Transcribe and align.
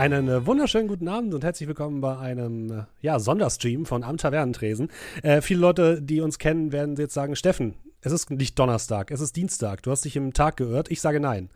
Einen 0.00 0.28
äh, 0.28 0.46
wunderschönen 0.46 0.88
guten 0.88 1.08
Abend 1.08 1.34
und 1.34 1.44
herzlich 1.44 1.68
willkommen 1.68 2.00
bei 2.00 2.16
einem 2.16 2.70
äh, 2.70 2.82
ja, 3.02 3.18
Sonderstream 3.18 3.84
von 3.84 4.02
Am 4.02 4.16
Tavernentresen. 4.16 4.88
Äh, 5.22 5.42
viele 5.42 5.60
Leute, 5.60 6.00
die 6.00 6.22
uns 6.22 6.38
kennen, 6.38 6.72
werden 6.72 6.96
jetzt 6.96 7.12
sagen, 7.12 7.36
Steffen, 7.36 7.74
es 8.00 8.10
ist 8.10 8.30
nicht 8.30 8.58
Donnerstag, 8.58 9.10
es 9.10 9.20
ist 9.20 9.36
Dienstag. 9.36 9.82
Du 9.82 9.90
hast 9.90 10.06
dich 10.06 10.16
im 10.16 10.32
Tag 10.32 10.56
geirrt. 10.56 10.90
Ich 10.90 11.02
sage 11.02 11.20
nein. 11.20 11.50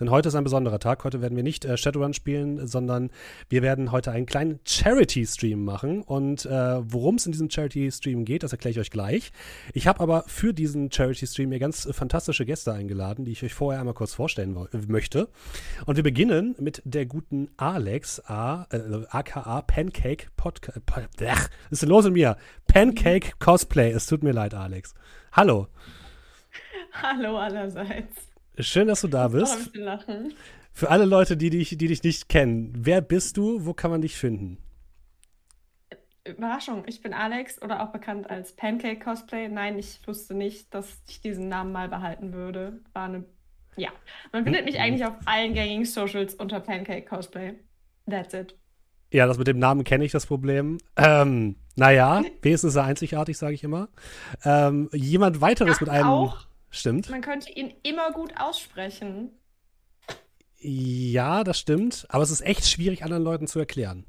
Denn 0.00 0.10
heute 0.10 0.28
ist 0.28 0.34
ein 0.34 0.44
besonderer 0.44 0.78
Tag. 0.78 1.04
Heute 1.04 1.20
werden 1.20 1.36
wir 1.36 1.42
nicht 1.42 1.64
äh, 1.64 1.76
Shadowrun 1.76 2.14
spielen, 2.14 2.66
sondern 2.66 3.10
wir 3.48 3.62
werden 3.62 3.90
heute 3.90 4.12
einen 4.12 4.26
kleinen 4.26 4.60
Charity-Stream 4.64 5.64
machen. 5.64 6.02
Und 6.02 6.46
äh, 6.46 6.50
worum 6.50 7.16
es 7.16 7.26
in 7.26 7.32
diesem 7.32 7.50
Charity-Stream 7.50 8.24
geht, 8.24 8.42
das 8.42 8.52
erkläre 8.52 8.72
ich 8.72 8.78
euch 8.78 8.90
gleich. 8.90 9.32
Ich 9.72 9.86
habe 9.86 10.00
aber 10.00 10.24
für 10.26 10.54
diesen 10.54 10.90
Charity-Stream 10.92 11.48
mir 11.48 11.58
ganz 11.58 11.86
äh, 11.86 11.92
fantastische 11.92 12.46
Gäste 12.46 12.72
eingeladen, 12.72 13.24
die 13.24 13.32
ich 13.32 13.42
euch 13.42 13.54
vorher 13.54 13.80
einmal 13.80 13.94
kurz 13.94 14.14
vorstellen 14.14 14.56
möchte. 14.86 15.28
Und 15.86 15.96
wir 15.96 16.04
beginnen 16.04 16.54
mit 16.58 16.82
der 16.84 17.06
guten 17.06 17.50
Alex, 17.56 18.20
A, 18.26 18.66
äh, 18.70 19.04
aka 19.10 19.62
Pancake 19.62 20.28
Podcast. 20.36 20.80
Was 20.86 21.50
ist 21.70 21.82
denn 21.82 21.88
los 21.88 22.04
in 22.04 22.12
mir? 22.12 22.36
Pancake 22.66 23.32
Cosplay. 23.38 23.90
Es 23.90 24.06
tut 24.06 24.22
mir 24.22 24.32
leid, 24.32 24.54
Alex. 24.54 24.94
Hallo. 25.32 25.68
Hallo 26.92 27.38
allerseits. 27.38 28.27
Schön, 28.60 28.88
dass 28.88 29.02
du 29.02 29.08
da 29.08 29.28
bist. 29.28 29.74
Lachen. 29.74 30.34
Für 30.72 30.90
alle 30.90 31.04
Leute, 31.04 31.36
die 31.36 31.50
dich, 31.50 31.70
die 31.70 31.88
dich 31.88 32.02
nicht 32.02 32.28
kennen, 32.28 32.72
wer 32.76 33.00
bist 33.00 33.36
du? 33.36 33.64
Wo 33.64 33.74
kann 33.74 33.90
man 33.90 34.00
dich 34.00 34.16
finden? 34.16 34.58
Überraschung, 36.24 36.84
ich 36.86 37.00
bin 37.00 37.14
Alex 37.14 37.60
oder 37.62 37.82
auch 37.82 37.90
bekannt 37.90 38.28
als 38.28 38.54
Pancake 38.54 38.98
Cosplay. 38.98 39.48
Nein, 39.48 39.78
ich 39.78 40.00
wusste 40.06 40.34
nicht, 40.34 40.74
dass 40.74 41.02
ich 41.08 41.20
diesen 41.20 41.48
Namen 41.48 41.72
mal 41.72 41.88
behalten 41.88 42.32
würde. 42.32 42.80
War 42.92 43.06
eine. 43.06 43.24
Ja. 43.76 43.90
Man 44.32 44.44
findet 44.44 44.66
mich 44.66 44.78
eigentlich 44.78 45.06
auf 45.06 45.14
allen 45.24 45.54
gängigen 45.54 45.84
Socials 45.84 46.34
unter 46.34 46.60
Pancake 46.60 47.06
Cosplay. 47.06 47.54
That's 48.10 48.34
it. 48.34 48.56
Ja, 49.10 49.26
das 49.26 49.38
mit 49.38 49.46
dem 49.46 49.58
Namen 49.58 49.84
kenne 49.84 50.04
ich 50.04 50.12
das 50.12 50.26
Problem. 50.26 50.78
Ähm, 50.96 51.56
naja, 51.76 52.22
wenigstens 52.42 52.70
ist 52.74 52.76
er 52.76 52.84
einzigartig, 52.84 53.38
sage 53.38 53.54
ich 53.54 53.64
immer. 53.64 53.88
Ähm, 54.44 54.90
jemand 54.92 55.40
weiteres 55.40 55.76
Ach, 55.76 55.80
mit 55.80 55.88
einem. 55.88 56.08
Auch 56.08 56.47
Stimmt. 56.70 57.08
Man 57.10 57.22
könnte 57.22 57.50
ihn 57.50 57.72
immer 57.82 58.12
gut 58.12 58.32
aussprechen. 58.38 59.30
Ja, 60.58 61.44
das 61.44 61.58
stimmt. 61.58 62.06
Aber 62.08 62.22
es 62.22 62.30
ist 62.30 62.40
echt 62.40 62.68
schwierig, 62.68 63.04
anderen 63.04 63.22
Leuten 63.22 63.46
zu 63.46 63.58
erklären. 63.58 64.06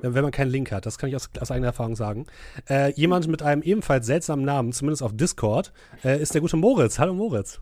Wenn 0.00 0.22
man 0.22 0.30
keinen 0.30 0.50
Link 0.50 0.72
hat, 0.72 0.86
das 0.86 0.96
kann 0.96 1.10
ich 1.10 1.16
aus, 1.16 1.28
aus 1.38 1.50
eigener 1.50 1.68
Erfahrung 1.68 1.96
sagen. 1.96 2.26
Äh, 2.68 2.92
jemand 2.92 3.28
mit 3.28 3.42
einem 3.42 3.62
ebenfalls 3.62 4.06
seltsamen 4.06 4.44
Namen, 4.44 4.72
zumindest 4.72 5.02
auf 5.02 5.14
Discord, 5.14 5.72
äh, 6.02 6.20
ist 6.20 6.32
der 6.32 6.40
gute 6.40 6.56
Moritz. 6.56 6.98
Hallo 6.98 7.12
Moritz. 7.12 7.60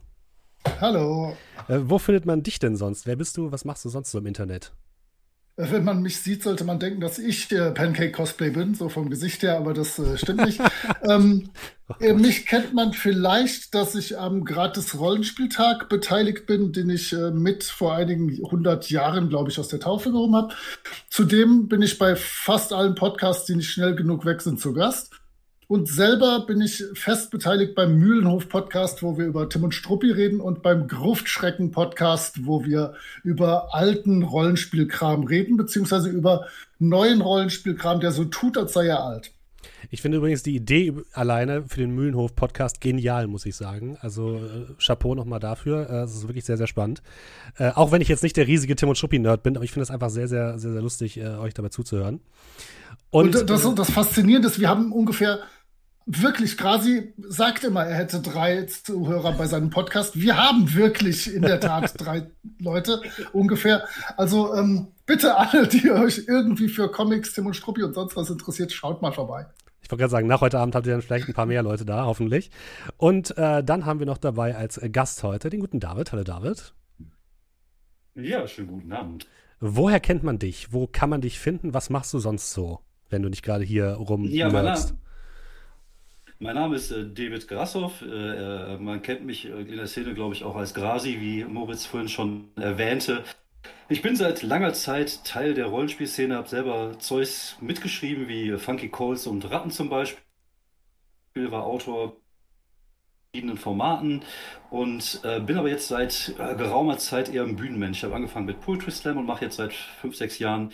Hallo. 0.80 1.36
Äh, 1.68 1.80
wo 1.82 1.98
findet 1.98 2.26
man 2.26 2.42
dich 2.42 2.58
denn 2.60 2.76
sonst? 2.76 3.06
Wer 3.06 3.16
bist 3.16 3.36
du? 3.36 3.50
Was 3.50 3.64
machst 3.64 3.84
du 3.84 3.88
sonst 3.88 4.12
so 4.12 4.18
im 4.18 4.26
Internet? 4.26 4.72
Wenn 5.62 5.84
man 5.84 6.00
mich 6.00 6.20
sieht, 6.20 6.42
sollte 6.42 6.64
man 6.64 6.78
denken, 6.78 7.00
dass 7.00 7.18
ich 7.18 7.48
der 7.48 7.72
Pancake-Cosplay 7.72 8.50
bin, 8.50 8.74
so 8.74 8.88
vom 8.88 9.10
Gesicht 9.10 9.42
her, 9.42 9.56
aber 9.56 9.74
das 9.74 9.98
äh, 9.98 10.16
stimmt 10.16 10.46
nicht. 10.46 10.60
ähm, 11.02 11.50
oh 11.88 12.14
mich 12.14 12.46
kennt 12.46 12.72
man 12.72 12.92
vielleicht, 12.92 13.74
dass 13.74 13.94
ich 13.94 14.18
am 14.18 14.44
Gratis-Rollenspieltag 14.44 15.88
beteiligt 15.88 16.46
bin, 16.46 16.72
den 16.72 16.88
ich 16.88 17.12
äh, 17.12 17.30
mit 17.30 17.64
vor 17.64 17.94
einigen 17.94 18.38
hundert 18.50 18.88
Jahren, 18.88 19.28
glaube 19.28 19.50
ich, 19.50 19.58
aus 19.58 19.68
der 19.68 19.80
Taufe 19.80 20.10
gehoben 20.10 20.34
habe. 20.34 20.54
Zudem 21.10 21.68
bin 21.68 21.82
ich 21.82 21.98
bei 21.98 22.16
fast 22.16 22.72
allen 22.72 22.94
Podcasts, 22.94 23.44
die 23.44 23.56
nicht 23.56 23.70
schnell 23.70 23.94
genug 23.94 24.24
weg 24.24 24.40
sind, 24.40 24.60
zu 24.60 24.72
Gast. 24.72 25.19
Und 25.70 25.86
selber 25.86 26.46
bin 26.48 26.60
ich 26.60 26.82
fest 26.94 27.30
beteiligt 27.30 27.76
beim 27.76 27.96
Mühlenhof-Podcast, 27.96 29.04
wo 29.04 29.16
wir 29.16 29.26
über 29.26 29.48
Tim 29.48 29.62
und 29.62 29.72
Struppi 29.72 30.10
reden, 30.10 30.40
und 30.40 30.64
beim 30.64 30.88
Gruftschrecken-Podcast, 30.88 32.44
wo 32.44 32.64
wir 32.64 32.94
über 33.22 33.72
alten 33.72 34.24
Rollenspielkram 34.24 35.22
reden, 35.22 35.56
beziehungsweise 35.56 36.08
über 36.08 36.48
neuen 36.80 37.20
Rollenspielkram, 37.20 38.00
der 38.00 38.10
so 38.10 38.24
tut, 38.24 38.58
als 38.58 38.72
sei 38.72 38.88
er 38.88 39.04
alt. 39.04 39.30
Ich 39.90 40.02
finde 40.02 40.18
übrigens 40.18 40.42
die 40.42 40.56
Idee 40.56 40.92
alleine 41.12 41.62
für 41.68 41.78
den 41.78 41.94
Mühlenhof-Podcast 41.94 42.80
genial, 42.80 43.28
muss 43.28 43.46
ich 43.46 43.54
sagen. 43.54 43.96
Also 44.00 44.38
äh, 44.38 44.74
Chapeau 44.84 45.14
nochmal 45.14 45.38
dafür. 45.38 45.88
Äh, 45.88 46.02
es 46.02 46.16
ist 46.16 46.26
wirklich 46.26 46.46
sehr, 46.46 46.56
sehr 46.56 46.66
spannend. 46.66 47.00
Äh, 47.58 47.70
auch 47.76 47.92
wenn 47.92 48.02
ich 48.02 48.08
jetzt 48.08 48.24
nicht 48.24 48.36
der 48.36 48.48
riesige 48.48 48.74
Tim 48.74 48.88
und 48.88 48.96
Struppi-Nerd 48.96 49.44
bin, 49.44 49.54
aber 49.54 49.64
ich 49.64 49.70
finde 49.70 49.84
es 49.84 49.90
einfach 49.92 50.10
sehr, 50.10 50.26
sehr, 50.26 50.58
sehr, 50.58 50.72
sehr 50.72 50.82
lustig, 50.82 51.16
äh, 51.18 51.36
euch 51.36 51.54
dabei 51.54 51.68
zuzuhören. 51.68 52.18
Und, 53.10 53.36
und 53.36 53.50
das, 53.50 53.74
das 53.74 53.90
Faszinierende 53.90 54.48
ist, 54.48 54.58
wir 54.58 54.68
haben 54.68 54.92
ungefähr 54.92 55.40
wirklich, 56.18 56.56
Grasi 56.56 57.12
sagt 57.18 57.64
immer, 57.64 57.84
er 57.84 57.96
hätte 57.96 58.20
drei 58.20 58.64
Zuhörer 58.64 59.32
bei 59.32 59.46
seinem 59.46 59.70
Podcast. 59.70 60.20
Wir 60.20 60.36
haben 60.36 60.74
wirklich 60.74 61.32
in 61.32 61.42
der 61.42 61.60
Tat 61.60 61.94
drei 61.98 62.30
Leute 62.58 63.00
ungefähr. 63.32 63.84
Also 64.16 64.54
ähm, 64.54 64.88
bitte 65.06 65.36
alle, 65.36 65.68
die 65.68 65.90
euch 65.90 66.24
irgendwie 66.26 66.68
für 66.68 66.90
Comics, 66.90 67.32
Tim 67.32 67.46
und 67.46 67.54
Struppi 67.54 67.82
und 67.82 67.94
sonst 67.94 68.16
was 68.16 68.30
interessiert, 68.30 68.72
schaut 68.72 69.02
mal 69.02 69.12
vorbei. 69.12 69.46
Ich 69.82 69.90
wollte 69.90 70.02
gerade 70.02 70.10
sagen, 70.10 70.26
nach 70.26 70.40
heute 70.40 70.58
Abend 70.58 70.74
habt 70.74 70.86
ihr 70.86 70.92
dann 70.92 71.02
vielleicht 71.02 71.28
ein 71.28 71.34
paar 71.34 71.46
mehr 71.46 71.62
Leute 71.62 71.84
da, 71.84 72.04
hoffentlich. 72.04 72.50
Und 72.96 73.36
äh, 73.38 73.62
dann 73.62 73.86
haben 73.86 73.98
wir 73.98 74.06
noch 74.06 74.18
dabei 74.18 74.56
als 74.56 74.80
Gast 74.92 75.22
heute 75.22 75.50
den 75.50 75.60
guten 75.60 75.80
David. 75.80 76.12
Hallo 76.12 76.24
David. 76.24 76.74
Ja, 78.14 78.46
schönen 78.46 78.68
guten 78.68 78.92
Abend. 78.92 79.26
Woher 79.60 80.00
kennt 80.00 80.22
man 80.22 80.38
dich? 80.38 80.72
Wo 80.72 80.86
kann 80.86 81.10
man 81.10 81.20
dich 81.20 81.38
finden? 81.38 81.74
Was 81.74 81.90
machst 81.90 82.12
du 82.14 82.18
sonst 82.18 82.52
so, 82.52 82.80
wenn 83.08 83.22
du 83.22 83.28
nicht 83.28 83.42
gerade 83.42 83.64
hier 83.64 83.92
rum 83.92 84.24
Ja, 84.24 84.52
mein 86.40 86.54
Name, 86.54 86.76
ist 86.76 86.90
äh, 86.90 87.04
David 87.04 87.46
Grassoff. 87.48 88.02
Äh, 88.02 88.06
äh, 88.74 88.78
man 88.78 89.02
kennt 89.02 89.24
mich 89.24 89.46
äh, 89.46 89.60
in 89.60 89.76
der 89.76 89.86
Szene, 89.86 90.14
glaube 90.14 90.34
ich, 90.34 90.42
auch 90.42 90.56
als 90.56 90.74
Grasi, 90.74 91.20
wie 91.20 91.44
Moritz 91.44 91.84
vorhin 91.86 92.08
schon 92.08 92.48
erwähnte. 92.56 93.24
Ich 93.88 94.02
bin 94.02 94.16
seit 94.16 94.42
langer 94.42 94.72
Zeit 94.72 95.24
Teil 95.24 95.54
der 95.54 95.66
Rollenspielszene, 95.66 96.36
habe 96.36 96.48
selber 96.48 96.98
Zeugs 96.98 97.56
mitgeschrieben, 97.60 98.28
wie 98.28 98.56
Funky 98.58 98.88
Calls 98.88 99.26
und 99.26 99.50
Ratten 99.50 99.70
zum 99.70 99.90
Beispiel. 99.90 100.22
War 101.34 101.64
Autor 101.64 102.16
verschiedenen 103.32 103.58
Formaten 103.58 104.22
und 104.70 105.20
äh, 105.22 105.40
bin 105.40 105.56
aber 105.56 105.68
jetzt 105.68 105.88
seit 105.88 106.34
äh, 106.38 106.56
geraumer 106.56 106.98
Zeit 106.98 107.32
eher 107.32 107.44
ein 107.44 107.54
Bühnenmensch. 107.56 107.98
Ich 107.98 108.04
habe 108.04 108.16
angefangen 108.16 108.46
mit 108.46 108.60
Poetry 108.60 108.90
Slam 108.90 109.18
und 109.18 109.26
mache 109.26 109.44
jetzt 109.44 109.56
seit 109.56 109.72
fünf, 109.72 110.16
sechs 110.16 110.38
Jahren 110.40 110.72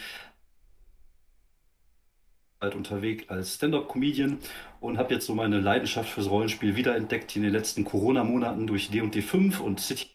unterwegs 2.61 3.29
als 3.29 3.55
Stand-up-Comedian 3.55 4.39
und 4.87 4.99
habe 4.99 5.15
jetzt 5.15 5.27
so 5.27 5.35
meine 5.35 5.61
Leidenschaft 5.61 6.09
fürs 6.09 6.31
Rollenspiel 6.31 6.77
wiederentdeckt 6.77 7.35
in 7.37 7.43
den 7.43 7.53
letzten 7.53 7.85
Corona-Monaten 7.85 8.67
durch 8.67 8.91
D&D 8.91 9.21
5 9.21 9.61
und 9.61 9.81
City 9.81 10.07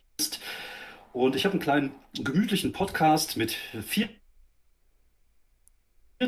und 1.14 1.36
ich 1.36 1.46
habe 1.46 1.54
einen 1.54 1.62
kleinen 1.62 1.92
gemütlichen 2.14 2.72
Podcast 2.72 3.38
mit 3.38 3.52
vier 3.52 4.10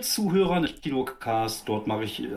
Zuhörern, 0.02 0.66
Kinocast, 0.66 1.70
dort 1.70 1.88
mache 1.88 2.04
ich 2.04 2.20
äh, 2.22 2.28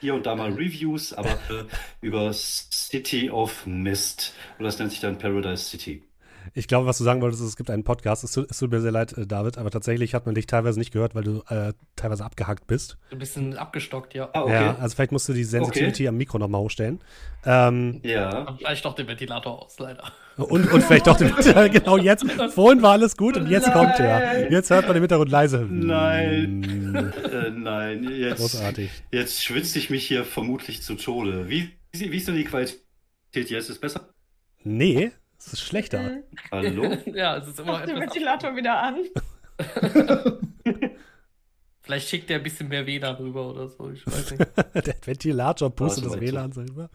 hier 0.00 0.14
und 0.14 0.26
da 0.26 0.36
mal 0.36 0.52
Reviews, 0.52 1.12
aber 1.12 1.38
über 2.00 2.32
City 2.32 3.30
of 3.30 3.66
Mist. 3.66 4.34
Und 4.58 4.64
das 4.64 4.78
nennt 4.78 4.92
sich 4.92 5.00
dann 5.00 5.18
Paradise 5.18 5.64
City. 5.64 6.04
Ich 6.52 6.68
glaube, 6.68 6.86
was 6.86 6.98
du 6.98 7.04
sagen 7.04 7.22
wolltest, 7.22 7.42
ist, 7.42 7.48
es 7.48 7.56
gibt 7.56 7.70
einen 7.70 7.84
Podcast. 7.84 8.24
Es 8.24 8.32
tut, 8.32 8.50
es 8.50 8.58
tut 8.58 8.70
mir 8.70 8.80
sehr 8.80 8.92
leid, 8.92 9.16
äh, 9.16 9.26
David, 9.26 9.56
aber 9.56 9.70
tatsächlich 9.70 10.14
hat 10.14 10.26
man 10.26 10.34
dich 10.34 10.46
teilweise 10.46 10.78
nicht 10.78 10.92
gehört, 10.92 11.14
weil 11.14 11.24
du 11.24 11.42
äh, 11.48 11.72
teilweise 11.96 12.24
abgehackt 12.24 12.66
bist. 12.66 12.98
Ein 13.10 13.18
bisschen 13.18 13.56
abgestockt, 13.56 14.14
ja. 14.14 14.28
Ah, 14.32 14.42
okay. 14.42 14.52
Ja, 14.52 14.76
also 14.76 14.94
vielleicht 14.94 15.12
musst 15.12 15.28
du 15.28 15.32
die 15.32 15.44
Sensitivity 15.44 16.02
okay. 16.02 16.08
am 16.08 16.16
Mikro 16.16 16.38
nochmal 16.38 16.60
hochstellen. 16.60 17.00
Ähm, 17.46 18.00
ja. 18.04 18.42
Und 18.42 18.58
vielleicht 18.58 18.84
doch 18.84 18.94
den 18.94 19.06
Ventilator 19.06 19.64
aus, 19.64 19.78
leider. 19.78 20.04
Und, 20.36 20.70
und 20.72 20.82
vielleicht 20.82 21.06
doch 21.06 21.16
den 21.16 21.34
Ventilator, 21.34 21.68
genau 21.70 21.96
jetzt. 21.96 22.24
Vorhin 22.52 22.82
war 22.82 22.92
alles 22.92 23.16
gut 23.16 23.36
und 23.36 23.48
jetzt 23.48 23.68
nein. 23.68 23.74
kommt 23.74 24.00
er. 24.00 24.50
Jetzt 24.50 24.70
hört 24.70 24.86
man 24.86 24.96
im 24.96 25.02
Hintergrund 25.02 25.30
leise. 25.30 25.66
Nein. 25.70 26.64
äh, 27.32 27.50
nein, 27.50 28.04
jetzt. 28.04 28.38
Großartig. 28.38 28.90
Jetzt 29.12 29.42
schwitze 29.42 29.78
ich 29.78 29.90
mich 29.90 30.06
hier 30.06 30.24
vermutlich 30.24 30.82
zu 30.82 30.94
Tode. 30.96 31.48
Wie, 31.48 31.70
wie 31.92 32.16
ist 32.16 32.28
denn 32.28 32.36
die 32.36 32.44
Qualität 32.44 32.80
jetzt? 33.32 33.50
Ist 33.50 33.70
es 33.70 33.78
besser? 33.78 34.08
Nee, 34.62 35.12
es 35.46 35.52
ist 35.54 35.62
schlechter. 35.62 36.02
Mhm. 36.02 36.22
Hallo? 36.50 36.96
ja, 37.14 37.36
es 37.36 37.48
ist 37.48 37.60
immer 37.60 37.72
Mach 37.72 37.86
den 37.86 38.00
Ventilator 38.00 38.56
wieder 38.56 38.82
an. 38.82 38.96
Vielleicht 41.82 42.08
schickt 42.08 42.30
er 42.30 42.38
ein 42.38 42.42
bisschen 42.42 42.68
mehr 42.68 42.86
WLAN 42.86 43.16
rüber 43.16 43.50
oder 43.50 43.68
so, 43.68 43.90
ich 43.90 44.06
weiß 44.06 44.30
nicht. 44.30 44.46
Der 44.86 44.94
Ventilator 45.04 45.70
pustet 45.70 46.06
das 46.06 46.18
WLAN 46.18 46.52
rüber. 46.52 46.88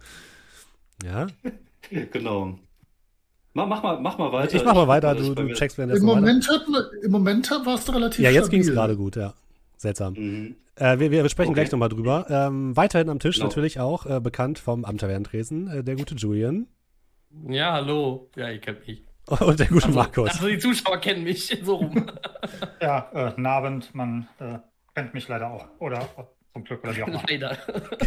Ja. 1.03 1.27
Genau. 1.89 2.57
Mach, 3.53 3.67
mach, 3.67 3.83
mal, 3.83 3.99
mach 4.01 4.17
mal 4.17 4.31
weiter. 4.31 4.55
Ich 4.55 4.65
mach 4.65 4.73
mal 4.73 4.87
weiter, 4.87 5.13
du, 5.13 5.35
du 5.35 5.53
checkst 5.53 5.77
während 5.77 5.93
Im 5.93 6.03
Moment, 6.03 6.49
hat, 6.49 6.65
Im 7.03 7.11
Moment 7.11 7.49
warst 7.65 7.87
du 7.87 7.91
relativ 7.93 8.19
Ja, 8.23 8.31
jetzt 8.31 8.49
ging 8.49 8.61
es 8.61 8.71
gerade 8.71 8.95
gut, 8.95 9.15
ja. 9.15 9.33
Seltsam. 9.77 10.13
Mhm. 10.13 10.55
Äh, 10.75 10.97
wir, 10.99 11.11
wir 11.11 11.27
sprechen 11.29 11.49
okay. 11.49 11.61
gleich 11.61 11.71
nochmal 11.71 11.89
drüber. 11.89 12.25
Ähm, 12.29 12.75
weiterhin 12.75 13.09
am 13.09 13.19
Tisch 13.19 13.35
genau. 13.35 13.47
natürlich 13.47 13.79
auch 13.79 14.05
äh, 14.05 14.19
bekannt 14.19 14.59
vom 14.59 14.85
Amtavernentresen, 14.85 15.67
äh, 15.67 15.83
der 15.83 15.95
gute 15.95 16.15
Julian. 16.15 16.67
Ja, 17.47 17.73
hallo. 17.73 18.29
Ja, 18.35 18.49
ihr 18.49 18.59
kennt 18.59 18.87
mich. 18.87 19.03
Und 19.27 19.59
der 19.59 19.67
gute 19.67 19.85
also, 19.85 19.99
Markus. 19.99 20.29
Also 20.31 20.47
die 20.47 20.57
Zuschauer 20.57 20.97
kennen 20.97 21.23
mich 21.23 21.55
so 21.63 21.75
rum. 21.75 22.11
ja, 22.81 23.09
äh, 23.13 23.45
Abend, 23.45 23.93
man 23.93 24.27
äh, 24.39 24.59
kennt 24.95 25.13
mich 25.13 25.27
leider 25.27 25.51
auch. 25.51 25.67
Oder 25.79 26.07
Zum 26.53 26.63
Glück 26.63 26.83
oder 26.83 26.95
wie 26.95 27.03
auch 27.03 27.07
immer. 27.07 27.23
Leider. 27.29 27.57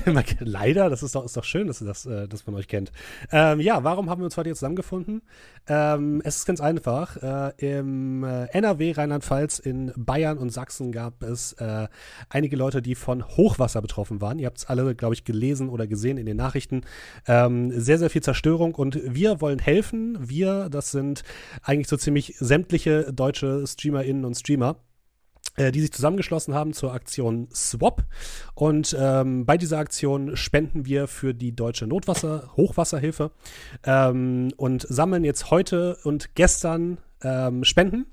Leider, 0.41 0.91
das 0.91 1.03
ist 1.03 1.15
doch, 1.15 1.25
ist 1.25 1.37
doch 1.37 1.45
schön, 1.45 1.69
dass, 1.69 1.79
das, 1.79 2.07
äh, 2.07 2.27
dass 2.27 2.47
man 2.47 2.57
euch 2.57 2.67
kennt. 2.67 2.91
Ähm, 3.31 3.61
ja, 3.61 3.85
warum 3.85 4.11
haben 4.11 4.21
wir 4.21 4.25
uns 4.25 4.37
heute 4.37 4.49
hier 4.49 4.57
zusammengefunden? 4.57 5.23
Ähm, 5.69 6.21
es 6.25 6.39
ist 6.39 6.47
ganz 6.47 6.61
einfach. 6.61 7.17
Äh, 7.23 7.53
Im 7.79 8.25
äh, 8.25 8.47
NRW, 8.47 8.93
Rheinland-Pfalz, 8.93 9.61
in 9.61 9.93
Bayern 9.97 10.39
und 10.39 10.51
Sachsen 10.51 10.91
gab 10.91 11.23
es 11.23 11.53
äh, 11.55 11.87
einige 12.31 12.57
Leute, 12.57 12.83
die 12.83 12.97
von 12.97 13.25
Hochwasser 13.25 13.81
betroffen 13.81 14.21
waren. 14.21 14.41
Ihr 14.41 14.47
habt 14.47 14.59
es 14.59 14.67
alle, 14.67 14.95
glaube 14.97 15.15
ich, 15.15 15.25
gelesen 15.25 15.69
oder 15.69 15.87
gesehen 15.87 16.19
in 16.19 16.27
den 16.27 16.37
Nachrichten. 16.37 16.83
Ähm, 17.29 17.71
sehr, 17.79 17.99
sehr 17.99 18.11
viel 18.11 18.23
Zerstörung 18.23 18.75
und 18.75 18.99
wir 19.05 19.41
wollen 19.41 19.61
helfen. 19.61 20.19
Wir, 20.21 20.69
das 20.69 20.91
sind 20.91 21.23
eigentlich 21.63 21.89
so 21.89 21.97
ziemlich 21.97 22.35
sämtliche 22.39 23.13
deutsche 23.13 23.65
StreamerInnen 23.67 24.25
und 24.25 24.35
Streamer 24.35 24.77
die 25.59 25.81
sich 25.81 25.93
zusammengeschlossen 25.93 26.55
haben 26.55 26.73
zur 26.73 26.93
Aktion 26.93 27.49
Swap. 27.55 28.05
Und 28.55 28.97
ähm, 28.99 29.45
bei 29.45 29.57
dieser 29.57 29.79
Aktion 29.79 30.37
spenden 30.37 30.87
wir 30.87 31.09
für 31.09 31.35
die 31.35 31.55
deutsche 31.55 31.87
Notwasser, 31.87 32.51
Hochwasserhilfe 32.57 33.33
ähm, 33.85 34.53
und 34.57 34.87
sammeln 34.89 35.25
jetzt 35.25 35.51
heute 35.51 35.99
und 36.05 36.35
gestern 36.35 36.99
ähm, 37.23 37.65
Spenden 37.65 38.07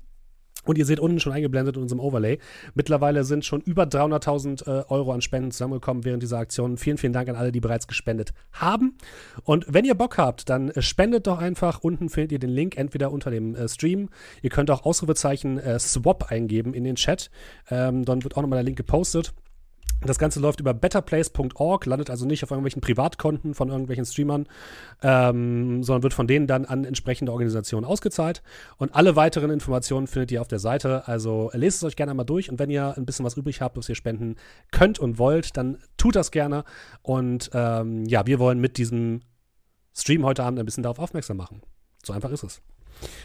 und 0.64 0.78
ihr 0.78 0.84
seht 0.84 1.00
unten 1.00 1.20
schon 1.20 1.32
eingeblendet 1.32 1.76
in 1.76 1.82
unserem 1.82 2.00
Overlay. 2.00 2.38
Mittlerweile 2.74 3.24
sind 3.24 3.44
schon 3.44 3.60
über 3.60 3.84
300.000 3.84 4.66
äh, 4.66 4.84
Euro 4.88 5.12
an 5.12 5.20
Spenden 5.22 5.50
zusammengekommen 5.50 6.04
während 6.04 6.22
dieser 6.22 6.38
Aktion. 6.38 6.76
Vielen, 6.76 6.98
vielen 6.98 7.12
Dank 7.12 7.28
an 7.28 7.36
alle, 7.36 7.52
die 7.52 7.60
bereits 7.60 7.86
gespendet 7.86 8.32
haben. 8.52 8.96
Und 9.44 9.66
wenn 9.68 9.84
ihr 9.84 9.94
Bock 9.94 10.18
habt, 10.18 10.48
dann 10.48 10.70
äh, 10.70 10.82
spendet 10.82 11.26
doch 11.26 11.38
einfach. 11.38 11.80
Unten 11.80 12.08
findet 12.08 12.32
ihr 12.32 12.38
den 12.38 12.50
Link 12.50 12.76
entweder 12.76 13.10
unter 13.10 13.30
dem 13.30 13.54
äh, 13.54 13.68
Stream. 13.68 14.10
Ihr 14.42 14.50
könnt 14.50 14.70
auch 14.70 14.84
Ausrufezeichen 14.84 15.58
äh, 15.58 15.78
Swap 15.78 16.30
eingeben 16.30 16.74
in 16.74 16.84
den 16.84 16.96
Chat. 16.96 17.30
Ähm, 17.70 18.04
dann 18.04 18.24
wird 18.24 18.36
auch 18.36 18.42
nochmal 18.42 18.58
der 18.58 18.64
Link 18.64 18.76
gepostet. 18.76 19.32
Das 20.02 20.18
Ganze 20.18 20.40
läuft 20.40 20.60
über 20.60 20.72
betterplace.org, 20.72 21.84
landet 21.84 22.08
also 22.08 22.24
nicht 22.24 22.42
auf 22.42 22.50
irgendwelchen 22.50 22.80
Privatkonten 22.80 23.54
von 23.54 23.68
irgendwelchen 23.68 24.06
Streamern, 24.06 24.46
ähm, 25.02 25.82
sondern 25.82 26.02
wird 26.02 26.14
von 26.14 26.26
denen 26.26 26.46
dann 26.46 26.64
an 26.64 26.84
entsprechende 26.84 27.32
Organisationen 27.32 27.84
ausgezahlt. 27.84 28.42
Und 28.78 28.94
alle 28.94 29.14
weiteren 29.16 29.50
Informationen 29.50 30.06
findet 30.06 30.32
ihr 30.32 30.40
auf 30.40 30.48
der 30.48 30.58
Seite. 30.58 31.06
Also 31.06 31.50
lest 31.52 31.78
es 31.78 31.84
euch 31.84 31.96
gerne 31.96 32.14
mal 32.14 32.24
durch 32.24 32.50
und 32.50 32.58
wenn 32.58 32.70
ihr 32.70 32.96
ein 32.96 33.04
bisschen 33.04 33.26
was 33.26 33.36
übrig 33.36 33.60
habt, 33.60 33.76
was 33.76 33.88
ihr 33.88 33.94
spenden 33.94 34.36
könnt 34.70 34.98
und 34.98 35.18
wollt, 35.18 35.56
dann 35.56 35.78
tut 35.98 36.16
das 36.16 36.30
gerne. 36.30 36.64
Und 37.02 37.50
ähm, 37.52 38.06
ja, 38.06 38.26
wir 38.26 38.38
wollen 38.38 38.58
mit 38.58 38.78
diesem 38.78 39.20
Stream 39.94 40.24
heute 40.24 40.44
Abend 40.44 40.58
ein 40.58 40.64
bisschen 40.64 40.82
darauf 40.82 40.98
aufmerksam 40.98 41.36
machen. 41.36 41.60
So 42.02 42.14
einfach 42.14 42.30
ist 42.30 42.42
es. 42.42 42.62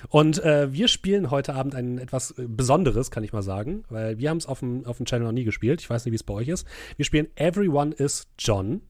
Und 0.10 0.44
äh, 0.44 0.72
wir 0.72 0.88
spielen 0.88 1.32
heute 1.32 1.56
Abend 1.56 1.76
ein 1.76 1.98
etwas 1.98 2.32
äh, 2.32 2.46
Besonderes, 2.48 3.12
kann 3.12 3.24
ich 3.24 3.34
mal 3.34 3.42
sagen, 3.42 3.84
weil 3.90 4.18
wir 4.18 4.30
haben 4.30 4.38
es 4.38 4.46
auf 4.46 4.60
dem, 4.60 4.86
auf 4.86 4.98
dem 4.98 5.06
Channel 5.06 5.28
noch 5.28 5.34
nie 5.34 5.44
gespielt. 5.44 5.82
Ich 5.82 5.90
weiß 5.90 6.06
nicht, 6.06 6.12
wie 6.12 6.18
es 6.18 6.24
bei 6.24 6.34
euch 6.34 6.48
ist. 6.48 6.68
Wir 6.98 7.06
spielen 7.06 7.28
Everyone 7.36 7.94
is 7.94 8.28
John. 8.38 8.82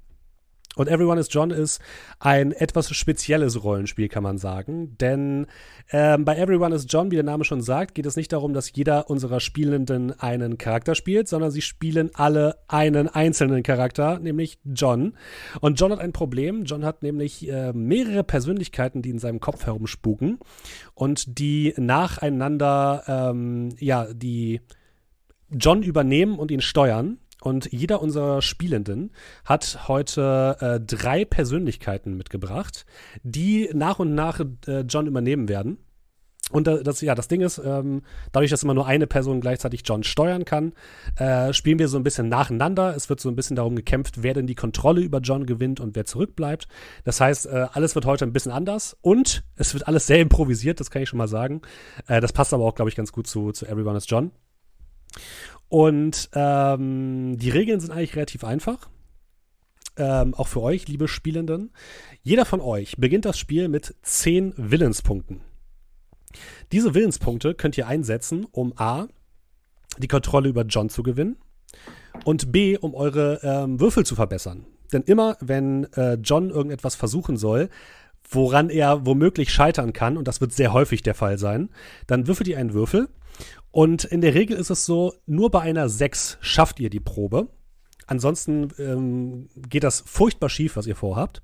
Und 0.76 0.90
Everyone 0.90 1.20
is 1.20 1.28
John 1.32 1.52
ist 1.52 1.82
ein 2.20 2.52
etwas 2.52 2.94
spezielles 2.94 3.64
Rollenspiel, 3.64 4.10
kann 4.10 4.24
man 4.24 4.38
sagen. 4.38 4.98
Denn 4.98 5.48
ähm, 5.92 6.26
bei 6.26 6.38
Everyone 6.38 6.76
is 6.76 6.86
John, 6.90 7.12
wie 7.12 7.16
der 7.16 7.24
Name 7.24 7.46
schon 7.46 7.62
sagt, 7.62 7.96
geht 7.96 8.06
es 8.06 8.16
nicht 8.16 8.34
darum, 8.34 8.54
dass 8.54 8.72
jeder 8.74 9.10
unserer 9.10 9.40
Spielenden 9.40 10.20
einen 10.20 10.58
Charakter 10.58 10.96
spielt, 10.96 11.28
sondern 11.28 11.52
sie 11.52 11.62
spielen 11.62 12.12
alle 12.14 12.58
einen 12.68 13.08
einzelnen 13.08 13.64
Charakter, 13.64 14.20
nämlich 14.20 14.60
John. 14.66 15.14
Und 15.62 15.80
John 15.80 15.92
hat 15.92 16.00
ein 16.00 16.14
Problem. 16.14 16.66
John 16.66 16.86
hat 16.86 17.04
nämlich 17.04 17.48
äh, 17.50 17.74
mehrere 17.74 18.24
Persönlichkeiten, 18.24 19.02
die 19.02 19.10
in 19.10 19.20
seinem 19.20 19.40
Kopf 19.40 19.66
herumspuken 19.66 20.40
und 20.94 21.40
die 21.40 21.74
nacheinander, 21.78 23.04
ähm, 23.08 23.70
ja, 23.80 24.08
die 24.14 24.62
John 25.50 25.84
übernehmen 25.84 26.38
und 26.38 26.52
ihn 26.52 26.62
steuern. 26.62 27.20
Und 27.46 27.72
jeder 27.72 28.02
unserer 28.02 28.42
Spielenden 28.42 29.12
hat 29.46 29.88
heute 29.88 30.58
äh, 30.60 30.80
drei 30.80 31.26
Persönlichkeiten 31.26 32.18
mitgebracht, 32.18 32.88
die 33.22 33.70
nach 33.72 34.00
und 34.00 34.16
nach 34.16 34.40
äh, 34.66 34.80
John 34.80 35.06
übernehmen 35.06 35.48
werden. 35.48 35.78
Und 36.50 36.66
das, 36.66 37.02
ja, 37.02 37.14
das 37.14 37.28
Ding 37.28 37.42
ist, 37.42 37.60
ähm, 37.64 38.02
dadurch, 38.32 38.50
dass 38.50 38.64
immer 38.64 38.74
nur 38.74 38.88
eine 38.88 39.06
Person 39.06 39.42
gleichzeitig 39.42 39.84
John 39.86 40.04
steuern 40.04 40.44
kann, 40.44 40.74
äh, 41.18 41.54
spielen 41.54 41.78
wir 41.78 41.88
so 41.88 41.98
ein 41.98 42.04
bisschen 42.04 42.30
nacheinander. 42.30 42.96
Es 42.96 43.10
wird 43.10 43.20
so 43.20 43.30
ein 43.30 43.36
bisschen 43.36 43.56
darum 43.56 43.76
gekämpft, 43.76 44.24
wer 44.24 44.34
denn 44.34 44.48
die 44.48 44.56
Kontrolle 44.56 45.02
über 45.02 45.20
John 45.20 45.46
gewinnt 45.46 45.80
und 45.80 45.96
wer 45.96 46.06
zurückbleibt. 46.06 46.68
Das 47.04 47.22
heißt, 47.22 47.46
äh, 47.46 47.68
alles 47.74 47.94
wird 47.94 48.08
heute 48.08 48.26
ein 48.26 48.34
bisschen 48.34 48.52
anders 48.52 48.98
und 49.02 49.44
es 49.56 49.76
wird 49.76 49.88
alles 49.88 50.08
sehr 50.08 50.20
improvisiert, 50.20 50.80
das 50.80 50.90
kann 50.90 51.04
ich 51.04 51.10
schon 51.10 51.20
mal 51.20 51.28
sagen. 51.28 51.62
Äh, 52.08 52.22
das 52.22 52.34
passt 52.34 52.56
aber 52.56 52.64
auch, 52.64 52.74
glaube 52.74 52.90
ich, 52.90 52.96
ganz 52.96 53.12
gut 53.12 53.28
zu, 53.28 53.52
zu 53.52 53.68
Everyone 53.68 53.98
is 53.98 54.06
John. 54.08 54.32
Und 55.70 56.30
ähm, 56.34 57.38
die 57.38 57.50
Regeln 57.50 57.80
sind 57.80 57.92
eigentlich 57.92 58.16
relativ 58.16 58.44
einfach. 58.44 58.90
Ähm, 59.98 60.34
auch 60.34 60.48
für 60.48 60.62
euch, 60.62 60.88
liebe 60.88 61.08
Spielenden. 61.08 61.72
Jeder 62.22 62.46
von 62.46 62.62
euch 62.62 62.98
beginnt 62.98 63.26
das 63.26 63.38
Spiel 63.38 63.70
mit 63.70 63.96
10 64.02 64.54
Willenspunkten. 64.58 65.42
Diese 66.72 66.94
Willenspunkte 66.94 67.56
könnt 67.56 67.78
ihr 67.78 67.88
einsetzen, 67.88 68.46
um 68.52 68.74
A, 68.78 69.08
die 69.98 70.10
Kontrolle 70.10 70.50
über 70.50 70.64
John 70.64 70.90
zu 70.90 71.02
gewinnen 71.02 71.38
und 72.26 72.52
B, 72.52 72.78
um 72.78 72.94
eure 72.94 73.40
ähm, 73.44 73.80
Würfel 73.80 74.06
zu 74.06 74.16
verbessern. 74.16 74.66
Denn 74.92 75.04
immer, 75.04 75.38
wenn 75.40 75.86
äh, 75.94 76.16
John 76.16 76.50
irgendetwas 76.50 76.96
versuchen 76.96 77.38
soll, 77.38 77.70
woran 78.30 78.70
er 78.70 79.06
womöglich 79.06 79.52
scheitern 79.52 79.94
kann, 79.94 80.18
und 80.18 80.28
das 80.28 80.42
wird 80.42 80.52
sehr 80.52 80.74
häufig 80.74 81.04
der 81.04 81.16
Fall 81.16 81.38
sein, 81.38 81.70
dann 82.08 82.28
würfelt 82.28 82.48
ihr 82.48 82.58
einen 82.58 82.74
Würfel 82.74 83.10
und 83.76 84.06
in 84.06 84.22
der 84.22 84.34
Regel 84.34 84.56
ist 84.56 84.70
es 84.70 84.86
so, 84.86 85.16
nur 85.26 85.52
bei 85.52 85.60
einer 85.60 85.90
6 85.90 86.38
schafft 86.40 86.80
ihr 86.80 86.90
die 86.90 87.02
Probe. 87.02 87.50
Ansonsten 88.08 88.70
ähm, 88.80 89.50
geht 89.68 89.84
das 89.84 90.00
furchtbar 90.00 90.48
schief, 90.48 90.78
was 90.78 90.88
ihr 90.88 90.96
vorhabt. 90.96 91.42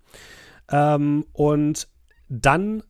Ähm, 0.72 1.26
und 1.34 1.90
dann 2.30 2.84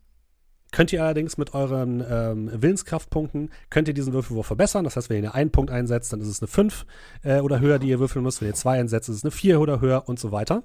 könnt 0.70 0.92
ihr 0.92 1.02
allerdings 1.02 1.38
mit 1.38 1.54
euren 1.54 2.04
ähm, 2.08 2.50
Willenskraftpunkten, 2.54 3.50
könnt 3.68 3.88
ihr 3.88 3.94
diesen 3.94 4.12
Würfelwurf 4.12 4.46
verbessern. 4.46 4.84
Das 4.84 4.94
heißt, 4.94 5.10
wenn 5.10 5.24
ihr 5.24 5.34
einen 5.34 5.50
Punkt 5.50 5.72
einsetzt, 5.72 6.12
dann 6.12 6.20
ist 6.20 6.28
es 6.28 6.40
eine 6.40 6.46
5 6.46 6.86
äh, 7.24 7.40
oder 7.40 7.58
höher, 7.58 7.80
die 7.80 7.88
ihr 7.88 7.98
würfeln 7.98 8.22
müsst. 8.22 8.42
Wenn 8.42 8.48
ihr 8.48 8.54
zwei 8.54 8.78
einsetzt, 8.78 9.08
ist 9.08 9.16
es 9.16 9.24
eine 9.24 9.32
4 9.32 9.60
oder 9.60 9.80
höher 9.80 10.08
und 10.08 10.20
so 10.20 10.30
weiter. 10.30 10.62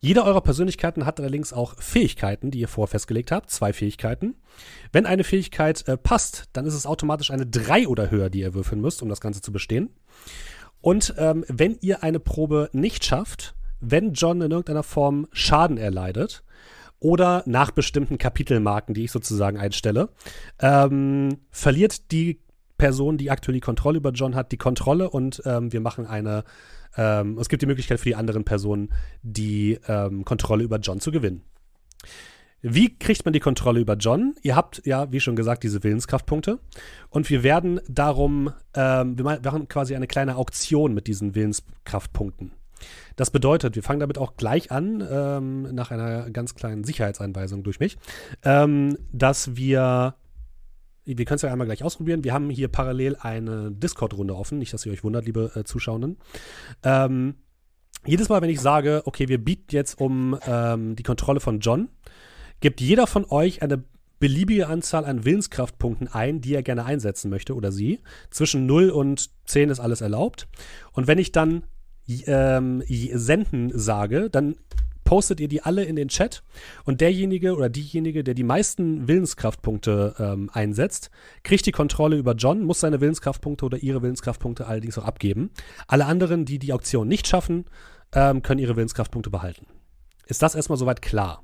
Jede 0.00 0.24
eurer 0.24 0.40
Persönlichkeiten 0.40 1.06
hat 1.06 1.20
allerdings 1.20 1.52
auch 1.52 1.74
Fähigkeiten, 1.78 2.50
die 2.50 2.60
ihr 2.60 2.68
vorher 2.68 2.90
festgelegt 2.90 3.32
habt. 3.32 3.50
Zwei 3.50 3.72
Fähigkeiten. 3.72 4.34
Wenn 4.92 5.06
eine 5.06 5.24
Fähigkeit 5.24 5.86
äh, 5.88 5.96
passt, 5.96 6.44
dann 6.52 6.66
ist 6.66 6.74
es 6.74 6.86
automatisch 6.86 7.30
eine 7.30 7.46
3 7.46 7.88
oder 7.88 8.10
höher, 8.10 8.30
die 8.30 8.40
ihr 8.40 8.54
würfeln 8.54 8.80
müsst, 8.80 9.02
um 9.02 9.08
das 9.08 9.20
Ganze 9.20 9.40
zu 9.40 9.52
bestehen. 9.52 9.90
Und 10.80 11.14
ähm, 11.18 11.44
wenn 11.48 11.78
ihr 11.80 12.02
eine 12.02 12.20
Probe 12.20 12.68
nicht 12.72 13.04
schafft, 13.04 13.54
wenn 13.80 14.12
John 14.12 14.40
in 14.40 14.50
irgendeiner 14.50 14.82
Form 14.82 15.26
Schaden 15.32 15.78
erleidet, 15.78 16.44
oder 17.04 17.42
nach 17.44 17.70
bestimmten 17.70 18.16
Kapitelmarken, 18.16 18.94
die 18.94 19.04
ich 19.04 19.12
sozusagen 19.12 19.58
einstelle, 19.58 20.08
ähm, 20.58 21.36
verliert 21.50 22.10
die 22.12 22.40
Person, 22.78 23.18
die 23.18 23.30
aktuell 23.30 23.52
die 23.52 23.60
Kontrolle 23.60 23.98
über 23.98 24.10
John 24.10 24.34
hat, 24.34 24.52
die 24.52 24.56
Kontrolle 24.56 25.10
und 25.10 25.42
ähm, 25.44 25.70
wir 25.70 25.80
machen 25.80 26.06
eine 26.06 26.44
ähm, 26.96 27.38
es 27.38 27.48
gibt 27.48 27.62
die 27.62 27.66
Möglichkeit 27.66 27.98
für 28.00 28.08
die 28.08 28.14
anderen 28.14 28.44
Personen, 28.44 28.92
die 29.22 29.78
ähm, 29.88 30.24
Kontrolle 30.24 30.64
über 30.64 30.78
John 30.78 31.00
zu 31.00 31.10
gewinnen. 31.10 31.42
Wie 32.66 32.96
kriegt 32.96 33.26
man 33.26 33.34
die 33.34 33.40
Kontrolle 33.40 33.80
über 33.80 33.94
John? 33.94 34.34
Ihr 34.40 34.56
habt 34.56 34.80
ja, 34.86 35.12
wie 35.12 35.20
schon 35.20 35.36
gesagt, 35.36 35.64
diese 35.64 35.84
Willenskraftpunkte. 35.84 36.60
Und 37.10 37.28
wir 37.28 37.42
werden 37.42 37.78
darum, 37.88 38.52
ähm, 38.74 39.18
wir 39.18 39.24
machen 39.24 39.68
quasi 39.68 39.94
eine 39.94 40.06
kleine 40.06 40.36
Auktion 40.36 40.94
mit 40.94 41.06
diesen 41.06 41.34
Willenskraftpunkten. 41.34 42.52
Das 43.16 43.30
bedeutet, 43.30 43.76
wir 43.76 43.82
fangen 43.82 44.00
damit 44.00 44.16
auch 44.16 44.36
gleich 44.36 44.70
an, 44.70 45.06
ähm, 45.08 45.74
nach 45.74 45.90
einer 45.90 46.30
ganz 46.30 46.54
kleinen 46.54 46.84
Sicherheitseinweisung 46.84 47.64
durch 47.64 47.80
mich, 47.80 47.98
ähm, 48.44 48.96
dass 49.12 49.56
wir 49.56 50.14
wir 51.04 51.24
können 51.24 51.36
es 51.36 51.42
ja 51.42 51.52
einmal 51.52 51.66
gleich 51.66 51.82
ausprobieren. 51.82 52.24
Wir 52.24 52.32
haben 52.32 52.50
hier 52.50 52.68
parallel 52.68 53.16
eine 53.16 53.70
Discord-Runde 53.70 54.34
offen. 54.34 54.58
Nicht, 54.58 54.72
dass 54.72 54.86
ihr 54.86 54.92
euch 54.92 55.04
wundert, 55.04 55.26
liebe 55.26 55.52
äh, 55.54 55.64
Zuschauenden. 55.64 56.16
Ähm, 56.82 57.36
jedes 58.06 58.28
Mal, 58.28 58.42
wenn 58.42 58.50
ich 58.50 58.60
sage, 58.60 59.02
okay, 59.04 59.28
wir 59.28 59.42
bieten 59.42 59.66
jetzt 59.70 60.00
um 60.00 60.38
ähm, 60.46 60.96
die 60.96 61.02
Kontrolle 61.02 61.40
von 61.40 61.60
John, 61.60 61.88
gibt 62.60 62.80
jeder 62.80 63.06
von 63.06 63.24
euch 63.26 63.62
eine 63.62 63.84
beliebige 64.18 64.68
Anzahl 64.68 65.04
an 65.04 65.24
Willenskraftpunkten 65.24 66.08
ein, 66.08 66.40
die 66.40 66.54
er 66.54 66.62
gerne 66.62 66.84
einsetzen 66.84 67.30
möchte 67.30 67.54
oder 67.54 67.72
sie. 67.72 68.00
Zwischen 68.30 68.66
0 68.66 68.90
und 68.90 69.30
10 69.46 69.70
ist 69.70 69.80
alles 69.80 70.00
erlaubt. 70.00 70.48
Und 70.92 71.06
wenn 71.06 71.18
ich 71.18 71.32
dann 71.32 71.64
ähm, 72.08 72.82
senden 72.86 73.70
sage, 73.74 74.30
dann 74.30 74.56
postet 75.04 75.40
ihr 75.40 75.48
die 75.48 75.62
alle 75.62 75.84
in 75.84 75.96
den 75.96 76.08
Chat 76.08 76.42
und 76.84 77.00
derjenige 77.00 77.54
oder 77.54 77.68
diejenige, 77.68 78.24
der 78.24 78.34
die 78.34 78.44
meisten 78.44 79.06
Willenskraftpunkte 79.06 80.14
ähm, 80.18 80.50
einsetzt, 80.52 81.10
kriegt 81.42 81.66
die 81.66 81.72
Kontrolle 81.72 82.16
über 82.16 82.32
John, 82.32 82.62
muss 82.62 82.80
seine 82.80 83.00
Willenskraftpunkte 83.00 83.64
oder 83.64 83.78
ihre 83.78 84.02
Willenskraftpunkte 84.02 84.66
allerdings 84.66 84.98
auch 84.98 85.04
abgeben. 85.04 85.50
Alle 85.86 86.06
anderen, 86.06 86.44
die 86.44 86.58
die 86.58 86.72
Auktion 86.72 87.08
nicht 87.08 87.26
schaffen, 87.26 87.66
ähm, 88.14 88.42
können 88.42 88.60
ihre 88.60 88.76
Willenskraftpunkte 88.76 89.30
behalten. 89.30 89.66
Ist 90.26 90.42
das 90.42 90.54
erstmal 90.54 90.78
soweit 90.78 91.02
klar? 91.02 91.42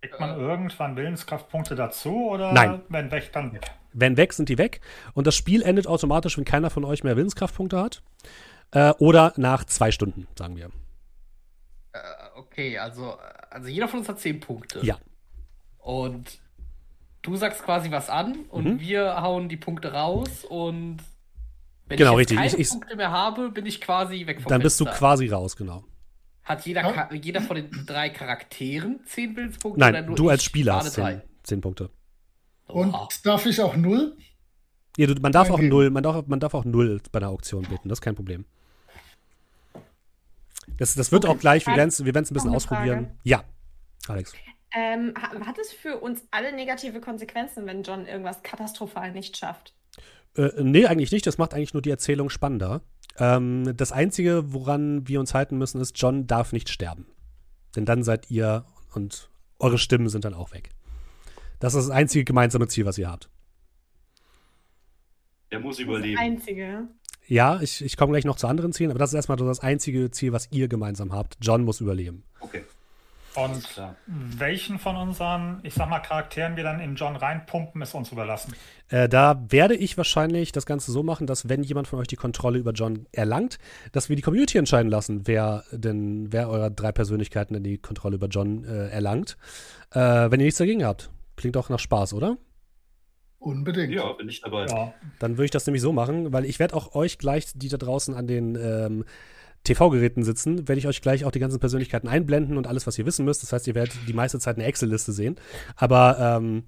Kriegt 0.00 0.20
man 0.20 0.38
irgendwann 0.38 0.96
Willenskraftpunkte 0.96 1.74
dazu 1.76 2.30
oder 2.30 2.52
Nein. 2.52 2.82
wenn 2.88 3.10
weg, 3.10 3.30
dann 3.32 3.54
weg? 3.54 3.70
Wenn 3.92 4.16
weg, 4.16 4.32
sind 4.32 4.48
die 4.48 4.58
weg. 4.58 4.80
Und 5.14 5.26
das 5.26 5.34
Spiel 5.34 5.62
endet 5.62 5.86
automatisch, 5.86 6.36
wenn 6.36 6.44
keiner 6.44 6.68
von 6.68 6.84
euch 6.84 7.04
mehr 7.04 7.16
Willenskraftpunkte 7.16 7.78
hat. 7.78 8.02
Äh, 8.72 8.92
oder 8.98 9.32
nach 9.36 9.64
zwei 9.64 9.92
Stunden, 9.92 10.26
sagen 10.36 10.56
wir. 10.56 10.70
Äh, 11.94 12.38
okay, 12.38 12.76
also, 12.78 13.16
also 13.50 13.68
jeder 13.68 13.86
von 13.88 14.00
uns 14.00 14.08
hat 14.08 14.18
10 14.20 14.40
Punkte. 14.40 14.80
Ja. 14.84 14.98
Und 15.78 16.40
du 17.22 17.36
sagst 17.36 17.62
quasi 17.64 17.90
was 17.90 18.10
an 18.10 18.36
und 18.50 18.64
Mhm. 18.64 18.80
wir 18.80 19.20
hauen 19.22 19.48
die 19.48 19.56
Punkte 19.56 19.92
raus 19.92 20.44
und 20.44 20.98
wenn 21.86 21.98
Genau, 21.98 22.14
ich 22.18 22.28
jetzt 22.28 22.30
richtig. 22.32 22.36
keine 22.38 22.52
Ich- 22.52 22.58
ich- 22.58 22.70
Punkte 22.70 22.96
mehr 22.96 23.10
habe, 23.12 23.50
bin 23.50 23.64
ich 23.66 23.80
quasi 23.80 24.26
weg 24.26 24.40
vom 24.40 24.50
Dann 24.50 24.62
bist 24.62 24.80
du 24.80 24.84
Fenster. 24.84 24.98
quasi 24.98 25.28
raus, 25.28 25.56
genau. 25.56 25.84
Hat 26.42 26.66
jeder. 26.66 26.82
Ka- 26.92 27.10
jeder 27.14 27.40
von 27.40 27.56
den 27.56 27.70
drei 27.86 28.10
Charakteren 28.10 29.00
10 29.06 29.36
Willenspunkte? 29.36 29.78
oder 29.80 29.92
Nein, 29.92 30.06
nur 30.06 30.16
du 30.16 30.28
als 30.28 30.42
Spieler 30.44 30.76
hast 30.76 30.92
zehn, 30.94 31.22
zehn 31.42 31.60
Punkte. 31.60 31.90
Und 32.66 32.94
darf 33.24 33.46
ich 33.46 33.60
auch 33.62 33.76
null? 33.76 34.16
Ja, 34.96 35.06
du, 35.06 35.14
man 35.20 35.32
darf 35.32 35.48
auch 35.48 35.54
Eingeben. 35.54 35.68
null, 35.70 35.90
man 35.90 36.02
darf, 36.02 36.26
man 36.26 36.40
darf 36.40 36.54
auch 36.54 36.64
null 36.64 37.00
bei 37.12 37.18
einer 37.18 37.28
Auktion 37.28 37.62
bitten, 37.64 37.88
das 37.88 37.98
ist 37.98 38.02
kein 38.02 38.14
Problem. 38.14 38.44
Das, 40.78 40.94
das 40.94 41.12
wird 41.12 41.24
Okay. 41.24 41.34
auch 41.34 41.38
gleich, 41.40 41.66
wir 41.66 41.76
werden 41.76 41.88
es 41.88 42.00
wir 42.00 42.06
werden's 42.14 42.30
ein 42.30 42.34
bisschen 42.34 42.54
ausprobieren. 42.54 43.06
Frage. 43.06 43.18
Ja, 43.22 43.44
Alex. 44.08 44.32
Ähm, 44.76 45.14
ha- 45.20 45.46
hat 45.46 45.58
es 45.58 45.72
für 45.72 45.98
uns 45.98 46.22
alle 46.32 46.52
negative 46.54 47.00
Konsequenzen, 47.00 47.64
wenn 47.66 47.82
John 47.84 48.06
irgendwas 48.06 48.42
katastrophal 48.42 49.12
nicht 49.12 49.36
schafft? 49.36 49.72
Äh, 50.36 50.50
nee, 50.62 50.86
eigentlich 50.86 51.12
nicht. 51.12 51.26
Das 51.26 51.38
macht 51.38 51.54
eigentlich 51.54 51.74
nur 51.74 51.82
die 51.82 51.90
Erzählung 51.90 52.28
spannender. 52.28 52.82
Ähm, 53.18 53.72
das 53.76 53.92
Einzige, 53.92 54.52
woran 54.52 55.06
wir 55.06 55.20
uns 55.20 55.32
halten 55.32 55.58
müssen, 55.58 55.80
ist, 55.80 55.96
John 56.00 56.26
darf 56.26 56.52
nicht 56.52 56.68
sterben. 56.70 57.06
Denn 57.76 57.84
dann 57.84 58.02
seid 58.02 58.30
ihr 58.32 58.64
und 58.94 59.30
eure 59.60 59.78
Stimmen 59.78 60.08
sind 60.08 60.24
dann 60.24 60.34
auch 60.34 60.52
weg. 60.52 60.70
Das 61.60 61.74
ist 61.74 61.88
das 61.88 61.94
einzige 61.96 62.24
gemeinsame 62.24 62.66
Ziel, 62.66 62.84
was 62.84 62.98
ihr 62.98 63.08
habt. 63.08 63.28
Der 65.52 65.60
muss 65.60 65.76
Das 65.76 65.84
überleben. 65.84 66.18
Einzige. 66.18 66.88
Ja, 67.26 67.60
ich, 67.60 67.84
ich 67.84 67.96
komme 67.96 68.12
gleich 68.12 68.24
noch 68.24 68.36
zu 68.36 68.46
anderen 68.46 68.72
Zielen, 68.72 68.90
aber 68.90 68.98
das 68.98 69.10
ist 69.10 69.14
erstmal 69.14 69.38
so 69.38 69.46
das 69.46 69.60
einzige 69.60 70.10
Ziel, 70.10 70.32
was 70.32 70.48
ihr 70.50 70.68
gemeinsam 70.68 71.12
habt. 71.12 71.36
John 71.40 71.64
muss 71.64 71.80
überleben. 71.80 72.22
Okay, 72.40 72.64
Und 73.34 73.64
klar. 73.64 73.96
welchen 74.06 74.78
von 74.78 74.96
unseren, 74.96 75.60
ich 75.62 75.72
sag 75.72 75.88
mal, 75.88 76.00
Charakteren 76.00 76.56
wir 76.56 76.64
dann 76.64 76.80
in 76.80 76.96
John 76.96 77.16
reinpumpen, 77.16 77.80
ist 77.80 77.94
uns 77.94 78.12
überlassen. 78.12 78.54
Äh, 78.90 79.08
da 79.08 79.42
werde 79.48 79.74
ich 79.74 79.96
wahrscheinlich 79.96 80.52
das 80.52 80.66
Ganze 80.66 80.92
so 80.92 81.02
machen, 81.02 81.26
dass 81.26 81.48
wenn 81.48 81.62
jemand 81.62 81.88
von 81.88 81.98
euch 81.98 82.08
die 82.08 82.16
Kontrolle 82.16 82.58
über 82.58 82.72
John 82.72 83.06
erlangt, 83.12 83.58
dass 83.92 84.10
wir 84.10 84.16
die 84.16 84.22
Community 84.22 84.58
entscheiden 84.58 84.90
lassen, 84.90 85.26
wer 85.26 85.64
denn, 85.72 86.30
wer 86.30 86.50
eurer 86.50 86.68
drei 86.70 86.92
Persönlichkeiten 86.92 87.54
denn 87.54 87.64
die 87.64 87.78
Kontrolle 87.78 88.16
über 88.16 88.28
John 88.28 88.64
äh, 88.64 88.88
erlangt. 88.88 89.38
Äh, 89.92 89.98
wenn 89.98 90.40
ihr 90.40 90.46
nichts 90.46 90.58
dagegen 90.58 90.84
habt. 90.84 91.10
Klingt 91.36 91.56
auch 91.56 91.70
nach 91.70 91.80
Spaß, 91.80 92.12
oder? 92.12 92.36
Unbedingt. 93.44 93.92
Ja, 93.92 94.10
bin 94.12 94.28
ich 94.28 94.40
dabei. 94.40 94.66
Ja. 94.66 94.94
Dann 95.18 95.32
würde 95.32 95.44
ich 95.44 95.50
das 95.50 95.66
nämlich 95.66 95.82
so 95.82 95.92
machen, 95.92 96.32
weil 96.32 96.46
ich 96.46 96.58
werde 96.58 96.74
auch 96.74 96.94
euch 96.94 97.18
gleich, 97.18 97.46
die 97.54 97.68
da 97.68 97.76
draußen 97.76 98.14
an 98.14 98.26
den 98.26 98.56
ähm, 98.56 99.04
TV-Geräten 99.64 100.24
sitzen, 100.24 100.66
werde 100.66 100.78
ich 100.78 100.86
euch 100.86 101.02
gleich 101.02 101.26
auch 101.26 101.30
die 101.30 101.40
ganzen 101.40 101.60
Persönlichkeiten 101.60 102.08
einblenden 102.08 102.56
und 102.56 102.66
alles, 102.66 102.86
was 102.86 102.98
ihr 102.98 103.04
wissen 103.04 103.26
müsst. 103.26 103.42
Das 103.42 103.52
heißt, 103.52 103.66
ihr 103.66 103.74
werdet 103.74 103.94
die 104.08 104.14
meiste 104.14 104.38
Zeit 104.38 104.56
eine 104.56 104.64
Excel-Liste 104.64 105.12
sehen. 105.12 105.36
Aber 105.76 106.18
ähm, 106.18 106.64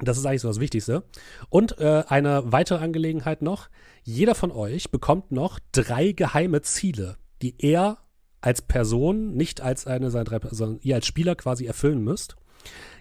das 0.00 0.16
ist 0.16 0.24
eigentlich 0.24 0.40
so 0.40 0.48
das 0.48 0.60
Wichtigste. 0.60 1.02
Und 1.50 1.78
äh, 1.80 2.04
eine 2.08 2.42
weitere 2.46 2.82
Angelegenheit 2.82 3.42
noch. 3.42 3.68
Jeder 4.02 4.34
von 4.34 4.50
euch 4.50 4.90
bekommt 4.90 5.32
noch 5.32 5.58
drei 5.72 6.12
geheime 6.12 6.62
Ziele, 6.62 7.16
die 7.42 7.54
er 7.58 7.98
als 8.40 8.62
Person, 8.62 9.34
nicht 9.34 9.60
als 9.60 9.86
eine 9.86 10.10
seiner 10.10 10.24
drei, 10.24 10.40
sondern 10.50 10.80
ihr 10.82 10.94
als 10.94 11.06
Spieler 11.06 11.34
quasi 11.34 11.66
erfüllen 11.66 12.02
müsst. 12.02 12.36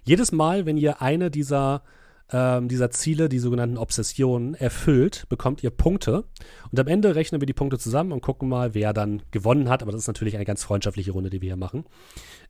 Jedes 0.03 0.31
Mal, 0.33 0.65
wenn 0.65 0.77
ihr 0.77 1.01
eine 1.01 1.31
dieser, 1.31 1.83
ähm, 2.31 2.67
dieser 2.67 2.89
Ziele, 2.89 3.29
die 3.29 3.39
sogenannten 3.39 3.77
Obsessionen, 3.77 4.55
erfüllt, 4.55 5.25
bekommt 5.29 5.63
ihr 5.63 5.69
Punkte. 5.69 6.25
Und 6.71 6.79
am 6.79 6.87
Ende 6.87 7.15
rechnen 7.15 7.41
wir 7.41 7.45
die 7.45 7.53
Punkte 7.53 7.77
zusammen 7.77 8.11
und 8.11 8.21
gucken 8.21 8.49
mal, 8.49 8.73
wer 8.73 8.93
dann 8.93 9.21
gewonnen 9.31 9.69
hat. 9.69 9.81
Aber 9.81 9.91
das 9.91 10.01
ist 10.01 10.07
natürlich 10.07 10.35
eine 10.35 10.45
ganz 10.45 10.63
freundschaftliche 10.63 11.11
Runde, 11.11 11.29
die 11.29 11.41
wir 11.41 11.49
hier 11.49 11.55
machen. 11.55 11.85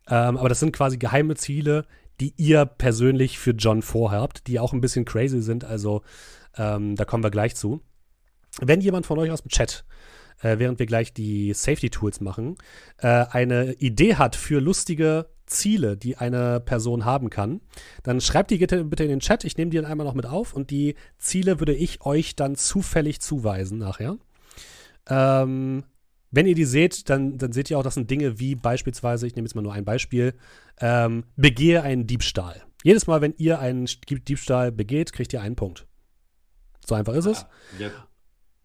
Ähm, 0.08 0.36
aber 0.36 0.48
das 0.48 0.60
sind 0.60 0.72
quasi 0.72 0.96
geheime 0.96 1.34
Ziele, 1.34 1.86
die 2.20 2.32
ihr 2.36 2.64
persönlich 2.64 3.38
für 3.38 3.50
John 3.50 3.82
vorhabt, 3.82 4.46
die 4.46 4.58
auch 4.58 4.72
ein 4.72 4.80
bisschen 4.80 5.04
crazy 5.04 5.42
sind. 5.42 5.64
Also 5.64 6.02
ähm, 6.56 6.96
da 6.96 7.04
kommen 7.04 7.22
wir 7.22 7.30
gleich 7.30 7.54
zu. 7.54 7.82
Wenn 8.60 8.80
jemand 8.80 9.04
von 9.04 9.18
euch 9.18 9.30
aus 9.30 9.42
dem 9.42 9.50
Chat, 9.50 9.84
äh, 10.40 10.58
während 10.58 10.78
wir 10.78 10.86
gleich 10.86 11.12
die 11.12 11.52
Safety 11.52 11.90
Tools 11.90 12.20
machen, 12.20 12.56
äh, 12.98 13.26
eine 13.30 13.74
Idee 13.74 14.14
hat 14.14 14.36
für 14.36 14.60
lustige 14.60 15.26
Ziele, 15.46 15.96
die 15.96 16.16
eine 16.16 16.60
Person 16.60 17.04
haben 17.04 17.30
kann, 17.30 17.60
dann 18.02 18.20
schreibt 18.20 18.50
die 18.50 18.58
bitte 18.58 18.84
bitte 18.84 19.04
in 19.04 19.10
den 19.10 19.20
Chat. 19.20 19.44
Ich 19.44 19.56
nehme 19.56 19.70
die 19.70 19.76
dann 19.76 19.86
einmal 19.86 20.06
noch 20.06 20.14
mit 20.14 20.26
auf 20.26 20.54
und 20.54 20.70
die 20.70 20.94
Ziele 21.18 21.60
würde 21.60 21.74
ich 21.74 22.04
euch 22.04 22.36
dann 22.36 22.56
zufällig 22.56 23.20
zuweisen 23.20 23.78
nachher. 23.78 24.18
Ähm, 25.08 25.84
wenn 26.30 26.46
ihr 26.46 26.54
die 26.54 26.64
seht, 26.64 27.08
dann, 27.08 27.38
dann 27.38 27.52
seht 27.52 27.70
ihr 27.70 27.78
auch, 27.78 27.82
das 27.82 27.94
sind 27.94 28.10
Dinge 28.10 28.38
wie 28.38 28.56
beispielsweise, 28.56 29.26
ich 29.26 29.36
nehme 29.36 29.46
jetzt 29.46 29.54
mal 29.54 29.62
nur 29.62 29.72
ein 29.72 29.84
Beispiel, 29.84 30.34
ähm, 30.80 31.24
begehe 31.36 31.82
einen 31.82 32.06
Diebstahl. 32.06 32.62
Jedes 32.82 33.06
Mal, 33.06 33.20
wenn 33.20 33.34
ihr 33.38 33.58
einen 33.58 33.86
Diebstahl 33.86 34.70
begeht, 34.72 35.12
kriegt 35.12 35.32
ihr 35.32 35.40
einen 35.40 35.56
Punkt. 35.56 35.86
So 36.86 36.94
einfach 36.94 37.14
ist 37.14 37.26
es. 37.26 37.44
Ah, 37.44 37.50
ja. 37.78 37.90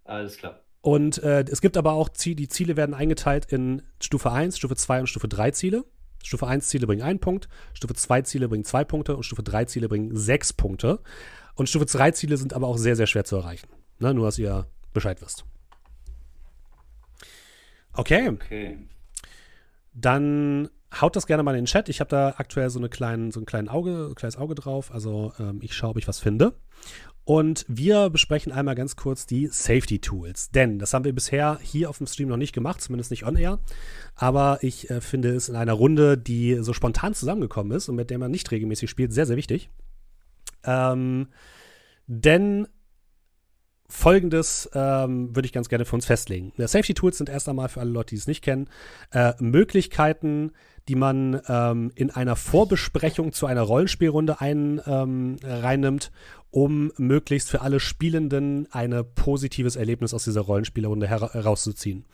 Alles 0.04 0.38
klar. 0.38 0.62
Und 0.82 1.20
äh, 1.20 1.46
es 1.50 1.62
gibt 1.62 1.78
aber 1.78 1.94
auch, 1.94 2.10
die 2.10 2.48
Ziele 2.48 2.76
werden 2.76 2.96
eingeteilt 2.96 3.46
in 3.46 3.84
Stufe 4.00 4.32
1, 4.32 4.58
Stufe 4.58 4.76
2 4.76 5.02
und 5.02 5.08
Stufe 5.08 5.28
3 5.28 5.52
Ziele. 5.52 5.86
Stufe 6.24 6.48
1 6.48 6.68
Ziele 6.68 6.88
bringen 6.88 7.02
einen 7.02 7.20
Punkt, 7.20 7.50
Stufe 7.74 7.94
2 7.94 8.22
Ziele 8.24 8.48
bringen 8.48 8.64
zwei 8.64 8.84
Punkte 8.84 9.16
und 9.16 9.24
Stufe 9.24 9.44
3 9.44 9.66
Ziele 9.66 9.88
bringen 9.90 10.16
sechs 10.16 10.54
Punkte. 10.54 11.00
Und 11.56 11.70
Stufe 11.70 11.86
3 11.86 12.12
Ziele 12.12 12.38
sind 12.38 12.54
aber 12.54 12.68
auch 12.68 12.78
sehr, 12.78 12.96
sehr 12.96 13.08
schwer 13.08 13.24
zu 13.26 13.36
erreichen. 13.36 13.68
Ne? 14.00 14.14
Nur, 14.14 14.26
dass 14.26 14.40
ihr 14.40 14.68
Bescheid 14.94 15.22
wisst. 15.22 15.46
Okay, 17.94 18.30
Okay. 18.30 18.78
dann 19.94 20.70
haut 21.00 21.16
das 21.16 21.28
gerne 21.28 21.44
mal 21.44 21.52
in 21.52 21.62
den 21.62 21.66
Chat. 21.66 21.90
Ich 21.90 22.00
habe 22.00 22.10
da 22.10 22.36
aktuell 22.38 22.70
so, 22.70 22.80
eine 22.80 22.90
kleinen, 22.90 23.32
so 23.32 23.40
ein 23.40 23.46
kleinen 23.46 23.70
Auge, 23.70 24.08
ein 24.10 24.16
kleines 24.16 24.38
Auge 24.38 24.56
drauf. 24.56 24.92
Also 24.94 25.34
ähm, 25.40 25.60
ich 25.62 25.74
schaue, 25.74 25.92
ob 25.92 25.98
ich 25.98 26.08
was 26.08 26.20
finde. 26.20 26.54
Und 27.32 27.64
wir 27.70 28.10
besprechen 28.10 28.52
einmal 28.52 28.76
ganz 28.76 28.98
kurz 28.98 29.26
die 29.26 29.48
Safety 29.48 30.00
Tools. 30.00 30.52
Denn 30.52 30.80
das 30.80 30.94
haben 30.94 31.06
wir 31.06 31.16
bisher 31.16 31.60
hier 31.62 31.90
auf 31.90 31.98
dem 31.98 32.08
Stream 32.08 32.28
noch 32.28 32.36
nicht 32.36 32.52
gemacht, 32.52 32.82
zumindest 32.82 33.10
nicht 33.10 33.26
on 33.26 33.38
air. 33.38 33.60
Aber 34.18 34.60
ich 34.64 34.90
äh, 34.90 35.00
finde 35.00 35.30
es 35.30 35.48
in 35.48 35.56
einer 35.56 35.72
Runde, 35.72 36.18
die 36.18 36.58
so 36.60 36.74
spontan 36.74 37.14
zusammengekommen 37.14 37.72
ist 37.72 37.88
und 37.88 37.96
mit 37.96 38.10
der 38.10 38.18
man 38.18 38.32
nicht 38.32 38.52
regelmäßig 38.52 38.90
spielt, 38.90 39.14
sehr, 39.14 39.26
sehr 39.26 39.38
wichtig. 39.38 39.70
Ähm, 40.66 41.30
denn 42.06 42.68
Folgendes 43.88 44.70
ähm, 44.74 45.34
würde 45.34 45.46
ich 45.46 45.54
ganz 45.54 45.70
gerne 45.70 45.86
für 45.86 45.96
uns 45.96 46.06
festlegen. 46.06 46.52
Safety 46.58 46.94
Tools 46.94 47.18
sind 47.18 47.30
erst 47.30 47.48
einmal 47.48 47.70
für 47.70 47.80
alle 47.80 47.92
Leute, 47.92 48.10
die 48.10 48.20
es 48.20 48.28
nicht 48.28 48.42
kennen, 48.42 48.70
äh, 49.12 49.34
Möglichkeiten, 49.40 50.52
die 50.88 50.96
man 50.96 51.42
ähm, 51.48 51.92
in 51.96 52.10
einer 52.10 52.36
Vorbesprechung 52.36 53.34
zu 53.34 53.46
einer 53.46 53.62
Rollenspielrunde 53.62 54.42
ein, 54.42 54.82
ähm, 54.86 55.38
reinnimmt, 55.44 56.12
um 56.52 56.92
möglichst 56.98 57.50
für 57.50 57.62
alle 57.62 57.80
Spielenden 57.80 58.68
ein 58.72 58.94
positives 59.16 59.78
Erlebnis 59.78 60.14
aus 60.14 60.26
dieser 60.26 60.42
Rollenspielrunde 60.42 61.08
hera 61.08 61.32
herauszuziehen. 61.32 62.06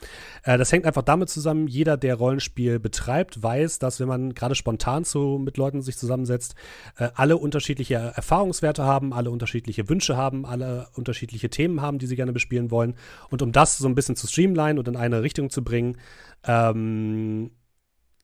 Äh, 0.43 0.59
das 0.59 0.71
hängt 0.71 0.85
einfach 0.85 1.01
damit 1.01 1.29
zusammen, 1.29 1.67
jeder, 1.67 1.97
der 1.97 2.15
Rollenspiel 2.15 2.79
betreibt, 2.79 3.41
weiß, 3.41 3.79
dass 3.79 3.99
wenn 3.99 4.07
man 4.07 4.33
gerade 4.35 4.53
spontan 4.53 5.03
zu, 5.05 5.41
mit 5.43 5.57
Leuten 5.57 5.81
sich 5.81 5.97
zusammensetzt, 5.97 6.53
äh, 6.97 7.09
alle 7.15 7.37
unterschiedliche 7.37 7.95
Erfahrungswerte 7.95 8.83
haben, 8.83 9.11
alle 9.11 9.31
unterschiedliche 9.31 9.89
Wünsche 9.89 10.15
haben, 10.15 10.45
alle 10.45 10.87
unterschiedliche 10.93 11.49
Themen 11.49 11.81
haben, 11.81 11.97
die 11.97 12.05
sie 12.05 12.15
gerne 12.15 12.33
bespielen 12.33 12.69
wollen. 12.69 12.93
Und 13.29 13.41
um 13.41 13.51
das 13.51 13.77
so 13.77 13.87
ein 13.87 13.95
bisschen 13.95 14.15
zu 14.15 14.27
streamline 14.27 14.79
und 14.79 14.87
in 14.87 14.95
eine 14.95 15.23
Richtung 15.23 15.49
zu 15.49 15.63
bringen, 15.63 15.97
ähm, 16.45 17.51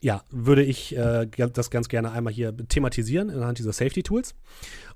ja, 0.03 0.21
würde 0.31 0.63
ich 0.63 0.97
äh, 0.97 1.27
das 1.27 1.69
ganz 1.69 1.87
gerne 1.87 2.11
einmal 2.11 2.33
hier 2.33 2.55
thematisieren 2.67 3.29
anhand 3.29 3.57
dieser 3.57 3.71
Safety 3.71 4.03
Tools. 4.03 4.35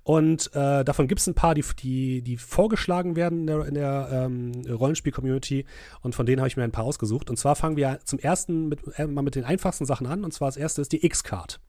Und 0.03 0.47
äh, 0.53 0.83
davon 0.83 1.07
gibt 1.07 1.21
es 1.21 1.27
ein 1.27 1.33
paar, 1.33 1.55
die, 1.55 1.63
die, 1.79 2.21
die 2.21 2.35
vorgeschlagen 2.35 3.15
werden 3.15 3.39
in 3.39 3.47
der, 3.47 3.65
in 3.67 3.73
der 3.75 4.09
ähm, 4.11 4.51
Rollenspiel-Community. 4.69 5.65
Und 6.01 6.13
von 6.13 6.25
denen 6.25 6.41
habe 6.41 6.49
ich 6.49 6.57
mir 6.57 6.63
ein 6.63 6.73
paar 6.73 6.83
ausgesucht. 6.83 7.29
Und 7.29 7.37
zwar 7.37 7.55
fangen 7.55 7.77
wir 7.77 7.99
zum 8.03 8.19
ersten 8.19 8.67
mit, 8.67 8.81
äh, 8.97 9.07
mal 9.07 9.21
mit 9.21 9.35
den 9.35 9.45
einfachsten 9.45 9.85
Sachen 9.85 10.07
an. 10.07 10.25
Und 10.25 10.33
zwar 10.33 10.49
das 10.49 10.57
erste 10.57 10.81
ist 10.81 10.91
die 10.91 11.05
X-Card. 11.05 11.61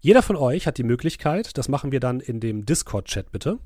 Jeder 0.00 0.22
von 0.22 0.36
euch 0.36 0.66
hat 0.66 0.78
die 0.78 0.82
Möglichkeit, 0.82 1.58
das 1.58 1.68
machen 1.68 1.92
wir 1.92 2.00
dann 2.00 2.20
in 2.20 2.40
dem 2.40 2.64
Discord-Chat 2.64 3.32
bitte, 3.32 3.58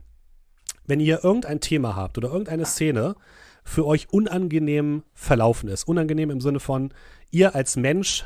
wenn 0.89 0.99
ihr 0.99 1.23
irgendein 1.23 1.61
Thema 1.61 1.95
habt 1.95 2.19
oder 2.19 2.31
irgendeine 2.31 2.67
Szene 2.67 3.15
für 3.63 3.87
euch 3.87 4.13
unangenehm 4.13 5.05
verlaufen 5.15 5.69
ist. 5.69 5.85
Unangenehm 5.85 6.31
im 6.31 6.41
Sinne 6.41 6.59
von, 6.59 6.93
ihr 7.31 7.55
als 7.55 7.77
Mensch 7.77 8.25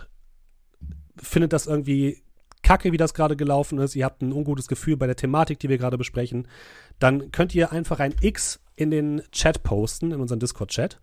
findet 1.17 1.53
das 1.53 1.67
irgendwie 1.67 2.23
kacke, 2.63 2.93
wie 2.93 2.97
das 2.97 3.15
gerade 3.15 3.37
gelaufen 3.37 3.79
ist, 3.79 3.95
ihr 3.95 4.05
habt 4.05 4.23
ein 4.23 4.33
ungutes 4.33 4.67
Gefühl 4.67 4.97
bei 4.97 5.07
der 5.07 5.17
Thematik, 5.17 5.61
die 5.61 5.69
wir 5.69 5.79
gerade 5.79 5.99
besprechen, 5.99 6.49
dann 6.99 7.31
könnt 7.31 7.55
ihr 7.55 7.71
einfach 7.71 8.01
ein 8.01 8.15
X 8.21 8.61
in 8.77 8.91
den 8.91 9.23
Chat 9.31 9.63
posten, 9.63 10.11
in 10.11 10.21
unseren 10.21 10.41
Discord-Chat. 10.41 11.01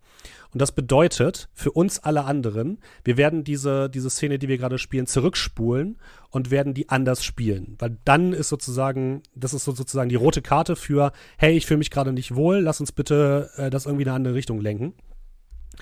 Und 0.52 0.62
das 0.62 0.74
bedeutet 0.74 1.48
für 1.54 1.72
uns 1.72 2.00
alle 2.00 2.26
anderen, 2.26 2.80
wir 3.06 3.16
werden 3.16 3.46
diese, 3.46 3.90
diese 3.90 4.10
Szene, 4.10 4.40
die 4.40 4.50
wir 4.50 4.58
gerade 4.58 4.78
spielen, 4.78 5.08
zurückspulen 5.08 5.98
und 6.30 6.52
werden 6.52 6.74
die 6.74 6.90
anders 6.90 7.24
spielen. 7.24 7.78
Weil 7.80 7.98
dann 8.04 8.34
ist 8.34 8.50
sozusagen, 8.50 9.24
das 9.36 9.54
ist 9.54 9.64
so 9.64 9.72
sozusagen 9.72 10.10
die 10.10 10.16
rote 10.16 10.42
Karte 10.42 10.76
für, 10.76 11.14
hey, 11.38 11.56
ich 11.56 11.66
fühle 11.66 11.78
mich 11.78 11.92
gerade 11.92 12.12
nicht 12.12 12.36
wohl, 12.36 12.60
lass 12.60 12.82
uns 12.82 12.92
bitte 12.92 13.50
äh, 13.56 13.70
das 13.70 13.86
irgendwie 13.86 14.04
in 14.04 14.10
eine 14.10 14.18
andere 14.18 14.34
Richtung 14.34 14.60
lenken. 14.60 14.94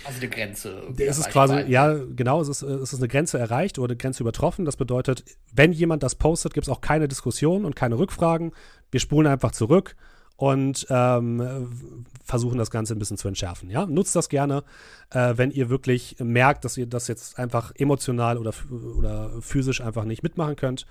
Also 0.05 0.19
eine 0.19 0.29
Grenze. 0.29 0.83
Es 0.97 1.17
ist 1.17 1.29
quasi, 1.29 1.61
ja, 1.67 1.93
genau, 1.93 2.41
es 2.41 2.47
ist, 2.47 2.61
es 2.61 2.93
ist 2.93 2.99
eine 2.99 3.07
Grenze 3.07 3.37
erreicht 3.37 3.79
oder 3.79 3.91
eine 3.91 3.97
Grenze 3.97 4.23
übertroffen. 4.23 4.65
Das 4.65 4.77
bedeutet, 4.77 5.23
wenn 5.53 5.71
jemand 5.71 6.03
das 6.03 6.15
postet, 6.15 6.53
gibt 6.53 6.67
es 6.67 6.69
auch 6.71 6.81
keine 6.81 7.07
Diskussion 7.07 7.65
und 7.65 7.75
keine 7.75 7.97
Rückfragen. 7.97 8.53
Wir 8.91 8.99
spulen 8.99 9.27
einfach 9.27 9.51
zurück 9.51 9.95
und 10.39 10.87
ähm, 10.89 12.07
versuchen 12.23 12.57
das 12.57 12.71
Ganze 12.71 12.95
ein 12.95 12.99
bisschen 12.99 13.17
zu 13.17 13.27
entschärfen. 13.27 13.69
Ja? 13.69 13.85
Nutzt 13.85 14.15
das 14.15 14.29
gerne, 14.29 14.63
äh, 15.09 15.33
wenn 15.35 15.51
ihr 15.51 15.69
wirklich 15.69 16.15
merkt, 16.19 16.63
dass 16.63 16.77
ihr 16.77 16.85
das 16.85 17.09
jetzt 17.09 17.37
einfach 17.37 17.73
emotional 17.75 18.37
oder, 18.37 18.53
oder 18.97 19.31
physisch 19.41 19.81
einfach 19.81 20.05
nicht 20.05 20.23
mitmachen 20.23 20.55
könnt, 20.55 20.85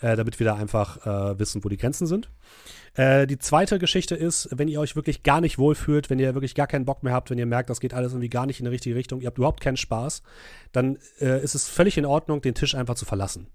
äh, 0.00 0.16
damit 0.16 0.40
wir 0.40 0.46
da 0.46 0.54
einfach 0.54 1.04
äh, 1.04 1.38
wissen, 1.38 1.62
wo 1.62 1.68
die 1.68 1.76
Grenzen 1.76 2.06
sind. 2.06 2.30
Äh, 2.94 3.26
die 3.26 3.36
zweite 3.36 3.78
Geschichte 3.78 4.14
ist, 4.14 4.48
wenn 4.52 4.68
ihr 4.68 4.80
euch 4.80 4.96
wirklich 4.96 5.22
gar 5.22 5.42
nicht 5.42 5.58
wohlfühlt, 5.58 6.08
wenn 6.08 6.18
ihr 6.18 6.32
wirklich 6.32 6.54
gar 6.54 6.66
keinen 6.66 6.86
Bock 6.86 7.02
mehr 7.02 7.12
habt, 7.12 7.28
wenn 7.28 7.38
ihr 7.38 7.44
merkt, 7.44 7.68
das 7.68 7.80
geht 7.80 7.92
alles 7.92 8.12
irgendwie 8.12 8.30
gar 8.30 8.46
nicht 8.46 8.58
in 8.58 8.64
die 8.64 8.70
richtige 8.70 8.96
Richtung, 8.96 9.20
ihr 9.20 9.26
habt 9.26 9.36
überhaupt 9.36 9.60
keinen 9.60 9.76
Spaß, 9.76 10.22
dann 10.72 10.96
äh, 11.20 11.44
ist 11.44 11.54
es 11.54 11.68
völlig 11.68 11.98
in 11.98 12.06
Ordnung, 12.06 12.40
den 12.40 12.54
Tisch 12.54 12.74
einfach 12.74 12.94
zu 12.94 13.04
verlassen. 13.04 13.48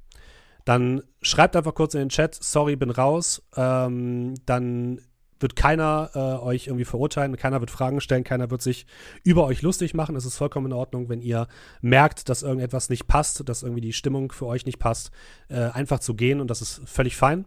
Dann 0.64 1.02
schreibt 1.24 1.56
einfach 1.56 1.74
kurz 1.74 1.96
in 1.96 2.02
den 2.02 2.10
Chat, 2.10 2.36
sorry, 2.36 2.76
bin 2.76 2.92
raus. 2.92 3.42
Ähm, 3.56 4.36
dann 4.46 5.02
wird 5.40 5.56
keiner 5.56 6.12
äh, 6.14 6.20
euch 6.20 6.68
irgendwie 6.68 6.86
verurteilen, 6.86 7.36
keiner 7.38 7.60
wird 7.60 7.72
Fragen 7.72 8.02
stellen, 8.02 8.24
keiner 8.24 8.52
wird 8.52 8.62
sich 8.62 8.86
über 9.24 9.46
euch 9.46 9.62
lustig 9.62 9.94
machen. 9.94 10.16
Es 10.16 10.26
ist 10.26 10.38
vollkommen 10.38 10.68
in 10.68 10.74
Ordnung, 10.74 11.10
wenn 11.10 11.22
ihr 11.22 11.48
merkt, 11.82 12.30
dass 12.30 12.44
irgendetwas 12.44 12.90
nicht 12.90 13.08
passt, 13.08 13.48
dass 13.48 13.64
irgendwie 13.64 13.82
die 13.82 13.94
Stimmung 13.94 14.32
für 14.32 14.46
euch 14.46 14.66
nicht 14.66 14.80
passt, 14.80 15.12
äh, 15.50 15.70
einfach 15.70 16.00
zu 16.00 16.14
gehen 16.14 16.42
und 16.42 16.50
das 16.50 16.62
ist 16.62 16.82
völlig 16.86 17.16
fein. 17.16 17.46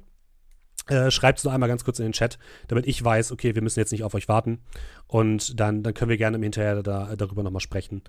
Äh, 0.88 1.10
Schreibt 1.10 1.38
es 1.38 1.44
nur 1.44 1.52
einmal 1.52 1.68
ganz 1.68 1.84
kurz 1.84 1.98
in 1.98 2.06
den 2.06 2.12
Chat, 2.12 2.38
damit 2.66 2.86
ich 2.86 3.02
weiß, 3.02 3.30
okay, 3.30 3.54
wir 3.54 3.62
müssen 3.62 3.78
jetzt 3.78 3.92
nicht 3.92 4.02
auf 4.02 4.14
euch 4.14 4.28
warten. 4.28 4.60
Und 5.06 5.60
dann, 5.60 5.82
dann 5.82 5.94
können 5.94 6.08
wir 6.08 6.16
gerne 6.16 6.38
im 6.38 6.42
Hinterher 6.42 6.82
da, 6.82 7.14
darüber 7.14 7.42
nochmal 7.42 7.60
sprechen, 7.60 8.02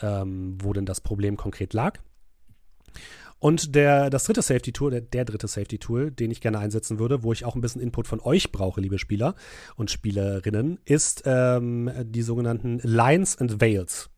ähm, 0.00 0.56
wo 0.62 0.72
denn 0.72 0.86
das 0.86 1.00
Problem 1.00 1.36
konkret 1.36 1.74
lag. 1.74 1.98
Und 3.40 3.74
der, 3.74 4.10
das 4.10 4.24
dritte 4.24 4.42
Safety-Tool, 4.42 4.90
der, 4.90 5.00
der, 5.00 5.24
dritte 5.24 5.48
Safety-Tool, 5.48 6.10
den 6.10 6.30
ich 6.30 6.42
gerne 6.42 6.58
einsetzen 6.58 6.98
würde, 6.98 7.22
wo 7.22 7.32
ich 7.32 7.44
auch 7.46 7.54
ein 7.54 7.62
bisschen 7.62 7.80
Input 7.80 8.06
von 8.06 8.20
euch 8.20 8.52
brauche, 8.52 8.80
liebe 8.80 8.98
Spieler 8.98 9.34
und 9.76 9.90
Spielerinnen, 9.90 10.78
ist 10.84 11.22
ähm, 11.24 11.90
die 12.04 12.22
sogenannten 12.22 12.80
Lines 12.82 13.38
and 13.38 13.60
Veils. 13.60 14.10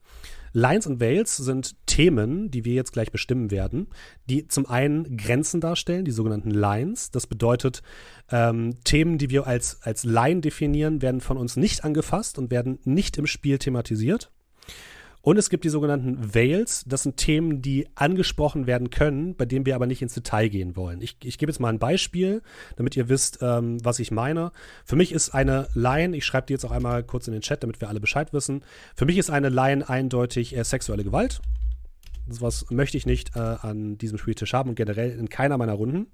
Lines 0.52 0.86
and 0.86 1.00
Veils 1.00 1.36
sind 1.36 1.76
Themen, 1.86 2.50
die 2.50 2.64
wir 2.64 2.74
jetzt 2.74 2.92
gleich 2.92 3.10
bestimmen 3.10 3.50
werden, 3.50 3.86
die 4.28 4.48
zum 4.48 4.66
einen 4.66 5.16
Grenzen 5.16 5.60
darstellen, 5.60 6.04
die 6.04 6.10
sogenannten 6.10 6.50
Lines. 6.50 7.10
Das 7.10 7.26
bedeutet, 7.26 7.82
ähm, 8.30 8.74
Themen, 8.84 9.18
die 9.18 9.30
wir 9.30 9.46
als, 9.46 9.80
als 9.82 10.04
Line 10.04 10.40
definieren, 10.40 11.00
werden 11.00 11.20
von 11.20 11.38
uns 11.38 11.56
nicht 11.56 11.84
angefasst 11.84 12.38
und 12.38 12.50
werden 12.50 12.80
nicht 12.84 13.16
im 13.18 13.26
Spiel 13.26 13.58
thematisiert. 13.58 14.30
Und 15.22 15.38
es 15.38 15.50
gibt 15.50 15.62
die 15.62 15.68
sogenannten 15.68 16.34
Veils. 16.34 16.84
Das 16.86 17.04
sind 17.04 17.16
Themen, 17.16 17.62
die 17.62 17.86
angesprochen 17.94 18.66
werden 18.66 18.90
können, 18.90 19.36
bei 19.36 19.44
denen 19.44 19.64
wir 19.64 19.76
aber 19.76 19.86
nicht 19.86 20.02
ins 20.02 20.14
Detail 20.14 20.48
gehen 20.48 20.74
wollen. 20.74 21.00
Ich, 21.00 21.16
ich 21.22 21.38
gebe 21.38 21.50
jetzt 21.50 21.60
mal 21.60 21.68
ein 21.68 21.78
Beispiel, 21.78 22.42
damit 22.76 22.96
ihr 22.96 23.08
wisst, 23.08 23.38
ähm, 23.40 23.82
was 23.84 24.00
ich 24.00 24.10
meine. 24.10 24.50
Für 24.84 24.96
mich 24.96 25.12
ist 25.12 25.30
eine 25.30 25.68
Line, 25.74 26.16
ich 26.16 26.26
schreibe 26.26 26.48
die 26.48 26.54
jetzt 26.54 26.64
auch 26.64 26.72
einmal 26.72 27.04
kurz 27.04 27.28
in 27.28 27.32
den 27.32 27.42
Chat, 27.42 27.62
damit 27.62 27.80
wir 27.80 27.88
alle 27.88 28.00
Bescheid 28.00 28.32
wissen. 28.32 28.64
Für 28.96 29.06
mich 29.06 29.16
ist 29.16 29.30
eine 29.30 29.48
Line 29.48 29.88
eindeutig 29.88 30.56
äh, 30.56 30.64
sexuelle 30.64 31.04
Gewalt. 31.04 31.40
Das 32.26 32.40
was 32.40 32.70
möchte 32.70 32.96
ich 32.96 33.06
nicht 33.06 33.36
äh, 33.36 33.38
an 33.38 33.98
diesem 33.98 34.18
Spieltisch 34.18 34.52
haben 34.52 34.70
und 34.70 34.74
generell 34.74 35.10
in 35.10 35.28
keiner 35.28 35.56
meiner 35.56 35.74
Runden. 35.74 36.08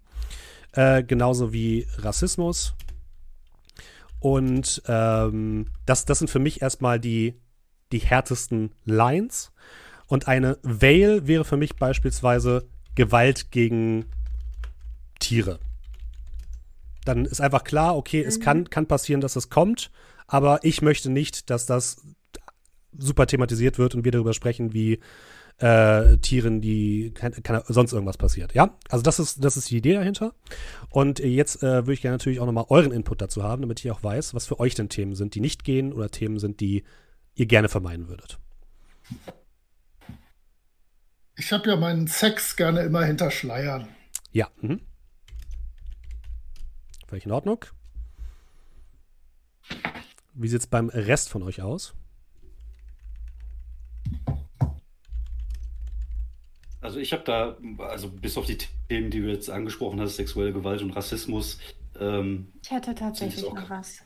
Äh, 0.72 1.02
genauso 1.02 1.54
wie 1.54 1.86
Rassismus. 1.96 2.74
Und 4.20 4.82
ähm, 4.86 5.66
das, 5.86 6.04
das 6.04 6.18
sind 6.18 6.28
für 6.28 6.40
mich 6.40 6.60
erstmal 6.60 7.00
die 7.00 7.40
die 7.92 7.98
härtesten 7.98 8.72
Lines. 8.84 9.52
Und 10.06 10.28
eine 10.28 10.58
Veil 10.62 11.26
wäre 11.26 11.44
für 11.44 11.56
mich 11.56 11.76
beispielsweise 11.76 12.66
Gewalt 12.94 13.50
gegen 13.50 14.06
Tiere. 15.20 15.58
Dann 17.04 17.24
ist 17.24 17.40
einfach 17.40 17.64
klar, 17.64 17.96
okay, 17.96 18.22
mhm. 18.22 18.28
es 18.28 18.40
kann, 18.40 18.70
kann 18.70 18.86
passieren, 18.86 19.20
dass 19.20 19.36
es 19.36 19.50
kommt, 19.50 19.90
aber 20.26 20.60
ich 20.62 20.82
möchte 20.82 21.10
nicht, 21.10 21.50
dass 21.50 21.66
das 21.66 22.02
super 22.96 23.26
thematisiert 23.26 23.78
wird 23.78 23.94
und 23.94 24.04
wir 24.04 24.12
darüber 24.12 24.34
sprechen, 24.34 24.72
wie 24.72 25.00
äh, 25.58 26.16
Tieren, 26.18 26.60
die 26.60 27.12
kann, 27.14 27.32
kann, 27.42 27.62
sonst 27.66 27.92
irgendwas 27.92 28.16
passiert. 28.16 28.54
Ja, 28.54 28.76
also 28.88 29.02
das 29.02 29.18
ist, 29.18 29.44
das 29.44 29.56
ist 29.56 29.70
die 29.70 29.78
Idee 29.78 29.94
dahinter. 29.94 30.34
Und 30.90 31.18
jetzt 31.18 31.62
äh, 31.62 31.82
würde 31.82 31.94
ich 31.94 32.02
gerne 32.02 32.14
natürlich 32.14 32.40
auch 32.40 32.46
nochmal 32.46 32.66
euren 32.68 32.92
Input 32.92 33.20
dazu 33.20 33.42
haben, 33.42 33.62
damit 33.62 33.80
ich 33.80 33.90
auch 33.90 34.02
weiß, 34.02 34.34
was 34.34 34.46
für 34.46 34.60
euch 34.60 34.74
denn 34.74 34.88
Themen 34.88 35.14
sind, 35.14 35.34
die 35.34 35.40
nicht 35.40 35.64
gehen 35.64 35.92
oder 35.92 36.10
Themen 36.10 36.38
sind, 36.38 36.60
die 36.60 36.84
ihr 37.38 37.46
gerne 37.46 37.68
vermeiden 37.68 38.08
würdet? 38.08 38.38
Ich 41.36 41.52
habe 41.52 41.70
ja 41.70 41.76
meinen 41.76 42.08
Sex 42.08 42.56
gerne 42.56 42.82
immer 42.82 43.04
hinter 43.04 43.30
Schleiern. 43.30 43.88
Ja. 44.32 44.48
Mhm. 44.60 44.80
Völlig 47.06 47.24
in 47.24 47.32
Ordnung. 47.32 47.64
Wie 50.34 50.48
sieht 50.48 50.60
es 50.60 50.66
beim 50.66 50.88
Rest 50.88 51.28
von 51.28 51.42
euch 51.42 51.62
aus? 51.62 51.94
Also 56.80 56.98
ich 56.98 57.12
habe 57.12 57.24
da, 57.24 57.56
also 57.84 58.10
bis 58.10 58.36
auf 58.36 58.46
die 58.46 58.58
Themen, 58.88 59.10
die 59.10 59.20
du 59.20 59.28
jetzt 59.28 59.50
angesprochen 59.50 60.00
hast, 60.00 60.16
sexuelle 60.16 60.52
Gewalt 60.52 60.82
und 60.82 60.90
Rassismus. 60.90 61.58
Ähm, 61.98 62.52
ich 62.62 62.70
hätte 62.70 62.94
tatsächlich 62.94 63.42
noch 63.42 63.70
was. 63.70 64.02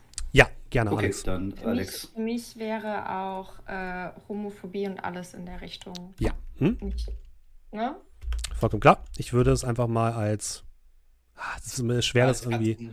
Gerne, 0.73 0.91
okay, 0.91 1.05
Alex. 1.05 1.21
dann 1.21 1.51
für 1.55 1.67
Alex. 1.67 1.91
Mich, 1.91 2.11
für 2.13 2.21
mich 2.21 2.57
wäre 2.57 3.11
auch 3.11 3.59
äh, 3.67 4.09
Homophobie 4.27 4.87
und 4.87 4.97
alles 4.97 5.35
in 5.35 5.45
der 5.45 5.61
Richtung. 5.61 6.15
Ja. 6.17 6.31
Hm? 6.57 6.79
Nicht, 6.81 7.11
ne? 7.71 7.95
Vollkommen 8.55 8.81
klar. 8.81 9.05
Ich 9.15 9.33
würde 9.33 9.51
es 9.51 9.63
einfach 9.63 9.85
mal 9.85 10.13
als. 10.13 10.63
Ah, 11.35 11.53
das 11.57 11.73
ist 11.73 11.83
mir 11.83 12.01
schwer, 12.01 12.25
das 12.25 12.43
irgendwie. 12.43 12.89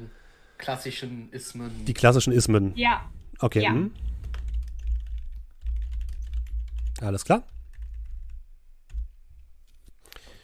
Klassischen 0.59 1.33
Ismen. 1.33 1.87
Die 1.87 1.95
klassischen 1.95 2.35
Ismen. 2.35 2.77
Ja. 2.77 3.09
Okay. 3.39 3.63
Ja. 3.63 3.71
Hm. 3.71 3.95
Alles 7.01 7.25
klar. 7.25 7.45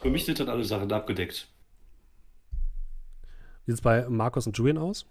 Für 0.01 0.09
mich 0.09 0.25
sind 0.25 0.39
dann 0.39 0.49
alle 0.49 0.63
Sachen 0.63 0.91
abgedeckt. 0.91 1.47
Wie 3.65 3.71
sieht 3.73 3.75
es 3.75 3.81
bei 3.81 4.09
Markus 4.09 4.47
und 4.47 4.57
Julian 4.57 4.79
aus? 4.79 5.05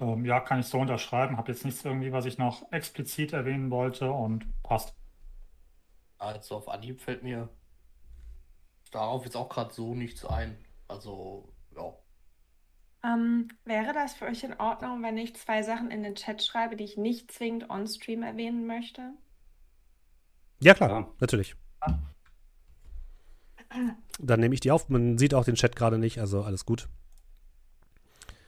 Ähm, 0.00 0.24
ja, 0.24 0.40
kann 0.40 0.60
ich 0.60 0.66
so 0.66 0.78
unterschreiben. 0.78 1.36
Habe 1.36 1.52
jetzt 1.52 1.64
nichts 1.64 1.84
irgendwie, 1.84 2.12
was 2.12 2.24
ich 2.24 2.38
noch 2.38 2.70
explizit 2.72 3.32
erwähnen 3.32 3.70
wollte 3.70 4.10
und 4.10 4.46
passt. 4.62 4.94
Also 6.18 6.56
auf 6.56 6.68
Anhieb 6.68 7.00
fällt 7.00 7.22
mir 7.22 7.48
darauf 8.90 9.24
jetzt 9.24 9.36
auch 9.36 9.48
gerade 9.48 9.72
so 9.72 9.94
nichts 9.94 10.24
ein. 10.24 10.56
Also, 10.88 11.52
ja. 11.76 11.94
Ähm, 13.02 13.48
wäre 13.64 13.92
das 13.94 14.14
für 14.14 14.26
euch 14.26 14.44
in 14.44 14.58
Ordnung, 14.58 15.02
wenn 15.02 15.16
ich 15.16 15.36
zwei 15.36 15.62
Sachen 15.62 15.90
in 15.90 16.02
den 16.02 16.14
Chat 16.16 16.42
schreibe, 16.42 16.76
die 16.76 16.84
ich 16.84 16.96
nicht 16.96 17.32
zwingend 17.32 17.70
on-stream 17.70 18.22
erwähnen 18.22 18.66
möchte? 18.66 19.14
Ja, 20.62 20.74
klar, 20.74 20.90
Ja. 20.90 21.08
natürlich. 21.20 21.56
Dann 24.18 24.40
nehme 24.40 24.54
ich 24.54 24.60
die 24.60 24.70
auf. 24.70 24.88
Man 24.88 25.16
sieht 25.16 25.32
auch 25.34 25.44
den 25.44 25.54
Chat 25.54 25.76
gerade 25.76 25.96
nicht, 25.98 26.18
also 26.20 26.42
alles 26.42 26.66
gut. 26.66 26.88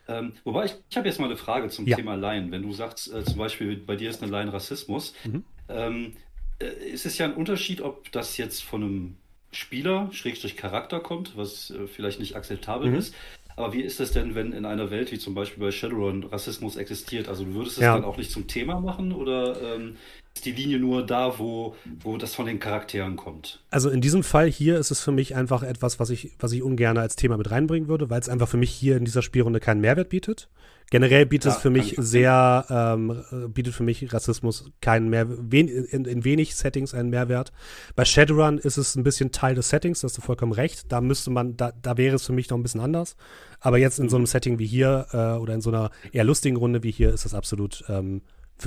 Ähm, 0.08 0.32
wobei 0.44 0.64
ich, 0.66 0.74
ich 0.90 0.96
habe 0.96 1.08
jetzt 1.08 1.20
mal 1.20 1.26
eine 1.26 1.36
Frage 1.36 1.68
zum 1.68 1.86
Ja. 1.86 1.96
Thema 1.96 2.14
Laien. 2.14 2.50
Wenn 2.50 2.62
du 2.62 2.72
sagst, 2.72 3.12
äh, 3.12 3.24
zum 3.24 3.38
Beispiel 3.38 3.76
bei 3.76 3.96
dir 3.96 4.10
ist 4.10 4.22
eine 4.22 4.30
Laien 4.32 4.48
Rassismus, 4.48 5.14
Mhm. 5.24 5.44
ähm, 5.68 6.12
äh, 6.60 6.66
ist 6.90 7.06
es 7.06 7.18
ja 7.18 7.26
ein 7.26 7.34
Unterschied, 7.34 7.80
ob 7.80 8.10
das 8.12 8.36
jetzt 8.36 8.62
von 8.62 8.82
einem 8.82 9.16
Spieler, 9.52 10.08
Schrägstrich 10.12 10.56
Charakter 10.56 11.00
kommt, 11.00 11.36
was 11.36 11.70
äh, 11.70 11.86
vielleicht 11.86 12.18
nicht 12.20 12.36
akzeptabel 12.36 12.90
Mhm. 12.90 12.96
ist. 12.96 13.14
Aber 13.54 13.74
wie 13.74 13.82
ist 13.82 14.00
es 14.00 14.12
denn, 14.12 14.34
wenn 14.34 14.52
in 14.52 14.64
einer 14.64 14.90
Welt 14.90 15.12
wie 15.12 15.18
zum 15.18 15.34
Beispiel 15.34 15.62
bei 15.62 15.70
Shadowrun 15.70 16.24
Rassismus 16.24 16.76
existiert? 16.76 17.28
Also 17.28 17.44
du 17.44 17.54
würdest 17.54 17.76
es 17.76 17.82
Ja. 17.84 17.94
dann 17.94 18.04
auch 18.04 18.16
nicht 18.16 18.30
zum 18.30 18.46
Thema 18.48 18.80
machen 18.80 19.12
oder 19.12 19.76
ähm, 19.76 19.96
ist 20.34 20.46
die 20.46 20.52
Linie 20.52 20.78
nur 20.78 21.04
da, 21.04 21.38
wo, 21.38 21.76
wo 22.00 22.16
das 22.16 22.34
von 22.34 22.46
den 22.46 22.58
Charakteren 22.58 23.16
kommt? 23.16 23.62
Also 23.70 23.90
in 23.90 24.00
diesem 24.00 24.22
Fall 24.22 24.50
hier 24.50 24.78
ist 24.78 24.90
es 24.90 25.00
für 25.00 25.12
mich 25.12 25.34
einfach 25.34 25.62
etwas, 25.62 26.00
was 26.00 26.10
ich, 26.10 26.32
was 26.38 26.52
ich 26.52 26.62
ungern 26.62 26.96
als 26.98 27.16
Thema 27.16 27.36
mit 27.36 27.50
reinbringen 27.50 27.88
würde, 27.88 28.10
weil 28.10 28.20
es 28.20 28.28
einfach 28.28 28.48
für 28.48 28.56
mich 28.56 28.70
hier 28.70 28.96
in 28.96 29.04
dieser 29.04 29.22
Spielrunde 29.22 29.60
keinen 29.60 29.80
Mehrwert 29.80 30.08
bietet. 30.08 30.48
Generell 30.90 31.24
bietet 31.26 31.52
Ja, 31.52 31.56
es 31.56 31.62
für 31.62 31.70
mich 31.70 31.94
sehr, 31.96 32.66
ähm, 32.68 33.22
äh, 33.30 33.48
bietet 33.48 33.74
für 33.74 33.82
mich 33.82 34.12
Rassismus 34.12 34.70
keinen 34.80 35.08
mehr, 35.08 35.26
wen, 35.28 35.68
in, 35.68 36.04
in 36.04 36.24
wenig 36.24 36.54
Settings 36.54 36.92
einen 36.92 37.08
Mehrwert. 37.08 37.52
Bei 37.94 38.04
Shadowrun 38.04 38.58
ist 38.58 38.76
es 38.76 38.94
ein 38.94 39.02
bisschen 39.02 39.32
Teil 39.32 39.54
des 39.54 39.68
Settings, 39.68 40.00
da 40.00 40.06
hast 40.06 40.18
du 40.18 40.22
vollkommen 40.22 40.52
recht. 40.52 40.92
Da 40.92 41.00
müsste 41.00 41.30
man, 41.30 41.56
da, 41.56 41.72
da 41.80 41.96
wäre 41.96 42.16
es 42.16 42.26
für 42.26 42.32
mich 42.32 42.50
noch 42.50 42.58
ein 42.58 42.62
bisschen 42.62 42.80
anders. 42.80 43.16
Aber 43.60 43.78
jetzt 43.78 44.00
in 44.00 44.08
so 44.08 44.16
einem 44.16 44.26
Setting 44.26 44.58
wie 44.58 44.66
hier 44.66 45.06
äh, 45.12 45.38
oder 45.38 45.54
in 45.54 45.60
so 45.60 45.70
einer 45.70 45.90
eher 46.10 46.24
lustigen 46.24 46.56
Runde 46.56 46.82
wie 46.82 46.90
hier 46.90 47.12
ist 47.12 47.24
das 47.24 47.32
absolut, 47.32 47.84
ähm, 47.88 48.22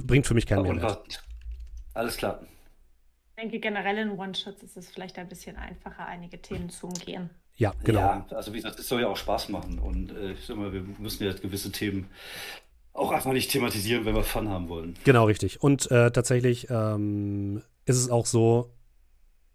bringt 0.06 0.26
für 0.26 0.34
mich 0.34 0.48
keinen 0.48 0.64
Mehrwert. 0.64 1.22
Alles 1.96 2.18
klar. 2.18 2.42
Ich 3.38 3.42
denke, 3.42 3.60
generell 3.60 3.98
in 3.98 4.12
One-Shots 4.12 4.64
ist 4.64 4.78
es 4.78 4.90
vielleicht 4.90 5.18
ein 5.18 5.28
bisschen 5.28 5.58
einfacher, 5.58 6.06
einige 6.06 6.42
Themen 6.42 6.70
zu 6.70 6.88
umgehen. 6.88 7.30
Ja, 7.58 7.74
genau. 7.84 8.00
Ja, 8.00 8.26
also 8.32 8.54
wie 8.54 8.58
gesagt, 8.58 8.80
es 8.80 8.88
soll 8.88 9.02
ja 9.02 9.08
auch 9.08 9.18
Spaß 9.18 9.50
machen 9.50 9.80
und 9.80 10.12
äh, 10.12 10.34
ich 10.34 10.46
sag 10.46 10.58
mal, 10.58 10.72
wir 10.72 10.84
müssen 11.00 11.24
ja 11.24 11.34
gewisse 11.34 11.72
Themen 11.72 12.10
auch 12.94 13.12
einfach 13.12 13.34
nicht 13.34 13.52
thematisieren, 13.52 14.06
wenn 14.06 14.16
wir 14.16 14.24
Fun 14.24 14.50
haben 14.50 14.70
wollen. 14.70 14.96
Genau, 15.04 15.26
richtig. 15.26 15.62
Und 15.62 15.90
äh, 15.92 16.12
tatsächlich 16.12 16.68
ähm, 16.70 17.62
ist 17.86 17.98
es 17.98 18.10
auch 18.10 18.26
so, 18.26 18.72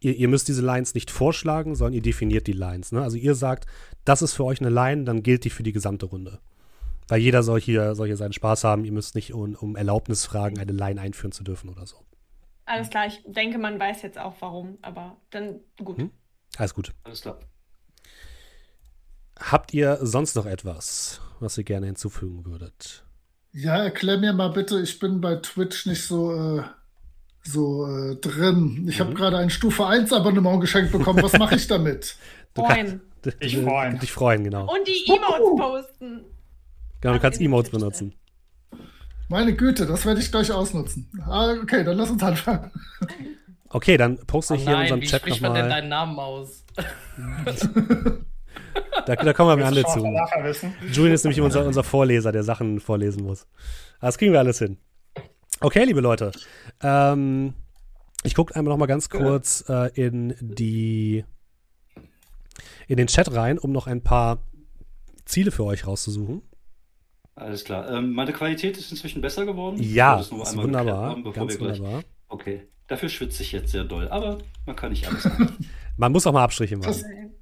ihr, 0.01 0.15
ihr, 0.15 0.29
müsst 0.29 0.49
diese 0.49 0.63
Lines 0.63 0.95
nicht 0.95 1.11
vorschlagen, 1.11 1.75
sondern 1.75 1.95
ihr 1.95 2.03
definiert 2.03 2.47
die 2.47 2.53
Lines. 2.53 2.93
Ne? 2.93 3.03
Also 3.03 3.17
ihr 3.17 3.35
sagt, 3.35 3.67
das 4.05 4.23
ist 4.23 4.35
für 4.35 4.45
euch 4.45 4.61
eine 4.61 4.71
Line, 4.71 5.05
dann 5.05 5.23
gilt 5.23 5.45
die 5.45 5.51
für 5.51 5.63
die 5.63 5.73
gesamte 5.73 6.07
Runde. 6.07 6.39
Weil 7.09 7.21
jeder 7.21 7.43
soll 7.43 7.61
hier, 7.61 7.95
soll 7.95 8.07
hier 8.07 8.17
seinen 8.17 8.33
Spaß 8.33 8.65
haben. 8.65 8.85
Ihr 8.85 8.93
müsst 8.93 9.15
nicht 9.15 9.33
um, 9.33 9.55
um 9.55 9.75
Erlaubnis 9.75 10.25
fragen, 10.25 10.59
eine 10.59 10.73
Line 10.73 11.01
einführen 11.01 11.33
zu 11.33 11.43
dürfen 11.43 11.69
oder 11.69 11.87
so. 11.87 11.97
Alles 12.71 12.89
klar, 12.89 13.09
ich 13.09 13.21
denke, 13.27 13.59
man 13.59 13.81
weiß 13.81 14.03
jetzt 14.03 14.17
auch 14.17 14.35
warum, 14.39 14.79
aber 14.81 15.17
dann 15.31 15.59
gut. 15.83 15.99
Hm? 15.99 16.13
Alles 16.57 16.73
gut. 16.73 16.93
Alles 17.03 17.23
klar. 17.23 17.41
Habt 19.41 19.75
ihr 19.75 19.99
sonst 20.03 20.37
noch 20.37 20.47
etwas, 20.47 21.21
was 21.41 21.59
ihr 21.59 21.65
gerne 21.65 21.87
hinzufügen 21.87 22.45
würdet? 22.45 23.05
Ja, 23.53 23.83
erklär 23.83 24.19
mir 24.19 24.33
mal 24.33 24.51
bitte, 24.51 24.81
ich 24.81 25.01
bin 25.01 25.21
bei 25.21 25.35
Twitch 25.37 25.87
nicht 25.87 26.07
so, 26.07 26.33
äh, 26.33 26.63
so 27.43 27.89
äh, 27.89 28.15
drin. 28.15 28.87
Ich 28.89 29.01
mhm. 29.01 29.05
habe 29.05 29.15
gerade 29.15 29.39
ein 29.39 29.51
Stufe 29.51 29.85
1 29.87 30.13
Abonnement 30.13 30.61
geschenkt 30.61 30.93
bekommen. 30.93 31.25
Was 31.25 31.37
mache 31.37 31.57
ich 31.57 31.67
damit? 31.67 32.17
freuen. 32.55 33.01
Ich 33.41 33.57
freuen. 33.57 33.99
Dich 33.99 34.13
freuen, 34.13 34.45
genau. 34.45 34.73
Und 34.73 34.87
die 34.87 35.07
Emotes 35.09 35.59
posten. 35.59 36.25
Genau, 37.01 37.15
du 37.15 37.21
kannst 37.21 37.41
Emotes 37.41 37.73
benutzen. 37.73 38.15
Meine 39.31 39.55
Güte, 39.55 39.87
das 39.87 40.05
werde 40.05 40.21
ich 40.21 40.33
gleich 40.33 40.51
ausnutzen. 40.51 41.09
Ah, 41.25 41.55
okay, 41.63 41.85
dann 41.85 41.97
lass 41.97 42.11
uns 42.11 42.21
anfangen. 42.21 42.73
Okay, 43.69 43.97
dann 43.97 44.19
poste 44.27 44.57
ich 44.57 44.63
oh 44.63 44.65
hier 44.65 44.75
in 44.75 44.81
unserem 44.81 45.01
wie 45.03 45.07
Chat 45.07 45.25
nochmal. 45.25 45.51
man 45.51 45.61
denn 45.61 45.71
deinen 45.71 45.89
Namen 45.89 46.19
aus? 46.19 46.65
da, 49.07 49.15
da 49.15 49.33
kommen 49.33 49.57
wir 49.57 49.65
am 49.65 49.73
Ende 49.73 49.85
zu. 49.85 50.01
Julian 50.91 51.15
ist 51.15 51.23
nämlich 51.23 51.41
unser, 51.41 51.65
unser 51.65 51.85
Vorleser, 51.85 52.33
der 52.33 52.43
Sachen 52.43 52.81
vorlesen 52.81 53.23
muss. 53.23 53.47
Das 54.01 54.19
kriegen 54.19 54.33
wir 54.33 54.41
alles 54.41 54.59
hin. 54.59 54.79
Okay, 55.61 55.85
liebe 55.85 56.01
Leute. 56.01 56.33
Ähm, 56.83 57.55
ich 58.25 58.35
gucke 58.35 58.57
einmal 58.57 58.73
noch 58.73 58.79
mal 58.79 58.87
ganz 58.87 59.11
kurz 59.11 59.65
äh, 59.69 59.93
in 59.95 60.35
die 60.41 61.25
in 62.89 62.97
den 62.97 63.07
Chat 63.07 63.33
rein, 63.33 63.61
um 63.61 63.71
noch 63.71 63.87
ein 63.87 64.03
paar 64.03 64.39
Ziele 65.25 65.53
für 65.53 65.63
euch 65.63 65.87
rauszusuchen. 65.87 66.43
Alles 67.41 67.65
klar. 67.65 67.91
Ähm, 67.91 68.13
meine 68.13 68.33
Qualität 68.33 68.77
ist 68.77 68.91
inzwischen 68.91 69.23
besser 69.23 69.47
geworden. 69.47 69.79
Ja, 69.81 70.19
das 70.19 70.31
ist 70.31 70.57
wunderbar. 70.57 71.11
Haben, 71.11 71.33
ganz 71.33 71.59
wunderbar. 71.59 72.03
Okay, 72.29 72.69
dafür 72.87 73.09
schwitze 73.09 73.43
ich 73.43 73.53
jetzt 73.53 73.73
sehr 73.73 73.85
doll, 73.85 74.09
aber 74.09 74.39
man 74.67 74.77
kann 74.77 74.91
nicht 74.91 75.09
alles 75.09 75.25
machen. 75.39 75.57
man 75.97 76.13
muss 76.13 76.27
auch 76.27 76.33
mal 76.33 76.45
Abstriche 76.45 76.77
machen. 76.77 77.33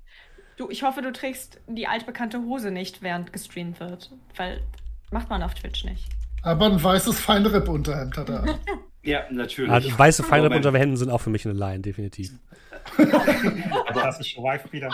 Du, 0.56 0.70
ich 0.70 0.84
hoffe, 0.84 1.02
du 1.02 1.12
trägst 1.12 1.60
die 1.66 1.88
altbekannte 1.88 2.38
Hose 2.38 2.70
nicht, 2.70 3.02
während 3.02 3.32
gestreamt 3.32 3.80
wird, 3.80 4.12
weil 4.36 4.62
macht 5.10 5.30
man 5.30 5.42
auf 5.42 5.54
Twitch 5.54 5.84
nicht. 5.84 6.08
Aber 6.42 6.66
ein 6.66 6.82
weißes 6.82 7.18
Feinripp-Unterhemd 7.18 8.16
hat 8.16 8.28
er. 8.28 8.58
ja, 9.02 9.24
natürlich. 9.30 9.70
Also, 9.70 9.98
weiße 9.98 10.22
Feinripp-Unterhemden 10.22 10.96
sind 10.96 11.10
auch 11.10 11.20
für 11.20 11.30
mich 11.30 11.44
eine 11.44 11.58
Line, 11.58 11.80
definitiv. 11.80 12.32
aber 12.96 14.02
das 14.02 14.20
ist 14.20 14.28
schon 14.28 14.44
wieder. 14.70 14.90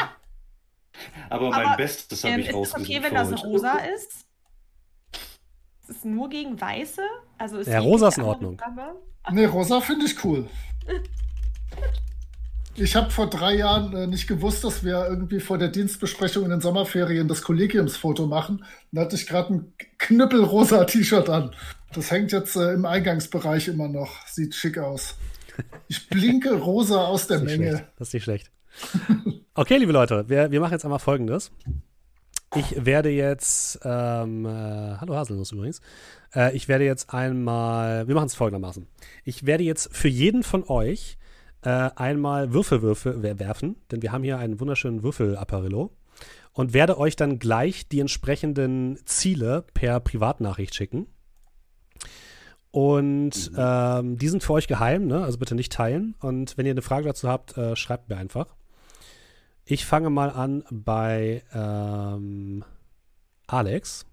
Aber 1.29 1.51
mein 1.51 1.67
aber, 1.67 1.77
Bestes 1.77 2.25
habe 2.25 2.35
ähm, 2.35 2.41
ich 2.41 2.55
rausgesucht. 2.55 2.81
Ist 2.81 2.89
es 2.89 2.97
okay, 2.97 3.05
wenn 3.05 3.15
das 3.15 3.45
rosa 3.45 3.79
ist? 3.95 4.25
Ist 5.89 5.99
es 5.99 6.05
nur 6.05 6.29
gegen 6.31 6.61
Weiße? 6.61 7.03
Also 7.39 7.59
ist 7.59 7.67
ja, 7.67 7.81
rosa 7.81 8.09
ist 8.09 8.19
in 8.19 8.25
Ordnung. 8.25 8.61
Nee, 9.31 9.45
rosa 9.45 9.81
finde 9.81 10.07
ich 10.07 10.25
cool. 10.25 10.49
Ich 12.77 12.97
habe 12.97 13.11
vor 13.11 13.29
drei 13.31 13.55
Jahren 13.57 13.95
äh, 13.95 14.07
nicht 14.07 14.27
gewusst, 14.27 14.65
dass 14.65 14.83
wir 14.83 15.07
irgendwie 15.07 15.41
vor 15.41 15.59
der 15.59 15.69
Dienstbesprechung 15.69 16.45
in 16.45 16.51
den 16.51 16.61
Sommerferien 16.61 17.29
das 17.29 17.43
Kollegiumsfoto 17.43 18.27
machen. 18.27 18.65
Da 18.91 19.03
hatte 19.03 19.15
ich 19.15 19.27
gerade 19.27 19.55
ein 19.55 19.73
knüppelrosa 19.99 20.85
T-Shirt 20.85 21.29
an. 21.29 21.55
Das 21.93 22.11
hängt 22.11 22.33
jetzt 22.33 22.57
äh, 22.57 22.73
im 22.73 22.85
Eingangsbereich 22.85 23.69
immer 23.69 23.89
noch. 23.89 24.27
Sieht 24.27 24.55
schick 24.55 24.79
aus. 24.79 25.17
Ich 25.87 26.09
blinke 26.09 26.55
rosa 26.55 27.05
aus 27.05 27.29
der 27.29 27.39
das 27.39 27.47
Menge. 27.47 27.69
Schlecht. 27.69 27.85
Das 27.97 28.09
ist 28.09 28.15
nicht 28.15 28.25
schlecht. 28.25 28.51
Okay, 29.55 29.77
liebe 29.77 29.93
Leute, 29.93 30.29
wir, 30.29 30.51
wir 30.51 30.61
machen 30.61 30.73
jetzt 30.73 30.85
einmal 30.85 30.99
folgendes. 30.99 31.53
Ich 32.57 32.85
werde 32.85 33.11
jetzt, 33.11 33.81
ähm, 33.85 34.47
äh, 34.47 34.49
hallo 34.49 35.17
Haselnuss 35.17 35.51
übrigens, 35.51 35.81
äh, 36.35 36.55
ich 36.55 36.69
werde 36.69 36.85
jetzt 36.85 37.13
einmal, 37.13 38.07
wir 38.07 38.15
machen 38.15 38.27
es 38.27 38.35
folgendermaßen. 38.35 38.87
Ich 39.25 39.45
werde 39.45 39.65
jetzt 39.65 39.95
für 39.95 40.09
jeden 40.09 40.45
von 40.45 40.63
euch 40.69 41.19
äh, 41.63 41.91
einmal 41.97 42.53
Würfelwürfe 42.53 43.23
werfen, 43.39 43.77
denn 43.91 44.03
wir 44.03 44.13
haben 44.13 44.23
hier 44.23 44.39
einen 44.39 44.61
wunderschönen 44.61 45.03
Würfelapparillo 45.03 45.91
und 46.53 46.75
werde 46.75 46.99
euch 46.99 47.17
dann 47.17 47.41
gleich 47.41 47.89
die 47.89 48.01
entsprechenden 48.01 48.99
Ziele 49.05 49.65
per 49.75 49.99
Privatnachricht 49.99 50.75
schicken. 50.75 51.09
Und 52.71 53.53
mhm. 53.53 53.57
ähm, 53.57 54.19
die 54.19 54.29
sind 54.29 54.43
für 54.43 54.53
euch 54.53 54.69
geheim, 54.69 55.07
ne? 55.07 55.25
also 55.25 55.39
bitte 55.39 55.55
nicht 55.55 55.73
teilen. 55.73 56.15
Und 56.21 56.57
wenn 56.57 56.67
ihr 56.67 56.73
eine 56.73 56.83
Frage 56.83 57.07
dazu 57.07 57.29
habt, 57.29 57.57
äh, 57.57 57.75
schreibt 57.75 58.09
mir 58.09 58.17
einfach. 58.17 58.55
Ich 59.67 59.87
fange 59.87 60.11
mal 60.11 60.31
an 60.31 60.63
bei 60.71 61.43
ähm, 61.55 62.65
Alex. 63.47 64.05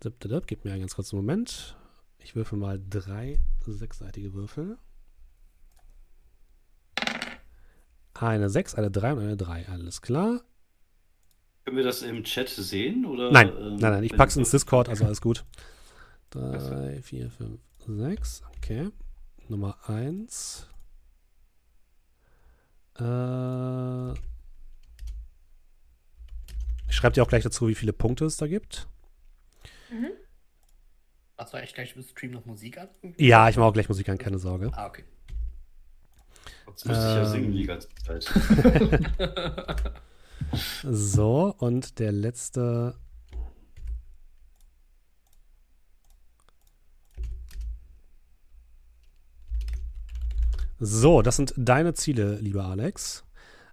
Gib 0.00 0.64
mir 0.64 0.72
einen 0.72 0.80
ganz 0.80 0.94
kurzen 0.94 1.16
Moment. 1.16 1.76
Ich 2.18 2.34
würfel 2.34 2.58
mal 2.58 2.80
drei 2.88 3.40
sechsseitige 3.66 4.32
Würfel. 4.34 4.78
Eine 8.14 8.48
6, 8.48 8.76
eine 8.76 8.90
3 8.90 9.12
und 9.12 9.18
eine 9.20 9.36
3. 9.36 9.68
Alles 9.68 10.00
klar. 10.00 10.42
Können 11.64 11.76
wir 11.76 11.84
das 11.84 12.02
im 12.02 12.24
Chat 12.24 12.48
sehen? 12.48 13.04
Oder, 13.06 13.30
nein, 13.30 13.48
ähm, 13.48 13.76
nein, 13.76 13.92
nein. 13.92 14.04
Ich 14.04 14.16
pack's 14.16 14.36
ins 14.36 14.50
Discord, 14.50 14.88
also 14.88 15.04
alles 15.04 15.20
gut. 15.20 15.44
3, 16.30 17.00
4, 17.02 17.30
5, 17.30 17.60
6. 17.86 18.42
Okay. 18.56 18.90
Nummer 19.48 19.76
1. 19.88 20.68
Äh, 22.98 24.12
ich 26.88 26.96
schreibe 26.96 27.14
dir 27.14 27.22
auch 27.22 27.28
gleich 27.28 27.42
dazu, 27.42 27.68
wie 27.68 27.74
viele 27.74 27.92
Punkte 27.92 28.24
es 28.24 28.36
da 28.36 28.46
gibt. 28.46 28.86
Mhm. 29.90 30.10
Hast 31.36 31.52
du 31.52 31.56
eigentlich 31.56 31.74
gleich 31.74 31.96
im 31.96 32.02
Stream 32.02 32.30
noch 32.30 32.44
Musik 32.44 32.78
an? 32.78 32.88
Ja, 33.18 33.48
ich 33.48 33.56
mache 33.56 33.66
auch 33.66 33.72
gleich 33.72 33.88
Musik 33.88 34.08
an, 34.08 34.18
keine 34.18 34.38
Sorge. 34.38 34.70
Ah, 34.74 34.86
okay. 34.86 35.04
Jetzt 36.68 36.86
müsste 36.86 37.04
ich 37.04 37.14
ja 37.16 37.24
singen 37.24 37.52
die 37.52 37.66
ganze 37.66 37.88
Zeit. 38.04 38.24
so, 40.82 41.54
und 41.58 41.98
der 41.98 42.12
letzte. 42.12 42.96
So, 50.80 51.22
das 51.22 51.36
sind 51.36 51.54
deine 51.56 51.94
Ziele, 51.94 52.36
lieber 52.40 52.64
Alex. 52.64 53.24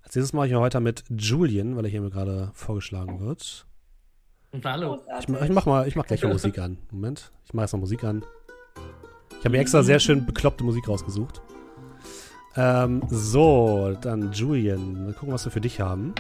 Als 0.04 0.16
nächstes 0.16 0.34
mache 0.34 0.48
ich 0.48 0.54
heute 0.54 0.80
mit 0.80 1.04
Julian, 1.10 1.76
weil 1.76 1.86
er 1.86 1.92
hier 1.92 2.02
mir 2.02 2.12
gerade 2.12 2.52
vorgeschlagen 2.54 3.20
wird. 3.20 3.66
Hallo. 4.64 5.02
Ich, 5.20 5.28
ich 5.28 5.50
mach 5.50 5.66
mal, 5.66 5.88
ich 5.88 5.96
mach 5.96 6.06
gleich 6.06 6.24
Musik 6.24 6.60
an. 6.60 6.78
Moment, 6.92 7.32
ich 7.46 7.54
mache 7.54 7.64
jetzt 7.64 7.74
mal 7.74 7.80
Musik 7.80 8.04
an. 8.04 8.24
Ich 9.32 9.46
habe 9.46 9.50
mir 9.50 9.60
extra 9.60 9.82
sehr 9.82 10.00
schön 10.00 10.26
bekloppte 10.26 10.64
Musik 10.64 10.88
rausgesucht. 10.88 11.42
Ähm, 12.56 13.02
so, 13.10 13.98
dann 14.02 14.32
Julian. 14.32 15.06
Mal 15.06 15.14
gucken, 15.14 15.34
was 15.34 15.46
wir 15.46 15.52
für 15.52 15.62
dich 15.62 15.80
haben. 15.80 16.14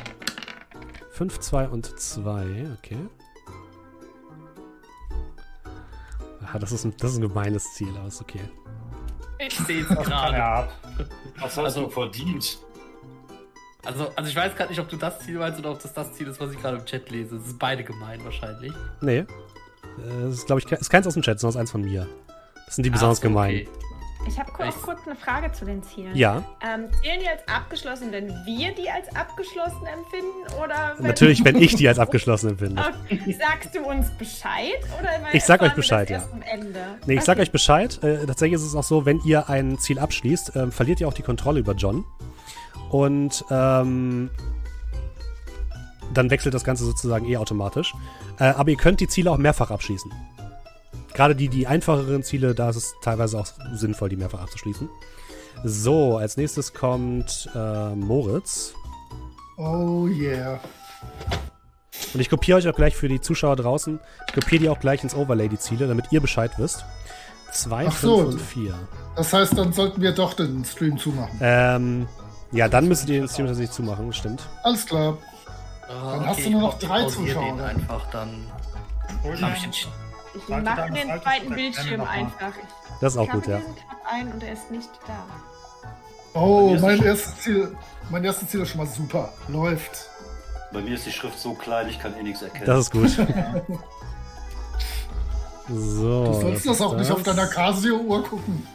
5, 1.11 1.39
2 1.39 1.69
und 1.69 1.99
2, 1.99 2.67
okay. 2.79 2.97
Aha, 6.41 6.57
das 6.57 6.71
ist, 6.71 6.85
ein, 6.85 6.93
das 6.97 7.11
ist 7.11 7.17
ein 7.17 7.27
gemeines 7.27 7.73
Ziel, 7.75 7.95
aber 7.97 8.07
ist 8.07 8.21
okay. 8.21 8.41
Ich 9.45 9.57
sehe 9.57 9.81
es 9.81 9.87
gerade. 9.89 10.69
Was 11.39 11.57
hast 11.57 11.57
also, 11.57 11.85
du 11.85 11.89
verdient? 11.89 12.59
Also, 13.83 14.11
also 14.15 14.29
ich 14.29 14.35
weiß 14.35 14.55
gerade 14.55 14.69
nicht, 14.69 14.79
ob 14.79 14.89
du 14.89 14.97
das 14.97 15.19
Ziel 15.19 15.39
meinst 15.39 15.57
oder 15.59 15.71
ob 15.71 15.81
das 15.81 15.93
das 15.93 16.13
Ziel 16.13 16.27
ist, 16.27 16.39
was 16.39 16.51
ich 16.51 16.61
gerade 16.61 16.77
im 16.77 16.85
Chat 16.85 17.09
lese. 17.09 17.37
Das 17.37 17.47
ist 17.47 17.57
beide 17.57 17.83
gemein 17.83 18.23
wahrscheinlich. 18.23 18.71
Nee. 19.01 19.25
Das 19.97 20.33
ist, 20.33 20.45
glaube 20.45 20.61
ich, 20.61 20.71
ist 20.71 20.89
keins 20.89 21.07
aus 21.07 21.15
dem 21.15 21.23
Chat, 21.23 21.39
sondern 21.39 21.61
eins 21.61 21.71
von 21.71 21.81
mir. 21.81 22.07
Das 22.65 22.75
sind 22.75 22.83
die 22.83 22.91
besonders 22.91 23.17
so, 23.17 23.23
gemein. 23.23 23.67
Ich 24.27 24.39
habe 24.39 24.51
kurz, 24.51 24.81
kurz 24.81 24.99
eine 25.05 25.15
Frage 25.15 25.51
zu 25.51 25.65
den 25.65 25.81
Zielen. 25.83 26.15
Ja. 26.15 26.43
Ähm, 26.61 26.89
zählen 27.01 27.19
die 27.19 27.27
als 27.27 27.47
abgeschlossen, 27.47 28.11
wenn 28.11 28.27
wir 28.45 28.73
die 28.73 28.89
als 28.89 29.13
abgeschlossen 29.15 29.85
empfinden? 29.85 30.63
Oder 30.63 30.95
wenn 30.97 31.07
Natürlich, 31.07 31.43
wenn 31.43 31.57
ich 31.57 31.75
die 31.75 31.87
als 31.87 31.99
abgeschlossen 31.99 32.51
empfinde. 32.51 32.83
Okay. 33.05 33.37
Sagst 33.39 33.75
du 33.75 33.81
uns 33.81 34.09
Bescheid? 34.11 34.79
Oder 34.99 35.33
ich 35.33 35.43
sag 35.43 35.61
euch 35.61 35.73
Bescheid, 35.73 36.09
ja. 36.09 36.23
Nee, 37.05 37.13
ich 37.13 37.17
okay. 37.17 37.25
sag 37.25 37.39
euch 37.39 37.51
Bescheid. 37.51 38.01
Äh, 38.03 38.25
tatsächlich 38.25 38.59
ist 38.59 38.65
es 38.65 38.75
auch 38.75 38.83
so, 38.83 39.05
wenn 39.05 39.19
ihr 39.21 39.49
ein 39.49 39.79
Ziel 39.79 39.99
abschließt, 39.99 40.55
äh, 40.55 40.71
verliert 40.71 41.01
ihr 41.01 41.07
auch 41.07 41.13
die 41.13 41.23
Kontrolle 41.23 41.59
über 41.59 41.73
John. 41.73 42.05
Und 42.89 43.43
ähm, 43.49 44.29
dann 46.13 46.29
wechselt 46.29 46.53
das 46.53 46.63
Ganze 46.63 46.83
sozusagen 46.85 47.25
eh 47.27 47.37
automatisch. 47.37 47.93
Äh, 48.39 48.45
aber 48.45 48.69
ihr 48.69 48.77
könnt 48.77 48.99
die 48.99 49.07
Ziele 49.07 49.31
auch 49.31 49.37
mehrfach 49.37 49.71
abschließen 49.71 50.11
gerade 51.13 51.35
die, 51.35 51.49
die 51.49 51.67
einfacheren 51.67 52.23
Ziele, 52.23 52.55
da 52.55 52.69
ist 52.69 52.75
es 52.77 52.93
teilweise 53.01 53.39
auch 53.39 53.47
sinnvoll, 53.73 54.09
die 54.09 54.15
mehrfach 54.17 54.41
abzuschließen. 54.41 54.89
So, 55.63 56.17
als 56.17 56.37
nächstes 56.37 56.73
kommt 56.73 57.49
äh, 57.55 57.95
Moritz. 57.95 58.73
Oh 59.57 60.07
yeah. 60.07 60.59
Und 62.13 62.19
ich 62.19 62.29
kopiere 62.29 62.57
euch 62.57 62.67
auch 62.67 62.75
gleich 62.75 62.95
für 62.95 63.07
die 63.07 63.21
Zuschauer 63.21 63.55
draußen, 63.55 63.99
ich 64.27 64.33
kopiere 64.33 64.61
die 64.63 64.69
auch 64.69 64.79
gleich 64.79 65.03
ins 65.03 65.13
Overlay, 65.15 65.49
die 65.49 65.59
Ziele, 65.59 65.87
damit 65.87 66.05
ihr 66.11 66.19
Bescheid 66.21 66.51
wisst. 66.57 66.83
2, 67.53 67.87
Ach 67.87 67.93
5 67.93 67.99
so. 68.01 68.15
und 68.27 68.39
4. 68.41 68.73
Das 69.15 69.33
heißt, 69.33 69.57
dann 69.57 69.73
sollten 69.73 70.01
wir 70.01 70.13
doch 70.13 70.33
den 70.33 70.63
Stream 70.65 70.97
zumachen. 70.97 71.37
Ähm, 71.41 72.07
ja, 72.53 72.67
dann 72.69 72.87
müsstet 72.87 73.09
ihr 73.09 73.19
den 73.19 73.27
Stream 73.29 73.47
tatsächlich 73.47 73.73
zumachen, 73.75 74.11
stimmt. 74.13 74.41
Alles 74.63 74.85
klar. 74.85 75.17
Ah, 75.89 76.15
Dann 76.15 76.25
hast 76.27 76.45
du 76.45 76.49
nur 76.49 76.61
noch 76.61 76.79
drei 76.79 77.05
Zuschauer. 77.05 77.43
den 77.55 77.59
einfach, 77.59 78.09
dann 78.11 78.45
Hol 79.23 79.39
habe 79.41 79.53
ich 79.55 79.61
den- 79.63 79.71
Ich 80.33 80.47
Warte, 80.49 80.63
mache 80.63 80.91
den 80.91 81.09
ich 81.09 81.21
zweiten 81.23 81.47
das 81.49 81.55
Bildschirm 81.55 82.01
einfach. 82.01 82.53
Das 83.01 83.13
ist 83.13 83.17
auch 83.19 83.25
ich 83.25 83.31
gut, 83.31 83.47
ja. 83.47 83.57
diesen 83.57 83.75
Tab 83.75 83.97
ein 84.11 84.31
und 84.31 84.43
er 84.43 84.53
ist 84.53 84.71
nicht 84.71 84.89
da. 85.07 85.25
Oh, 86.39 86.77
mein 86.79 86.99
es- 86.99 87.05
erstes 87.05 87.37
Ziel. 87.39 87.75
Mein 88.09 88.23
erstes 88.23 88.47
Ziel 88.49 88.61
ist 88.61 88.69
schon 88.69 88.77
mal 88.79 88.87
super. 88.87 89.33
Läuft. 89.47 90.09
Bei 90.71 90.81
mir 90.81 90.95
ist 90.95 91.05
die 91.05 91.11
Schrift 91.11 91.37
so 91.37 91.53
klein, 91.53 91.89
ich 91.89 91.99
kann 91.99 92.15
eh 92.17 92.23
nichts 92.23 92.41
erkennen. 92.41 92.65
Das 92.65 92.79
ist 92.79 92.91
gut. 92.91 93.09
so. 95.69 96.25
Du 96.25 96.33
sollst 96.33 96.65
das 96.67 96.81
auch 96.81 96.95
nicht 96.95 97.11
auf 97.11 97.23
deiner 97.23 97.47
Casio-Uhr 97.47 98.23
gucken. 98.23 98.65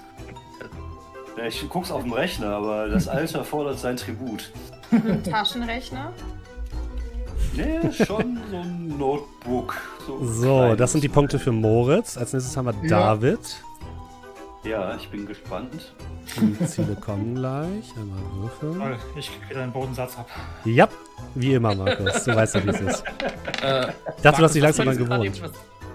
ja, 1.37 1.45
ich 1.45 1.67
guck's 1.69 1.91
auf 1.91 2.03
dem 2.03 2.13
Rechner, 2.13 2.51
aber 2.57 2.89
das 2.89 3.09
Alter 3.09 3.45
fordert 3.45 3.79
sein 3.79 3.97
Tribut. 3.97 4.53
Ein 4.91 5.23
Taschenrechner. 5.25 6.13
Nee, 7.57 7.93
schon 7.93 8.39
so 8.51 8.57
ein 8.57 8.99
Notebook. 8.99 9.77
So, 10.07 10.25
So, 10.25 10.75
das 10.75 10.93
sind 10.93 11.03
die 11.03 11.09
Punkte 11.09 11.39
für 11.39 11.53
Moritz. 11.53 12.17
Als 12.17 12.33
nächstes 12.33 12.57
haben 12.57 12.67
wir 12.67 12.75
Ja. 12.89 13.15
David. 13.15 13.39
Ja, 14.65 14.97
ich 14.97 15.09
bin 15.11 15.27
gespannt. 15.27 15.95
Die 16.41 16.67
Ziele 16.67 16.97
kommen 16.97 17.37
gleich. 17.37 17.85
Einmal 17.97 18.19
würfeln. 18.35 18.79
Toll, 18.81 18.97
ich 19.17 19.29
krieg 19.31 19.51
wieder 19.51 19.61
den 19.61 19.73
Bodensatz 19.73 20.19
ab. 20.19 20.29
Ja, 20.65 20.89
wie 21.37 21.55
immer, 21.55 21.75
Markus. 21.75 22.25
Du 22.25 22.35
weißt 22.35 22.57
ja, 22.57 22.65
wie 22.65 22.71
es 22.71 22.81
ist. 22.81 23.05
Äh, 23.63 23.87
Ich 24.17 24.23
dachte, 24.23 24.39
du 24.39 24.45
hast 24.45 24.55
dich 24.55 24.63
langsam 24.63 24.87
dran 24.87 24.99
du 24.99 25.05
gewohnt. 25.05 25.43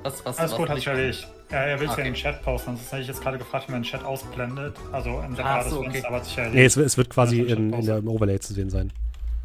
Was, 0.04 0.26
was, 0.26 0.40
Alles 0.40 0.52
was, 0.54 0.58
gut, 0.58 0.74
sich 0.76 0.88
erledigt. 0.88 1.28
Ja, 1.52 1.58
er 1.58 1.80
will 1.80 1.88
es 1.88 1.92
Okay. 1.92 2.02
ja 2.02 2.08
in 2.08 2.14
den 2.14 2.20
Chat 2.20 2.42
posten, 2.44 2.78
sonst 2.78 2.92
hätte 2.94 3.02
ich 3.02 3.08
jetzt 3.10 3.22
gerade 3.22 3.38
gefragt, 3.38 3.68
wie 3.68 3.74
man 3.74 3.82
den 3.82 3.88
Chat 3.88 4.04
ausblendet. 4.06 4.76
Also 4.94 5.18
ein 5.18 5.36
separates 5.36 5.72
so, 5.72 5.80
okay. 5.80 5.90
Fenster, 5.92 6.08
aber 6.08 6.18
hat 6.18 6.26
sich 6.26 6.38
Nee, 6.38 6.64
es, 6.66 6.78
es 6.78 6.98
wird 6.98 7.10
quasi 7.10 7.42
Ja, 7.44 7.56
in, 7.58 7.74
in 7.74 7.86
der 7.86 7.98
im 7.98 8.08
Overlay 8.08 8.40
zu 8.40 8.54
sehen 8.54 8.70
sein. 8.70 8.92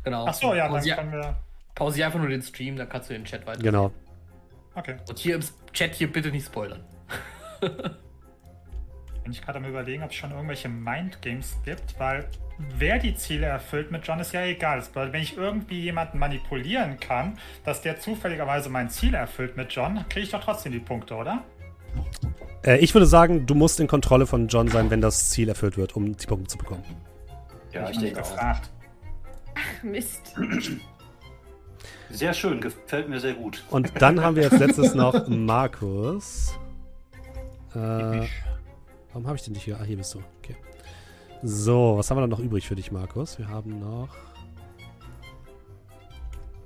Genau. 0.05 0.25
Ach 0.29 0.33
so, 0.35 0.55
ja, 0.55 0.65
dann 0.65 0.77
Pausier, 0.77 0.95
können 0.95 1.13
wir. 1.13 1.35
Pausier 1.77 2.07
einfach 2.07 2.19
nur 2.19 2.29
den 2.29 2.43
Stream, 2.43 2.75
dann 2.75 2.89
kannst 2.89 3.09
du 3.09 3.15
den 3.15 3.25
Chat 3.25 3.47
weiter. 3.47 3.63
Genau. 3.63 3.93
Okay. 4.75 4.97
Und 5.09 5.19
hier 5.19 5.37
im 5.37 5.43
Chat 5.73 5.95
hier 5.95 6.13
bitte 6.13 6.31
nicht 6.31 6.47
spoilern. 6.47 6.83
Bin 7.61 9.33
ich 9.33 9.43
gerade 9.43 9.59
am 9.59 9.65
überlegen, 9.65 10.03
ob 10.03 10.11
es 10.11 10.17
schon 10.17 10.31
irgendwelche 10.31 10.69
Mindgames 10.69 11.57
gibt, 11.65 11.99
weil 11.99 12.29
wer 12.77 12.99
die 12.99 13.15
Ziele 13.15 13.47
erfüllt 13.47 13.91
mit 13.91 14.07
John 14.07 14.21
ist 14.21 14.33
ja 14.33 14.45
egal. 14.45 14.83
Wenn 14.95 15.23
ich 15.23 15.37
irgendwie 15.37 15.81
jemanden 15.81 16.19
manipulieren 16.19 16.99
kann, 17.01 17.39
dass 17.65 17.83
der 17.83 17.99
zufälligerweise 17.99 18.69
mein 18.69 18.89
Ziel 18.91 19.15
erfüllt 19.15 19.57
mit 19.57 19.73
John, 19.73 20.05
kriege 20.09 20.25
ich 20.25 20.31
doch 20.31 20.43
trotzdem 20.43 20.73
die 20.73 20.79
Punkte, 20.81 21.15
oder? 21.15 21.45
Äh, 22.65 22.79
ich 22.79 22.95
würde 22.95 23.07
sagen, 23.07 23.47
du 23.47 23.55
musst 23.55 23.81
in 23.81 23.89
Kontrolle 23.89 24.27
von 24.27 24.49
John 24.49 24.69
sein, 24.69 24.91
wenn 24.91 25.01
das 25.01 25.31
Ziel 25.31 25.49
erfüllt 25.49 25.77
wird, 25.77 25.97
um 25.97 26.17
die 26.17 26.27
Punkte 26.27 26.49
zu 26.49 26.59
bekommen. 26.59 26.85
Ja, 27.73 27.89
ich 27.91 27.97
Hab 27.97 28.03
denke 28.03 28.23
auch. 28.23 28.31
gefragt. 28.31 28.71
Mist. 29.83 30.35
Sehr 32.11 32.33
schön, 32.35 32.61
gefällt 32.61 33.09
mir 33.09 33.21
sehr 33.21 33.35
gut. 33.35 33.65
Und 33.71 34.01
dann 34.01 34.23
haben 34.23 34.37
wir 34.37 34.45
als 34.51 34.59
letztes 34.59 34.95
noch 34.95 35.27
Markus. 35.29 36.53
Äh, 37.75 37.77
warum 39.13 39.27
habe 39.27 39.37
ich 39.37 39.43
den 39.43 39.53
nicht 39.55 39.65
hier? 39.65 39.79
Ah, 39.81 39.85
hier 39.85 39.97
bist 39.97 40.15
du. 40.15 40.23
Okay. 40.39 40.57
So, 41.43 41.99
was 41.99 42.11
haben 42.11 42.17
wir 42.17 42.23
dann 42.23 42.31
noch 42.31 42.39
übrig 42.39 42.67
für 42.67 42.75
dich, 42.75 42.91
Markus? 42.91 43.39
Wir 43.39 43.49
haben 43.49 43.79
noch 43.79 44.09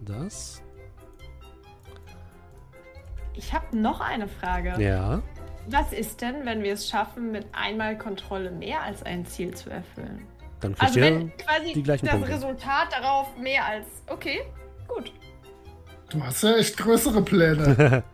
das. 0.00 0.62
Ich 3.34 3.52
habe 3.52 3.76
noch 3.76 4.00
eine 4.00 4.28
Frage. 4.28 4.80
Ja. 4.82 5.22
Was 5.68 5.92
ist 5.92 6.20
denn, 6.20 6.44
wenn 6.44 6.62
wir 6.62 6.74
es 6.74 6.88
schaffen, 6.88 7.30
mit 7.30 7.46
einmal 7.52 7.96
Kontrolle 7.96 8.50
mehr 8.50 8.82
als 8.82 9.02
ein 9.02 9.24
Ziel 9.24 9.54
zu 9.54 9.70
erfüllen? 9.70 10.26
Dann 10.60 10.74
kriegt 10.74 10.82
Also 10.82 11.00
ihr 11.00 11.04
wenn 11.06 11.36
quasi 11.36 11.72
die 11.72 11.82
gleichen 11.82 12.06
das 12.06 12.14
Punkte. 12.16 12.32
Resultat 12.32 12.92
darauf 12.92 13.36
mehr 13.38 13.64
als. 13.64 13.86
Okay, 14.08 14.40
gut. 14.88 15.12
Du 16.10 16.22
hast 16.22 16.42
ja 16.42 16.56
echt 16.56 16.76
größere 16.76 17.22
Pläne. 17.22 18.02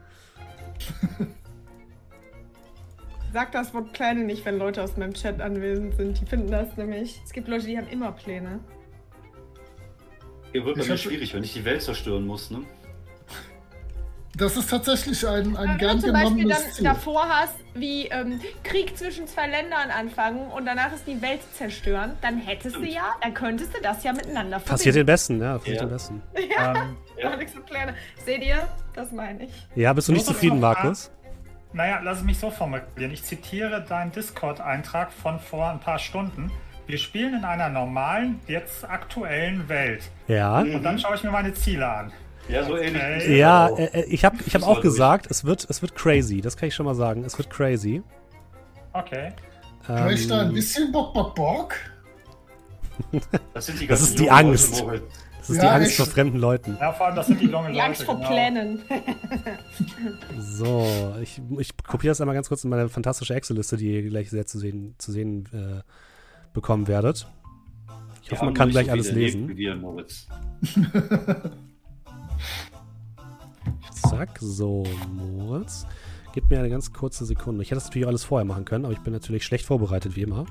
Sag 3.33 3.53
das 3.53 3.75
Wort 3.75 3.93
Pläne 3.93 4.21
nicht, 4.25 4.45
wenn 4.47 4.59
Leute 4.59 4.83
aus 4.83 4.97
meinem 4.97 5.15
Chat 5.15 5.41
anwesend 5.41 5.95
sind. 5.97 6.21
Die 6.21 6.27
finden 6.27 6.51
das 6.51 6.77
nämlich. 6.77 7.21
Es 7.25 7.33
gibt 7.33 7.49
Leute, 7.49 7.67
die 7.67 7.77
haben 7.77 7.89
immer 7.89 8.13
Pläne. 8.13 8.61
Hier 10.53 10.65
wird 10.65 10.79
bei 10.79 10.85
mir 10.87 10.97
schwierig, 10.97 11.35
wenn 11.35 11.43
ich 11.45 11.53
die 11.53 11.65
Welt 11.65 11.83
zerstören 11.83 12.27
muss, 12.27 12.51
ne? 12.51 12.63
Das 14.37 14.57
ist 14.57 14.69
tatsächlich 14.69 15.27
ein, 15.27 15.57
ein 15.57 15.71
Wenn 15.71 15.79
gern 15.79 15.97
du 15.97 16.03
zum 16.05 16.13
Beispiel 16.13 16.29
dann 16.29 16.37
genommenes 16.49 16.75
Ziel. 16.75 16.85
davor 16.85 17.27
hast, 17.27 17.55
wie 17.75 18.05
ähm, 18.09 18.39
Krieg 18.65 18.97
zwischen 18.97 19.27
zwei 19.27 19.49
Ländern 19.49 19.91
anfangen 19.91 20.51
und 20.51 20.67
danach 20.67 20.93
ist 20.95 21.07
die 21.07 21.21
Welt 21.23 21.41
zerstören, 21.55 22.13
dann 22.21 22.37
hättest 22.37 22.77
du 22.77 22.85
ja, 22.85 23.15
dann 23.23 23.33
könntest 23.33 23.75
du 23.75 23.81
das 23.83 24.05
ja 24.05 24.13
miteinander 24.13 24.59
Passiert 24.59 24.95
den 24.95 25.07
verbinden. 25.07 25.07
Besten, 25.07 25.41
ja, 25.41 25.57
passiert 25.59 25.77
Ja. 25.81 25.87
den 25.87 25.91
Besten. 25.91 26.23
Ähm, 26.59 26.97
Ja. 27.23 27.31
Ja. 27.31 27.37
Nichts 27.37 27.55
mit 27.55 27.67
Pläne. 27.67 27.95
Seht 28.25 28.43
ihr? 28.45 28.69
Das 28.95 29.11
meine 29.13 29.45
ich. 29.45 29.51
Ja, 29.75 29.93
bist 29.93 30.09
du 30.09 30.13
nicht 30.13 30.27
zufrieden, 30.27 30.61
Markus? 30.61 31.11
naja, 31.73 32.01
lass 32.03 32.19
es 32.19 32.25
mich 32.25 32.39
so 32.39 32.51
formulieren. 32.51 33.11
Ich 33.13 33.23
zitiere 33.23 33.83
deinen 33.87 34.13
Discord-Eintrag 34.13 35.13
von 35.13 35.39
vor 35.41 35.69
ein 35.71 35.81
paar 35.81 35.99
Stunden. 35.99 36.51
Wir 36.87 36.99
spielen 36.99 37.35
in 37.35 37.45
einer 37.45 37.69
normalen, 37.69 38.41
jetzt 38.47 38.89
aktuellen 38.89 39.69
Welt. 39.69 40.03
Ja. 40.29 40.61
Und 40.61 40.83
dann 40.83 40.99
schaue 40.99 41.17
ich 41.17 41.23
mir 41.25 41.31
meine 41.31 41.53
Ziele 41.53 41.87
an. 41.89 42.13
Ja, 42.49 42.63
so 42.65 42.77
ähnlich. 42.77 43.03
Okay. 43.25 43.39
Ja, 43.39 43.69
äh, 43.69 43.85
äh, 43.87 44.05
ich 44.05 44.25
habe 44.25 44.37
ich 44.47 44.55
hab 44.55 44.63
auch 44.63 44.81
gesagt, 44.81 45.27
es 45.31 45.45
wird, 45.45 45.67
es 45.69 45.83
wird 45.83 45.95
crazy. 45.97 46.41
Das 46.41 46.57
kann 46.57 46.69
ich 46.69 46.75
schon 46.75 46.87
mal 46.87 46.95
sagen. 46.95 47.25
Es 47.25 47.37
wird 47.37 47.51
crazy. 47.51 48.03
Okay. 48.93 49.33
Höre 49.87 50.11
ich 50.11 50.29
da 50.29 50.41
ein 50.43 50.49
Ähm, 50.49 50.55
bisschen 50.55 50.93
Bock, 50.93 51.13
Bock, 51.13 51.35
Bock? 51.35 51.75
Das, 53.53 53.67
sind 53.67 53.81
die 53.81 53.87
das 53.87 54.01
ist 54.01 54.19
die 54.19 54.31
Angst. 54.31 54.81
Leute. 54.81 55.03
Das 55.47 55.57
ist 55.57 55.63
Ja, 55.63 55.79
die 55.79 55.85
Angst 55.85 55.97
vor 55.97 56.07
fremden 56.07 56.39
Leuten. 56.39 56.77
Ja, 56.81 56.93
vor 56.93 57.07
allem, 57.07 57.17
das 57.17 57.29
sind 57.29 57.41
die 57.41 57.47
Die 57.47 57.53
Leute. 57.53 57.81
Angst 57.81 58.03
vor 58.03 58.17
genau. 58.17 58.29
Plänen. 58.29 58.81
So, 60.39 61.15
ich, 61.23 61.41
ich 61.59 61.77
kopiere 61.85 62.11
das 62.11 62.21
einmal 62.21 62.35
ganz 62.35 62.49
kurz 62.49 62.65
in 62.65 62.71
meine 62.71 62.89
fantastische 62.89 63.33
Excel-Liste, 63.35 63.77
die 63.77 63.93
ihr 63.93 64.03
gleich 64.09 64.29
sehr 64.31 64.47
zu 64.47 64.59
sehen, 64.59 64.97
zu 64.99 65.13
sehen 65.13 65.49
äh, 65.53 65.83
bekommen 66.53 66.89
werdet. 66.89 67.29
Ich 68.23 68.31
Wir 68.31 68.39
hoffe, 68.39 68.47
man 68.47 68.55
kann 68.55 68.71
gleich 68.71 68.87
so 68.87 68.93
alles 68.93 69.13
lesen. 69.13 69.43
Nebenfiguren, 69.43 69.81
Moritz. 69.81 70.27
Zack, 74.11 74.39
so, 74.41 74.85
Moritz. 75.13 75.87
Gib 76.35 76.51
mir 76.51 76.59
eine 76.59 76.71
ganz 76.71 76.93
kurze 76.93 77.25
Sekunde. 77.25 77.63
Ich 77.63 77.71
hätte 77.71 77.77
das 77.77 77.85
natürlich 77.87 78.09
alles 78.09 78.25
vorher 78.25 78.45
machen 78.45 78.65
können, 78.65 78.85
aber 78.85 78.95
ich 78.95 79.01
bin 79.01 79.13
natürlich 79.13 79.45
schlecht 79.45 79.65
vorbereitet, 79.65 80.17
wie 80.17 80.23
immer. 80.23 80.45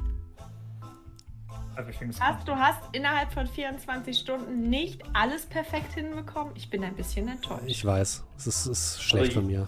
Everything 1.78 2.10
is 2.10 2.20
Hast, 2.20 2.48
du 2.48 2.56
hast 2.56 2.80
innerhalb 2.94 3.32
von 3.34 3.48
24 3.48 4.18
Stunden 4.18 4.70
nicht 4.70 5.02
alles 5.14 5.46
perfekt 5.46 5.94
hinbekommen. 5.94 6.54
Ich 6.56 6.70
bin 6.70 6.84
ein 6.84 6.96
bisschen 6.96 7.28
enttäuscht. 7.28 7.64
Ich 7.66 7.84
weiß, 7.84 8.24
es 8.38 8.48
ist, 8.48 8.66
ist 8.68 9.04
schlecht 9.04 9.34
von 9.34 9.46
mir. 9.48 9.68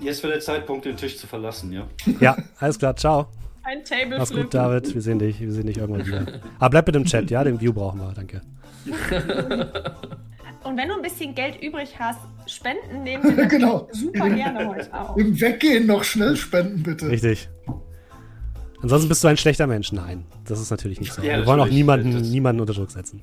Jetzt 0.00 0.22
wäre 0.22 0.34
der 0.34 0.42
Zeitpunkt, 0.42 0.84
den 0.84 0.96
Tisch 0.96 1.16
zu 1.18 1.26
verlassen, 1.26 1.72
ja? 1.72 1.86
Ja, 2.20 2.36
alles 2.58 2.78
klar, 2.78 2.94
ciao. 2.96 3.28
Ein 3.62 3.82
Table 3.84 4.18
Mach's 4.18 4.30
gut, 4.32 4.52
David. 4.52 4.92
Wir 4.94 5.00
sehen 5.00 5.18
dich, 5.18 5.40
wir 5.40 5.52
sehen 5.52 5.66
dich 5.66 5.78
irgendwann 5.78 6.06
wieder. 6.06 6.40
Aber 6.58 6.70
bleib 6.70 6.86
bitte 6.86 6.98
im 6.98 7.04
Chat, 7.06 7.30
ja? 7.30 7.42
Den 7.44 7.60
View 7.60 7.72
brauchen 7.72 8.00
wir, 8.00 8.12
danke. 8.12 8.42
Und 10.64 10.76
wenn 10.78 10.88
du 10.88 10.94
ein 10.96 11.02
bisschen 11.02 11.34
Geld 11.34 11.62
übrig 11.62 11.94
hast, 11.98 12.20
spenden 12.46 13.02
nehmen 13.02 13.36
wir 13.36 13.46
Genau. 13.48 13.88
super 13.92 14.28
gerne 14.30 14.68
heute 14.68 14.92
auch. 14.92 15.16
Im 15.16 15.38
Weggehen 15.40 15.86
noch 15.86 16.04
schnell 16.04 16.36
spenden, 16.36 16.82
bitte. 16.82 17.08
Richtig. 17.08 17.48
Ansonsten 18.84 19.08
bist 19.08 19.24
du 19.24 19.28
ein 19.28 19.36
schlechter 19.36 19.66
Mensch. 19.66 19.92
Nein, 19.92 20.24
das 20.44 20.60
ist 20.60 20.70
natürlich 20.70 21.00
nicht 21.00 21.12
so. 21.12 21.22
Ja, 21.22 21.38
wir 21.38 21.46
wollen 21.46 21.60
auch 21.60 21.68
niemanden, 21.68 22.20
niemanden 22.20 22.60
unter 22.60 22.72
Druck 22.74 22.90
setzen. 22.90 23.22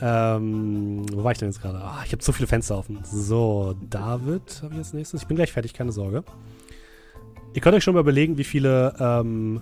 Ähm, 0.00 1.04
wo 1.12 1.24
war 1.24 1.32
ich 1.32 1.38
denn 1.38 1.48
jetzt 1.48 1.60
gerade? 1.62 1.78
Ah, 1.78 2.02
ich 2.04 2.12
habe 2.12 2.22
so 2.22 2.32
viele 2.32 2.46
Fenster 2.46 2.76
offen. 2.78 2.98
So, 3.04 3.74
David 3.90 4.60
habe 4.62 4.74
ich 4.74 4.78
als 4.78 4.92
nächstes. 4.92 5.22
Ich 5.22 5.26
bin 5.28 5.36
gleich 5.36 5.52
fertig, 5.52 5.74
keine 5.74 5.92
Sorge. 5.92 6.22
Ihr 7.54 7.60
könnt 7.62 7.74
euch 7.74 7.84
schon 7.84 7.94
mal 7.94 8.00
überlegen, 8.00 8.36
wie 8.38 8.44
viele, 8.44 8.94
ähm, 9.00 9.60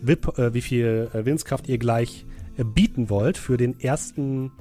Wip, 0.00 0.38
äh, 0.38 0.54
wie 0.54 0.62
viel 0.62 1.10
äh, 1.12 1.24
Willenskraft 1.24 1.68
ihr 1.68 1.78
gleich 1.78 2.24
äh, 2.56 2.64
bieten 2.64 3.10
wollt 3.10 3.36
für 3.36 3.56
den 3.58 3.78
ersten, 3.78 4.52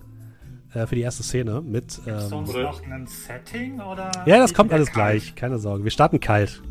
äh, 0.74 0.86
für 0.86 0.96
die 0.96 1.02
erste 1.02 1.24
Szene 1.24 1.62
mit. 1.62 1.92
Sonst 1.92 2.32
Ähm, 2.32 2.50
Oder- 2.50 2.64
noch 2.64 2.82
ein 2.84 3.08
Setting 3.08 3.80
oder? 3.80 4.12
ja, 4.26 4.38
das 4.40 4.54
kommt 4.54 4.74
alles 4.74 4.92
Kalt? 4.92 5.22
gleich, 5.22 5.36
keine 5.36 5.58
Sorge. 5.60 5.84
Wir 5.86 5.92
starten 5.92 6.20
kalt. 6.20 6.62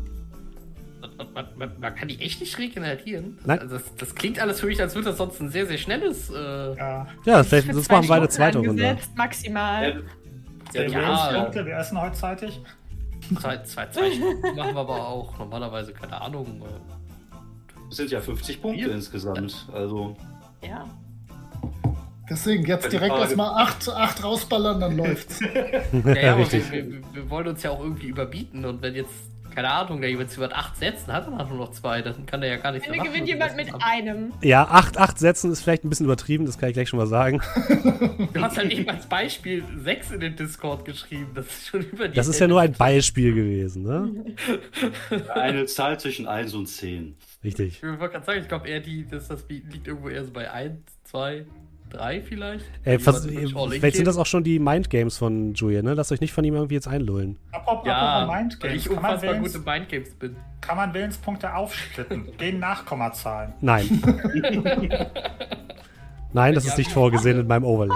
Man, 1.33 1.47
man, 1.57 1.71
man, 1.79 1.95
kann 1.95 2.07
die 2.07 2.19
echt 2.21 2.39
nicht 2.41 2.57
regenerieren. 2.57 3.39
Nein. 3.45 3.59
Also 3.59 3.77
das, 3.77 3.95
das 3.95 4.15
klingt 4.15 4.39
alles 4.39 4.59
für 4.59 4.67
mich, 4.67 4.79
als 4.79 4.93
würde 4.95 5.09
das 5.09 5.17
sonst 5.17 5.39
ein 5.41 5.49
sehr, 5.49 5.65
sehr 5.65 5.77
schnelles. 5.77 6.29
Äh, 6.29 6.75
Ja. 6.75 7.07
Ja, 7.25 7.43
vielleicht 7.43 7.73
sonst 7.73 7.85
zwei 7.85 7.95
machen 7.95 8.07
wir 8.09 8.15
eine 8.15 8.29
zweite 8.29 8.57
Runde. 8.59 8.97
Maximal. 9.15 10.03
Ja, 10.73 10.81
ja, 10.83 10.89
ja, 10.89 10.99
Willenspunkte, 10.99 11.65
wir 11.65 11.75
essen 11.77 11.99
heute 11.99 12.15
zeitig. 12.15 12.59
zwei, 13.39 13.57
zwei, 13.63 13.87
zwei 13.87 14.11
Stunden 14.11 14.41
machen 14.55 14.75
wir 14.75 14.81
aber 14.81 15.07
auch 15.07 15.37
normalerweise, 15.39 15.93
keine 15.93 16.21
Ahnung. 16.21 16.61
äh, 16.61 17.37
Es 17.89 17.97
sind 17.97 18.11
ja 18.11 18.19
50 18.21 18.61
Punkte 18.61 18.83
Vier? 18.85 18.93
insgesamt. 18.93 19.67
Also, 19.73 20.15
Ja. 20.61 20.85
Deswegen 22.29 22.65
jetzt 22.65 22.91
direkt 22.91 23.15
erstmal 23.15 23.63
acht, 23.63 23.87
acht 23.87 24.21
rausballern, 24.21 24.81
dann 24.81 24.97
läuft's. 25.03 25.39
Ja, 25.39 26.13
ja, 26.13 26.31
aber 26.33 26.41
Richtig. 26.41 26.69
wir, 26.71 26.91
wir, 26.91 27.01
wir 27.13 27.29
wollen 27.29 27.47
uns 27.47 27.63
ja 27.63 27.71
auch 27.71 27.79
irgendwie 27.79 28.07
überbieten 28.07 28.65
und 28.65 28.81
wenn 28.81 28.95
jetzt, 28.95 29.13
keine 29.57 29.71
Ahnung, 29.71 30.01
der 30.01 30.11
jemand 30.11 30.37
über 30.37 30.55
acht 30.55 30.77
Sätzen 30.77 31.11
hat, 31.11 31.25
dann 31.25 31.35
hat 31.35 31.49
nur 31.49 31.57
noch 31.57 31.71
zwei, 31.71 32.03
dann 32.03 32.27
kann 32.27 32.41
der 32.41 32.51
ja 32.51 32.57
gar 32.57 32.73
nichts 32.73 32.87
mehr 32.87 32.93
Ende 32.93 33.09
machen. 33.09 33.13
gewinnt 33.13 33.27
jemand 33.27 33.55
mit 33.55 33.73
einem. 33.79 34.31
Ja, 34.43 34.65
acht, 34.65 34.99
acht 34.99 35.17
Sätzen 35.17 35.51
ist 35.51 35.63
vielleicht 35.63 35.83
ein 35.83 35.89
bisschen 35.89 36.05
übertrieben, 36.05 36.45
das 36.45 36.59
kann 36.59 36.69
ich 36.69 36.75
gleich 36.75 36.89
schon 36.89 36.99
mal 36.99 37.07
sagen. 37.07 37.41
Du 38.33 38.41
hast 38.41 38.57
halt 38.57 38.71
eben 38.71 38.87
als 38.87 39.07
Beispiel 39.07 39.63
sechs 39.83 40.11
in 40.11 40.19
den 40.19 40.35
Discord 40.35 40.85
geschrieben, 40.85 41.31
das 41.33 41.47
ist 41.47 41.67
schon 41.67 41.81
über 41.81 42.07
die 42.07 42.15
Das 42.15 42.27
ist 42.27 42.39
ja 42.39 42.47
nur 42.47 42.61
ein 42.61 42.73
Beispiel 42.73 43.33
gewesen, 43.33 43.83
ne? 43.83 44.25
Eine 45.33 45.65
Zahl 45.65 45.99
zwischen 45.99 46.27
1 46.27 46.53
und 46.53 46.67
10. 46.67 47.15
Richtig. 47.43 47.77
Ich 47.77 47.83
wollte 47.83 48.09
gerade 48.09 48.25
sagen, 48.25 48.41
ich 48.41 48.47
glaube 48.47 48.67
eher 48.67 48.79
die, 48.79 49.07
das, 49.07 49.27
das 49.27 49.43
liegt 49.49 49.87
irgendwo 49.87 50.09
eher 50.09 50.23
so 50.23 50.31
bei 50.31 50.51
1, 50.51 50.77
2, 51.05 51.45
3 51.89 52.21
vielleicht. 52.21 52.65
All 52.85 52.93
in 52.93 52.99
vielleicht 53.79 53.95
sind 53.95 54.07
das 54.07 54.17
auch 54.17 54.25
schon 54.25 54.43
die 54.43 54.59
Mindgames 54.59 55.17
von 55.17 55.53
Julian, 55.53 55.85
ne? 55.85 55.93
Lasst 55.93 56.11
euch 56.11 56.21
nicht 56.21 56.33
von 56.33 56.43
ihm 56.43 56.55
irgendwie 56.55 56.75
jetzt 56.75 56.87
einlullen. 56.87 57.37
Apropos, 57.51 57.87
Ja, 57.87 58.29
Mindgames, 58.31 58.75
ich 58.75 58.85
kann 58.85 58.95
man, 58.95 59.05
unfassbar 59.13 59.33
Willens, 59.35 59.53
gut 59.53 59.61
in 59.67 59.71
Mindgames 59.73 60.09
bin. 60.15 60.35
kann 60.61 60.77
man 60.77 60.93
Willenspunkte 60.93 61.53
aufsplitten? 61.55 62.27
Gehen 62.37 62.59
Nachkommazahlen. 62.59 63.53
Nein. 63.61 64.01
Nein, 66.33 66.53
das 66.53 66.65
ist 66.65 66.77
nicht 66.77 66.91
vorgesehen 66.91 67.39
in 67.39 67.47
meinem 67.47 67.63
Overlay. 67.63 67.95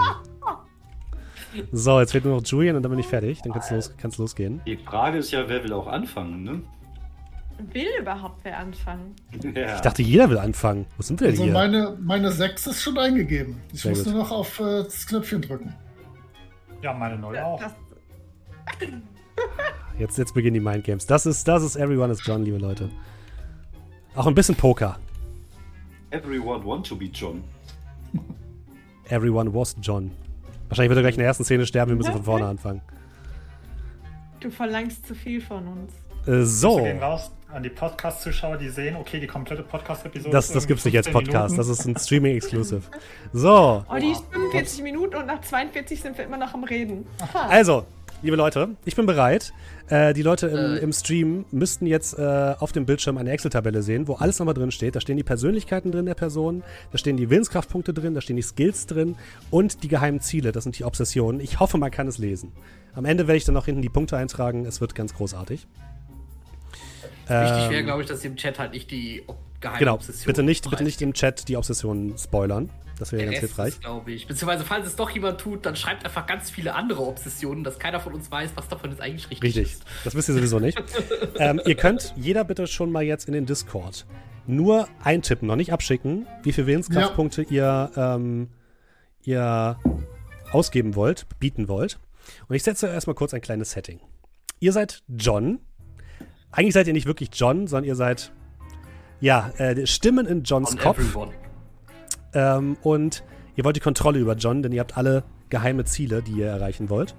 So, 1.73 1.99
jetzt 1.99 2.13
fehlt 2.13 2.23
nur 2.23 2.37
noch 2.37 2.45
Julian 2.45 2.77
und 2.77 2.83
dann 2.83 2.91
bin 2.91 2.99
ich 2.99 3.07
fertig. 3.07 3.41
Dann 3.41 3.51
kann's 3.51 3.69
los, 3.71 3.93
kann's 3.97 4.17
losgehen. 4.17 4.61
Die 4.65 4.77
Frage 4.77 5.17
ist 5.17 5.31
ja, 5.31 5.47
wer 5.49 5.63
will 5.63 5.73
auch 5.73 5.87
anfangen, 5.87 6.43
ne? 6.43 6.61
Will 7.73 7.87
überhaupt 7.99 8.39
wer 8.43 8.57
anfangen? 8.57 9.15
Ja. 9.55 9.75
Ich 9.75 9.81
dachte, 9.81 10.01
jeder 10.01 10.29
will 10.29 10.37
anfangen. 10.37 10.85
Wo 10.97 11.03
sind 11.03 11.19
wir 11.19 11.27
denn 11.27 11.33
Also 11.35 11.43
hier? 11.45 11.53
meine, 11.53 11.97
meine 11.99 12.31
6 12.31 12.67
ist 12.67 12.81
schon 12.81 12.97
eingegeben. 12.97 13.57
Ich 13.73 13.81
Sehr 13.81 13.91
muss 13.91 14.03
gut. 14.03 14.13
nur 14.13 14.23
noch 14.23 14.31
auf 14.31 14.59
äh, 14.59 14.83
das 14.83 15.05
Knöpfchen 15.05 15.41
drücken. 15.41 15.73
Ja, 16.81 16.93
meine 16.93 17.17
Null 17.17 17.37
auch. 17.37 17.59
Das, 17.59 17.73
Jetzt, 19.99 20.17
jetzt 20.17 20.33
beginnen 20.33 20.55
die 20.55 20.59
Mindgames. 20.59 21.05
Das 21.05 21.25
ist, 21.25 21.47
das 21.47 21.61
ist 21.63 21.75
Everyone 21.75 22.11
is 22.11 22.25
John, 22.25 22.43
liebe 22.43 22.57
Leute. 22.57 22.89
Auch 24.15 24.25
ein 24.25 24.33
bisschen 24.33 24.55
Poker. 24.55 24.97
Everyone 26.09 26.65
want 26.65 26.87
to 26.87 26.95
be 26.95 27.05
John. 27.05 27.43
Everyone 29.09 29.53
was 29.53 29.75
John. 29.81 30.11
Wahrscheinlich 30.69 30.89
wird 30.89 30.97
er 30.99 31.03
gleich 31.03 31.15
in 31.15 31.19
der 31.19 31.27
ersten 31.27 31.43
Szene 31.43 31.65
sterben, 31.65 31.91
wir 31.91 31.97
müssen 31.97 32.13
von 32.13 32.23
vorne 32.23 32.45
anfangen. 32.47 32.81
du 34.39 34.49
verlangst 34.49 35.05
zu 35.05 35.13
viel 35.13 35.39
von 35.41 35.67
uns. 35.67 35.93
Äh, 36.27 36.43
so. 36.45 36.77
Wir 36.77 36.93
gehen 36.93 37.03
raus 37.03 37.31
an 37.53 37.63
die 37.63 37.69
Podcast-Zuschauer, 37.69 38.57
die 38.57 38.69
sehen, 38.69 38.95
okay, 38.95 39.19
die 39.19 39.27
komplette 39.27 39.63
Podcast-Episode 39.63 40.31
Das, 40.31 40.47
ist 40.47 40.55
das 40.55 40.67
gibt's 40.67 40.85
nicht 40.85 40.97
als 40.97 41.07
irgendwie 41.07 41.25
15 41.25 41.33
Podcast, 41.33 41.57
das 41.57 41.67
Minuten. 41.67 41.79
ist 41.91 42.01
ein 42.01 42.05
Streaming-Exclusive. 42.05 42.81
So, 43.33 43.83
Oh, 43.89 43.95
die 43.99 44.11
ist 44.11 44.23
45 44.31 44.83
Minuten 44.83 45.15
und 45.15 45.25
nach 45.27 45.41
42 45.41 46.01
sind 46.01 46.17
wir 46.17 46.25
immer 46.25 46.37
noch 46.37 46.53
am 46.53 46.63
Reden. 46.63 47.05
Aha. 47.21 47.47
also, 47.47 47.85
liebe 48.21 48.35
Leute, 48.35 48.69
ich 48.85 48.95
bin 48.95 49.05
bereit. 49.05 49.53
Äh, 49.89 50.13
die 50.13 50.21
Leute 50.21 50.47
im, 50.47 50.57
Äh. 50.57 50.77
im 50.77 50.93
Stream 50.93 51.45
müssten 51.51 51.85
jetzt 51.85 52.17
äh, 52.17 52.55
auf 52.59 52.71
dem 52.71 52.85
Bildschirm 52.85 53.17
eine 53.17 53.31
Excel-Tabelle 53.31 53.81
sehen, 53.81 54.07
wo 54.07 54.13
alles 54.15 54.39
nochmal 54.39 54.53
drin 54.53 54.71
steht. 54.71 54.95
Da 54.95 55.01
stehen 55.01 55.17
die 55.17 55.23
Persönlichkeiten 55.23 55.91
drin 55.91 56.05
der 56.05 56.15
Person, 56.15 56.63
da 56.91 56.97
stehen 56.97 57.17
die 57.17 57.29
Willenskraftpunkte 57.29 57.93
drin, 57.93 58.13
da 58.13 58.21
stehen 58.21 58.37
die 58.37 58.41
Skills 58.41 58.85
drin 58.85 59.15
und 59.49 59.83
die 59.83 59.87
geheimen 59.89 60.21
Ziele, 60.21 60.51
das 60.53 60.63
sind 60.63 60.79
die 60.79 60.85
Obsessionen. 60.85 61.41
Ich 61.41 61.59
hoffe, 61.59 61.77
man 61.77 61.91
kann 61.91 62.07
es 62.07 62.17
lesen. 62.17 62.53
Am 62.93 63.05
Ende 63.05 63.27
werde 63.27 63.37
ich 63.37 63.45
dann 63.45 63.55
noch 63.55 63.65
hinten 63.65 63.81
die 63.81 63.89
Punkte 63.89 64.15
eintragen. 64.17 64.65
Es 64.65 64.79
wird 64.81 64.95
ganz 64.95 65.13
großartig. 65.13 65.67
Wichtig 67.31 67.69
wäre, 67.69 67.79
Ähm, 67.79 67.85
glaube 67.85 68.01
ich, 68.01 68.07
dass 68.07 68.23
ihr 68.23 68.29
im 68.31 68.35
Chat 68.35 68.59
halt 68.59 68.71
nicht 68.71 68.91
die 68.91 69.23
geheime 69.59 69.79
Genau, 69.79 69.93
Obsession 69.95 70.25
bitte 70.25 70.43
nicht, 70.43 70.69
bitte 70.69 70.83
nicht 70.83 71.01
im 71.01 71.13
Chat 71.13 71.47
die 71.47 71.57
Obsessionen 71.57 72.17
spoilern. 72.17 72.69
Das 72.99 73.11
wäre 73.11 73.25
ganz 73.25 73.39
hilfreich. 73.39 73.79
glaube 73.79 74.11
ich. 74.11 74.27
Beziehungsweise, 74.27 74.63
falls 74.63 74.85
es 74.85 74.95
doch 74.95 75.09
jemand 75.09 75.39
tut, 75.41 75.65
dann 75.65 75.75
schreibt 75.75 76.05
einfach 76.05 76.27
ganz 76.27 76.51
viele 76.51 76.75
andere 76.75 77.01
Obsessionen, 77.01 77.63
dass 77.63 77.79
keiner 77.79 77.99
von 77.99 78.13
uns 78.13 78.29
weiß, 78.29 78.51
was 78.55 78.67
davon 78.67 78.91
jetzt 78.91 79.01
eigentlich 79.01 79.29
richtig, 79.31 79.55
Richtig, 79.55 79.73
ist. 79.73 79.85
das 80.03 80.13
wisst 80.13 80.29
ihr 80.29 80.35
sowieso 80.35 80.59
nicht. 80.59 80.79
ähm, 81.39 81.59
ihr 81.65 81.75
könnt 81.75 82.13
jeder 82.15 82.43
bitte 82.43 82.67
schon 82.67 82.91
mal 82.91 83.01
jetzt 83.01 83.27
in 83.27 83.33
den 83.33 83.47
Discord 83.47 84.05
nur 84.45 84.87
eintippen, 85.03 85.47
noch 85.47 85.55
nicht 85.55 85.73
abschicken, 85.73 86.27
wie 86.43 86.51
viele 86.51 86.67
Willenskraftpunkte 86.67 87.41
ihr, 87.43 87.91
ähm, 87.95 88.49
ihr 89.23 89.77
ausgeben 90.51 90.95
wollt, 90.95 91.27
bieten 91.39 91.67
wollt. 91.67 91.99
Und 92.47 92.55
ich 92.55 92.63
setze 92.63 92.87
erstmal 92.87 93.15
kurz 93.15 93.33
ein 93.33 93.41
kleines 93.41 93.71
Setting. 93.71 93.99
Ihr 94.59 94.73
seid 94.73 95.01
John. 95.07 95.59
Eigentlich 96.51 96.73
seid 96.73 96.87
ihr 96.87 96.93
nicht 96.93 97.07
wirklich 97.07 97.29
John, 97.33 97.67
sondern 97.67 97.85
ihr 97.85 97.95
seid, 97.95 98.31
ja, 99.19 99.51
äh, 99.57 99.85
Stimmen 99.85 100.25
in 100.25 100.43
Johns 100.43 100.71
On 100.71 100.77
Kopf. 100.77 100.99
Ähm, 102.33 102.77
und 102.81 103.23
ihr 103.55 103.63
wollt 103.63 103.75
die 103.75 103.81
Kontrolle 103.81 104.19
über 104.19 104.35
John, 104.35 104.61
denn 104.63 104.71
ihr 104.71 104.81
habt 104.81 104.97
alle 104.97 105.23
geheime 105.49 105.85
Ziele, 105.85 106.21
die 106.21 106.33
ihr 106.33 106.47
erreichen 106.47 106.89
wollt. 106.89 107.15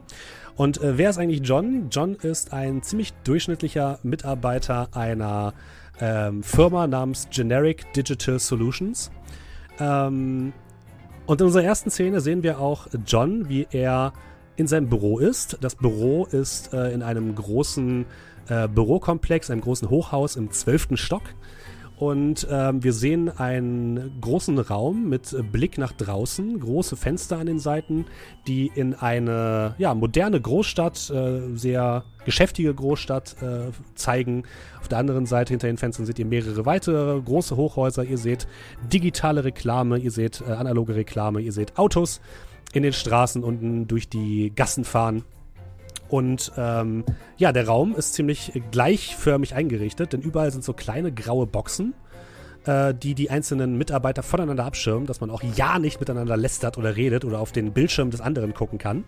Und 0.56 0.82
äh, 0.82 0.98
wer 0.98 1.10
ist 1.10 1.18
eigentlich 1.18 1.40
John? 1.42 1.88
John 1.90 2.14
ist 2.14 2.52
ein 2.52 2.82
ziemlich 2.82 3.12
durchschnittlicher 3.24 3.98
Mitarbeiter 4.02 4.88
einer 4.92 5.54
ähm, 6.00 6.42
Firma 6.42 6.86
namens 6.86 7.28
Generic 7.30 7.92
Digital 7.94 8.38
Solutions. 8.38 9.10
Ähm, 9.78 10.52
und 11.26 11.40
in 11.40 11.46
unserer 11.46 11.64
ersten 11.64 11.90
Szene 11.90 12.20
sehen 12.20 12.42
wir 12.42 12.58
auch 12.58 12.88
John, 13.06 13.48
wie 13.48 13.66
er 13.70 14.12
in 14.56 14.66
seinem 14.66 14.88
Büro 14.88 15.18
ist. 15.18 15.58
Das 15.60 15.76
Büro 15.76 16.26
ist 16.26 16.74
äh, 16.74 16.92
in 16.92 17.02
einem 17.02 17.34
großen 17.34 18.04
äh, 18.48 18.68
Bürokomplex, 18.68 19.50
einem 19.50 19.60
großen 19.60 19.90
Hochhaus 19.90 20.36
im 20.36 20.50
zwölften 20.50 20.96
Stock. 20.96 21.22
Und 22.02 22.48
ähm, 22.50 22.82
wir 22.82 22.92
sehen 22.92 23.28
einen 23.28 24.20
großen 24.20 24.58
Raum 24.58 25.08
mit 25.08 25.32
äh, 25.32 25.42
Blick 25.44 25.78
nach 25.78 25.92
draußen, 25.92 26.58
große 26.58 26.96
Fenster 26.96 27.38
an 27.38 27.46
den 27.46 27.60
Seiten, 27.60 28.06
die 28.48 28.72
in 28.74 28.94
eine 28.94 29.76
ja, 29.78 29.94
moderne 29.94 30.40
Großstadt, 30.40 31.10
äh, 31.10 31.56
sehr 31.56 32.02
geschäftige 32.24 32.74
Großstadt 32.74 33.36
äh, 33.40 33.70
zeigen. 33.94 34.42
Auf 34.80 34.88
der 34.88 34.98
anderen 34.98 35.26
Seite 35.26 35.52
hinter 35.52 35.68
den 35.68 35.76
Fenstern 35.76 36.04
seht 36.04 36.18
ihr 36.18 36.26
mehrere 36.26 36.66
weitere 36.66 37.20
große 37.20 37.56
Hochhäuser. 37.56 38.02
Ihr 38.02 38.18
seht 38.18 38.48
digitale 38.92 39.44
Reklame, 39.44 39.98
ihr 39.98 40.10
seht 40.10 40.40
äh, 40.40 40.50
analoge 40.50 40.96
Reklame, 40.96 41.40
ihr 41.40 41.52
seht 41.52 41.78
Autos 41.78 42.20
in 42.72 42.82
den 42.82 42.92
Straßen 42.92 43.44
unten 43.44 43.86
durch 43.86 44.08
die 44.08 44.52
Gassen 44.52 44.84
fahren. 44.84 45.22
Und 46.12 46.52
ähm, 46.58 47.04
ja, 47.38 47.52
der 47.52 47.66
Raum 47.66 47.94
ist 47.96 48.12
ziemlich 48.12 48.52
gleichförmig 48.70 49.54
eingerichtet, 49.54 50.12
denn 50.12 50.20
überall 50.20 50.52
sind 50.52 50.62
so 50.62 50.74
kleine 50.74 51.10
graue 51.10 51.46
Boxen, 51.46 51.94
äh, 52.66 52.92
die 52.92 53.14
die 53.14 53.30
einzelnen 53.30 53.78
Mitarbeiter 53.78 54.22
voneinander 54.22 54.66
abschirmen, 54.66 55.06
dass 55.06 55.22
man 55.22 55.30
auch 55.30 55.42
ja 55.42 55.78
nicht 55.78 56.00
miteinander 56.00 56.36
lästert 56.36 56.76
oder 56.76 56.96
redet 56.96 57.24
oder 57.24 57.40
auf 57.40 57.50
den 57.50 57.72
Bildschirm 57.72 58.10
des 58.10 58.20
anderen 58.20 58.52
gucken 58.52 58.76
kann. 58.76 59.04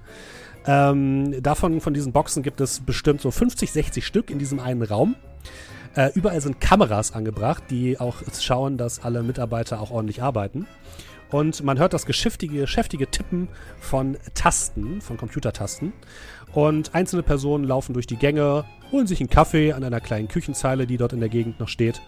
Ähm, 0.67 1.43
davon, 1.43 1.83
von 1.83 1.93
diesen 1.93 2.13
Boxen 2.13 2.43
gibt 2.43 2.63
es 2.63 2.81
bestimmt 2.81 3.21
so 3.21 3.31
50, 3.31 3.71
60 3.71 4.07
Stück 4.07 4.31
in 4.31 4.39
diesem 4.39 4.59
einen 4.59 4.81
Raum. 4.81 5.15
Äh, 5.95 6.11
überall 6.15 6.41
sind 6.41 6.59
Kameras 6.59 7.13
angebracht, 7.13 7.65
die 7.69 8.01
auch 8.01 8.23
schauen, 8.41 8.79
dass 8.79 9.05
alle 9.05 9.23
Mitarbeiter 9.23 9.83
auch 9.83 9.91
ordentlich 9.91 10.23
arbeiten. 10.23 10.67
Und 11.35 11.65
man 11.65 11.81
hört 11.81 11.93
das 11.93 12.07
geschäftige, 12.07 12.61
geschäftige 12.61 13.09
Tippen 13.09 13.49
von 13.81 14.17
Tasten, 14.35 15.01
von 15.01 15.17
Computertasten. 15.17 15.93
Und 16.53 16.95
einzelne 16.95 17.25
Personen 17.25 17.65
laufen 17.65 17.93
durch 17.93 18.07
die 18.07 18.15
Gänge, 18.15 18.65
holen 18.93 19.09
sich 19.09 19.19
einen 19.19 19.31
Kaffee 19.31 19.73
an 19.73 19.83
einer 19.83 19.99
kleinen 19.99 20.29
Küchenzeile, 20.29 20.87
die 20.87 20.97
dort 20.97 21.13
in 21.13 21.19
der 21.19 21.29
Gegend 21.29 21.59
noch 21.59 21.67
steht. 21.67 22.01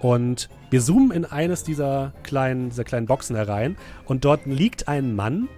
Und 0.00 0.48
wir 0.70 0.80
zoomen 0.80 1.10
in 1.10 1.26
eines 1.26 1.62
dieser 1.62 2.14
kleinen, 2.22 2.70
dieser 2.70 2.84
kleinen 2.84 3.04
Boxen 3.04 3.36
herein. 3.36 3.76
Und 4.06 4.24
dort 4.24 4.46
liegt 4.46 4.88
ein 4.88 5.14
Mann, 5.14 5.50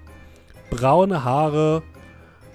braune 0.71 1.23
Haare, 1.23 1.85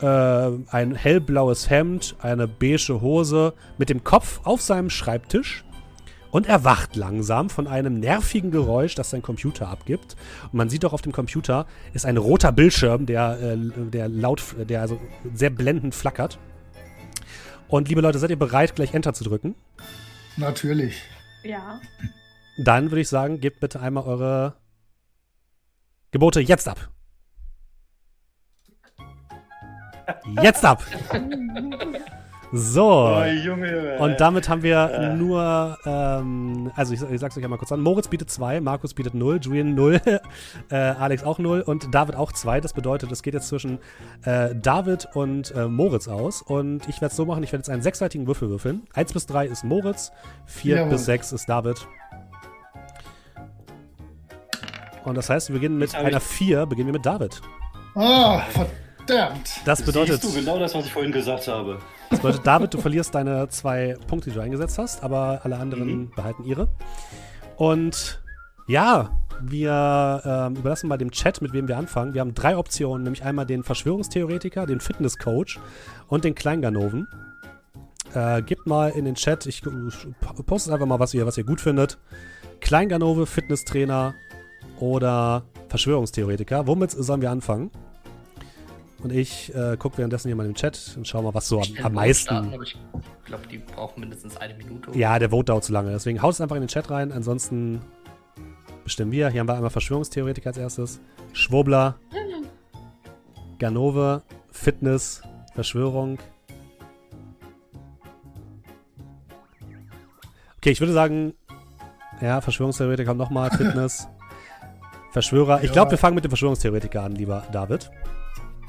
äh, 0.01 0.49
ein 0.69 0.95
hellblaues 0.95 1.69
Hemd, 1.69 2.17
eine 2.21 2.45
beige 2.45 2.99
Hose, 2.99 3.53
mit 3.77 3.89
dem 3.89 4.03
Kopf 4.03 4.41
auf 4.43 4.61
seinem 4.61 4.89
Schreibtisch. 4.89 5.63
Und 6.31 6.47
er 6.47 6.63
wacht 6.63 6.95
langsam 6.95 7.49
von 7.49 7.67
einem 7.67 7.99
nervigen 7.99 8.51
Geräusch, 8.51 8.95
das 8.95 9.09
sein 9.09 9.21
Computer 9.21 9.69
abgibt. 9.69 10.15
Und 10.45 10.55
man 10.55 10.69
sieht 10.69 10.83
auch 10.85 10.93
auf 10.93 11.01
dem 11.01 11.11
Computer 11.11 11.65
ist 11.93 12.05
ein 12.05 12.17
roter 12.17 12.51
Bildschirm, 12.51 13.05
der, 13.05 13.39
äh, 13.41 13.57
der 13.89 14.09
laut, 14.09 14.43
der 14.57 14.81
also 14.81 14.99
sehr 15.33 15.49
blendend 15.49 15.95
flackert. 15.95 16.37
Und 17.67 17.89
liebe 17.89 18.01
Leute, 18.01 18.19
seid 18.19 18.29
ihr 18.29 18.39
bereit, 18.39 18.75
gleich 18.75 18.93
Enter 18.93 19.13
zu 19.13 19.23
drücken? 19.23 19.55
Natürlich. 20.37 21.01
Ja. 21.43 21.79
Dann 22.57 22.91
würde 22.91 23.01
ich 23.01 23.09
sagen, 23.09 23.39
gebt 23.39 23.59
bitte 23.59 23.79
einmal 23.79 24.03
eure 24.03 24.55
Gebote 26.11 26.39
jetzt 26.41 26.67
ab. 26.67 26.89
Jetzt 30.41 30.63
ab! 30.63 30.83
So. 32.53 33.13
Oh, 33.17 33.23
Junge. 33.25 33.97
Und 33.99 34.21
damit 34.21 34.47
haben 34.47 34.63
wir 34.63 34.77
Äh. 34.89 35.15
nur, 35.15 35.77
ähm, 35.85 36.71
also 36.75 36.93
ich, 36.93 37.01
ich 37.01 37.19
sag's 37.19 37.37
euch 37.37 37.43
einmal 37.43 37.59
kurz 37.59 37.71
an, 37.73 37.81
Moritz 37.81 38.07
bietet 38.07 38.29
2, 38.29 38.61
Markus 38.61 38.93
bietet 38.93 39.13
0, 39.13 39.39
Julian 39.41 39.75
0, 39.75 39.99
äh, 40.71 40.75
Alex 40.75 41.23
auch 41.23 41.39
0 41.39 41.61
und 41.61 41.93
David 41.93 42.15
auch 42.15 42.31
2. 42.31 42.61
Das 42.61 42.71
bedeutet, 42.73 43.11
es 43.11 43.21
geht 43.21 43.33
jetzt 43.33 43.49
zwischen 43.49 43.79
äh, 44.23 44.55
David 44.55 45.09
und 45.13 45.51
äh, 45.55 45.67
Moritz 45.67 46.07
aus. 46.07 46.41
Und 46.41 46.87
ich 46.87 47.01
werde 47.01 47.07
es 47.11 47.17
so 47.17 47.25
machen, 47.25 47.43
ich 47.43 47.51
werde 47.51 47.61
jetzt 47.61 47.69
einen 47.69 47.81
sechsseitigen 47.81 48.27
Würfel 48.27 48.49
würfeln. 48.49 48.83
1 48.93 49.11
bis 49.11 49.25
3 49.25 49.45
ist 49.47 49.65
Moritz, 49.65 50.11
4 50.45 50.75
Jawohl. 50.77 50.91
bis 50.91 51.05
6 51.05 51.33
ist 51.33 51.49
David. 51.49 51.85
Und 55.03 55.15
das 55.15 55.29
heißt, 55.29 55.49
wir 55.49 55.53
beginnen 55.55 55.77
mit 55.77 55.95
einer 55.95 56.17
ich- 56.17 56.23
4, 56.23 56.65
beginnen 56.65 56.87
wir 56.87 56.93
mit 56.93 57.05
David. 57.05 57.41
Ah, 57.95 58.39
verdammt. 58.49 58.73
Das 59.65 59.81
bedeutet, 59.83 60.21
Siehst 60.21 60.35
du 60.35 60.39
genau 60.39 60.59
das, 60.59 60.73
was 60.75 60.85
ich 60.85 60.91
vorhin 60.93 61.11
gesagt 61.11 61.47
habe. 61.47 61.79
das 62.09 62.19
bedeutet, 62.19 62.45
David, 62.45 62.73
du 62.73 62.77
verlierst 62.79 63.15
deine 63.15 63.47
zwei 63.49 63.95
Punkte, 64.07 64.29
die 64.29 64.35
du 64.35 64.41
eingesetzt 64.41 64.77
hast, 64.77 65.03
aber 65.03 65.41
alle 65.43 65.57
anderen 65.57 65.87
Mhm. 65.87 66.11
behalten 66.15 66.43
ihre. 66.43 66.67
Und 67.55 68.21
ja, 68.67 69.09
wir 69.41 70.21
ähm, 70.25 70.55
überlassen 70.55 70.87
mal 70.87 70.97
dem 70.97 71.11
Chat, 71.11 71.41
mit 71.41 71.53
wem 71.53 71.67
wir 71.67 71.77
anfangen. 71.77 72.13
Wir 72.13 72.21
haben 72.21 72.33
drei 72.33 72.57
Optionen, 72.57 73.03
nämlich 73.03 73.23
einmal 73.23 73.45
den 73.45 73.63
Verschwörungstheoretiker, 73.63 74.65
den 74.65 74.79
Fitnesscoach 74.79 75.59
und 76.07 76.23
den 76.23 76.35
Kleinganoven. 76.35 77.07
Äh, 78.13 78.41
gebt 78.41 78.65
mal 78.67 78.89
in 78.89 79.05
den 79.05 79.15
Chat, 79.15 79.45
ich 79.45 79.61
postet 80.45 80.73
einfach 80.73 80.85
mal, 80.87 80.99
was 80.99 81.13
ihr, 81.13 81.25
was 81.25 81.37
ihr 81.37 81.43
gut 81.43 81.61
findet. 81.61 81.97
Kleinganove, 82.61 83.25
Fitnesstrainer 83.27 84.15
oder 84.79 85.43
Verschwörungstheoretiker. 85.69 86.65
Womit 86.67 86.91
sollen 86.91 87.21
wir 87.21 87.31
anfangen? 87.31 87.69
Und 89.07 89.13
ich 89.13 89.55
äh, 89.55 89.77
gucke 89.77 89.99
währenddessen 89.99 90.27
hier 90.27 90.35
mal 90.35 90.45
im 90.45 90.53
Chat 90.53 90.95
und 90.97 91.07
schau 91.07 91.21
mal, 91.21 91.33
was 91.33 91.47
so 91.47 91.61
am, 91.61 91.61
am 91.61 91.67
Vote 91.67 91.77
starten, 91.77 91.95
meisten. 91.95 92.53
aber 92.53 92.63
ich 92.63 92.75
glaube, 93.23 93.47
die 93.47 93.59
brauchen 93.59 94.01
mindestens 94.01 94.35
eine 94.35 94.53
Minute. 94.53 94.91
Ja, 94.97 95.17
der 95.17 95.29
Vote 95.29 95.45
dauert 95.45 95.63
zu 95.63 95.71
lange. 95.71 95.91
Deswegen 95.91 96.21
haut 96.21 96.33
es 96.33 96.41
einfach 96.41 96.57
in 96.57 96.63
den 96.63 96.67
Chat 96.67 96.91
rein. 96.91 97.13
Ansonsten 97.13 97.81
bestimmen 98.83 99.13
wir. 99.13 99.29
Hier 99.29 99.39
haben 99.39 99.47
wir 99.47 99.55
einmal 99.55 99.69
Verschwörungstheoretiker 99.69 100.49
als 100.49 100.57
erstes. 100.57 100.99
Schwurbler. 101.31 101.95
Ganove. 103.59 104.23
Fitness. 104.51 105.21
Verschwörung. 105.55 106.17
Okay, 110.57 110.71
ich 110.71 110.81
würde 110.81 110.91
sagen, 110.91 111.33
ja, 112.19 112.41
Verschwörungstheoretiker 112.41 113.13
nochmal, 113.13 113.51
Fitness. 113.51 114.09
Verschwörer. 115.13 115.63
Ich 115.63 115.71
glaube, 115.71 115.91
wir 115.91 115.97
fangen 115.97 116.15
mit 116.15 116.25
dem 116.25 116.31
Verschwörungstheoretiker 116.31 117.03
an, 117.03 117.13
lieber 117.13 117.45
David. 117.53 117.89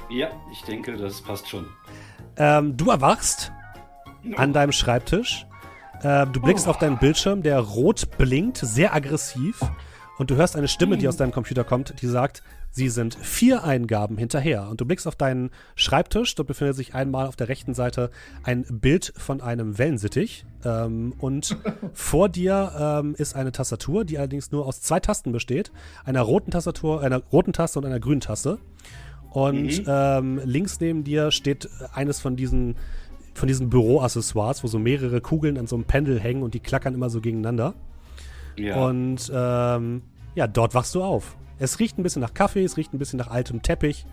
Ja, 0.09 0.29
ich 0.51 0.63
denke, 0.63 0.97
das 0.97 1.21
passt 1.21 1.47
schon. 1.47 1.67
Ähm, 2.35 2.75
du 2.75 2.89
erwachst 2.89 3.51
an 4.35 4.53
deinem 4.53 4.71
Schreibtisch. 4.71 5.45
Äh, 6.01 6.25
du 6.27 6.41
blickst 6.41 6.67
auf 6.67 6.79
deinen 6.79 6.97
Bildschirm, 6.97 7.43
der 7.43 7.59
rot 7.59 8.17
blinkt, 8.17 8.57
sehr 8.57 8.95
aggressiv. 8.95 9.61
Und 10.17 10.31
du 10.31 10.35
hörst 10.35 10.57
eine 10.57 10.67
Stimme, 10.67 10.97
die 10.97 11.07
aus 11.07 11.15
deinem 11.15 11.31
Computer 11.31 11.63
kommt, 11.63 12.01
die 12.01 12.07
sagt, 12.07 12.43
sie 12.71 12.89
sind 12.89 13.15
vier 13.15 13.63
Eingaben 13.63 14.17
hinterher. 14.17 14.67
Und 14.67 14.81
du 14.81 14.85
blickst 14.85 15.07
auf 15.07 15.15
deinen 15.15 15.49
Schreibtisch. 15.75 16.35
Dort 16.35 16.47
befindet 16.47 16.75
sich 16.75 16.93
einmal 16.93 17.27
auf 17.27 17.35
der 17.35 17.47
rechten 17.47 17.73
Seite 17.73 18.09
ein 18.43 18.65
Bild 18.69 19.13
von 19.15 19.41
einem 19.41 19.77
Wellensittich. 19.77 20.45
Ähm, 20.65 21.13
und 21.19 21.55
vor 21.93 22.29
dir 22.29 22.71
ähm, 22.77 23.15
ist 23.17 23.35
eine 23.35 23.51
Tastatur, 23.51 24.05
die 24.05 24.17
allerdings 24.17 24.51
nur 24.51 24.65
aus 24.65 24.81
zwei 24.81 24.99
Tasten 24.99 25.31
besteht. 25.31 25.71
Einer 26.03 26.21
roten 26.21 26.51
Tastatur, 26.51 27.01
einer 27.01 27.19
roten 27.31 27.53
Taste 27.53 27.79
und 27.79 27.85
einer 27.85 27.99
grünen 27.99 28.21
Taste. 28.21 28.57
Und 29.31 29.79
Mhm. 29.79 29.85
ähm, 29.87 30.41
links 30.43 30.79
neben 30.79 31.03
dir 31.03 31.31
steht 31.31 31.69
eines 31.93 32.19
von 32.19 32.35
diesen, 32.35 32.75
von 33.33 33.47
diesen 33.47 33.69
Büroaccessoires, 33.69 34.63
wo 34.63 34.67
so 34.67 34.79
mehrere 34.79 35.21
Kugeln 35.21 35.57
an 35.57 35.67
so 35.67 35.75
einem 35.75 35.85
Pendel 35.85 36.19
hängen 36.19 36.41
und 36.43 36.53
die 36.53 36.59
klackern 36.59 36.93
immer 36.95 37.09
so 37.09 37.21
gegeneinander. 37.21 37.75
Ja. 38.57 38.83
Und 38.83 39.31
ähm, 39.33 40.01
ja, 40.35 40.47
dort 40.47 40.73
wachst 40.73 40.95
du 40.95 41.03
auf. 41.03 41.37
Es 41.59 41.79
riecht 41.79 41.97
ein 41.97 42.03
bisschen 42.03 42.21
nach 42.21 42.33
Kaffee, 42.33 42.63
es 42.63 42.77
riecht 42.77 42.93
ein 42.93 42.99
bisschen 42.99 43.17
nach 43.17 43.29
altem 43.29 43.61
Teppich. 43.61 44.05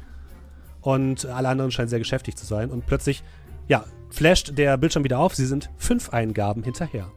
Und 0.80 1.26
alle 1.26 1.48
anderen 1.48 1.70
scheinen 1.70 1.88
sehr 1.88 1.98
geschäftig 1.98 2.36
zu 2.36 2.46
sein. 2.46 2.70
Und 2.70 2.86
plötzlich, 2.86 3.24
ja, 3.68 3.84
flasht 4.10 4.56
der 4.56 4.76
Bildschirm 4.76 5.02
wieder 5.04 5.18
auf. 5.18 5.34
Sie 5.34 5.46
sind 5.46 5.70
fünf 5.76 6.10
Eingaben 6.10 6.62
hinterher. 6.62 7.10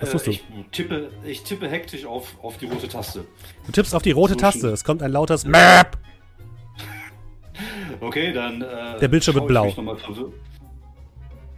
Was 0.00 0.08
äh, 0.08 0.12
tust 0.12 0.26
du? 0.26 0.30
ich, 0.32 0.44
tippe, 0.72 1.10
ich 1.24 1.42
tippe 1.42 1.68
hektisch 1.68 2.06
auf, 2.06 2.36
auf 2.42 2.56
die 2.56 2.66
rote 2.66 2.88
Taste. 2.88 3.24
Du 3.66 3.72
tippst 3.72 3.94
auf 3.94 4.02
die 4.02 4.10
rote 4.12 4.32
So 4.32 4.38
Taste. 4.40 4.68
Es 4.70 4.82
kommt 4.82 5.02
ein 5.02 5.12
lautes 5.12 5.44
Map. 5.44 5.98
Okay, 8.00 8.32
dann. 8.32 8.62
Äh, 8.62 8.98
Der 8.98 9.08
Bildschirm 9.08 9.34
wird 9.36 9.46
blau. 9.46 9.72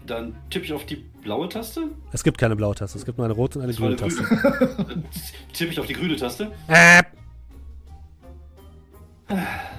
Dann 0.06 0.34
tippe 0.50 0.64
ich 0.64 0.72
auf 0.72 0.84
die 0.84 0.96
blaue 0.96 1.48
Taste. 1.48 1.90
Es 2.10 2.24
gibt 2.24 2.36
keine 2.38 2.56
blaue 2.56 2.74
Taste. 2.74 2.98
Es 2.98 3.04
gibt 3.04 3.18
nur 3.18 3.24
eine 3.24 3.34
rote 3.34 3.58
und 3.58 3.64
eine 3.64 3.72
grüne 3.74 3.96
Taste. 3.96 4.22
grüne. 4.22 4.74
Dann 4.88 5.04
tippe 5.52 5.72
ich 5.72 5.78
auf 5.80 5.86
die 5.86 5.92
grüne 5.94 6.16
Taste. 6.16 6.50
Map. 6.66 7.06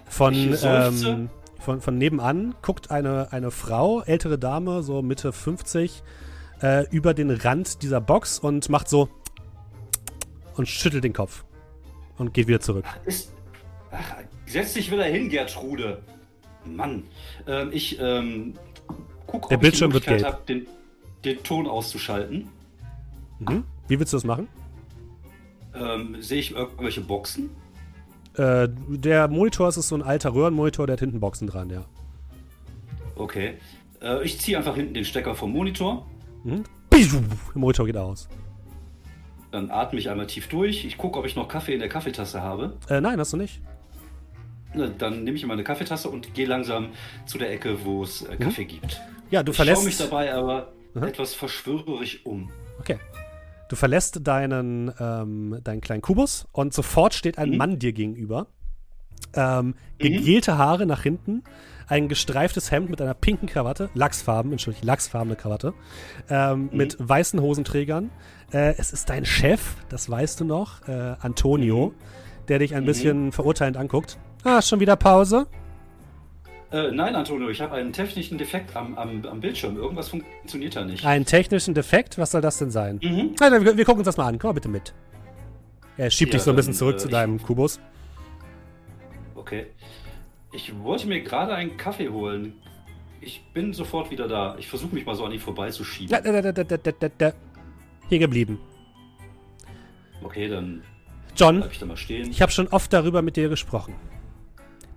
Von, 0.08 0.34
ähm, 0.64 1.30
von, 1.60 1.82
von 1.82 1.98
nebenan 1.98 2.56
guckt 2.62 2.90
eine, 2.92 3.32
eine 3.32 3.52
Frau, 3.52 4.02
ältere 4.02 4.40
Dame, 4.40 4.82
so 4.84 5.02
Mitte 5.02 5.32
50, 5.32 6.02
äh, 6.62 6.88
über 6.90 7.14
den 7.14 7.30
Rand 7.30 7.82
dieser 7.84 8.02
Box 8.02 8.40
und 8.40 8.70
macht 8.70 8.90
so 8.90 9.10
und 10.56 10.68
schüttelt 10.68 11.04
den 11.04 11.14
Kopf 11.14 11.44
und 12.18 12.34
geht 12.34 12.48
wieder 12.48 12.60
zurück. 12.62 12.86
Ist, 13.06 13.34
ach, 13.92 14.16
setz 14.46 14.74
dich 14.74 14.92
wieder 14.92 15.04
hin, 15.06 15.30
Gertrude. 15.30 16.02
Mann. 16.66 17.04
Ähm, 17.48 17.70
ich 17.72 18.00
ähm, 18.00 18.54
guck, 19.28 19.50
Der 19.50 19.58
ob 19.58 19.62
Bildschirm 19.62 19.92
ich 19.92 20.02
die 20.02 20.08
wird 20.08 20.22
Möglichkeit 20.22 20.34
habe, 20.34 20.46
den, 20.48 20.68
den 21.26 21.44
Ton 21.44 21.68
auszuschalten. 21.68 22.48
Mhm. 23.40 23.64
Wie 23.88 24.00
willst 24.00 24.14
du 24.14 24.18
das 24.18 24.24
machen? 24.24 24.48
Ähm, 25.76 26.22
Sehe 26.22 26.40
ich 26.40 26.52
irgendwelche 26.52 27.02
Boxen? 27.02 27.50
Äh, 28.36 28.68
der 28.88 29.28
Monitor 29.28 29.70
ist 29.70 29.76
so 29.76 29.96
ein 29.96 30.02
alter 30.02 30.34
Röhrenmonitor, 30.34 30.88
der 30.88 30.94
hat 30.94 31.00
hinten 31.02 31.20
Boxen 31.20 31.48
dran, 31.48 31.70
ja. 31.70 31.86
Okay. 33.16 33.56
Äh, 34.02 34.24
ich 34.24 34.40
ziehe 34.40 34.58
einfach 34.58 34.76
hinten 34.76 34.94
den 34.94 35.06
Stecker 35.06 35.36
vom 35.36 35.52
Monitor. 35.52 36.06
Mhm. 36.44 36.64
Der 36.92 37.60
Monitor 37.60 37.86
geht 37.86 37.98
aus. 37.98 38.28
Dann 39.52 39.70
atme 39.70 40.00
ich 40.00 40.10
einmal 40.10 40.26
tief 40.26 40.48
durch. 40.48 40.84
Ich 40.84 40.98
gucke, 40.98 41.20
ob 41.20 41.26
ich 41.26 41.36
noch 41.36 41.48
Kaffee 41.48 41.74
in 41.74 41.80
der 41.80 41.90
Kaffeetasse 41.90 42.42
habe. 42.42 42.78
Äh, 42.90 43.02
nein, 43.02 43.20
hast 43.20 43.34
du 43.34 43.38
nicht. 43.38 43.62
Na, 44.74 44.88
Dann 44.88 45.24
nehme 45.24 45.38
ich 45.38 45.46
meine 45.46 45.64
Kaffeetasse 45.64 46.10
und 46.10 46.34
gehe 46.34 46.48
langsam 46.48 46.90
zu 47.26 47.38
der 47.38 47.52
Ecke, 47.52 47.86
wo 47.86 48.04
es 48.04 48.24
äh, 48.24 48.36
Kaffee 48.38 48.66
gibt. 48.66 49.02
Ja, 49.30 49.44
du 49.44 49.52
ich 49.52 49.58
schaue 49.58 49.66
verlässt. 49.68 49.86
mich 49.86 49.98
dabei 49.98 50.34
aber 50.34 50.74
Mhm. 50.94 51.04
etwas 51.04 51.34
verschwörerisch 51.34 52.26
um. 52.26 52.52
Okay. 52.80 52.98
Du 53.70 53.76
verlässt 53.76 54.20
deinen, 54.28 54.92
ähm, 55.00 55.58
deinen 55.64 55.82
kleinen 55.82 56.02
Kubus 56.04 56.48
und 56.52 56.74
sofort 56.74 57.14
steht 57.16 57.38
ein 57.40 57.50
Mhm. 57.52 57.58
Mann 57.58 57.80
dir 57.80 57.94
gegenüber. 57.94 58.48
Ähm, 59.36 59.74
gegelte 59.98 60.60
Haare 60.60 60.86
nach 60.86 61.02
hinten, 61.02 61.44
ein 61.88 62.08
gestreiftes 62.08 62.70
Hemd 62.72 62.92
mit 62.92 63.02
einer 63.02 63.16
pinken 63.16 63.48
Krawatte, 63.48 63.90
Lachsfarben, 63.96 64.52
entschuldige, 64.52 64.86
lachsfarbene 64.86 65.36
Krawatte, 65.36 65.74
ähm, 66.30 66.70
mit 66.72 66.98
weißen 67.00 67.42
Hosenträgern. 67.42 68.12
Äh, 68.52 68.76
es 68.78 68.94
ist 68.94 69.10
dein 69.10 69.26
Chef, 69.26 69.76
das 69.90 70.08
weißt 70.10 70.40
du 70.42 70.46
noch, 70.46 70.88
äh, 70.88 71.16
Antonio, 71.20 71.94
der 72.50 72.60
dich 72.60 72.76
ein 72.76 72.84
Mhm. 72.84 72.88
bisschen 72.88 73.32
verurteilend 73.32 73.78
anguckt. 73.78 74.20
Ah, 74.44 74.62
schon 74.62 74.80
wieder 74.80 74.96
Pause? 74.96 75.48
Äh, 76.72 76.92
nein, 76.92 77.16
Antonio, 77.16 77.50
ich 77.50 77.62
habe 77.62 77.76
einen 77.76 77.94
technischen 77.94 78.38
Defekt 78.38 78.76
am, 78.76 78.98
am, 78.98 79.24
am 79.26 79.40
Bildschirm. 79.40 79.78
Irgendwas 79.78 80.10
funktioniert 80.10 80.76
da 80.76 80.84
nicht. 80.84 81.06
Einen 81.06 81.26
technischen 81.26 81.74
Defekt? 81.74 82.18
Was 82.18 82.32
soll 82.32 82.42
das 82.42 82.58
denn 82.58 82.72
sein? 82.72 83.00
Mhm. 83.04 83.36
Nein, 83.40 83.64
wir, 83.64 83.78
wir 83.78 83.86
gucken 83.86 84.00
uns 84.00 84.06
das 84.08 84.18
mal 84.18 84.28
an. 84.28 84.40
Komm 84.40 84.50
mal 84.50 84.54
bitte 84.54 84.70
mit. 84.70 84.94
Er 85.98 86.10
schiebt 86.10 86.34
Ja, 86.34 86.38
dich 86.38 86.44
so 86.44 86.50
ein 86.52 86.56
bisschen 86.56 86.74
dann, 86.74 86.78
zurück 86.80 86.96
äh, 86.96 86.98
zu 86.98 87.08
ich- 87.08 87.12
deinem 87.12 87.42
Kubus. 87.42 87.80
Okay. 89.36 89.68
Ich 90.52 90.74
wollte 90.82 91.08
mir 91.08 91.22
gerade 91.22 91.54
einen 91.54 91.78
Kaffee 91.78 92.10
holen. 92.10 92.54
Ich 93.22 93.44
bin 93.54 93.74
sofort 93.74 94.10
wieder 94.12 94.28
da. 94.28 94.56
Ich 94.58 94.68
versuche 94.68 94.94
mich 94.96 95.06
mal 95.06 95.16
so 95.16 95.26
an 95.26 95.32
ihm 95.32 95.40
vorbeizuschieben. 95.40 96.10
Da, 96.10 96.20
da, 96.22 96.42
da, 96.42 96.52
da, 96.52 96.64
da, 96.78 96.92
da, 96.92 97.10
da. 97.18 97.34
Hier 98.10 98.20
geblieben. 98.20 98.60
Okay, 100.24 100.48
dann 100.48 100.84
John, 101.36 101.58
bleib 101.60 101.72
ich 101.72 101.80
da 101.80 101.86
mal 101.86 101.98
stehen. 101.98 102.30
ich 102.32 102.42
habe 102.42 102.52
schon 102.52 102.68
oft 102.68 102.92
darüber 102.94 103.22
mit 103.22 103.36
dir 103.36 103.50
gesprochen. 103.50 103.96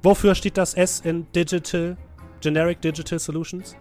Wofür 0.06 0.36
steht 0.36 0.56
das 0.56 0.74
S 0.74 1.00
in 1.00 1.26
Digital, 1.32 1.96
Generic 2.40 2.80
Digital 2.80 3.18
Solutions? 3.18 3.74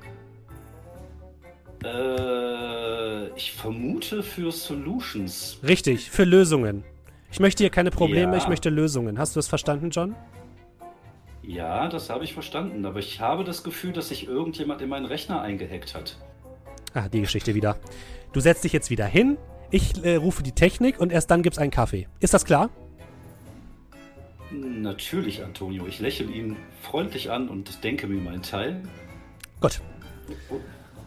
Äh, 1.84 3.28
ich 3.38 3.52
vermute 3.52 4.24
für 4.24 4.52
Solutions. 4.52 5.60
Richtig, 5.62 6.10
für 6.10 6.24
Lösungen. 6.24 6.84
Ich 7.32 7.40
möchte 7.40 7.62
hier 7.64 7.70
keine 7.70 7.92
Probleme, 7.92 8.32
Ja. 8.32 8.38
ich 8.40 8.48
möchte 8.48 8.72
Lösungen. 8.72 9.20
Hast 9.20 9.36
du 9.36 9.38
das 9.38 9.48
verstanden, 9.48 9.92
John? 9.92 10.16
Ja, 11.44 11.90
das 11.90 12.10
habe 12.10 12.24
ich 12.24 12.34
verstanden. 12.34 12.88
Aber 12.88 12.98
ich 12.98 13.20
habe 13.20 13.44
das 13.44 13.64
Gefühl, 13.64 13.94
dass 13.94 14.08
sich 14.10 14.28
irgendjemand 14.28 14.82
in 14.82 14.90
meinen 14.90 15.06
Rechner 15.06 15.44
eingehackt 15.44 15.94
hat. 15.94 16.18
Ah, 16.96 17.08
die 17.08 17.22
Geschichte 17.22 17.54
wieder. 17.54 17.78
Du 18.34 18.40
setzt 18.40 18.64
dich 18.64 18.74
jetzt 18.74 18.90
wieder 18.90 19.06
hin, 19.06 19.38
ich 19.70 20.04
äh, 20.04 20.16
rufe 20.16 20.42
die 20.42 20.54
Technik 20.54 21.00
und 21.00 21.12
erst 21.12 21.30
dann 21.30 21.44
gibt's 21.44 21.60
einen 21.60 21.70
Kaffee. 21.70 22.08
Ist 22.20 22.34
das 22.34 22.46
klar? 22.46 22.72
Natürlich, 24.52 25.44
Antonio. 25.44 25.88
Ich 25.88 26.00
lächle 26.00 26.28
ihn 26.28 26.56
freundlich 26.82 27.32
an 27.32 27.50
und 27.50 27.84
denke 27.84 28.08
mir 28.08 28.22
meinen 28.22 28.42
Teil. 28.44 28.84
Gut. 29.60 29.82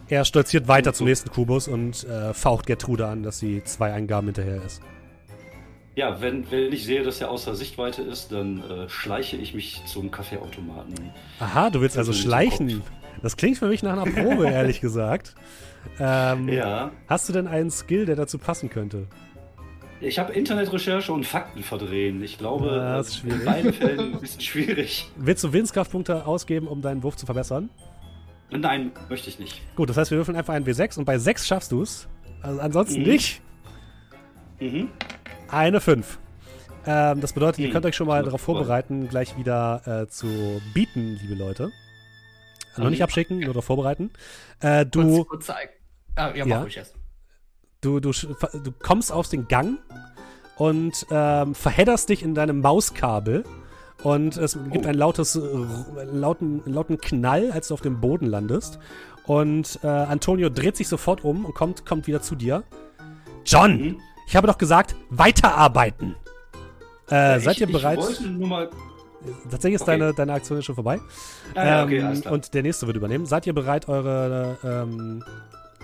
Er 0.09 0.25
stolziert 0.25 0.67
weiter 0.67 0.93
zum 0.93 1.07
nächsten 1.07 1.29
Kubus 1.29 1.67
und 1.67 2.03
äh, 2.05 2.33
faucht 2.33 2.65
Gertrude 2.65 3.07
an, 3.07 3.23
dass 3.23 3.39
sie 3.39 3.63
zwei 3.63 3.93
Eingaben 3.93 4.27
hinterher 4.27 4.61
ist. 4.63 4.81
Ja, 5.95 6.21
wenn, 6.21 6.49
wenn 6.49 6.71
ich 6.71 6.85
sehe, 6.85 7.03
dass 7.03 7.19
er 7.21 7.29
außer 7.29 7.55
Sichtweite 7.55 8.01
ist, 8.01 8.31
dann 8.31 8.63
äh, 8.69 8.89
schleiche 8.89 9.35
ich 9.37 9.53
mich 9.53 9.83
zum 9.85 10.11
Kaffeeautomaten. 10.11 10.95
Aha, 11.39 11.69
du 11.69 11.81
willst 11.81 11.97
also 11.97 12.13
schleichen. 12.13 12.81
Das 13.21 13.35
klingt 13.37 13.57
für 13.57 13.67
mich 13.67 13.83
nach 13.83 13.93
einer 14.01 14.09
Probe, 14.09 14.47
ehrlich 14.49 14.81
gesagt. 14.81 15.35
Ähm, 15.99 16.47
Ja, 16.47 16.91
Hast 17.07 17.27
du 17.29 17.33
denn 17.33 17.47
einen 17.47 17.69
Skill, 17.69 18.05
der 18.05 18.15
dazu 18.15 18.37
passen 18.37 18.69
könnte? 18.69 19.07
Ich 20.01 20.17
habe 20.17 20.31
Internetrecherche 20.33 21.11
und 21.11 21.25
Fakten 21.25 21.61
verdrehen. 21.61 22.23
Ich 22.23 22.37
glaube, 22.37 22.67
Ja, 22.67 22.97
das 22.97 23.09
ist 23.09 23.15
äh, 23.15 23.19
schwierig. 23.19 23.39
in 23.39 23.45
beiden 23.45 23.73
Fällen 23.73 23.99
ein 24.13 24.19
bisschen 24.21 24.41
schwierig. 24.41 25.11
Willst 25.17 25.43
du 25.43 25.51
Willenskraftpunkte 25.51 26.25
ausgeben, 26.25 26.67
um 26.67 26.81
deinen 26.81 27.03
Wurf 27.03 27.17
zu 27.17 27.25
verbessern? 27.25 27.69
Nein, 28.51 28.91
möchte 29.09 29.29
ich 29.29 29.37
nicht. 29.39 29.61
Gut, 29.75 29.89
das 29.89 29.97
heißt, 29.97 30.09
wir 30.11 30.17
würfeln 30.17 30.37
einfach 30.37 30.53
einen 30.53 30.65
W6 30.65 30.97
und 30.97 31.05
bei 31.05 31.17
6 31.17 31.45
schaffst 31.47 31.71
du 31.71 31.81
es. 31.81 32.07
Also 32.41 32.61
ansonsten 32.61 33.01
Mhm. 33.01 33.07
nicht. 33.07 33.41
Mhm. 34.59 34.89
Eine 35.49 35.81
5. 35.81 36.17
Ähm, 36.85 37.19
das 37.21 37.33
bedeutet, 37.33 37.59
ihr 37.59 37.65
Hm, 37.67 37.73
könnt 37.73 37.85
euch 37.85 37.95
schon 37.95 38.07
mal 38.07 38.23
darauf 38.23 38.39
ist 38.41 38.45
vorbereiten, 38.45 39.09
gleich 39.09 39.37
wieder 39.37 39.81
äh, 40.03 40.07
zu 40.07 40.61
bieten, 40.73 41.19
liebe 41.21 41.35
Leute. 41.35 41.71
Noch 42.77 42.85
Mhm. 42.85 42.91
nicht 42.91 43.03
abschicken, 43.03 43.39
nur 43.39 43.49
darauf 43.49 43.65
vorbereiten. 43.65 44.11
Äh, 44.61 44.85
du, 44.85 45.01
Kurz, 45.17 45.27
kurz 45.27 45.45
zeigen. 45.47 45.71
Ah, 46.15 46.29
ja, 46.29 46.45
Ja. 46.45 46.59
mach 46.59 46.67
ich 46.67 46.77
erst. 46.77 46.95
Du, 47.81 47.99
du, 47.99 48.11
du 48.11 48.71
kommst 48.83 49.11
aus 49.11 49.29
den 49.29 49.47
Gang 49.47 49.79
und 50.57 51.05
ähm, 51.11 51.55
verhedderst 51.55 52.09
dich 52.09 52.23
in 52.23 52.35
deinem 52.35 52.61
Mauskabel. 52.61 53.43
Und 54.03 54.37
es 54.37 54.57
gibt 54.71 54.85
Oh. 54.85 54.89
ein 54.89 54.95
lautes, 54.95 55.39
lauten, 56.13 56.61
lauten 56.65 56.97
Knall, 56.99 57.51
als 57.51 57.67
du 57.67 57.73
auf 57.73 57.81
dem 57.81 57.99
Boden 57.99 58.27
landest. 58.27 58.79
Und 59.25 59.79
äh, 59.83 59.87
Antonio 59.87 60.49
dreht 60.49 60.77
sich 60.77 60.87
sofort 60.87 61.23
um 61.25 61.43
und 61.45 61.53
kommt, 61.53 61.85
kommt 61.85 62.07
wieder 62.07 62.21
zu 62.21 62.35
dir. 62.35 62.63
John, 63.45 63.77
Mhm. 63.77 63.97
ich 64.25 64.35
habe 64.37 64.47
doch 64.47 64.57
gesagt, 64.57 64.95
weiterarbeiten. 65.09 66.15
Äh, 67.11 67.37
Ich- 67.39 67.43
seid 67.43 67.59
ihr 67.59 67.67
ich 67.67 67.73
bereit? 67.73 67.97
wollte 67.99 68.27
nur 68.27 68.47
mal. 68.47 68.69
Tatsächlich 69.51 69.75
ist 69.75 69.81
Okay. 69.81 69.99
deine, 69.99 70.13
deine 70.13 70.31
Aktion 70.33 70.61
schon 70.63 70.75
vorbei. 70.75 71.01
Ah, 71.53 71.65
ja, 71.65 71.83
okay, 71.83 71.97
Ähm, 71.99 72.21
und 72.31 72.53
der 72.53 72.63
nächste 72.63 72.87
wird 72.87 72.95
übernehmen. 72.95 73.25
Seid 73.25 73.45
ihr 73.47 73.53
bereit, 73.53 73.89
eure, 73.89 74.57
ähm, 74.63 75.23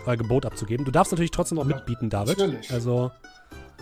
euer 0.07 0.17
Gebot 0.17 0.45
abzugeben? 0.45 0.85
Du 0.85 0.91
darfst 0.91 1.11
natürlich 1.11 1.31
trotzdem 1.31 1.57
noch 1.57 1.67
Ja, 1.67 1.75
mitbieten, 1.75 2.09
David. 2.09 2.37
natürlich. 2.37 2.71
Also, 2.71 3.11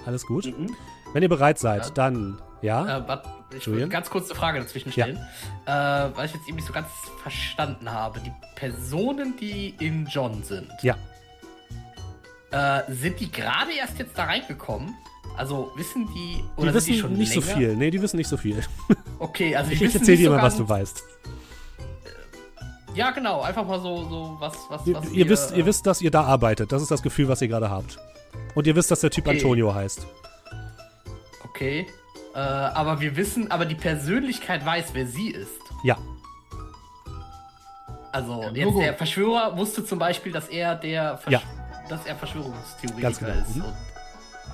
alles 0.06 0.26
gut. 0.26 0.46
Mhm. 0.46 0.70
Wenn 1.14 1.24
ihr 1.24 1.30
bereit 1.30 1.60
seid, 1.60 1.86
Ja. 1.86 1.92
dann, 1.92 2.40
ja? 2.62 2.98
Äh, 3.00 3.08
warte, 3.08 3.30
ich 3.56 3.66
Julian? 3.66 3.84
will 3.84 3.90
ganz 3.90 4.10
kurz 4.10 4.30
eine 4.30 4.40
Frage 4.40 4.60
dazwischen 4.60 4.90
Ja. 4.96 5.06
stellen. 5.06 5.18
Äh, 5.66 6.16
weil 6.18 6.26
ich 6.26 6.34
jetzt 6.34 6.48
eben 6.48 6.56
nicht 6.56 6.68
so 6.68 6.74
ganz 6.74 6.88
verstanden 7.22 7.92
habe. 7.92 8.20
Die 8.22 8.32
Personen, 8.56 9.36
die 9.38 9.76
in 9.80 10.06
John 10.08 10.44
sind, 10.44 10.68
Ja. 10.82 10.96
äh, 12.52 12.82
sind 12.92 13.20
die 13.20 13.32
gerade 13.32 13.72
erst 13.78 13.98
jetzt 14.00 14.18
da 14.18 14.26
reingekommen? 14.26 14.94
Also 15.38 15.72
wissen 15.76 16.08
die 16.14 16.36
Die 16.38 16.44
oder 16.62 16.74
wissen 16.74 16.86
sind 16.86 16.94
die 16.96 17.00
schon 17.00 17.14
nicht 17.14 17.34
so 17.34 17.40
länger? 17.40 17.54
viel. 17.58 17.76
Nee, 17.76 17.90
die 17.92 18.02
wissen 18.02 18.18
nicht 18.18 18.28
so 18.30 18.38
viel. 18.38 18.62
Okay, 19.20 19.56
also 19.56 19.70
die 19.70 19.76
Ich 19.76 19.82
wissen 19.82 19.98
erzähl 20.00 20.14
nicht 20.16 20.22
dir 20.26 20.30
so 20.30 20.36
mal, 20.36 20.44
was 20.44 20.58
du 20.58 20.68
weißt. 20.70 21.02
Ja, 22.96 23.12
genau, 23.12 23.41
einfach 23.41 23.66
mal 23.66 23.80
so, 23.80 24.04
so 24.10 24.36
was, 24.39 24.54
was, 24.70 24.86
Ihr, 24.86 24.96
was 24.96 25.06
ihr, 25.06 25.12
wir, 25.26 25.30
wisst, 25.30 25.52
äh, 25.52 25.58
ihr 25.58 25.66
wisst, 25.66 25.86
dass 25.88 26.02
ihr 26.02 26.12
da 26.12 26.24
arbeitet. 26.24 26.72
Das 26.72 26.82
ist 26.82 26.91
das 26.91 27.02
Gefühl, 27.02 27.28
was 27.28 27.41
ihr 27.41 27.48
gerade 27.48 27.70
habt. 27.70 27.98
Und 28.56 28.68
ihr 28.68 28.76
wisst, 28.76 28.91
dass 28.91 29.00
der 29.02 29.10
Typ 29.10 29.26
Okay. 29.28 29.38
Antonio 29.38 29.74
heißt. 29.74 30.06
Okay. 31.46 31.88
Äh, 32.36 32.39
aber 32.39 33.00
wir 33.00 33.16
wissen, 33.16 33.50
aber 33.52 33.66
die 33.66 33.76
Persönlichkeit 33.76 34.66
weiß, 34.66 34.88
wer 34.94 35.08
sie 35.08 35.30
ist. 35.30 35.50
Ja. 35.84 35.98
Also 38.12 38.44
Ja, 38.44 38.52
jetzt 38.52 38.78
der 38.78 38.94
Verschwörer 38.94 39.58
wusste 39.58 39.84
zum 39.86 39.98
Beispiel, 40.00 40.32
dass 40.32 40.48
er 40.50 40.76
der 40.76 41.18
Versch 41.18 41.34
Ja. 41.34 41.41
dass 41.89 42.06
er 42.06 42.16
Verschwörungstheoretiker 42.16 43.02
Ganz 43.02 43.20
genau. 43.20 43.32
ist. 43.34 43.56
Mhm. 43.56 43.64
Und, 43.64 43.74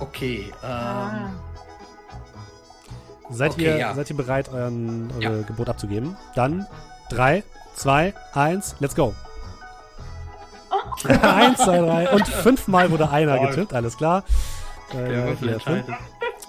okay. 0.00 0.52
Ähm, 0.62 0.68
Ah. 0.70 1.30
Seid, 3.32 3.52
Okay, 3.52 3.64
ihr, 3.64 3.76
ja. 3.78 3.94
seid 3.94 4.10
ihr 4.10 4.16
bereit, 4.16 4.48
euren, 4.48 5.10
eure 5.12 5.22
Ja. 5.22 5.42
Gebot 5.42 5.68
abzugeben? 5.68 6.16
Dann 6.34 6.66
3, 7.10 7.44
2, 7.74 8.14
1, 8.34 8.76
let's 8.80 8.94
go. 8.94 9.14
Eins, 11.04 11.58
zwei, 11.58 11.78
drei. 11.78 12.10
Und 12.10 12.26
fünfmal 12.28 12.90
wurde 12.90 13.10
einer 13.10 13.38
getippt, 13.38 13.72
alles 13.72 13.96
klar. 13.96 14.24
Äh, 14.92 15.08
der 15.08 15.24
Würfel 15.26 15.48
hier, 15.48 15.52
entscheidet. 15.54 15.84
fünf. 15.86 15.98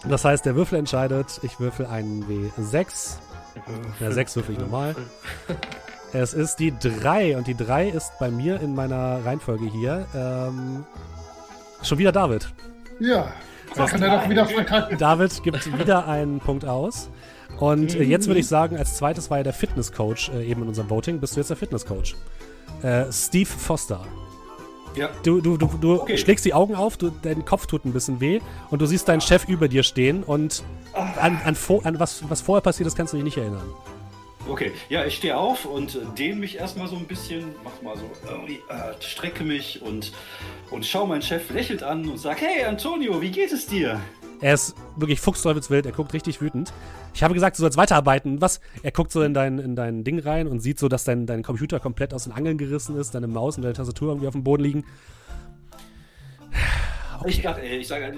Das 0.08 0.26
heißt, 0.26 0.46
der 0.46 0.56
Würfel 0.56 0.80
entscheidet. 0.80 1.40
Ich 1.44 1.60
würfel 1.60 1.86
einen 1.86 2.26
W6. 2.58 3.18
Ja, 4.00 4.12
sechs 4.12 4.36
würfel 4.36 4.56
ich 4.56 4.60
normal. 4.60 4.96
Es 6.14 6.34
ist 6.34 6.58
die 6.58 6.74
3 6.78 7.38
und 7.38 7.48
die 7.48 7.56
3 7.56 7.88
ist 7.90 8.12
bei 8.20 8.30
mir 8.30 8.60
in 8.60 8.76
meiner 8.76 9.24
Reihenfolge 9.24 9.66
hier. 9.66 10.06
Ähm, 10.16 10.86
schon 11.84 11.98
wieder 11.98 12.12
David. 12.12 12.48
Ja, 13.00 13.32
da 13.76 13.86
kann 13.86 14.02
er 14.02 14.20
doch 14.20 14.30
wieder 14.30 14.46
verkacken. 14.46 14.98
David 14.98 15.44
gibt 15.44 15.80
wieder 15.80 16.08
einen 16.08 16.40
Punkt 16.40 16.66
aus. 16.66 17.10
Und 17.60 17.96
äh, 17.96 18.04
jetzt 18.04 18.28
würde 18.28 18.40
ich 18.40 18.48
sagen, 18.48 18.78
als 18.78 18.96
zweites 18.98 19.30
war 19.30 19.38
ja 19.38 19.44
der 19.44 19.54
Fitnesscoach 19.54 20.32
äh, 20.34 20.46
eben 20.50 20.64
in 20.64 20.68
unserem 20.70 20.90
Voting. 20.90 21.20
Bist 21.20 21.36
du 21.36 21.40
jetzt 21.40 21.50
der 21.50 21.58
Fitnesscoach? 21.58 22.16
Äh, 22.82 23.06
Steve 23.12 23.50
Foster. 23.50 24.04
Ja. 24.96 25.10
Du, 25.24 25.40
du, 25.40 25.58
du, 25.58 25.68
du 25.80 26.02
Okay. 26.02 26.18
schlägst 26.18 26.44
die 26.44 26.54
Augen 26.54 26.76
auf, 26.76 26.98
du, 26.98 27.12
dein 27.22 27.46
Kopf 27.46 27.66
tut 27.66 27.86
ein 27.86 27.94
bisschen 27.94 28.20
weh 28.20 28.42
und 28.72 28.82
du 28.82 28.86
siehst 28.86 29.08
deinen 29.08 29.22
Chef 29.22 29.48
über 29.48 29.68
dir 29.70 29.84
stehen 29.84 30.24
und 30.24 30.64
an, 30.94 31.40
an, 31.46 31.56
an 31.84 32.00
was, 32.00 32.30
was 32.30 32.42
vorher 32.42 32.62
passiert 32.62 32.88
ist, 32.88 32.96
kannst 32.98 33.14
du 33.14 33.18
dich 33.18 33.24
nicht 33.24 33.38
erinnern. 33.38 33.64
Okay, 34.50 34.72
ja, 34.90 35.06
ich 35.06 35.16
stehe 35.18 35.38
auf 35.38 35.66
und 35.66 35.96
äh, 35.96 36.00
dehne 36.18 36.36
mich 36.36 36.58
erstmal 36.58 36.88
so 36.88 36.96
ein 36.98 37.06
bisschen, 37.06 37.56
mach 37.64 37.82
mal 37.84 37.96
so, 37.96 38.04
äh, 38.04 38.94
strecke 39.00 39.44
mich 39.44 39.82
und, 39.82 40.12
und 40.72 40.86
schau 40.86 41.06
meinen 41.06 41.22
Chef 41.22 41.50
lächelt 41.52 41.84
an 41.84 42.10
und 42.10 42.18
sag, 42.18 42.42
hey 42.42 42.66
Antonio, 42.66 43.22
wie 43.22 43.30
geht 43.32 43.52
es 43.52 43.68
dir? 43.68 44.02
Er 44.42 44.56
ist 44.56 44.76
wirklich 44.96 45.22
fuchsteufelswild, 45.22 45.86
er 45.86 45.92
guckt 45.92 46.14
richtig 46.14 46.42
wütend. 46.42 46.74
Ich 47.14 47.24
habe 47.24 47.34
gesagt, 47.34 47.58
du 47.58 47.62
sollst 47.62 47.78
weiterarbeiten. 47.78 48.42
Was? 48.42 48.62
Er 48.84 48.92
guckt 48.92 49.12
so 49.12 49.22
in 49.22 49.34
dein, 49.34 49.60
in 49.60 49.76
dein 49.76 50.04
Ding 50.04 50.20
rein 50.20 50.48
und 50.48 50.60
sieht 50.62 50.80
so, 50.80 50.88
dass 50.88 51.04
dein, 51.04 51.26
dein 51.26 51.44
Computer 51.44 51.80
komplett 51.80 52.14
aus 52.14 52.24
den 52.24 52.34
Angeln 52.34 52.58
gerissen 52.58 52.98
ist, 52.98 53.14
deine 53.14 53.28
Maus 53.28 53.58
und 53.58 53.64
deine 53.64 53.74
Tastatur 53.74 54.10
irgendwie 54.10 54.28
auf 54.28 54.34
dem 54.34 54.44
Boden 54.44 54.64
liegen. 54.64 54.86
Ich, 57.26 57.42
dachte, 57.42 57.62
äh, 57.62 57.78
ich 57.78 57.88
sage, 57.88 58.18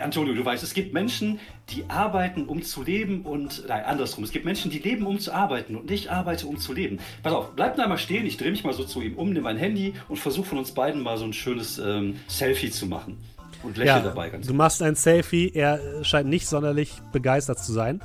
Antonio, 0.00 0.34
du 0.34 0.44
weißt, 0.44 0.62
es 0.62 0.74
gibt 0.74 0.92
Menschen, 0.92 1.38
die 1.68 1.84
arbeiten, 1.88 2.46
um 2.46 2.62
zu 2.62 2.82
leben 2.82 3.22
und, 3.22 3.64
nein, 3.68 3.84
andersrum. 3.84 4.24
Es 4.24 4.32
gibt 4.32 4.44
Menschen, 4.44 4.70
die 4.70 4.78
leben, 4.78 5.06
um 5.06 5.18
zu 5.18 5.32
arbeiten 5.32 5.76
und 5.76 5.90
ich 5.90 6.10
arbeite, 6.10 6.46
um 6.46 6.58
zu 6.58 6.72
leben. 6.72 6.98
Pass 7.22 7.32
auf, 7.32 7.50
bleib 7.54 7.76
da 7.76 7.86
mal 7.86 7.98
stehen, 7.98 8.26
ich 8.26 8.36
drehe 8.36 8.50
mich 8.50 8.64
mal 8.64 8.72
so 8.72 8.84
zu 8.84 9.02
ihm 9.02 9.16
um, 9.16 9.28
nehme 9.28 9.42
mein 9.42 9.58
Handy 9.58 9.94
und 10.08 10.18
versuche 10.18 10.46
von 10.46 10.58
uns 10.58 10.72
beiden 10.72 11.02
mal 11.02 11.18
so 11.18 11.24
ein 11.24 11.32
schönes 11.32 11.78
ähm, 11.78 12.20
Selfie 12.26 12.70
zu 12.70 12.86
machen. 12.86 13.18
Und 13.62 13.76
lächle 13.76 13.86
Ja, 13.86 14.00
dabei 14.00 14.30
ganz 14.30 14.46
du 14.46 14.54
machst 14.54 14.82
ein 14.82 14.94
Selfie, 14.94 15.50
er 15.54 16.04
scheint 16.04 16.28
nicht 16.28 16.46
sonderlich 16.48 17.00
begeistert 17.12 17.58
zu 17.58 17.72
sein. 17.72 18.00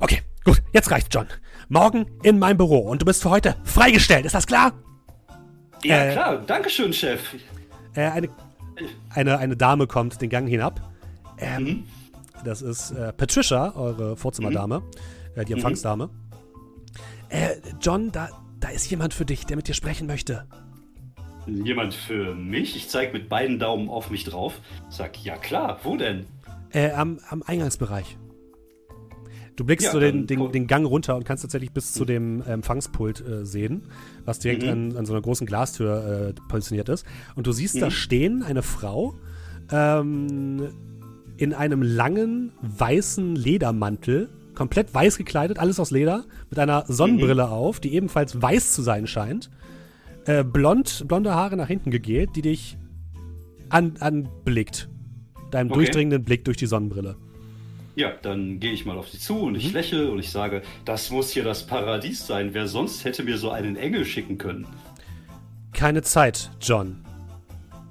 Okay, 0.00 0.20
gut, 0.44 0.62
jetzt 0.72 0.90
reicht's, 0.90 1.08
John. 1.12 1.26
Morgen 1.68 2.06
in 2.22 2.38
mein 2.38 2.56
Büro 2.56 2.78
und 2.78 3.02
du 3.02 3.06
bist 3.06 3.22
für 3.22 3.30
heute 3.30 3.56
freigestellt, 3.64 4.26
ist 4.26 4.34
das 4.34 4.46
klar? 4.46 4.72
Ja, 5.82 6.04
äh, 6.04 6.12
klar, 6.12 6.38
Dankeschön, 6.46 6.92
Chef. 6.92 7.20
Äh, 7.94 8.02
eine, 8.02 8.28
eine, 9.10 9.38
eine 9.38 9.56
Dame 9.56 9.86
kommt 9.86 10.20
den 10.20 10.28
Gang 10.30 10.48
hinab. 10.48 10.80
Ähm, 11.38 11.64
Mhm. 11.64 11.84
Das 12.44 12.62
ist 12.62 12.92
äh, 12.92 13.12
Patricia, 13.12 13.74
eure 13.74 14.16
Vorzimmerdame, 14.16 14.82
äh, 15.34 15.44
die 15.44 15.54
Empfangsdame. 15.54 16.08
Äh, 17.30 17.56
John, 17.80 18.12
da, 18.12 18.28
da 18.60 18.68
ist 18.68 18.88
jemand 18.90 19.12
für 19.12 19.24
dich, 19.24 19.44
der 19.46 19.56
mit 19.56 19.66
dir 19.66 19.74
sprechen 19.74 20.06
möchte. 20.06 20.46
Jemand 21.48 21.94
für 21.94 22.34
mich? 22.34 22.76
Ich 22.76 22.88
zeige 22.88 23.12
mit 23.12 23.28
beiden 23.28 23.58
Daumen 23.58 23.88
auf 23.88 24.10
mich 24.10 24.24
drauf. 24.24 24.60
Sag, 24.88 25.22
ja 25.24 25.36
klar, 25.36 25.78
wo 25.82 25.96
denn? 25.96 26.26
Äh, 26.70 26.90
am, 26.92 27.18
am 27.28 27.42
Eingangsbereich. 27.42 28.18
Du 29.56 29.64
blickst 29.64 29.86
Ja, 29.86 29.92
so 29.92 29.98
den, 29.98 30.26
den, 30.28 30.52
den 30.52 30.66
Gang 30.68 30.86
runter 30.86 31.16
und 31.16 31.24
kannst 31.24 31.42
tatsächlich 31.42 31.72
bis 31.72 31.92
zu 31.92 32.04
dem 32.04 32.42
Empfangspult 32.42 33.26
äh, 33.26 33.44
sehen, 33.44 33.82
was 34.24 34.38
direkt 34.38 34.62
Mhm. 34.62 34.68
an, 34.68 34.96
an 34.98 35.06
so 35.06 35.12
einer 35.14 35.22
großen 35.22 35.46
Glastür 35.48 36.28
äh, 36.28 36.40
positioniert 36.48 36.88
ist. 36.88 37.04
Und 37.34 37.46
du 37.48 37.52
siehst 37.52 37.80
da 37.82 37.86
Mhm. 37.86 37.90
stehen 37.90 38.42
eine 38.44 38.62
Frau 38.62 39.14
ähm, 39.72 40.68
in 41.38 41.54
einem 41.54 41.82
langen 41.82 42.52
weißen 42.62 43.34
Ledermantel, 43.34 44.28
komplett 44.54 44.92
weiß 44.94 45.18
gekleidet, 45.18 45.58
alles 45.58 45.80
aus 45.80 45.90
Leder, 45.90 46.24
mit 46.50 46.58
einer 46.58 46.84
Sonnenbrille 46.86 47.46
Mhm. 47.46 47.52
auf, 47.52 47.80
die 47.80 47.94
ebenfalls 47.94 48.40
weiß 48.40 48.72
zu 48.74 48.82
sein 48.82 49.06
scheint. 49.08 49.50
Äh, 50.28 50.44
blond, 50.44 51.04
blonde 51.08 51.34
Haare 51.34 51.56
nach 51.56 51.68
hinten 51.68 51.90
gegelt, 51.90 52.36
die 52.36 52.42
dich 52.42 52.76
an, 53.70 53.96
anblickt. 53.98 54.90
Deinem 55.50 55.70
Okay. 55.70 55.78
durchdringenden 55.78 56.22
Blick 56.22 56.44
durch 56.44 56.58
die 56.58 56.66
Sonnenbrille. 56.66 57.16
Ja, 57.96 58.12
dann 58.20 58.60
gehe 58.60 58.72
ich 58.72 58.84
mal 58.84 58.98
auf 58.98 59.08
sie 59.08 59.18
zu 59.18 59.38
und 59.38 59.54
ich 59.54 59.72
lächle 59.72 60.10
und 60.10 60.18
ich 60.18 60.30
sage, 60.30 60.60
das 60.84 61.10
muss 61.10 61.30
hier 61.30 61.44
das 61.44 61.66
Paradies 61.66 62.26
sein. 62.26 62.52
Wer 62.52 62.68
sonst 62.68 63.06
hätte 63.06 63.24
mir 63.24 63.38
so 63.38 63.50
einen 63.50 63.76
Engel 63.76 64.04
schicken 64.04 64.36
können? 64.36 64.66
Keine 65.72 66.02
Zeit, 66.02 66.50
John. 66.60 66.98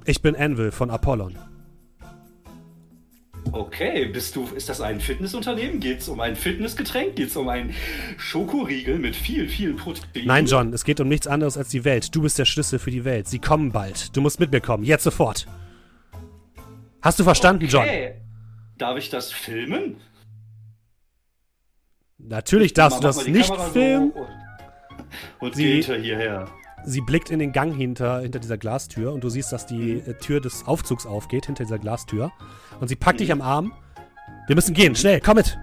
Ich 0.06 0.22
bin 0.22 0.36
Anvil 0.36 0.70
von 0.72 0.92
Apollon. 0.92 1.36
Okay, 3.52 4.06
bist 4.06 4.36
du, 4.36 4.46
ist 4.56 4.70
das 4.70 4.82
ein 4.82 5.00
Fitnessunternehmen? 5.00 5.80
Geht 5.80 6.00
es 6.02 6.10
um 6.10 6.20
ein 6.20 6.36
Fitnessgetränk? 6.36 7.16
Geht 7.16 7.30
es 7.30 7.36
um 7.38 7.48
einen 7.50 7.74
Schokoriegel 8.18 9.00
mit 9.00 9.16
viel, 9.16 9.48
viel 9.48 9.74
Protein? 9.74 10.26
Nein, 10.26 10.46
John, 10.46 10.74
es 10.74 10.84
geht 10.84 11.00
um 11.00 11.08
nichts 11.08 11.28
anderes 11.28 11.58
als 11.58 11.70
die 11.70 11.84
Welt. 11.86 12.14
Du 12.16 12.22
bist 12.22 12.38
der 12.40 12.46
Schlüssel 12.46 12.80
für 12.80 12.92
die 12.92 13.06
Welt. 13.06 13.28
Sie 13.28 13.40
kommen 13.40 13.72
bald. 13.72 14.16
Du 14.16 14.22
musst 14.22 14.40
mit 14.40 14.52
mir 14.52 14.62
kommen. 14.62 14.84
Jetzt 14.84 15.04
sofort. 15.04 15.48
Hast 17.02 17.20
du 17.20 17.24
verstanden, 17.24 17.68
John? 17.68 17.84
Okay. 17.84 18.16
Darf 18.78 18.98
ich 18.98 19.10
das 19.10 19.32
filmen? 19.32 19.98
Natürlich 22.18 22.74
darfst 22.74 23.00
du 23.00 23.04
das 23.04 23.28
nicht 23.28 23.50
Kamera 23.50 23.66
so 23.68 23.72
filmen. 23.74 24.12
Und, 24.12 24.28
und 25.40 25.56
Sie- 25.56 25.74
hinter 25.74 25.98
hierher. 25.98 26.48
Sie 26.90 27.02
blickt 27.02 27.30
in 27.32 27.40
den 27.40 27.52
Gang 27.52 27.76
hinter, 27.76 28.22
hinter 28.22 28.40
dieser 28.40 28.58
Glastür 28.58 29.12
und 29.12 29.22
du 29.22 29.28
siehst, 29.30 29.52
dass 29.52 29.66
die 29.66 30.00
äh, 30.00 30.14
Tür 30.14 30.40
des 30.40 30.66
Aufzugs 30.66 31.06
aufgeht, 31.06 31.46
hinter 31.48 31.66
dieser 31.66 31.80
Glastür. 31.80 32.32
Und 32.80 32.88
sie 32.88 32.96
packt 32.96 33.20
dich 33.20 33.30
am 33.34 33.42
Arm. 33.42 33.74
Wir 34.48 34.56
müssen 34.56 34.74
gehen, 34.74 34.96
schnell, 34.96 35.20
komm 35.20 35.36
mit! 35.36 35.58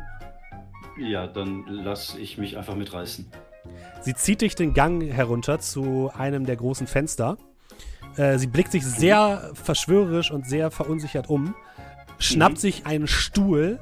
Ja, 0.99 1.27
dann 1.27 1.65
lass 1.67 2.15
ich 2.17 2.37
mich 2.37 2.59
einfach 2.59 2.75
mitreißen. 2.75 3.27
Sie 4.03 4.15
zieht 4.15 4.43
dich 4.43 4.55
den 4.55 4.75
Gang 4.75 5.03
herunter 5.03 5.59
zu 5.61 6.11
einem 6.15 6.45
der 6.45 6.57
großen 6.57 6.87
Fenster. 6.87 7.39
Äh, 8.17 8.37
sie 8.39 8.47
blickt 8.47 8.71
sich 8.71 8.85
sehr 8.85 9.51
verschwörerisch 9.55 10.31
und 10.31 10.47
sehr 10.47 10.71
verunsichert 10.71 11.31
um, 11.31 11.55
schnappt 12.19 12.57
Mhm. 12.57 12.61
sich 12.61 12.85
einen 12.87 13.07
Stuhl 13.07 13.81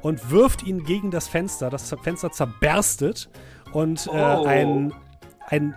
und 0.00 0.30
wirft 0.30 0.62
ihn 0.62 0.84
gegen 0.84 1.10
das 1.10 1.28
Fenster. 1.28 1.68
Das 1.68 1.94
Fenster 2.02 2.32
zerberstet 2.32 3.28
und 3.72 4.06
äh, 4.06 4.10
Oh. 4.10 4.46
ein, 4.46 4.94
ein 5.48 5.74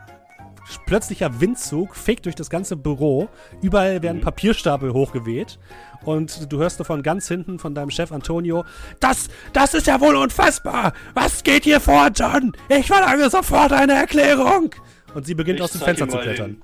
plötzlicher 0.86 1.40
Windzug 1.42 1.96
fegt 1.96 2.26
durch 2.26 2.36
das 2.36 2.50
ganze 2.50 2.76
Büro. 2.76 3.30
Überall 3.62 4.02
werden 4.02 4.18
Mhm. 4.18 4.22
Papierstapel 4.22 4.94
hochgeweht. 4.94 5.60
Und 6.04 6.52
du 6.52 6.58
hörst 6.58 6.80
nur 6.80 6.86
von 6.86 7.04
ganz 7.04 7.28
hinten 7.28 7.60
von 7.60 7.76
deinem 7.76 7.92
Chef 7.92 8.12
Antonio, 8.12 8.66
das, 9.00 9.30
das 9.54 9.74
ist 9.74 9.88
ja 9.88 10.00
wohl 10.02 10.16
unfassbar. 10.16 10.94
Was 11.14 11.44
geht 11.44 11.64
hier 11.64 11.80
vor, 11.80 12.10
John? 12.16 12.54
Ich 12.70 12.88
verlange 12.88 13.30
sofort 13.30 13.72
eine 13.72 13.94
Erklärung. 13.94 14.72
Und 15.14 15.26
sie 15.26 15.36
beginnt 15.36 15.60
Ich 15.60 15.64
aus 15.64 15.72
dem 15.74 15.82
Fenster 15.82 16.08
zu 16.08 16.18
klettern. 16.18 16.62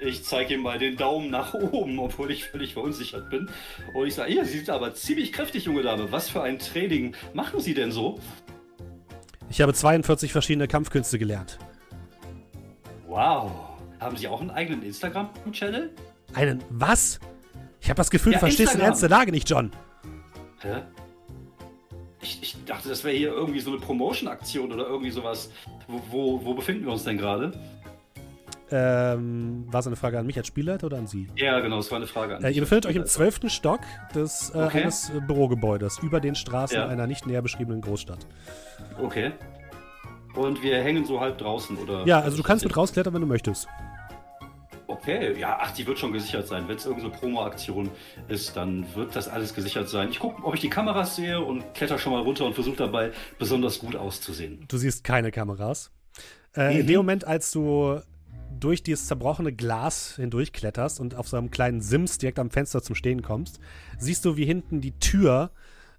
Den, 0.00 0.08
ich 0.08 0.22
zeige 0.24 0.54
ihm 0.54 0.62
mal 0.62 0.78
den 0.78 0.96
Daumen 0.96 1.28
nach 1.30 1.54
oben, 1.54 1.98
obwohl 1.98 2.30
ich 2.30 2.44
völlig 2.44 2.74
verunsichert 2.74 3.30
bin. 3.30 3.48
Und 3.94 4.06
ich 4.06 4.14
sage, 4.14 4.32
ihr, 4.32 4.44
Sie 4.44 4.58
sind 4.58 4.70
aber 4.70 4.94
ziemlich 4.94 5.32
kräftig, 5.32 5.64
junge 5.64 5.82
Dame. 5.82 6.12
Was 6.12 6.28
für 6.28 6.42
ein 6.42 6.60
Training 6.60 7.14
machen 7.34 7.58
Sie 7.58 7.74
denn 7.74 7.90
so? 7.90 8.20
Ich 9.50 9.60
habe 9.60 9.72
42 9.74 10.30
verschiedene 10.30 10.68
Kampfkünste 10.68 11.18
gelernt. 11.18 11.58
Wow. 13.08 13.50
Haben 14.00 14.16
Sie 14.16 14.28
auch 14.28 14.40
einen 14.40 14.50
eigenen 14.50 14.82
Instagram-Channel? 14.82 15.90
Einen 16.34 16.62
was? 16.70 17.18
Ich 17.80 17.88
habe 17.88 17.96
das 17.96 18.10
Gefühl, 18.10 18.32
Ja, 18.32 18.38
du 18.38 18.46
verstehst 18.46 18.74
den 18.74 18.80
Instagram. 18.80 18.86
Ernst 18.86 19.02
der 19.02 19.08
Lage 19.08 19.30
nicht, 19.32 19.48
John. 19.48 19.70
Hä? 20.60 20.82
Ich, 22.20 22.42
ich 22.42 22.64
dachte, 22.64 22.88
das 22.88 23.02
wäre 23.04 23.16
hier 23.16 23.28
irgendwie 23.32 23.60
so 23.60 23.70
eine 23.70 23.80
Promotion-Aktion 23.80 24.72
oder 24.72 24.86
irgendwie 24.86 25.10
sowas. 25.10 25.50
Wo, 25.86 26.00
wo, 26.10 26.44
wo 26.44 26.54
befinden 26.54 26.84
wir 26.84 26.92
uns 26.92 27.04
denn 27.04 27.16
gerade? 27.16 27.52
Ähm, 28.70 29.64
war 29.70 29.80
es 29.80 29.86
eine 29.86 29.96
Frage 29.96 30.18
an 30.18 30.26
mich 30.26 30.36
als 30.36 30.46
Spielleiter 30.48 30.86
oder 30.88 30.98
an 30.98 31.06
Sie? 31.06 31.26
Ja, 31.36 31.58
genau, 31.60 31.76
das 31.76 31.90
war 31.90 31.96
eine 31.96 32.06
Frage 32.06 32.36
an 32.36 32.44
Äh, 32.44 32.50
ihr 32.50 32.60
befindet 32.60 32.84
euch 32.84 32.96
im 32.96 33.06
zwölften 33.06 33.48
Stock 33.48 33.80
des 34.14 34.50
äh, 34.50 34.58
Okay. 34.58 34.82
eines 34.82 35.10
Bürogebäudes 35.26 35.98
über 36.00 36.20
den 36.20 36.34
Straßen 36.34 36.76
Ja. 36.76 36.86
einer 36.86 37.06
nicht 37.06 37.26
näher 37.26 37.40
beschriebenen 37.40 37.80
Großstadt. 37.80 38.26
Okay. 39.00 39.32
Und 40.38 40.62
wir 40.62 40.80
hängen 40.82 41.04
so 41.04 41.20
halb 41.20 41.38
draußen, 41.38 41.76
oder? 41.78 42.06
Ja, 42.06 42.20
also 42.20 42.36
du 42.36 42.42
kannst 42.44 42.64
mit 42.64 42.76
rausklettern, 42.76 43.12
wenn 43.12 43.22
du 43.22 43.26
möchtest. 43.26 43.66
Okay, 44.86 45.38
ja, 45.38 45.58
ach, 45.60 45.72
die 45.72 45.86
wird 45.86 45.98
schon 45.98 46.12
gesichert 46.12 46.46
sein. 46.46 46.66
Wenn 46.68 46.76
es 46.76 46.86
irgendeine 46.86 47.14
Promo-Aktion 47.14 47.90
ist, 48.28 48.56
dann 48.56 48.86
wird 48.94 49.14
das 49.16 49.28
alles 49.28 49.52
gesichert 49.54 49.88
sein. 49.88 50.08
Ich 50.10 50.18
gucke, 50.18 50.42
ob 50.44 50.54
ich 50.54 50.60
die 50.60 50.70
Kameras 50.70 51.16
sehe 51.16 51.40
und 51.40 51.74
kletter 51.74 51.98
schon 51.98 52.12
mal 52.12 52.22
runter 52.22 52.44
und 52.46 52.54
versuche 52.54 52.76
dabei 52.76 53.10
besonders 53.38 53.78
gut 53.80 53.96
auszusehen. 53.96 54.64
Du 54.68 54.78
siehst 54.78 55.04
keine 55.04 55.30
Kameras. 55.30 55.90
Äh, 56.54 56.72
Mhm. 56.74 56.80
In 56.80 56.86
dem 56.86 56.96
Moment, 56.98 57.26
als 57.26 57.50
du 57.50 58.00
durch 58.58 58.82
dieses 58.82 59.06
zerbrochene 59.06 59.52
Glas 59.52 60.16
hindurchkletterst 60.16 61.00
und 61.00 61.14
auf 61.14 61.28
so 61.28 61.36
einem 61.36 61.50
kleinen 61.50 61.80
Sims 61.80 62.18
direkt 62.18 62.38
am 62.38 62.50
Fenster 62.50 62.82
zum 62.82 62.94
Stehen 62.94 63.22
kommst, 63.22 63.60
siehst 63.98 64.24
du, 64.24 64.36
wie 64.36 64.46
hinten 64.46 64.80
die 64.80 64.98
Tür 64.98 65.50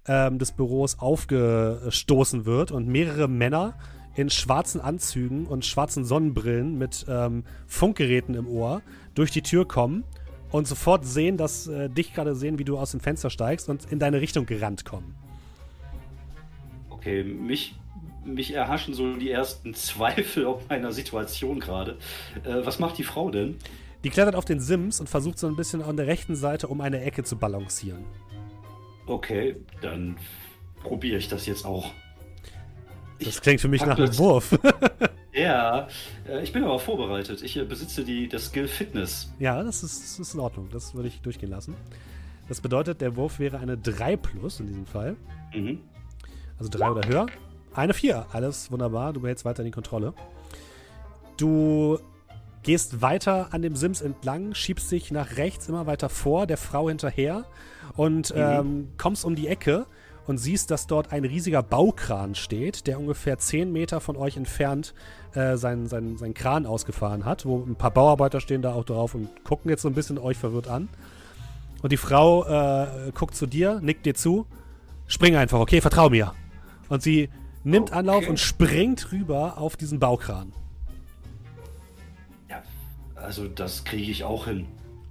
ähm, 0.06 0.38
des 0.38 0.52
Büros 0.52 0.98
aufgestoßen 0.98 2.44
wird 2.44 2.72
und 2.72 2.88
mehrere 2.88 3.28
Männer 3.28 3.78
in 4.14 4.30
schwarzen 4.30 4.80
Anzügen 4.80 5.46
und 5.46 5.64
schwarzen 5.64 6.04
Sonnenbrillen 6.04 6.76
mit 6.76 7.06
ähm, 7.08 7.44
Funkgeräten 7.66 8.34
im 8.34 8.48
Ohr 8.48 8.82
durch 9.14 9.30
die 9.30 9.42
Tür 9.42 9.66
kommen 9.66 10.04
und 10.50 10.66
sofort 10.66 11.04
sehen, 11.06 11.36
dass 11.36 11.66
äh, 11.66 11.88
dich 11.88 12.12
gerade 12.12 12.34
sehen, 12.34 12.58
wie 12.58 12.64
du 12.64 12.78
aus 12.78 12.90
dem 12.90 13.00
Fenster 13.00 13.30
steigst 13.30 13.68
und 13.68 13.90
in 13.90 13.98
deine 13.98 14.20
Richtung 14.20 14.46
gerannt 14.46 14.84
kommen. 14.84 15.14
Okay, 16.90 17.22
mich, 17.22 17.76
mich 18.24 18.52
erhaschen 18.52 18.94
so 18.94 19.14
die 19.16 19.30
ersten 19.30 19.74
Zweifel 19.74 20.46
auf 20.46 20.68
meiner 20.68 20.92
Situation 20.92 21.60
gerade. 21.60 21.98
Äh, 22.44 22.64
was 22.64 22.78
macht 22.78 22.98
die 22.98 23.04
Frau 23.04 23.30
denn? 23.30 23.56
Die 24.02 24.10
klettert 24.10 24.34
auf 24.34 24.44
den 24.44 24.60
Sims 24.60 24.98
und 24.98 25.08
versucht 25.08 25.38
so 25.38 25.46
ein 25.46 25.56
bisschen 25.56 25.82
an 25.82 25.96
der 25.96 26.06
rechten 26.06 26.34
Seite 26.34 26.68
um 26.68 26.80
eine 26.80 27.02
Ecke 27.02 27.22
zu 27.22 27.36
balancieren. 27.36 28.04
Okay, 29.06 29.56
dann 29.82 30.16
probiere 30.82 31.18
ich 31.18 31.28
das 31.28 31.46
jetzt 31.46 31.66
auch. 31.66 31.92
Das 33.24 33.40
klingt 33.40 33.60
für 33.60 33.68
mich 33.68 33.84
nach 33.84 33.98
einem 33.98 34.16
Wurf. 34.18 34.58
Ja, 35.32 35.86
äh, 36.28 36.42
ich 36.42 36.52
bin 36.52 36.64
aber 36.64 36.78
vorbereitet. 36.78 37.42
Ich 37.42 37.56
äh, 37.56 37.64
besitze 37.64 38.04
die, 38.04 38.28
das 38.28 38.46
Skill 38.46 38.66
Fitness. 38.66 39.32
ja, 39.38 39.62
das 39.62 39.82
ist, 39.82 40.02
das 40.02 40.18
ist 40.18 40.34
in 40.34 40.40
Ordnung. 40.40 40.68
Das 40.72 40.94
würde 40.94 41.08
ich 41.08 41.20
durchgehen 41.20 41.50
lassen. 41.50 41.76
Das 42.48 42.60
bedeutet, 42.60 43.00
der 43.00 43.14
Wurf 43.14 43.38
wäre 43.38 43.58
eine 43.58 43.78
3 43.78 44.16
plus 44.16 44.58
in 44.58 44.66
diesem 44.66 44.86
Fall. 44.86 45.16
Mhm. 45.54 45.80
Also 46.58 46.70
3 46.70 46.90
oder 46.90 47.08
höher. 47.08 47.26
Eine 47.72 47.94
4. 47.94 48.26
Alles 48.32 48.72
wunderbar. 48.72 49.12
Du 49.12 49.20
behältst 49.20 49.44
weiter 49.44 49.62
die 49.62 49.70
Kontrolle. 49.70 50.14
Du 51.36 51.98
gehst 52.62 53.00
weiter 53.00 53.48
an 53.52 53.62
dem 53.62 53.76
Sims 53.76 54.00
entlang, 54.00 54.54
schiebst 54.54 54.90
dich 54.90 55.10
nach 55.10 55.36
rechts 55.36 55.68
immer 55.68 55.86
weiter 55.86 56.08
vor, 56.08 56.46
der 56.46 56.58
Frau 56.58 56.88
hinterher 56.88 57.44
und 57.96 58.34
ähm, 58.36 58.88
kommst 58.98 59.24
um 59.24 59.34
die 59.34 59.46
Ecke 59.46 59.86
und 60.30 60.38
siehst, 60.38 60.70
dass 60.70 60.86
dort 60.86 61.12
ein 61.12 61.24
riesiger 61.24 61.60
Baukran 61.60 62.36
steht, 62.36 62.86
der 62.86 63.00
ungefähr 63.00 63.36
10 63.38 63.72
Meter 63.72 64.00
von 64.00 64.16
euch 64.16 64.36
entfernt 64.36 64.94
äh, 65.34 65.56
seinen, 65.56 65.88
seinen, 65.88 66.18
seinen 66.18 66.34
Kran 66.34 66.66
ausgefahren 66.66 67.24
hat, 67.24 67.44
wo 67.44 67.58
ein 67.58 67.74
paar 67.74 67.90
Bauarbeiter 67.90 68.40
stehen 68.40 68.62
da 68.62 68.72
auch 68.72 68.84
drauf 68.84 69.16
und 69.16 69.28
gucken 69.42 69.70
jetzt 69.70 69.82
so 69.82 69.88
ein 69.88 69.94
bisschen 69.94 70.18
euch 70.18 70.36
verwirrt 70.36 70.68
an. 70.68 70.88
Und 71.82 71.90
die 71.90 71.96
Frau 71.96 72.44
äh, 72.44 73.10
guckt 73.12 73.34
zu 73.34 73.46
dir, 73.46 73.80
nickt 73.82 74.06
dir 74.06 74.14
zu, 74.14 74.46
spring 75.08 75.34
einfach, 75.34 75.58
okay, 75.58 75.80
vertrau 75.80 76.10
mir. 76.10 76.32
Und 76.88 77.02
sie 77.02 77.28
nimmt 77.64 77.88
Okay. 77.88 77.98
Anlauf 77.98 78.28
und 78.28 78.38
springt 78.38 79.10
rüber 79.10 79.58
auf 79.58 79.76
diesen 79.76 79.98
Baukran. 79.98 80.52
Ja, 82.48 82.62
also 83.16 83.48
das 83.48 83.82
kriege 83.82 84.12
ich 84.12 84.22
auch 84.22 84.46
hin, 84.46 84.68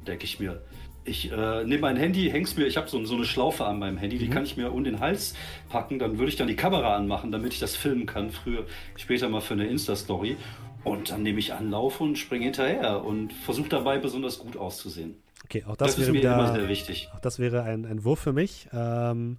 denke 0.08 0.24
ich 0.24 0.40
mir. 0.40 0.62
Ich 1.06 1.32
äh, 1.32 1.64
nehme 1.64 1.82
mein 1.82 1.98
Handy, 1.98 2.30
häng's 2.30 2.56
mir, 2.56 2.66
ich 2.68 2.78
habe 2.78 2.88
so, 2.88 3.04
so 3.06 3.16
eine 3.16 3.26
Schlaufe 3.26 3.66
an 3.66 3.80
meinem 3.80 3.98
Handy, 3.98 4.18
die 4.18 4.30
kann 4.30 4.44
ich 4.44 4.58
mir 4.58 4.72
um 4.72 4.84
den 4.84 5.00
Hals 5.00 5.34
packen, 5.70 5.98
dann 5.98 6.18
würde 6.20 6.30
ich 6.30 6.36
dann 6.36 6.48
die 6.48 6.56
Kamera 6.56 6.96
anmachen, 6.96 7.32
damit 7.32 7.54
ich 7.54 7.60
das 7.60 7.76
filmen 7.76 8.06
kann, 8.06 8.30
früher, 8.32 8.66
später 8.96 9.30
mal 9.30 9.42
für 9.42 9.54
eine 9.54 9.66
Insta-Story. 9.68 10.38
Und 10.84 11.12
dann 11.12 11.24
nehme 11.24 11.40
ich 11.40 11.54
Anlauf 11.54 12.00
und 12.00 12.18
springe 12.18 12.46
hinterher 12.46 13.04
und 13.04 13.34
versuche 13.34 13.70
dabei 13.70 13.98
besonders 13.98 14.40
gut 14.40 14.56
auszusehen. 14.56 15.16
Okay, 15.44 15.64
auch 15.68 15.76
das, 15.76 15.92
Das, 15.92 15.98
ist 15.98 16.02
wäre 16.02 16.12
mir 16.12 16.20
wieder, 16.20 16.34
immer 16.36 16.54
sehr 16.54 16.68
wichtig. 16.68 17.10
auch 17.14 17.20
das 17.20 17.40
wäre 17.40 17.64
ein, 17.64 17.86
ein 17.86 18.04
Wurf 18.04 18.20
für 18.20 18.34
mich. 18.34 18.70
Ähm, 18.72 19.38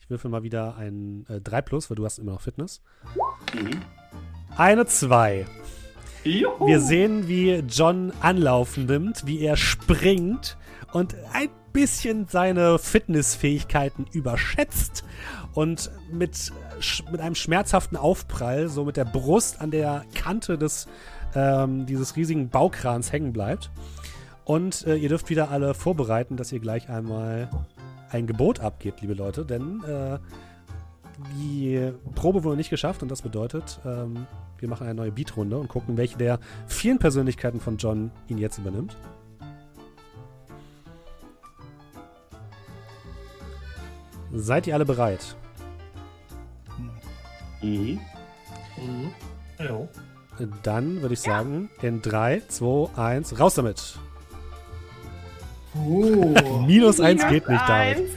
ich 0.00 0.10
würfel 0.10 0.30
mal 0.30 0.42
wieder 0.42 0.76
ein 0.76 1.24
äh, 1.28 1.40
3 1.40 1.62
plus, 1.62 1.88
weil 1.90 1.96
du 1.96 2.04
hast 2.04 2.18
immer 2.18 2.32
noch 2.32 2.40
Fitness. 2.40 2.82
Mhm. 3.54 3.80
Eine 4.56 4.86
2. 4.86 5.46
Juhu. 6.24 6.66
Wir 6.66 6.80
sehen, 6.80 7.28
wie 7.28 7.54
John 7.68 8.12
Anlauf 8.20 8.76
nimmt, 8.76 9.26
wie 9.26 9.40
er 9.40 9.56
springt 9.56 10.56
und 10.96 11.14
ein 11.34 11.50
bisschen 11.74 12.26
seine 12.26 12.78
Fitnessfähigkeiten 12.78 14.06
überschätzt 14.12 15.04
und 15.52 15.90
mit, 16.10 16.52
mit 17.10 17.20
einem 17.20 17.34
schmerzhaften 17.34 17.98
Aufprall 17.98 18.70
so 18.70 18.86
mit 18.86 18.96
der 18.96 19.04
Brust 19.04 19.60
an 19.60 19.70
der 19.70 20.06
Kante 20.14 20.56
des, 20.56 20.88
ähm, 21.34 21.84
dieses 21.84 22.16
riesigen 22.16 22.48
Baukrans 22.48 23.12
hängen 23.12 23.34
bleibt. 23.34 23.70
Und 24.46 24.86
äh, 24.86 24.96
ihr 24.96 25.10
dürft 25.10 25.28
wieder 25.28 25.50
alle 25.50 25.74
vorbereiten, 25.74 26.38
dass 26.38 26.50
ihr 26.50 26.60
gleich 26.60 26.88
einmal 26.88 27.50
ein 28.08 28.26
Gebot 28.26 28.60
abgebt, 28.60 29.02
liebe 29.02 29.12
Leute, 29.12 29.44
denn 29.44 29.84
äh, 29.84 30.18
die 31.38 31.92
Probe 32.14 32.42
wurde 32.42 32.56
nicht 32.56 32.70
geschafft 32.70 33.02
und 33.02 33.10
das 33.10 33.20
bedeutet, 33.20 33.80
ähm, 33.84 34.26
wir 34.56 34.70
machen 34.70 34.86
eine 34.86 34.94
neue 34.94 35.12
Beatrunde 35.12 35.58
und 35.58 35.68
gucken, 35.68 35.98
welche 35.98 36.16
der 36.16 36.40
vielen 36.66 36.98
Persönlichkeiten 36.98 37.60
von 37.60 37.76
John 37.76 38.12
ihn 38.28 38.38
jetzt 38.38 38.56
übernimmt. 38.56 38.96
Seid 44.32 44.66
ihr 44.66 44.74
alle 44.74 44.84
bereit? 44.84 45.36
Mhm. 47.62 48.00
Mhm. 48.76 49.12
Jo. 49.58 49.88
Dann 50.62 51.00
würde 51.00 51.14
ich 51.14 51.20
sagen, 51.20 51.70
in 51.80 52.02
3, 52.02 52.42
2, 52.48 52.90
1, 52.98 53.38
raus 53.40 53.54
damit. 53.54 53.98
Oh. 55.74 56.34
Minus 56.66 57.00
1 57.00 57.26
geht 57.28 57.48
nicht, 57.48 57.68
David. 57.68 58.10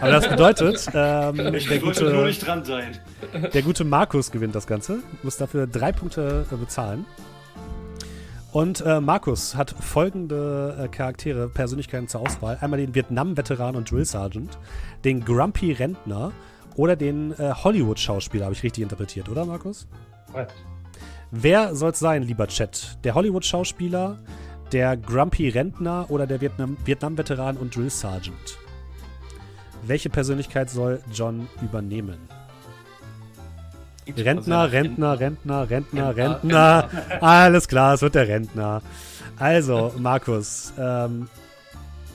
Aber 0.00 0.10
das 0.10 0.28
bedeutet, 0.28 0.86
ähm, 0.94 1.54
Ich 1.54 1.68
der, 1.68 1.82
wollte 1.82 2.04
nur 2.04 2.12
gute, 2.12 2.24
nicht 2.26 2.46
dran 2.46 2.64
sein. 2.64 2.98
der 3.52 3.62
gute 3.62 3.84
Markus 3.84 4.30
gewinnt 4.30 4.54
das 4.54 4.66
Ganze, 4.66 5.00
muss 5.22 5.36
dafür 5.36 5.66
drei 5.66 5.92
Punkte 5.92 6.46
äh, 6.50 6.56
bezahlen. 6.56 7.04
Und 8.52 8.80
äh, 8.80 9.00
Markus 9.00 9.54
hat 9.54 9.70
folgende 9.70 10.76
äh, 10.76 10.88
Charaktere, 10.88 11.48
Persönlichkeiten 11.48 12.08
zur 12.08 12.22
Auswahl. 12.22 12.58
Einmal 12.60 12.80
den 12.80 12.94
Vietnam-Veteran 12.94 13.76
und 13.76 13.90
Drill 13.90 14.04
Sergeant, 14.04 14.58
den 15.04 15.24
Grumpy 15.24 15.72
Rentner 15.72 16.32
oder 16.74 16.96
den 16.96 17.32
äh, 17.38 17.52
Hollywood-Schauspieler, 17.52 18.46
habe 18.46 18.54
ich 18.54 18.62
richtig 18.62 18.82
interpretiert, 18.82 19.28
oder 19.28 19.44
Markus? 19.44 19.86
Korrekt. 20.32 20.54
Wer 21.30 21.76
soll 21.76 21.92
es 21.92 22.00
sein, 22.00 22.24
lieber 22.24 22.48
Chat? 22.48 22.98
Der 23.04 23.14
Hollywood-Schauspieler, 23.14 24.18
der 24.72 24.96
Grumpy 24.96 25.48
Rentner 25.48 26.06
oder 26.08 26.26
der 26.26 26.40
Vietnam- 26.40 26.76
Vietnam-Veteran 26.84 27.56
und 27.56 27.76
Drill 27.76 27.90
Sergeant? 27.90 28.58
Welche 29.86 30.10
Persönlichkeit 30.10 30.70
soll 30.70 31.00
John 31.12 31.46
übernehmen? 31.62 32.18
Rentner, 34.16 34.72
Rentner, 34.72 35.20
Rentner, 35.20 35.70
Rentner, 35.70 36.16
Rentner, 36.16 36.16
Rentner. 36.16 36.88
Alles 37.20 37.68
klar, 37.68 37.94
es 37.94 38.02
wird 38.02 38.14
der 38.14 38.28
Rentner. 38.28 38.82
Also, 39.38 39.92
Markus, 39.98 40.72
ähm, 40.78 41.28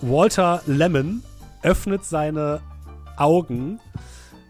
Walter 0.02 0.62
Lemon 0.66 1.24
öffnet 1.64 2.06
seine 2.06 2.62
Augen, 3.18 3.80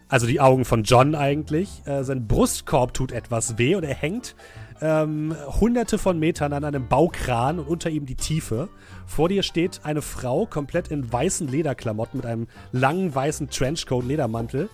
also 0.08 0.26
die 0.26 0.40
Augen 0.40 0.64
von 0.64 0.82
John 0.82 1.14
eigentlich. 1.14 1.82
Äh, 1.86 2.04
sein 2.04 2.26
Brustkorb 2.26 2.94
tut 2.94 3.12
etwas 3.12 3.58
weh 3.58 3.74
und 3.74 3.84
er 3.84 3.94
hängt 3.94 4.34
ähm, 4.80 5.34
hunderte 5.60 5.98
von 5.98 6.18
Metern 6.18 6.52
an 6.52 6.64
einem 6.64 6.88
Baukran 6.88 7.58
und 7.58 7.66
unter 7.66 7.90
ihm 7.90 8.06
die 8.06 8.14
Tiefe. 8.14 8.68
Vor 9.06 9.28
dir 9.28 9.42
steht 9.42 9.80
eine 9.84 10.02
Frau, 10.02 10.46
komplett 10.46 10.88
in 10.88 11.10
weißen 11.10 11.48
Lederklamotten 11.48 12.18
mit 12.18 12.26
einem 12.26 12.46
langen 12.72 13.14
weißen 13.14 13.48
Trenchcoat-Ledermantel, 13.48 14.68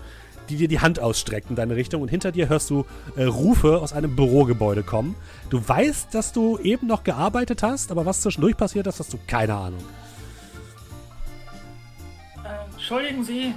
die 0.52 0.58
dir 0.58 0.68
die 0.68 0.80
Hand 0.80 1.00
ausstreckt 1.00 1.50
in 1.50 1.56
deine 1.56 1.76
Richtung 1.76 2.02
und 2.02 2.08
hinter 2.08 2.30
dir 2.30 2.48
hörst 2.48 2.70
du 2.70 2.84
äh, 3.16 3.24
Rufe 3.24 3.80
aus 3.80 3.92
einem 3.92 4.14
Bürogebäude 4.14 4.82
kommen. 4.82 5.14
Du 5.50 5.66
weißt, 5.66 6.14
dass 6.14 6.32
du 6.32 6.58
eben 6.58 6.86
noch 6.86 7.04
gearbeitet 7.04 7.62
hast, 7.62 7.90
aber 7.90 8.04
was 8.04 8.20
zwischendurch 8.20 8.56
passiert 8.56 8.86
ist, 8.86 9.00
hast 9.00 9.12
du 9.12 9.18
keine 9.26 9.54
Ahnung. 9.54 9.80
Äh, 12.44 12.74
entschuldigen 12.74 13.24
Sie, 13.24 13.54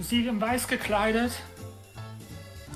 Sie 0.00 0.26
in 0.26 0.40
weiß 0.40 0.68
gekleidet? 0.68 1.32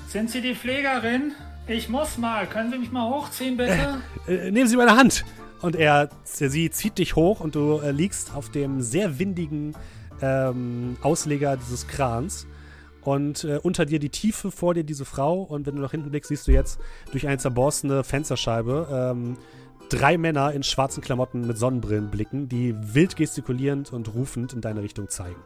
Sind 0.07 0.29
Sie 0.29 0.41
die 0.41 0.53
Pflegerin? 0.53 1.31
Ich 1.67 1.89
muss 1.89 2.17
mal. 2.17 2.45
Können 2.45 2.71
Sie 2.71 2.77
mich 2.77 2.91
mal 2.91 3.09
hochziehen, 3.09 3.57
bitte? 3.57 4.01
äh, 4.27 4.51
nehmen 4.51 4.67
Sie 4.67 4.75
meine 4.75 4.95
Hand. 4.95 5.25
Und 5.61 5.77
er, 5.77 6.09
sie 6.25 6.69
zieht 6.71 6.97
dich 6.97 7.15
hoch 7.15 7.39
und 7.39 7.55
du 7.55 7.79
äh, 7.79 7.91
liegst 7.91 8.35
auf 8.35 8.51
dem 8.51 8.81
sehr 8.81 9.17
windigen 9.17 9.73
ähm, 10.21 10.97
Ausleger 11.01 11.55
dieses 11.55 11.87
Krans. 11.87 12.45
Und 13.03 13.43
äh, 13.43 13.59
unter 13.61 13.85
dir 13.85 13.99
die 13.99 14.09
Tiefe, 14.09 14.51
vor 14.51 14.73
dir 14.73 14.83
diese 14.83 15.05
Frau. 15.05 15.41
Und 15.41 15.65
wenn 15.65 15.75
du 15.75 15.81
nach 15.81 15.91
hinten 15.91 16.09
blickst, 16.09 16.29
siehst 16.29 16.47
du 16.47 16.51
jetzt 16.51 16.79
durch 17.11 17.27
eine 17.27 17.37
zerborstene 17.37 18.03
Fensterscheibe 18.03 18.87
ähm, 18.91 19.37
drei 19.89 20.17
Männer 20.17 20.53
in 20.53 20.63
schwarzen 20.63 21.01
Klamotten 21.01 21.45
mit 21.45 21.57
Sonnenbrillen 21.57 22.09
blicken, 22.09 22.49
die 22.49 22.75
wild 22.77 23.15
gestikulierend 23.15 23.93
und 23.93 24.13
rufend 24.13 24.53
in 24.53 24.61
deine 24.61 24.81
Richtung 24.81 25.09
zeigen. 25.09 25.41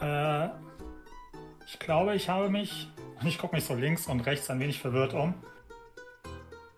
Äh, 0.00 0.48
ich 1.66 1.78
glaube, 1.78 2.14
ich 2.14 2.28
habe 2.28 2.48
mich. 2.48 2.88
Ich 3.22 3.36
gucke 3.36 3.54
mich 3.54 3.66
so 3.66 3.74
links 3.74 4.06
und 4.06 4.20
rechts 4.20 4.48
ein 4.48 4.60
wenig 4.60 4.80
verwirrt 4.80 5.12
um. 5.12 5.34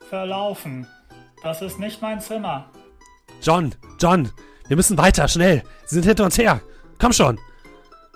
Verlaufen. 0.08 0.88
Das 1.44 1.62
ist 1.62 1.78
nicht 1.78 2.02
mein 2.02 2.20
Zimmer. 2.20 2.68
John, 3.40 3.72
John, 4.00 4.28
wir 4.66 4.74
müssen 4.74 4.98
weiter, 4.98 5.28
schnell. 5.28 5.62
Sie 5.84 5.94
sind 5.94 6.04
hinter 6.04 6.24
uns 6.24 6.36
her. 6.36 6.60
Komm 6.98 7.12
schon. 7.12 7.38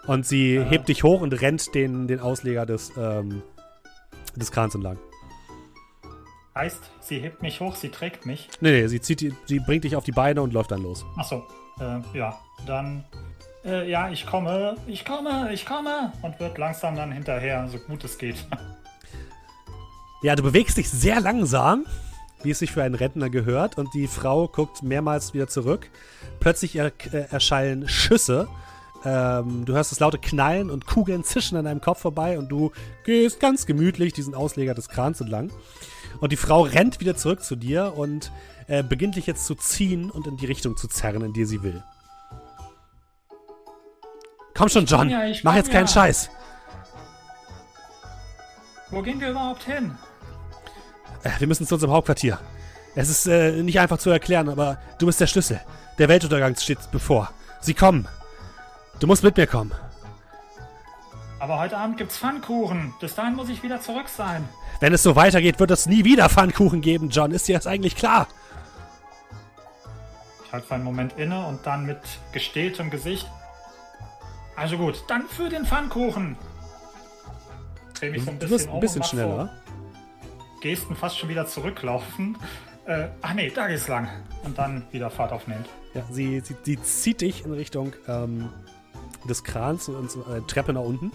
Und 0.06 0.26
sie 0.26 0.56
Äh. 0.56 0.64
hebt 0.64 0.88
dich 0.88 1.02
hoch 1.02 1.20
und 1.20 1.32
rennt 1.40 1.74
den, 1.74 2.06
den 2.08 2.20
Ausleger 2.20 2.64
des, 2.66 2.92
ähm, 2.96 3.42
des 4.36 4.52
Krans 4.52 4.74
entlang. 4.74 4.98
Heißt, 6.54 6.90
sie 7.00 7.18
hebt 7.18 7.42
mich 7.42 7.60
hoch, 7.60 7.76
sie 7.76 7.90
trägt 7.90 8.24
mich. 8.24 8.48
Nee, 8.60 8.70
nee, 8.82 8.86
sie, 8.86 9.00
zieht, 9.00 9.34
sie 9.46 9.58
bringt 9.60 9.84
dich 9.84 9.94
auf 9.96 10.04
die 10.04 10.12
Beine 10.12 10.40
und 10.42 10.52
läuft 10.54 10.70
dann 10.70 10.82
los. 10.82 11.04
Achso, 11.16 11.44
äh, 11.80 12.00
ja. 12.16 12.38
Dann. 12.66 13.04
Äh, 13.64 13.90
ja, 13.90 14.08
ich 14.10 14.26
komme, 14.26 14.76
ich 14.86 15.04
komme, 15.04 15.50
ich 15.52 15.66
komme. 15.66 16.12
Und 16.22 16.38
wird 16.40 16.56
langsam 16.56 16.96
dann 16.96 17.12
hinterher, 17.12 17.68
so 17.68 17.78
gut 17.78 18.04
es 18.04 18.16
geht. 18.18 18.36
Ja, 20.22 20.34
du 20.34 20.42
bewegst 20.42 20.78
dich 20.78 20.88
sehr 20.90 21.20
langsam, 21.20 21.84
wie 22.42 22.50
es 22.50 22.58
sich 22.58 22.72
für 22.72 22.82
einen 22.82 22.94
Rentner 22.94 23.28
gehört, 23.28 23.76
und 23.76 23.92
die 23.92 24.06
Frau 24.08 24.48
guckt 24.48 24.82
mehrmals 24.82 25.34
wieder 25.34 25.46
zurück. 25.46 25.90
Plötzlich 26.40 26.74
er, 26.74 26.86
äh, 27.12 27.26
erschallen 27.30 27.86
Schüsse. 27.86 28.48
Ähm, 29.06 29.64
du 29.64 29.74
hörst 29.74 29.92
das 29.92 30.00
laute 30.00 30.18
Knallen 30.18 30.68
und 30.68 30.84
Kugeln 30.86 31.22
zischen 31.22 31.56
an 31.56 31.64
deinem 31.64 31.80
Kopf 31.80 32.00
vorbei 32.00 32.40
und 32.40 32.48
du 32.48 32.72
gehst 33.04 33.38
ganz 33.38 33.64
gemütlich 33.64 34.12
diesen 34.12 34.34
Ausleger 34.34 34.74
des 34.74 34.88
Krans 34.88 35.20
entlang. 35.20 35.52
Und 36.20 36.32
die 36.32 36.36
Frau 36.36 36.62
rennt 36.62 36.98
wieder 36.98 37.14
zurück 37.14 37.44
zu 37.44 37.54
dir 37.54 37.92
und 37.96 38.32
äh, 38.66 38.82
beginnt 38.82 39.14
dich 39.14 39.26
jetzt 39.26 39.46
zu 39.46 39.54
ziehen 39.54 40.10
und 40.10 40.26
in 40.26 40.36
die 40.36 40.46
Richtung 40.46 40.76
zu 40.76 40.88
zerren, 40.88 41.22
in 41.22 41.32
die 41.32 41.44
sie 41.44 41.62
will. 41.62 41.84
Komm 44.56 44.68
schon, 44.70 44.86
John, 44.86 45.08
ja, 45.08 45.24
ich 45.26 45.44
mach 45.44 45.54
jetzt 45.54 45.70
keinen 45.70 45.86
ja. 45.86 45.92
Scheiß. 45.92 46.28
Wo 48.90 49.02
gehen 49.02 49.20
wir 49.20 49.30
überhaupt 49.30 49.62
hin? 49.62 49.96
Äh, 51.22 51.30
Wir 51.38 51.46
müssen 51.46 51.64
zu 51.64 51.76
unserem 51.76 51.92
Hauptquartier. 51.92 52.40
Es 52.96 53.08
ist 53.08 53.26
äh, 53.28 53.62
nicht 53.62 53.78
einfach 53.78 53.98
zu 53.98 54.10
erklären, 54.10 54.48
aber 54.48 54.78
du 54.98 55.06
bist 55.06 55.20
der 55.20 55.28
Schlüssel. 55.28 55.60
Der 55.98 56.08
Weltuntergang 56.08 56.56
steht 56.56 56.78
bevor. 56.90 57.30
Sie 57.60 57.74
kommen. 57.74 58.08
Du 59.00 59.06
musst 59.06 59.22
mit 59.22 59.36
mir 59.36 59.46
kommen. 59.46 59.72
Aber 61.38 61.58
heute 61.58 61.76
Abend 61.76 61.98
gibt's 61.98 62.16
Pfannkuchen. 62.16 62.94
Bis 62.98 63.14
dahin 63.14 63.34
muss 63.34 63.48
ich 63.48 63.62
wieder 63.62 63.80
zurück 63.80 64.08
sein. 64.08 64.48
Wenn 64.80 64.92
es 64.94 65.02
so 65.02 65.16
weitergeht, 65.16 65.60
wird 65.60 65.70
es 65.70 65.86
nie 65.86 66.04
wieder 66.04 66.28
Pfannkuchen 66.28 66.80
geben, 66.80 67.10
John. 67.10 67.30
Ist 67.30 67.46
dir 67.46 67.56
das 67.56 67.66
eigentlich 67.66 67.94
klar? 67.94 68.26
Ich 70.44 70.52
halte 70.52 70.66
für 70.66 70.74
einen 70.74 70.84
Moment 70.84 71.14
inne 71.18 71.46
und 71.46 71.66
dann 71.66 71.84
mit 71.84 71.98
gestähltem 72.32 72.90
Gesicht. 72.90 73.30
Also 74.54 74.78
gut, 74.78 75.04
dann 75.08 75.24
für 75.28 75.50
den 75.50 75.66
Pfannkuchen. 75.66 76.36
Dreh 77.98 78.10
mich 78.10 78.24
so 78.24 78.30
ein 78.30 78.38
Du 78.38 78.46
bisschen 78.46 78.50
wirst 78.50 78.68
um 78.68 78.74
ein 78.74 78.80
bisschen 78.80 79.02
schneller. 79.04 79.50
Gesten 80.62 80.96
fast 80.96 81.18
schon 81.18 81.28
wieder 81.28 81.46
zurücklaufen. 81.46 82.38
Äh, 82.86 83.08
ach 83.20 83.34
nee, 83.34 83.50
da 83.50 83.66
geht's 83.66 83.88
lang. 83.88 84.08
Und 84.44 84.56
dann 84.58 84.84
wieder 84.92 85.10
Fahrt 85.10 85.32
aufnehmen. 85.32 85.64
Ja, 85.92 86.04
sie, 86.08 86.38
sie, 86.38 86.54
sie 86.62 86.80
zieht 86.80 87.20
dich 87.20 87.44
in 87.44 87.52
Richtung 87.52 87.94
ähm, 88.06 88.48
des 89.26 89.44
Krans 89.44 89.88
und 89.88 90.10
so 90.10 90.24
eine 90.24 90.46
Treppe 90.46 90.72
nach 90.72 90.80
unten. 90.82 91.10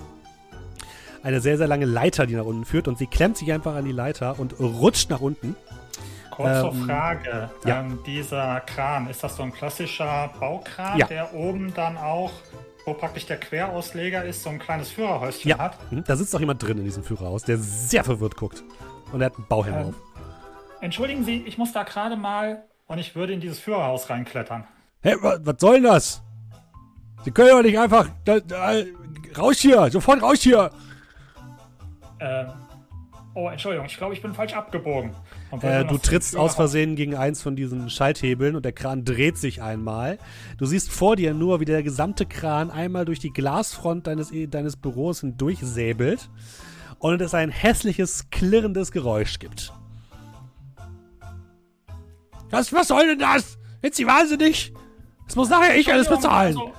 Eine 1.24 1.40
sehr, 1.40 1.58
sehr 1.58 1.68
lange 1.68 1.86
Leiter, 1.86 2.26
die 2.26 2.36
nach 2.36 2.46
unten 2.46 2.66
führt. 2.66 2.88
Und 2.88 2.98
sie 2.98 3.08
klemmt 3.08 3.38
sich 3.38 3.52
einfach 3.52 3.76
an 3.76 3.86
die 3.86 3.92
Leiter 3.92 4.40
und 4.40 4.60
rutscht 4.60 5.10
nach 5.10 5.22
unten. 5.22 5.56
Kurze 6.32 6.72
Ähm, 6.74 6.86
Frage. 6.88 7.52
ja. 7.66 7.82
Ähm, 7.82 8.00
dieser 8.06 8.62
Kran, 8.62 9.08
ist 9.10 9.24
das 9.24 9.36
so 9.36 9.44
ein 9.44 9.52
klassischer 9.54 10.32
Baukran, 10.40 10.98
Ja. 10.98 11.06
der 11.08 11.34
oben 11.36 11.74
dann 11.76 11.98
auch, 11.98 12.32
wo 12.86 12.94
praktisch 12.94 13.28
der 13.28 13.38
Querausleger 13.38 14.24
ist, 14.24 14.42
so 14.42 14.50
ein 14.50 14.58
kleines 14.58 14.90
Führerhäuschen 14.90 15.50
Ja, 15.50 15.58
hat? 15.60 15.92
mhm. 15.92 16.04
da 16.06 16.16
sitzt 16.16 16.36
auch 16.36 16.40
jemand 16.40 16.64
drin 16.64 16.78
in 16.80 16.86
diesem 16.86 17.04
Führerhaus, 17.04 17.44
der 17.44 17.58
sehr 17.60 18.04
verwirrt 18.04 18.36
guckt. 18.38 18.64
Und 19.12 19.22
er 19.22 19.26
hat 19.28 19.36
einen 19.36 19.46
Bauhelm 19.48 19.76
Ähm, 19.76 19.88
auf. 19.90 19.94
Entschuldigen 20.80 21.24
Sie, 21.26 21.44
ich 21.46 21.58
muss 21.60 21.74
da 21.74 21.84
gerade 21.84 22.16
mal 22.16 22.64
und 22.88 22.98
ich 22.98 23.14
würde 23.16 23.34
in 23.34 23.42
dieses 23.42 23.60
Führerhaus 23.60 24.10
reinklettern. 24.10 24.64
Hey, 25.04 25.16
wa- 25.22 25.38
was 25.44 25.56
soll 25.60 25.76
denn 25.76 25.84
das? 25.84 26.24
Sie 27.24 27.32
können 27.32 27.50
doch 27.50 27.62
nicht 27.62 27.78
einfach. 27.78 28.10
Da, 28.26 28.40
da, 28.40 28.74
raus 29.38 29.60
hier! 29.60 29.90
Sofort 29.92 30.22
raus 30.22 30.40
hier! 30.42 30.72
Ähm, 32.20 32.48
oh, 33.34 33.50
Entschuldigung, 33.50 33.86
ich 33.86 33.98
glaube, 33.98 34.14
ich 34.14 34.22
bin 34.22 34.34
falsch 34.34 34.54
abgebogen. 34.54 35.12
Äh, 35.62 35.86
du 35.86 35.98
trittst 35.98 36.36
aus 36.38 36.56
Versehen 36.56 36.96
gegen 36.96 37.16
eins 37.16 37.42
von 37.42 37.56
diesen 37.56 37.90
Schalthebeln 37.90 38.56
und 38.56 38.64
der 38.64 38.72
Kran 38.72 39.04
dreht 39.04 39.38
sich 39.38 39.62
einmal. 39.62 40.18
Du 40.58 40.66
siehst 40.66 40.92
vor 40.92 41.16
dir 41.16 41.34
nur, 41.34 41.60
wie 41.60 41.66
der 41.66 41.84
gesamte 41.84 42.26
Kran 42.26 42.72
einmal 42.72 43.06
durch 43.06 43.20
die 43.20 43.32
Glasfront 43.32 44.08
deines, 44.08 44.32
deines 44.50 44.78
Büros 44.78 45.22
hindurch 45.22 45.60
säbelt 45.60 46.30
und 47.00 47.22
es 47.22 47.34
ein 47.34 47.50
hässliches, 47.50 48.30
klirrendes 48.30 48.92
Geräusch 48.92 49.40
gibt. 49.40 49.74
Was, 52.50 52.72
was 52.72 52.88
soll 52.90 53.08
denn 53.08 53.20
das? 53.20 53.58
Sind 53.82 53.96
Sie 53.96 54.06
wahnsinnig? 54.06 54.74
Das 55.26 55.36
muss 55.36 55.50
nachher 55.50 55.78
ich 55.78 55.92
alles 55.92 56.08
bezahlen. 56.08 56.58
also, 56.58 56.74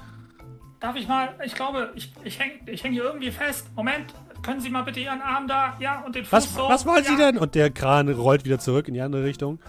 darf 0.83 0.97
ich 0.97 1.07
mal, 1.09 1.35
ich 1.45 1.55
glaube, 1.55 1.93
ich, 1.95 2.13
ich 2.25 2.39
hänge 2.39 2.55
ich 2.67 2.83
häng 2.83 2.93
hier 2.93 3.05
irgendwie 3.05 3.31
fest. 3.31 3.71
Moment, 3.77 4.13
können 4.43 4.61
Sie 4.61 4.69
mal 4.69 4.83
bitte 4.83 5.01
Ihren 5.01 5.23
Arm 5.23 5.47
da, 5.47 5.77
ja, 5.79 6.01
und 6.05 6.15
den 6.17 6.25
Fuß 6.25 6.33
Was, 6.33 6.55
so. 6.55 6.69
was 6.69 6.85
wollen 6.85 7.05
Sie 7.05 7.13
ja. 7.13 7.31
denn? 7.31 7.39
Und 7.39 7.55
der 7.55 7.71
Kran 7.71 8.09
rollt 8.09 8.45
wieder 8.45 8.59
zurück 8.59 8.89
in 8.89 8.95
die 8.95 9.01
andere 9.01 9.25
Richtung. 9.25 9.61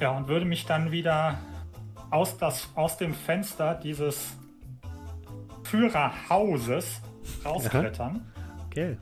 Ja, 0.00 0.10
und 0.16 0.26
würde 0.26 0.46
mich 0.46 0.64
dann 0.64 0.90
wieder 0.90 1.38
aus, 2.10 2.38
das, 2.38 2.70
aus 2.74 2.96
dem 2.96 3.14
Fenster 3.14 3.74
dieses 3.74 4.36
Führerhauses 5.64 7.00
rausklettern. 7.44 8.26
Okay. 8.66 8.96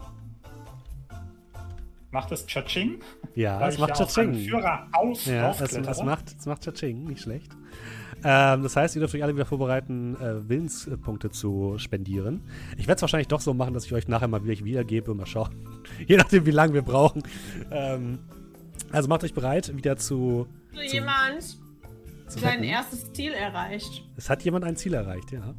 Macht 2.10 2.32
es 2.32 2.44
Tschatsching? 2.44 2.98
Ja, 3.36 3.66
es 3.68 3.78
macht 3.78 3.90
ja 3.90 3.96
einem 3.96 4.08
Tschatsching. 4.08 4.34
Führerhaus 4.34 5.26
Ja, 5.26 5.46
rausklettere. 5.46 5.90
es, 5.90 6.02
macht, 6.02 6.34
es 6.36 6.46
macht 6.46 6.62
Tschatsching, 6.62 7.04
nicht 7.04 7.22
schlecht. 7.22 7.52
Ähm, 8.24 8.62
das 8.62 8.76
heißt, 8.76 8.96
ihr 8.96 9.00
dürft 9.00 9.14
euch 9.14 9.22
alle 9.22 9.34
wieder 9.34 9.46
vorbereiten, 9.46 10.16
äh, 10.16 10.48
Willenspunkte 10.48 11.30
zu 11.30 11.74
spendieren. 11.78 12.42
Ich 12.76 12.86
werde 12.86 12.96
es 12.96 13.02
wahrscheinlich 13.02 13.28
doch 13.28 13.40
so 13.40 13.54
machen, 13.54 13.74
dass 13.74 13.86
ich 13.86 13.92
euch 13.92 14.08
nachher 14.08 14.28
mal 14.28 14.46
welche 14.46 14.64
wiedergebe. 14.64 15.14
Mal 15.14 15.26
schauen. 15.26 15.50
Je 16.06 16.16
nachdem, 16.16 16.46
wie 16.46 16.50
lange 16.50 16.74
wir 16.74 16.82
brauchen. 16.82 17.22
Ähm, 17.70 18.18
also 18.92 19.08
macht 19.08 19.24
euch 19.24 19.34
bereit, 19.34 19.74
wieder 19.76 19.96
zu. 19.96 20.46
So 20.72 20.80
jemand 20.80 21.42
zu 22.26 22.38
sein 22.38 22.62
erstes 22.62 23.12
Ziel 23.12 23.32
erreicht. 23.32 24.04
Es 24.16 24.30
hat 24.30 24.42
jemand 24.42 24.64
ein 24.64 24.76
Ziel 24.76 24.94
erreicht, 24.94 25.32
ja. 25.32 25.54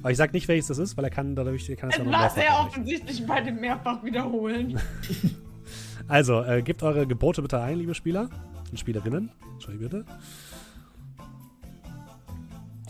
Aber 0.00 0.12
ich 0.12 0.16
sag 0.16 0.32
nicht, 0.32 0.46
welches 0.46 0.68
das 0.68 0.78
ist, 0.78 0.96
weil 0.96 1.04
er 1.04 1.10
kann 1.10 1.34
dadurch, 1.34 1.68
er 1.68 1.76
kann 1.76 1.90
es 1.90 1.96
ja 1.96 2.04
noch 2.04 2.12
war 2.12 2.30
sehr 2.30 2.60
offensichtlich 2.60 3.26
bei 3.26 3.40
dem 3.40 3.60
mehrfach 3.60 4.02
wiederholen. 4.04 4.78
Also, 6.06 6.42
äh, 6.42 6.62
gebt 6.62 6.82
eure 6.82 7.06
Gebote 7.06 7.42
bitte 7.42 7.60
ein, 7.60 7.78
liebe 7.78 7.94
Spieler 7.94 8.30
und 8.70 8.80
Spielerinnen. 8.80 9.30
Entschuldigung 9.52 9.90
bitte. 9.90 10.04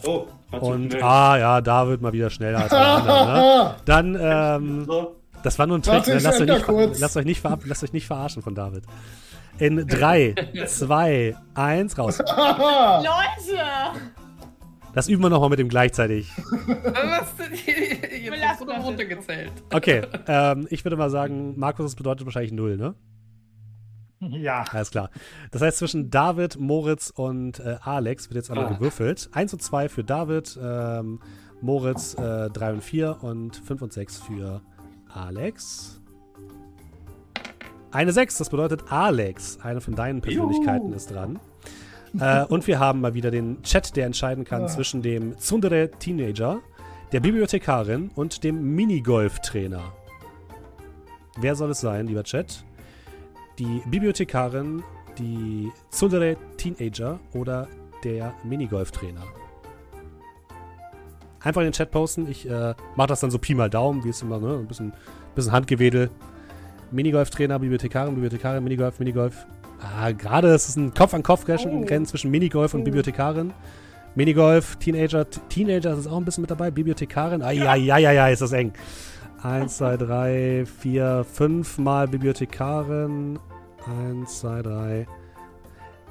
Oh, 0.04 0.26
Und, 0.50 0.92
schnell. 0.92 1.02
ah 1.02 1.38
ja, 1.38 1.60
da 1.60 1.88
wird 1.88 2.00
mal 2.00 2.12
wieder 2.12 2.30
schneller 2.30 2.60
als 2.60 2.72
alle 2.72 2.86
anderen, 2.86 3.26
ne? 3.26 3.74
Dann, 3.84 4.18
ähm, 4.20 4.88
das 5.42 5.58
war 5.58 5.66
nur 5.66 5.78
ein 5.78 5.82
Trick, 5.82 5.94
Warte, 5.94 6.14
ne? 6.14 6.20
lasst, 6.20 6.40
euch 6.40 6.46
nicht, 6.48 7.00
lasst, 7.00 7.16
euch 7.16 7.24
nicht 7.24 7.44
lasst 7.66 7.84
euch 7.84 7.92
nicht 7.92 8.06
verarschen 8.06 8.42
von 8.42 8.54
David. 8.54 8.84
In 9.58 9.86
3, 9.86 10.34
2, 10.66 11.36
1, 11.54 11.98
raus. 11.98 12.18
Leute! 12.26 13.60
Das 14.94 15.08
üben 15.08 15.22
wir 15.22 15.30
nochmal 15.30 15.50
mit 15.50 15.58
dem 15.58 15.68
gleichzeitig. 15.68 16.30
Was 16.66 17.34
denn? 17.36 17.52
Ihr 18.22 18.48
habt 18.48 18.84
runtergezählt. 18.84 19.52
Okay, 19.72 20.02
ähm, 20.26 20.66
ich 20.70 20.84
würde 20.84 20.96
mal 20.96 21.10
sagen, 21.10 21.54
Markus, 21.58 21.86
das 21.86 21.94
bedeutet 21.94 22.26
wahrscheinlich 22.26 22.52
0, 22.52 22.76
ne? 22.76 22.94
Ja. 24.30 24.64
Alles 24.72 24.90
klar. 24.90 25.10
Das 25.52 25.62
heißt, 25.62 25.78
zwischen 25.78 26.10
David, 26.10 26.58
Moritz 26.58 27.10
und 27.14 27.60
äh, 27.60 27.76
Alex 27.82 28.28
wird 28.28 28.36
jetzt 28.36 28.50
einmal 28.50 28.66
Ah. 28.66 28.72
gewürfelt. 28.74 29.28
1 29.32 29.52
und 29.52 29.62
2 29.62 29.88
für 29.88 30.02
David, 30.04 30.58
ähm, 30.60 31.20
Moritz 31.60 32.14
äh, 32.14 32.50
3 32.50 32.72
und 32.74 32.82
4 32.84 33.18
und 33.22 33.56
5 33.56 33.82
und 33.82 33.92
6 33.92 34.18
für 34.18 34.60
Alex. 35.12 36.00
Eine 37.90 38.12
6, 38.12 38.38
das 38.38 38.50
bedeutet 38.50 38.90
Alex, 38.92 39.58
eine 39.62 39.80
von 39.80 39.94
deinen 39.94 40.20
Persönlichkeiten 40.20 40.88
Juhu. 40.88 40.96
ist 40.96 41.10
dran. 41.12 41.38
äh, 42.18 42.44
und 42.44 42.66
wir 42.66 42.78
haben 42.78 43.00
mal 43.00 43.14
wieder 43.14 43.30
den 43.30 43.62
Chat, 43.62 43.96
der 43.96 44.06
entscheiden 44.06 44.44
kann 44.44 44.64
Ah. 44.64 44.66
zwischen 44.66 45.00
dem 45.02 45.36
Tsundere 45.38 45.90
Teenager, 45.98 46.60
der 47.12 47.20
Bibliothekarin 47.20 48.10
und 48.14 48.44
dem 48.44 48.74
Minigolf-Trainer. 48.74 49.82
Wer 51.38 51.54
soll 51.54 51.70
es 51.70 51.80
sein, 51.80 52.06
lieber 52.08 52.24
Chat? 52.24 52.64
Die 53.58 53.82
Bibliothekarin, 53.86 54.82
die 55.18 55.72
Tsundere 55.90 56.36
Teenager 56.56 57.18
oder 57.34 57.66
der 58.04 58.32
Minigolf-Trainer? 58.44 59.22
Einfach 61.40 61.60
in 61.60 61.68
den 61.68 61.72
Chat 61.72 61.90
posten. 61.90 62.28
Ich 62.30 62.48
äh, 62.48 62.74
mache 62.96 63.08
das 63.08 63.20
dann 63.20 63.30
so 63.30 63.38
Pi 63.38 63.54
mal 63.54 63.70
Daumen, 63.70 64.04
wie 64.04 64.08
es 64.10 64.22
immer, 64.22 64.38
ne? 64.38 64.58
Ein 64.58 64.66
bisschen, 64.66 64.92
bisschen 65.34 65.52
Handgewedel. 65.52 66.10
Minigolf-Trainer, 66.90 67.58
Bibliothekarin, 67.58 68.14
Bibliothekarin, 68.14 68.62
Minigolf, 68.64 68.98
Minigolf. 68.98 69.46
Ah, 69.80 70.10
gerade 70.10 70.48
ist 70.48 70.68
es 70.68 70.76
ein 70.76 70.94
Kopf-an-Kopf-Rennen 70.94 71.84
Oh. 71.88 72.04
zwischen 72.04 72.30
Minigolf 72.30 72.74
und 72.74 72.80
Oh. 72.80 72.84
Bibliothekarin. 72.84 73.52
Minigolf, 74.14 74.76
Teenager, 74.76 75.26
Teenager 75.48 75.96
ist 75.96 76.08
auch 76.08 76.16
ein 76.16 76.24
bisschen 76.24 76.42
mit 76.42 76.50
dabei. 76.50 76.70
Bibliothekarin, 76.70 77.42
ah, 77.42 77.50
ja, 77.50 77.74
ja, 77.76 77.98
ja, 77.98 78.10
ja, 78.10 78.28
ist 78.28 78.42
das 78.42 78.52
eng. 78.52 78.72
Eins, 79.42 79.76
zwei, 79.76 79.96
drei, 79.96 80.64
vier, 80.66 81.24
fünf 81.24 81.78
Mal 81.78 82.08
Bibliothekarin. 82.08 83.38
Eins, 83.86 84.40
zwei, 84.40 84.62
drei. 84.62 85.06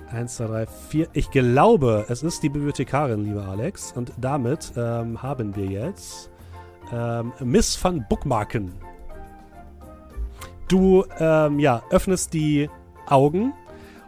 Eins, 0.09 0.37
zwei, 0.37 0.45
drei, 0.47 0.67
vier. 0.67 1.07
Ich 1.11 1.29
glaube, 1.31 2.05
es 2.07 2.23
ist 2.23 2.41
die 2.41 2.49
Bibliothekarin, 2.49 3.25
lieber 3.25 3.45
Alex. 3.45 3.91
Und 3.91 4.13
damit 4.17 4.71
ähm, 4.77 5.21
haben 5.21 5.55
wir 5.57 5.65
jetzt 5.65 6.31
ähm, 6.93 7.33
Miss 7.41 7.83
van 7.83 8.05
Bookmarken. 8.07 8.71
Du 10.69 11.03
ähm, 11.19 11.59
ja, 11.59 11.83
öffnest 11.89 12.33
die 12.33 12.69
Augen 13.07 13.51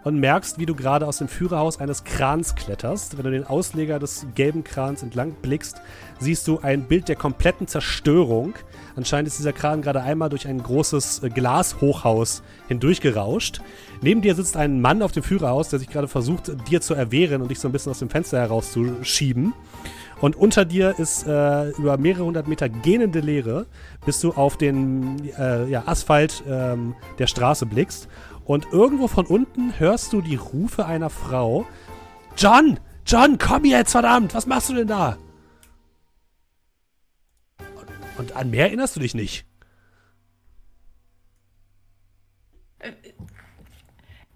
und 0.06 0.18
merkst, 0.20 0.60
wie 0.60 0.66
du 0.66 0.76
gerade 0.76 1.06
aus 1.06 1.18
dem 1.18 1.28
Führerhaus 1.28 1.80
eines 1.80 2.06
Krans 2.06 2.56
kletterst. 2.56 3.18
Wenn 3.18 3.26
du 3.26 3.32
den 3.32 3.46
Ausleger 3.46 4.00
des 4.00 4.28
gelben 4.34 4.64
Krans 4.64 5.04
entlang 5.04 5.34
blickst, 5.42 5.82
siehst 6.20 6.48
du 6.48 6.60
ein 6.60 6.84
Bild 6.84 7.10
der 7.10 7.18
kompletten 7.18 7.68
Zerstörung. 7.68 8.54
Anscheinend 8.96 9.28
ist 9.28 9.40
dieser 9.40 9.54
Kran 9.54 9.82
gerade 9.82 10.02
einmal 10.02 10.30
durch 10.30 10.48
ein 10.48 10.62
großes 10.62 11.24
äh, 11.24 11.30
Glashochhaus 11.30 12.44
hindurchgerauscht. 12.68 13.62
Neben 14.02 14.22
dir 14.22 14.36
sitzt 14.36 14.58
ein 14.58 14.82
Mann 14.82 15.02
auf 15.02 15.12
dem 15.12 15.24
Führerhaus, 15.24 15.70
der 15.70 15.80
sich 15.80 15.90
gerade 15.90 16.08
versucht, 16.08 16.52
dir 16.70 16.82
zu 16.82 16.94
erwehren 16.94 17.42
und 17.42 17.50
dich 17.50 17.60
so 17.60 17.68
ein 17.68 17.72
bisschen 17.72 17.92
aus 17.92 18.00
dem 18.00 18.10
Fenster 18.10 18.40
herauszuschieben. 18.40 19.54
Und 20.22 20.36
unter 20.36 20.66
dir 20.66 21.00
ist 21.00 21.26
äh, 21.26 21.70
über 21.72 21.98
mehrere 21.98 22.26
hundert 22.26 22.48
Meter 22.48 22.68
gähnende 22.68 23.22
Leere, 23.22 23.66
bis 24.06 24.20
du 24.20 24.32
auf 24.32 24.58
den 24.58 25.30
äh, 25.38 25.70
ja, 25.70 25.84
Asphalt 25.86 26.44
ähm, 26.48 26.96
der 27.20 27.28
Straße 27.28 27.66
blickst. 27.66 28.10
Und 28.44 28.68
irgendwo 28.72 29.08
von 29.08 29.26
unten 29.26 29.74
hörst 29.78 30.12
du 30.12 30.22
die 30.22 30.36
Rufe 30.36 30.86
einer 30.86 31.10
Frau. 31.10 31.66
John! 32.36 32.80
John, 33.06 33.38
komm 33.38 33.66
jetzt, 33.66 33.92
verdammt! 33.92 34.36
Was 34.36 34.46
machst 34.46 34.70
du 34.70 34.74
denn 34.74 34.88
da? 34.88 35.18
Und, 38.20 38.36
an 38.36 38.50
mehr 38.50 38.66
erinnerst 38.66 38.98
du 38.98 39.00
dich 39.00 39.16
nicht. 39.16 39.46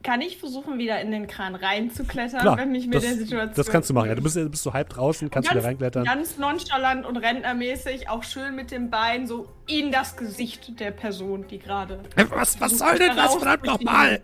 Kann 0.04 0.22
ich 0.22 0.38
versuchen, 0.38 0.80
wieder 0.80 1.00
in 1.02 1.12
den 1.12 1.28
Kran 1.28 1.56
reinzuklettern, 1.56 2.42
Klar, 2.42 2.58
wenn 2.58 2.72
mich 2.72 2.86
mit 2.88 2.96
das, 2.96 3.04
der 3.04 3.14
Situation. 3.14 3.56
das 3.56 3.68
kannst 3.68 3.90
du 3.90 3.94
machen. 3.94 4.08
Ja, 4.10 4.16
du 4.16 4.22
bist, 4.24 4.36
du 4.36 4.50
bist 4.50 4.64
so 4.64 4.74
halb 4.74 4.90
draußen, 4.90 5.30
kannst 5.30 5.50
ganz, 5.50 5.58
wieder 5.58 5.68
reinklettern. 5.68 6.06
Ganz 6.06 6.38
nonchalant 6.38 7.06
und 7.06 7.18
rentnermäßig, 7.18 8.10
auch 8.10 8.24
schön 8.24 8.56
mit 8.56 8.72
dem 8.72 8.90
Bein 8.90 9.28
so 9.28 9.48
in 9.68 9.92
das 9.92 10.18
Gesicht 10.18 10.80
der 10.80 10.92
Person, 10.92 11.48
die 11.48 11.60
gerade. 11.60 12.00
Was, 12.30 12.60
was 12.60 12.78
soll 12.78 12.98
denn 12.98 13.16
das 13.16 13.36
verdammt 13.36 13.66
nochmal? 13.66 14.22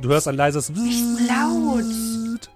Du 0.00 0.08
hörst 0.08 0.28
ein 0.28 0.36
leises 0.36 0.70
laut. 0.70 2.50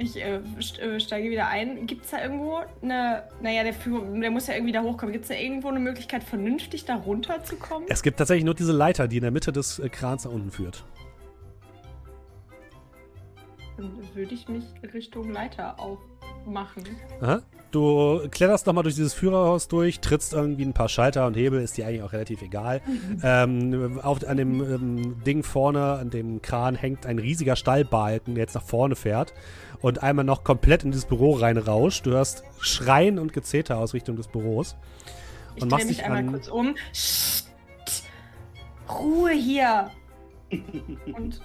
Ich 0.00 0.16
äh, 0.16 0.36
äh, 0.36 1.00
steige 1.00 1.28
wieder 1.28 1.48
ein. 1.48 1.86
Gibt 1.86 2.04
es 2.04 2.12
da 2.12 2.22
irgendwo 2.22 2.60
eine. 2.82 3.24
Naja, 3.42 3.64
der, 3.64 3.74
der 3.74 4.30
muss 4.30 4.46
ja 4.46 4.54
irgendwie 4.54 4.72
da 4.72 4.82
hochkommen. 4.82 5.12
Gibt 5.12 5.24
es 5.24 5.28
da 5.28 5.34
irgendwo 5.34 5.68
eine 5.68 5.80
Möglichkeit, 5.80 6.22
vernünftig 6.22 6.84
da 6.84 6.94
runterzukommen? 6.94 7.88
Es 7.90 8.02
gibt 8.02 8.18
tatsächlich 8.18 8.44
nur 8.44 8.54
diese 8.54 8.72
Leiter, 8.72 9.08
die 9.08 9.16
in 9.16 9.22
der 9.22 9.32
Mitte 9.32 9.52
des 9.52 9.80
äh, 9.80 9.88
Krans 9.88 10.24
nach 10.24 10.30
unten 10.30 10.52
führt. 10.52 10.84
Würde 14.14 14.34
ich 14.34 14.48
mich 14.48 14.64
Richtung 14.94 15.30
Leiter 15.30 15.78
aufmachen. 15.78 16.84
Aha. 17.20 17.42
Du 17.70 18.26
kletterst 18.30 18.66
nochmal 18.66 18.82
durch 18.82 18.94
dieses 18.94 19.12
Führerhaus 19.12 19.68
durch, 19.68 20.00
trittst 20.00 20.32
irgendwie 20.32 20.64
ein 20.64 20.72
paar 20.72 20.88
Schalter 20.88 21.26
und 21.26 21.36
Hebel, 21.36 21.60
ist 21.60 21.76
dir 21.76 21.86
eigentlich 21.86 22.02
auch 22.02 22.12
relativ 22.14 22.40
egal. 22.40 22.80
ähm, 23.22 24.00
auf, 24.02 24.26
an 24.26 24.38
dem 24.38 24.62
ähm, 24.62 25.22
Ding 25.24 25.42
vorne, 25.42 25.92
an 25.94 26.08
dem 26.08 26.40
Kran, 26.40 26.74
hängt 26.76 27.04
ein 27.04 27.18
riesiger 27.18 27.56
Stallbalken, 27.56 28.34
der 28.34 28.44
jetzt 28.44 28.54
nach 28.54 28.62
vorne 28.62 28.96
fährt 28.96 29.34
und 29.82 30.02
einmal 30.02 30.24
noch 30.24 30.44
komplett 30.44 30.82
in 30.82 30.92
dieses 30.92 31.04
Büro 31.04 31.32
reinrauscht. 31.34 32.06
Du 32.06 32.12
hörst 32.12 32.42
Schreien 32.58 33.18
und 33.18 33.34
Gezeter 33.34 33.76
aus 33.76 33.92
Richtung 33.92 34.16
des 34.16 34.28
Büros. 34.28 34.74
Ich 35.56 35.62
Und 35.62 35.68
drehe 35.70 35.76
machst 35.76 35.88
mich 35.88 35.96
dich 35.98 36.06
einmal 36.06 36.20
an- 36.20 36.32
kurz 36.32 36.48
um. 36.48 36.74
Psst. 36.92 37.50
Ruhe 38.88 39.32
hier! 39.32 39.90
und 41.14 41.42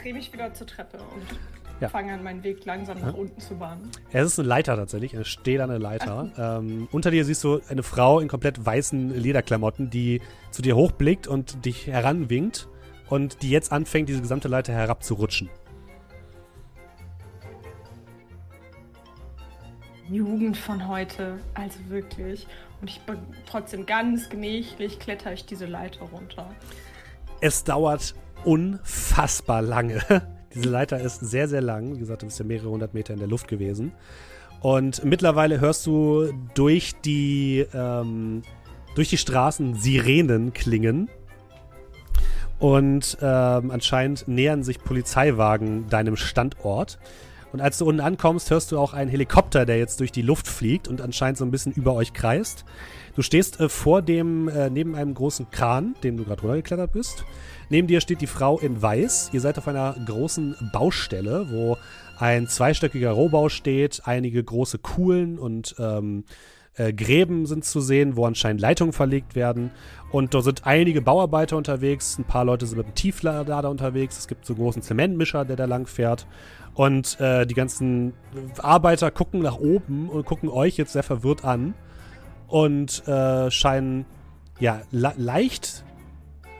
drehe 0.00 0.14
mich 0.14 0.32
wieder 0.32 0.54
zur 0.54 0.66
Treppe 0.66 0.96
und 0.96 1.38
Ja. 1.82 1.88
fange 1.88 2.12
an, 2.12 2.22
meinen 2.22 2.44
Weg 2.44 2.64
langsam 2.64 3.00
nach 3.00 3.14
unten 3.14 3.40
zu 3.40 3.56
bahnen. 3.56 3.90
Es 4.12 4.24
ist 4.24 4.38
eine 4.38 4.46
Leiter 4.46 4.76
tatsächlich, 4.76 5.16
eine 5.16 5.24
stählerne 5.24 5.78
Leiter. 5.78 6.30
Ähm, 6.38 6.88
unter 6.92 7.10
dir 7.10 7.24
siehst 7.24 7.42
du 7.42 7.60
eine 7.68 7.82
Frau 7.82 8.20
in 8.20 8.28
komplett 8.28 8.64
weißen 8.64 9.10
Lederklamotten, 9.20 9.90
die 9.90 10.22
zu 10.52 10.62
dir 10.62 10.76
hochblickt 10.76 11.26
und 11.26 11.64
dich 11.64 11.88
heranwinkt 11.88 12.68
und 13.08 13.42
die 13.42 13.50
jetzt 13.50 13.72
anfängt, 13.72 14.08
diese 14.08 14.20
gesamte 14.20 14.46
Leiter 14.46 14.72
herabzurutschen. 14.72 15.50
Jugend 20.08 20.56
von 20.56 20.86
heute, 20.86 21.40
also 21.54 21.80
wirklich. 21.88 22.46
Und 22.80 22.90
ich 22.90 23.00
bin 23.00 23.18
trotzdem 23.44 23.86
ganz 23.86 24.28
gemächlich 24.28 25.00
kletter 25.00 25.32
ich 25.32 25.46
diese 25.46 25.66
Leiter 25.66 26.04
runter. 26.04 26.48
Es 27.40 27.64
dauert 27.64 28.14
unfassbar 28.44 29.62
lange. 29.62 30.00
Diese 30.54 30.68
Leiter 30.68 31.00
ist 31.00 31.20
sehr, 31.20 31.48
sehr 31.48 31.60
lang. 31.60 31.94
Wie 31.94 31.98
gesagt, 31.98 32.22
du 32.22 32.26
bist 32.26 32.38
ja 32.38 32.44
mehrere 32.44 32.70
hundert 32.70 32.94
Meter 32.94 33.12
in 33.12 33.18
der 33.18 33.28
Luft 33.28 33.48
gewesen. 33.48 33.92
Und 34.60 35.04
mittlerweile 35.04 35.60
hörst 35.60 35.86
du 35.86 36.32
durch 36.54 36.94
die, 37.04 37.66
ähm, 37.74 38.42
durch 38.94 39.08
die 39.08 39.18
Straßen 39.18 39.74
Sirenen 39.74 40.52
klingen. 40.52 41.08
Und 42.58 43.18
ähm, 43.20 43.70
anscheinend 43.72 44.28
nähern 44.28 44.62
sich 44.62 44.78
Polizeiwagen 44.78 45.88
deinem 45.88 46.16
Standort. 46.16 46.98
Und 47.52 47.60
als 47.60 47.78
du 47.78 47.86
unten 47.86 48.00
ankommst, 48.00 48.50
hörst 48.50 48.70
du 48.70 48.78
auch 48.78 48.94
einen 48.94 49.10
Helikopter, 49.10 49.66
der 49.66 49.78
jetzt 49.78 49.98
durch 50.00 50.12
die 50.12 50.22
Luft 50.22 50.46
fliegt 50.46 50.86
und 50.86 51.00
anscheinend 51.00 51.38
so 51.38 51.44
ein 51.44 51.50
bisschen 51.50 51.72
über 51.72 51.94
euch 51.94 52.12
kreist. 52.12 52.64
Du 53.14 53.22
stehst 53.22 53.60
äh, 53.60 53.68
vor 53.68 54.02
dem, 54.02 54.48
äh, 54.48 54.70
neben 54.70 54.94
einem 54.94 55.14
großen 55.14 55.50
Kran, 55.50 55.94
dem 56.02 56.16
du 56.16 56.24
gerade 56.24 56.42
runtergeklettert 56.42 56.92
bist. 56.92 57.24
Neben 57.68 57.86
dir 57.86 58.00
steht 58.00 58.20
die 58.20 58.26
Frau 58.26 58.58
in 58.58 58.80
Weiß. 58.80 59.30
Ihr 59.32 59.40
seid 59.40 59.58
auf 59.58 59.68
einer 59.68 59.96
großen 60.06 60.70
Baustelle, 60.72 61.46
wo 61.50 61.76
ein 62.18 62.46
zweistöckiger 62.48 63.10
Rohbau 63.10 63.48
steht, 63.48 64.02
einige 64.04 64.42
große 64.42 64.78
Kuhlen 64.78 65.38
und 65.38 65.74
ähm, 65.78 66.24
Äh, 66.74 66.94
Gräben 66.94 67.44
sind 67.44 67.66
zu 67.66 67.82
sehen, 67.82 68.16
wo 68.16 68.24
anscheinend 68.24 68.62
Leitungen 68.62 68.94
verlegt 68.94 69.34
werden. 69.34 69.70
Und 70.10 70.32
da 70.32 70.40
sind 70.40 70.64
einige 70.64 71.02
Bauarbeiter 71.02 71.58
unterwegs. 71.58 72.16
Ein 72.18 72.24
paar 72.24 72.46
Leute 72.46 72.64
sind 72.64 72.78
mit 72.78 72.86
einem 72.86 72.94
Tieflader 72.94 73.68
unterwegs. 73.68 74.16
Es 74.18 74.26
gibt 74.26 74.46
so 74.46 74.54
einen 74.54 74.62
großen 74.62 74.80
Zementmischer, 74.80 75.44
der 75.44 75.56
da 75.56 75.66
lang 75.66 75.86
fährt. 75.86 76.26
Und 76.72 77.20
äh, 77.20 77.44
die 77.46 77.52
ganzen 77.52 78.14
Arbeiter 78.56 79.10
gucken 79.10 79.42
nach 79.42 79.58
oben 79.58 80.08
und 80.08 80.24
gucken 80.24 80.48
euch 80.48 80.78
jetzt 80.78 80.94
sehr 80.94 81.02
verwirrt 81.02 81.44
an. 81.44 81.74
Und 82.52 83.08
äh, 83.08 83.50
scheinen 83.50 84.04
ja 84.60 84.82
leicht 84.90 85.84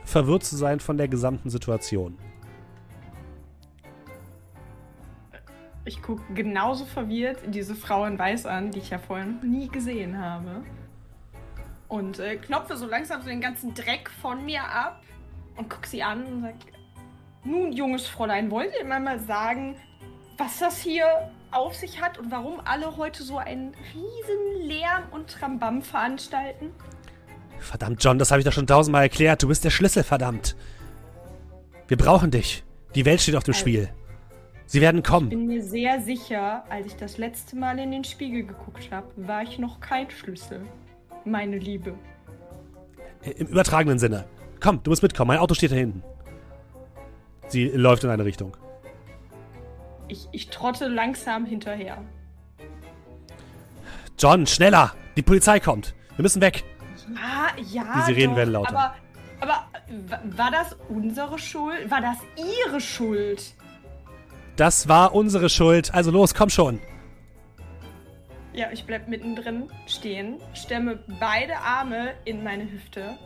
verwirrt 0.05 0.43
zu 0.43 0.55
sein 0.57 0.79
von 0.79 0.97
der 0.97 1.07
gesamten 1.07 1.51
Situation. 1.51 2.17
Ich 5.85 6.01
gucke 6.01 6.23
genauso 6.33 6.85
verwirrt 6.85 7.41
diese 7.45 7.75
Frau 7.75 8.05
in 8.05 8.17
Weiß 8.17 8.47
an, 8.47 8.71
die 8.71 8.79
ich 8.79 8.89
ja 8.89 8.97
vorher 8.97 9.27
noch 9.27 9.43
nie 9.43 9.67
gesehen 9.67 10.17
habe. 10.17 10.63
Und 11.87 12.17
äh, 12.17 12.37
klopfe 12.37 12.75
so 12.75 12.87
langsam 12.87 13.21
so 13.21 13.27
den 13.27 13.41
ganzen 13.41 13.75
Dreck 13.75 14.09
von 14.09 14.43
mir 14.45 14.63
ab 14.63 15.03
und 15.57 15.69
gucke 15.69 15.87
sie 15.87 16.01
an 16.01 16.25
und 16.25 16.41
sage: 16.41 16.55
Nun, 17.43 17.71
junges 17.71 18.07
Fräulein, 18.07 18.49
wollt 18.49 18.71
ihr 18.79 18.85
mal, 18.85 18.99
mal 18.99 19.19
sagen, 19.19 19.75
was 20.39 20.57
das 20.57 20.79
hier 20.79 21.05
auf 21.55 21.75
sich 21.75 22.01
hat 22.01 22.17
und 22.17 22.31
warum 22.31 22.59
alle 22.65 22.97
heute 22.97 23.23
so 23.23 23.37
einen 23.37 23.73
riesen 23.93 24.67
Lärm 24.67 25.03
und 25.11 25.29
Trambam 25.29 25.81
veranstalten? 25.81 26.71
Verdammt, 27.59 28.03
John, 28.03 28.19
das 28.19 28.31
habe 28.31 28.39
ich 28.39 28.45
doch 28.45 28.53
schon 28.53 28.67
tausendmal 28.67 29.03
erklärt. 29.03 29.41
Du 29.41 29.47
bist 29.47 29.63
der 29.63 29.69
Schlüssel, 29.69 30.03
verdammt. 30.03 30.55
Wir 31.87 31.97
brauchen 31.97 32.31
dich. 32.31 32.63
Die 32.95 33.05
Welt 33.05 33.21
steht 33.21 33.35
auf 33.35 33.43
dem 33.43 33.53
also, 33.53 33.61
Spiel. 33.61 33.89
Sie 34.65 34.81
werden 34.81 35.03
kommen. 35.03 35.27
Ich 35.27 35.37
bin 35.37 35.47
mir 35.47 35.63
sehr 35.63 36.01
sicher, 36.01 36.63
als 36.69 36.87
ich 36.87 36.95
das 36.95 37.17
letzte 37.17 37.55
Mal 37.55 37.79
in 37.79 37.91
den 37.91 38.03
Spiegel 38.03 38.45
geguckt 38.45 38.89
habe, 38.91 39.07
war 39.15 39.43
ich 39.43 39.59
noch 39.59 39.79
kein 39.79 40.09
Schlüssel. 40.09 40.61
Meine 41.25 41.57
Liebe. 41.57 41.93
Im 43.21 43.47
übertragenen 43.47 43.99
Sinne. 43.99 44.25
Komm, 44.59 44.81
du 44.83 44.91
musst 44.91 45.03
mitkommen. 45.03 45.29
Mein 45.29 45.39
Auto 45.39 45.53
steht 45.53 45.71
da 45.71 45.75
hinten. 45.75 46.03
Sie 47.47 47.67
läuft 47.67 48.03
in 48.03 48.09
eine 48.09 48.25
Richtung. 48.25 48.55
Ich, 50.13 50.27
ich 50.31 50.49
trotte 50.49 50.87
langsam 50.87 51.43
hinterher. 51.43 51.97
John, 54.19 54.45
schneller! 54.45 54.93
Die 55.15 55.23
Polizei 55.23 55.59
kommt. 55.59 55.95
Wir 56.15 56.21
müssen 56.21 56.39
weg. 56.39 56.63
Ja, 57.15 57.47
ja. 57.71 57.93
Die 57.95 58.01
Sirenen 58.13 58.29
doch, 58.29 58.37
werden 58.37 58.53
lauter. 58.53 58.69
Aber, 58.69 58.95
aber 59.39 59.67
war 60.25 60.51
das 60.51 60.77
unsere 60.87 61.39
Schuld? 61.39 61.89
War 61.89 62.01
das 62.01 62.17
ihre 62.37 62.79
Schuld? 62.79 63.55
Das 64.55 64.87
war 64.87 65.15
unsere 65.15 65.49
Schuld. 65.49 65.91
Also 65.95 66.11
los, 66.11 66.35
komm 66.35 66.51
schon. 66.51 66.79
Ja, 68.53 68.67
ich 68.71 68.85
bleib 68.85 69.07
mittendrin 69.07 69.71
stehen, 69.87 70.37
stemme 70.53 70.99
beide 71.19 71.57
Arme 71.57 72.13
in 72.23 72.43
meine 72.43 72.71
Hüfte. 72.71 73.17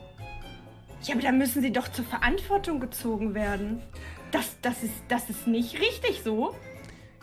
Ja, 1.04 1.16
aber 1.16 1.22
da 1.22 1.34
müssen 1.34 1.62
sie 1.62 1.74
doch 1.74 1.90
zur 1.90 2.06
Verantwortung 2.06 2.80
gezogen 2.80 3.34
werden. 3.34 3.82
Das, 4.32 4.56
das, 4.62 4.84
ist, 4.84 4.94
das 5.10 5.30
ist 5.30 5.48
nicht 5.48 5.82
richtig 5.82 6.22
so. 6.24 6.56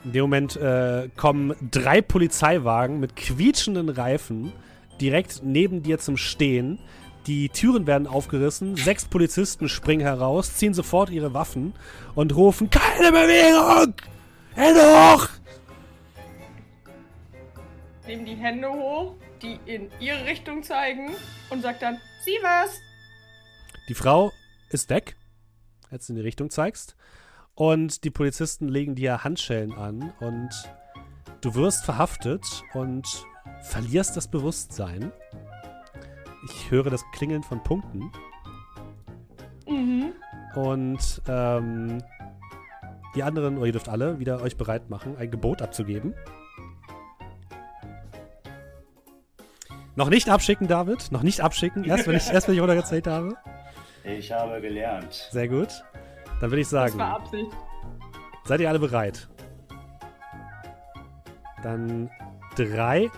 In 0.04 0.12
dem 0.12 0.22
Moment 0.22 0.56
äh, 0.56 1.08
kommen 1.16 1.54
drei 1.70 2.02
Polizeiwagen 2.02 3.00
mit 3.00 3.16
quietschenden 3.16 3.88
Reifen 3.88 4.52
direkt 5.00 5.40
neben 5.42 5.82
dir 5.82 5.98
zum 5.98 6.16
Stehen. 6.16 6.78
Die 7.26 7.48
Türen 7.48 7.86
werden 7.86 8.06
aufgerissen, 8.06 8.76
sechs 8.76 9.06
Polizisten 9.06 9.70
springen 9.70 10.02
heraus, 10.02 10.56
ziehen 10.56 10.74
sofort 10.74 11.08
ihre 11.08 11.32
Waffen 11.32 11.72
und 12.14 12.36
rufen: 12.36 12.68
Keine 12.68 13.12
Bewegung! 13.12 13.94
Hände 14.54 14.80
hoch! 14.82 15.28
Nehmen 18.06 18.26
die 18.26 18.36
Hände 18.36 18.68
hoch, 18.68 19.14
die 19.40 19.58
in 19.64 19.90
ihre 20.00 20.26
Richtung 20.26 20.62
zeigen 20.62 21.12
und 21.48 21.62
sagt 21.62 21.80
dann: 21.80 21.98
Sieh 22.26 22.38
was! 22.42 22.78
Die 23.88 23.94
Frau 23.94 24.32
ist 24.68 24.90
weg, 24.90 25.16
als 25.90 26.06
du 26.06 26.12
in 26.12 26.16
die 26.16 26.22
Richtung 26.22 26.50
zeigst. 26.50 26.94
Und 27.54 28.02
die 28.04 28.10
Polizisten 28.10 28.68
legen 28.68 28.94
dir 28.94 29.22
Handschellen 29.22 29.72
an 29.72 30.12
und 30.20 30.50
du 31.40 31.54
wirst 31.54 31.84
verhaftet 31.84 32.64
und 32.72 33.06
verlierst 33.62 34.16
das 34.16 34.28
Bewusstsein. 34.28 35.12
Ich 36.46 36.70
höre 36.70 36.90
das 36.90 37.04
Klingeln 37.12 37.42
von 37.42 37.62
Punkten. 37.62 38.10
Mhm. 39.68 40.12
Und 40.56 41.22
ähm, 41.28 42.02
die 43.14 43.22
anderen, 43.22 43.56
oder 43.56 43.66
ihr 43.66 43.72
dürft 43.72 43.88
alle, 43.88 44.18
wieder 44.18 44.42
euch 44.42 44.56
bereit 44.56 44.90
machen, 44.90 45.16
ein 45.16 45.30
Gebot 45.30 45.62
abzugeben. 45.62 46.14
Noch 49.96 50.10
nicht 50.10 50.28
abschicken, 50.28 50.66
David. 50.66 51.12
Noch 51.12 51.22
nicht 51.22 51.40
abschicken. 51.40 51.84
Erst 51.84 52.08
wenn 52.08 52.16
ich, 52.16 52.28
erst 52.28 52.48
wenn 52.48 52.56
ich 52.56 52.60
runtergezählt 52.60 53.06
habe. 53.06 53.36
Ich 54.02 54.32
habe 54.32 54.60
gelernt. 54.60 55.28
Sehr 55.30 55.46
gut. 55.46 55.84
Dann 56.40 56.50
würde 56.50 56.60
ich 56.60 56.68
sagen. 56.68 56.98
Das 56.98 57.08
war 57.08 57.16
Absicht. 57.16 57.50
Seid 58.44 58.60
ihr 58.60 58.68
alle 58.68 58.78
bereit? 58.78 59.28
Dann 61.62 62.10
3, 62.56 63.10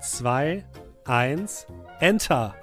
2, 0.00 0.64
1, 1.04 1.66
Enter. 2.00 2.54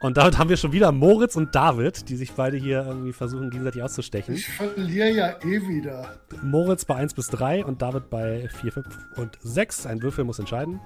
Und 0.00 0.16
damit 0.18 0.38
haben 0.38 0.50
wir 0.50 0.56
schon 0.56 0.72
wieder 0.72 0.92
Moritz 0.92 1.36
und 1.36 1.54
David, 1.54 2.08
die 2.08 2.16
sich 2.16 2.32
beide 2.32 2.56
hier 2.56 2.84
irgendwie 2.86 3.12
versuchen, 3.12 3.50
gegenseitig 3.50 3.82
auszustechen. 3.82 4.34
Ich 4.34 4.46
verliere 4.46 5.10
ja 5.10 5.30
eh 5.42 5.66
wieder. 5.66 6.18
Moritz 6.42 6.84
bei 6.84 6.96
1 6.96 7.14
bis 7.14 7.28
3 7.28 7.64
und 7.64 7.80
David 7.82 8.10
bei 8.10 8.48
4, 8.48 8.72
5 8.72 8.86
und 9.16 9.38
6. 9.40 9.86
Ein 9.86 10.02
Würfel 10.02 10.24
muss 10.24 10.38
entscheiden. 10.38 10.80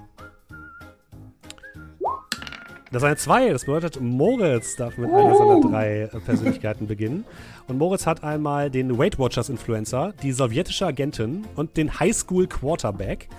Das 2.91 3.03
ist 3.03 3.07
eine 3.07 3.15
2. 3.15 3.49
Das 3.51 3.63
bedeutet, 3.63 4.01
Moritz 4.01 4.75
darf 4.75 4.97
mit 4.97 5.09
einer 5.09 5.37
seiner 5.37 5.61
drei 5.61 6.09
Persönlichkeiten 6.25 6.87
beginnen. 6.87 7.23
Und 7.67 7.77
Moritz 7.77 8.05
hat 8.05 8.21
einmal 8.21 8.69
den 8.69 8.97
Weight 8.97 9.17
Watchers 9.17 9.47
Influencer, 9.47 10.13
die 10.21 10.33
sowjetische 10.33 10.85
Agentin 10.85 11.47
und 11.55 11.77
den 11.77 12.01
Highschool 12.01 12.47
Quarterback. 12.47 13.29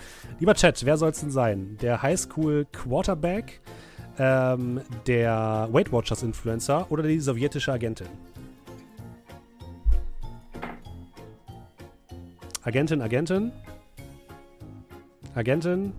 Lieber 0.41 0.55
Chat, 0.55 0.87
wer 0.87 0.97
soll 0.97 1.11
es 1.11 1.21
denn 1.21 1.31
sein? 1.31 1.77
Der 1.83 2.03
Highschool 2.03 2.67
Quarterback, 2.73 3.61
ähm, 4.19 4.81
der 5.07 5.69
Weight 5.71 5.93
Watchers 5.93 6.23
Influencer 6.23 6.87
oder 6.89 7.03
die 7.03 7.21
sowjetische 7.21 7.73
Agentin? 7.73 8.09
Agentin, 12.63 13.03
Agentin. 13.03 13.53
Agentin. 15.35 15.93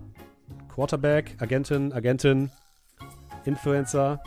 Quarterback, 0.74 1.36
Agentin, 1.38 1.92
Agentin. 1.92 2.50
Influencer. 3.44 4.22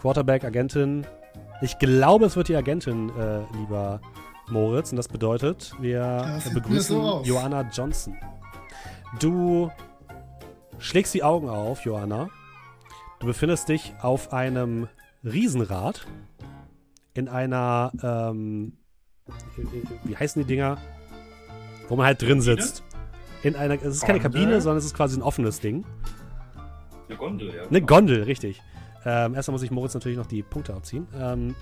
Quarterback, 0.00 0.44
Agentin. 0.44 1.06
Ich 1.62 1.78
glaube, 1.78 2.26
es 2.26 2.36
wird 2.36 2.48
die 2.48 2.56
Agentin, 2.56 3.10
äh, 3.18 3.40
lieber 3.56 4.00
Moritz. 4.48 4.90
Und 4.90 4.96
das 4.96 5.08
bedeutet, 5.08 5.72
wir 5.80 6.40
begrüßen 6.52 6.96
so 6.96 7.22
Joanna 7.24 7.62
Johnson. 7.72 8.16
Du 9.18 9.70
schlägst 10.78 11.14
die 11.14 11.22
Augen 11.22 11.48
auf, 11.48 11.84
Joanna. 11.84 12.28
Du 13.20 13.26
befindest 13.26 13.68
dich 13.68 13.94
auf 14.02 14.32
einem 14.32 14.88
Riesenrad 15.24 16.06
in 17.14 17.28
einer, 17.28 17.90
ähm, 18.02 18.76
wie 20.04 20.16
heißen 20.16 20.42
die 20.42 20.46
Dinger? 20.46 20.78
Wo 21.88 21.96
man 21.96 22.06
halt 22.06 22.20
drin 22.20 22.40
sitzt. 22.40 22.82
In 23.46 23.54
einer, 23.54 23.74
es 23.74 23.94
ist 23.94 24.04
keine 24.04 24.18
Kabine, 24.18 24.60
sondern 24.60 24.78
es 24.78 24.86
ist 24.86 24.94
quasi 24.94 25.16
ein 25.16 25.22
offenes 25.22 25.60
Ding. 25.60 25.84
Eine 27.08 27.16
Gondel, 27.16 27.54
ja. 27.54 27.62
Eine 27.68 27.80
Gondel, 27.80 28.24
richtig. 28.24 28.60
Ähm, 29.04 29.36
erstmal 29.36 29.52
muss 29.52 29.62
ich 29.62 29.70
Moritz 29.70 29.94
natürlich 29.94 30.18
noch 30.18 30.26
die 30.26 30.42
Punkte 30.42 30.74
abziehen. 30.74 31.06
Ähm, 31.16 31.54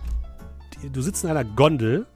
die, 0.82 0.88
du 0.88 1.02
sitzt 1.02 1.24
in 1.24 1.30
einer 1.30 1.44
Gondel. 1.44 2.06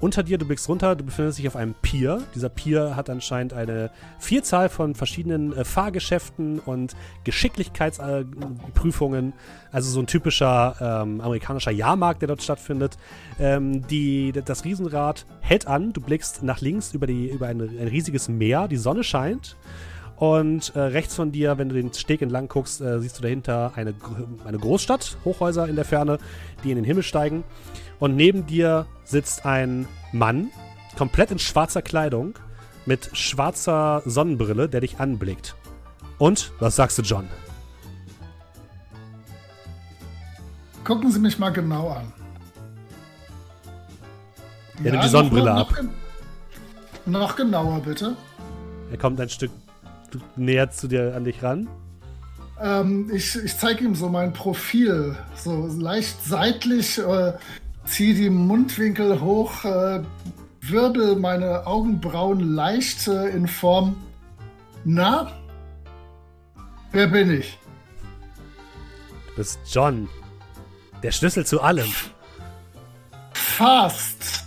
Unter 0.00 0.22
dir, 0.22 0.38
du 0.38 0.46
blickst 0.46 0.68
runter, 0.68 0.94
du 0.94 1.02
befindest 1.02 1.38
dich 1.38 1.48
auf 1.48 1.56
einem 1.56 1.74
Pier. 1.74 2.22
Dieser 2.32 2.48
Pier 2.48 2.94
hat 2.94 3.10
anscheinend 3.10 3.52
eine 3.52 3.90
Vielzahl 4.20 4.68
von 4.68 4.94
verschiedenen 4.94 5.52
äh, 5.56 5.64
Fahrgeschäften 5.64 6.60
und 6.60 6.94
Geschicklichkeitsprüfungen. 7.24 9.30
Äh, 9.30 9.32
also 9.72 9.90
so 9.90 9.98
ein 9.98 10.06
typischer 10.06 10.76
ähm, 10.80 11.20
amerikanischer 11.20 11.72
Jahrmarkt, 11.72 12.22
der 12.22 12.28
dort 12.28 12.42
stattfindet. 12.42 12.96
Ähm, 13.40 13.88
die, 13.88 14.30
das 14.32 14.64
Riesenrad 14.64 15.26
hält 15.40 15.66
an. 15.66 15.92
Du 15.92 16.00
blickst 16.00 16.44
nach 16.44 16.60
links 16.60 16.94
über, 16.94 17.08
die, 17.08 17.28
über 17.28 17.48
ein, 17.48 17.60
ein 17.60 17.88
riesiges 17.88 18.28
Meer. 18.28 18.68
Die 18.68 18.76
Sonne 18.76 19.02
scheint. 19.02 19.56
Und 20.14 20.74
äh, 20.74 20.80
rechts 20.80 21.14
von 21.14 21.32
dir, 21.32 21.58
wenn 21.58 21.68
du 21.68 21.74
den 21.76 21.92
Steg 21.92 22.22
entlang 22.22 22.48
guckst, 22.48 22.80
äh, 22.80 22.98
siehst 23.00 23.18
du 23.18 23.22
dahinter 23.22 23.72
eine, 23.76 23.94
eine 24.44 24.58
Großstadt, 24.58 25.16
Hochhäuser 25.24 25.68
in 25.68 25.76
der 25.76 25.84
Ferne, 25.84 26.18
die 26.64 26.70
in 26.70 26.76
den 26.76 26.84
Himmel 26.84 27.04
steigen. 27.04 27.44
Und 27.98 28.16
neben 28.16 28.46
dir 28.46 28.86
sitzt 29.04 29.44
ein 29.44 29.86
Mann, 30.12 30.50
komplett 30.96 31.30
in 31.30 31.38
schwarzer 31.38 31.82
Kleidung, 31.82 32.34
mit 32.86 33.10
schwarzer 33.12 34.02
Sonnenbrille, 34.04 34.68
der 34.68 34.80
dich 34.80 35.00
anblickt. 35.00 35.54
Und, 36.18 36.52
was 36.58 36.76
sagst 36.76 36.98
du, 36.98 37.02
John? 37.02 37.28
Gucken 40.84 41.10
Sie 41.10 41.20
mich 41.20 41.38
mal 41.38 41.50
genau 41.50 41.90
an. 41.90 42.12
Ja, 44.82 44.92
nimm 44.92 45.00
die 45.00 45.08
Sonnenbrille 45.08 45.52
noch, 45.52 45.70
ab. 45.70 45.84
Noch, 47.04 47.20
noch 47.20 47.36
genauer, 47.36 47.80
bitte. 47.80 48.16
Er 48.90 48.96
kommt 48.96 49.20
ein 49.20 49.28
Stück 49.28 49.50
näher 50.36 50.70
zu 50.70 50.88
dir 50.88 51.14
an 51.14 51.24
dich 51.24 51.42
ran. 51.42 51.68
Ähm, 52.60 53.10
ich 53.12 53.36
ich 53.36 53.56
zeige 53.56 53.84
ihm 53.84 53.94
so 53.94 54.08
mein 54.08 54.32
Profil, 54.32 55.16
so 55.36 55.66
leicht 55.78 56.24
seitlich, 56.24 56.98
äh, 56.98 57.34
ziehe 57.88 58.14
die 58.14 58.30
Mundwinkel 58.30 59.20
hoch, 59.20 59.64
äh, 59.64 60.02
wirbel 60.60 61.16
meine 61.16 61.66
Augenbrauen 61.66 62.40
leicht 62.54 63.08
äh, 63.08 63.28
in 63.28 63.48
Form. 63.48 63.96
Na, 64.84 65.32
wer 66.92 67.06
bin 67.08 67.30
ich? 67.30 67.58
Du 69.28 69.36
bist 69.36 69.60
John. 69.70 70.08
Der 71.02 71.12
Schlüssel 71.12 71.46
zu 71.46 71.60
allem. 71.60 71.88
Fast. 73.32 74.44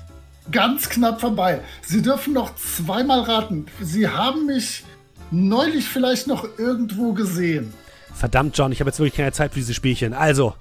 Ganz 0.51 0.89
knapp 0.89 1.21
vorbei. 1.21 1.61
Sie 1.81 2.01
dürfen 2.01 2.33
noch 2.33 2.55
zweimal 2.55 3.21
raten. 3.21 3.67
Sie 3.79 4.07
haben 4.07 4.47
mich 4.47 4.83
neulich 5.31 5.87
vielleicht 5.87 6.27
noch 6.27 6.45
irgendwo 6.57 7.13
gesehen. 7.13 7.73
Verdammt, 8.13 8.57
John, 8.57 8.71
ich 8.71 8.81
habe 8.81 8.89
jetzt 8.89 8.99
wirklich 8.99 9.15
keine 9.15 9.31
Zeit 9.31 9.53
für 9.53 9.59
diese 9.59 9.73
Spielchen. 9.73 10.13
Also, 10.13 10.55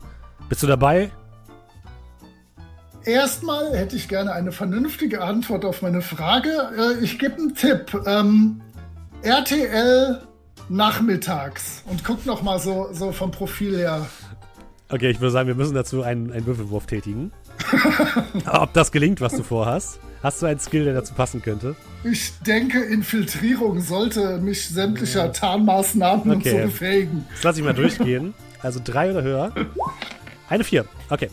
bist 0.48 0.62
du 0.62 0.66
dabei? 0.68 1.10
Erstmal 3.04 3.76
hätte 3.76 3.96
ich 3.96 4.08
gerne 4.08 4.32
eine 4.32 4.52
vernünftige 4.52 5.22
Antwort 5.22 5.64
auf 5.64 5.82
meine 5.82 6.02
Frage. 6.02 6.50
Äh, 6.76 7.04
ich 7.04 7.18
gebe 7.18 7.36
einen 7.36 7.54
Tipp. 7.54 8.00
Ähm, 8.06 8.60
RTL 9.22 10.20
nachmittags 10.68 11.82
und 11.86 12.04
guck 12.04 12.24
noch 12.26 12.42
mal 12.42 12.58
so, 12.58 12.88
so 12.92 13.12
vom 13.12 13.30
Profil 13.30 13.76
her. 13.76 14.06
Okay, 14.88 15.10
ich 15.10 15.20
würde 15.20 15.30
sagen, 15.30 15.46
wir 15.48 15.54
müssen 15.54 15.74
dazu 15.74 16.02
einen, 16.02 16.32
einen 16.32 16.46
Würfelwurf 16.46 16.86
tätigen. 16.86 17.32
Ob 18.50 18.72
das 18.72 18.90
gelingt, 18.92 19.20
was 19.20 19.34
du 19.36 19.42
vorhast? 19.42 20.00
Hast 20.22 20.42
du 20.42 20.46
einen 20.46 20.58
Skill, 20.60 20.84
der 20.84 20.94
dazu 20.94 21.14
passen 21.14 21.40
könnte? 21.42 21.76
Ich 22.04 22.32
denke, 22.40 22.80
Infiltrierung 22.80 23.80
sollte 23.80 24.38
mich 24.38 24.68
sämtlicher 24.68 25.32
Tarnmaßnahmen 25.32 26.30
und 26.30 26.44
so 26.44 26.50
Okay. 26.50 26.62
befähigen. 26.64 27.24
Das 27.34 27.42
lasse 27.44 27.60
ich 27.60 27.64
mal 27.64 27.74
durchgehen. 27.74 28.34
Also 28.62 28.80
drei 28.82 29.10
oder 29.10 29.22
höher. 29.22 29.52
Eine 30.48 30.64
vier. 30.64 30.84
Okay. 31.08 31.30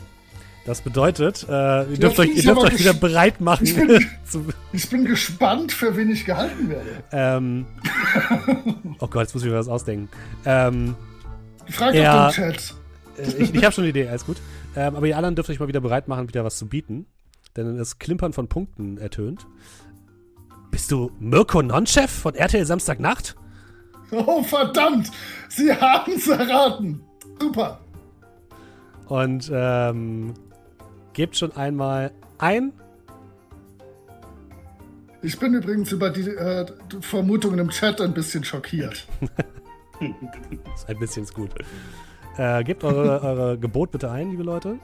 Das 0.68 0.82
bedeutet, 0.82 1.45
äh, 1.49 1.86
ihr 1.89 1.97
dürft 1.97 2.20
euch, 2.20 2.36
ihr 2.36 2.43
dürft 2.43 2.61
euch 2.61 2.78
wieder 2.80 2.93
bereit 2.93 3.39
machen. 3.41 3.63
Ich 3.65 3.76
bin- 3.76 4.05
Ich 4.74 4.89
bin 4.89 5.05
gespannt, 5.05 5.72
für 5.72 5.95
wen 5.95 6.11
ich 6.11 6.26
gehalten 6.26 6.70
werde. 6.70 7.03
ähm, 7.11 7.65
oh 8.99 9.07
Gott, 9.07 9.24
jetzt 9.24 9.34
muss 9.34 9.43
ich 9.43 9.49
mir 9.49 9.55
was 9.57 9.70
ausdenken. 9.70 10.09
Ähm, 10.45 10.95
Frag 11.70 11.95
Ja. 11.95 12.28
doch 12.28 12.36
den 12.36 12.51
Chat. 12.53 12.76
Äh, 13.18 13.43
ich 13.43 13.55
ich 13.55 13.63
habe 13.63 13.72
schon 13.74 13.84
eine 13.86 13.89
Idee, 13.91 14.07
alles 14.09 14.26
gut. 14.26 14.38
Ähm, 14.76 14.95
aber 14.95 15.07
ihr 15.07 15.15
anderen 15.18 15.36
dürft 15.36 15.49
euch 15.49 15.59
mal 15.59 15.68
wieder 15.70 15.80
bereit 15.80 16.07
machen, 16.09 16.28
wieder 16.28 16.43
was 16.43 16.57
zu 16.57 16.68
bieten. 16.68 17.07
Denn 17.55 17.78
das 17.78 17.97
Klimpern 17.97 18.34
von 18.34 18.47
Punkten 18.49 18.97
ertönt. 18.97 19.47
Bist 20.70 20.91
du 20.91 21.11
Mirko 21.20 21.61
Nonchef 21.63 22.11
von 22.11 22.36
RTL 22.36 22.65
Samstagnacht? 22.65 23.36
Oh, 24.11 24.43
verdammt! 24.43 25.09
Sie 25.49 25.74
haben 25.74 26.11
es 26.13 26.28
erraten. 26.28 27.01
Super. 27.41 27.80
Und 29.07 29.49
ähm, 29.53 30.34
gebt 31.18 31.36
schon 31.36 31.51
einmal 31.57 32.11
ein. 32.38 32.72
Ich 35.24 35.39
bin 35.39 35.55
übrigens 35.55 35.91
über 35.91 36.11
die 36.11 36.30
äh, 36.30 36.65
Vermutungen 37.01 37.57
im 37.57 37.70
Chat 37.70 37.99
ein 38.01 38.13
bisschen 38.13 38.43
schockiert. 38.43 39.07
Ist 40.76 40.88
ein 40.88 40.99
bisschen 40.99 41.24
ist 41.24 41.34
gut. 41.34 41.49
Äh, 42.38 42.63
gebt 42.63 42.84
eure, 42.84 43.24
eure 43.24 43.57
Gebot 43.57 43.89
bitte 43.89 44.11
ein, 44.11 44.30
liebe 44.30 44.43
Leute. 44.43 44.78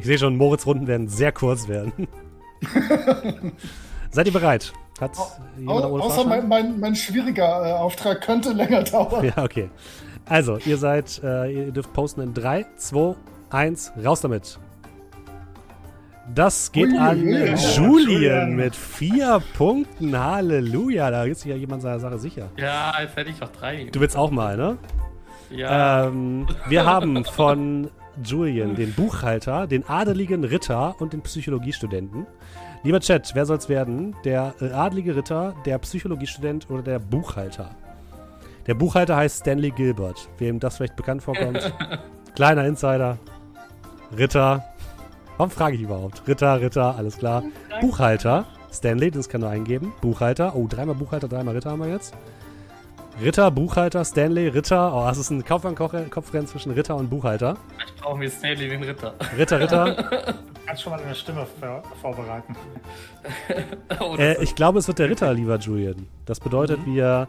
Ich 0.00 0.06
sehe 0.06 0.18
schon, 0.18 0.36
Moritz 0.36 0.66
Runden 0.66 0.88
werden 0.88 1.06
sehr 1.06 1.30
kurz 1.30 1.68
werden. 1.68 1.92
Seid 4.10 4.26
ihr 4.26 4.32
bereit? 4.32 4.72
Hat 5.00 5.16
Au 5.66 6.00
außer 6.00 6.24
mein, 6.24 6.48
mein, 6.48 6.80
mein 6.80 6.96
schwieriger 6.96 7.64
äh, 7.64 7.72
Auftrag 7.74 8.22
könnte 8.22 8.52
länger 8.52 8.82
dauern. 8.82 9.24
Ja, 9.24 9.44
okay. 9.44 9.70
Also, 10.30 10.58
ihr 10.64 10.78
seid, 10.78 11.20
äh, 11.24 11.52
ihr 11.66 11.72
dürft 11.72 11.92
posten 11.92 12.20
in 12.20 12.32
3, 12.32 12.64
2, 12.76 13.16
1, 13.50 13.92
raus 14.04 14.20
damit. 14.20 14.58
Das 16.32 16.70
geht 16.70 16.92
Ui, 16.92 16.98
an. 16.98 17.18
Julian 17.18 17.56
Julian. 17.56 18.54
mit 18.54 18.76
vier 18.76 19.42
Punkten. 19.58 20.16
Halleluja, 20.16 21.10
da 21.10 21.24
ist 21.24 21.40
sich 21.40 21.50
ja 21.50 21.56
jemand 21.56 21.82
seiner 21.82 21.98
Sache 21.98 22.18
sicher. 22.18 22.48
Ja, 22.56 22.94
jetzt 23.02 23.16
hätte 23.16 23.30
ich 23.30 23.40
noch 23.40 23.50
drei. 23.50 23.88
Du 23.90 24.00
willst 24.00 24.16
auch 24.16 24.30
mal, 24.30 24.56
ne? 24.56 24.78
ja, 25.50 26.06
Ähm, 26.06 26.46
wir 26.68 26.86
haben 26.86 27.24
von 27.24 27.90
Julian 28.24 28.76
den 28.76 28.92
Buchhalter, 28.94 29.66
den 29.66 29.88
adeligen 29.88 30.44
Ritter 30.44 30.94
und 31.00 31.12
den 31.12 31.22
Psychologiestudenten. 31.22 32.26
Lieber 32.84 33.00
Chat, 33.00 33.32
wer 33.34 33.46
soll's 33.46 33.68
werden? 33.68 34.14
Der 34.24 34.54
äh, 34.60 34.70
adelige 34.70 35.16
Ritter, 35.16 35.54
der 35.66 35.78
Psychologiestudent 35.78 36.70
oder 36.70 36.82
der 36.82 37.00
Buchhalter? 37.00 37.70
Der 38.70 38.76
Buchhalter 38.76 39.16
heißt 39.16 39.40
Stanley 39.40 39.72
Gilbert. 39.72 40.28
Wem 40.38 40.60
das 40.60 40.76
vielleicht 40.76 40.94
bekannt 40.94 41.24
vorkommt. 41.24 41.72
Kleiner 42.36 42.64
Insider. 42.66 43.18
Ritter. 44.16 44.64
Warum 45.36 45.50
frage 45.50 45.74
ich 45.74 45.82
überhaupt? 45.82 46.22
Ritter, 46.28 46.60
Ritter, 46.60 46.94
alles 46.94 47.18
klar. 47.18 47.42
Buchhalter. 47.80 48.46
Stanley, 48.72 49.10
das 49.10 49.28
kann 49.28 49.40
nur 49.40 49.50
eingeben. 49.50 49.92
Buchhalter. 50.00 50.54
Oh, 50.54 50.68
dreimal 50.68 50.94
Buchhalter, 50.94 51.26
dreimal 51.26 51.56
Ritter 51.56 51.72
haben 51.72 51.80
wir 51.80 51.88
jetzt. 51.88 52.14
Ritter, 53.20 53.50
Buchhalter, 53.50 54.04
Stanley, 54.04 54.46
Ritter. 54.46 54.94
Oh, 54.94 55.04
das 55.04 55.18
ist 55.18 55.30
ein 55.30 55.44
Kopf 55.44 55.64
an 55.64 55.74
Kopfrennen 55.74 56.46
zwischen 56.46 56.70
Ritter 56.70 56.94
und 56.94 57.10
Buchhalter. 57.10 57.56
ich 57.84 58.00
brauche 58.00 58.18
mir 58.18 58.30
Stanley 58.30 58.68
den 58.68 58.84
Ritter. 58.84 59.14
Ritter, 59.36 59.58
Ritter. 59.58 59.94
Du 59.94 60.34
kannst 60.66 60.82
schon 60.82 60.92
mal 60.92 60.98
deine 60.98 61.16
Stimme 61.16 61.44
vor 61.58 61.82
vorbereiten. 62.00 62.54
Oh, 63.98 64.14
äh, 64.16 64.40
ich 64.40 64.54
glaube, 64.54 64.78
es 64.78 64.86
wird 64.86 65.00
der 65.00 65.10
Ritter, 65.10 65.34
lieber 65.34 65.58
Julian. 65.58 66.06
Das 66.24 66.38
bedeutet, 66.38 66.86
wir 66.86 67.26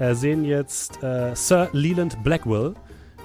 äh, 0.00 0.14
sehen 0.14 0.44
jetzt 0.44 1.02
äh, 1.02 1.34
Sir 1.36 1.68
Leland 1.72 2.24
Blackwell. 2.24 2.74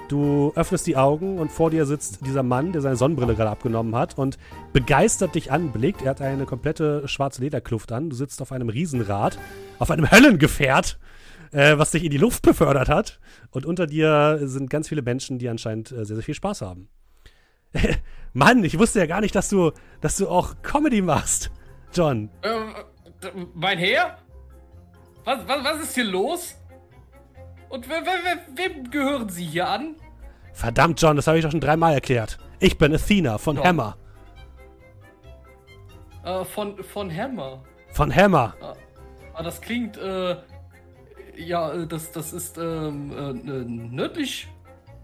Du 0.08 0.52
öffnest 0.54 0.86
die 0.86 0.96
Augen 0.96 1.38
und 1.38 1.50
vor 1.50 1.70
dir 1.70 1.84
sitzt 1.84 2.24
dieser 2.24 2.44
Mann, 2.44 2.70
der 2.70 2.80
seine 2.80 2.94
Sonnenbrille 2.94 3.34
gerade 3.34 3.50
abgenommen 3.50 3.96
hat 3.96 4.16
und 4.16 4.38
begeistert 4.72 5.34
dich 5.34 5.50
anblickt. 5.50 6.02
Er 6.02 6.10
hat 6.10 6.20
eine 6.20 6.44
komplette 6.44 7.08
schwarze 7.08 7.42
Lederkluft 7.42 7.90
an. 7.90 8.10
Du 8.10 8.14
sitzt 8.14 8.40
auf 8.40 8.52
einem 8.52 8.68
Riesenrad, 8.68 9.36
auf 9.80 9.90
einem 9.90 10.08
Höllengefährt, 10.08 10.98
äh, 11.50 11.76
was 11.76 11.90
dich 11.90 12.04
in 12.04 12.10
die 12.10 12.18
Luft 12.18 12.42
befördert 12.42 12.88
hat. 12.88 13.18
Und 13.50 13.66
unter 13.66 13.88
dir 13.88 14.38
sind 14.42 14.70
ganz 14.70 14.88
viele 14.88 15.02
Menschen, 15.02 15.38
die 15.38 15.48
anscheinend 15.48 15.90
äh, 15.90 16.04
sehr, 16.04 16.16
sehr 16.16 16.22
viel 16.22 16.34
Spaß 16.34 16.60
haben. 16.60 16.88
Mann, 18.32 18.62
ich 18.62 18.78
wusste 18.78 19.00
ja 19.00 19.06
gar 19.06 19.22
nicht, 19.22 19.34
dass 19.34 19.48
du, 19.48 19.72
dass 20.02 20.16
du 20.18 20.28
auch 20.28 20.54
Comedy 20.62 21.02
machst, 21.02 21.50
John. 21.92 22.30
Ähm, 22.44 22.74
mein 23.54 23.78
Herr? 23.78 24.18
Was, 25.24 25.48
was, 25.48 25.64
was 25.64 25.82
ist 25.82 25.94
hier 25.96 26.04
los? 26.04 26.54
Und 27.68 27.88
wer, 27.88 28.02
wer, 28.04 28.38
wem 28.54 28.90
gehören 28.90 29.28
Sie 29.28 29.44
hier 29.44 29.68
an? 29.68 29.96
Verdammt, 30.52 31.00
John, 31.00 31.16
das 31.16 31.26
habe 31.26 31.38
ich 31.38 31.44
doch 31.44 31.50
schon 31.50 31.60
dreimal 31.60 31.92
erklärt. 31.94 32.38
Ich 32.60 32.78
bin 32.78 32.94
Athena 32.94 33.38
von 33.38 33.56
Ja. 33.56 33.64
Hammer. 33.64 33.96
Äh, 36.24 36.44
von, 36.44 36.82
von 36.82 37.14
Hammer. 37.14 37.62
Von 37.92 38.14
Hammer. 38.14 38.54
Ah, 39.34 39.42
das 39.42 39.60
klingt, 39.60 39.98
äh, 39.98 40.36
ja, 41.36 41.72
äh, 41.72 41.86
das, 41.86 42.10
das 42.12 42.32
ist, 42.32 42.56
ähm, 42.56 43.12
äh, 43.12 43.30
äh, 43.30 43.64
nördlich, 43.64 44.48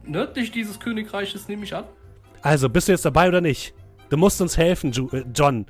nördlich 0.04 0.50
dieses 0.52 0.80
Königreiches, 0.80 1.48
nehme 1.48 1.64
ich 1.64 1.74
an. 1.74 1.84
Also, 2.40 2.68
bist 2.70 2.88
du 2.88 2.92
jetzt 2.92 3.04
dabei 3.04 3.28
oder 3.28 3.40
nicht? 3.40 3.74
Du 4.08 4.16
musst 4.16 4.40
uns 4.40 4.56
helfen, 4.56 4.90
Ju 4.92 5.08
äh, 5.12 5.24
John. 5.34 5.66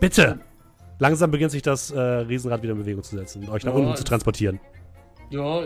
Bitte. 0.00 0.40
Langsam 0.98 1.30
beginnt 1.30 1.50
sich 1.50 1.62
das 1.62 1.90
äh, 1.90 1.98
Riesenrad 2.00 2.62
wieder 2.62 2.72
in 2.72 2.78
Bewegung 2.78 3.02
zu 3.02 3.16
setzen 3.16 3.42
und 3.44 3.48
euch 3.50 3.64
nach 3.64 3.72
Ja, 3.72 3.78
unten 3.80 3.96
zu 3.96 4.04
transportieren. 4.04 4.60
Ja, 5.32 5.62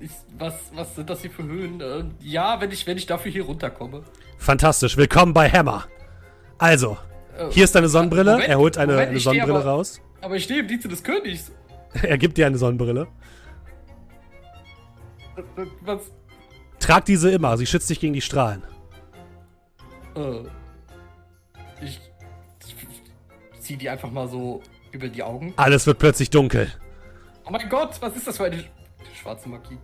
ich, 0.00 0.10
was, 0.38 0.54
was 0.74 0.96
sind 0.96 1.08
das 1.08 1.20
hier 1.20 1.30
für 1.30 1.44
Höhen? 1.44 1.80
Äh, 1.80 2.04
ja, 2.20 2.60
wenn 2.60 2.72
ich, 2.72 2.84
wenn 2.84 2.96
ich 2.96 3.06
dafür 3.06 3.30
hier 3.30 3.44
runterkomme. 3.44 4.02
Fantastisch. 4.38 4.96
Willkommen 4.96 5.32
bei 5.32 5.48
Hammer. 5.48 5.84
Also, 6.58 6.98
Äh, 7.38 7.48
hier 7.50 7.62
ist 7.62 7.76
deine 7.76 7.88
Sonnenbrille. 7.88 8.32
Moment, 8.32 8.48
er 8.48 8.58
holt 8.58 8.76
eine, 8.76 8.92
Moment, 8.92 9.08
eine 9.10 9.18
ich 9.18 9.22
Sonnenbrille 9.24 9.58
aber- 9.60 9.70
raus. 9.70 10.00
Aber 10.20 10.34
ich 10.34 10.42
stehe 10.44 10.60
im 10.60 10.66
Dienste 10.66 10.88
des 10.88 11.04
Königs. 11.04 11.52
er 12.02 12.18
gibt 12.18 12.36
dir 12.38 12.46
eine 12.46 12.58
Sonnenbrille. 12.58 13.06
Äh, 15.36 15.42
Was? 15.82 16.10
Trag 16.80 17.04
diese 17.04 17.30
immer. 17.30 17.56
Sie 17.56 17.66
schützt 17.66 17.88
dich 17.90 18.00
gegen 18.00 18.14
die 18.14 18.20
Strahlen. 18.20 18.64
Äh, 20.16 20.40
ich, 21.84 22.00
ich 22.66 23.60
zieh 23.60 23.76
die 23.76 23.88
einfach 23.88 24.10
mal 24.10 24.26
so 24.26 24.60
über 24.90 25.06
die 25.06 25.22
Augen. 25.22 25.54
Alles 25.56 25.86
wird 25.86 26.00
plötzlich 26.00 26.30
dunkel. 26.30 26.72
Oh 27.46 27.50
mein 27.52 27.68
Gott, 27.68 27.96
was 28.00 28.16
ist 28.16 28.26
das 28.26 28.38
für 28.38 28.46
eine 28.46 28.64
sch- 29.06 29.20
schwarze 29.22 29.48
Magie? 29.48 29.78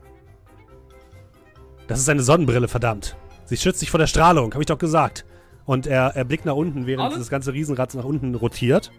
Das 1.86 1.98
ist 1.98 2.08
eine 2.08 2.22
Sonnenbrille, 2.22 2.68
verdammt. 2.68 3.16
Sie 3.46 3.56
schützt 3.56 3.82
dich 3.82 3.90
vor 3.90 3.98
der 3.98 4.06
Strahlung, 4.06 4.52
habe 4.52 4.62
ich 4.62 4.66
doch 4.68 4.78
gesagt. 4.78 5.24
Und 5.66 5.86
er, 5.86 6.14
er 6.16 6.24
blickt 6.24 6.44
nach 6.46 6.54
unten, 6.54 6.86
während 6.86 7.04
Alles? 7.06 7.18
das 7.18 7.30
ganze 7.30 7.52
Riesenrad 7.52 7.94
nach 7.94 8.04
unten 8.04 8.34
rotiert. 8.34 8.92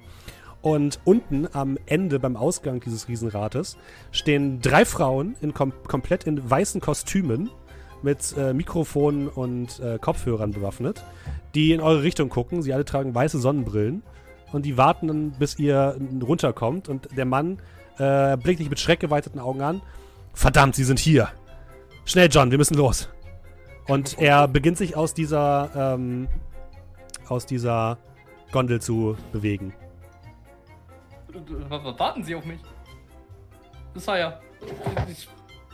Und 0.61 0.99
unten 1.05 1.47
am 1.53 1.77
Ende, 1.87 2.19
beim 2.19 2.35
Ausgang 2.35 2.79
dieses 2.81 3.07
Riesenrates, 3.07 3.77
stehen 4.11 4.61
drei 4.61 4.85
Frauen 4.85 5.35
in 5.41 5.53
kom 5.53 5.73
komplett 5.87 6.25
in 6.25 6.47
weißen 6.49 6.81
Kostümen 6.81 7.49
mit 8.03 8.35
äh, 8.37 8.53
Mikrofonen 8.53 9.27
und 9.27 9.79
äh, 9.79 9.97
Kopfhörern 9.99 10.51
bewaffnet, 10.51 11.03
die 11.55 11.71
in 11.71 11.81
eure 11.81 12.03
Richtung 12.03 12.29
gucken. 12.29 12.61
Sie 12.61 12.73
alle 12.73 12.85
tragen 12.85 13.15
weiße 13.15 13.39
Sonnenbrillen. 13.39 14.03
und 14.51 14.65
die 14.65 14.77
warten 14.77 15.07
dann, 15.07 15.31
bis 15.31 15.57
ihr 15.57 15.97
runterkommt. 16.21 16.89
Und 16.89 17.07
der 17.17 17.25
Mann 17.25 17.59
äh, 17.97 18.37
blickt 18.37 18.59
dich 18.59 18.69
mit 18.69 18.79
schreckgeweiteten 18.79 19.39
Augen 19.39 19.61
an. 19.61 19.81
Verdammt, 20.33 20.75
sie 20.75 20.83
sind 20.83 20.99
hier. 20.99 21.29
Schnell, 22.05 22.29
John, 22.31 22.51
wir 22.51 22.57
müssen 22.57 22.75
los. 22.75 23.09
Und 23.87 24.19
er 24.19 24.47
beginnt 24.47 24.77
sich 24.77 24.95
aus 24.95 25.13
dieser, 25.13 25.69
ähm, 25.75 26.27
aus 27.27 27.45
dieser 27.45 27.97
Gondel 28.51 28.81
zu 28.81 29.17
bewegen. 29.31 29.73
Warten 31.69 32.23
Sie 32.23 32.35
auf 32.35 32.45
mich. 32.45 32.59
Sire. 33.95 34.39
Ich 35.09 35.27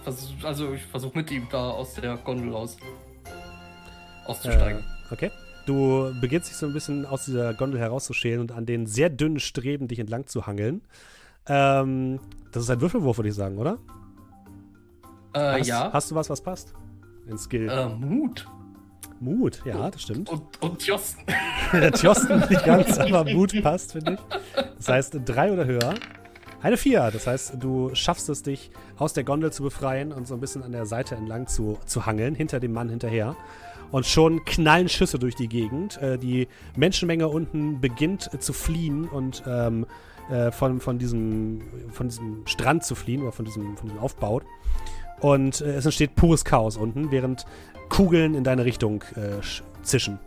versuch, 0.03 0.43
also 0.43 0.73
ich 0.73 0.83
versuche 0.83 1.17
mit 1.17 1.31
ihm 1.31 1.47
da 1.51 1.71
aus 1.71 1.95
der 1.95 2.17
Gondel 2.17 2.53
raus 2.53 2.77
auszusteigen. 4.25 4.81
Äh, 4.81 5.13
okay. 5.13 5.31
Du 5.65 6.13
beginnst 6.21 6.49
dich 6.49 6.55
so 6.55 6.65
ein 6.65 6.73
bisschen 6.73 7.05
aus 7.05 7.25
dieser 7.25 7.53
Gondel 7.53 7.79
herauszuschälen 7.79 8.39
und 8.39 8.51
an 8.53 8.65
den 8.65 8.85
sehr 8.85 9.09
dünnen 9.09 9.39
Streben 9.39 9.87
dich 9.89 9.99
entlang 9.99 10.25
zu 10.25 10.47
hangeln. 10.47 10.81
Ähm, 11.45 12.19
das 12.51 12.63
ist 12.63 12.69
ein 12.69 12.79
Würfelwurf, 12.79 13.17
würde 13.17 13.29
ich 13.29 13.35
sagen, 13.35 13.57
oder? 13.57 13.77
Äh, 15.37 15.59
hast, 15.59 15.67
ja. 15.67 15.89
Hast 15.93 16.11
du 16.11 16.15
was, 16.15 16.29
was 16.29 16.41
passt? 16.41 16.73
In 17.27 17.37
Skill. 17.37 17.69
Äh, 17.69 17.89
Mut. 17.89 18.47
Mut, 19.19 19.63
ja, 19.65 19.89
das 19.89 20.03
stimmt. 20.03 20.29
Und, 20.29 20.61
und 20.61 20.79
Tjosten. 20.79 21.23
Der 21.73 21.91
Tjosten 21.91 22.39
nicht 22.49 22.63
ganz, 22.63 22.97
aber 22.99 23.23
Mut 23.25 23.61
passt, 23.63 23.93
finde 23.93 24.13
ich. 24.13 24.19
Das 24.77 24.89
heißt, 24.89 25.19
drei 25.25 25.51
oder 25.51 25.65
höher. 25.65 25.95
Eine 26.61 26.77
vier. 26.77 27.09
Das 27.11 27.27
heißt, 27.27 27.55
du 27.59 27.93
schaffst 27.93 28.29
es, 28.29 28.43
dich 28.43 28.71
aus 28.97 29.13
der 29.13 29.23
Gondel 29.23 29.51
zu 29.51 29.63
befreien 29.63 30.11
und 30.11 30.27
so 30.27 30.33
ein 30.33 30.39
bisschen 30.39 30.63
an 30.63 30.71
der 30.71 30.85
Seite 30.85 31.15
entlang 31.15 31.47
zu, 31.47 31.77
zu 31.85 32.05
hangeln, 32.05 32.35
hinter 32.35 32.59
dem 32.59 32.73
Mann 32.73 32.89
hinterher. 32.89 33.35
Und 33.91 34.05
schon 34.05 34.43
knallen 34.43 34.89
Schüsse 34.89 35.17
durch 35.17 35.35
die 35.35 35.47
Gegend. 35.47 35.97
Äh, 36.01 36.17
die 36.17 36.47
Menschenmenge 36.75 37.27
unten 37.27 37.79
beginnt 37.79 38.33
äh, 38.33 38.39
zu 38.39 38.53
fliehen 38.53 39.07
und 39.07 39.43
ähm, 39.47 39.85
äh, 40.29 40.51
von, 40.51 40.81
von, 40.81 40.99
diesem, 40.99 41.61
von 41.91 42.09
diesem 42.09 42.45
Strand 42.45 42.83
zu 42.83 42.95
fliehen 42.95 43.21
oder 43.21 43.31
von 43.31 43.45
diesem, 43.45 43.77
von 43.77 43.87
diesem 43.87 44.01
Aufbau. 44.01 44.41
Und 45.19 45.61
äh, 45.61 45.75
es 45.75 45.85
entsteht 45.85 46.15
pures 46.15 46.45
Chaos 46.45 46.77
unten, 46.77 47.11
während 47.11 47.45
Kugeln 47.89 48.35
in 48.35 48.43
deine 48.43 48.65
Richtung 48.65 49.03
äh, 49.15 49.41
zischen. 49.83 50.19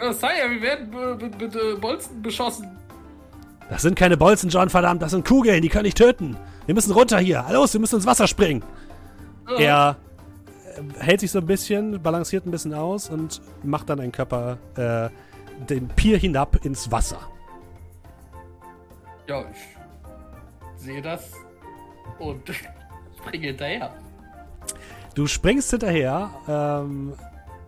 Äh, 0.00 0.12
Sire, 0.12 0.50
wir 0.50 0.62
werden 0.62 1.18
mit, 1.18 1.80
Bolzen 1.80 2.22
beschossen. 2.22 2.68
Das 3.68 3.82
sind 3.82 3.96
keine 3.96 4.16
Bolzen, 4.16 4.48
John, 4.48 4.70
verdammt, 4.70 5.02
das 5.02 5.10
sind 5.10 5.26
Kugeln, 5.26 5.60
die 5.62 5.68
können 5.68 5.84
dich 5.84 5.94
töten. 5.94 6.36
Wir 6.66 6.74
müssen 6.74 6.92
runter 6.92 7.18
hier. 7.18 7.44
Los, 7.50 7.72
wir 7.74 7.80
müssen 7.80 7.96
ins 7.96 8.06
Wasser 8.06 8.26
springen. 8.26 8.62
Äh, 9.58 9.64
Er 9.64 9.96
äh, 10.76 11.02
hält 11.02 11.20
sich 11.20 11.30
so 11.30 11.38
ein 11.38 11.46
bisschen, 11.46 12.02
balanciert 12.02 12.46
ein 12.46 12.50
bisschen 12.50 12.74
aus 12.74 13.10
und 13.10 13.40
macht 13.62 13.88
dann 13.90 14.00
einen 14.00 14.12
Körper 14.12 14.58
äh, 14.76 15.10
den 15.66 15.88
Pier 15.88 16.18
hinab 16.18 16.64
ins 16.64 16.90
Wasser. 16.90 17.20
Ja, 19.28 19.44
ich 19.50 20.82
sehe 20.82 21.02
das 21.02 21.32
und 22.18 22.42
springe 23.18 23.48
hinterher. 23.48 23.92
Du 25.18 25.26
springst 25.26 25.70
hinterher 25.70 26.30
ähm, 26.46 27.12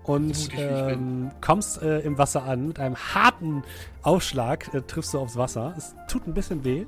und 0.04 0.50
ähm, 0.56 1.32
kommst 1.40 1.82
äh, 1.82 1.98
im 1.98 2.16
Wasser 2.16 2.44
an. 2.44 2.68
Mit 2.68 2.78
einem 2.78 2.94
harten 2.94 3.64
Aufschlag 4.02 4.72
äh, 4.72 4.82
triffst 4.82 5.14
du 5.14 5.18
aufs 5.18 5.36
Wasser. 5.36 5.74
Es 5.76 5.96
tut 6.06 6.28
ein 6.28 6.32
bisschen 6.32 6.62
weh. 6.62 6.86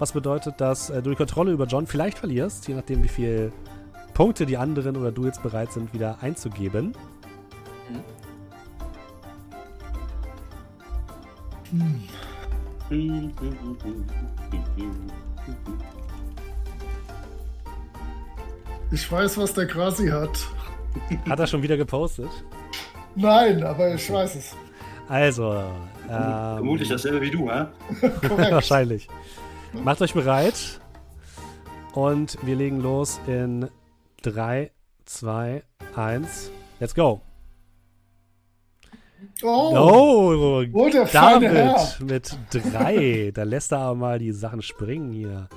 Was 0.00 0.10
bedeutet, 0.10 0.60
dass 0.60 0.90
äh, 0.90 1.00
du 1.00 1.10
die 1.10 1.16
Kontrolle 1.16 1.52
über 1.52 1.66
John 1.66 1.86
vielleicht 1.86 2.18
verlierst, 2.18 2.66
je 2.66 2.74
nachdem, 2.74 3.04
wie 3.04 3.08
viele 3.08 3.52
Punkte 4.14 4.46
die 4.46 4.56
anderen 4.56 4.96
oder 4.96 5.12
du 5.12 5.26
jetzt 5.26 5.44
bereit 5.44 5.72
sind, 5.72 5.94
wieder 5.94 6.18
einzugeben. 6.20 6.96
Ich 18.94 19.10
weiß, 19.10 19.38
was 19.38 19.52
der 19.52 19.66
Grasi 19.66 20.06
hat. 20.06 20.30
Hat 21.28 21.40
er 21.40 21.48
schon 21.48 21.62
wieder 21.64 21.76
gepostet? 21.76 22.28
Nein, 23.16 23.64
aber 23.64 23.92
ich 23.92 24.08
weiß 24.08 24.36
es. 24.36 24.56
Also, 25.08 25.52
ähm, 26.04 26.08
Vermutlich 26.08 26.88
dasselbe 26.90 27.20
wie 27.20 27.30
du, 27.32 27.50
hä? 27.50 27.66
Wahrscheinlich. 28.52 29.08
Macht 29.72 30.00
euch 30.00 30.14
bereit. 30.14 30.80
Und 31.94 32.38
wir 32.42 32.54
legen 32.54 32.80
los 32.80 33.18
in 33.26 33.68
3, 34.22 34.70
2, 35.06 35.64
1. 35.96 36.50
Let's 36.78 36.94
go. 36.94 37.20
Oh, 39.42 39.72
Oh, 39.74 40.64
oh 40.72 40.88
der 40.88 41.08
feine 41.08 41.46
David 41.46 41.52
Herr. 41.52 41.88
mit 42.04 42.38
3. 42.52 43.32
Da 43.34 43.42
lässt 43.42 43.72
er 43.72 43.78
aber 43.78 43.96
mal 43.96 44.18
die 44.20 44.30
Sachen 44.30 44.62
springen 44.62 45.10
hier. 45.10 45.48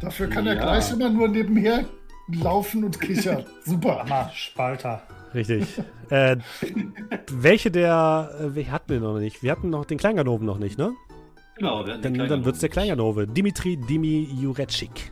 Dafür 0.00 0.28
kann 0.28 0.46
er 0.46 0.54
Ja. 0.54 0.62
gleich 0.62 0.90
immer 0.92 1.10
nur 1.10 1.28
nebenher 1.28 1.84
laufen 2.32 2.84
und 2.84 3.00
kichern. 3.00 3.44
Super. 3.64 4.00
Hammer, 4.00 4.30
Spalter. 4.34 5.02
Richtig. 5.34 5.64
äh, 6.10 6.36
welche 7.30 7.70
der. 7.70 8.30
Äh, 8.40 8.54
welche 8.54 8.72
hatten 8.72 8.90
wir 8.90 9.00
noch 9.00 9.18
nicht? 9.18 9.42
Wir 9.42 9.52
hatten 9.52 9.70
noch 9.70 9.84
den 9.84 9.98
Kleinganoven 9.98 10.46
noch 10.46 10.58
nicht, 10.58 10.78
ne? 10.78 10.92
Genau, 11.56 11.84
wir 11.84 11.94
hatten 11.94 12.02
Dann, 12.02 12.14
den 12.14 12.28
dann 12.28 12.44
wird 12.44 12.54
es 12.54 12.60
der 12.60 12.68
Kleinganove. 12.68 13.26
Dimitri 13.26 13.76
Dimi 13.76 14.28
Jurecik. 14.40 15.10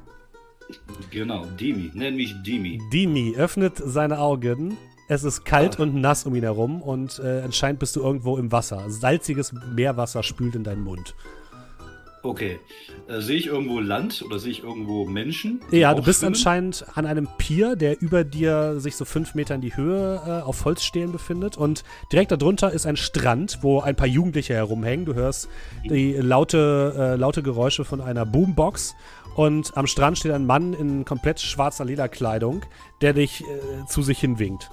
Genau, 1.10 1.44
Dimi. 1.60 1.90
Nenn 1.94 2.16
mich 2.16 2.34
Dimi. 2.44 2.80
Dimi 2.92 3.34
öffnet 3.36 3.74
seine 3.76 4.18
Augen. 4.20 4.76
Es 5.08 5.22
ist 5.22 5.44
kalt 5.44 5.78
und 5.78 5.94
nass 5.94 6.26
um 6.26 6.34
ihn 6.34 6.42
herum 6.42 6.82
und 6.82 7.20
äh, 7.20 7.42
anscheinend 7.44 7.78
bist 7.78 7.94
du 7.94 8.00
irgendwo 8.00 8.36
im 8.38 8.50
Wasser. 8.50 8.84
Salziges 8.90 9.52
Meerwasser 9.52 10.24
spült 10.24 10.56
in 10.56 10.64
deinen 10.64 10.82
Mund. 10.82 11.14
Okay. 12.26 12.58
Äh, 13.08 13.20
sehe 13.20 13.36
ich 13.36 13.46
irgendwo 13.46 13.78
Land 13.78 14.22
oder 14.26 14.40
sehe 14.40 14.50
ich 14.50 14.64
irgendwo 14.64 15.06
Menschen? 15.06 15.60
Ja, 15.70 15.94
du 15.94 16.02
bist 16.02 16.20
schwimmen? 16.20 16.34
anscheinend 16.34 16.84
an 16.94 17.06
einem 17.06 17.28
Pier, 17.38 17.76
der 17.76 18.00
über 18.02 18.24
dir 18.24 18.80
sich 18.80 18.96
so 18.96 19.04
fünf 19.04 19.34
Meter 19.34 19.54
in 19.54 19.60
die 19.60 19.76
Höhe 19.76 20.20
äh, 20.26 20.42
auf 20.42 20.64
Holzstelen 20.64 21.12
befindet. 21.12 21.56
Und 21.56 21.84
direkt 22.10 22.32
darunter 22.32 22.72
ist 22.72 22.84
ein 22.84 22.96
Strand, 22.96 23.58
wo 23.62 23.80
ein 23.80 23.94
paar 23.94 24.08
Jugendliche 24.08 24.54
herumhängen. 24.54 25.06
Du 25.06 25.14
hörst 25.14 25.48
die 25.84 26.14
laute, 26.14 26.94
äh, 26.98 27.16
laute 27.16 27.44
Geräusche 27.44 27.84
von 27.84 28.00
einer 28.00 28.26
Boombox. 28.26 28.96
Und 29.36 29.76
am 29.76 29.86
Strand 29.86 30.18
steht 30.18 30.32
ein 30.32 30.46
Mann 30.46 30.72
in 30.72 31.04
komplett 31.04 31.40
schwarzer 31.40 31.84
Lederkleidung, 31.84 32.62
der 33.02 33.12
dich 33.12 33.42
äh, 33.42 33.86
zu 33.86 34.02
sich 34.02 34.18
hinwinkt. 34.18 34.70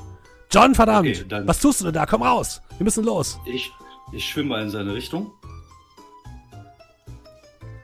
John, 0.50 0.74
verdammt! 0.74 1.26
Okay, 1.26 1.44
was 1.46 1.60
tust 1.60 1.82
du 1.82 1.86
denn 1.86 1.94
da? 1.94 2.06
Komm 2.06 2.24
raus! 2.24 2.62
Wir 2.78 2.84
müssen 2.84 3.04
los! 3.04 3.40
Ich, 3.46 3.72
ich 4.12 4.28
schwimme 4.28 4.50
mal 4.50 4.64
in 4.64 4.70
seine 4.70 4.94
Richtung. 4.94 5.32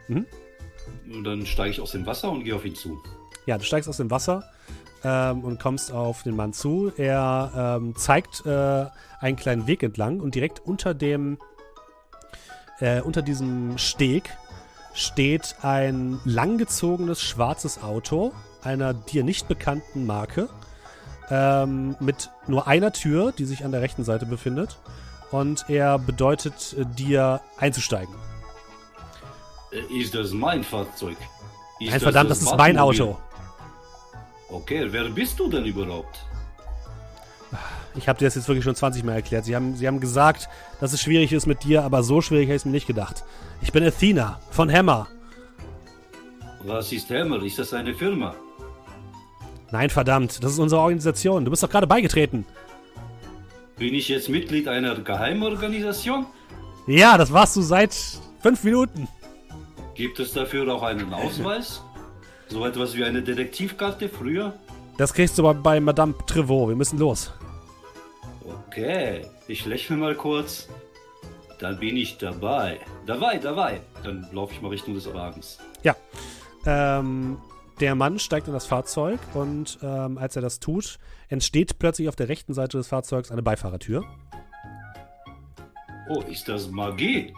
Mhm. 0.10 0.26
Und 1.11 1.23
dann 1.23 1.45
steige 1.45 1.72
ich 1.72 1.81
aus 1.81 1.91
dem 1.91 2.06
Wasser 2.06 2.31
und 2.31 2.44
gehe 2.44 2.56
auf 2.56 2.65
ihn 2.65 2.76
zu. 2.76 3.02
Ja, 3.45 3.57
du 3.57 3.64
steigst 3.64 3.90
aus 3.90 3.98
dem 3.98 4.11
Wasser 4.11 4.44
ähm, 5.03 5.44
und 5.44 5.60
kommst 5.60 5.91
auf 5.91 6.23
den 6.23 6.36
Mann 6.36 6.53
zu. 6.53 6.91
Er 6.98 7.77
ähm, 7.80 7.95
zeigt 7.95 8.45
äh, 8.45 8.86
einen 9.19 9.38
kleinen 9.38 9.68
Weg 9.68 9.84
entlang 9.84 10.19
und 10.19 10.36
direkt 10.36 10.60
unter 10.65 10.94
dem, 10.94 11.38
äh, 12.80 13.02
unter 13.02 13.22
diesem 13.22 13.77
Steg 13.77 14.30
steht 14.94 15.56
ein 15.61 16.19
langgezogenes 16.26 17.22
schwarzes 17.22 17.81
Auto 17.81 18.34
einer 18.61 18.94
dir 18.94 19.23
nicht 19.23 19.48
bekannten 19.48 20.06
Marke 20.06 20.49
ähm, 21.30 21.95
mit 21.99 22.30
nur 22.48 22.68
einer 22.68 22.91
Tür, 22.91 23.31
die 23.31 23.45
sich 23.45 23.64
an 23.64 23.72
der 23.72 23.81
rechten 23.81 24.03
Seite 24.03 24.26
befindet. 24.26 24.77
Und 25.31 25.69
er 25.69 25.99
bedeutet 25.99 26.76
äh, 26.77 26.86
dir 26.86 27.41
einzusteigen. 27.57 28.14
Äh, 29.71 29.99
Ist 29.99 30.15
das 30.15 30.31
mein 30.31 30.63
Fahrzeug? 30.63 31.17
Ist 31.79 31.91
Nein, 31.91 31.99
verdammt, 31.99 32.29
das 32.29 32.41
ist 32.41 32.55
mein? 32.57 32.77
Auto. 32.77 33.17
Okay, 34.49 34.87
wer 34.89 35.05
bist 35.09 35.39
du 35.39 35.47
denn 35.47 35.65
überhaupt? 35.65 36.19
Ich 37.95 38.07
habe 38.07 38.19
dir 38.19 38.25
das 38.25 38.35
jetzt 38.35 38.47
wirklich 38.47 38.63
schon 38.63 38.75
20 38.75 39.03
Mal 39.03 39.13
erklärt. 39.13 39.45
Sie 39.45 39.55
haben, 39.55 39.75
sie 39.75 39.87
haben 39.87 39.99
gesagt, 39.99 40.49
dass 40.79 40.93
es 40.93 41.01
schwierig 41.01 41.31
ist 41.33 41.45
mit 41.47 41.63
dir, 41.63 41.83
aber 41.83 42.03
so 42.03 42.21
schwierig 42.21 42.47
habe 42.47 42.55
ich 42.55 42.61
es 42.61 42.65
mir 42.65 42.71
nicht 42.71 42.87
gedacht. 42.87 43.23
Ich 43.61 43.71
bin 43.71 43.83
Athena 43.83 44.39
von 44.51 44.71
Hammer. 44.71 45.07
Was 46.63 46.91
ist 46.91 47.09
Hammer? 47.09 47.41
Ist 47.43 47.59
das 47.59 47.73
eine 47.73 47.93
Firma? 47.93 48.35
Nein, 49.71 49.89
verdammt, 49.89 50.43
das 50.43 50.53
ist 50.53 50.59
unsere 50.59 50.81
Organisation. 50.81 51.45
Du 51.45 51.51
bist 51.51 51.63
doch 51.63 51.69
gerade 51.69 51.87
beigetreten. 51.87 52.45
Bin 53.77 53.93
ich 53.93 54.09
jetzt 54.09 54.29
Mitglied 54.29 54.67
einer 54.67 54.95
Geheimorganisation? 54.95 56.25
Ja, 56.87 57.17
das 57.17 57.31
warst 57.31 57.55
du 57.55 57.61
seit 57.61 57.95
fünf 58.41 58.63
Minuten. 58.63 59.07
Gibt 59.99 60.17
es 60.21 60.31
dafür 60.31 60.73
auch 60.73 60.84
einen 60.84 61.13
Ausweis? 61.13 61.84
So 62.47 62.65
etwas 62.65 62.95
wie 62.95 63.03
eine 63.03 63.21
Detektivkarte 63.21 64.07
früher? 64.07 64.53
Das 64.97 65.13
kriegst 65.13 65.38
du 65.38 65.45
aber 65.45 65.59
bei 65.59 65.81
Madame 65.81 66.13
Trevaux. 66.26 66.69
Wir 66.69 66.76
müssen 66.77 66.97
los. 66.99 67.34
Okay, 68.67 69.26
ich 69.49 69.65
lächle 69.65 69.97
mal 69.97 70.15
kurz. 70.15 70.69
Dann 71.59 71.81
bin 71.81 71.97
ich 71.97 72.17
dabei. 72.17 72.80
Dabei, 73.07 73.39
dabei. 73.39 73.81
Dann 74.01 74.26
laufe 74.31 74.53
ich 74.53 74.61
mal 74.61 74.69
Richtung 74.69 74.93
des 74.93 75.13
Wagens. 75.13 75.59
Ja. 75.84 75.97
Ähm, 76.65 77.38
der 77.81 77.93
Mann 77.95 78.19
steigt 78.19 78.47
in 78.47 78.53
das 78.53 78.67
Fahrzeug 78.67 79.19
und 79.34 79.80
ähm, 79.84 80.17
als 80.17 80.34
er 80.38 80.41
das 80.41 80.61
tut, 80.61 80.97
entsteht 81.27 81.77
plötzlich 81.77 82.07
auf 82.07 82.15
der 82.15 82.30
rechten 82.30 82.53
Seite 82.53 82.77
des 82.77 82.88
Fahrzeugs 82.88 83.31
eine 83.31 83.41
Beifahrertür. 83.41 84.05
Oh, 86.07 86.21
ist 86.21 86.47
das 86.47 86.69
Magie? 86.71 87.34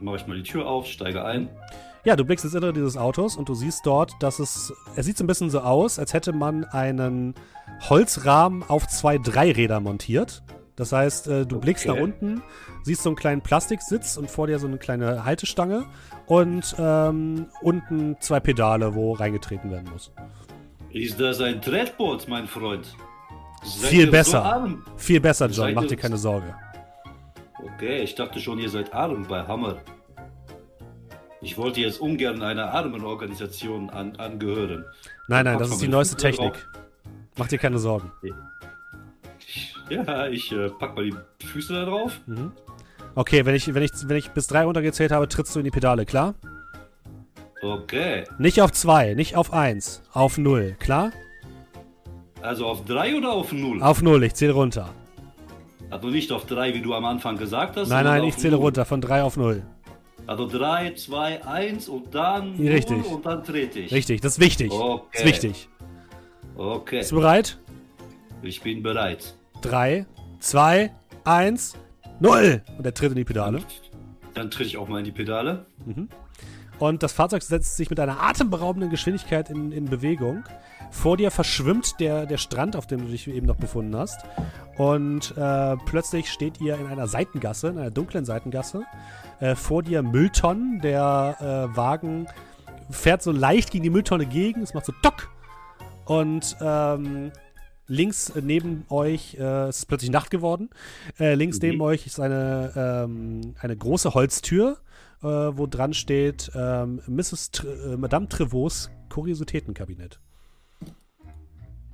Mache 0.00 0.16
ich 0.16 0.26
mal 0.26 0.36
die 0.36 0.42
Tür 0.42 0.66
auf, 0.66 0.86
steige 0.86 1.24
ein. 1.24 1.48
Ja, 2.04 2.16
du 2.16 2.24
blickst 2.24 2.44
ins 2.44 2.54
Innere 2.54 2.72
dieses 2.72 2.96
Autos 2.96 3.36
und 3.36 3.48
du 3.48 3.54
siehst 3.54 3.84
dort, 3.84 4.12
dass 4.20 4.38
es. 4.38 4.72
Es 4.96 5.04
sieht 5.06 5.18
so 5.18 5.24
ein 5.24 5.26
bisschen 5.26 5.50
so 5.50 5.60
aus, 5.60 5.98
als 5.98 6.14
hätte 6.14 6.32
man 6.32 6.64
einen 6.64 7.34
Holzrahmen 7.88 8.62
auf 8.68 8.86
zwei 8.88 9.18
Dreiräder 9.18 9.80
montiert. 9.80 10.42
Das 10.76 10.92
heißt, 10.92 11.26
äh, 11.26 11.44
du 11.44 11.58
blickst 11.58 11.86
Okay. 11.88 11.96
nach 11.96 12.02
unten, 12.02 12.40
siehst 12.84 13.02
so 13.02 13.10
einen 13.10 13.16
kleinen 13.16 13.40
Plastiksitz 13.42 14.16
und 14.16 14.30
vor 14.30 14.46
dir 14.46 14.60
so 14.60 14.68
eine 14.68 14.78
kleine 14.78 15.24
Haltestange 15.24 15.86
und 16.26 16.76
ähm, 16.78 17.46
unten 17.62 18.16
zwei 18.20 18.38
Pedale, 18.38 18.94
wo 18.94 19.12
reingetreten 19.12 19.70
werden 19.72 19.88
muss. 19.92 20.12
Ist 20.90 21.20
das 21.20 21.40
ein 21.40 21.60
Treadboard, 21.60 22.28
mein 22.28 22.46
Freund? 22.46 22.94
Seid 23.64 23.90
Viel 23.90 24.06
besser. 24.06 24.68
So? 24.68 24.78
Viel 24.96 25.20
besser, 25.20 25.46
John, 25.46 25.54
Seid 25.54 25.74
mach 25.74 25.84
dir 25.86 25.96
keine 25.96 26.16
Sorge. 26.16 26.54
Okay, 27.62 28.02
ich 28.02 28.14
dachte 28.14 28.40
schon, 28.40 28.58
ihr 28.58 28.70
seid 28.70 28.92
arm 28.92 29.26
bei 29.26 29.46
Hammer. 29.46 29.78
Ich 31.40 31.56
wollte 31.56 31.80
jetzt 31.80 32.00
ungern 32.00 32.42
einer 32.42 32.72
armen 32.72 33.04
Organisation 33.04 33.90
an, 33.90 34.16
angehören. 34.16 34.84
Nein, 35.28 35.44
nein, 35.44 35.58
das 35.58 35.70
ist 35.70 35.82
die 35.82 35.88
neueste 35.88 36.16
Technik. 36.16 36.52
drauf. 36.52 36.68
Mach 37.36 37.48
dir 37.48 37.58
keine 37.58 37.78
Sorgen. 37.78 38.10
Ja, 39.88 40.26
ich 40.26 40.52
äh, 40.52 40.68
pack 40.70 40.96
mal 40.96 41.04
die 41.04 41.46
Füße 41.46 41.72
da 41.72 41.84
drauf. 41.84 42.20
Mhm. 42.26 42.52
Okay, 43.14 43.46
wenn 43.46 43.54
ich, 43.54 43.72
wenn, 43.72 43.82
ich, 43.82 43.92
wenn 44.04 44.16
ich 44.16 44.30
bis 44.30 44.46
drei 44.48 44.64
runtergezählt 44.64 45.12
habe, 45.12 45.28
trittst 45.28 45.54
du 45.54 45.60
in 45.60 45.64
die 45.64 45.70
Pedale, 45.70 46.04
klar? 46.04 46.34
Okay. 47.62 48.24
Nicht 48.38 48.60
auf 48.60 48.72
zwei, 48.72 49.14
nicht 49.14 49.36
auf 49.36 49.52
eins, 49.52 50.02
auf 50.12 50.38
null, 50.38 50.76
klar? 50.78 51.12
Also 52.40 52.66
auf 52.66 52.84
3 52.84 53.16
oder 53.16 53.32
auf 53.32 53.52
0? 53.52 53.82
Auf 53.82 54.02
null, 54.02 54.22
ich 54.22 54.34
zähle 54.34 54.52
runter. 54.52 54.94
Also 55.90 56.08
nicht 56.08 56.30
auf 56.32 56.44
3, 56.46 56.74
wie 56.74 56.82
du 56.82 56.94
am 56.94 57.04
Anfang 57.04 57.36
gesagt 57.36 57.76
hast. 57.76 57.88
Nein, 57.88 58.04
nein, 58.04 58.24
ich 58.24 58.36
zähle 58.36 58.56
null. 58.56 58.64
runter 58.66 58.84
von 58.84 59.00
drei 59.00 59.22
auf 59.22 59.36
null. 59.36 59.62
Also 60.26 60.46
3, 60.46 60.92
2, 60.94 61.44
1 61.46 61.88
und 61.88 62.14
dann 62.14 62.54
Richtig. 62.56 62.98
0 62.98 63.14
und 63.14 63.24
dann 63.26 63.42
trete 63.42 63.80
ich. 63.80 63.92
Richtig, 63.92 64.20
das 64.20 64.32
ist 64.32 64.40
wichtig. 64.40 64.70
Okay. 64.70 65.04
Das 65.12 65.20
ist 65.22 65.26
wichtig. 65.26 65.68
Okay, 66.56 66.98
Bist 66.98 67.12
du 67.12 67.16
bereit? 67.16 67.58
ich 68.42 68.60
bin 68.60 68.82
bereit. 68.82 69.34
Drei, 69.62 70.06
zwei, 70.40 70.92
eins, 71.24 71.74
null. 72.20 72.62
Und 72.76 72.84
er 72.84 72.92
tritt 72.94 73.10
in 73.10 73.16
die 73.16 73.24
Pedale. 73.24 73.60
Dann 74.34 74.50
trete 74.50 74.68
ich 74.68 74.76
auch 74.76 74.88
mal 74.88 74.98
in 74.98 75.04
die 75.04 75.12
Pedale. 75.12 75.66
Und 76.78 77.02
das 77.02 77.12
Fahrzeug 77.12 77.42
setzt 77.42 77.76
sich 77.76 77.90
mit 77.90 77.98
einer 77.98 78.22
atemberaubenden 78.22 78.90
Geschwindigkeit 78.90 79.50
in, 79.50 79.72
in 79.72 79.86
Bewegung. 79.86 80.44
Vor 80.90 81.16
dir 81.16 81.30
verschwimmt 81.30 81.98
der, 82.00 82.24
der 82.26 82.38
Strand, 82.38 82.76
auf 82.76 82.86
dem 82.86 83.00
du 83.00 83.08
dich 83.08 83.26
eben 83.28 83.46
noch 83.46 83.56
befunden 83.56 83.96
hast. 83.96 84.20
Und 84.76 85.36
äh, 85.36 85.76
plötzlich 85.86 86.30
steht 86.30 86.60
ihr 86.60 86.78
in 86.78 86.86
einer 86.86 87.08
Seitengasse, 87.08 87.68
in 87.68 87.78
einer 87.78 87.90
dunklen 87.90 88.24
Seitengasse. 88.24 88.84
Äh, 89.40 89.54
vor 89.54 89.82
dir 89.82 90.02
Mülltonnen. 90.02 90.80
Der 90.80 91.36
äh, 91.72 91.76
Wagen 91.76 92.26
fährt 92.90 93.22
so 93.22 93.32
leicht 93.32 93.72
gegen 93.72 93.82
die 93.82 93.90
Mülltonne 93.90 94.26
gegen. 94.26 94.62
Es 94.62 94.72
macht 94.72 94.86
so 94.86 94.92
Tock. 95.02 95.30
Und 96.04 96.56
ähm, 96.60 97.32
links 97.88 98.32
neben 98.40 98.84
euch, 98.88 99.34
äh, 99.38 99.68
es 99.68 99.78
ist 99.78 99.86
plötzlich 99.86 100.10
Nacht 100.10 100.30
geworden. 100.30 100.70
Äh, 101.18 101.34
links 101.34 101.60
Mhm. 101.60 101.68
neben 101.68 101.80
euch 101.82 102.06
ist 102.06 102.20
eine, 102.20 102.72
ähm, 102.76 103.54
eine 103.60 103.76
große 103.76 104.14
Holztür 104.14 104.78
äh, 105.22 105.26
wo 105.26 105.66
dran 105.66 105.94
steht 105.94 106.50
ähm, 106.54 107.00
Mrs. 107.06 107.50
Tr 107.50 107.92
äh, 107.92 107.96
Madame 107.96 108.28
Trevots 108.28 108.90
Kuriositätenkabinett. 109.10 110.20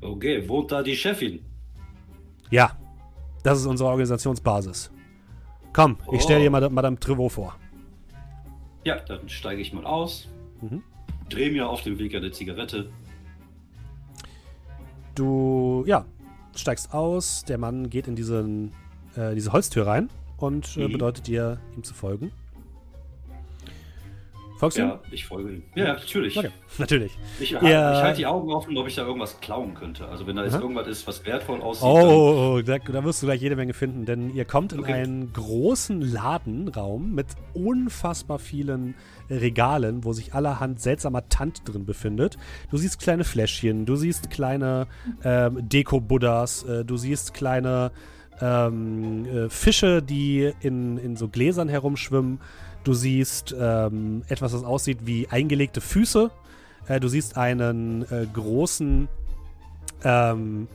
Okay, 0.01 0.47
wohnt 0.49 0.71
da 0.73 0.83
die 0.83 0.97
Chefin? 0.97 1.45
Ja, 2.51 2.77
das 3.43 3.61
ist 3.61 3.67
unsere 3.67 3.89
Organisationsbasis. 3.89 4.91
Komm, 5.73 5.97
ich 6.13 6.23
stelle 6.23 6.41
Oh. 6.41 6.43
dir 6.43 6.51
Madame, 6.51 6.75
Madame 6.75 6.99
Trevaux 6.99 7.33
vor. 7.33 7.57
Ja, 8.85 8.97
dann 9.01 9.29
steige 9.29 9.63
ich 9.63 9.73
mal 9.73 9.87
aus. 9.87 10.29
Mhm. 10.61 10.83
Dreh 11.31 11.51
mir 11.51 11.69
auf 11.69 11.83
dem 11.83 11.99
Weg 11.99 12.15
eine 12.15 12.31
Zigarette. 12.33 12.91
Du, 15.15 15.85
ja, 15.87 16.05
steigst 16.55 16.93
aus, 16.93 17.45
der 17.45 17.59
Mann 17.59 17.89
geht 17.89 18.09
in 18.09 18.17
diesen, 18.17 18.73
äh, 19.17 19.35
diese 19.35 19.53
Holztür 19.53 19.87
rein 19.87 20.11
und 20.37 20.77
äh, 20.77 20.87
Mhm. 20.89 20.93
bedeutet 20.93 21.27
dir, 21.27 21.61
ihm 21.77 21.83
zu 21.85 21.95
folgen. 21.95 22.33
Folgst 24.65 24.79
du? 24.79 24.83
Ja, 24.83 25.01
ich 25.11 25.27
folge 25.27 25.51
ihm. 25.53 25.63
Ja, 25.75 25.95
natürlich. 25.95 26.37
Okay, 26.39 26.51
natürlich. 26.79 27.19
Ich, 27.39 27.51
Ja. 27.51 27.59
ich 27.63 28.03
halte 28.03 28.17
die 28.19 28.27
Augen 28.27 28.51
offen, 28.53 28.77
ob 28.79 28.87
ich 28.89 28.95
da 28.95 29.03
irgendwas 29.07 29.41
klauen 29.41 29.75
könnte. 29.75 30.09
Also 30.09 30.27
wenn 30.27 30.37
da 30.37 30.45
jetzt 30.45 30.55
Aha. 30.55 30.63
irgendwas 30.63 30.87
ist, 30.87 31.07
was 31.07 31.25
wertvoll 31.27 31.61
aussieht. 31.61 31.85
Oh, 31.85 31.99
oh, 31.99 32.55
oh, 32.59 32.63
da, 32.63 32.79
da 32.79 33.05
wirst 33.05 33.23
du 33.23 33.27
gleich 33.27 33.43
jede 33.43 33.57
Menge 33.57 33.75
finden, 33.75 34.05
denn 34.07 34.35
ihr 34.35 34.45
kommt 34.45 34.73
in 34.73 34.81
Okay. 34.81 34.93
einen 34.95 35.33
großen 35.33 36.01
Ladenraum 36.01 37.15
mit 37.15 37.27
unfassbar 37.53 38.39
vielen 38.39 38.95
Regalen, 39.31 40.05
wo 40.05 40.13
sich 40.13 40.35
allerhand 40.35 40.81
seltsamer 40.81 41.29
Tant 41.29 41.63
drin 41.67 41.85
befindet. 41.87 42.37
Du 42.71 42.77
siehst 42.77 43.01
kleine 43.01 43.25
Fläschchen, 43.25 43.87
du 43.87 43.97
siehst 43.97 44.31
kleine 44.31 44.87
ähm, 45.25 45.69
Deko-Buddhas, 45.69 46.65
äh, 46.65 46.85
du 46.85 46.97
siehst 46.97 47.35
kleine 47.35 47.91
ähm, 48.41 49.27
äh, 49.27 49.49
Fische, 49.49 50.03
die 50.03 50.53
in, 50.61 50.99
in 50.99 51.17
so 51.17 51.29
Gläsern 51.29 51.69
herumschwimmen. 51.69 52.41
Du 52.85 52.93
siehst 52.93 53.55
ähm, 53.59 54.23
etwas, 54.29 54.53
das 54.53 54.63
aussieht 54.63 54.99
wie 55.05 55.27
eingelegte 55.29 55.81
Füße. 55.81 56.31
Äh, 56.87 57.01
du 57.01 57.09
siehst 57.09 57.37
einen 57.37 58.03
äh, 58.11 58.27
großen 58.33 59.09
ähm, 60.05 60.69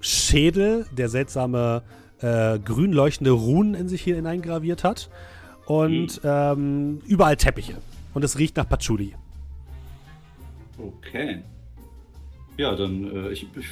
Schädel, 0.00 0.86
der 0.92 1.08
seltsame 1.08 1.82
äh, 2.20 2.58
grün 2.58 2.92
leuchtende 2.92 3.30
Runen 3.30 3.74
in 3.74 3.88
sich 3.88 4.02
hier 4.02 4.16
hineingraviert 4.16 4.84
hat. 4.84 5.08
Und 5.64 6.20
ähm, 6.24 7.00
überall 7.06 7.38
Teppiche. 7.38 7.76
Und 8.12 8.22
es 8.22 8.38
riecht 8.38 8.56
nach 8.58 8.68
Patchouli. 8.68 9.14
Okay. 10.76 11.42
Ja, 12.58 12.76
dann 12.76 13.10
äh, 13.10 13.30
ich, 13.30 13.48
ich 13.56 13.66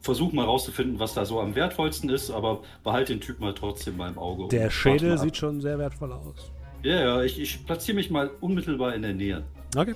versuche 0.00 0.36
mal 0.36 0.44
rauszufinden, 0.44 1.00
was 1.00 1.14
da 1.14 1.24
so 1.24 1.40
am 1.40 1.56
wertvollsten 1.56 2.10
ist, 2.10 2.30
aber 2.30 2.62
behalte 2.84 3.12
den 3.12 3.20
Typ 3.20 3.40
mal 3.40 3.54
trotzdem 3.54 3.96
mal 3.96 4.10
im 4.10 4.18
Auge. 4.18 4.48
Der 4.48 4.70
Schädel 4.70 5.18
sieht 5.18 5.36
schon 5.36 5.60
sehr 5.60 5.78
wertvoll 5.78 6.12
aus. 6.12 6.51
Ja, 6.82 7.00
ja, 7.00 7.22
ich, 7.22 7.40
ich 7.40 7.64
platziere 7.64 7.94
mich 7.96 8.10
mal 8.10 8.30
unmittelbar 8.40 8.94
in 8.94 9.02
der 9.02 9.14
Nähe. 9.14 9.44
Okay. 9.76 9.94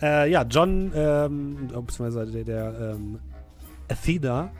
Äh, 0.00 0.30
ja, 0.30 0.42
John, 0.44 0.92
ähm, 0.94 1.68
beziehungsweise 1.68 2.26
der, 2.26 2.44
der 2.44 2.94
ähm, 2.94 3.18
Athena 3.88 4.50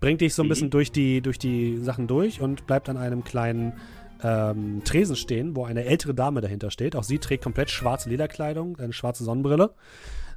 bringt 0.00 0.20
dich 0.20 0.34
so 0.34 0.42
ein 0.42 0.46
Mhm. 0.46 0.48
bisschen 0.48 0.70
durch 0.70 0.90
die, 0.90 1.20
durch 1.20 1.38
die 1.38 1.78
Sachen 1.78 2.06
durch 2.06 2.40
und 2.40 2.66
bleibt 2.66 2.88
an 2.88 2.96
einem 2.96 3.22
kleinen 3.22 3.74
ähm, 4.22 4.82
Tresen 4.84 5.14
stehen, 5.16 5.54
wo 5.54 5.64
eine 5.66 5.84
ältere 5.84 6.14
Dame 6.14 6.40
dahinter 6.40 6.70
steht. 6.70 6.96
Auch 6.96 7.02
sie 7.02 7.18
trägt 7.18 7.44
komplett 7.44 7.70
schwarze 7.70 8.08
Lederkleidung, 8.08 8.78
eine 8.78 8.92
schwarze 8.94 9.24
Sonnenbrille. 9.24 9.70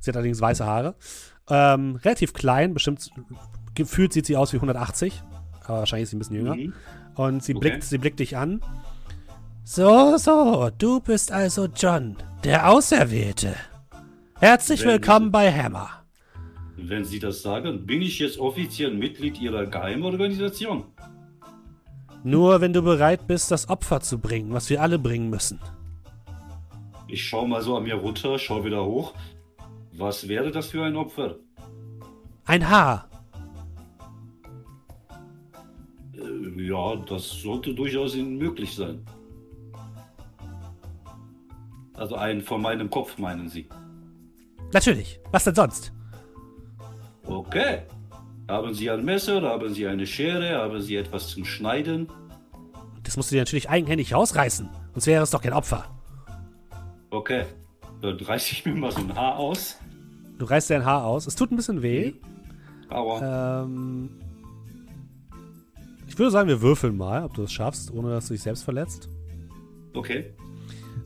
Sie 0.02 0.12
hat 0.12 0.18
allerdings 0.18 0.42
weiße 0.42 0.66
Haare. 0.66 0.96
Ähm, 1.50 1.96
relativ 2.04 2.34
klein, 2.34 2.74
bestimmt 2.74 3.10
gefühlt 3.76 4.12
sieht 4.14 4.26
sie 4.26 4.36
aus 4.36 4.52
wie 4.52 4.58
180, 4.58 5.24
aber 5.66 5.80
wahrscheinlich 5.80 6.04
ist 6.04 6.10
sie 6.12 6.18
ein 6.18 6.20
bisschen 6.20 6.36
jünger. 6.36 6.56
Mhm. 6.56 6.74
Und 7.16 7.44
sie 7.44 7.56
Okay. 7.56 7.70
blickt, 7.70 7.84
sie 7.84 7.98
blickt 7.98 8.20
dich 8.20 8.36
an. 8.38 8.62
So, 9.64 10.18
so, 10.18 10.70
du 10.78 11.00
bist 11.00 11.32
also 11.32 11.66
John, 11.76 12.18
der 12.44 12.70
Auserwählte. 12.72 13.56
Herzlich 14.40 14.82
Wenn- 14.82 14.88
willkommen 14.90 15.32
bei 15.32 15.52
Hammer. 15.52 15.90
Wenn 16.76 17.04
Sie 17.04 17.20
das 17.20 17.42
sagen, 17.42 17.86
bin 17.86 18.02
ich 18.02 18.20
jetzt 18.20 18.40
offiziell 18.40 18.94
Mitglied 18.94 19.40
Ihrer 19.40 19.66
Geheimorganisation. 19.66 20.86
Nur 22.24 22.62
wenn 22.62 22.74
du 22.74 22.82
bereit 22.82 23.28
bist, 23.28 23.52
das 23.52 23.70
Opfer 23.70 24.00
zu 24.02 24.18
bringen, 24.18 24.54
was 24.54 24.70
wir 24.70 24.82
alle 24.82 24.98
bringen 24.98 25.30
müssen. 25.30 25.60
Ich 27.08 27.24
schaue 27.28 27.48
mal 27.48 27.62
so 27.62 27.76
an 27.78 27.84
mir 27.84 27.96
runter, 27.96 28.38
schaue 28.40 28.64
wieder 28.66 28.84
hoch. 28.86 29.14
Was 29.94 30.28
wäre 30.28 30.52
das 30.52 30.68
für 30.68 30.84
ein 30.86 30.96
Opfer? 30.96 31.36
Ein 32.46 32.70
Haar. 32.70 33.10
Äh, 36.14 36.62
ja, 36.68 36.96
das 36.96 37.30
sollte 37.42 37.74
durchaus 37.74 38.16
Ihnen 38.16 38.38
möglich 38.38 38.74
sein. 38.76 39.04
Also 42.00 42.16
ein 42.16 42.42
von 42.42 42.62
meinem 42.62 42.90
Kopf, 42.90 43.18
meinen 43.18 43.50
Sie. 43.50 43.68
Natürlich. 44.72 45.20
Was 45.32 45.44
denn 45.44 45.56
sonst? 45.56 45.92
Okay. 47.26 47.82
Haben 48.48 48.74
Sie 48.74 48.90
ein 48.90 49.04
Messer, 49.04 49.42
haben 49.42 49.74
Sie 49.74 49.86
eine 49.86 50.08
Schere, 50.08 50.58
haben 50.58 50.82
Sie 50.82 50.96
etwas 50.96 51.28
zum 51.28 51.44
Schneiden? 51.44 52.10
Das 53.04 53.18
musst 53.18 53.32
du 53.32 53.36
dir 53.36 53.42
natürlich 53.42 53.70
eigenhändig 53.70 54.14
rausreißen. 54.14 54.70
Sonst 54.94 55.08
wäre 55.08 55.24
es 55.24 55.32
doch 55.32 55.42
kein 55.42 55.52
Opfer. 55.52 55.86
Okay. 57.10 57.44
Dann 58.02 58.16
reiße 58.16 58.54
ich 58.54 58.66
mir 58.66 58.76
mal 58.76 58.92
so 58.94 59.02
ein 59.02 59.14
Haar 59.14 59.38
aus. 59.38 59.78
Du 60.38 60.46
reißt 60.46 60.70
dein 60.70 60.86
Haar 60.86 61.04
aus. 61.04 61.28
Es 61.28 61.36
tut 61.36 61.52
ein 61.52 61.58
bisschen 61.58 61.82
weh. 61.82 62.14
Aua. 62.90 63.64
Ähm, 63.64 64.10
ich 66.08 66.18
würde 66.18 66.32
sagen, 66.32 66.48
wir 66.48 66.62
würfeln 66.62 66.96
mal, 66.96 67.26
ob 67.26 67.34
du 67.34 67.44
es 67.44 67.52
schaffst, 67.52 67.92
ohne 67.92 68.10
dass 68.10 68.28
du 68.28 68.36
dich 68.36 68.44
selbst 68.44 68.64
verletzt. 68.64 69.10
Okay. 69.94 70.34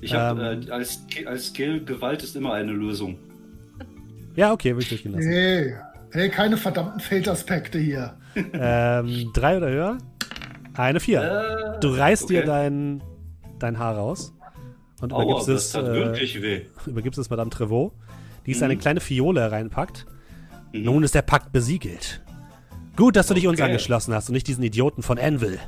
Ich 0.03 0.13
habe 0.13 0.41
Ähm. 0.41 0.67
äh, 0.67 0.71
als, 0.71 0.99
als 1.25 1.47
Skill, 1.47 1.83
Gewalt 1.85 2.23
ist 2.23 2.35
immer 2.35 2.53
eine 2.53 2.71
Lösung. 2.71 3.17
Ja, 4.35 4.51
okay, 4.51 4.71
würde 4.71 4.81
ich 4.83 4.89
durchgehen 4.89 5.13
lassen. 5.13 5.29
Hey, 5.29 5.75
hey, 6.11 6.29
keine 6.29 6.57
verdammten 6.57 6.99
Fate-Aspekte 6.99 7.77
hier. 7.79 8.17
ähm, 8.53 9.31
drei 9.33 9.57
oder 9.57 9.69
höher? 9.69 9.97
Eine 10.75 10.99
vier. 10.99 11.21
Äh, 11.21 11.79
Du 11.79 11.89
reißt 11.89 12.29
dir 12.29 12.39
okay. 12.39 12.47
dein, 12.47 13.03
dein 13.59 13.77
Haar 13.77 13.95
raus 13.95 14.33
und 15.01 15.13
Aua, 15.13 15.23
übergibst 15.23 15.47
das 15.49 15.65
es, 15.67 15.75
äh, 15.75 15.93
wirklich 15.93 16.41
weh. 16.41 16.61
übergibst 16.87 17.19
es 17.19 17.29
Madame 17.29 17.49
Trevaux, 17.51 17.93
die 18.45 18.51
es 18.51 18.57
Mhm. 18.59 18.63
eine 18.65 18.77
kleine 18.77 18.99
Fiole 18.99 19.41
hereinpackt. 19.41 20.05
Mhm. 20.73 20.83
Nun 20.83 21.03
ist 21.03 21.13
der 21.15 21.21
Pakt 21.21 21.51
besiegelt. 21.51 22.21
Gut, 22.95 23.15
dass 23.15 23.27
du 23.27 23.33
dich 23.35 23.47
uns 23.47 23.59
Okay. 23.59 23.67
angeschlossen 23.69 24.13
hast 24.13 24.29
und 24.29 24.33
nicht 24.33 24.47
diesen 24.47 24.63
Idioten 24.63 25.01
von 25.03 25.17
Anvil. 25.19 25.59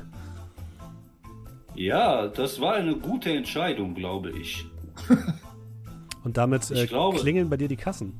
Ja, 1.76 2.28
das 2.28 2.60
war 2.60 2.74
eine 2.74 2.96
gute 2.96 3.30
Entscheidung, 3.32 3.94
glaube 3.94 4.30
ich. 4.30 4.64
Und 6.24 6.36
damit 6.36 6.70
Ich 6.70 6.82
äh, 6.82 6.86
glaube- 6.86 7.18
klingeln 7.18 7.48
bei 7.50 7.56
dir 7.56 7.68
die 7.68 7.76
Kassen. 7.76 8.14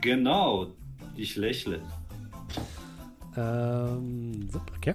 Genau. 0.00 0.68
Ich 1.16 1.36
lächle. 1.36 1.80
Ähm, 3.36 4.48
so, 4.50 4.60
okay. 4.76 4.94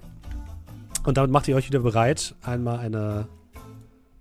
Und 1.06 1.18
damit 1.18 1.31
macht 1.31 1.47
ihr 1.47 1.56
euch 1.56 1.68
wieder 1.68 1.80
bereit, 1.80 2.35
einmal 2.43 2.80
eine 2.80 3.27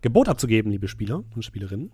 Gebot 0.02 0.28
abzugeben, 0.28 0.70
liebe 0.70 0.86
Spieler 0.88 1.24
und 1.34 1.42
Spielerinnen. 1.44 1.90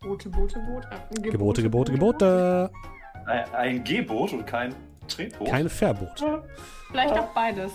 Boote, 0.00 0.28
Boote, 0.28 0.58
Boote. 0.60 0.88
Äh, 1.18 1.30
Gebote, 1.30 1.62
Gebote, 1.62 1.92
Gebote. 1.92 2.70
Ein, 3.26 3.54
ein 3.54 3.84
Geboot 3.84 4.32
und 4.34 4.46
kein 4.46 4.74
Tretboot. 5.08 5.48
Kein 5.48 5.68
Verbot. 5.68 6.24
Vielleicht 6.90 7.14
auch 7.14 7.28
beides. 7.34 7.72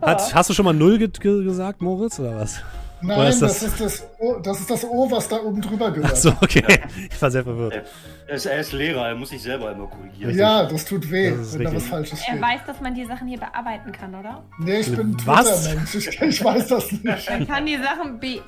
Hat, 0.00 0.34
hast 0.34 0.50
du 0.50 0.54
schon 0.54 0.64
mal 0.64 0.72
Null 0.72 0.98
ge 0.98 1.08
ge 1.08 1.44
gesagt, 1.44 1.80
Moritz, 1.82 2.18
oder 2.18 2.36
was? 2.36 2.60
Nein, 3.02 3.28
ist 3.28 3.42
das, 3.42 3.60
das- 3.60 3.62
ist 3.72 3.80
das, 3.80 4.06
o, 4.18 4.38
das 4.40 4.60
ist 4.60 4.70
das 4.70 4.84
O, 4.84 5.10
was 5.10 5.28
da 5.28 5.36
oben 5.40 5.60
drüber 5.60 5.90
gehört. 5.90 6.12
Achso, 6.12 6.30
okay. 6.40 6.62
Ich 7.10 7.20
war 7.20 7.30
sehr 7.30 7.42
verwirrt. 7.44 7.82
Er 8.28 8.34
ist, 8.36 8.46
er 8.46 8.58
ist 8.60 8.72
Lehrer, 8.72 9.08
er 9.08 9.14
muss 9.14 9.30
sich 9.30 9.42
selber 9.42 9.72
immer 9.72 9.86
korrigieren. 9.88 10.36
Ja, 10.36 10.64
das 10.64 10.84
tut 10.84 11.10
weh, 11.10 11.30
Das 11.32 11.52
wenn 11.58 11.64
da 11.64 11.70
richtig. 11.70 11.74
was 11.84 11.90
Falsches 11.90 12.18
Er 12.20 12.24
steht. 12.24 12.40
weiß, 12.40 12.60
dass 12.66 12.80
man 12.80 12.94
die 12.94 13.04
Sachen 13.04 13.28
hier 13.28 13.38
bearbeiten 13.38 13.92
kann, 13.92 14.14
oder? 14.14 14.42
Nee, 14.58 14.78
ich 14.80 14.94
bin? 14.94 15.16
Twitter-Mensch. 15.18 15.94
Ich, 15.96 16.22
ich 16.22 16.44
weiß 16.44 16.68
das 16.68 16.92
nicht. 16.92 17.04
Man 17.30 17.46
kann 17.48 17.66
die 17.66 17.76
Sachen 17.76 18.20
Ja, 18.22 18.40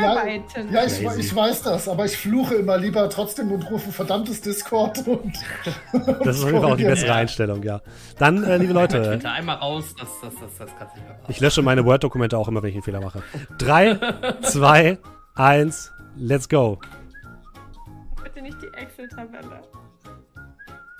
bearbeiten. 0.00 0.68
ja 0.72 0.84
ich, 0.84 1.00
Crazy. 1.02 1.20
ich 1.20 1.36
weiß 1.36 1.62
das, 1.62 1.88
aber 1.88 2.06
ich 2.06 2.16
fluche 2.16 2.54
immer 2.56 2.78
lieber 2.78 3.08
trotzdem 3.10 3.52
und 3.52 3.70
rufe 3.70 3.92
verdammtes 3.92 4.40
Discord 4.40 5.06
und. 5.06 5.34
Das 6.24 6.38
ist 6.38 6.44
auch 6.52 6.76
die 6.76 6.84
bessere 6.84 7.08
Ja. 7.08 7.14
Einstellung, 7.16 7.62
ja. 7.62 7.80
Dann, 8.18 8.42
äh, 8.44 8.56
liebe 8.56 8.72
Leute, 8.72 9.02
Twitter 9.02 9.32
einmal 9.32 9.56
raus, 9.56 9.94
das, 9.98 10.08
das, 10.22 10.32
das, 10.34 10.50
das 10.58 10.68
kannst 10.78 10.94
du 10.94 10.98
nicht 11.00 11.08
mehr 11.08 11.16
machen. 11.18 11.24
ich 11.28 11.40
lösche 11.40 11.62
meine 11.62 11.84
Word-Dokumente 11.84 12.36
auch 12.36 12.48
immer, 12.48 12.62
wenn 12.62 12.70
ich 12.70 12.76
einen 12.76 12.82
Fehler 12.82 13.00
mache. 13.00 13.22
Drei, 13.58 13.97
zwei, 14.42 14.98
eins, 15.34 15.92
let's 16.16 16.48
go. 16.48 16.78
Bitte 18.22 18.42
nicht 18.42 18.60
die 18.62 18.68
Excel-Tabelle. 18.76 19.62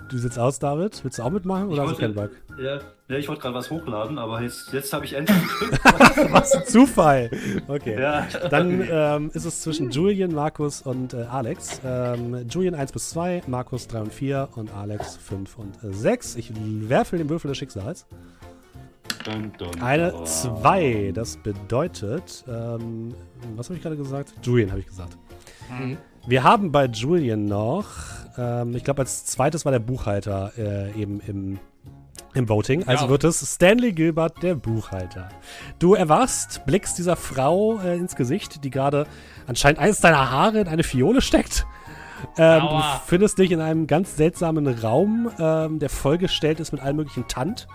Du 0.08 0.16
sitzt 0.16 0.38
aus, 0.38 0.58
David. 0.58 1.04
Willst 1.04 1.18
du 1.18 1.22
auch 1.22 1.30
mitmachen 1.30 1.68
oder 1.68 1.84
Ich 1.84 1.90
hast 1.90 1.96
du 1.98 2.00
keinen 2.00 2.14
Bock? 2.14 2.30
Ja, 2.58 2.78
ja, 3.08 3.16
ich 3.16 3.28
wollte 3.28 3.42
gerade 3.42 3.54
was 3.54 3.70
hochladen, 3.70 4.18
aber 4.18 4.40
jetzt, 4.40 4.72
jetzt 4.72 4.92
habe 4.92 5.04
ich 5.04 5.12
endlich. 5.12 5.36
Was 6.30 6.52
ein 6.54 6.64
Zufall. 6.66 7.30
Okay. 7.68 8.00
ja. 8.00 8.26
Dann 8.50 8.86
ähm, 8.90 9.30
ist 9.32 9.44
es 9.44 9.62
zwischen 9.62 9.90
Julian, 9.90 10.34
Markus 10.34 10.82
und 10.82 11.14
äh, 11.14 11.22
Alex. 11.22 11.80
Ähm, 11.84 12.46
Julian 12.48 12.74
1 12.74 12.92
bis 12.92 13.10
2, 13.10 13.44
Markus 13.46 13.86
3 13.88 14.00
und 14.00 14.12
4 14.12 14.48
und 14.56 14.74
Alex 14.74 15.16
5 15.16 15.58
und 15.58 15.84
äh, 15.84 15.92
6. 15.92 16.36
Ich 16.36 16.52
werfe 16.88 17.16
den 17.16 17.28
Würfel 17.28 17.48
des 17.48 17.58
Schicksals. 17.58 18.06
Dun, 19.24 19.52
dun, 19.58 19.82
Eine 19.82 20.12
dun. 20.12 20.26
2. 20.26 21.12
Das 21.14 21.36
bedeutet, 21.36 22.44
ähm, 22.48 23.14
was 23.56 23.68
habe 23.68 23.76
ich 23.76 23.82
gerade 23.82 23.96
gesagt? 23.96 24.32
Julian 24.42 24.70
habe 24.70 24.80
ich 24.80 24.86
gesagt. 24.86 25.16
Mhm. 25.70 25.96
Wir 26.26 26.42
haben 26.42 26.72
bei 26.72 26.86
Julian 26.86 27.46
noch, 27.46 27.86
ähm, 28.36 28.74
ich 28.76 28.84
glaube, 28.84 29.00
als 29.02 29.24
zweites 29.26 29.64
war 29.64 29.72
der 29.72 29.78
Buchhalter 29.78 30.52
äh, 30.58 30.92
eben 31.00 31.20
im, 31.26 31.58
im 32.34 32.48
Voting. 32.48 32.86
Also 32.86 33.04
Ja. 33.06 33.10
wird 33.10 33.24
es 33.24 33.54
Stanley 33.54 33.92
Gilbert, 33.92 34.42
der 34.42 34.54
Buchhalter. 34.54 35.28
Du 35.78 35.94
erwachst, 35.94 36.64
blickst 36.66 36.98
dieser 36.98 37.16
Frau 37.16 37.78
äh, 37.80 37.96
ins 37.96 38.14
Gesicht, 38.16 38.62
die 38.64 38.70
gerade 38.70 39.06
anscheinend 39.46 39.78
eines 39.80 40.00
deiner 40.00 40.30
Haare 40.30 40.60
in 40.60 40.68
eine 40.68 40.82
Fiole 40.82 41.20
steckt. 41.22 41.66
Ähm, 42.36 42.62
du 42.62 42.82
findest 43.06 43.38
dich 43.38 43.52
in 43.52 43.60
einem 43.60 43.86
ganz 43.86 44.16
seltsamen 44.16 44.66
Raum, 44.66 45.30
ähm, 45.38 45.78
der 45.78 45.88
vollgestellt 45.88 46.58
ist 46.58 46.72
mit 46.72 46.82
allem 46.82 46.96
möglichen 46.96 47.28
Tand. 47.28 47.68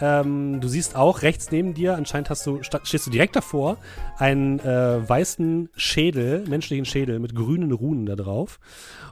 Ähm, 0.00 0.60
du 0.60 0.68
siehst 0.68 0.96
auch 0.96 1.22
rechts 1.22 1.50
neben 1.50 1.74
dir, 1.74 1.96
anscheinend 1.96 2.30
hast 2.30 2.46
du, 2.46 2.60
stehst 2.62 3.06
du 3.06 3.10
direkt 3.10 3.36
davor, 3.36 3.78
einen 4.16 4.60
äh, 4.60 5.08
weißen 5.08 5.70
Schädel, 5.74 6.44
menschlichen 6.48 6.84
Schädel 6.84 7.18
mit 7.18 7.34
grünen 7.34 7.72
Runen 7.72 8.06
da 8.06 8.16
drauf. 8.16 8.60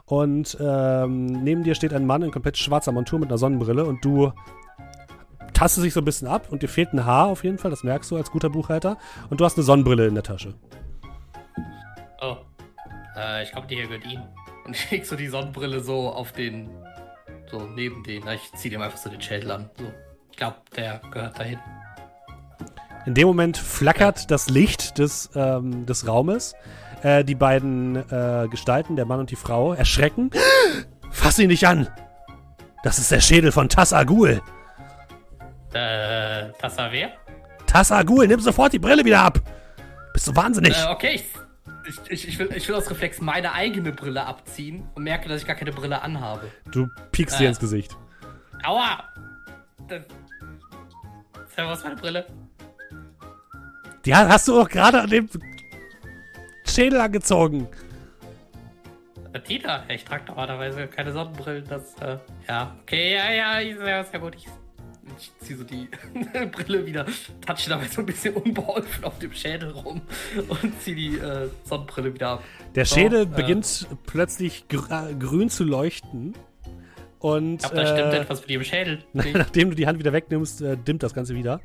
Und 0.05 0.57
ähm, 0.59 1.25
neben 1.43 1.63
dir 1.63 1.75
steht 1.75 1.93
ein 1.93 2.05
Mann 2.05 2.21
in 2.21 2.31
komplett 2.31 2.57
schwarzer 2.57 2.91
Montur 2.91 3.19
mit 3.19 3.29
einer 3.29 3.37
Sonnenbrille 3.37 3.85
und 3.85 4.03
du 4.03 4.31
tastest 5.53 5.85
dich 5.85 5.93
so 5.93 6.01
ein 6.01 6.05
bisschen 6.05 6.27
ab 6.27 6.47
und 6.51 6.61
dir 6.61 6.69
fehlt 6.69 6.93
ein 6.93 7.05
Haar 7.05 7.27
auf 7.27 7.43
jeden 7.43 7.57
Fall, 7.57 7.71
das 7.71 7.83
merkst 7.83 8.11
du 8.11 8.15
als 8.15 8.31
guter 8.31 8.49
Buchhalter. 8.49 8.97
Und 9.29 9.41
du 9.41 9.45
hast 9.45 9.57
eine 9.57 9.63
Sonnenbrille 9.63 10.07
in 10.07 10.13
der 10.13 10.23
Tasche. 10.23 10.53
Oh. 12.21 12.37
Äh, 13.17 13.43
ich 13.43 13.51
glaube, 13.51 13.67
die 13.67 13.75
hier 13.75 13.87
gehört 13.87 14.05
ihm. 14.05 14.21
Und 14.65 14.75
ich 14.75 14.91
leg 14.91 15.05
so 15.05 15.15
die 15.15 15.27
Sonnenbrille 15.27 15.79
so 15.79 16.09
auf 16.09 16.31
den. 16.31 16.69
So 17.49 17.59
neben 17.61 18.03
den. 18.03 18.27
Ich 18.27 18.51
zieh 18.53 18.69
dem 18.69 18.81
einfach 18.81 18.97
so 18.97 19.09
den 19.09 19.21
Schädel 19.21 19.51
an. 19.51 19.69
So. 19.77 19.85
Ich 20.37 20.39
glaube, 20.39 20.57
der 20.75 21.01
gehört 21.09 21.39
dahin. 21.39 21.57
In 23.07 23.15
dem 23.15 23.25
Moment 23.25 23.57
flackert 23.57 24.29
das 24.29 24.49
Licht 24.49 24.99
des, 24.99 25.31
ähm, 25.33 25.87
des 25.87 26.07
Raumes. 26.07 26.53
Äh, 27.01 27.23
die 27.23 27.33
beiden 27.33 27.95
äh, 27.95 28.47
Gestalten, 28.47 28.95
der 28.95 29.05
Mann 29.05 29.19
und 29.19 29.31
die 29.31 29.35
Frau, 29.35 29.73
erschrecken. 29.73 30.29
Fass 31.09 31.39
ihn 31.39 31.47
nicht 31.47 31.67
an! 31.67 31.87
Das 32.83 32.99
ist 32.99 33.11
der 33.11 33.19
Schädel 33.19 33.51
von 33.51 33.67
Tassagul. 33.67 34.39
Äh, 35.73 36.49
das 36.61 36.77
war 36.77 36.91
wer? 36.91 37.13
Tassagul, 37.65 38.27
nimm 38.27 38.39
sofort 38.39 38.73
die 38.73 38.79
Brille 38.79 39.03
wieder 39.03 39.21
ab! 39.21 39.39
Bist 40.13 40.27
du 40.27 40.35
wahnsinnig? 40.35 40.77
Äh, 40.77 40.91
okay, 40.91 41.15
ich, 41.15 41.25
ich, 41.89 42.11
ich, 42.11 42.27
ich, 42.27 42.37
will, 42.37 42.51
ich 42.53 42.67
will 42.67 42.75
aus 42.75 42.91
Reflex 42.91 43.19
meine 43.21 43.53
eigene 43.53 43.91
Brille 43.91 44.23
abziehen 44.23 44.87
und 44.93 45.01
merke, 45.01 45.29
dass 45.29 45.41
ich 45.41 45.47
gar 45.47 45.55
keine 45.55 45.71
Brille 45.71 45.99
anhabe. 45.99 46.51
Du 46.71 46.87
piekst 47.11 47.39
dir 47.39 47.45
äh. 47.45 47.49
ins 47.49 47.59
Gesicht. 47.59 47.97
Aua! 48.63 49.03
Das, 49.87 50.03
was 51.65 51.79
ist 51.79 51.83
meine 51.85 51.95
Brille? 51.95 52.25
Die 54.05 54.15
ha- 54.15 54.27
hast 54.29 54.47
du 54.47 54.59
auch 54.61 54.69
gerade 54.69 55.01
an 55.01 55.09
dem 55.09 55.27
Schädel 56.65 56.99
angezogen. 57.01 57.67
Äh, 59.33 59.39
Die 59.41 59.59
da? 59.59 59.83
Ich 59.89 60.03
trage 60.05 60.25
normalerweise 60.27 60.87
keine 60.87 61.11
Sonnenbrillen. 61.11 61.65
Das, 61.67 61.95
äh, 62.01 62.17
ja. 62.47 62.75
Okay, 62.83 63.13
ja, 63.15 63.31
ja, 63.31 63.59
ich- 63.59 63.75
sehr, 63.77 64.03
sehr 64.03 64.19
gut. 64.19 64.35
Ich, 64.35 64.47
ich 65.17 65.31
ziehe 65.39 65.57
so 65.57 65.63
die 65.63 65.89
Brille 66.51 66.85
wieder, 66.85 67.05
touche 67.45 67.69
dabei 67.69 67.87
so 67.87 68.01
ein 68.01 68.05
bisschen 68.05 68.35
unbeholfen 68.35 69.03
auf 69.05 69.17
dem 69.19 69.31
Schädel 69.33 69.71
rum 69.71 70.01
und 70.47 70.81
ziehe 70.81 70.95
die 70.95 71.17
äh, 71.17 71.49
Sonnenbrille 71.63 72.13
wieder 72.13 72.29
ab. 72.29 72.43
Der 72.75 72.85
So, 72.85 72.95
Schädel 72.95 73.23
äh, 73.23 73.25
beginnt 73.25 73.87
plötzlich 74.05 74.67
gr 74.67 75.09
äh, 75.09 75.13
grün 75.15 75.49
zu 75.49 75.63
leuchten. 75.63 76.33
Und 77.19 77.55
Ich 77.55 77.59
glaube, 77.59 77.75
da 77.75 77.85
stimmt 77.85 78.13
äh, 78.13 78.19
etwas 78.19 78.41
mit 78.41 78.49
ihrem 78.49 78.63
Schädel. 78.63 79.03
nachdem 79.13 79.69
du 79.69 79.75
die 79.75 79.87
Hand 79.87 79.99
wieder 79.99 80.13
wegnimmst, 80.13 80.61
äh, 80.61 80.77
dimmt 80.77 81.03
das 81.03 81.13
Ganze 81.13 81.35
wieder. 81.35 81.61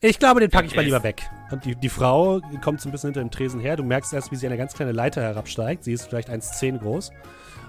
Ich 0.00 0.18
glaube, 0.18 0.40
den 0.40 0.50
packe 0.50 0.66
ich 0.66 0.74
mal 0.74 0.84
lieber 0.84 1.04
weg. 1.04 1.22
Und 1.52 1.64
die, 1.64 1.76
die 1.76 1.88
Frau 1.88 2.40
kommt 2.60 2.80
so 2.80 2.88
ein 2.88 2.92
bisschen 2.92 3.08
hinter 3.08 3.20
dem 3.20 3.30
Tresen 3.30 3.60
her. 3.60 3.76
Du 3.76 3.84
merkst 3.84 4.12
erst, 4.12 4.32
wie 4.32 4.36
sie 4.36 4.46
eine 4.46 4.56
ganz 4.56 4.74
kleine 4.74 4.90
Leiter 4.90 5.22
herabsteigt. 5.22 5.84
Sie 5.84 5.92
ist 5.92 6.08
vielleicht 6.08 6.28
1,10 6.28 6.78
groß. 6.78 7.12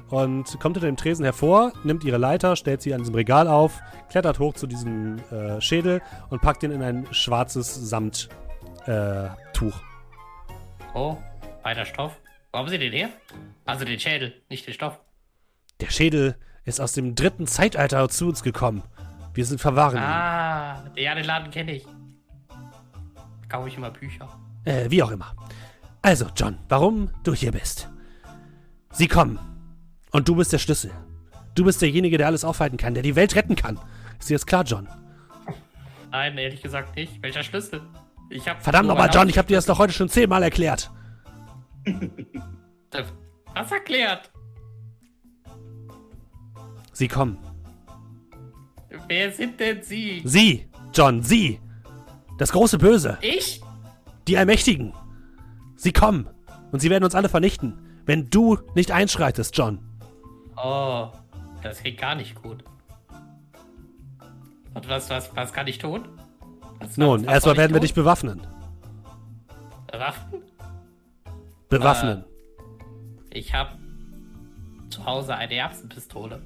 Und 0.10 0.60
kommt 0.60 0.76
hinter 0.76 0.88
dem 0.88 0.98
Tresen 0.98 1.26
hervor, 1.26 1.74
nimmt 1.84 2.04
ihre 2.04 2.18
Leiter, 2.18 2.56
stellt 2.56 2.82
sie 2.82 2.94
an 2.94 3.02
diesem 3.02 3.16
Regal 3.16 3.48
auf, 3.48 3.82
klettert 4.10 4.40
hoch 4.40 4.54
zu 4.54 4.68
diesem 4.68 5.18
äh, 5.32 5.62
Schädel 5.62 6.02
und 6.30 6.42
packt 6.42 6.64
ihn 6.64 6.72
in 6.72 6.82
ein 6.82 7.08
schwarzes 7.12 7.74
Samttuch. 7.74 8.30
Äh. 8.86 9.30
Oh, 10.94 11.18
weiter 11.64 11.86
Stoff. 11.86 12.20
Wo 12.52 12.60
haben 12.60 12.70
Sie 12.70 12.78
den 12.78 12.94
her? 12.94 13.10
Also 13.66 13.86
den 13.86 14.00
Schädel, 14.00 14.34
nicht 14.50 14.68
den 14.68 14.74
Stoff. 14.74 15.00
Der 15.82 15.90
Schädel 15.90 16.36
ist 16.66 16.80
aus 16.80 16.94
dem 16.94 17.16
dritten 17.16 17.48
Zeitalter 17.48 18.08
zu 18.10 18.28
uns 18.28 18.44
gekommen. 18.44 18.84
Wir 19.34 19.46
sind 19.46 19.60
verwahren. 19.60 19.98
Ah, 19.98 20.84
ja, 20.96 21.16
den 21.16 21.26
Laden 21.26 21.52
kenne 21.52 21.74
ich. 21.74 21.86
Kaufe 23.50 23.68
ich 23.68 23.78
immer 23.78 23.92
Bücher. 23.92 24.28
Äh, 24.66 24.90
wie 24.90 25.04
auch 25.04 25.12
immer. 25.12 25.34
Also, 26.02 26.28
John, 26.36 26.58
warum 26.70 27.10
du 27.24 27.34
hier 27.34 27.52
bist. 27.52 27.90
Sie 28.92 29.08
kommen. 29.08 29.40
Und 30.12 30.28
du 30.28 30.36
bist 30.36 30.54
der 30.54 30.60
Schlüssel. 30.60 30.92
Du 31.56 31.64
bist 31.64 31.82
derjenige, 31.82 32.18
der 32.18 32.28
alles 32.28 32.44
aufhalten 32.44 32.78
kann, 32.78 32.94
der 32.94 33.04
die 33.04 33.16
Welt 33.16 33.36
retten 33.36 33.56
kann. 33.56 33.80
Ist 34.20 34.30
dir 34.30 34.36
das 34.36 34.46
klar, 34.46 34.64
John? 34.64 34.88
Nein, 36.12 36.38
ehrlich 36.38 36.62
gesagt 36.62 36.96
nicht. 36.96 37.22
Welcher 37.22 37.44
Schlüssel? 37.44 37.82
Ich 38.30 38.48
hab 38.48 38.62
Verdammt 38.62 38.88
nochmal, 38.88 39.10
John, 39.12 39.30
ich 39.30 39.38
habe 39.38 39.48
dir 39.48 39.56
das 39.56 39.66
doch 39.66 39.80
heute 39.80 39.94
schon 39.94 40.10
zehnmal 40.10 40.44
erklärt. 40.44 40.92
Was 43.54 43.72
erklärt? 43.72 44.32
Sie 46.94 47.08
kommen. 47.08 47.38
Wer 49.08 49.32
sind 49.32 49.60
denn 49.60 49.82
Sie? 49.82 50.22
Sie, 50.26 50.68
John, 50.94 51.22
Sie. 51.24 51.60
Das 52.38 52.52
große 52.52 52.78
Böse. 52.78 53.18
Ich? 53.22 53.62
Die 54.28 54.38
Allmächtigen. 54.38 54.94
Sie 55.76 55.92
kommen. 55.92 56.28
Und 56.72 56.80
sie 56.80 56.90
werden 56.90 57.04
uns 57.04 57.16
alle 57.16 57.30
vernichten. 57.30 57.78
Wenn 58.06 58.30
du 58.30 58.58
nicht 58.76 58.92
einschreitest, 58.92 59.56
John. 59.58 59.80
Oh, 60.58 61.10
das 61.62 61.80
klingt 61.80 62.00
gar 62.00 62.16
nicht 62.16 62.42
gut. 62.42 62.64
Und 64.74 64.88
was, 64.90 65.10
was, 65.10 65.36
was 65.36 65.54
kann 65.54 65.68
ich 65.68 65.78
tun? 65.78 66.08
Was- 66.80 66.98
Nun, 66.98 67.26
was 67.26 67.34
erstmal 67.34 67.58
werden 67.58 67.72
wir 67.74 67.80
tun? 67.80 67.82
dich 67.88 67.94
bewaffnen. 67.94 68.42
Waffen? 69.92 70.42
Bewaffnen. 71.70 72.24
Ich 73.30 73.54
habe 73.54 73.78
zu 74.90 75.06
Hause 75.06 75.36
eine 75.36 75.54
Erbsenpistole. 75.54 76.42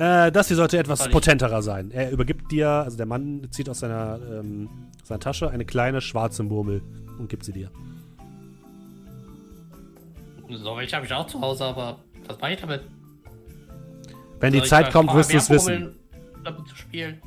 Äh, 0.00 0.32
das 0.32 0.48
hier 0.48 0.56
sollte 0.56 0.78
etwas 0.78 1.10
potenterer 1.10 1.60
sein. 1.60 1.90
Er 1.90 2.10
übergibt 2.10 2.50
dir, 2.50 2.70
also 2.70 2.96
der 2.96 3.04
Mann 3.04 3.46
zieht 3.50 3.68
aus 3.68 3.80
seiner, 3.80 4.18
ähm, 4.32 4.70
seiner 5.04 5.20
Tasche 5.20 5.50
eine 5.50 5.66
kleine 5.66 6.00
schwarze 6.00 6.42
Murmel 6.42 6.80
und 7.18 7.28
gibt 7.28 7.44
sie 7.44 7.52
dir. 7.52 7.70
So 10.48 10.74
welche 10.74 10.96
habe 10.96 11.04
ich 11.04 11.12
auch 11.12 11.26
zu 11.26 11.38
Hause, 11.42 11.66
aber 11.66 11.98
was 12.26 12.40
mache 12.40 12.52
ich 12.52 12.60
damit? 12.62 12.80
Wenn 14.40 14.54
die 14.54 14.62
Zeit 14.62 14.90
kommt, 14.90 15.12
wirst 15.12 15.34
du 15.34 15.36
es 15.36 15.50
wissen. 15.50 15.94
Damit 16.44 16.66
zu 16.66 16.76
spielen. 16.76 17.20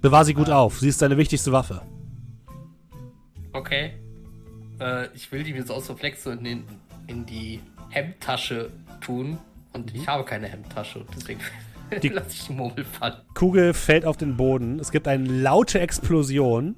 Bewahr 0.00 0.24
sie 0.24 0.34
gut 0.34 0.50
auf. 0.50 0.80
Sie 0.80 0.88
ist 0.88 1.00
deine 1.00 1.16
wichtigste 1.16 1.52
Waffe. 1.52 1.82
Okay. 3.52 3.92
Äh, 4.80 5.06
ich 5.14 5.30
will 5.30 5.44
die 5.44 5.52
mir 5.52 5.64
so 5.64 5.74
aus 5.74 5.88
Reflex 5.88 6.24
so 6.24 6.32
in, 6.32 6.42
den, 6.42 6.64
in 7.06 7.24
die 7.24 7.60
Hemdtasche 7.90 8.72
tun. 9.00 9.38
Und 9.76 9.94
ich 9.94 10.06
habe 10.08 10.24
keine 10.24 10.48
Hemdtasche. 10.48 10.98
Und 11.00 11.08
deswegen 11.14 11.40
Mhm. 11.90 12.00
Die- 12.02 12.08
lasse 12.08 12.30
ich 12.30 12.46
die 12.48 12.52
Murmel 12.52 12.84
fallen. 12.84 13.14
Kugel 13.34 13.72
fällt 13.72 14.04
auf 14.06 14.16
den 14.16 14.36
Boden. 14.36 14.80
Es 14.80 14.90
gibt 14.90 15.06
eine 15.06 15.24
laute 15.28 15.78
Explosion. 15.78 16.74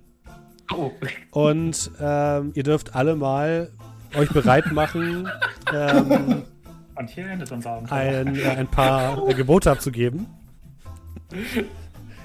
Oh. 0.75 0.91
Und 1.31 1.91
ähm, 1.99 2.53
ihr 2.55 2.63
dürft 2.63 2.95
alle 2.95 3.17
mal 3.17 3.71
euch 4.15 4.29
bereit 4.31 4.71
machen, 4.73 5.27
ähm, 5.75 6.43
Und 6.95 7.09
hier 7.11 7.27
endet 7.29 7.51
unser 7.53 7.81
ein, 7.93 8.35
äh, 8.37 8.45
ein 8.49 8.67
paar 8.67 9.29
äh, 9.29 9.33
Gebote 9.35 9.71
abzugeben. 9.71 10.27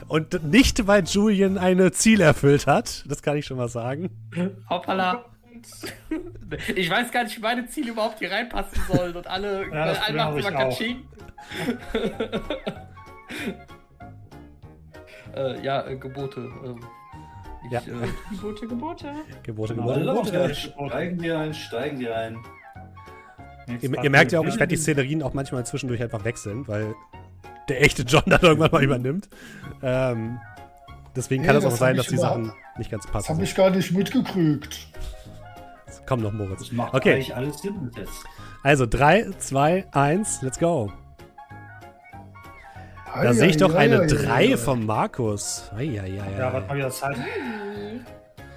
Und 0.07 0.43
nicht, 0.43 0.87
weil 0.87 1.03
Julian 1.03 1.57
eine 1.57 1.91
Ziel 1.91 2.21
erfüllt 2.21 2.65
hat. 2.67 3.05
Das 3.07 3.21
kann 3.21 3.37
ich 3.37 3.45
schon 3.45 3.57
mal 3.57 3.69
sagen. 3.69 4.09
Hoppala. 4.69 5.25
Ich 6.75 6.89
weiß 6.89 7.11
gar 7.11 7.23
nicht, 7.23 7.37
wie 7.37 7.41
meine 7.41 7.65
Ziele 7.67 7.91
überhaupt 7.91 8.19
hier 8.19 8.31
reinpassen 8.31 8.81
sollen 8.91 9.15
und 9.15 9.27
alle, 9.27 9.65
Ja, 9.71 9.85
das 9.87 10.01
alle 10.01 10.17
machen 10.17 10.37
immer 10.37 10.47
auch. 10.49 10.59
Katsching. 10.59 11.07
äh, 15.35 15.63
ja, 15.63 15.87
äh, 15.87 15.95
Gebote. 15.95 16.41
Ähm, 16.65 16.79
ich, 17.65 17.71
Ja. 17.71 17.79
Äh, 17.79 18.35
Gebote, 18.35 18.67
Gebote. 18.67 19.13
Gebote, 19.43 19.75
Genau. 19.75 19.93
Gebote, 19.93 20.31
Gebote. 20.31 20.55
steigen 20.55 21.17
die 21.17 21.31
ein, 21.31 21.53
steigen 21.53 21.99
die 21.99 22.09
ein. 22.09 22.37
Ihr, 23.81 24.03
ihr 24.03 24.09
merkt 24.09 24.31
ja 24.33 24.39
auch, 24.39 24.45
ich 24.45 24.55
werde 24.59 24.67
die 24.67 24.75
Szenerien 24.77 25.23
auch 25.23 25.33
manchmal 25.33 25.65
zwischendurch 25.65 26.01
einfach 26.03 26.25
wechseln, 26.25 26.67
weil 26.67 26.93
der 27.69 27.81
echte 27.81 28.03
John 28.03 28.23
dann 28.25 28.41
irgendwann 28.41 28.71
mal 28.71 28.83
übernimmt. 28.83 29.29
Ähm, 29.81 30.37
deswegen 31.15 31.43
kann 31.43 31.53
Nee, 31.55 31.59
es 31.59 31.65
auch 31.65 31.69
das 31.69 31.79
sein, 31.79 31.95
dass 31.95 32.07
die 32.07 32.17
Sachen 32.17 32.51
nicht 32.77 32.91
ganz 32.91 33.03
Das 33.05 33.11
passen. 33.13 33.29
habe 33.35 33.43
ich 33.43 33.55
gar 33.55 33.69
nicht 33.69 33.91
mitgekriegt. 33.93 34.87
Komm 36.07 36.21
noch, 36.21 36.31
Moritz. 36.33 36.59
Das 36.59 36.71
macht 36.71 36.93
Okay, 36.93 37.13
eigentlich 37.13 37.35
alles 37.35 37.59
Sinn 37.61 37.91
jetzt. 37.95 38.23
also 38.63 38.85
3, 38.85 39.31
2, 39.37 39.87
1, 39.91 40.41
let's 40.41 40.59
go. 40.59 40.91
Da 43.21 43.33
sehe 43.33 43.49
ich 43.49 43.57
doch 43.57 43.73
ei, 43.75 43.79
eine 43.85 44.01
ei, 44.01 44.07
3 44.07 44.33
ei. 44.53 44.57
vom 44.57 44.85
Markus. 44.85 45.71
Ja, 45.79 46.51
warte 46.51 46.67
mal 46.67 46.77
wieder 46.77 46.89
Zeit. 46.89 47.15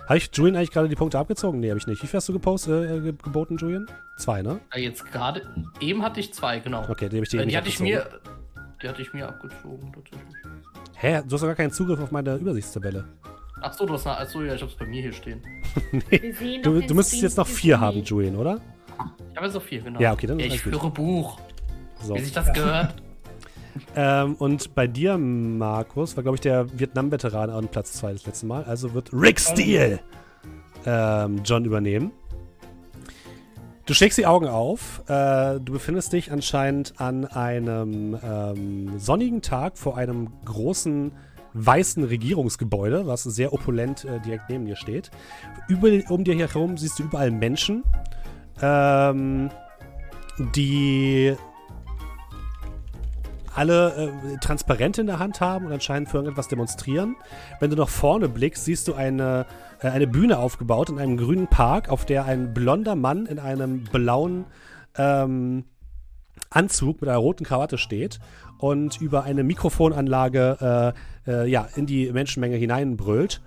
Habe 0.09 0.19
ich 0.19 0.31
Julian 0.33 0.57
eigentlich 0.57 0.71
gerade 0.71 0.89
die 0.89 0.95
Punkte 0.95 1.19
abgezogen? 1.19 1.59
Nee, 1.61 1.69
habe 1.71 1.79
ich 1.79 1.87
nicht. 1.87 2.01
Wie 2.03 2.07
viel 2.07 2.17
hast 2.19 2.29
du 2.29 2.33
gepostet, 2.33 2.89
äh, 2.91 3.01
ge- 3.01 3.13
geboten, 3.23 3.57
Julian? 3.57 3.87
Zwei, 4.19 4.41
ne? 4.41 4.61
äh, 4.73 4.81
jetzt 4.81 5.05
gerade, 5.11 5.43
eben 5.81 6.03
hatte 6.03 6.21
ich 6.21 6.33
zwei, 6.33 6.61
genau. 6.61 6.89
Okay, 6.89 7.09
die 7.09 7.17
habe 7.17 7.25
ich 7.25 7.29
dir 7.31 7.41
Äh, 7.41 7.45
nicht 7.47 7.53
die 7.55 7.57
hatte 7.59 7.69
ich 7.69 7.81
abgezogen. 7.81 8.21
mir, 8.23 8.75
die 8.83 8.89
hatte 8.89 9.03
ich 9.03 9.13
mir 9.13 9.29
abgezogen, 9.29 9.93
tatsächlich. 9.93 10.35
Hä? 10.95 11.23
Du 11.27 11.35
hast 11.35 11.41
doch 11.43 11.49
gar 11.49 11.57
keinen 11.57 11.73
Zugriff 11.73 12.01
auf 12.01 12.13
meine 12.13 12.37
Übersichtstabelle. 12.37 13.05
Ach 13.63 13.73
so, 13.73 13.87
du 13.87 13.95
hast 13.95 14.07
eine, 14.07 14.19
achso, 14.19 14.43
ja, 14.43 14.55
ich 14.55 14.63
hab's 14.63 14.75
bei 14.75 14.87
mir 14.87 15.03
hier 15.03 15.13
stehen. 15.13 15.41
Doch 15.93 16.63
Du, 16.63 16.81
du 16.81 16.95
müsstest 16.95 17.23
jetzt 17.23 17.37
noch 17.37 17.47
vier 17.47 17.81
haben, 17.81 18.03
Julian, 18.03 18.37
oder? 18.37 18.61
Ich 19.31 19.37
habe 19.37 19.51
so 19.51 19.61
viel, 19.61 19.83
genau. 19.83 20.01
Ja, 20.01 20.13
okay, 20.13 20.27
dann 20.27 20.39
ist 20.39 20.47
Ich 20.47 20.53
alles 20.53 20.65
gut. 20.65 20.73
führe 20.75 20.91
Buch, 20.91 21.39
So. 22.03 22.15
wie 22.15 22.21
sich 22.21 22.33
das 22.33 22.53
gehört. 22.53 22.95
Ähm, 23.95 24.37
und 24.37 24.75
bei 24.75 24.87
dir, 24.87 25.19
Markus, 25.19 26.17
war, 26.17 26.23
glaube 26.23 26.37
ich, 26.37 26.41
der 26.41 26.67
Vietnam-Veteran 26.79 27.51
an 27.51 27.69
Platz 27.69 27.93
2 27.93 28.13
das 28.15 28.25
letzte 28.25 28.47
Mal. 28.47 28.65
Also 28.65 28.95
wird 28.95 29.11
Rick 29.13 29.39
Steele 29.39 30.01
ähm, 30.87 31.43
John 31.45 31.67
übernehmen. 31.67 32.11
Du 33.85 33.93
schlägst 33.93 34.17
die 34.17 34.25
Augen 34.25 34.49
auf. 34.49 35.03
Äh, 35.09 35.61
du 35.61 35.73
befindest 35.75 36.15
dich 36.15 36.33
anscheinend 36.33 36.99
an 37.03 37.27
einem 37.27 38.19
ähm, 38.25 38.99
sonnigen 38.99 39.43
Tag 39.43 39.77
vor 39.77 39.99
einem 39.99 40.29
großen 40.47 41.13
weißen 41.57 42.05
Regierungsgebäude, 42.05 43.07
was 43.07 43.25
sehr 43.25 43.53
opulent 43.53 44.05
äh, 44.05 44.21
direkt 44.21 44.51
neben 44.51 44.67
dir 44.67 44.77
steht. 44.77 45.11
Über, 45.69 45.89
um 46.09 46.25
dir 46.25 46.35
herum 46.37 46.77
siehst 46.77 46.99
du 46.99 47.05
überall 47.05 47.31
Menschen, 47.31 47.85
ähm, 48.61 49.51
die 50.55 51.35
alle 53.55 54.13
äh, 54.35 54.37
Transparente 54.39 55.01
in 55.01 55.07
der 55.07 55.19
Hand 55.19 55.41
haben 55.41 55.67
und 55.67 55.73
anscheinend 55.73 56.11
für 56.11 56.19
irgendetwas 56.19 56.49
demonstrieren. 56.49 57.17
Wenn 57.59 57.71
du 57.71 57.77
nach 57.77 57.89
vorne 57.89 58.29
blickst, 58.29 58.67
siehst 58.67 58.87
du 58.87 58.95
eine, 58.95 59.47
äh, 59.81 59.89
eine 59.89 60.07
Bühne 60.07 60.39
aufgebaut 60.39 60.91
in 60.91 60.99
einem 60.99 61.17
grünen 61.17 61.49
Park, 61.49 61.89
auf 61.89 62.05
der 62.05 62.27
ein 62.27 62.53
blonder 62.53 62.95
Mann 62.95 63.25
in 63.25 63.39
einem 63.39 63.85
blauen 63.85 64.45
ähm, 64.99 65.65
Anzug 66.51 67.01
mit 67.01 67.09
einer 67.09 67.19
roten 67.19 67.45
Krawatte 67.45 67.79
steht 67.79 68.21
und 68.59 69.01
über 69.01 69.25
eine 69.25 69.45
Mikrofonanlage 69.45 70.95
äh, 71.27 71.31
äh, 71.31 71.49
ja, 71.49 71.69
in 71.75 71.87
die 71.87 72.11
Menschenmenge 72.13 72.57
hineinbrüllt. 72.57 73.41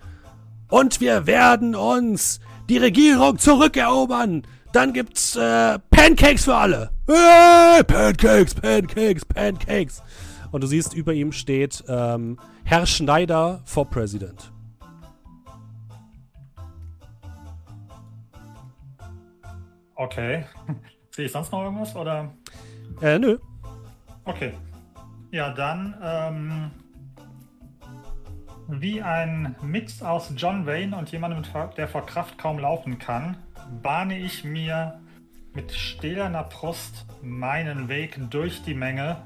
Und 0.70 1.02
wir 1.02 1.26
werden 1.26 1.76
uns 1.76 2.40
die 2.70 2.78
Regierung 2.78 3.40
zurückerobern. 3.40 4.44
Dann 4.72 4.94
gibt's 4.94 5.36
äh, 5.36 5.80
Pancakes 5.90 6.46
für 6.46 6.56
alle. 6.56 6.92
Hey, 7.08 7.84
Pancakes, 7.84 8.54
Pancakes, 8.54 9.26
Pancakes. 9.26 10.04
Und 10.52 10.64
du 10.64 10.68
siehst, 10.68 10.94
über 10.94 11.14
ihm 11.14 11.32
steht 11.32 11.84
ähm, 11.88 12.38
Herr 12.64 12.86
Schneider 12.86 13.62
for 13.66 13.90
President. 13.90 14.52
Okay. 19.96 20.46
Sehe 21.12 21.26
ich 21.26 21.32
sonst 21.32 21.52
noch 21.52 21.64
irgendwas? 21.64 21.96
Oder? 21.96 22.32
Äh, 23.02 23.20
nö. 23.20 23.38
Okay. 24.26 24.54
Ja, 25.32 25.52
dann 25.52 25.96
ähm, 26.02 26.72
wie 28.68 29.02
ein 29.02 29.56
Mix 29.62 30.02
aus 30.02 30.34
John 30.36 30.66
Wayne 30.66 30.98
und 30.98 31.12
jemandem, 31.12 31.44
der 31.78 31.88
vor 31.88 32.06
Kraft 32.06 32.38
kaum 32.38 32.58
laufen 32.58 32.98
kann, 32.98 33.38
bahne 33.84 34.18
ich 34.18 34.44
mir 34.44 35.00
mit 35.54 35.72
stählerner 35.72 36.44
Brust 36.44 37.06
meinen 37.22 37.90
Weg 37.90 38.20
durch 38.30 38.64
die 38.64 38.74
Menge 38.74 39.18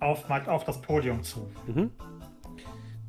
auf, 0.00 0.30
auf 0.30 0.64
das 0.64 0.80
Podium 0.80 1.22
zu. 1.22 1.50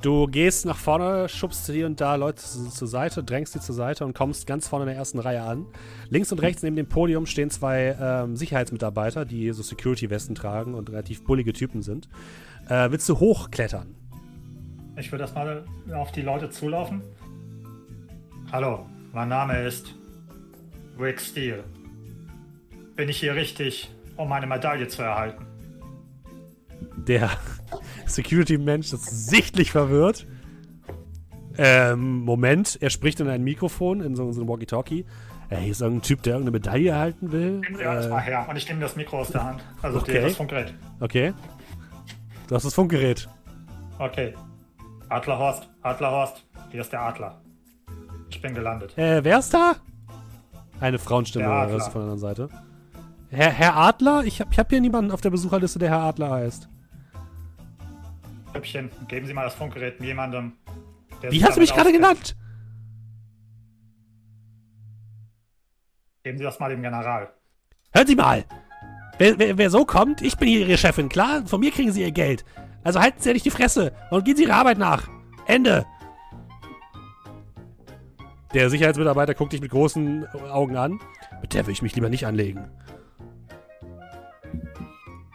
Du 0.05 0.27
gehst 0.27 0.67
nach 0.67 0.77
vorne, 0.77 1.27
schubst 1.27 1.65
hier 1.65 1.87
und 1.87 1.99
da 1.99 2.13
Leute 2.13 2.37
zu- 2.43 2.69
zur 2.69 2.87
Seite, 2.87 3.23
drängst 3.23 3.53
sie 3.53 3.59
zur 3.59 3.73
Seite 3.73 4.05
und 4.05 4.13
kommst 4.13 4.45
ganz 4.45 4.67
vorne 4.67 4.83
in 4.83 4.89
der 4.89 4.97
ersten 4.97 5.17
Reihe 5.17 5.41
an. 5.41 5.65
Links 6.09 6.31
und 6.31 6.43
rechts 6.43 6.61
neben 6.61 6.75
dem 6.75 6.87
Podium 6.87 7.25
stehen 7.25 7.49
zwei 7.49 7.97
ähm, 7.99 8.35
Sicherheitsmitarbeiter, 8.35 9.25
die 9.25 9.51
so 9.51 9.63
Security-Westen 9.63 10.35
tragen 10.35 10.75
und 10.75 10.91
relativ 10.91 11.23
bullige 11.23 11.53
Typen 11.53 11.81
sind. 11.81 12.07
Äh, 12.69 12.91
willst 12.91 13.09
du 13.09 13.19
hochklettern? 13.19 13.95
Ich 14.95 15.11
würde 15.11 15.23
erstmal 15.23 15.65
auf 15.95 16.11
die 16.11 16.21
Leute 16.21 16.51
zulaufen. 16.51 17.01
Hallo, 18.51 18.85
mein 19.11 19.29
Name 19.29 19.59
ist 19.63 19.95
Rick 20.99 21.19
Steele. 21.19 21.63
Bin 22.95 23.09
ich 23.09 23.17
hier 23.17 23.33
richtig, 23.33 23.89
um 24.17 24.29
meine 24.29 24.45
Medaille 24.45 24.87
zu 24.87 25.01
erhalten? 25.01 25.47
Der 27.07 27.31
Security-Mensch 28.07 28.93
ist 28.93 29.29
sichtlich 29.29 29.71
verwirrt. 29.71 30.25
Ähm, 31.57 32.19
Moment, 32.25 32.77
er 32.81 32.89
spricht 32.89 33.19
in 33.19 33.29
ein 33.29 33.43
Mikrofon, 33.43 34.01
in 34.01 34.15
so, 34.15 34.31
so 34.31 34.41
ein 34.41 34.47
Walkie-Talkie. 34.47 35.05
Äh, 35.49 35.57
hier 35.57 35.71
ist 35.71 35.81
irgendein 35.81 36.01
Typ, 36.01 36.21
der 36.23 36.33
irgendeine 36.33 36.57
Medaille 36.57 36.89
erhalten 36.89 37.31
will. 37.31 37.59
Nehmen 37.59 37.77
Sie 37.77 37.85
alles 37.85 38.09
mal 38.09 38.19
Äh, 38.19 38.23
her 38.23 38.45
und 38.49 38.55
ich 38.57 38.67
nehme 38.67 38.81
das 38.81 38.95
Mikro 38.95 39.19
aus 39.19 39.29
der 39.29 39.43
Hand. 39.43 39.63
Also 39.81 39.99
Okay. 39.99 40.21
das 40.21 40.35
Funkgerät. 40.35 40.73
okay. 40.99 41.33
Du 42.47 42.55
hast 42.55 42.65
das 42.65 42.73
Funkgerät. 42.73 43.27
Okay. 43.99 44.33
Adlerhorst, 45.09 45.69
Adlerhorst, 45.81 46.45
hier 46.71 46.81
ist 46.81 46.91
der 46.91 47.01
Adler. 47.01 47.41
Ich 48.29 48.41
bin 48.41 48.53
gelandet. 48.53 48.97
Äh, 48.97 49.23
wer 49.23 49.39
ist 49.39 49.53
da? 49.53 49.75
Eine 50.81 50.99
Frauenstimme 50.99 51.45
hörst 51.45 51.87
du 51.87 51.91
von 51.91 52.01
der 52.01 52.11
anderen 52.11 52.19
Seite. 52.19 52.49
Herr, 53.29 53.49
Herr 53.51 53.77
Adler? 53.77 54.23
Ich 54.25 54.41
habe 54.41 54.49
ich 54.51 54.59
hab 54.59 54.69
hier 54.69 54.81
niemanden 54.81 55.11
auf 55.11 55.21
der 55.21 55.29
Besucherliste, 55.29 55.79
der 55.79 55.89
Herr 55.89 56.01
Adler 56.01 56.31
heißt. 56.31 56.67
Hübchen, 58.55 58.89
geben 59.07 59.27
Sie 59.27 59.33
mal 59.33 59.43
das 59.43 59.53
Funkgerät 59.53 59.99
jemandem. 59.99 60.53
der 61.21 61.31
Wie 61.31 61.43
hast 61.43 61.57
du 61.57 61.61
mich 61.61 61.73
gerade 61.73 61.91
genannt? 61.91 62.35
Geben 66.23 66.37
Sie 66.37 66.43
das 66.43 66.59
mal 66.59 66.69
dem 66.69 66.81
General. 66.81 67.31
Hören 67.93 68.07
Sie 68.07 68.15
mal! 68.15 68.45
Wer, 69.17 69.37
wer, 69.39 69.57
wer 69.57 69.69
so 69.69 69.85
kommt, 69.85 70.21
ich 70.21 70.37
bin 70.37 70.47
hier 70.47 70.61
Ihre 70.61 70.77
Chefin, 70.77 71.07
klar? 71.07 71.45
Von 71.45 71.59
mir 71.59 71.71
kriegen 71.71 71.91
Sie 71.91 72.01
Ihr 72.01 72.11
Geld. 72.11 72.43
Also 72.83 72.99
halten 72.99 73.19
Sie 73.19 73.29
ja 73.29 73.33
nicht 73.33 73.45
die 73.45 73.51
Fresse 73.51 73.93
und 74.09 74.25
gehen 74.25 74.35
Sie 74.35 74.43
Ihrer 74.43 74.55
Arbeit 74.55 74.77
nach. 74.77 75.07
Ende. 75.47 75.85
Der 78.53 78.69
Sicherheitsmitarbeiter 78.69 79.33
guckt 79.33 79.53
dich 79.53 79.61
mit 79.61 79.71
großen 79.71 80.27
Augen 80.49 80.77
an. 80.77 80.99
Mit 81.41 81.53
der 81.53 81.65
will 81.65 81.73
ich 81.73 81.81
mich 81.81 81.95
lieber 81.95 82.09
nicht 82.09 82.25
anlegen. 82.25 82.69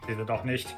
Diese 0.08 0.24
doch 0.24 0.44
nicht. 0.44 0.76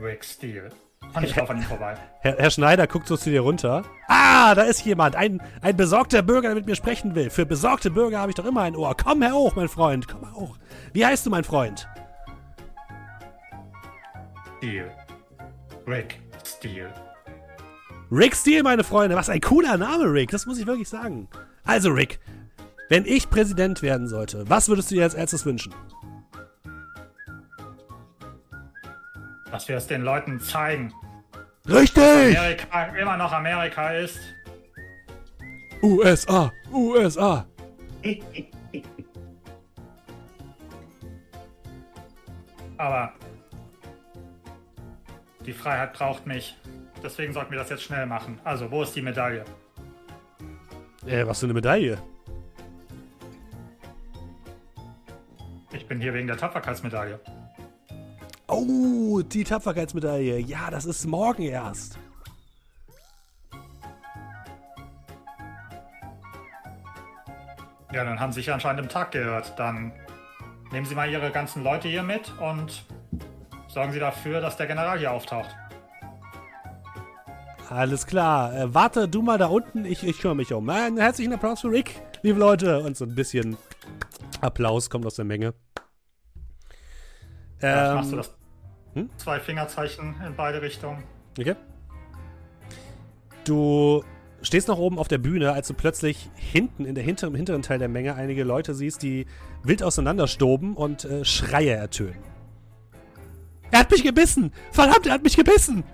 Rick 0.00 0.24
Steele. 0.24 0.70
Und 1.14 1.24
ich 1.24 1.34
laufe 1.34 1.52
an 1.52 1.58
ihm 1.58 1.62
vorbei. 1.62 1.96
Herr, 2.20 2.36
Herr 2.36 2.50
Schneider 2.50 2.86
guckt 2.86 3.08
so 3.08 3.16
zu 3.16 3.30
dir 3.30 3.40
runter. 3.40 3.82
Ah, 4.08 4.54
da 4.54 4.62
ist 4.62 4.84
jemand. 4.84 5.16
Ein, 5.16 5.42
ein 5.62 5.76
besorgter 5.76 6.22
Bürger, 6.22 6.48
der 6.48 6.54
mit 6.54 6.66
mir 6.66 6.76
sprechen 6.76 7.14
will. 7.14 7.30
Für 7.30 7.46
besorgte 7.46 7.90
Bürger 7.90 8.18
habe 8.18 8.30
ich 8.30 8.36
doch 8.36 8.44
immer 8.44 8.62
ein 8.62 8.76
Ohr. 8.76 8.96
Komm 8.96 9.22
her 9.22 9.32
hoch, 9.32 9.56
mein 9.56 9.68
Freund. 9.68 10.06
Komm 10.06 10.20
mal 10.20 10.32
hoch. 10.32 10.56
Wie 10.92 11.04
heißt 11.04 11.26
du, 11.26 11.30
mein 11.30 11.44
Freund? 11.44 11.88
Steele. 14.58 14.90
Rick 15.86 16.20
Steele. 16.44 16.92
Rick 18.10 18.34
Steele, 18.34 18.62
meine 18.62 18.84
Freunde. 18.84 19.16
Was 19.16 19.28
ein 19.28 19.40
cooler 19.40 19.76
Name, 19.76 20.04
Rick. 20.12 20.30
Das 20.30 20.46
muss 20.46 20.58
ich 20.58 20.66
wirklich 20.66 20.88
sagen. 20.88 21.28
Also, 21.64 21.90
Rick, 21.90 22.20
wenn 22.88 23.04
ich 23.04 23.28
Präsident 23.30 23.82
werden 23.82 24.08
sollte, 24.08 24.48
was 24.48 24.68
würdest 24.68 24.90
du 24.90 24.94
dir 24.94 25.04
als 25.04 25.14
erstes 25.14 25.44
wünschen? 25.44 25.74
Dass 29.50 29.68
wir 29.68 29.76
es 29.76 29.86
den 29.86 30.02
Leuten 30.02 30.40
zeigen. 30.40 30.92
Richtig! 31.66 32.38
Amerika 32.38 32.84
immer 32.96 33.16
noch 33.16 33.32
Amerika 33.32 33.90
ist. 33.90 34.18
USA, 35.82 36.52
USA. 36.72 37.46
Aber 42.78 43.12
die 45.44 45.52
Freiheit 45.52 45.92
braucht 45.92 46.26
mich. 46.26 46.56
Deswegen 47.02 47.32
sollten 47.32 47.50
wir 47.50 47.58
das 47.58 47.70
jetzt 47.70 47.82
schnell 47.82 48.06
machen. 48.06 48.40
Also, 48.44 48.70
wo 48.70 48.82
ist 48.82 48.94
die 48.94 49.02
Medaille? 49.02 49.44
Äh, 51.06 51.26
was 51.26 51.40
für 51.40 51.46
eine 51.46 51.54
Medaille? 51.54 51.98
Ich 55.72 55.86
bin 55.86 56.00
hier 56.00 56.14
wegen 56.14 56.26
der 56.26 56.36
Tapferkeitsmedaille. 56.36 57.20
Oh, 58.50 59.20
die 59.20 59.44
Tapferkeitsmedaille. 59.44 60.38
Ja, 60.38 60.70
das 60.70 60.86
ist 60.86 61.06
morgen 61.06 61.42
erst. 61.42 61.98
Ja, 67.92 68.04
dann 68.04 68.18
haben 68.18 68.32
Sie 68.32 68.40
sich 68.40 68.50
anscheinend 68.50 68.80
im 68.80 68.88
Tag 68.88 69.12
gehört. 69.12 69.58
Dann 69.58 69.92
nehmen 70.72 70.86
Sie 70.86 70.94
mal 70.94 71.10
Ihre 71.10 71.30
ganzen 71.30 71.62
Leute 71.62 71.88
hier 71.88 72.02
mit 72.02 72.32
und 72.38 72.84
sorgen 73.68 73.92
Sie 73.92 73.98
dafür, 73.98 74.40
dass 74.40 74.56
der 74.56 74.66
General 74.66 74.98
hier 74.98 75.12
auftaucht. 75.12 75.54
Alles 77.68 78.06
klar. 78.06 78.54
Äh, 78.54 78.74
warte 78.74 79.08
du 79.08 79.20
mal 79.20 79.36
da 79.36 79.46
unten, 79.46 79.84
ich, 79.84 80.02
ich 80.06 80.20
kümmere 80.20 80.36
mich 80.36 80.54
um. 80.54 80.68
Einen 80.70 80.96
herzlichen 80.96 81.34
Applaus 81.34 81.60
für 81.60 81.70
Rick, 81.70 82.00
liebe 82.22 82.38
Leute. 82.38 82.80
Und 82.80 82.96
so 82.96 83.04
ein 83.04 83.14
bisschen 83.14 83.58
Applaus 84.40 84.88
kommt 84.88 85.04
aus 85.04 85.16
der 85.16 85.26
Menge. 85.26 85.52
Ähm, 87.60 87.94
machst 87.94 88.12
du 88.12 88.16
das 88.16 88.37
hm? 88.98 89.10
zwei 89.16 89.40
Fingerzeichen 89.40 90.14
in 90.26 90.34
beide 90.36 90.62
Richtungen. 90.62 91.04
Okay. 91.38 91.54
Du 93.44 94.04
stehst 94.42 94.68
noch 94.68 94.78
oben 94.78 94.98
auf 94.98 95.08
der 95.08 95.18
Bühne, 95.18 95.52
als 95.52 95.68
du 95.68 95.74
plötzlich 95.74 96.30
hinten, 96.34 96.84
in 96.84 96.94
der 96.94 97.04
hinter, 97.04 97.26
im 97.26 97.34
hinteren 97.34 97.62
Teil 97.62 97.78
der 97.78 97.88
Menge, 97.88 98.14
einige 98.14 98.44
Leute 98.44 98.74
siehst, 98.74 99.02
die 99.02 99.26
wild 99.62 99.82
auseinanderstoben 99.82 100.74
und 100.74 101.04
äh, 101.04 101.24
Schreie 101.24 101.74
ertönen. 101.74 102.18
Er 103.70 103.80
hat 103.80 103.90
mich 103.90 104.02
gebissen! 104.02 104.52
Verdammt, 104.72 105.06
er 105.06 105.14
hat 105.14 105.22
mich 105.22 105.36
gebissen! 105.36 105.84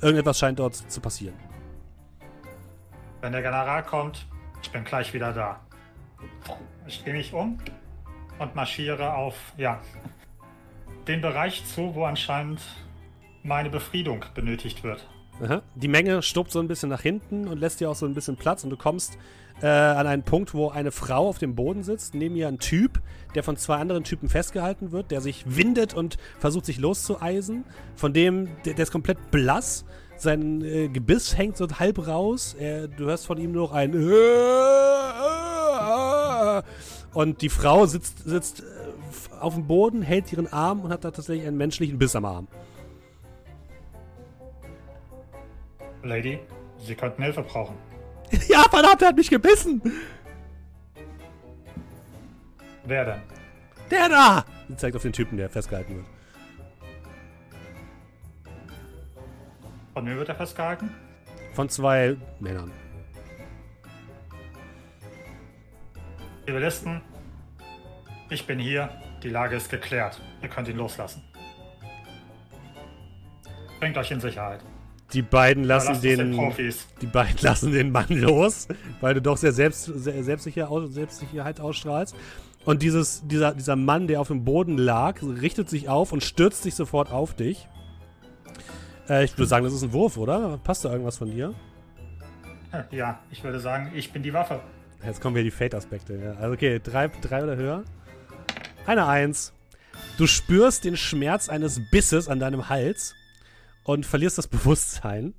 Irgendetwas 0.00 0.38
scheint 0.38 0.58
dort 0.58 0.74
zu 0.74 1.00
passieren. 1.00 1.34
Wenn 3.20 3.32
der 3.32 3.42
General 3.42 3.82
kommt, 3.82 4.26
ich 4.62 4.70
bin 4.70 4.84
gleich 4.84 5.12
wieder 5.14 5.32
da. 5.32 5.60
Ich 6.86 7.02
drehe 7.02 7.14
mich 7.14 7.32
um 7.32 7.58
und 8.38 8.54
marschiere 8.54 9.14
auf, 9.14 9.34
ja, 9.56 9.80
den 11.08 11.20
Bereich 11.20 11.64
zu, 11.66 11.94
wo 11.94 12.04
anscheinend 12.04 12.60
meine 13.42 13.70
Befriedung 13.70 14.24
benötigt 14.34 14.82
wird. 14.82 15.06
Aha. 15.42 15.62
Die 15.74 15.88
Menge 15.88 16.22
stobt 16.22 16.50
so 16.50 16.60
ein 16.60 16.68
bisschen 16.68 16.88
nach 16.88 17.02
hinten 17.02 17.46
und 17.46 17.58
lässt 17.58 17.80
dir 17.80 17.90
auch 17.90 17.94
so 17.94 18.06
ein 18.06 18.14
bisschen 18.14 18.36
Platz 18.36 18.64
und 18.64 18.70
du 18.70 18.76
kommst 18.76 19.18
äh, 19.60 19.66
an 19.66 20.06
einen 20.06 20.22
Punkt, 20.22 20.54
wo 20.54 20.68
eine 20.68 20.90
Frau 20.90 21.28
auf 21.28 21.38
dem 21.38 21.54
Boden 21.54 21.82
sitzt, 21.82 22.14
neben 22.14 22.36
ihr 22.36 22.48
ein 22.48 22.58
Typ, 22.58 23.00
der 23.34 23.42
von 23.42 23.56
zwei 23.56 23.76
anderen 23.76 24.04
Typen 24.04 24.28
festgehalten 24.28 24.92
wird, 24.92 25.10
der 25.10 25.20
sich 25.20 25.44
windet 25.56 25.94
und 25.94 26.16
versucht 26.38 26.66
sich 26.66 26.78
loszueisen. 26.78 27.64
Von 27.94 28.12
dem, 28.12 28.48
der, 28.64 28.74
der 28.74 28.82
ist 28.82 28.90
komplett 28.90 29.30
blass. 29.30 29.84
Sein 30.16 30.62
äh, 30.62 30.88
Gebiss 30.88 31.36
hängt 31.36 31.58
so 31.58 31.68
halb 31.68 32.06
raus. 32.06 32.56
Er, 32.58 32.88
du 32.88 33.04
hörst 33.04 33.26
von 33.26 33.38
ihm 33.38 33.52
nur 33.52 33.68
noch 33.68 33.72
ein 33.72 33.94
und 37.12 37.40
die 37.40 37.48
Frau 37.48 37.86
sitzt, 37.86 38.24
sitzt 38.24 38.60
äh, 38.60 38.64
auf 39.40 39.54
dem 39.54 39.66
Boden, 39.66 40.02
hält 40.02 40.32
ihren 40.32 40.52
Arm 40.52 40.80
und 40.80 40.90
hat 40.90 41.04
da 41.04 41.10
tatsächlich 41.10 41.46
einen 41.46 41.56
menschlichen 41.56 41.98
Biss 41.98 42.14
am 42.16 42.24
Arm. 42.24 42.48
Lady, 46.02 46.38
Sie 46.78 46.94
könnten 46.94 47.22
Hilfe 47.22 47.42
brauchen. 47.42 47.76
Ja, 48.48 48.64
verdammt, 48.68 49.02
er 49.02 49.08
hat 49.08 49.16
mich 49.16 49.30
gebissen! 49.30 49.80
Wer 52.84 53.04
denn? 53.04 53.22
Der 53.90 54.08
da! 54.08 54.44
Sie 54.68 54.76
zeigt 54.76 54.96
auf 54.96 55.02
den 55.02 55.12
Typen, 55.12 55.36
der 55.36 55.48
festgehalten 55.48 55.96
wird. 55.96 56.06
Von 59.94 60.04
mir 60.04 60.16
wird 60.16 60.28
er 60.28 60.34
festgehalten? 60.34 60.90
Von 61.54 61.68
zwei 61.68 62.16
Männern. 62.40 62.70
Zivilisten, 66.46 67.00
ich 68.28 68.46
bin 68.46 68.58
hier, 68.58 68.90
die 69.22 69.28
Lage 69.28 69.56
ist 69.56 69.70
geklärt. 69.70 70.20
Ihr 70.42 70.48
könnt 70.48 70.68
ihn 70.68 70.76
loslassen. 70.76 71.22
Bringt 73.80 73.96
euch 73.96 74.10
in 74.10 74.20
Sicherheit. 74.20 74.60
Die 75.12 75.22
beiden 75.22 75.64
lassen 75.64 76.00
den 76.00 76.32
den, 76.32 76.52
die 77.00 77.06
beiden 77.06 77.36
lassen 77.40 77.72
den 77.72 77.92
Mann 77.92 78.08
los, 78.08 78.66
weil 79.00 79.14
du 79.14 79.22
doch 79.22 79.36
sehr, 79.36 79.52
selbst, 79.52 79.84
sehr 79.84 80.24
selbstsicher, 80.24 80.68
Selbstsicherheit 80.88 81.60
ausstrahlst. 81.60 82.16
Und 82.64 82.82
dieses, 82.82 83.24
dieser, 83.26 83.54
dieser 83.54 83.76
Mann, 83.76 84.08
der 84.08 84.20
auf 84.20 84.28
dem 84.28 84.44
Boden 84.44 84.76
lag, 84.76 85.22
richtet 85.22 85.70
sich 85.70 85.88
auf 85.88 86.12
und 86.12 86.24
stürzt 86.24 86.64
sich 86.64 86.74
sofort 86.74 87.12
auf 87.12 87.34
dich. 87.34 87.68
Äh, 89.08 89.24
ich 89.24 89.38
würde 89.38 89.46
sagen, 89.46 89.64
das 89.64 89.72
ist 89.72 89.84
ein 89.84 89.92
Wurf, 89.92 90.16
oder? 90.16 90.58
Passt 90.64 90.84
da 90.84 90.90
irgendwas 90.90 91.18
von 91.18 91.30
dir? 91.30 91.54
Ja, 92.90 93.20
ich 93.30 93.44
würde 93.44 93.60
sagen, 93.60 93.92
ich 93.94 94.12
bin 94.12 94.22
die 94.22 94.32
Waffe. 94.32 94.60
Jetzt 95.04 95.20
kommen 95.20 95.36
wieder 95.36 95.44
die 95.44 95.52
Fate-Aspekte. 95.52 96.16
Ja. 96.16 96.32
Also 96.40 96.54
okay, 96.54 96.80
drei, 96.82 97.08
drei 97.08 97.44
oder 97.44 97.56
höher. 97.56 97.84
Eine 98.86 99.06
Eins. 99.06 99.52
Du 100.16 100.28
spürst 100.28 100.84
den 100.84 100.96
Schmerz 100.96 101.48
eines 101.48 101.90
Bisses 101.90 102.28
an 102.28 102.38
deinem 102.38 102.68
Hals 102.68 103.16
und 103.82 104.06
verlierst 104.06 104.38
das 104.38 104.46
Bewusstsein. 104.48 105.34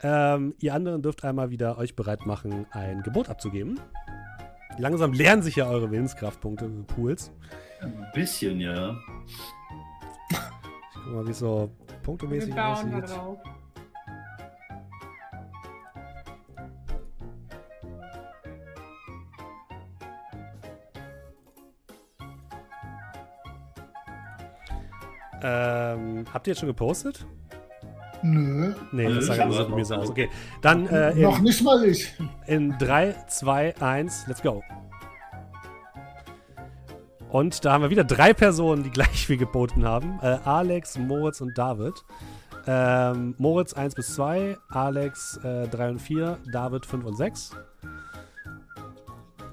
Ähm, 0.00 0.54
ihr 0.58 0.72
anderen 0.72 1.02
dürft 1.02 1.24
einmal 1.24 1.50
wieder 1.50 1.76
euch 1.76 1.94
bereit 1.94 2.24
machen, 2.24 2.66
ein 2.70 3.02
Gebot 3.02 3.28
abzugeben. 3.28 3.78
Langsam 4.78 5.12
leeren 5.12 5.42
sich 5.42 5.56
ja 5.56 5.68
eure 5.68 5.90
Willenskraftpunkte, 5.90 6.68
Pools. 6.86 7.32
Ein 7.80 8.06
bisschen, 8.14 8.60
ja. 8.60 8.96
Ich 10.28 10.38
guck 10.94 11.12
mal, 11.12 11.26
wie 11.26 11.32
es 11.32 11.38
so 11.40 11.70
Wir 11.86 11.96
punktemäßig 11.98 12.54
bauen 12.54 12.92
da 12.92 12.98
aussieht. 12.98 13.38
Ähm, 25.42 26.24
habt 26.32 26.46
ihr 26.46 26.52
jetzt 26.52 26.60
schon 26.60 26.68
gepostet? 26.68 27.26
Nö, 28.22 28.74
Nee, 28.90 29.14
das 29.14 29.26
sah 29.26 29.36
hab- 29.38 29.52
so 29.52 29.68
mir 29.68 29.84
so 29.84 29.94
aus. 29.94 30.10
Okay, 30.10 30.28
dann 30.60 30.86
äh, 30.88 31.12
in, 31.12 31.22
noch 31.22 31.38
nicht 31.40 31.62
mal 31.62 31.84
ich. 31.84 32.12
In 32.46 32.76
3, 32.78 33.14
2, 33.28 33.80
1, 33.80 34.26
let's 34.26 34.42
go. 34.42 34.62
Und 37.30 37.64
da 37.64 37.72
haben 37.72 37.82
wir 37.82 37.90
wieder 37.90 38.04
drei 38.04 38.32
Personen, 38.32 38.82
die 38.82 38.90
gleich 38.98 39.26
viel 39.26 39.36
geboten 39.36 39.84
haben. 39.84 40.18
Äh, 40.22 40.38
Alex, 40.44 40.98
Moritz 40.98 41.40
und 41.40 41.56
David. 41.56 41.94
Ähm, 42.66 43.34
Moritz 43.38 43.72
1 43.72 43.94
bis 43.94 44.14
2, 44.14 44.56
Alex 44.68 45.38
äh, 45.44 45.68
3 45.68 45.90
und 45.90 45.98
4, 46.00 46.38
David 46.52 46.84
5 46.86 47.04
und 47.04 47.16
6. 47.16 47.52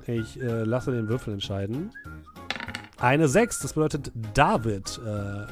Ich 0.08 0.40
äh, 0.42 0.64
lasse 0.64 0.92
den 0.92 1.08
Würfel 1.08 1.34
entscheiden. 1.34 1.92
Eine 3.00 3.28
6, 3.28 3.60
das 3.60 3.74
bedeutet 3.74 4.12
David 4.34 5.00
äh, 5.06 5.46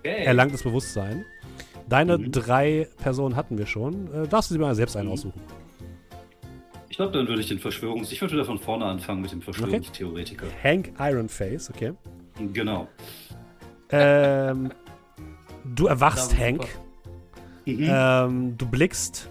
Okay. 0.00 0.24
erlangt 0.24 0.52
das 0.52 0.62
Bewusstsein. 0.62 1.24
Deine 1.88 2.18
Mhm. 2.18 2.32
drei 2.32 2.88
Personen 2.98 3.34
hatten 3.36 3.56
wir 3.58 3.66
schon. 3.66 4.12
Äh, 4.12 4.28
darfst 4.28 4.50
du 4.50 4.54
sie 4.54 4.60
mal 4.60 4.74
selbst 4.74 4.96
einen 4.96 5.08
Mhm. 5.08 5.12
aussuchen. 5.14 5.40
Ich 6.90 6.96
glaube, 6.96 7.12
dann 7.16 7.28
würde 7.28 7.40
ich 7.40 7.48
den 7.48 7.58
Verschwörungs... 7.58 8.10
Ich 8.12 8.20
würde 8.20 8.34
wieder 8.34 8.44
von 8.44 8.58
vorne 8.58 8.84
anfangen 8.84 9.22
mit 9.22 9.30
dem 9.30 9.40
Verschwörungstheoretiker. 9.40 10.46
Hank 10.62 10.92
Ironface, 10.98 11.70
okay. 11.70 11.92
Genau. 12.52 12.88
Ähm, 13.90 14.72
du 15.76 15.86
erwachst, 15.86 16.36
Hank. 16.36 16.66
Mhm. 17.64 17.86
Ähm, 17.88 18.58
du 18.58 18.66
blickst 18.66 19.30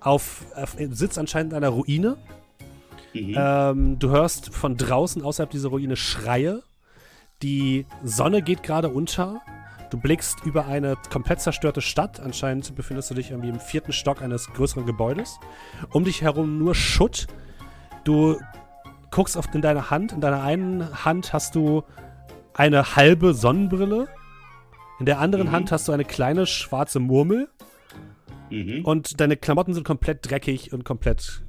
auf, 0.00 0.44
auf 0.54 0.76
sitzt 0.90 1.18
anscheinend 1.18 1.52
in 1.52 1.56
einer 1.56 1.68
Ruine. 1.68 2.16
Mhm. 3.14 3.34
Ähm, 3.36 3.98
du 3.98 4.10
hörst 4.10 4.54
von 4.54 4.76
draußen 4.76 5.22
außerhalb 5.22 5.50
dieser 5.50 5.70
Ruine 5.70 5.96
Schreie. 5.96 6.62
Die 7.42 7.86
Sonne 8.02 8.42
geht 8.42 8.62
gerade 8.62 8.88
unter. 8.88 9.40
Du 9.90 9.98
blickst 9.98 10.44
über 10.44 10.66
eine 10.66 10.96
komplett 11.10 11.40
zerstörte 11.40 11.80
Stadt. 11.80 12.20
Anscheinend 12.20 12.74
befindest 12.74 13.10
du 13.10 13.14
dich 13.14 13.30
irgendwie 13.30 13.48
im 13.48 13.60
vierten 13.60 13.92
Stock 13.92 14.22
eines 14.22 14.52
größeren 14.52 14.84
Gebäudes. 14.86 15.38
Um 15.90 16.04
dich 16.04 16.20
herum 16.22 16.58
nur 16.58 16.74
Schutt. 16.74 17.26
Du 18.04 18.38
guckst 19.10 19.36
auf 19.38 19.46
in 19.54 19.62
deine 19.62 19.90
Hand. 19.90 20.12
In 20.12 20.20
deiner 20.20 20.42
einen 20.42 21.04
Hand 21.04 21.32
hast 21.32 21.54
du 21.54 21.84
eine 22.54 22.96
halbe 22.96 23.34
Sonnenbrille. 23.34 24.08
In 24.98 25.06
der 25.06 25.20
anderen 25.20 25.46
Mhm. 25.48 25.52
Hand 25.52 25.72
hast 25.72 25.86
du 25.86 25.92
eine 25.92 26.04
kleine 26.04 26.44
schwarze 26.44 26.98
Murmel. 26.98 27.48
Mhm. 28.50 28.84
Und 28.84 29.20
deine 29.20 29.36
Klamotten 29.36 29.74
sind 29.74 29.84
komplett 29.84 30.28
dreckig 30.28 30.72
und 30.72 30.84
komplett 30.84 31.44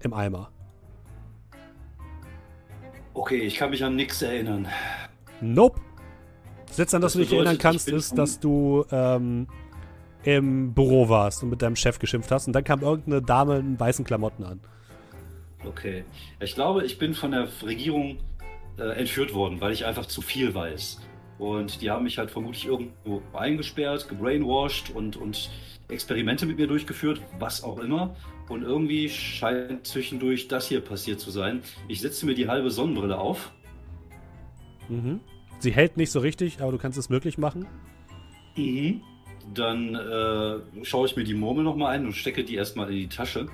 im 0.00 0.14
Eimer. 0.14 0.50
Okay, 3.14 3.40
ich 3.40 3.56
kann 3.56 3.70
mich 3.70 3.84
an 3.84 3.94
nichts 3.94 4.22
erinnern. 4.22 4.68
Nope. 5.40 5.80
Das 6.66 6.78
letzte, 6.78 6.96
an 6.96 7.02
das, 7.02 7.12
Das 7.12 7.20
du 7.20 7.24
dich 7.24 7.32
erinnern 7.32 7.58
kannst, 7.58 7.88
ist, 7.88 8.16
dass 8.18 8.40
du 8.40 8.84
ähm, 8.90 9.46
im 10.24 10.74
Büro 10.74 11.08
warst 11.08 11.42
und 11.42 11.50
mit 11.50 11.62
deinem 11.62 11.76
Chef 11.76 11.98
geschimpft 11.98 12.30
hast. 12.30 12.46
Und 12.46 12.52
dann 12.52 12.64
kam 12.64 12.82
irgendeine 12.82 13.22
Dame 13.22 13.58
in 13.58 13.80
weißen 13.80 14.04
Klamotten 14.04 14.44
an. 14.44 14.60
Okay. 15.64 16.04
Ich 16.40 16.54
glaube, 16.54 16.84
ich 16.84 16.98
bin 16.98 17.14
von 17.14 17.32
der 17.32 17.48
Regierung 17.64 18.18
äh, 18.78 18.82
entführt 18.98 19.34
worden, 19.34 19.60
weil 19.60 19.72
ich 19.72 19.86
einfach 19.86 20.06
zu 20.06 20.20
viel 20.20 20.54
weiß. 20.54 21.00
Und 21.38 21.82
die 21.82 21.90
haben 21.90 22.04
mich 22.04 22.18
halt 22.18 22.30
vermutlich 22.30 22.66
irgendwo 22.66 23.22
eingesperrt, 23.32 24.08
gebrainwashed 24.08 24.90
und, 24.90 25.16
und 25.16 25.50
Experimente 25.88 26.46
mit 26.46 26.58
mir 26.58 26.66
durchgeführt, 26.66 27.20
was 27.38 27.62
auch 27.62 27.78
immer. 27.78 28.14
Und 28.48 28.62
irgendwie 28.62 29.08
scheint 29.08 29.86
zwischendurch 29.86 30.48
das 30.48 30.68
hier 30.68 30.80
passiert 30.80 31.20
zu 31.20 31.30
sein. 31.30 31.62
Ich 31.86 32.00
setze 32.00 32.26
mir 32.26 32.34
die 32.34 32.48
halbe 32.48 32.70
Sonnenbrille 32.70 33.18
auf. 33.18 33.52
Mhm. 34.88 35.20
Sie 35.60 35.72
hält 35.72 35.96
nicht 35.96 36.10
so 36.10 36.20
richtig, 36.20 36.60
aber 36.60 36.72
du 36.72 36.78
kannst 36.78 36.98
es 36.98 37.08
möglich 37.08 37.38
machen. 37.38 37.66
Mhm. 38.56 39.00
Dann 39.54 39.94
äh, 39.94 40.84
schaue 40.84 41.06
ich 41.06 41.16
mir 41.16 41.24
die 41.24 41.34
Murmel 41.34 41.64
nochmal 41.64 41.94
ein 41.96 42.04
und 42.06 42.12
stecke 42.14 42.44
die 42.44 42.54
erstmal 42.56 42.88
in 42.90 42.96
die 42.96 43.08
Tasche. 43.08 43.46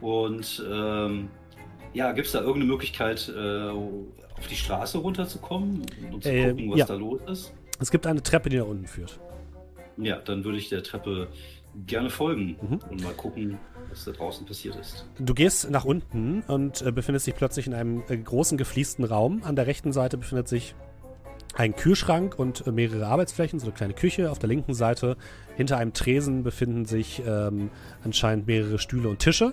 Und 0.00 0.64
ähm, 0.68 1.28
ja, 1.94 2.10
gibt 2.12 2.26
es 2.26 2.32
da 2.32 2.40
irgendeine 2.40 2.64
Möglichkeit, 2.72 3.32
äh, 3.34 3.68
auf 3.68 4.48
die 4.50 4.56
Straße 4.56 4.98
runterzukommen 4.98 5.82
und 6.12 6.24
zu 6.24 6.28
Äh, 6.30 6.48
gucken, 6.50 6.70
was 6.72 6.78
ja. 6.80 6.86
da 6.86 6.94
los 6.94 7.20
ist? 7.28 7.54
Es 7.78 7.90
gibt 7.90 8.06
eine 8.06 8.22
Treppe, 8.22 8.48
die 8.48 8.56
nach 8.58 8.66
unten 8.66 8.86
führt. 8.86 9.20
Ja, 9.96 10.16
dann 10.16 10.42
würde 10.44 10.58
ich 10.58 10.68
der 10.70 10.82
Treppe 10.82 11.28
gerne 11.86 12.10
folgen 12.10 12.56
Mhm. 12.60 12.80
und 12.90 13.02
mal 13.02 13.12
gucken, 13.14 13.58
was 13.88 14.04
da 14.04 14.12
draußen 14.12 14.46
passiert 14.46 14.76
ist. 14.76 15.06
Du 15.18 15.34
gehst 15.34 15.70
nach 15.70 15.84
unten 15.84 16.42
und 16.46 16.82
äh, 16.82 16.92
befindest 16.92 17.26
dich 17.26 17.34
plötzlich 17.34 17.66
in 17.66 17.74
einem 17.74 18.02
äh, 18.08 18.16
großen 18.16 18.58
gefliesten 18.58 19.04
Raum. 19.04 19.42
An 19.44 19.56
der 19.56 19.66
rechten 19.66 19.92
Seite 19.92 20.16
befindet 20.18 20.48
sich 20.48 20.74
ein 21.54 21.76
Kühlschrank 21.76 22.38
und 22.38 22.66
äh, 22.66 22.72
mehrere 22.72 23.06
Arbeitsflächen, 23.06 23.58
so 23.58 23.66
eine 23.66 23.74
kleine 23.74 23.94
Küche. 23.94 24.30
Auf 24.30 24.38
der 24.38 24.48
linken 24.48 24.74
Seite 24.74 25.16
hinter 25.56 25.76
einem 25.78 25.92
Tresen 25.92 26.42
befinden 26.42 26.84
sich 26.86 27.22
ähm, 27.26 27.70
anscheinend 28.04 28.46
mehrere 28.46 28.78
Stühle 28.78 29.08
und 29.08 29.18
Tische. 29.18 29.52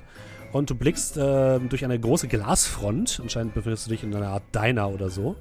Und 0.52 0.70
du 0.70 0.76
blickst 0.76 1.18
ähm, 1.22 1.70
durch 1.70 1.84
eine 1.86 2.00
große 2.00 2.28
Glasfront. 2.28 3.20
Anscheinend 3.22 3.54
befindest 3.54 3.86
du 3.86 3.92
dich 3.92 4.04
in 4.04 4.16
einer 4.16 4.30
Art 4.30 4.44
Diner 4.56 4.90
oder 4.90 5.10
so. 5.10 5.36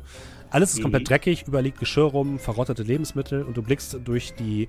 Alles 0.50 0.72
ist 0.72 0.78
Mhm. 0.78 0.82
komplett 0.82 1.08
dreckig, 1.08 1.46
überliegt 1.46 1.78
Geschirr 1.78 2.04
rum, 2.10 2.38
verrottete 2.38 2.82
Lebensmittel 2.82 3.42
und 3.42 3.56
du 3.56 3.62
blickst 3.62 3.98
durch 4.04 4.34
die 4.34 4.68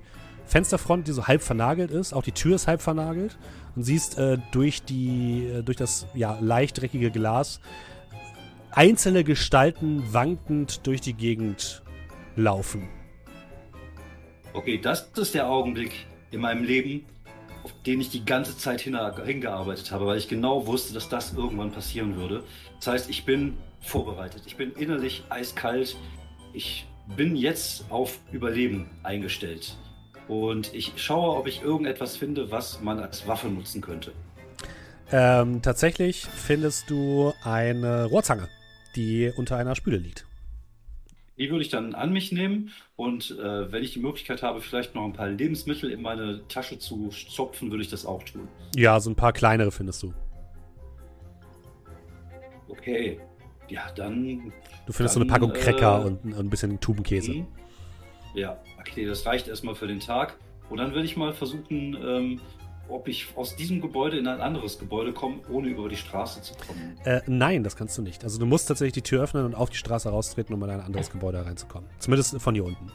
Fensterfront, 0.50 1.06
die 1.06 1.12
so 1.12 1.28
halb 1.28 1.42
vernagelt 1.42 1.92
ist. 1.92 2.12
Auch 2.12 2.22
die 2.22 2.32
Tür 2.32 2.56
ist 2.56 2.66
halb 2.66 2.82
vernagelt 2.82 3.38
und 3.76 3.84
siehst 3.84 4.18
äh, 4.18 4.38
durch 4.50 4.82
die 4.82 5.46
äh, 5.46 5.62
durch 5.62 5.76
das 5.76 6.06
ja 6.14 6.36
leicht 6.40 6.80
dreckige 6.80 7.10
Glas 7.10 7.60
einzelne 8.72 9.24
Gestalten 9.24 10.12
wankend 10.12 10.86
durch 10.86 11.00
die 11.00 11.14
Gegend 11.14 11.82
laufen. 12.36 12.88
Okay, 14.52 14.78
das 14.78 15.10
ist 15.16 15.34
der 15.34 15.48
Augenblick 15.48 15.92
in 16.30 16.40
meinem 16.40 16.64
Leben, 16.64 17.04
auf 17.62 17.72
den 17.86 18.00
ich 18.00 18.10
die 18.10 18.24
ganze 18.24 18.56
Zeit 18.56 18.80
hin 18.80 18.98
hingearbeitet 19.24 19.92
habe, 19.92 20.06
weil 20.06 20.18
ich 20.18 20.28
genau 20.28 20.66
wusste, 20.66 20.94
dass 20.94 21.08
das 21.08 21.32
irgendwann 21.34 21.70
passieren 21.70 22.16
würde. 22.16 22.42
Das 22.78 22.88
heißt, 22.88 23.10
ich 23.10 23.24
bin 23.24 23.56
vorbereitet. 23.80 24.42
Ich 24.46 24.56
bin 24.56 24.72
innerlich 24.72 25.22
eiskalt. 25.28 25.96
Ich 26.52 26.86
bin 27.16 27.36
jetzt 27.36 27.84
auf 27.90 28.18
Überleben 28.32 28.90
eingestellt. 29.02 29.76
Und 30.30 30.72
ich 30.74 30.92
schaue, 30.96 31.36
ob 31.36 31.48
ich 31.48 31.60
irgendetwas 31.62 32.16
finde, 32.16 32.52
was 32.52 32.80
man 32.80 33.00
als 33.00 33.26
Waffe 33.26 33.48
nutzen 33.48 33.80
könnte. 33.80 34.12
Ähm, 35.10 35.60
tatsächlich 35.60 36.24
findest 36.24 36.88
du 36.88 37.32
eine 37.42 38.04
Rohrzange, 38.04 38.48
die 38.94 39.32
unter 39.36 39.56
einer 39.56 39.74
Spüle 39.74 39.96
liegt. 39.96 40.24
Die 41.36 41.50
würde 41.50 41.62
ich 41.64 41.68
dann 41.70 41.96
an 41.96 42.12
mich 42.12 42.30
nehmen 42.30 42.70
und 42.94 43.32
äh, 43.32 43.72
wenn 43.72 43.82
ich 43.82 43.94
die 43.94 43.98
Möglichkeit 43.98 44.44
habe, 44.44 44.60
vielleicht 44.60 44.94
noch 44.94 45.04
ein 45.04 45.14
paar 45.14 45.28
Lebensmittel 45.30 45.90
in 45.90 46.00
meine 46.00 46.46
Tasche 46.46 46.78
zu 46.78 47.08
zopfen, 47.08 47.72
würde 47.72 47.82
ich 47.82 47.90
das 47.90 48.06
auch 48.06 48.22
tun. 48.22 48.46
Ja, 48.76 49.00
so 49.00 49.10
ein 49.10 49.16
paar 49.16 49.32
kleinere 49.32 49.72
findest 49.72 50.02
du. 50.04 50.14
Okay. 52.68 53.18
Ja, 53.68 53.90
dann 53.96 54.52
Du 54.86 54.92
findest 54.92 55.14
so 55.14 55.20
eine 55.20 55.28
Dann, 55.28 55.40
Packung 55.40 55.52
Cracker 55.54 56.02
äh, 56.02 56.06
und 56.06 56.24
ein- 56.24 56.34
ein 56.34 56.50
bisschen 56.50 56.78
Tubenkäse. 56.78 57.32
Mhm. 57.32 57.46
Ja, 58.34 58.56
okay, 58.80 59.06
das 59.06 59.24
reicht 59.26 59.48
erstmal 59.48 59.74
für 59.74 59.86
den 59.86 60.00
Tag. 60.00 60.36
Und 60.68 60.78
dann 60.78 60.92
werde 60.92 61.04
ich 61.04 61.16
mal 61.16 61.32
versuchen, 61.32 61.96
ähm, 62.02 62.40
ob 62.88 63.06
ich 63.08 63.28
aus 63.36 63.54
diesem 63.56 63.80
Gebäude 63.80 64.18
in 64.18 64.26
ein 64.26 64.40
anderes 64.40 64.78
Gebäude 64.78 65.12
komme, 65.12 65.36
ohne 65.48 65.68
über 65.68 65.88
die 65.88 65.96
Straße 65.96 66.42
zu 66.42 66.54
kommen. 66.54 66.96
Äh, 67.04 67.20
nein, 67.26 67.62
das 67.62 67.76
kannst 67.76 67.96
du 67.98 68.02
nicht. 68.02 68.24
Also 68.24 68.38
du 68.38 68.46
musst 68.46 68.68
tatsächlich 68.68 68.94
die 68.94 69.02
Tür 69.02 69.22
öffnen 69.22 69.44
und 69.44 69.54
auf 69.54 69.70
die 69.70 69.76
Straße 69.76 70.08
raustreten, 70.08 70.54
um 70.54 70.62
in 70.64 70.70
ein 70.70 70.80
anderes 70.80 71.10
Gebäude 71.10 71.44
reinzukommen. 71.44 71.88
Zumindest 71.98 72.40
von 72.40 72.54
hier 72.54 72.64
unten. 72.64 72.90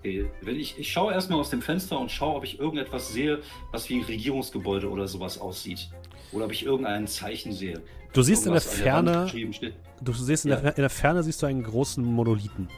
Okay, 0.00 0.30
wenn 0.42 0.56
ich, 0.56 0.78
ich 0.78 0.90
schaue 0.90 1.12
erstmal 1.12 1.40
aus 1.40 1.50
dem 1.50 1.60
Fenster 1.60 1.98
und 1.98 2.10
schaue, 2.10 2.36
ob 2.36 2.44
ich 2.44 2.58
irgendetwas 2.58 3.12
sehe, 3.12 3.40
was 3.72 3.88
wie 3.88 4.00
Regierungsgebäude 4.00 4.88
oder 4.88 5.08
sowas 5.08 5.38
aussieht. 5.38 5.90
Oder 6.32 6.44
ob 6.44 6.52
ich 6.52 6.64
irgendein 6.64 7.06
Zeichen 7.06 7.52
sehe. 7.52 7.80
Du 8.12 8.22
siehst 8.22 8.46
in 8.46 8.52
der 8.52 8.60
Irgendwas 8.62 8.76
der 8.76 8.84
Ferne, 8.84 9.28
steht. 9.28 9.74
du 10.00 10.12
siehst 10.12 10.44
in, 10.44 10.50
Ja. 10.52 10.56
der, 10.60 10.76
in 10.76 10.82
der 10.82 10.90
Ferne 10.90 11.22
siehst 11.22 11.42
du 11.42 11.46
einen 11.46 11.62
großen 11.62 12.04
Monolithen. 12.04 12.68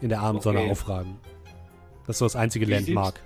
In 0.00 0.08
der 0.08 0.20
Abendsonne 0.20 0.60
Okay. 0.60 0.70
aufragen. 0.70 1.16
Das 2.06 2.16
ist 2.16 2.18
so 2.18 2.24
das 2.26 2.36
einzige 2.36 2.66
Wie 2.66 2.72
Landmark. 2.72 3.20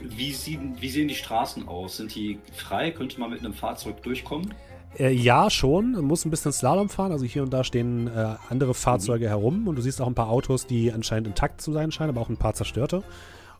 Wie, 0.00 0.32
sehen, 0.32 0.76
wie 0.80 0.88
sehen 0.88 1.08
die 1.08 1.14
Straßen 1.14 1.66
aus? 1.68 1.96
Sind 1.98 2.14
die 2.14 2.38
frei? 2.54 2.90
Könnte 2.90 3.18
man 3.20 3.30
mit 3.30 3.40
einem 3.40 3.54
Fahrzeug 3.54 4.02
durchkommen? 4.02 4.52
Äh, 4.98 5.12
ja, 5.12 5.48
schon. 5.48 5.92
Man 5.92 6.04
muss 6.04 6.24
ein 6.24 6.30
bisschen 6.30 6.52
Slalom 6.52 6.88
fahren. 6.88 7.12
Also 7.12 7.24
hier 7.24 7.42
und 7.42 7.52
da 7.52 7.64
stehen 7.64 8.08
äh, 8.08 8.34
andere 8.50 8.74
Fahrzeuge 8.74 9.28
herum 9.28 9.66
und 9.68 9.76
du 9.76 9.82
siehst 9.82 10.00
auch 10.00 10.06
ein 10.06 10.14
paar 10.14 10.28
Autos, 10.28 10.66
die 10.66 10.92
anscheinend 10.92 11.28
intakt 11.28 11.60
zu 11.60 11.72
sein 11.72 11.92
scheinen, 11.92 12.10
aber 12.10 12.20
auch 12.20 12.28
ein 12.28 12.36
paar 12.36 12.54
zerstörte. 12.54 13.02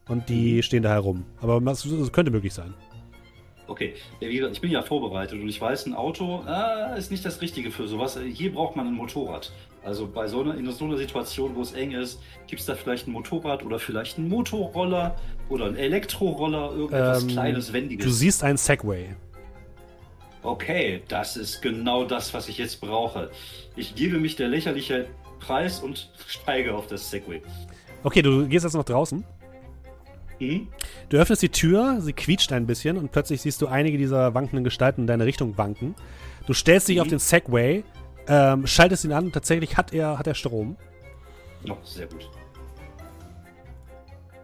Und 0.08 0.28
die 0.28 0.54
Mhm. 0.56 0.62
stehen 0.62 0.82
da 0.82 0.90
herum. 0.90 1.24
Aber 1.40 1.60
das, 1.60 1.86
das 1.88 2.12
könnte 2.12 2.30
möglich 2.32 2.52
sein. 2.52 2.74
Okay, 3.68 3.94
ja, 4.20 4.28
wie 4.28 4.36
gesagt, 4.36 4.54
ich 4.56 4.60
bin 4.60 4.70
ja 4.72 4.82
vorbereitet 4.82 5.40
und 5.40 5.48
ich 5.48 5.60
weiß, 5.60 5.86
ein 5.86 5.94
Auto 5.94 6.40
ah, 6.44 6.94
ist 6.96 7.10
nicht 7.12 7.24
das 7.24 7.40
Richtige 7.40 7.70
für 7.70 7.86
sowas. 7.86 8.18
Hier 8.34 8.52
braucht 8.52 8.74
man 8.76 8.88
ein 8.88 8.94
Motorrad. 8.94 9.52
Also 9.84 10.06
bei 10.06 10.28
so 10.28 10.40
einer, 10.42 10.56
in 10.56 10.70
so 10.70 10.84
einer 10.84 10.96
Situation, 10.96 11.56
wo 11.56 11.62
es 11.62 11.72
eng 11.72 11.90
ist, 11.92 12.20
gibt 12.46 12.60
es 12.60 12.66
da 12.66 12.74
vielleicht 12.76 13.08
ein 13.08 13.12
Motorrad 13.12 13.64
oder 13.64 13.78
vielleicht 13.80 14.16
einen 14.18 14.28
Motorroller 14.28 15.16
oder 15.48 15.66
ein 15.66 15.76
Elektroroller, 15.76 16.70
irgendetwas 16.70 17.22
Ähm, 17.24 17.28
Kleines, 17.30 17.72
Wendiges. 17.72 18.06
Du 18.06 18.12
siehst 18.12 18.44
einen 18.44 18.58
Segway. 18.58 19.16
Okay, 20.44 21.02
das 21.08 21.36
ist 21.36 21.62
genau 21.62 22.04
das, 22.04 22.34
was 22.34 22.48
ich 22.48 22.58
jetzt 22.58 22.80
brauche. 22.80 23.30
Ich 23.76 23.94
gebe 23.94 24.18
mich 24.18 24.36
der 24.36 24.48
lächerliche 24.48 25.06
Preis 25.40 25.80
und 25.80 26.10
steige 26.26 26.74
auf 26.74 26.86
das 26.86 27.10
Segway. 27.10 27.42
Okay, 28.02 28.22
du 28.22 28.46
gehst 28.46 28.64
jetzt 28.64 28.74
noch 28.74 28.84
draußen. 28.84 29.24
Mhm. 30.40 30.68
Du 31.08 31.16
öffnest 31.18 31.42
die 31.42 31.48
Tür, 31.48 32.00
sie 32.00 32.12
quietscht 32.12 32.52
ein 32.52 32.66
bisschen 32.66 32.96
und 32.96 33.12
plötzlich 33.12 33.40
siehst 33.42 33.62
du 33.62 33.68
einige 33.68 33.98
dieser 33.98 34.34
wankenden 34.34 34.64
Gestalten 34.64 35.02
in 35.02 35.06
deine 35.06 35.24
Richtung 35.26 35.56
wanken. 35.58 35.94
Du 36.46 36.54
stellst 36.54 36.88
dich 36.88 36.96
Mhm. 36.96 37.02
auf 37.02 37.08
den 37.08 37.18
Segway, 37.20 37.84
ähm, 38.28 38.66
schaltest 38.66 39.04
ihn 39.04 39.12
an 39.12 39.24
und 39.26 39.32
tatsächlich 39.32 39.76
hat 39.76 39.92
er, 39.92 40.18
hat 40.18 40.26
er 40.26 40.34
Strom. 40.34 40.76
Oh, 41.68 41.76
sehr 41.84 42.06
gut. 42.06 42.28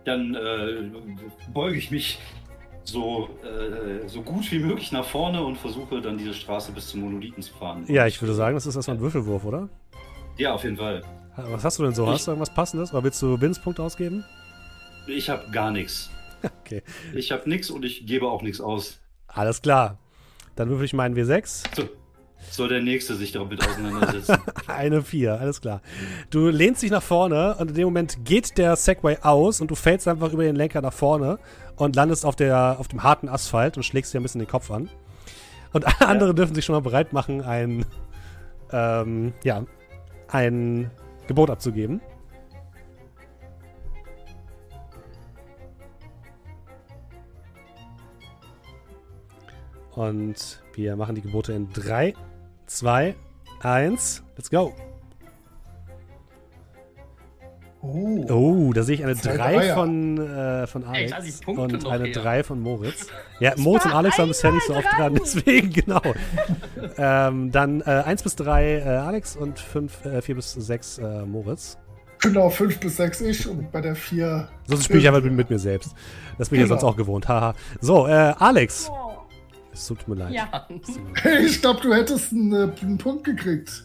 Dann 0.05 0.35
äh, 0.35 0.91
beuge 1.53 1.77
ich 1.77 1.91
mich 1.91 2.19
so, 2.85 3.29
äh, 3.45 4.09
so 4.09 4.23
gut 4.23 4.51
wie 4.51 4.59
möglich 4.61 4.93
nach 4.93 5.05
vorne 5.05 5.43
und 5.45 5.57
versuche 5.59 6.01
dann 6.01 6.17
diese 6.17 6.33
Straße 6.33 6.73
bis 6.73 6.89
zum 6.89 7.01
Monolithen 7.01 7.43
zu 7.43 7.53
fahren. 7.55 7.85
Ja, 7.89 8.07
ich 8.07 8.21
würde 8.23 8.35
sagen, 8.35 8.55
das 8.55 8.65
ist 8.67 8.77
erstmal 8.77 8.97
ein 8.97 9.01
Würfelwurf, 9.03 9.45
oder? 9.45 9.69
Ja, 10.39 10.55
auf 10.55 10.65
jeden 10.65 10.77
Fall. 10.79 11.03
Was 11.37 11.65
hast 11.65 11.79
du 11.79 11.83
denn 11.85 11.95
so? 11.95 12.05
Ich- 12.05 12.11
Hast 12.11 12.27
du 12.27 12.31
irgendwas 12.33 12.55
Passendes? 12.55 12.93
Oder 12.93 13.05
willst 13.05 13.21
du 13.23 13.41
Winspunkte 13.41 13.83
ausgeben? 13.83 14.25
Ich 15.07 15.29
habe 15.31 15.51
gar 15.51 15.71
nichts. 15.71 16.11
Okay. 16.63 16.83
Ich 17.15 17.33
habe 17.33 17.49
nichts 17.49 17.69
und 17.69 17.85
ich 17.85 18.07
gebe 18.07 18.29
auch 18.29 18.43
nichts 18.43 18.61
aus. 18.61 19.01
Alles 19.27 19.61
klar. 19.61 19.99
Dann 20.55 20.69
würfel 20.69 20.85
ich 20.85 20.93
meinen 20.93 21.17
W6. 21.17 21.65
So. 21.75 21.89
Soll 22.51 22.69
der 22.69 22.81
Nächste 22.81 23.15
sich 23.15 23.33
damit 23.33 23.67
auseinandersetzen. 23.67 24.39
Eine 24.67 25.03
4, 25.03 25.41
alles 25.41 25.61
klar. 25.61 25.81
Du 26.31 26.49
lehnst 26.49 26.83
dich 26.83 26.91
nach 26.91 27.03
vorne 27.03 27.57
und 27.59 27.71
in 27.71 27.75
dem 27.75 27.85
Moment 27.85 28.25
geht 28.25 28.59
der 28.59 28.77
Segway 28.77 29.19
aus 29.23 29.61
und 29.61 29.71
du 29.71 29.75
fällst 29.75 30.09
einfach 30.09 30.33
über 30.33 30.45
den 30.45 30.57
Lenker 30.57 30.81
nach 30.81 30.93
vorne 30.93 31.39
und 31.77 31.97
landest 31.97 32.25
auf, 32.25 32.37
der, 32.37 32.77
auf 32.79 32.89
dem 32.89 33.03
harten 33.03 33.29
Asphalt 33.29 33.77
und 33.77 33.83
schlägst 33.83 34.13
dir 34.13 34.21
ein 34.21 34.23
bisschen 34.23 34.41
den 34.41 34.49
Kopf 34.49 34.71
an. 34.71 34.89
Und 35.73 35.87
alle 35.87 36.09
anderen 36.09 36.37
dürfen 36.37 36.55
sich 36.55 36.65
schon 36.65 36.75
mal 36.75 36.81
bereit 36.81 37.13
machen, 37.13 37.43
ein, 37.43 37.85
ähm, 38.73 39.33
ja, 39.45 39.65
ein 40.29 40.91
Gebot 41.27 41.51
abzugeben. 41.51 42.01
Und 49.99 50.63
wir 50.75 50.95
machen 50.95 51.17
die 51.17 51.23
Gebote 51.23 51.53
in 51.53 51.73
3, 51.73 52.15
2, 52.67 53.17
1. 53.63 54.23
Let's 54.37 54.49
go. 54.49 54.73
Oh. 57.83 58.25
Oh, 58.29 58.73
da 58.73 58.85
sehe 58.85 58.95
ich 58.95 59.03
eine 59.03 59.17
Zwei 59.17 59.37
3 59.37 59.55
Dreier. 59.55 59.75
von, 59.75 60.19
äh, 60.19 60.67
von 60.69 60.85
Ey, 60.85 61.13
Alex 61.13 61.41
Punkte 61.41 61.63
und 61.63 61.87
eine 61.89 62.05
her. 62.05 62.13
3 62.13 62.45
von 62.45 62.61
Moritz. 62.61 63.09
Ja, 63.41 63.55
Moritz 63.57 63.87
und 63.87 63.93
Alex 63.93 64.19
waren 64.19 64.29
bisher 64.29 64.53
nicht 64.53 64.67
so 64.67 64.75
oft 64.75 64.87
dran, 64.97 65.15
deswegen, 65.21 65.73
genau. 65.73 66.01
ähm, 66.97 67.51
dann 67.51 67.81
äh, 67.81 68.03
1 68.05 68.23
bis 68.23 68.37
3 68.37 68.79
äh, 68.79 68.83
Alex 68.83 69.37
und 69.37 69.59
5, 69.59 70.05
äh, 70.05 70.23
4 70.23 70.35
bis 70.37 70.53
6 70.53 70.99
äh, 70.99 71.23
Moritz. 71.25 71.77
Genau, 72.21 72.51
5 72.51 72.79
bis 72.79 72.97
6 72.99 73.21
ich 73.23 73.49
und 73.49 73.73
bei 73.73 73.81
der 73.81 73.97
4. 73.97 74.49
Sonst 74.67 74.85
spiele 74.85 75.01
ich 75.01 75.09
aber 75.09 75.21
mit, 75.21 75.33
mit 75.33 75.51
mir 75.51 75.59
selbst. 75.59 75.93
Das 76.37 76.51
bin 76.51 76.59
ich 76.59 76.63
ja 76.63 76.67
Genau. 76.69 76.81
sonst 76.81 76.93
auch 76.93 76.97
gewohnt. 76.97 77.27
Haha. 77.29 77.55
So, 77.81 78.07
äh, 78.07 78.11
Alex. 78.39 78.89
Oh. 78.91 79.08
Es 79.73 79.87
tut 79.87 80.07
mir 80.09 80.15
leid. 80.17 80.33
Ja. 80.33 80.67
Ich 81.45 81.61
glaube, 81.61 81.81
du 81.81 81.95
hättest 81.95 82.33
einen, 82.33 82.53
äh, 82.53 82.73
einen 82.83 82.99
Punkt 82.99 83.25
gekriegt. 83.25 83.85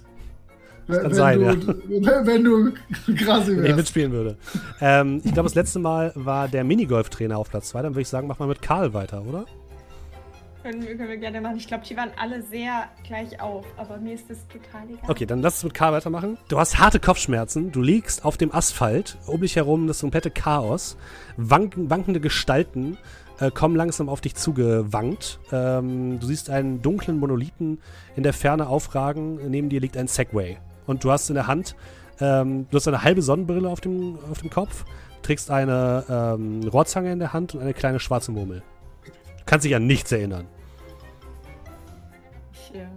Wenn, 0.87 0.95
kann 0.97 1.05
wenn 1.11 1.13
sein, 1.15 1.39
du, 1.39 1.67
wenn, 1.87 2.27
wenn 2.27 2.43
du 2.43 2.71
Grasi 3.15 3.51
Wenn 3.51 3.57
ich 3.59 3.63
wärst. 3.63 3.77
mitspielen 3.77 4.11
würde. 4.11 4.37
ähm, 4.81 5.21
ich 5.23 5.33
glaube, 5.33 5.47
das 5.47 5.55
letzte 5.55 5.79
Mal 5.79 6.11
war 6.15 6.47
der 6.47 6.63
Minigolf-Trainer 6.63 7.37
auf 7.37 7.49
Platz 7.49 7.69
2. 7.69 7.83
Dann 7.83 7.93
würde 7.93 8.01
ich 8.01 8.09
sagen, 8.09 8.27
mach 8.27 8.39
mal 8.39 8.47
mit 8.47 8.61
Karl 8.61 8.93
weiter, 8.93 9.23
oder? 9.25 9.45
Können 10.61 10.81
wir, 10.81 10.95
können 10.95 11.09
wir 11.09 11.17
gerne 11.17 11.41
machen. 11.41 11.57
Ich 11.57 11.67
glaube, 11.67 11.83
die 11.85 11.95
waren 11.97 12.11
alle 12.17 12.41
sehr 12.41 12.85
gleich 13.05 13.41
auf, 13.41 13.65
aber 13.75 13.97
mir 13.97 14.13
ist 14.13 14.29
das 14.29 14.45
total 14.47 14.89
egal. 14.89 15.09
Okay, 15.09 15.25
dann 15.25 15.41
lass 15.41 15.57
es 15.57 15.63
mit 15.65 15.73
Karl 15.73 15.91
weitermachen. 15.91 16.37
Du 16.47 16.57
hast 16.57 16.79
harte 16.79 17.01
Kopfschmerzen, 17.01 17.71
du 17.73 17.81
liegst 17.81 18.23
auf 18.23 18.37
dem 18.37 18.53
Asphalt, 18.53 19.17
um 19.25 19.41
dich 19.41 19.57
herum 19.57 19.87
das 19.87 19.99
komplette 19.99 20.31
Chaos. 20.31 20.95
Wanken, 21.35 21.89
wankende 21.89 22.21
Gestalten 22.21 22.97
äh, 23.39 23.51
kommen 23.51 23.75
langsam 23.75 24.09
auf 24.09 24.21
dich 24.21 24.35
zugewankt. 24.35 25.39
Ähm, 25.51 26.19
du 26.19 26.27
siehst 26.27 26.49
einen 26.49 26.81
dunklen 26.81 27.19
Monolithen 27.19 27.81
in 28.15 28.23
der 28.23 28.33
Ferne 28.33 28.67
aufragen. 28.67 29.49
Neben 29.49 29.69
dir 29.69 29.79
liegt 29.79 29.97
ein 29.97 30.07
Segway. 30.07 30.57
Und 30.85 31.03
du 31.03 31.11
hast 31.11 31.29
in 31.29 31.35
der 31.35 31.47
Hand, 31.47 31.75
ähm, 32.19 32.67
du 32.69 32.77
hast 32.77 32.87
eine 32.87 33.03
halbe 33.03 33.21
Sonnenbrille 33.21 33.69
auf 33.69 33.81
dem, 33.81 34.17
auf 34.29 34.39
dem 34.39 34.49
Kopf, 34.49 34.85
trägst 35.21 35.49
eine 35.49 36.03
ähm, 36.09 36.67
Rohrzange 36.67 37.11
in 37.11 37.19
der 37.19 37.33
Hand 37.33 37.55
und 37.55 37.61
eine 37.61 37.73
kleine 37.73 37.99
schwarze 37.99 38.31
Murmel. 38.31 38.61
Du 39.03 39.43
kannst 39.45 39.65
dich 39.65 39.75
an 39.75 39.87
nichts 39.87 40.11
erinnern. 40.11 40.47
Ich 42.53 42.75
äh, 42.75 42.87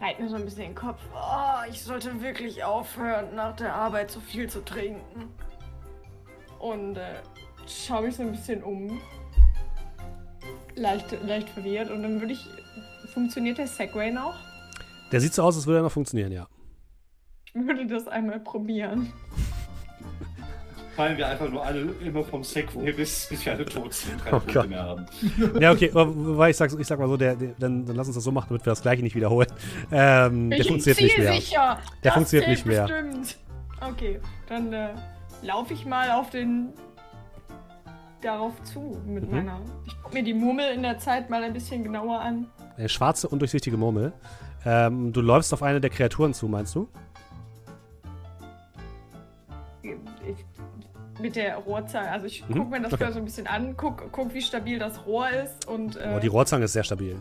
reit 0.00 0.20
mir 0.20 0.28
so 0.28 0.36
ein 0.36 0.44
bisschen 0.44 0.62
den 0.62 0.74
Kopf. 0.74 1.00
Oh, 1.14 1.68
ich 1.70 1.82
sollte 1.82 2.20
wirklich 2.20 2.62
aufhören, 2.62 3.34
nach 3.34 3.56
der 3.56 3.74
Arbeit 3.74 4.10
so 4.10 4.20
viel 4.20 4.48
zu 4.48 4.64
trinken. 4.64 5.32
Und 6.58 6.96
äh, 6.96 7.20
schaue 7.70 8.02
mich 8.06 8.16
so 8.16 8.22
ein 8.22 8.32
bisschen 8.32 8.62
um. 8.62 9.00
Leicht, 10.74 11.06
leicht 11.24 11.48
verwirrt. 11.50 11.90
Und 11.90 12.02
dann 12.02 12.20
würde 12.20 12.32
ich. 12.34 12.46
Funktioniert 13.14 13.58
der 13.58 13.66
Segway 13.66 14.10
noch? 14.10 14.34
Der 15.10 15.20
sieht 15.20 15.32
so 15.34 15.42
aus, 15.42 15.56
als 15.56 15.66
würde 15.66 15.80
er 15.80 15.82
noch 15.82 15.90
funktionieren, 15.92 16.30
ja. 16.30 16.46
Ich 17.46 17.54
würde 17.54 17.86
das 17.86 18.06
einmal 18.06 18.38
probieren. 18.40 19.12
Fallen 20.94 21.16
wir 21.16 21.26
einfach 21.28 21.48
nur 21.48 21.64
alle 21.64 21.92
immer 22.04 22.22
vom 22.24 22.44
Segway, 22.44 22.92
bis, 22.92 23.26
bis 23.28 23.46
wir 23.46 23.52
alle 23.52 23.64
tot 23.64 23.94
sind, 23.94 24.22
keine 24.22 24.36
Oh 24.36 24.42
Gott. 24.52 24.68
mehr 24.68 24.82
haben. 24.82 25.06
Ja, 25.60 25.70
okay, 25.72 25.90
wobei 25.94 26.50
ich 26.50 26.56
sag, 26.56 26.72
ich 26.78 26.86
sag 26.86 26.98
mal 26.98 27.08
so, 27.08 27.16
der, 27.16 27.36
der, 27.36 27.54
dann, 27.58 27.86
dann 27.86 27.96
lass 27.96 28.08
uns 28.08 28.16
das 28.16 28.24
so 28.24 28.32
machen, 28.32 28.48
damit 28.50 28.66
wir 28.66 28.72
das 28.72 28.82
gleiche 28.82 29.02
nicht 29.02 29.14
wiederholen. 29.16 29.48
Ähm, 29.92 30.50
der 30.50 30.58
ich 30.60 30.68
funktioniert 30.68 31.00
nicht 31.00 31.18
mehr. 31.18 31.32
zielsicher. 31.32 31.78
Der 32.02 32.10
Das 32.10 32.14
funktioniert 32.14 32.48
nicht 32.50 32.66
mehr. 32.66 32.82
Bestimmt. 32.86 33.38
Okay, 33.80 34.20
dann 34.48 34.72
äh, 34.72 34.88
laufe 35.42 35.72
ich 35.72 35.86
mal 35.86 36.10
auf 36.10 36.30
den 36.30 36.72
darauf 38.22 38.62
zu 38.64 38.98
mit 39.06 39.24
Mhm. 39.28 39.36
meiner. 39.36 39.60
Ich 39.86 40.00
gucke 40.02 40.14
mir 40.14 40.22
die 40.22 40.34
Murmel 40.34 40.72
in 40.72 40.82
der 40.82 40.98
Zeit 40.98 41.30
mal 41.30 41.42
ein 41.42 41.52
bisschen 41.52 41.82
genauer 41.84 42.20
an. 42.20 42.46
Eine 42.76 42.88
schwarze, 42.88 43.28
undurchsichtige 43.28 43.76
Murmel. 43.76 44.12
Ähm, 44.64 45.12
du 45.12 45.20
läufst 45.20 45.52
auf 45.54 45.62
eine 45.62 45.80
der 45.80 45.90
Kreaturen 45.90 46.34
zu, 46.34 46.48
meinst 46.48 46.74
du? 46.74 46.88
Ich, 49.82 50.44
mit 51.20 51.36
der 51.36 51.56
Rohrzange. 51.56 52.10
Also 52.10 52.26
ich 52.26 52.46
Mhm, 52.48 52.54
gucke 52.54 52.70
mir 52.70 52.80
das 52.82 52.92
okay. 52.92 53.10
so 53.12 53.18
ein 53.18 53.24
bisschen 53.24 53.46
an, 53.46 53.74
guck, 53.76 54.10
guck, 54.12 54.34
wie 54.34 54.42
stabil 54.42 54.78
das 54.78 55.04
Rohr 55.06 55.28
ist 55.30 55.66
und 55.66 55.96
äh, 55.96 56.14
Oh, 56.16 56.20
die 56.20 56.26
Rohrzange 56.28 56.64
ist 56.66 56.72
sehr 56.74 56.84
stabil. 56.84 57.20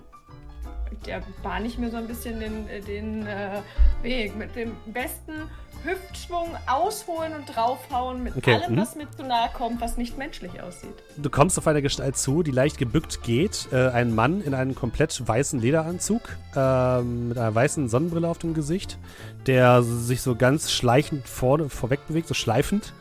Der 1.05 1.22
bahne 1.43 1.68
ich 1.68 1.77
mir 1.77 1.89
so 1.89 1.97
ein 1.97 2.07
bisschen 2.07 2.39
den, 2.39 2.68
äh, 2.68 2.81
den 2.81 3.26
äh, 3.27 3.61
Weg. 4.01 4.35
Mit 4.35 4.55
dem 4.55 4.76
besten 4.88 5.49
Hüftschwung 5.84 6.55
ausholen 6.65 7.34
und 7.35 7.45
draufhauen, 7.45 8.23
mit 8.23 8.35
Okay, 8.35 8.55
allem, 8.55 8.73
mhm. 8.73 8.80
was 8.80 8.95
mit 8.95 9.14
zu 9.15 9.23
nahe 9.23 9.49
kommt, 9.53 9.80
was 9.81 9.97
nicht 9.97 10.18
menschlich 10.18 10.61
aussieht. 10.61 10.95
Du 11.18 11.30
kommst 11.30 11.57
auf 11.57 11.68
eine 11.68 11.81
Gestalt 11.81 12.18
zu, 12.18 12.43
die 12.43 12.51
leicht 12.51 12.77
gebückt 12.77 13.23
geht. 13.23 13.69
Äh, 13.72 13.89
ein 13.89 14.14
Mann 14.14 14.41
in 14.41 14.53
einem 14.53 14.76
komplett 14.76 15.26
weißen 15.26 15.59
Lederanzug, 15.59 16.22
ähm, 16.55 17.30
mit 17.30 17.38
einer 17.38 17.53
weißen 17.53 17.89
Sonnenbrille 17.89 18.27
auf 18.27 18.39
dem 18.39 18.53
Gesicht, 18.53 18.97
der 19.45 19.84
sich 19.84 20.22
so 20.22 20.35
ganz 20.35 20.72
schleichend 20.72 21.27
vorne, 21.27 21.69
vorweg 21.69 22.05
bewegt, 22.07 22.27
so 22.27 22.34
schleifend 22.34 22.93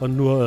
und 0.00 0.16
nur 0.16 0.44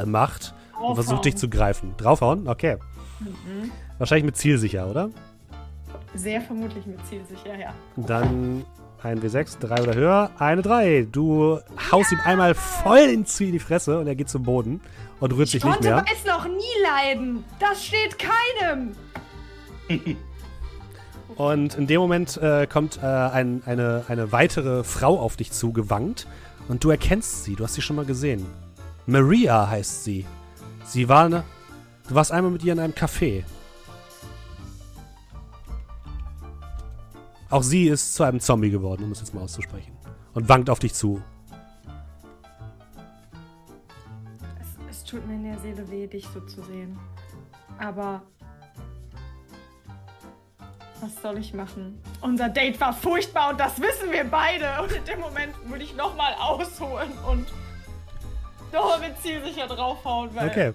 äh, 0.00 0.06
macht 0.06 0.54
und 0.80 0.94
versucht 0.94 1.24
dich 1.24 1.36
zu 1.36 1.48
greifen. 1.48 1.94
Draufhauen? 1.96 2.48
Okay. 2.48 2.76
Mhm. 3.20 3.70
Wahrscheinlich 4.02 4.24
mit 4.24 4.36
zielsicher, 4.36 4.90
oder? 4.90 5.10
Sehr 6.16 6.40
vermutlich 6.40 6.84
mit 6.86 6.98
zielsicher, 7.06 7.56
ja. 7.56 7.72
Dann 7.94 8.64
ein 9.00 9.20
W6, 9.20 9.60
3 9.60 9.80
oder 9.80 9.94
höher. 9.94 10.30
Eine 10.40 10.60
3. 10.60 11.06
Du 11.12 11.60
haust 11.92 12.10
ihm 12.10 12.18
einmal 12.24 12.56
voll 12.56 12.98
in 12.98 13.24
die 13.24 13.58
Fresse 13.60 14.00
und 14.00 14.08
er 14.08 14.16
geht 14.16 14.28
zum 14.28 14.42
Boden 14.42 14.80
und 15.20 15.32
rührt 15.32 15.50
sich 15.50 15.62
nicht 15.62 15.72
konnte 15.72 15.88
mehr. 15.88 15.98
weiß 15.98 16.24
noch 16.26 16.48
nie 16.48 16.82
leiden. 16.82 17.44
Das 17.60 17.84
steht 17.84 18.18
keinem. 18.18 18.96
Und 21.36 21.76
in 21.76 21.86
dem 21.86 22.00
Moment 22.00 22.36
äh, 22.38 22.66
kommt 22.66 22.98
äh, 23.00 23.06
ein, 23.06 23.62
eine, 23.66 24.04
eine 24.08 24.32
weitere 24.32 24.82
Frau 24.82 25.18
auf 25.20 25.36
dich 25.36 25.52
zugewankt 25.52 26.26
und 26.68 26.82
du 26.82 26.90
erkennst 26.90 27.44
sie. 27.44 27.54
Du 27.54 27.62
hast 27.64 27.74
sie 27.74 27.82
schon 27.82 27.96
mal 27.96 28.04
gesehen. 28.04 28.44
Maria 29.06 29.70
heißt 29.70 30.02
sie. 30.02 30.26
Sie 30.84 31.08
war 31.08 31.26
eine. 31.26 31.44
Du 32.08 32.16
warst 32.16 32.32
einmal 32.32 32.50
mit 32.50 32.64
ihr 32.64 32.72
in 32.72 32.80
einem 32.80 32.92
Café. 32.94 33.44
Auch 37.52 37.62
sie 37.62 37.88
ist 37.88 38.14
zu 38.14 38.22
einem 38.22 38.40
Zombie 38.40 38.70
geworden, 38.70 39.04
um 39.04 39.12
es 39.12 39.20
jetzt 39.20 39.34
mal 39.34 39.42
auszusprechen. 39.42 39.92
Und 40.32 40.48
wankt 40.48 40.70
auf 40.70 40.78
dich 40.78 40.94
zu. 40.94 41.22
Es, 44.58 44.68
es 44.90 45.04
tut 45.04 45.26
mir 45.26 45.34
in 45.34 45.44
der 45.44 45.58
Seele 45.58 45.90
weh, 45.90 46.06
dich 46.06 46.26
so 46.32 46.40
zu 46.40 46.62
sehen. 46.62 46.98
Aber 47.78 48.22
was 51.02 51.20
soll 51.20 51.36
ich 51.36 51.52
machen? 51.52 52.00
Unser 52.22 52.48
Date 52.48 52.80
war 52.80 52.94
furchtbar 52.94 53.50
und 53.50 53.60
das 53.60 53.78
wissen 53.78 54.10
wir 54.10 54.24
beide. 54.24 54.80
Und 54.82 54.92
in 54.92 55.04
dem 55.04 55.20
Moment 55.20 55.52
würde 55.66 55.84
ich 55.84 55.94
nochmal 55.94 56.34
ausholen 56.40 57.10
und 57.28 57.46
noch 58.72 58.98
mit 58.98 59.20
zielsicher 59.20 59.66
draufhauen, 59.66 60.34
weil 60.34 60.48
Okay. 60.48 60.72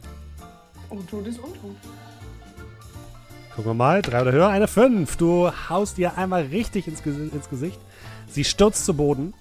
Untot 0.91 1.25
ist 1.25 1.39
Untot. 1.39 1.75
Gucken 3.57 3.71
wir 3.71 3.73
mal. 3.73 4.01
Drei 4.03 4.21
oder 4.21 4.31
höher. 4.31 4.47
Eine 4.49 4.67
fünf. 4.67 5.17
Du 5.17 5.51
haust 5.69 5.97
ihr 5.97 6.15
einmal 6.17 6.43
richtig 6.43 6.87
ins, 6.87 7.01
ins 7.05 7.49
Gesicht. 7.49 7.79
Sie 8.27 8.43
stürzt 8.43 8.85
zu 8.85 8.93
Boden. 8.95 9.33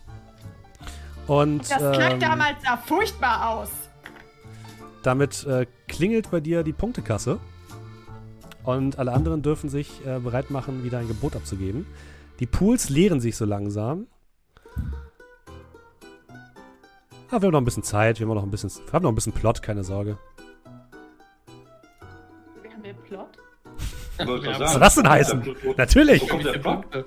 Und 1.26 1.70
Das 1.70 1.78
Kleid 1.78 2.14
ähm, 2.14 2.20
damals 2.20 2.56
sah 2.64 2.76
furchtbar 2.78 3.50
aus. 3.50 3.68
damit 5.02 5.44
äh, 5.46 5.66
klingelt 5.86 6.30
bei 6.30 6.40
dir 6.40 6.62
die 6.62 6.72
Punktekasse. 6.72 7.38
Und 8.64 8.98
alle 8.98 9.12
anderen 9.12 9.42
dürfen 9.42 9.68
sich 9.68 10.04
äh, 10.06 10.18
bereit 10.18 10.50
machen, 10.50 10.82
wieder 10.82 10.98
ein 10.98 11.08
Gebot 11.08 11.36
abzugeben. 11.36 11.86
Die 12.40 12.46
Pools 12.46 12.88
leeren 12.88 13.20
sich 13.20 13.36
so 13.36 13.44
langsam. 13.44 14.06
Aber 17.30 17.42
wir 17.42 17.46
haben 17.48 17.52
noch 17.52 17.60
ein 17.60 17.64
bisschen 17.66 17.82
Zeit. 17.82 18.18
Wir 18.18 18.26
haben 18.26 18.34
noch 18.34 18.42
ein 18.42 18.50
bisschen, 18.50 18.70
wir 18.70 18.92
haben 18.94 19.02
noch 19.02 19.12
ein 19.12 19.14
bisschen 19.14 19.32
Plot, 19.32 19.62
keine 19.62 19.84
Sorge. 19.84 20.16
Was 24.18 24.72
soll 24.72 24.80
das 24.80 24.94
denn 24.94 25.08
heißen? 25.08 25.46
Wo 25.64 25.74
Natürlich. 25.76 26.28
kommt 26.28 26.44
der 26.44 26.52
Plot? 26.58 26.90
Punkte. 26.90 27.04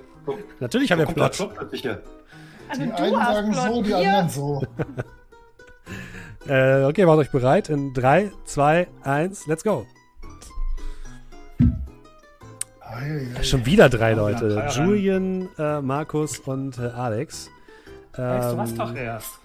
Natürlich 0.60 0.92
haben 0.92 0.98
wir 1.00 1.06
Plot. 1.06 1.40
Also 1.40 1.76
Die 1.76 2.86
du 2.86 2.94
einen 3.02 3.14
sagen 3.14 3.52
Plot. 3.52 3.66
so, 3.74 3.82
die 3.82 3.94
anderen 3.94 4.28
so. 4.28 4.62
Äh, 6.48 6.84
okay, 6.84 7.04
macht 7.04 7.18
euch 7.18 7.30
bereit. 7.30 7.68
In 7.68 7.92
3, 7.92 8.30
2, 8.46 8.88
1, 9.02 9.46
let's 9.46 9.62
go. 9.62 9.86
Eieiei. 12.80 13.42
Schon 13.42 13.66
wieder 13.66 13.88
drei 13.88 14.10
Ja, 14.10 14.16
Leute. 14.16 14.66
Julian, 14.74 15.48
äh, 15.58 15.80
Markus 15.82 16.38
und 16.38 16.78
äh, 16.78 16.82
Alex. 16.86 17.50
Alex, 18.14 18.46
du 18.46 18.52
Ähm, 18.52 18.58
warst 18.58 18.78
doch 18.78 18.94
erst. 18.94 19.39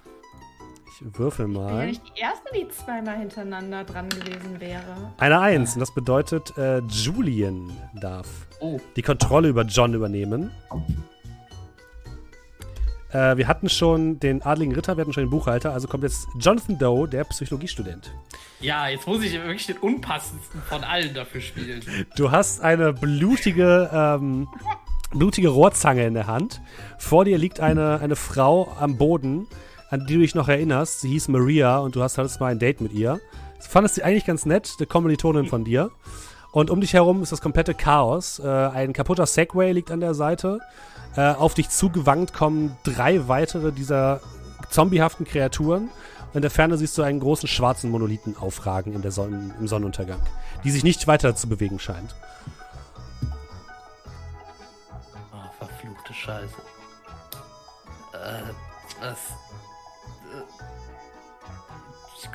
Ich 1.02 1.18
würfel 1.20 1.48
Ich 1.48 1.54
bin 1.54 1.62
ja 1.62 1.70
mal. 1.74 1.86
nicht 1.88 2.02
die 2.16 2.20
erste, 2.22 2.50
die 2.54 2.68
zweimal 2.70 3.18
hintereinander 3.18 3.84
dran 3.84 4.10
gewesen 4.10 4.60
wäre. 4.60 5.14
Eine 5.18 5.40
Eins. 5.40 5.74
Und 5.74 5.80
das 5.82 5.94
bedeutet, 5.94 6.58
äh, 6.58 6.80
Julian 6.90 7.72
darf 8.00 8.28
Oh, 8.60 8.80
die 8.96 9.02
Kontrolle 9.02 9.50
über 9.50 9.64
John 9.64 9.94
übernehmen. 9.94 10.52
Äh, 13.12 13.38
wir 13.38 13.48
hatten 13.48 13.70
schon 13.70 14.20
den 14.20 14.42
adligen 14.44 14.74
Ritter, 14.74 14.98
wir 14.98 15.02
hatten 15.02 15.14
schon 15.14 15.24
den 15.24 15.30
Buchhalter, 15.30 15.74
also 15.74 15.88
kommt 15.88 16.04
jetzt 16.04 16.28
Jonathan 16.40 16.78
Doe, 16.78 17.08
der 17.08 17.24
Psychologiestudent. 17.26 18.12
ja, 18.60 18.88
jetzt 18.88 19.08
muss 19.08 19.24
ich 19.24 19.34
wirklich 19.34 19.68
den 19.68 19.78
unpassendsten 19.78 20.62
von 20.64 20.84
allen 20.84 21.14
dafür 21.14 21.42
spielen. 21.42 21.82
Du 22.16 22.32
hast 22.32 22.62
eine 22.62 22.94
blutige, 22.94 23.90
ähm, 23.94 24.48
blutige 25.12 25.50
Rohrzange 25.50 26.06
in 26.06 26.14
der 26.14 26.28
Hand. 26.28 26.62
Vor 26.98 27.26
dir 27.26 27.38
liegt 27.38 27.60
eine, 27.60 28.00
eine 28.00 28.16
Frau 28.16 28.74
am 28.80 28.98
Boden, 28.98 29.48
an 29.96 30.06
die 30.06 30.16
du 30.16 30.20
dich 30.20 30.36
noch 30.36 30.50
erinnerst. 30.50 31.02
Sie 31.02 31.10
hieß 31.10 31.30
Maria 31.30 31.78
und 31.78 31.96
du 31.96 32.04
hast 32.04 32.18
hattest 32.18 32.40
mal 32.40 32.52
ein 32.52 32.60
Date 32.60 32.82
mit 32.82 32.92
ihr. 32.92 33.20
Du 33.60 33.70
fandest 33.70 33.96
sie 33.96 34.04
eigentlich 34.04 34.26
ganz 34.26 34.46
nett, 34.46 34.74
eine 34.78 34.88
Kommilitonin 34.88 35.48
von 35.48 35.64
dir. 35.64 35.92
Und 36.52 36.70
um 36.70 36.82
dich 36.82 36.94
herum 36.94 37.24
ist 37.24 37.32
das 37.32 37.42
komplette 37.42 37.74
Chaos. 37.74 38.40
Äh, 38.40 38.48
ein 38.48 38.94
kaputter 38.94 39.26
Segway 39.26 39.72
liegt 39.72 39.92
an 39.92 40.02
der 40.02 40.14
Seite. 40.14 40.60
Äh, 41.16 41.32
auf 41.32 41.54
dich 41.54 41.70
zugewankt 41.70 42.34
kommen 42.34 42.78
drei 42.84 43.28
weitere 43.28 43.72
dieser 43.72 44.20
zombiehaften 44.70 45.26
Kreaturen. 45.26 45.90
In 46.34 46.42
der 46.42 46.52
Ferne 46.52 46.78
siehst 46.78 46.98
du 46.98 47.02
einen 47.02 47.22
großen 47.22 47.48
schwarzen 47.48 47.90
Monolithen 47.90 48.36
aufragen 48.38 48.94
in 48.94 49.02
der 49.02 49.12
Sonnen 49.12 49.54
im 49.60 49.68
Sonnenuntergang, 49.68 50.20
die 50.66 50.72
sich 50.72 50.84
nicht 50.84 51.08
weiter 51.08 51.36
zu 51.36 51.48
bewegen 51.48 51.80
scheint. 51.80 52.16
Oh, 55.34 55.50
verfluchte 55.58 56.14
Scheiße. 56.14 56.56
Äh, 58.14 58.52
was? 59.02 59.45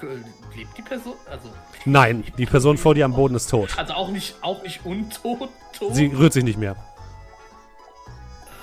Äh, 0.02 0.56
lebt 0.56 0.76
die 0.76 0.82
Person? 0.82 1.14
Also, 1.30 1.50
Nein, 1.84 2.24
die 2.38 2.46
Person 2.46 2.76
vor 2.78 2.94
dir 2.94 3.04
am 3.04 3.14
Boden 3.14 3.34
ist 3.34 3.48
tot. 3.50 3.76
also 3.78 3.94
auch 3.94 4.08
nicht, 4.08 4.34
auch 4.42 4.62
nicht 4.62 4.84
untot, 4.84 5.48
tot? 5.76 5.94
Sie 5.94 6.06
rührt 6.06 6.32
sich 6.32 6.44
nicht 6.44 6.58
mehr. 6.58 6.76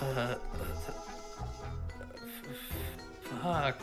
Äh, 0.01 0.31
äh, 0.31 0.35
fuck. 3.41 3.76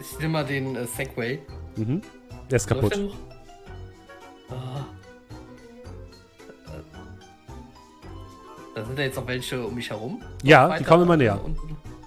Ich, 0.00 0.12
ich 0.12 0.18
nehme 0.18 0.32
mal 0.32 0.44
den 0.44 0.76
äh, 0.76 0.86
Segway. 0.86 1.40
Mhm. 1.76 2.02
Der 2.50 2.56
ist 2.56 2.66
kaputt. 2.66 2.94
der? 2.96 3.08
Ah. 4.50 4.84
Da 8.74 8.84
sind 8.84 8.98
ja 8.98 9.04
jetzt 9.06 9.16
noch 9.16 9.26
welche 9.26 9.66
um 9.66 9.74
mich 9.74 9.90
herum. 9.90 10.22
Ja, 10.44 10.78
die 10.78 10.84
kommen 10.84 11.02
immer 11.02 11.16
näher. 11.16 11.40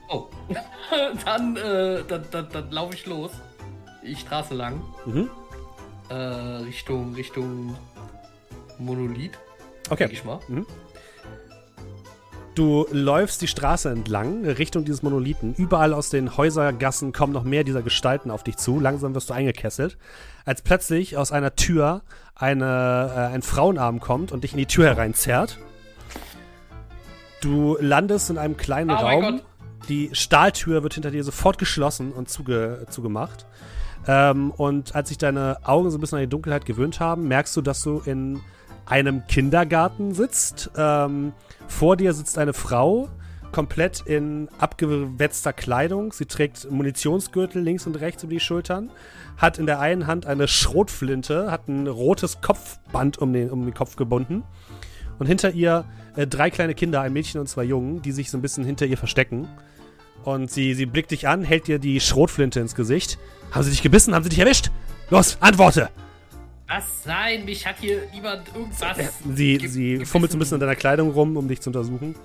Oh. 0.08 0.28
dann, 1.26 1.58
äh, 1.58 2.04
dann, 2.08 2.26
dann, 2.32 2.48
dann 2.50 2.72
laufe 2.72 2.94
ich 2.94 3.06
los. 3.06 3.32
Die 4.04 4.16
Straße 4.16 4.54
lang. 4.54 4.82
Mhm. 5.06 5.30
Äh, 6.10 6.14
Richtung, 6.14 7.14
Richtung 7.16 7.76
Monolith. 8.80 9.32
Denke 9.90 10.06
Okay. 10.06 10.10
ich 10.12 10.24
mal. 10.24 10.40
Du 12.56 12.86
läufst 12.92 13.42
die 13.42 13.48
Straße 13.48 13.90
entlang, 13.90 14.46
Richtung 14.46 14.84
dieses 14.84 15.04
Monolithen. 15.04 15.54
Überall 15.56 15.94
aus 15.94 16.10
den 16.10 16.36
Häusergassen 16.36 17.14
kommen 17.14 17.32
noch 17.32 17.44
mehr 17.44 17.64
dieser 17.64 17.82
Gestalten 17.82 18.30
auf 18.30 18.44
dich 18.44 18.58
zu. 18.58 18.80
Langsam 18.80 19.16
wirst 19.16 19.30
du 19.30 19.34
eingekesselt. 19.34 19.98
Als 20.46 20.62
plötzlich 20.62 21.16
aus 21.16 21.32
einer 21.32 21.56
Tür 21.56 22.02
eine, 22.36 23.12
äh, 23.16 23.34
ein 23.34 23.42
Frauenarm 23.42 24.00
kommt 24.02 24.32
und 24.32 24.44
dich 24.44 24.52
in 24.52 24.58
die 24.58 24.66
Tür 24.66 24.88
hereinzerrt. 24.88 25.60
Du 27.42 27.78
landest 27.80 28.30
in 28.30 28.38
einem 28.38 28.58
kleinen 28.58 28.92
Oh 28.92 28.96
Raum. 28.96 29.42
Die 29.88 30.10
Stahltür 30.14 30.84
wird 30.84 30.94
hinter 30.94 31.12
dir 31.12 31.24
sofort 31.24 31.58
geschlossen 31.58 32.12
und 32.12 32.30
zuge 32.30 32.86
zugemacht. 32.90 33.46
Ähm, 34.08 34.52
und 34.52 34.96
als 34.96 35.10
sich 35.10 35.18
deine 35.18 35.58
Augen 35.64 35.92
so 35.92 35.98
ein 35.98 36.02
bisschen 36.02 36.18
an 36.18 36.24
die 36.24 36.30
Dunkelheit 36.30 36.66
gewöhnt 36.66 37.00
haben, 37.00 37.28
merkst 37.28 37.56
du, 37.56 37.62
dass 37.62 37.82
du 37.84 38.02
in 38.06 38.40
einem 38.86 39.26
Kindergarten 39.28 40.14
sitzt. 40.14 40.72
Ähm, 40.76 41.34
vor 41.68 41.98
dir 41.98 42.14
sitzt 42.14 42.38
eine 42.38 42.54
Frau, 42.54 43.10
komplett 43.52 44.02
in 44.06 44.50
abgewetzter 44.60 45.54
Kleidung. 45.54 46.14
Sie 46.14 46.26
trägt 46.26 46.70
Munitionsgürtel 46.70 47.62
links 47.62 47.86
und 47.86 48.00
rechts 48.00 48.24
über 48.24 48.34
die 48.34 48.40
Schultern, 48.40 48.90
hat 49.38 49.58
in 49.58 49.66
der 49.66 49.80
einen 49.80 50.08
Hand 50.08 50.26
eine 50.26 50.48
Schrotflinte, 50.48 51.52
hat 51.52 51.68
ein 51.68 51.88
rotes 51.88 52.42
Kopfband 52.42 53.18
um 53.20 53.34
den, 53.34 53.50
um 53.50 53.64
den 53.64 53.74
Kopf 53.74 53.96
gebunden. 53.96 54.44
Und 55.20 55.28
hinter 55.28 55.52
ihr 55.52 55.86
äh, 56.16 56.26
drei 56.26 56.50
kleine 56.50 56.74
Kinder, 56.74 57.02
ein 57.02 57.14
Mädchen 57.14 57.40
und 57.40 57.48
zwei 57.48 57.64
Jungen, 57.64 58.02
die 58.02 58.12
sich 58.12 58.32
so 58.32 58.38
ein 58.38 58.42
bisschen 58.42 58.66
hinter 58.66 58.86
ihr 58.86 58.98
verstecken. 58.98 59.48
Und 60.24 60.52
sie, 60.52 60.74
sie 60.76 60.86
blickt 60.86 61.12
dich 61.12 61.28
an, 61.28 61.44
hält 61.44 61.68
dir 61.68 61.80
die 61.80 62.00
Schrotflinte 62.00 62.60
ins 62.60 62.76
Gesicht. 62.76 63.18
Haben 63.52 63.64
sie 63.64 63.72
dich 63.72 63.82
gebissen? 63.82 64.14
Haben 64.14 64.24
sie 64.24 64.30
dich 64.30 64.40
erwischt? 64.40 64.70
Los, 65.10 65.38
antworte! 65.42 65.90
Was? 66.68 66.86
Nein, 67.06 67.44
mich 67.44 67.66
hat 67.66 67.76
hier 67.80 68.04
niemand 68.14 68.48
irgendwas. 68.56 68.98
Sie, 69.34 69.58
ge- 69.58 69.68
sie 69.68 69.92
gebissen. 69.94 70.06
fummelt 70.10 70.32
so 70.32 70.38
ein 70.38 70.40
bisschen 70.40 70.56
in 70.56 70.62
deiner 70.62 70.76
Kleidung 70.76 71.12
rum, 71.12 71.36
um 71.36 71.48
dich 71.48 71.60
zu 71.60 71.70
untersuchen. 71.70 72.16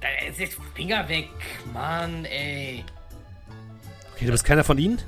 Da 0.00 0.08
ist 0.28 0.38
jetzt 0.38 0.58
Finger 0.74 1.08
weg. 1.08 1.28
Mann, 1.72 2.24
ey. 2.26 2.84
Okay, 4.14 4.26
du 4.26 4.32
bist 4.32 4.44
keiner 4.44 4.64
von 4.64 4.76
ihnen? 4.76 4.98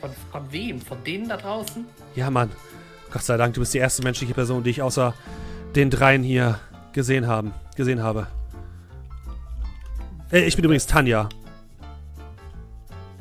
Von, 0.00 0.10
von 0.32 0.52
wem? 0.52 0.80
Von 0.80 1.02
denen 1.04 1.28
da 1.28 1.36
draußen? 1.36 1.86
Ja, 2.14 2.30
Mann. 2.30 2.50
Gott 3.10 3.22
sei 3.22 3.36
Dank, 3.36 3.54
du 3.54 3.60
bist 3.60 3.72
die 3.72 3.78
erste 3.78 4.02
menschliche 4.02 4.34
Person, 4.34 4.64
die 4.64 4.70
ich 4.70 4.82
außer 4.82 5.14
den 5.76 5.88
dreien 5.88 6.22
hier 6.22 6.58
gesehen 6.92 7.26
haben, 7.26 7.54
gesehen 7.76 8.02
habe. 8.02 8.26
Äh, 10.30 10.40
ich 10.40 10.56
bin 10.56 10.64
übrigens 10.64 10.86
Tanja. 10.86 11.28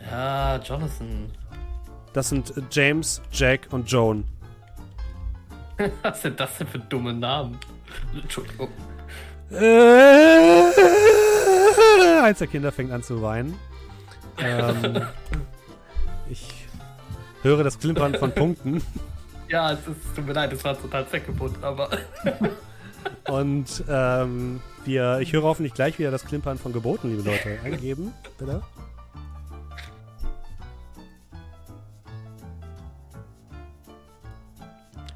Ja, 0.10 0.58
Jonathan. 0.58 1.30
Das 2.14 2.30
sind 2.30 2.56
äh, 2.56 2.62
James, 2.72 3.22
Jack 3.32 3.68
und 3.72 3.90
Joan. 3.90 4.26
Was 6.04 6.22
sind 6.22 6.40
das 6.40 6.58
denn 6.58 6.68
für 6.68 6.80
dumme 6.80 7.14
Namen? 7.14 7.58
Entschuldigung. 8.14 8.70
Äh, 9.52 10.72
eins 12.22 12.40
der 12.40 12.48
Kinder 12.48 12.72
fängt 12.72 12.92
an 12.92 13.04
zu 13.04 13.22
weinen. 13.22 13.56
Ähm, 14.38 15.02
ich 16.30 16.68
höre 17.42 17.64
das 17.64 17.78
Klimpern 17.78 18.16
von 18.16 18.32
Punkten. 18.32 18.82
Ja, 19.50 19.74
es 19.74 19.80
ist, 19.80 20.16
tut 20.16 20.26
mir 20.26 20.34
leid, 20.34 20.54
es 20.54 20.64
war 20.64 20.80
total 20.80 21.08
zweckgebunden, 21.08 21.64
aber. 21.64 21.90
Und 23.30 23.84
ähm, 23.90 24.62
wir, 24.86 25.20
ich 25.20 25.34
höre 25.34 25.44
hoffentlich 25.44 25.74
gleich 25.74 25.98
wieder 26.00 26.12
das 26.12 26.26
Klimpern 26.26 26.58
von 26.58 26.74
Geboten, 26.74 27.10
liebe 27.10 27.30
Leute. 27.30 27.60
Eingeben, 27.64 28.14
bitte. 28.38 28.62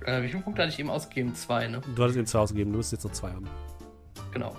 Äh, 0.05 0.23
wie 0.23 0.29
viele 0.29 0.41
Punkte 0.41 0.61
hatte 0.61 0.71
ich 0.71 0.79
eben 0.79 0.89
ausgegeben? 0.89 1.35
Zwei, 1.35 1.67
ne? 1.67 1.81
Du 1.95 2.01
hattest 2.01 2.17
ihm 2.17 2.25
zwei 2.25 2.39
ausgegeben, 2.39 2.71
du 2.71 2.77
müsst 2.77 2.93
jetzt 2.93 3.03
noch 3.03 3.11
zwei 3.11 3.29
haben. 3.29 3.47
Genau. 4.31 4.55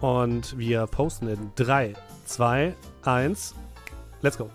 Und 0.00 0.56
wir 0.56 0.86
posten 0.86 1.28
in 1.28 1.50
3, 1.56 1.94
2, 2.24 2.74
1. 3.02 3.54
Let's 4.22 4.38
go. 4.38 4.48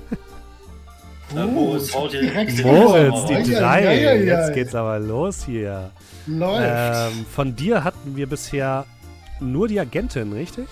Äh, 1.35 1.45
Moritz 1.45 1.93
haut 1.93 2.11
hier 2.11 2.21
direkt 2.21 2.57
den 2.57 2.65
Moritz, 2.65 3.25
die 3.25 3.53
drei. 3.53 3.87
ei, 3.87 4.07
ei, 4.09 4.23
Jetzt 4.23 4.49
ei. 4.49 4.53
geht's 4.53 4.75
aber 4.75 4.99
los 4.99 5.43
hier. 5.45 5.91
Läuft. 6.25 6.63
Ähm, 7.17 7.25
von 7.25 7.55
dir 7.55 7.83
hatten 7.83 8.15
wir 8.15 8.27
bisher 8.27 8.85
nur 9.39 9.67
die 9.67 9.79
Agentin, 9.79 10.33
richtig? 10.33 10.67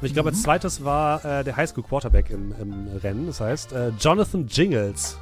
Und 0.00 0.06
ich 0.06 0.14
glaube, 0.14 0.28
als 0.30 0.42
zweites 0.42 0.84
war 0.84 1.24
äh, 1.24 1.44
der 1.44 1.56
Highschool 1.56 1.82
Quarterback 1.82 2.30
im, 2.30 2.54
im 2.60 2.88
Rennen. 3.02 3.26
Das 3.26 3.40
heißt, 3.40 3.72
äh, 3.72 3.88
Jonathan 3.98 4.46
Jingles 4.46 5.18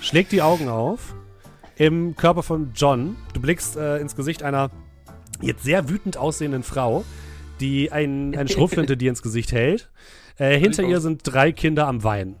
schlägt 0.00 0.32
die 0.32 0.40
Augen 0.40 0.68
auf 0.68 1.14
im 1.76 2.16
Körper 2.16 2.42
von 2.42 2.70
John. 2.74 3.16
Du 3.34 3.40
blickst 3.40 3.76
äh, 3.76 3.98
ins 3.98 4.16
Gesicht 4.16 4.42
einer 4.42 4.70
jetzt 5.42 5.64
sehr 5.64 5.88
wütend 5.90 6.16
aussehenden 6.16 6.62
Frau, 6.62 7.04
die 7.60 7.92
ein, 7.92 8.34
eine 8.36 8.48
Schrotflinte 8.48 8.96
dir 8.98 9.10
ins 9.10 9.22
Gesicht 9.22 9.52
hält. 9.52 9.90
Äh, 10.38 10.58
hinter 10.58 10.82
ihr 10.82 11.00
sind 11.00 11.20
drei 11.24 11.52
Kinder 11.52 11.86
am 11.86 12.02
Weinen. 12.02 12.36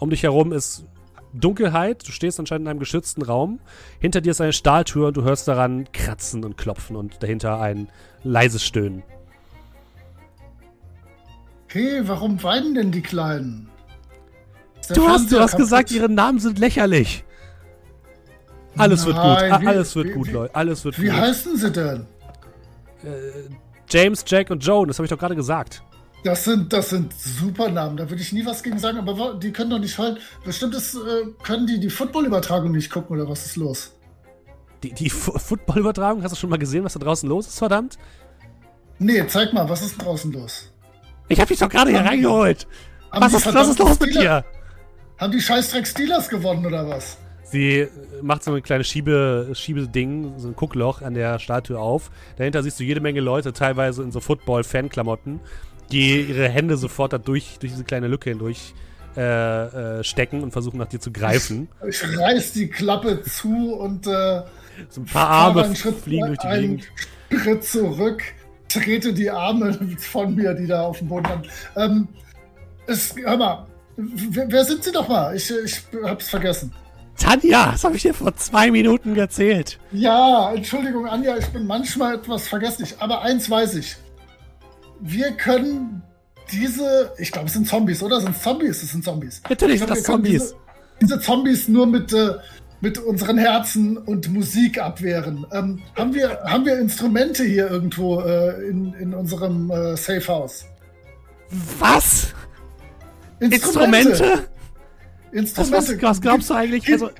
Um 0.00 0.10
dich 0.10 0.22
herum 0.24 0.52
ist 0.52 0.84
Dunkelheit, 1.32 2.06
du 2.08 2.10
stehst 2.10 2.40
anscheinend 2.40 2.64
in 2.66 2.70
einem 2.70 2.80
geschützten 2.80 3.22
Raum. 3.22 3.60
Hinter 4.00 4.20
dir 4.20 4.30
ist 4.30 4.40
eine 4.40 4.52
Stahltür 4.52 5.08
und 5.08 5.16
du 5.16 5.22
hörst 5.22 5.46
daran 5.46 5.86
kratzen 5.92 6.44
und 6.44 6.56
klopfen 6.56 6.96
und 6.96 7.22
dahinter 7.22 7.60
ein 7.60 7.88
leises 8.24 8.64
Stöhnen. 8.64 9.02
Hey, 11.68 12.00
warum 12.08 12.42
weinen 12.42 12.74
denn 12.74 12.90
die 12.90 13.02
Kleinen? 13.02 13.68
Du 14.92 15.06
hast, 15.08 15.30
du 15.30 15.38
hast 15.38 15.56
gesagt, 15.56 15.92
ihre 15.92 16.08
Namen 16.08 16.40
sind 16.40 16.58
lächerlich. 16.58 17.22
Alles 18.76 19.04
wird 19.06 19.16
gut, 19.16 19.24
Nein, 19.24 19.62
wie- 19.62 19.66
alles 19.68 19.94
wird 19.94 20.08
wie- 20.08 20.12
gut, 20.12 20.28
wie- 20.28 20.32
Leute. 20.32 20.54
Alles 20.54 20.84
wird 20.84 21.00
Wie 21.00 21.06
gut. 21.06 21.14
heißen 21.16 21.56
sie 21.56 21.70
denn? 21.70 22.06
James, 23.88 24.24
Jack 24.26 24.50
und 24.50 24.64
Joan, 24.64 24.88
das 24.88 24.98
habe 24.98 25.04
ich 25.06 25.10
doch 25.10 25.18
gerade 25.18 25.36
gesagt. 25.36 25.82
Das 26.22 26.44
sind, 26.44 26.72
das 26.72 26.90
sind 26.90 27.14
super 27.14 27.70
Namen, 27.70 27.96
da 27.96 28.10
würde 28.10 28.20
ich 28.22 28.32
nie 28.32 28.44
was 28.44 28.62
gegen 28.62 28.78
sagen, 28.78 28.98
aber 28.98 29.34
die 29.34 29.52
können 29.52 29.70
doch 29.70 29.78
nicht 29.78 29.96
heulen. 29.98 30.18
Bestimmt 30.44 30.74
ist, 30.74 30.94
äh, 30.94 30.98
können 31.42 31.66
die 31.66 31.80
die 31.80 31.88
Football-Übertragung 31.88 32.72
nicht 32.72 32.90
gucken 32.90 33.16
oder 33.18 33.28
was 33.28 33.46
ist 33.46 33.56
los? 33.56 33.92
Die, 34.82 34.92
die 34.92 35.08
Football-Übertragung, 35.08 36.22
hast 36.22 36.32
du 36.32 36.36
schon 36.36 36.50
mal 36.50 36.58
gesehen, 36.58 36.84
was 36.84 36.92
da 36.92 37.00
draußen 37.00 37.28
los 37.28 37.46
ist, 37.46 37.58
verdammt? 37.58 37.98
Nee, 38.98 39.26
zeig 39.28 39.54
mal, 39.54 39.66
was 39.68 39.80
ist 39.80 39.96
draußen 39.96 40.30
los? 40.32 40.70
Ich 41.28 41.40
hab 41.40 41.48
dich 41.48 41.58
doch 41.58 41.70
gerade 41.70 41.90
hier 41.90 42.00
reingeholt. 42.00 42.66
Was 43.12 43.32
ist, 43.32 43.54
was 43.54 43.68
ist 43.68 43.78
los 43.78 43.98
mit 43.98 44.10
Steelers- 44.10 44.20
dir? 44.20 44.44
Haben 45.18 45.32
die 45.32 45.40
Scheißdreck 45.40 45.86
Steelers 45.86 46.28
gewonnen 46.28 46.66
oder 46.66 46.86
was? 46.88 47.16
Sie 47.44 47.80
äh, 47.80 47.88
macht 48.22 48.44
so 48.44 48.54
ein 48.54 48.62
kleines 48.62 48.86
Schiebe, 48.86 49.50
Schiebeding, 49.54 50.38
so 50.38 50.48
ein 50.48 50.56
Guckloch 50.56 51.02
an 51.02 51.14
der 51.14 51.38
Statue 51.38 51.78
auf. 51.78 52.10
Dahinter 52.36 52.62
siehst 52.62 52.78
du 52.78 52.84
jede 52.84 53.00
Menge 53.00 53.20
Leute, 53.20 53.52
teilweise 53.52 54.02
in 54.02 54.12
so 54.12 54.20
Football-Fan-Klamotten, 54.20 55.40
die 55.92 56.22
ihre 56.22 56.48
Hände 56.48 56.76
sofort 56.76 57.12
da 57.12 57.18
durch, 57.18 57.58
durch 57.60 57.72
diese 57.72 57.84
kleine 57.84 58.08
Lücke 58.08 58.30
hindurch 58.30 58.74
äh, 59.16 59.98
äh, 59.98 60.04
stecken 60.04 60.42
und 60.42 60.52
versuchen 60.52 60.78
nach 60.78 60.86
dir 60.86 61.00
zu 61.00 61.10
greifen. 61.10 61.68
Ich 61.88 62.00
reiß 62.16 62.52
die 62.52 62.68
Klappe 62.68 63.22
zu 63.22 63.74
und 63.74 64.06
äh, 64.06 64.42
So 64.88 65.00
ein 65.00 65.04
paar 65.04 65.28
Arme 65.28 65.74
fliegen 65.74 66.26
durch 66.28 66.38
die 66.38 66.46
einen 66.46 66.76
Gegend. 66.76 67.42
Schritt 67.42 67.64
zurück, 67.64 68.22
trete 68.68 69.12
die 69.12 69.30
Arme 69.30 69.74
von 69.98 70.34
mir, 70.34 70.54
die 70.54 70.66
da 70.66 70.82
auf 70.82 70.98
dem 70.98 71.08
Boden 71.08 71.24
landen. 71.24 71.48
Ähm, 71.76 72.08
es, 72.86 73.14
hör 73.16 73.36
mal, 73.36 73.66
wer, 73.96 74.50
wer 74.50 74.64
sind 74.64 74.84
Sie 74.84 74.92
doch 74.92 75.08
mal? 75.08 75.34
Ich, 75.34 75.50
ich 75.64 75.82
hab's 76.04 76.28
vergessen. 76.28 76.72
Tanja, 77.16 77.72
das 77.72 77.84
habe 77.84 77.96
ich 77.96 78.02
dir 78.02 78.14
vor 78.14 78.34
zwei 78.36 78.70
Minuten 78.70 79.14
erzählt. 79.16 79.78
Ja, 79.92 80.52
Entschuldigung, 80.54 81.06
Anja, 81.06 81.36
ich 81.36 81.46
bin 81.48 81.66
manchmal 81.66 82.14
etwas 82.14 82.48
vergesslich, 82.48 82.94
aber 82.98 83.22
eins 83.22 83.50
weiß 83.50 83.74
ich. 83.74 83.96
Wir 85.00 85.32
können 85.32 86.02
diese, 86.52 87.12
ich 87.18 87.30
glaube, 87.32 87.46
es 87.46 87.52
sind 87.54 87.66
Zombies, 87.68 88.02
oder? 88.02 88.20
Sind 88.20 88.36
es 88.36 88.42
Zombies? 88.42 88.82
Es 88.82 88.90
sind 88.92 89.04
Zombies. 89.04 89.40
Natürlich 89.48 89.74
Ich 89.76 89.80
sind 89.80 89.86
glaub, 89.86 89.98
das 89.98 90.04
Zombies. 90.04 90.32
Diese, 90.42 90.56
diese 91.00 91.20
Zombies 91.20 91.68
nur 91.68 91.86
mit, 91.86 92.12
äh, 92.12 92.34
mit 92.80 92.98
unseren 92.98 93.38
Herzen 93.38 93.96
und 93.96 94.28
Musik 94.32 94.78
abwehren. 94.80 95.46
Ähm, 95.52 95.80
haben, 95.96 96.14
wir, 96.14 96.40
haben 96.44 96.64
wir 96.64 96.78
Instrumente 96.78 97.44
hier 97.44 97.70
irgendwo 97.70 98.20
äh, 98.20 98.68
in, 98.68 98.92
in 98.94 99.14
unserem 99.14 99.70
äh, 99.70 99.96
Safe 99.96 100.26
House? 100.28 100.64
Was? 101.78 102.28
Instrumente? 103.40 104.46
Instrumente? 105.32 106.02
Was, 106.02 106.02
was, 106.02 106.20
glaubst 106.20 106.50
du 106.50 106.54
eigentlich? 106.54 106.84
Gi- 106.84 106.92
Also, 106.94 107.10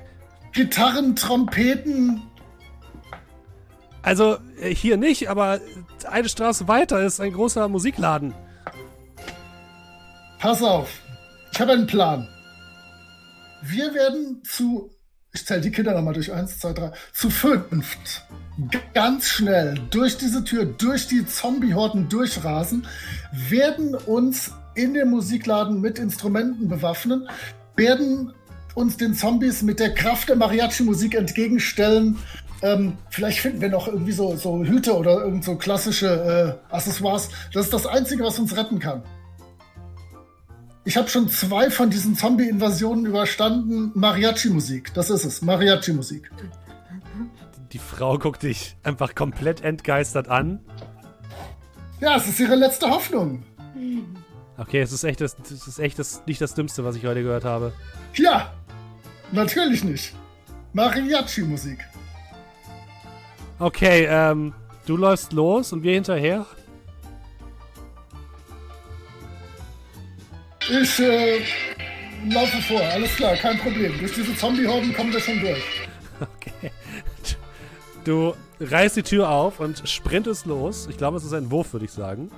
Gitarren, 0.51 1.15
Trompeten. 1.15 2.21
Also 4.01 4.37
äh, 4.59 4.73
hier 4.73 4.97
nicht, 4.97 5.29
aber 5.29 5.59
eine 6.09 6.29
Straße 6.29 6.67
weiter 6.67 7.01
ist 7.01 7.19
ein 7.19 7.33
großer 7.33 7.67
Musikladen. 7.67 8.33
Pass 10.39 10.63
auf, 10.63 10.89
ich 11.51 11.59
habe 11.59 11.73
einen 11.73 11.87
Plan. 11.87 12.27
Wir 13.61 13.93
werden 13.93 14.41
zu, 14.43 14.89
ich 15.33 15.45
zähle 15.45 15.61
die 15.61 15.71
Kinder 15.71 15.93
nochmal 15.93 16.15
durch, 16.15 16.31
eins, 16.33 16.59
zwei, 16.59 16.73
drei, 16.73 16.91
zu 17.13 17.29
fünft 17.29 18.23
ganz 18.93 19.27
schnell 19.27 19.75
durch 19.89 20.17
diese 20.17 20.43
Tür, 20.43 20.65
durch 20.65 21.07
die 21.07 21.25
Zombie-Horden 21.25 22.09
durchrasen, 22.09 22.87
werden 23.31 23.95
uns 23.95 24.51
in 24.75 24.93
dem 24.93 25.09
Musikladen 25.09 25.81
mit 25.81 25.99
Instrumenten 25.99 26.67
bewaffnen, 26.67 27.27
werden 27.75 28.33
uns 28.75 28.97
den 28.97 29.13
Zombies 29.13 29.63
mit 29.63 29.79
der 29.79 29.93
Kraft 29.93 30.29
der 30.29 30.35
Mariachi-Musik 30.37 31.15
entgegenstellen. 31.15 32.17
Ähm, 32.61 32.97
vielleicht 33.09 33.39
finden 33.39 33.61
wir 33.61 33.69
noch 33.69 33.87
irgendwie 33.87 34.11
so, 34.11 34.35
so 34.35 34.63
Hüte 34.63 34.95
oder 34.95 35.23
irgend 35.23 35.43
so 35.43 35.55
klassische 35.55 36.59
äh, 36.69 36.73
Accessoires. 36.73 37.29
Das 37.53 37.65
ist 37.65 37.73
das 37.73 37.87
Einzige, 37.87 38.23
was 38.23 38.37
uns 38.37 38.55
retten 38.55 38.79
kann. 38.79 39.03
Ich 40.83 40.97
habe 40.97 41.07
schon 41.07 41.29
zwei 41.29 41.69
von 41.69 41.89
diesen 41.89 42.15
Zombie-Invasionen 42.15 43.05
überstanden. 43.05 43.91
Mariachi-Musik, 43.93 44.93
das 44.93 45.09
ist 45.09 45.25
es. 45.25 45.41
Mariachi-Musik. 45.41 46.31
Die 47.71 47.79
Frau 47.79 48.17
guckt 48.17 48.43
dich 48.43 48.75
einfach 48.83 49.15
komplett 49.15 49.63
entgeistert 49.63 50.27
an. 50.27 50.59
Ja, 51.99 52.17
es 52.17 52.27
ist 52.27 52.39
ihre 52.39 52.55
letzte 52.55 52.89
Hoffnung. 52.89 53.43
Okay, 54.57 54.81
es 54.81 54.91
ist 54.91 55.03
echt, 55.03 55.21
das, 55.21 55.35
das 55.35 55.67
ist 55.67 55.79
echt 55.79 55.97
das, 55.99 56.23
nicht 56.25 56.41
das 56.41 56.55
Dümmste, 56.55 56.83
was 56.83 56.95
ich 56.95 57.05
heute 57.05 57.21
gehört 57.21 57.45
habe. 57.45 57.73
Ja, 58.15 58.51
natürlich 59.31 59.83
nicht. 59.83 60.15
Mariachi-Musik. 60.73 61.79
Okay, 63.61 64.07
ähm, 64.09 64.55
du 64.87 64.97
läufst 64.97 65.33
los 65.33 65.71
und 65.71 65.83
wir 65.83 65.93
hinterher. 65.93 66.47
Ich 70.67 70.99
äh, 70.99 71.41
laufe 72.27 72.59
vor, 72.63 72.81
alles 72.81 73.15
klar, 73.15 73.35
kein 73.35 73.59
Problem. 73.59 73.99
Durch 73.99 74.15
diese 74.15 74.35
Zombie-Horden 74.35 74.91
kommen 74.95 75.13
wir 75.13 75.19
schon 75.19 75.39
durch. 75.39 75.63
Okay. 76.21 76.69
Du 78.03 78.35
reißt 78.59 78.95
die 78.95 79.01
Tür 79.01 79.29
auf 79.29 79.59
und 79.59 79.89
sprintest 79.89 80.45
los. 80.45 80.85
Ich 80.87 80.97
glaube, 80.97 81.17
es 81.17 81.23
ist 81.23 81.33
ein 81.33 81.49
Wurf, 81.49 81.73
würde 81.73 81.85
ich 81.85 81.91
sagen. 81.91 82.29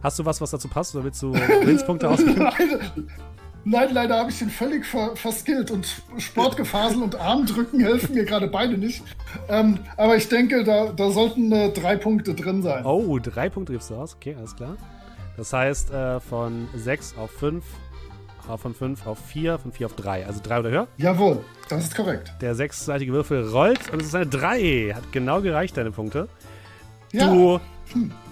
Hast 0.00 0.20
du 0.20 0.24
was, 0.24 0.40
was 0.40 0.52
dazu 0.52 0.68
passt? 0.68 0.94
Oder 0.94 1.02
willst 1.02 1.20
du 1.20 1.34
Willspunkte 1.64 2.08
ausgeben? 2.08 2.48
Nein, 3.70 3.90
leider 3.92 4.18
habe 4.18 4.30
ich 4.30 4.38
den 4.38 4.48
völlig 4.48 4.86
ver 4.86 5.14
verskillt 5.14 5.70
und 5.70 5.86
Sportgefasel 6.16 7.02
und 7.02 7.20
Armdrücken 7.20 7.80
helfen 7.80 8.14
mir 8.14 8.24
gerade 8.24 8.48
beide 8.48 8.78
nicht. 8.78 9.02
Ähm, 9.50 9.80
aber 9.98 10.16
ich 10.16 10.26
denke, 10.28 10.64
da, 10.64 10.86
da 10.86 11.10
sollten 11.10 11.52
äh, 11.52 11.70
drei 11.70 11.96
Punkte 11.96 12.34
drin 12.34 12.62
sein. 12.62 12.86
Oh, 12.86 13.18
drei 13.18 13.50
Punkte 13.50 13.74
gibst 13.74 13.90
du 13.90 13.96
aus. 13.96 14.14
Okay, 14.14 14.34
alles 14.38 14.56
klar. 14.56 14.78
Das 15.36 15.52
heißt, 15.52 15.90
äh, 15.90 16.18
von 16.18 16.68
6 16.74 17.16
auf 17.18 17.30
5, 17.32 17.62
von 18.56 18.74
5 18.74 19.06
auf 19.06 19.18
4, 19.18 19.58
von 19.58 19.70
4 19.70 19.86
auf 19.86 19.96
3. 19.96 20.26
Also 20.26 20.40
3 20.42 20.60
oder 20.60 20.70
höher. 20.70 20.88
Jawohl, 20.96 21.44
das 21.68 21.84
ist 21.84 21.94
korrekt. 21.94 22.32
Der 22.40 22.54
sechsseitige 22.54 23.12
Würfel 23.12 23.46
rollt 23.50 23.92
und 23.92 24.00
es 24.00 24.08
ist 24.08 24.14
eine 24.14 24.28
3. 24.28 24.94
Hat 24.94 25.12
genau 25.12 25.42
gereicht, 25.42 25.76
deine 25.76 25.90
Punkte. 25.90 26.28
Ja, 27.12 27.30
Du 27.30 27.60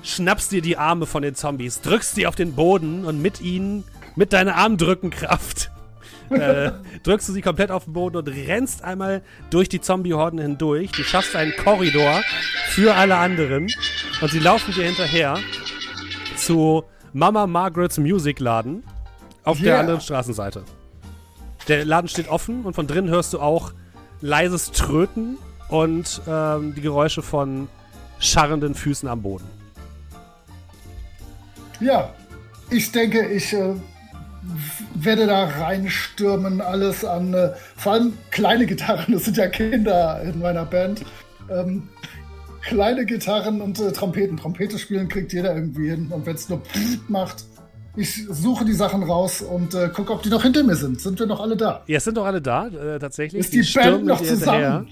schnappst 0.03 0.51
dir 0.53 0.63
die 0.63 0.79
Arme 0.79 1.05
von 1.05 1.23
den 1.23 1.35
Zombies, 1.35 1.83
drückst 1.83 2.15
sie 2.15 2.27
auf 2.27 2.37
den 2.37 2.55
Boden 2.55 3.05
und 3.05 3.21
mit 3.21 3.43
ihnen, 3.43 3.85
mit 4.17 4.33
deiner 4.33 4.57
Armdrückenkraft, 4.57 5.71
äh, 6.31 6.73
drückst 7.05 7.29
du 7.29 7.33
sie 7.33 7.43
komplett 7.43 7.71
auf 7.71 7.85
den 7.85 7.93
Boden 7.93 8.17
und 8.17 8.29
rennst 8.29 8.83
einmal 8.83 9.23
durch 9.51 9.69
die 9.69 9.81
Zombie-Horden 9.81 10.39
hindurch. 10.41 10.91
Du 10.93 11.03
schaffst 11.05 11.37
einen 11.37 11.55
Korridor 11.57 12.23
für 12.71 12.95
alle 12.95 13.17
anderen 13.17 13.69
und 14.21 14.31
sie 14.31 14.39
laufen 14.41 14.73
dir 14.75 14.85
hinterher 14.85 15.39
zu 16.37 16.85
Mama 17.13 17.47
Margarets 17.47 17.99
Musikladen 17.99 18.83
auf 19.45 19.59
der 19.59 19.67
Yeah. 19.75 19.81
anderen 19.81 20.01
Straßenseite. 20.01 20.65
Der 21.69 21.85
Laden 21.85 22.09
steht 22.09 22.29
offen 22.29 22.65
und 22.65 22.75
von 22.75 22.87
drinnen 22.87 23.09
hörst 23.09 23.33
du 23.33 23.41
auch 23.41 23.73
leises 24.21 24.73
Tröten 24.73 25.39
und 25.69 26.21
ähm, 26.29 26.75
die 26.75 26.81
Geräusche 26.81 27.23
von 27.23 27.69
scharrenden 28.19 28.75
Füßen 28.75 29.09
am 29.09 29.23
Boden. 29.23 29.45
ja. 31.81 32.13
Ich 32.69 32.91
denke, 32.91 33.29
ich 33.29 33.53
äh, 33.53 33.75
werde 34.95 35.27
da 35.27 35.45
reinstürmen, 35.45 36.61
alles 36.61 37.05
an, 37.05 37.35
äh, 37.35 37.53
vor 37.77 37.93
allem 37.93 38.13
kleine 38.31 38.67
Gitarren, 38.67 39.13
das 39.13 39.25
sind 39.25 39.37
ja 39.37 39.49
Kinder 39.49 40.23
in 40.23 40.39
meiner 40.41 40.65
Band. 40.65 41.03
Ähm, 41.51 41.89
kleine 42.63 43.07
Gitarren 43.07 43.61
und 43.61 43.79
äh, 43.81 43.93
Trompeten. 43.93 44.37
Trompete 44.37 44.79
spielen 44.79 45.09
kriegt 45.09 45.33
jeder 45.33 45.55
irgendwie 45.55 45.91
hin. 45.91 46.09
Und 46.11 46.27
wenn 46.27 46.35
es 46.35 46.49
nur 46.49 46.63
macht, 47.09 47.45
ich 47.97 48.27
suche 48.29 48.65
die 48.65 48.75
Sachen 48.75 49.03
raus 49.03 49.41
und 49.41 49.75
äh, 49.75 49.89
gucke, 49.89 50.13
ob 50.13 50.23
die 50.23 50.29
noch 50.29 50.43
hinter 50.43 50.63
mir 50.63 50.77
sind. 50.77 51.01
Sind 51.01 51.19
wir 51.19 51.27
noch 51.27 51.41
alle 51.41 51.57
da? 51.57 51.83
Ja, 51.87 51.99
sind 51.99 52.17
doch 52.17 52.27
alle 52.27 52.43
da, 52.43 52.67
äh, 52.67 52.99
tatsächlich. 52.99 53.41
Ist 53.41 53.53
die 53.53 53.65
stürmen 53.65 53.93
Band 53.93 54.07
noch 54.07 54.21
dir 54.21 54.31
hinterher. 54.31 54.87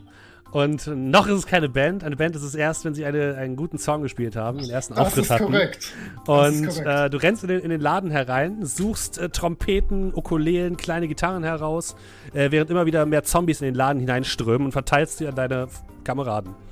Und 0.55 0.87
noch 0.87 1.27
ist 1.27 1.33
es 1.35 1.47
keine 1.47 1.69
Band. 1.69 2.05
Eine 2.05 2.15
Band 2.15 2.37
ist 2.37 2.43
es 2.45 2.55
erst, 2.55 2.85
wenn 2.85 2.95
sie 2.95 3.05
eine, 3.05 3.35
einen 3.37 3.57
guten 3.57 3.77
Song 3.77 4.03
gespielt 4.03 4.37
haben, 4.37 4.59
den 4.59 4.71
ersten 4.71 4.95
Das 4.95 5.09
Auftritt 5.09 5.25
ist 5.25 5.31
hatten. 5.31 5.45
korrekt. 5.47 5.93
Das 6.27 6.51
ist 6.55 6.61
Und 6.61 6.69
korrekt. 6.69 6.87
äh, 6.87 7.11
du 7.11 7.17
rennst 7.19 7.43
in 7.43 7.49
den, 7.49 7.61
in 7.61 7.71
den 7.71 7.81
Laden 7.81 8.11
herein, 8.13 8.65
suchst 8.65 9.19
äh, 9.19 9.31
Trompeten, 9.31 10.15
Ukulelen, 10.15 10.77
kleine 10.77 11.09
Gitarren 11.09 11.43
heraus, 11.43 11.97
äh, 12.35 12.53
während 12.53 12.71
immer 12.71 12.87
wieder 12.87 13.05
mehr 13.05 13.25
Zombies 13.25 13.61
in 13.63 13.65
den 13.67 13.75
Laden 13.75 13.99
hineinströmen 13.99 14.67
und 14.67 14.73
verteilst 14.73 15.19
sie 15.19 15.27
an 15.27 15.35
deine 15.35 15.67
Kameraden. 16.05 16.55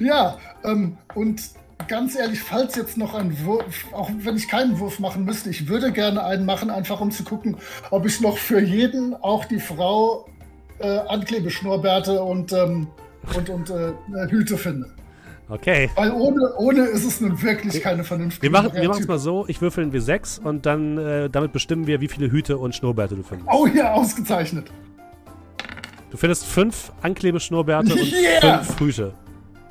Ja, 0.00 0.38
ähm, 0.64 0.96
und 1.14 1.42
ganz 1.88 2.14
ehrlich, 2.16 2.40
falls 2.40 2.76
jetzt 2.76 2.96
noch 2.96 3.14
ein 3.14 3.44
Wurf, 3.44 3.86
auch 3.92 4.10
wenn 4.18 4.36
ich 4.36 4.48
keinen 4.48 4.78
Wurf 4.78 4.98
machen 4.98 5.24
müsste, 5.24 5.50
ich 5.50 5.68
würde 5.68 5.92
gerne 5.92 6.24
einen 6.24 6.46
machen, 6.46 6.70
einfach 6.70 7.00
um 7.00 7.10
zu 7.10 7.24
gucken, 7.24 7.56
ob 7.90 8.06
ich 8.06 8.20
noch 8.20 8.38
für 8.38 8.60
jeden, 8.60 9.14
auch 9.14 9.44
die 9.44 9.60
Frau, 9.60 10.26
äh, 10.82 10.98
Anklebeschnurrbärte 11.08 12.22
und, 12.22 12.52
ähm, 12.52 12.88
und, 13.36 13.48
und 13.48 13.70
äh, 13.70 13.92
Hüte 14.30 14.56
finde. 14.56 14.86
Okay. 15.48 15.90
Weil 15.96 16.12
ohne, 16.12 16.54
ohne 16.56 16.84
ist 16.86 17.04
es 17.04 17.20
nun 17.20 17.40
wirklich 17.42 17.82
keine 17.82 18.04
vernünftige 18.04 18.42
Wir 18.42 18.50
machen 18.50 18.72
wir 18.72 18.90
es 18.90 19.06
mal 19.06 19.18
so, 19.18 19.44
ich 19.48 19.60
würfel 19.60 19.84
ein 19.84 19.92
W6 19.92 20.40
und 20.40 20.64
dann 20.64 20.96
äh, 20.96 21.28
damit 21.28 21.52
bestimmen 21.52 21.86
wir, 21.86 22.00
wie 22.00 22.08
viele 22.08 22.30
Hüte 22.30 22.56
und 22.56 22.74
Schnurrbärte 22.74 23.16
du 23.16 23.22
findest. 23.22 23.50
Oh 23.52 23.66
ja, 23.66 23.92
ausgezeichnet. 23.92 24.70
Du 26.10 26.16
findest 26.16 26.46
fünf 26.46 26.92
Anklebeschnurrbärte 27.02 27.92
und 27.92 28.12
Yeah! 28.12 28.58
fünf 28.62 28.80
Hüte. 28.80 29.14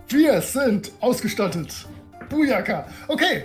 Wir 0.09 0.41
sind 0.41 0.91
ausgestattet. 0.99 1.87
Bujaka. 2.29 2.85
Okay. 3.07 3.43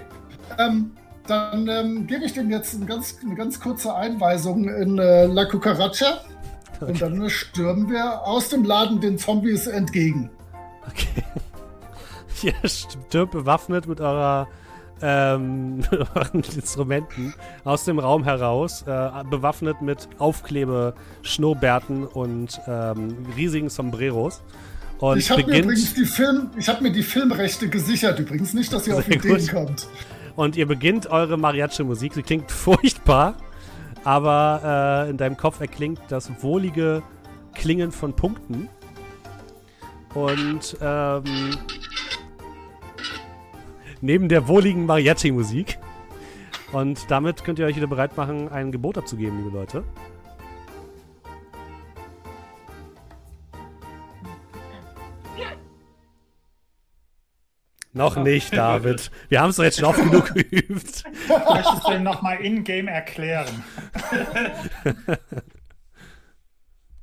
Ähm, 0.59 0.93
dann 1.27 1.69
ähm, 1.69 2.07
gebe 2.07 2.25
ich 2.25 2.33
dem 2.33 2.51
jetzt 2.51 2.75
ein 2.75 2.87
ganz, 2.87 3.17
eine 3.25 3.35
ganz 3.35 3.61
kurze 3.61 3.95
Einweisung 3.95 4.69
in 4.69 4.99
äh, 4.99 5.27
La 5.27 5.45
Cucaracha. 5.45 6.21
Und 6.81 7.01
dann 7.01 7.29
stürmen 7.31 7.89
wir 7.91 8.23
aus 8.23 8.49
dem 8.49 8.65
Laden 8.65 9.01
den 9.01 9.19
Zombies 9.19 9.67
entgegen. 9.67 10.31
Okay. 10.89 11.25
Ihr 12.43 12.69
stirbt 12.69 13.33
bewaffnet 13.33 13.87
mit 13.87 14.01
eurer 14.01 14.47
ähm, 15.03 15.83
euren 16.15 16.43
Instrumenten 16.43 17.35
aus 17.65 17.85
dem 17.85 17.99
Raum 17.99 18.25
heraus, 18.25 18.83
äh, 18.87 19.11
bewaffnet 19.29 19.83
mit 19.83 20.09
Aufklebe-Schnurrbärten 20.19 22.07
und 22.07 22.61
ähm, 22.67 23.17
riesigen 23.37 23.69
Sombreros. 23.69 24.43
Und 24.99 25.19
ich 25.19 25.31
habe 25.31 25.45
mir 25.45 25.59
übrigens 25.59 25.93
die 25.93 26.07
Film, 26.07 26.51
ich 26.57 26.69
habe 26.69 26.83
mir 26.83 26.91
die 26.91 27.03
Filmrechte 27.03 27.69
gesichert 27.69 28.19
übrigens, 28.19 28.55
nicht, 28.55 28.73
dass 28.73 28.87
ihr 28.87 28.97
auf 28.97 29.09
Ideen 29.09 29.39
gut. 29.39 29.51
kommt. 29.51 29.89
und 30.37 30.57
ihr 30.57 30.67
beginnt 30.67 31.07
eure 31.09 31.37
Mariachi-Musik. 31.37 32.15
Sie 32.15 32.23
klingt 32.23 32.51
furchtbar, 32.51 33.35
aber 34.07 35.07
äh, 35.09 35.11
in 35.11 35.17
deinem 35.17 35.37
Kopf 35.37 35.61
erklingt 35.61 36.01
das 36.11 36.31
wohlige 36.41 37.03
Klingen 37.55 37.91
von 37.91 38.15
Punkten. 38.15 38.69
Und 40.15 40.77
ähm, 40.81 41.25
neben 44.01 44.29
der 44.29 44.47
wohligen 44.47 44.87
Mariachi-Musik. 44.87 45.81
Und 46.71 47.11
damit 47.11 47.43
könnt 47.43 47.59
ihr 47.59 47.67
euch 47.67 47.75
wieder 47.75 47.89
bereit 47.89 48.17
machen, 48.17 48.49
ein 48.49 48.71
Gebot 48.71 48.97
abzugeben, 48.97 49.39
liebe 49.39 49.59
Leute. 49.59 49.83
Noch 57.97 58.17
nicht, 58.17 58.55
David. 58.57 59.11
Wir 59.29 59.41
haben 59.41 59.51
es 59.51 59.57
doch 59.57 59.65
jetzt 59.65 59.79
schon 59.79 59.87
oft 59.87 59.99
genug 59.99 60.33
geübt. 60.35 61.05
Möchtest 61.29 61.87
du 61.89 61.93
ihm 61.93 62.03
nochmal 62.03 62.37
in-game 62.41 62.89
erklären? 62.89 63.65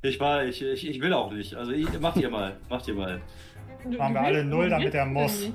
Ich 0.02 0.20
war, 0.20 0.44
ich, 0.44 0.60
ich, 0.62 0.86
ich 0.86 1.00
will 1.00 1.14
auch 1.14 1.32
nicht. 1.32 1.54
Also 1.54 1.72
ich, 1.72 1.98
macht 1.98 2.18
ihr 2.18 2.28
mal, 2.28 2.56
macht 2.68 2.86
ihr 2.88 2.92
mal. 2.94 3.22
Machen 3.96 4.12
wir 4.14 4.20
alle 4.20 4.44
null, 4.44 4.68
damit 4.68 4.92
er 4.92 5.06
muss. 5.06 5.48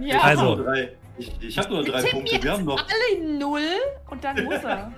Ja, 0.00 0.18
Also- 0.20 0.54
Nur 0.56 0.64
drei. 0.64 0.92
Ich, 1.18 1.30
ich 1.40 1.58
habe 1.58 1.68
nur 1.70 1.84
drei 1.84 2.00
Tippen 2.00 2.18
Punkte. 2.24 2.42
Wir 2.42 2.52
haben 2.52 2.64
noch. 2.64 2.78
alle 2.82 3.38
null 3.38 3.60
und 4.10 4.24
dann 4.24 4.44
muss 4.44 4.64
er. 4.64 4.92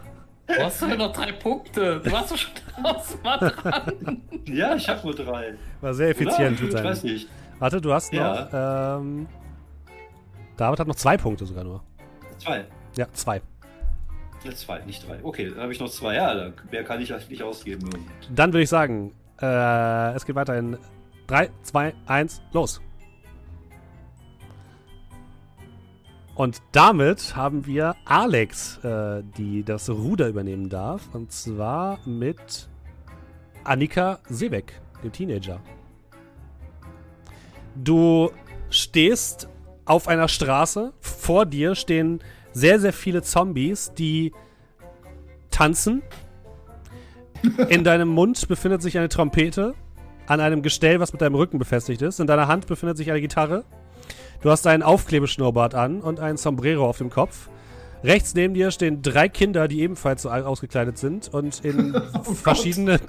Du 0.47 0.55
hast 0.65 0.81
nur 0.83 0.97
noch 0.97 1.13
drei 1.13 1.33
Punkte. 1.33 2.01
Du 2.05 2.11
warst 2.13 2.31
doch 2.33 2.37
schon 2.37 2.51
tausendmal 2.83 3.39
dran. 3.41 4.23
Ja, 4.47 4.75
ich 4.77 4.89
habe 4.89 5.01
nur 5.05 5.15
drei. 5.15 5.55
War 5.81 5.95
sehr 5.95 6.09
effizient 6.11 6.61
Oder? 6.63 6.79
Ich 6.79 6.85
weiß 6.85 7.03
nicht. 7.05 7.29
Warte, 7.59 7.81
du 7.81 7.93
hast 7.93 8.13
noch. 8.13 8.21
Ja. 8.53 8.97
Ähm, 8.99 9.27
David 10.59 10.81
hat 10.81 10.89
noch 10.89 10.97
zwei 10.97 11.17
Punkte 11.17 11.47
sogar 11.47 11.65
nur. 11.65 11.83
Zwei. 12.39 12.67
Ja, 12.97 13.07
zwei. 13.13 13.41
Ja, 14.45 14.53
zwei, 14.53 14.81
nicht 14.85 15.09
drei. 15.09 15.21
Okay, 15.23 15.51
dann 15.51 15.61
habe 15.61 15.73
ich 15.73 15.81
noch 15.81 15.89
zwei. 15.89 16.17
Ja, 16.17 16.35
dann, 16.35 16.53
mehr 16.71 16.85
kann 16.85 17.01
ich 17.01 17.13
eigentlich 17.13 17.31
nicht 17.31 17.43
ausgeben. 17.43 17.89
Dann 18.35 18.53
würde 18.53 18.65
ich 18.65 18.69
sagen, 18.69 19.15
äh, 19.41 20.15
es 20.15 20.27
geht 20.27 20.35
weiter 20.35 20.57
in 20.59 20.77
3, 21.29 21.51
2, 21.63 21.95
1, 22.07 22.43
los. 22.53 22.81
Und 26.35 26.63
damit 26.73 27.37
haben 27.37 27.67
wir 27.67 27.95
Alex, 28.05 28.79
äh, 28.85 29.23
die 29.37 29.65
das 29.65 29.89
Ruder 29.91 30.29
übernehmen 30.29 30.69
darf. 30.69 31.13
Und 31.13 31.33
zwar 31.33 31.99
mit 32.07 32.69
Annika 33.65 34.19
Seebeck, 34.29 34.81
dem 35.03 35.13
Teenager. 35.13 35.61
Du 37.77 38.31
stehst 38.71 39.49
auf 39.89 40.09
einer 40.09 40.29
Straße. 40.29 40.93
Vor 41.01 41.47
dir 41.47 41.75
stehen 41.75 42.21
sehr, 42.53 42.81
sehr 42.81 42.93
viele 42.93 43.23
Zombies, 43.23 43.93
die 43.97 44.33
tanzen. 45.51 46.03
In 47.69 47.85
deinem 47.85 48.09
Mund 48.09 48.49
befindet 48.49 48.83
sich 48.83 48.99
eine 48.99 49.09
Trompete. 49.09 49.75
An 50.27 50.41
einem 50.41 50.63
Gestell, 50.63 51.01
was 51.01 51.13
mit 51.13 51.23
deinem 51.23 51.37
Rücken 51.37 51.59
befestigt 51.59 52.03
ist. 52.03 52.21
In 52.21 52.27
deiner 52.27 52.49
Hand 52.49 52.67
befindet 52.67 52.99
sich 52.99 53.11
eine 53.11 53.21
Gitarre. 53.21 53.65
Du 54.43 54.51
hast 54.51 54.67
einen 54.67 54.83
Aufklebeschnurrbart 54.83 55.75
an 55.75 56.01
und 56.01 56.21
ein 56.21 56.37
Sombrero 56.37 56.87
auf 56.87 56.99
dem 56.99 57.11
Kopf. 57.11 57.49
Rechts 58.05 58.35
neben 58.35 58.55
dir 58.55 58.71
stehen 58.71 59.03
drei 59.03 59.29
Kinder, 59.29 59.67
die 59.67 59.81
ebenfalls 59.81 60.23
so 60.23 60.31
ausgekleidet 60.31 60.99
sind 60.99 61.33
und 61.33 61.65
in 61.65 62.01
verschiedene 62.43 63.01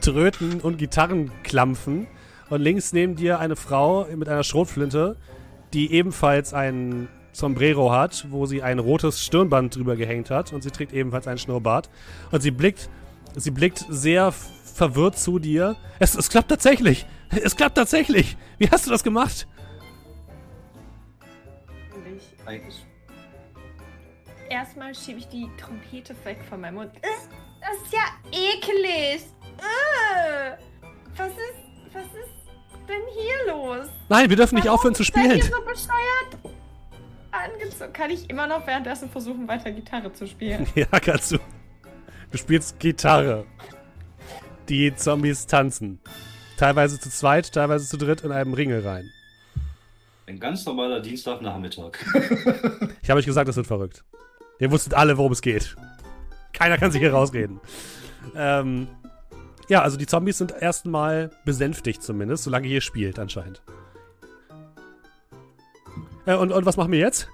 Tröten 0.00 0.60
und 0.60 0.78
Gitarren 0.78 1.30
klampfen. 1.42 2.06
Und 2.48 2.60
links 2.60 2.92
neben 2.92 3.16
dir 3.16 3.38
eine 3.38 3.56
Frau 3.56 4.06
mit 4.14 4.28
einer 4.28 4.44
Schrotflinte, 4.44 5.16
die 5.72 5.92
ebenfalls 5.92 6.52
ein 6.54 7.08
Sombrero 7.32 7.90
hat, 7.92 8.26
wo 8.30 8.46
sie 8.46 8.62
ein 8.62 8.78
rotes 8.78 9.24
Stirnband 9.24 9.74
drüber 9.76 9.96
gehängt 9.96 10.30
hat 10.30 10.52
und 10.52 10.62
sie 10.62 10.70
trägt 10.70 10.92
ebenfalls 10.92 11.26
einen 11.26 11.38
Schnurrbart. 11.38 11.88
Und 12.30 12.42
sie 12.42 12.50
blickt, 12.50 12.90
sie 13.34 13.50
blickt 13.50 13.84
sehr 13.88 14.32
verwirrt 14.32 15.18
zu 15.18 15.38
dir. 15.38 15.76
Es, 15.98 16.14
es 16.14 16.28
klappt 16.28 16.48
tatsächlich! 16.48 17.06
Es 17.30 17.56
klappt 17.56 17.76
tatsächlich! 17.76 18.36
Wie 18.58 18.68
hast 18.70 18.86
du 18.86 18.90
das 18.90 19.02
gemacht? 19.02 19.46
Eigentlich. 22.44 22.84
Erstmal 24.50 24.94
schiebe 24.94 25.20
ich 25.20 25.28
die 25.28 25.48
Trompete 25.58 26.14
weg 26.24 26.38
von 26.48 26.60
meinem 26.60 26.74
Mund. 26.74 26.90
Äh, 26.96 27.08
Das 27.60 27.76
ist 27.82 27.92
ja 27.92 28.00
eklig. 28.30 29.24
Äh, 29.58 30.56
Was 31.16 31.28
ist, 31.28 31.94
was 31.94 32.04
ist 32.04 32.41
denn 32.88 33.02
hier 33.14 33.52
los? 33.52 33.86
Nein, 34.08 34.28
wir 34.30 34.36
dürfen 34.36 34.54
nicht 34.56 34.66
Warum 34.66 34.78
aufhören 34.78 34.94
zu 34.94 35.02
seid 35.04 35.16
ihr 35.16 35.22
spielen. 35.22 35.42
so 35.42 35.60
bescheuert 35.64 36.54
angezogen? 37.30 37.92
Kann 37.92 38.10
ich 38.10 38.28
immer 38.30 38.46
noch 38.46 38.66
währenddessen 38.66 39.10
versuchen, 39.10 39.48
weiter 39.48 39.70
Gitarre 39.72 40.12
zu 40.12 40.26
spielen? 40.26 40.66
Ja, 40.74 40.86
kannst 40.86 41.32
du. 41.32 41.38
Du 42.30 42.38
spielst 42.38 42.78
Gitarre. 42.78 43.44
Die 44.68 44.94
Zombies 44.94 45.46
tanzen. 45.46 46.00
Teilweise 46.56 46.98
zu 47.00 47.10
zweit, 47.10 47.52
teilweise 47.52 47.86
zu 47.86 47.96
dritt 47.96 48.22
in 48.22 48.32
einem 48.32 48.54
Ringel 48.54 48.86
rein. 48.86 49.10
Ein 50.26 50.38
ganz 50.38 50.64
normaler 50.64 51.00
Dienstagnachmittag. 51.00 51.92
Ich 53.02 53.10
habe 53.10 53.18
euch 53.18 53.26
gesagt, 53.26 53.48
das 53.48 53.56
wird 53.56 53.66
verrückt. 53.66 54.04
Ihr 54.60 54.70
wusstet 54.70 54.94
alle, 54.94 55.18
worum 55.18 55.32
es 55.32 55.42
geht. 55.42 55.74
Keiner 56.52 56.78
kann 56.78 56.92
sich 56.92 57.00
hier 57.00 57.12
rausreden. 57.12 57.60
Ähm, 58.36 58.86
ja, 59.72 59.80
also 59.80 59.96
die 59.96 60.04
Zombies 60.06 60.36
sind 60.36 60.52
erstmal 60.60 61.30
besänftigt 61.46 62.02
zumindest, 62.02 62.44
solange 62.44 62.68
ihr 62.68 62.82
spielt 62.82 63.18
anscheinend. 63.18 63.62
Äh, 66.26 66.34
und, 66.34 66.52
und 66.52 66.66
was 66.66 66.76
machen 66.76 66.92
wir 66.92 66.98
jetzt? 66.98 67.26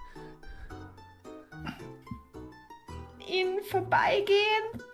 Ihnen 3.28 3.60
vorbeigehen? 3.64 4.84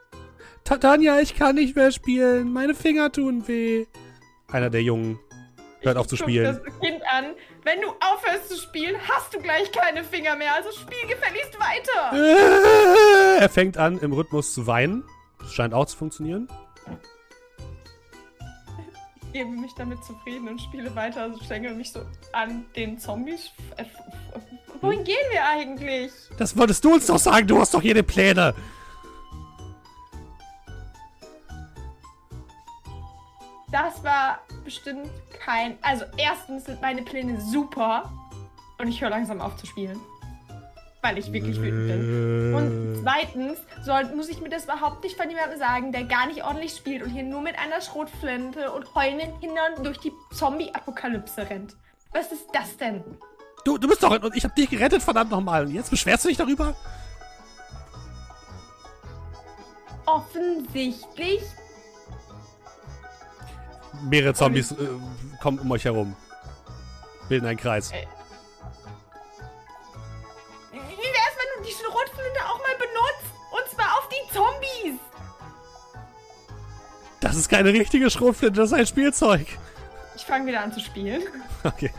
Ta 0.65 0.79
Tanja, 0.79 1.21
ich 1.21 1.35
kann 1.37 1.57
nicht 1.57 1.77
mehr 1.77 1.93
spielen. 1.93 2.51
Meine 2.51 2.75
Finger 2.75 3.13
tun 3.13 3.47
weh. 3.47 3.85
Einer 4.51 4.71
der 4.71 4.83
Jungen 4.83 5.19
hört 5.83 5.99
auf 5.99 6.07
zu 6.07 6.15
Ich 6.15 6.23
spielen. 6.23 6.47
das 6.47 6.81
Kind 6.81 7.03
an. 7.13 7.35
Wenn 7.63 7.83
du 7.83 7.89
aufhörst 7.89 8.49
zu 8.49 8.57
spielen, 8.57 8.97
hast 9.07 9.35
du 9.35 9.39
gleich 9.39 9.71
keine 9.71 10.03
Finger 10.03 10.35
mehr. 10.35 10.55
Also 10.55 10.71
spiel 10.73 11.07
gefälligst 11.07 11.59
weiter. 11.61 12.17
Äh, 13.37 13.39
Er 13.43 13.49
fängt 13.51 13.77
an, 13.77 13.99
im 13.99 14.15
Rhythmus 14.15 14.55
zu 14.55 14.67
weinen. 14.67 15.05
Das 15.41 15.53
scheint 15.53 15.75
auch 15.75 15.85
zu 15.85 15.99
funktionieren. 15.99 16.49
Ich 19.35 19.41
gebe 19.41 19.51
mich 19.51 19.75
damit 19.75 20.05
zufrieden 20.05 20.47
und 20.47 20.61
spiele 20.63 20.95
weiter. 20.95 21.23
Also 21.23 21.43
schlängel 21.43 21.75
mich 21.75 21.91
so 21.91 22.03
an 22.33 22.67
den 22.77 23.01
Zombies. 23.01 23.51
Äh, 23.77 23.85
Wohin 24.81 25.01
Hm. 25.01 25.05
gehen 25.05 25.17
wir 25.33 25.45
eigentlich? 25.45 26.13
Das 26.39 26.57
wolltest 26.57 26.85
du 26.85 26.95
uns 26.95 27.07
doch 27.07 27.19
sagen. 27.19 27.45
Du 27.49 27.59
hast 27.59 27.75
doch 27.75 27.83
jede 27.83 28.05
Pläne. 28.05 28.55
Das 33.73 34.05
war 34.05 34.39
bestimmt 34.65 35.11
kein. 35.45 35.79
Also, 35.83 36.05
erstens 36.17 36.67
sind 36.67 36.81
meine 36.81 37.03
Pläne 37.03 37.41
super. 37.41 38.13
Und 38.79 38.87
ich 38.87 39.01
höre 39.01 39.11
langsam 39.11 39.41
auf 39.41 39.57
zu 39.57 39.67
spielen. 39.67 39.99
Weil 41.05 41.19
ich 41.19 41.31
wirklich 41.31 41.61
wütend 41.61 41.87
bin. 41.87 42.55
Und 42.55 43.03
zweitens 43.03 43.59
soll, 43.85 44.07
muss 44.17 44.31
ich 44.31 44.41
mir 44.41 44.49
das 44.49 44.65
überhaupt 44.65 45.05
nicht 45.05 45.19
von 45.19 45.29
jemandem 45.29 45.59
sagen, 45.59 45.93
der 45.93 46.05
gar 46.05 46.27
nicht 46.27 46.43
ordentlich 46.43 46.75
spielt 46.75 47.03
und 47.03 47.11
hier 47.11 47.23
nur 47.23 47.43
mit 47.43 47.59
einer 47.59 47.83
Schrotflinte 47.83 48.73
und 48.73 48.95
heulenden 48.95 49.39
Kindern 49.39 49.85
durch 49.85 49.99
die 49.99 50.13
Zombie-Apokalypse 50.33 51.51
rennt. 51.51 51.77
Was 52.15 52.33
ist 52.33 52.47
das 52.55 52.79
denn? 52.79 53.05
Du, 53.67 53.77
du 53.77 53.87
bist 53.87 54.03
doch. 54.03 54.19
Und 54.19 54.35
ich 54.35 54.45
hab 54.45 54.57
dich 54.57 54.71
gerettet, 54.71 55.03
verdammt 55.03 55.31
nochmal. 55.31 55.67
Und 55.67 55.75
jetzt 55.75 55.91
beschwerst 55.91 56.25
du 56.25 56.29
dich 56.29 56.39
darüber? 56.39 56.75
Offensichtlich. 60.07 61.43
Mehrere 64.09 64.33
Zombies 64.33 64.73
äh, 64.73 64.77
kommen 65.43 65.59
um 65.59 65.71
euch 65.71 65.85
herum. 65.85 66.17
Bilden 67.29 67.45
einen 67.45 67.59
Kreis. 67.59 67.93
Äh. 67.93 68.07
Die 71.67 71.73
Schrotflinte 71.73 72.41
auch 72.47 72.59
mal 72.59 72.77
benutzt? 72.79 73.35
Und 73.51 73.71
zwar 73.75 73.99
auf 73.99 74.09
die 74.09 74.33
Zombies. 74.33 75.01
Das 77.21 77.37
ist 77.37 77.49
keine 77.49 77.73
richtige 77.73 78.11
Schrotflinte, 78.11 78.61
das 78.61 78.71
ist 78.73 78.79
ein 78.79 78.87
Spielzeug. 78.87 79.47
Ich 80.17 80.23
fange 80.25 80.47
wieder 80.47 80.61
an 80.63 80.73
zu 80.73 80.81
spielen. 80.81 81.23
Okay. 81.65 81.91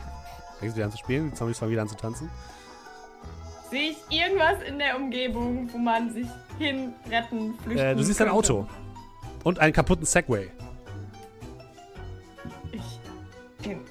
Fängst 0.60 0.76
du 0.76 0.78
wieder 0.78 0.86
an 0.86 0.92
zu 0.92 0.98
spielen? 1.00 1.32
Die 1.32 1.36
Zombies 1.36 1.58
fangen 1.58 1.72
wieder 1.72 1.82
an 1.82 1.88
zu 1.90 1.96
tanzen. 1.96 2.30
Sehe 3.72 3.92
ich 3.92 3.98
irgendwas 4.16 4.62
in 4.62 4.78
der 4.78 4.96
Umgebung, 4.96 5.68
wo 5.74 5.78
man 5.80 6.14
sich 6.14 6.28
hinretten, 6.60 7.58
flüchten 7.64 7.78
Äh, 7.86 7.96
du 7.96 8.04
siehst 8.04 8.22
ein 8.22 8.28
könnte? 8.28 8.38
Auto. 8.38 8.68
Und 9.44 9.58
einen 9.60 9.74
kaputten 9.74 10.06
Segway. 10.06 10.52
Ich. 12.72 13.00
Den. 13.66 13.82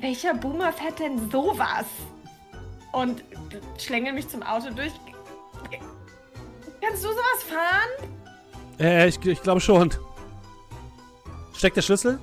Welcher 0.00 0.32
Boomer 0.32 0.72
fährt 0.72 0.98
denn 0.98 1.30
sowas? 1.30 1.84
Und 2.92 3.22
schlängel 3.78 4.12
mich 4.12 4.28
zum 4.28 4.42
Auto 4.42 4.70
durch. 4.70 4.92
Kannst 6.80 7.04
du 7.04 7.08
sowas 7.08 7.42
fahren? 7.46 8.10
Äh, 8.80 9.08
ich, 9.08 9.24
ich 9.24 9.42
glaube 9.42 9.60
schon. 9.60 9.92
Steckt 11.54 11.76
der 11.76 11.82
Schlüssel? 11.82 12.18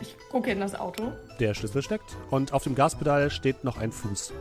Ich 0.00 0.16
gucke 0.30 0.50
in 0.50 0.60
das 0.60 0.74
Auto. 0.74 1.12
Der 1.40 1.54
Schlüssel 1.54 1.82
steckt. 1.82 2.16
Und 2.30 2.52
auf 2.52 2.64
dem 2.64 2.74
Gaspedal 2.74 3.30
steht 3.30 3.64
noch 3.64 3.78
ein 3.78 3.92
Fuß. 3.92 4.32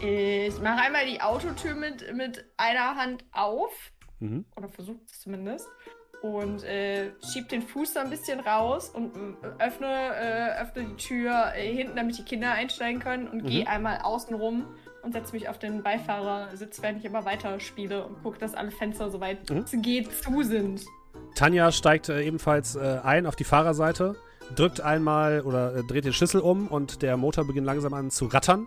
Ich 0.00 0.58
mache 0.60 0.80
einmal 0.80 1.04
die 1.04 1.20
Autotür 1.20 1.74
mit, 1.74 2.14
mit 2.14 2.44
einer 2.56 2.96
Hand 2.96 3.24
auf. 3.32 3.72
Mhm. 4.20 4.46
Oder 4.56 4.68
versucht 4.68 5.00
es 5.10 5.20
zumindest. 5.20 5.68
Und 6.22 6.64
äh, 6.64 7.12
schieb 7.32 7.48
den 7.48 7.62
Fuß 7.62 7.94
da 7.94 8.02
ein 8.02 8.10
bisschen 8.10 8.40
raus 8.40 8.90
und 8.90 9.16
äh, 9.16 9.64
öffne, 9.64 9.86
äh, 9.88 10.60
öffne 10.60 10.84
die 10.84 10.96
Tür 10.96 11.52
äh, 11.56 11.74
hinten, 11.74 11.96
damit 11.96 12.18
die 12.18 12.24
Kinder 12.24 12.52
einsteigen 12.52 13.00
können 13.00 13.26
und 13.26 13.44
Mhm. 13.44 13.46
gehe 13.46 13.66
einmal 13.66 14.00
außen 14.02 14.34
rum 14.34 14.66
und 15.02 15.12
setze 15.12 15.32
mich 15.32 15.48
auf 15.48 15.58
den 15.58 15.82
Beifahrersitz, 15.82 16.82
während 16.82 16.98
ich 16.98 17.06
immer 17.06 17.24
weiter 17.24 17.58
spiele 17.58 18.04
und 18.04 18.22
gucke, 18.22 18.38
dass 18.38 18.52
alle 18.54 18.70
Fenster 18.70 19.08
soweit 19.10 19.48
Mhm. 19.48 19.58
es 19.64 19.72
geht 19.80 20.12
zu 20.12 20.42
sind. 20.42 20.84
Tanja 21.36 21.72
steigt 21.72 22.10
äh, 22.10 22.20
ebenfalls 22.22 22.76
äh, 22.76 23.00
ein 23.02 23.24
auf 23.26 23.34
die 23.36 23.44
Fahrerseite, 23.44 24.14
drückt 24.56 24.82
einmal 24.82 25.40
oder 25.40 25.82
dreht 25.84 26.04
den 26.04 26.12
Schlüssel 26.12 26.40
um 26.42 26.68
und 26.68 27.00
der 27.00 27.16
Motor 27.16 27.46
beginnt 27.46 27.64
langsam 27.66 27.94
an 27.94 28.10
zu 28.10 28.26
rattern 28.26 28.66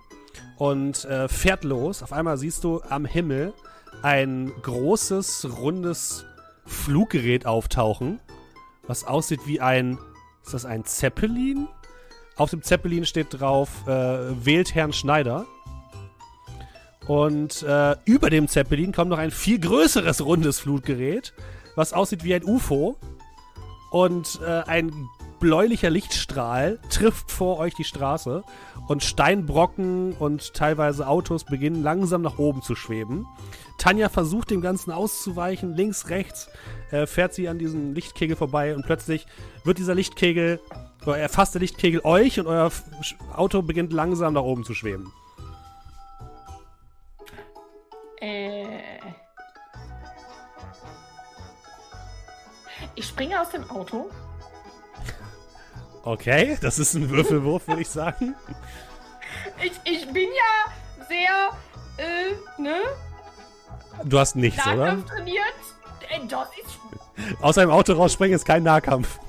und 0.57 1.05
äh, 1.05 1.27
fährt 1.27 1.63
los. 1.65 2.01
Auf 2.01 2.13
einmal 2.13 2.37
siehst 2.37 2.63
du 2.63 2.81
am 2.89 3.05
Himmel 3.05 3.53
ein 4.01 4.51
großes, 4.63 5.47
rundes 5.59 6.25
Fluggerät 6.65 7.45
auftauchen, 7.45 8.19
was 8.87 9.03
aussieht 9.03 9.41
wie 9.45 9.61
ein. 9.61 9.97
Ist 10.43 10.53
das 10.53 10.65
ein 10.65 10.85
Zeppelin? 10.85 11.67
Auf 12.35 12.49
dem 12.49 12.63
Zeppelin 12.63 13.05
steht 13.05 13.27
drauf, 13.29 13.87
äh, 13.87 14.45
wählt 14.45 14.75
Herrn 14.75 14.91
Schneider. 14.91 15.45
Und 17.07 17.63
äh, 17.63 17.95
über 18.05 18.29
dem 18.29 18.47
Zeppelin 18.47 18.91
kommt 18.91 19.09
noch 19.09 19.17
ein 19.17 19.31
viel 19.31 19.59
größeres 19.59 20.25
rundes 20.25 20.59
Fluggerät, 20.59 21.33
was 21.75 21.93
aussieht 21.93 22.23
wie 22.23 22.33
ein 22.33 22.43
UFO. 22.43 22.97
Und 23.91 24.39
äh, 24.45 24.63
ein 24.63 24.91
bläulicher 25.43 25.89
Lichtstrahl 25.89 26.79
trifft 26.89 27.29
vor 27.29 27.57
euch 27.57 27.73
die 27.73 27.83
Straße. 27.83 28.45
Und 28.87 29.03
Steinbrocken 29.03 30.13
und 30.13 30.53
teilweise 30.53 31.05
Autos 31.05 31.43
beginnen 31.43 31.83
langsam 31.83 32.21
nach 32.21 32.39
oben 32.39 32.61
zu 32.61 32.75
schweben. 32.75 33.27
Tanja 33.77 34.07
versucht 34.07 34.51
dem 34.51 34.61
Ganzen 34.61 34.91
auszuweichen. 34.91 35.75
Links, 35.75 36.09
rechts 36.09 36.49
äh, 36.91 37.05
fährt 37.07 37.33
sie 37.33 37.49
an 37.49 37.59
diesem 37.59 37.93
Lichtkegel 37.93 38.37
vorbei. 38.37 38.73
Und 38.73 38.85
plötzlich 38.85 39.27
wird 39.65 39.79
dieser 39.79 39.95
Lichtkegel, 39.95 40.61
oder 41.05 41.17
erfasst 41.17 41.55
der 41.55 41.59
Lichtkegel 41.59 41.99
euch 42.05 42.39
und 42.39 42.47
euer 42.47 42.71
Auto 43.35 43.61
beginnt 43.61 43.91
langsam 43.91 44.35
nach 44.35 44.43
oben 44.43 44.63
zu 44.63 44.73
schweben. 44.73 45.11
Äh. 48.21 48.63
Ich 52.95 53.05
springe 53.05 53.41
aus 53.41 53.49
dem 53.49 53.69
Auto. 53.69 54.09
Okay, 56.03 56.57
das 56.61 56.79
ist 56.79 56.93
ein 56.95 57.09
Würfelwurf, 57.09 57.67
würde 57.67 57.81
ich 57.81 57.89
sagen. 57.89 58.35
Ich, 59.63 59.71
ich 59.85 60.05
bin 60.11 60.27
ja 60.29 61.05
sehr, 61.07 61.49
äh, 61.97 62.61
ne? 62.61 62.75
Du 64.03 64.19
hast 64.19 64.35
nichts, 64.35 64.65
oder? 64.65 64.75
Nahkampf 64.75 65.09
trainiert. 65.09 65.43
Äh, 66.09 66.27
das 66.27 66.47
ist. 66.61 67.41
Aus 67.41 67.57
einem 67.57 67.71
Auto 67.71 67.93
rausspringen 67.93 68.35
ist 68.35 68.45
kein 68.45 68.63
Nahkampf. 68.63 69.19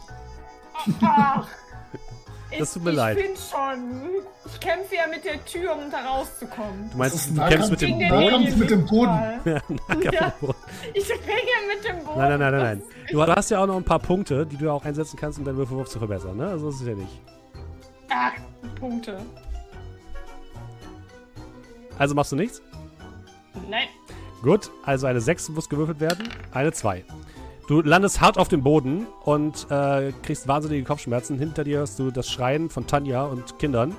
Ach. 1.03 1.47
Das 2.59 2.73
tut 2.73 2.85
mir 2.85 2.91
ich, 2.91 2.97
leid. 2.97 3.19
Ich 3.19 3.27
bin 3.27 3.37
schon. 3.37 4.25
Ich 4.47 4.61
kämpfe 4.61 4.95
ja 4.95 5.07
mit 5.07 5.25
der 5.25 5.45
Tür, 5.45 5.77
um 5.77 5.91
da 5.91 5.99
rauszukommen. 5.99 6.91
Du 6.91 6.99
meinst, 6.99 7.31
du 7.31 7.43
kämpfst 7.43 7.71
mit 7.71 7.81
dem 7.81 7.99
Boden? 8.09 8.59
Mit 8.59 8.71
dem 8.71 8.87
Boden. 8.87 9.41
Ja. 9.45 9.63
mit 9.69 10.05
dem 10.05 10.33
Boden. 10.41 10.59
Ich 10.93 11.11
ringe 11.11 11.75
mit 11.75 11.85
dem 11.85 12.05
Boden. 12.05 12.19
Nein, 12.19 12.31
nein, 12.31 12.39
nein, 12.39 12.53
nein, 12.53 12.63
nein. 12.63 12.83
Du 13.11 13.23
hast 13.23 13.51
ja 13.51 13.63
auch 13.63 13.67
noch 13.67 13.77
ein 13.77 13.85
paar 13.85 13.99
Punkte, 13.99 14.47
die 14.47 14.57
du 14.57 14.71
auch 14.71 14.85
einsetzen 14.85 15.17
kannst, 15.19 15.39
um 15.39 15.45
deinen 15.45 15.57
Würfelwurf 15.57 15.89
zu 15.89 15.99
verbessern, 15.99 16.37
ne? 16.37 16.49
Also 16.49 16.71
das 16.71 16.81
ist 16.81 16.87
ja 16.87 16.95
nicht. 16.95 17.21
Ah, 18.11 18.33
Punkte. 18.79 19.19
Also 21.99 22.15
machst 22.15 22.33
du 22.33 22.37
nichts? 22.37 22.63
Nein. 23.69 23.89
Gut, 24.43 24.71
also 24.85 25.07
eine 25.07 25.21
6 25.21 25.51
muss 25.51 25.69
gewürfelt 25.69 26.01
werden, 26.01 26.29
eine 26.53 26.73
2. 26.73 27.05
Du 27.67 27.81
landest 27.81 28.21
hart 28.21 28.37
auf 28.37 28.49
dem 28.49 28.63
Boden 28.63 29.07
und 29.23 29.67
äh, 29.71 30.13
kriegst 30.23 30.47
wahnsinnige 30.47 30.85
Kopfschmerzen. 30.85 31.39
Hinter 31.39 31.65
dir 31.65 31.79
hörst 31.79 31.99
du 31.99 32.11
das 32.11 32.31
Schreien 32.31 32.69
von 32.69 32.87
Tanja 32.87 33.25
und 33.25 33.59
Kindern. 33.59 33.95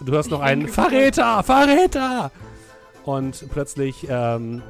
Du 0.00 0.12
hörst 0.12 0.30
noch 0.30 0.40
einen 0.40 0.68
Verräter, 0.68 1.42
Verräter! 1.42 2.30
Und 3.04 3.46
plötzlich 3.50 4.06
ähm, 4.08 4.62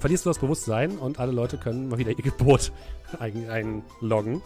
verlierst 0.00 0.24
du 0.24 0.30
das 0.30 0.38
Bewusstsein 0.38 0.98
und 0.98 1.20
alle 1.20 1.30
Leute 1.32 1.56
können 1.56 1.88
mal 1.88 1.98
wieder 1.98 2.10
ihr 2.10 2.16
Gebot 2.16 2.72
ein 3.20 3.48
einloggen. 3.48 4.42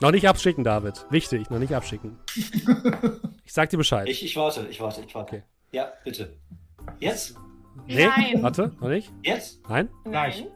Noch 0.00 0.10
nicht 0.10 0.28
abschicken, 0.28 0.64
David. 0.64 1.06
Wichtig, 1.10 1.48
noch 1.50 1.58
nicht 1.58 1.74
abschicken. 1.74 2.18
Ich 3.46 3.52
sag 3.52 3.68
dir 3.68 3.76
Bescheid. 3.76 4.08
Ich, 4.08 4.24
ich 4.24 4.34
warte, 4.36 4.66
ich 4.70 4.80
warte, 4.80 5.02
ich 5.06 5.14
warte. 5.14 5.36
Okay. 5.36 5.42
Ja, 5.70 5.92
bitte. 6.02 6.34
Jetzt? 6.98 7.36
nee, 7.86 8.06
Nein. 8.06 8.42
warte, 8.42 8.72
noch 8.80 8.88
nicht? 8.88 9.12
Jetzt? 9.22 9.60
Nein? 9.68 9.90
Gleich. 10.04 10.46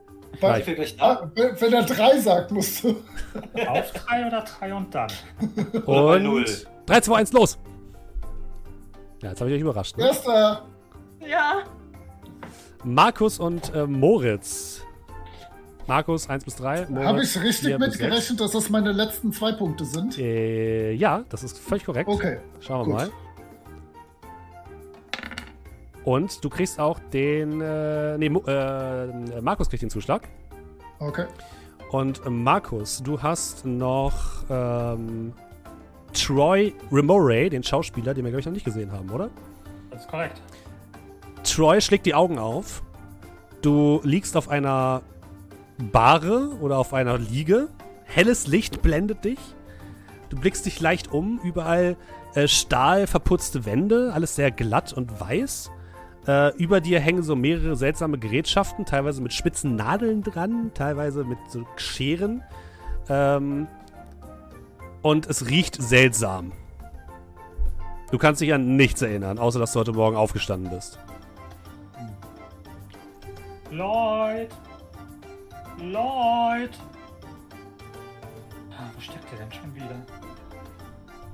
Bei, 0.40 0.60
Ich 0.60 0.66
will 0.66 0.74
gleich 0.76 0.94
ah, 0.98 1.14
da. 1.14 1.30
wenn 1.34 1.60
wenn 1.60 1.72
er 1.72 1.82
drei 1.84 2.18
sagt, 2.18 2.50
musst 2.50 2.84
du. 2.84 2.96
Auf 3.66 3.92
drei 3.92 4.26
oder 4.26 4.42
drei 4.42 4.74
und 4.74 4.94
dann. 4.94 5.10
Oder 5.86 6.02
bei 6.02 6.16
Und 6.16 6.22
null. 6.24 6.44
3, 6.86 7.00
2, 7.00 7.16
1, 7.16 7.32
los! 7.32 7.58
Ja, 9.22 9.30
jetzt 9.30 9.40
habe 9.40 9.50
ich 9.50 9.56
euch 9.56 9.62
überrascht. 9.62 9.96
Ne? 9.96 10.04
Erster. 10.04 10.64
Ja. 11.26 11.64
Markus 12.84 13.38
und 13.38 13.74
äh, 13.74 13.86
Moritz. 13.86 14.82
Markus 15.86 16.28
1 16.28 16.44
bis 16.44 16.56
3. 16.56 16.86
Moritz 16.88 17.06
Habe 17.06 17.22
ich 17.22 17.42
richtig 17.42 17.68
4 17.68 17.78
bis 17.78 17.88
mitgerechnet, 17.88 18.40
dass 18.40 18.52
das 18.52 18.70
meine 18.70 18.92
letzten 18.92 19.32
zwei 19.32 19.52
Punkte 19.52 19.84
sind? 19.84 20.14
6. 20.14 20.18
Äh, 20.18 20.92
ja, 20.92 21.24
das 21.28 21.42
ist 21.42 21.58
völlig 21.58 21.84
korrekt. 21.84 22.08
Okay. 22.08 22.38
Schauen 22.60 22.80
wir 22.80 22.84
gut. 22.84 22.94
mal. 22.94 23.10
Und 26.08 26.42
du 26.42 26.48
kriegst 26.48 26.80
auch 26.80 26.98
den. 27.12 27.60
Äh, 27.60 28.16
nee, 28.16 28.28
äh, 28.28 29.40
Markus 29.42 29.68
kriegt 29.68 29.82
den 29.82 29.90
Zuschlag. 29.90 30.26
Okay. 31.00 31.26
Und 31.90 32.24
äh, 32.24 32.30
Markus, 32.30 33.02
du 33.02 33.20
hast 33.20 33.66
noch 33.66 34.16
ähm, 34.48 35.34
Troy 36.14 36.72
Remore, 36.90 37.50
den 37.50 37.62
Schauspieler, 37.62 38.14
den 38.14 38.24
wir, 38.24 38.30
glaube 38.30 38.40
ich, 38.40 38.46
noch 38.46 38.54
nicht 38.54 38.64
gesehen 38.64 38.90
haben, 38.90 39.10
oder? 39.10 39.28
Das 39.90 40.00
ist 40.00 40.08
korrekt. 40.08 40.40
Troy 41.44 41.78
schlägt 41.82 42.06
die 42.06 42.14
Augen 42.14 42.38
auf. 42.38 42.82
Du 43.60 44.00
liegst 44.02 44.34
auf 44.34 44.48
einer 44.48 45.02
Bahre 45.92 46.56
oder 46.62 46.78
auf 46.78 46.94
einer 46.94 47.18
Liege. 47.18 47.68
Helles 48.04 48.46
Licht 48.46 48.80
blendet 48.80 49.26
dich. 49.26 49.40
Du 50.30 50.38
blickst 50.38 50.64
dich 50.64 50.80
leicht 50.80 51.12
um. 51.12 51.38
Überall 51.44 51.98
äh, 52.32 52.48
stahlverputzte 52.48 53.66
Wände. 53.66 54.14
Alles 54.14 54.36
sehr 54.36 54.50
glatt 54.50 54.94
und 54.94 55.20
weiß. 55.20 55.70
Äh, 56.28 56.54
über 56.58 56.82
dir 56.82 57.00
hängen 57.00 57.22
so 57.22 57.34
mehrere 57.34 57.74
seltsame 57.74 58.18
Gerätschaften. 58.18 58.84
Teilweise 58.84 59.22
mit 59.22 59.32
spitzen 59.32 59.76
Nadeln 59.76 60.22
dran. 60.22 60.70
Teilweise 60.74 61.24
mit 61.24 61.38
so 61.48 61.66
Scheren. 61.76 62.42
Ähm, 63.08 63.66
und 65.00 65.26
es 65.26 65.48
riecht 65.48 65.80
seltsam. 65.80 66.52
Du 68.10 68.18
kannst 68.18 68.42
dich 68.42 68.52
an 68.52 68.76
nichts 68.76 69.00
erinnern, 69.00 69.38
außer 69.38 69.58
dass 69.58 69.72
du 69.72 69.80
heute 69.80 69.92
Morgen 69.92 70.16
aufgestanden 70.16 70.70
bist. 70.70 70.98
Lloyd! 73.70 74.50
Lloyd! 75.78 76.70
Ah, 78.70 78.90
wo 78.94 79.00
steckt 79.00 79.30
der 79.32 79.38
denn 79.38 79.52
schon 79.52 79.74
wieder? 79.74 79.96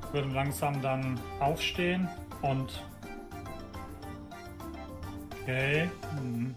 Ich 0.07 0.15
würde 0.15 0.29
langsam 0.29 0.81
dann 0.81 1.19
aufstehen 1.41 2.09
und. 2.43 2.81
Okay. 5.45 5.91
Hm. 6.17 6.57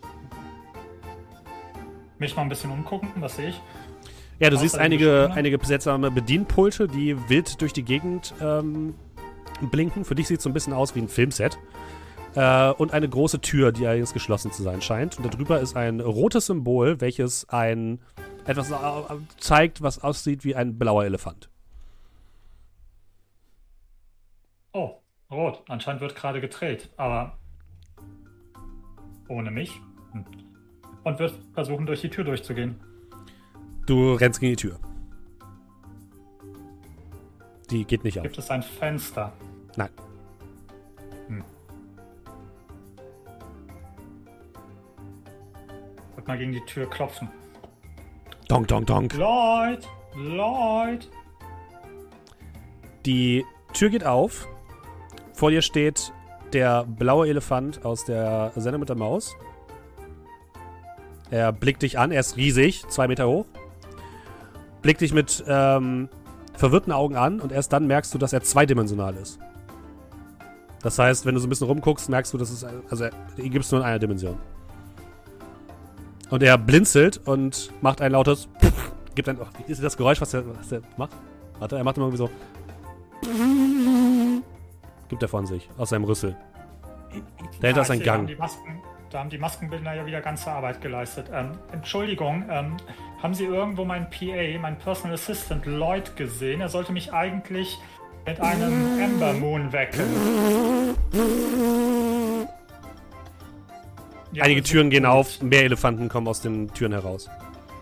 Mich 2.19 2.35
mal 2.35 2.43
ein 2.43 2.49
bisschen 2.49 2.71
umgucken, 2.71 3.09
was 3.17 3.35
sehe 3.35 3.49
ich? 3.49 3.61
Ja, 4.39 4.49
du 4.49 4.55
Außer 4.55 4.63
siehst 4.63 4.77
einige, 4.77 5.05
Beschwörern? 5.05 5.31
einige 5.33 5.65
seltsame 5.65 6.09
Bedienpulte, 6.09 6.87
die 6.87 7.17
wild 7.29 7.61
durch 7.61 7.73
die 7.73 7.83
Gegend 7.83 8.33
ähm, 8.41 8.95
blinken. 9.61 10.05
Für 10.05 10.15
dich 10.15 10.27
sieht 10.27 10.37
es 10.37 10.43
so 10.43 10.49
ein 10.49 10.53
bisschen 10.53 10.73
aus 10.73 10.95
wie 10.95 10.99
ein 10.99 11.09
Filmset. 11.09 11.57
Äh, 12.35 12.71
und 12.71 12.93
eine 12.93 13.09
große 13.09 13.41
Tür, 13.41 13.71
die 13.71 13.85
allerdings 13.85 14.13
geschlossen 14.13 14.51
zu 14.51 14.63
sein 14.63 14.81
scheint. 14.81 15.17
Und 15.17 15.33
darüber 15.33 15.59
ist 15.59 15.75
ein 15.75 15.99
rotes 15.99 16.45
Symbol, 16.45 17.01
welches 17.01 17.49
ein 17.49 17.99
etwas 18.45 18.71
äh, 18.71 18.75
zeigt, 19.39 19.81
was 19.81 20.01
aussieht 20.01 20.45
wie 20.45 20.55
ein 20.55 20.77
blauer 20.77 21.03
Elefant. 21.05 21.49
Oh, 24.71 25.01
rot. 25.29 25.63
Anscheinend 25.67 26.01
wird 26.01 26.15
gerade 26.15 26.39
gedreht, 26.39 26.89
aber 26.95 27.37
ohne 29.27 29.51
mich. 29.51 29.81
Hm. 30.11 30.25
Und 31.03 31.19
wird 31.19 31.33
versuchen, 31.53 31.85
durch 31.85 32.01
die 32.01 32.09
Tür 32.09 32.23
durchzugehen. 32.23 32.75
Du 33.85 34.13
rennst 34.13 34.39
gegen 34.39 34.51
die 34.51 34.61
Tür. 34.61 34.79
Die 37.69 37.85
geht 37.85 38.03
nicht 38.03 38.17
auf. 38.19 38.23
Gibt 38.23 38.37
es 38.37 38.49
ein 38.49 38.63
Fenster? 38.63 39.33
Nein. 39.75 39.89
Hm. 41.27 41.43
Wird 46.15 46.27
mal 46.27 46.37
gegen 46.37 46.51
die 46.51 46.65
Tür 46.65 46.89
klopfen. 46.89 47.29
Donk, 48.47 48.67
donk, 48.67 48.87
donk. 48.87 49.13
Lloyd! 49.13 49.87
Lloyd! 50.15 51.09
Die 53.05 53.45
Tür 53.73 53.89
geht 53.89 54.05
auf. 54.05 54.47
Vor 55.33 55.51
dir 55.51 55.61
steht 55.61 56.11
der 56.53 56.85
blaue 56.85 57.27
Elefant 57.27 57.85
aus 57.85 58.05
der 58.05 58.51
Sendung 58.55 58.81
mit 58.81 58.89
der 58.89 58.95
Maus. 58.95 59.35
Er 61.29 61.51
blickt 61.51 61.81
dich 61.81 61.99
an, 61.99 62.11
er 62.11 62.21
ist 62.21 62.37
riesig, 62.37 62.87
zwei 62.87 63.07
Meter 63.07 63.27
hoch. 63.27 63.45
Blickt 64.81 65.01
dich 65.01 65.13
mit 65.13 65.43
ähm, 65.47 66.09
verwirrten 66.53 66.93
Augen 66.93 67.15
an 67.15 67.39
und 67.39 67.51
erst 67.51 67.73
dann 67.73 67.87
merkst 67.87 68.13
du, 68.13 68.17
dass 68.17 68.33
er 68.33 68.41
zweidimensional 68.41 69.15
ist. 69.15 69.39
Das 70.81 70.99
heißt, 70.99 71.25
wenn 71.25 71.35
du 71.35 71.41
so 71.41 71.47
ein 71.47 71.49
bisschen 71.49 71.67
rumguckst, 71.67 72.09
merkst 72.09 72.33
du, 72.33 72.37
dass 72.37 72.49
es. 72.49 72.65
Also, 72.89 73.05
ihn 73.37 73.51
gibt 73.51 73.65
es 73.65 73.71
nur 73.71 73.81
in 73.81 73.87
einer 73.87 73.99
Dimension. 73.99 74.37
Und 76.29 76.43
er 76.43 76.57
blinzelt 76.57 77.21
und 77.25 77.71
macht 77.81 78.01
ein 78.01 78.11
lautes. 78.11 78.47
Gibt 79.15 79.27
ein. 79.27 79.37
Oh, 79.39 79.45
ist 79.67 79.83
das 79.83 79.97
Geräusch, 79.97 80.21
was 80.21 80.33
er, 80.33 80.43
was 80.57 80.71
er 80.71 80.81
macht? 80.97 81.11
Warte, 81.59 81.77
er 81.77 81.83
macht 81.83 81.97
immer 81.97 82.07
irgendwie 82.07 82.17
so. 82.17 82.29
Gibt 85.09 85.21
er 85.21 85.29
von 85.29 85.45
sich, 85.45 85.69
aus 85.77 85.89
seinem 85.89 86.03
Rüssel. 86.03 86.35
Dahinter 87.61 87.81
ist 87.81 87.91
ein 87.91 88.01
Gang. 88.01 88.29
da 89.09 89.19
haben 89.19 89.29
die 89.29 89.37
Maskenbildner 89.37 89.93
ja 89.95 90.05
wieder 90.05 90.19
ganze 90.21 90.51
Arbeit 90.51 90.81
geleistet. 90.81 91.27
Ähm, 91.33 91.51
Entschuldigung, 91.71 92.43
ähm, 92.49 92.75
haben 93.23 93.33
Sie 93.33 93.45
irgendwo 93.45 93.85
meinen 93.85 94.09
PA, 94.09 94.59
meinen 94.59 94.77
Personal 94.77 95.13
Assistant 95.13 95.65
Lloyd 95.65 96.15
gesehen? 96.17 96.59
Er 96.61 96.69
sollte 96.69 96.91
mich 96.91 97.13
eigentlich 97.13 97.77
mit 98.25 98.39
einem 98.41 98.99
Ember 98.99 99.31
Moon 99.33 99.71
wecken. 99.71 100.01
Ja, 104.33 104.43
Einige 104.43 104.61
Türen 104.61 104.89
gehen 104.89 105.03
gut. 105.03 105.11
auf, 105.11 105.41
mehr 105.41 105.63
Elefanten 105.63 106.09
kommen 106.09 106.27
aus 106.27 106.41
den 106.41 106.67
Türen 106.73 106.91
heraus. 106.91 107.29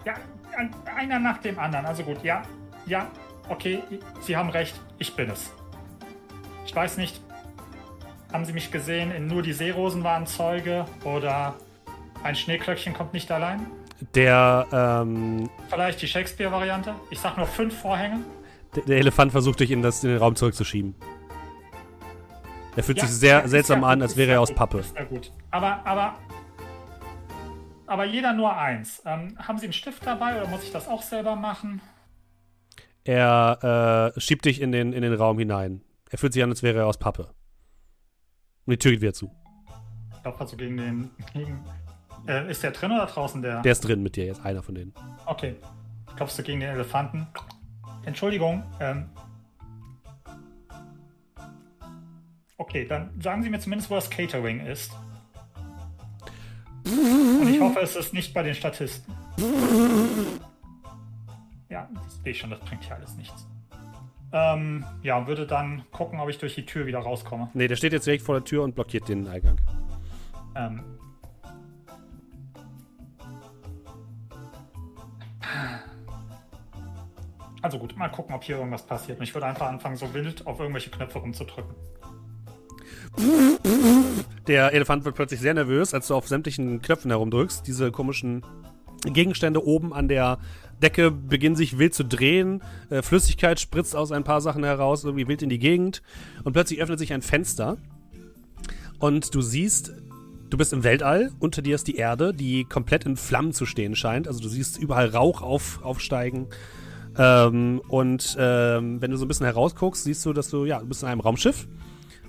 Ja, 0.06 0.14
ein- 0.58 0.74
einer 0.96 1.20
nach 1.20 1.40
dem 1.40 1.58
anderen. 1.58 1.86
Also 1.88 2.04
gut, 2.04 2.24
ja, 2.24 2.44
ja, 2.86 3.08
okay, 3.50 3.80
Sie 4.22 4.38
haben 4.38 4.50
recht, 4.52 4.80
ich 5.00 5.16
bin 5.16 5.30
es. 5.32 5.52
Ich 6.66 6.76
weiß 6.76 6.98
nicht, 6.98 7.22
haben 8.32 8.46
Sie 8.46 8.54
mich 8.54 8.72
gesehen? 8.72 9.12
In 9.12 9.28
nur 9.28 9.42
die 9.42 9.54
Seerosen 9.54 10.04
waren 10.04 10.26
Zeuge 10.28 10.86
oder 11.04 11.56
ein 12.24 12.36
Schneeklöckchen 12.36 12.94
kommt 12.94 13.14
nicht 13.14 13.32
allein? 13.32 13.68
Der, 14.14 14.68
ähm, 14.74 15.50
Vielleicht 15.70 16.02
die 16.02 16.08
Shakespeare-Variante? 16.08 16.96
Ich 17.10 17.20
sag 17.20 17.38
nur 17.38 17.48
fünf 17.48 17.80
Vorhänge. 17.80 18.20
der, 18.76 18.84
der 18.84 18.98
Elefant 18.98 19.32
versucht 19.32 19.60
dich 19.62 19.72
in, 19.72 19.82
das, 19.82 20.04
in 20.04 20.10
den 20.10 20.20
Raum 20.20 20.36
zurückzuschieben. 20.36 20.96
Er 22.76 22.84
fühlt 22.84 22.98
Ja, 22.98 23.06
sich 23.06 23.16
sehr 23.16 23.48
seltsam 23.48 23.84
ja 23.84 23.88
an, 23.88 24.02
als 24.02 24.18
wäre 24.18 24.32
er 24.34 24.42
aus 24.42 24.54
Pappe. 24.54 24.80
Ist 24.80 24.96
ja 24.98 25.06
gut. 25.06 25.32
Aber, 25.52 25.86
aber, 25.86 26.16
aber 27.88 28.04
jeder 28.04 28.34
nur 28.34 28.54
eins. 28.58 29.02
Ähm, 29.06 29.38
haben 29.38 29.58
Sie 29.60 29.66
einen 29.68 29.74
Stift 29.74 30.06
dabei 30.06 30.36
oder 30.42 30.48
muss 30.50 30.64
ich 30.64 30.74
das 30.74 30.90
auch 30.90 31.02
selber 31.02 31.38
machen? 31.38 31.82
Er 33.06 34.12
äh, 34.16 34.20
schiebt 34.20 34.44
dich 34.44 34.60
in 34.60 34.74
den, 34.74 34.92
in 34.92 35.04
den 35.04 35.14
Raum 35.14 35.40
hinein. 35.40 35.82
Er 36.12 36.18
fühlt 36.18 36.34
sich 36.34 36.44
an, 36.44 36.50
als 36.50 36.64
wäre 36.64 36.80
er 36.80 36.88
aus 36.88 36.98
Pappe. 36.98 37.34
Und 38.66 38.72
die 38.72 38.78
Tür 38.78 38.92
geht 38.92 39.02
wieder 39.02 39.14
zu. 39.14 39.32
Ich 40.16 40.22
glaube, 40.22 40.40
also 40.40 40.58
gegen 40.58 40.78
den. 40.78 41.12
Gegen, 41.34 41.64
äh, 42.28 42.50
ist 42.50 42.64
der 42.64 42.72
drin 42.72 42.92
oder 42.92 43.06
draußen 43.06 43.42
der? 43.42 43.62
Der 43.62 43.72
ist 43.72 43.82
drin 43.82 44.02
mit 44.02 44.16
dir 44.16 44.26
jetzt, 44.26 44.44
einer 44.44 44.64
von 44.64 44.76
denen. 44.76 44.94
Okay. 45.26 45.56
Klopfst 46.16 46.38
du 46.38 46.44
gegen 46.44 46.60
den 46.62 46.70
Elefanten? 46.70 47.28
Entschuldigung. 48.06 48.64
Ähm. 48.80 49.10
Okay, 52.58 52.86
dann 52.86 53.20
sagen 53.22 53.44
Sie 53.44 53.50
mir 53.50 53.60
zumindest, 53.60 53.90
wo 53.90 53.96
das 53.96 54.10
Catering 54.10 54.66
ist. 54.66 54.92
Und 56.86 57.50
ich 57.50 57.60
hoffe, 57.60 57.80
es 57.80 57.96
ist 57.96 58.14
nicht 58.14 58.34
bei 58.34 58.44
den 58.44 58.54
Statisten. 58.54 59.14
Ja, 61.70 61.90
das 61.94 62.22
sehe 62.24 62.32
ich 62.32 62.40
schon, 62.40 62.52
das 62.52 62.60
bringt 62.62 62.84
hier 62.84 62.96
alles 62.96 63.16
nichts. 63.16 63.46
Ähm, 64.32 64.84
ja, 65.02 65.28
würde 65.28 65.48
dann 65.48 65.84
gucken, 65.92 66.20
ob 66.20 66.30
ich 66.30 66.38
durch 66.38 66.56
die 66.56 66.66
Tür 66.66 66.86
wieder 66.86 67.00
rauskomme. 67.00 67.50
Nee, 67.54 67.68
der 67.68 67.76
steht 67.76 67.94
jetzt 67.94 68.06
direkt 68.06 68.24
vor 68.24 68.36
der 68.36 68.44
Tür 68.44 68.64
und 68.64 68.76
blockiert 68.76 69.08
den 69.08 69.28
Eingang. 69.28 69.60
Ähm. 70.56 70.82
Also 77.62 77.80
gut, 77.80 77.98
mal 77.98 78.10
gucken, 78.10 78.36
ob 78.36 78.44
hier 78.44 78.58
irgendwas 78.58 78.86
passiert. 78.86 79.18
Und 79.18 79.24
ich 79.24 79.34
würde 79.34 79.48
einfach 79.48 79.68
anfangen, 79.68 79.96
so 79.96 80.14
wild 80.14 80.46
auf 80.46 80.60
irgendwelche 80.60 80.92
Knöpfe 80.92 81.20
rumzudrücken. 81.20 81.74
Der 84.48 84.74
Elefant 84.74 85.06
wird 85.06 85.16
plötzlich 85.16 85.40
sehr 85.40 85.54
nervös, 85.54 85.94
als 85.94 86.08
du 86.08 86.16
auf 86.16 86.28
sämtlichen 86.28 86.82
Knöpfen 86.82 87.10
herumdrückst. 87.10 87.66
Diese 87.66 87.92
komischen 87.92 88.44
Gegenstände 89.06 89.66
oben 89.66 89.94
an 89.94 90.08
der 90.08 90.40
Decke 90.82 91.12
beginnen 91.12 91.56
sich 91.56 91.78
wild 91.78 91.94
zu 91.94 92.04
drehen. 92.04 92.62
Äh, 92.90 93.02
Flüssigkeit 93.02 93.60
spritzt 93.60 93.96
aus 93.96 94.12
ein 94.12 94.24
paar 94.24 94.42
Sachen 94.42 94.64
heraus, 94.64 95.04
irgendwie 95.04 95.28
wild 95.28 95.42
in 95.42 95.50
die 95.50 95.60
Gegend. 95.60 96.02
Und 96.44 96.54
plötzlich 96.54 96.82
öffnet 96.82 97.00
sich 97.00 97.14
ein 97.14 97.22
Fenster. 97.22 97.78
Und 99.00 99.34
du 99.34 99.42
siehst, 99.42 99.94
du 100.50 100.58
bist 100.58 100.74
im 100.74 100.84
Weltall. 100.84 101.32
Unter 101.40 101.62
dir 101.62 101.76
ist 101.76 101.88
die 101.88 101.96
Erde, 101.96 102.34
die 102.34 102.66
komplett 102.66 103.06
in 103.06 103.18
Flammen 103.18 103.54
zu 103.54 103.66
stehen 103.66 103.96
scheint. 103.96 104.28
Also 104.28 104.42
du 104.42 104.48
siehst 104.48 104.78
überall 104.78 105.08
Rauch 105.08 105.42
auf, 105.42 105.84
aufsteigen. 105.84 106.48
Ähm, 107.18 107.82
und 107.88 108.36
ähm, 108.40 109.02
wenn 109.02 109.12
du 109.12 109.18
so 109.18 109.26
ein 109.26 109.28
bisschen 109.28 109.46
herausguckst, 109.46 110.04
siehst 110.04 110.26
du, 110.26 110.34
dass 110.34 110.50
du, 110.50 110.66
ja, 110.66 110.80
du 110.80 110.88
bist 110.88 111.04
in 111.04 111.10
einem 111.10 111.22
Raumschiff. 111.22 111.68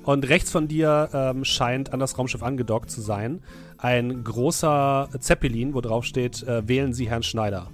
Und 0.04 0.28
rechts 0.28 0.52
von 0.52 0.68
dir 0.68 1.08
ähm, 1.12 1.44
scheint 1.44 1.92
an 1.92 1.98
das 1.98 2.16
Raumschiff 2.16 2.44
angedockt 2.44 2.90
zu 2.90 3.00
sein 3.00 3.40
ein 3.78 4.24
großer 4.24 5.08
Zeppelin, 5.20 5.74
wo 5.74 5.80
drauf 5.80 6.04
steht, 6.04 6.42
äh, 6.42 6.66
wählen 6.68 6.92
Sie 6.92 7.08
Herrn 7.08 7.22
Schneider. 7.22 7.70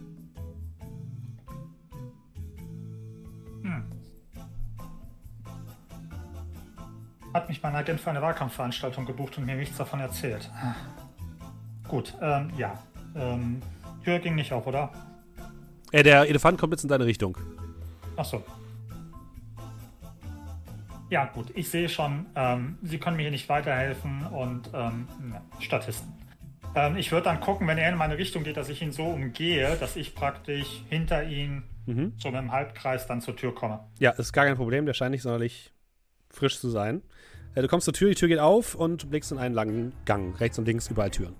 Hat 7.34 7.48
mich 7.48 7.62
mein 7.62 7.74
Agent 7.74 8.00
für 8.00 8.10
eine 8.10 8.20
Wahlkampfveranstaltung 8.20 9.06
gebucht 9.06 9.38
und 9.38 9.46
mir 9.46 9.54
nichts 9.56 9.76
davon 9.78 10.00
erzählt. 10.00 10.50
Gut, 11.88 12.14
ähm, 12.20 12.50
ja. 12.56 12.78
Ähm, 13.14 13.60
Tür 14.04 14.18
ging 14.18 14.34
nicht 14.34 14.52
auf, 14.52 14.66
oder? 14.66 14.90
Äh, 15.92 16.02
der 16.02 16.28
Elefant 16.28 16.58
kommt 16.58 16.72
jetzt 16.72 16.82
in 16.82 16.88
deine 16.88 17.06
Richtung. 17.06 17.36
Achso. 18.16 18.42
Ja, 21.10 21.26
gut, 21.26 21.50
ich 21.54 21.68
sehe 21.70 21.88
schon, 21.90 22.26
ähm, 22.34 22.78
Sie 22.82 22.98
können 22.98 23.16
mir 23.16 23.22
hier 23.22 23.30
nicht 23.30 23.48
weiterhelfen 23.50 24.26
und 24.28 24.70
ähm, 24.72 25.06
ja, 25.30 25.42
Statisten. 25.60 26.10
Ähm, 26.74 26.96
ich 26.96 27.12
würde 27.12 27.24
dann 27.24 27.40
gucken, 27.40 27.66
wenn 27.66 27.76
er 27.76 27.90
in 27.90 27.96
meine 27.98 28.16
Richtung 28.16 28.44
geht, 28.44 28.56
dass 28.56 28.70
ich 28.70 28.80
ihn 28.80 28.92
so 28.92 29.04
umgehe, 29.04 29.76
dass 29.76 29.96
ich 29.96 30.14
praktisch 30.14 30.82
hinter 30.88 31.24
ihn 31.24 31.64
Mhm. 31.84 32.12
so 32.16 32.30
mit 32.30 32.40
dem 32.40 32.52
Halbkreis 32.52 33.08
dann 33.08 33.20
zur 33.20 33.34
Tür 33.34 33.52
komme. 33.52 33.80
Ja, 33.98 34.12
ist 34.12 34.32
gar 34.32 34.44
kein 34.46 34.54
Problem, 34.56 34.86
der 34.86 34.94
scheint 34.94 35.10
nicht 35.10 35.22
sonderlich 35.22 35.72
frisch 36.30 36.60
zu 36.60 36.70
sein. 36.70 37.02
Äh, 37.54 37.62
du 37.62 37.68
kommst 37.68 37.84
zur 37.84 37.94
Tür, 37.94 38.08
die 38.08 38.14
Tür 38.14 38.28
geht 38.28 38.38
auf 38.38 38.74
und 38.74 39.10
blickst 39.10 39.32
in 39.32 39.38
einen 39.38 39.54
langen 39.54 39.92
Gang. 40.04 40.38
Rechts 40.40 40.58
und 40.58 40.66
links 40.66 40.88
überall 40.88 41.10
Türen. 41.10 41.34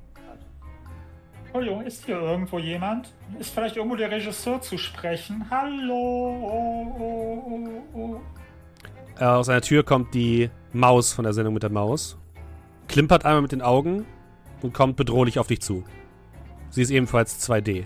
Entschuldigung, 1.45 1.83
ist 1.83 2.07
hier 2.07 2.19
irgendwo 2.19 2.59
jemand? 2.59 3.13
Ist 3.39 3.53
vielleicht 3.53 3.77
irgendwo 3.77 3.97
der 3.97 4.11
Regisseur 4.11 4.61
zu 4.61 4.79
sprechen? 4.79 5.45
Hallo? 5.51 5.95
Oh, 5.95 6.97
oh, 6.99 7.83
oh, 7.95 7.99
oh. 7.99 8.21
Äh, 9.21 9.25
aus 9.25 9.51
einer 9.51 9.61
Tür 9.61 9.85
kommt 9.85 10.15
die 10.15 10.51
Maus 10.73 11.13
von 11.13 11.25
der 11.25 11.35
Sendung 11.35 11.53
mit 11.53 11.63
der 11.63 11.71
Maus, 11.71 12.17
klimpert 12.89 13.27
einmal 13.27 13.43
mit 13.43 13.53
den 13.53 13.61
Augen 13.61 14.07
und 14.63 14.73
kommt 14.73 14.97
bedrohlich 14.97 15.39
auf 15.39 15.47
dich 15.47 15.61
zu. 15.61 15.85
Sie 16.71 16.81
ist 16.81 16.91
ebenfalls 16.91 17.47
2D. 17.47 17.85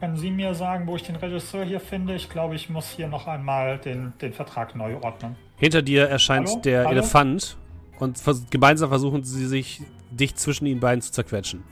Können 0.00 0.16
Sie 0.16 0.30
mir 0.30 0.54
sagen, 0.54 0.86
wo 0.86 0.94
ich 0.96 1.02
den 1.02 1.16
Regisseur 1.16 1.64
hier 1.64 1.80
finde? 1.80 2.14
Ich 2.14 2.28
glaube, 2.30 2.54
ich 2.54 2.68
muss 2.70 2.88
hier 2.90 3.08
noch 3.08 3.26
einmal 3.26 3.78
den, 3.78 4.12
den 4.20 4.32
Vertrag 4.32 4.76
neu 4.76 4.96
ordnen. 5.02 5.34
Hinter 5.56 5.82
dir 5.82 6.08
erscheint 6.08 6.48
Hallo? 6.48 6.60
der 6.60 6.80
Hallo? 6.80 6.90
Elefant 6.92 7.56
und 7.98 8.16
vers 8.18 8.44
gemeinsam 8.48 8.90
versuchen 8.90 9.24
sie 9.24 9.46
sich, 9.46 9.82
dich 10.10 10.36
zwischen 10.36 10.66
ihnen 10.66 10.78
beiden 10.78 11.02
zu 11.02 11.10
zerquetschen. 11.10 11.64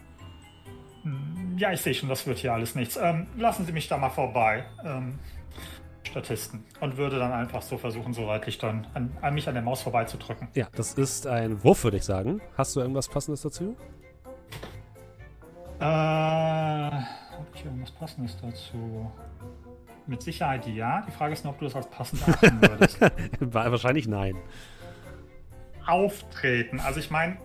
Hm, 1.04 1.56
Ja, 1.56 1.70
ich 1.72 1.80
sehe 1.80 1.94
schon, 1.94 2.08
das 2.08 2.26
wird 2.26 2.38
hier 2.38 2.52
alles 2.52 2.74
nichts. 2.74 2.98
Ähm, 3.00 3.28
lassen 3.36 3.64
Sie 3.64 3.72
mich 3.72 3.86
da 3.86 3.96
mal 3.96 4.10
vorbei. 4.10 4.64
Ähm, 4.84 5.18
Statisten. 6.02 6.64
Und 6.80 6.96
würde 6.96 7.18
dann 7.18 7.32
einfach 7.32 7.62
so 7.62 7.78
versuchen, 7.78 8.12
so 8.12 8.26
seitlich 8.26 8.58
dann 8.58 8.86
an, 8.94 9.16
an 9.22 9.34
mich 9.34 9.46
an 9.48 9.54
der 9.54 9.62
Maus 9.62 9.82
vorbeizudrücken. 9.82 10.48
Ja, 10.54 10.66
das 10.74 10.94
ist 10.94 11.26
ein 11.26 11.62
Wurf, 11.62 11.84
würde 11.84 11.96
ich 11.96 12.04
sagen. 12.04 12.40
Hast 12.56 12.74
du 12.74 12.80
irgendwas 12.80 13.08
Passendes 13.08 13.42
dazu? 13.42 13.76
Äh, 15.78 16.90
habe 17.36 17.46
ich 17.54 17.64
irgendwas 17.64 17.90
Passendes 17.90 18.36
dazu? 18.40 19.10
Mit 20.06 20.22
Sicherheit 20.22 20.66
ja. 20.66 21.02
Die 21.06 21.10
Frage 21.10 21.32
ist 21.32 21.44
nur, 21.44 21.52
ob 21.52 21.58
du 21.58 21.64
das 21.64 21.74
als 21.74 21.90
passend 21.90 22.22
erachten 22.28 22.60
würdest. 22.60 22.98
Wahrscheinlich 23.40 24.06
nein. 24.06 24.36
Auftreten. 25.86 26.80
Also 26.80 27.00
ich 27.00 27.10
meine, 27.10 27.36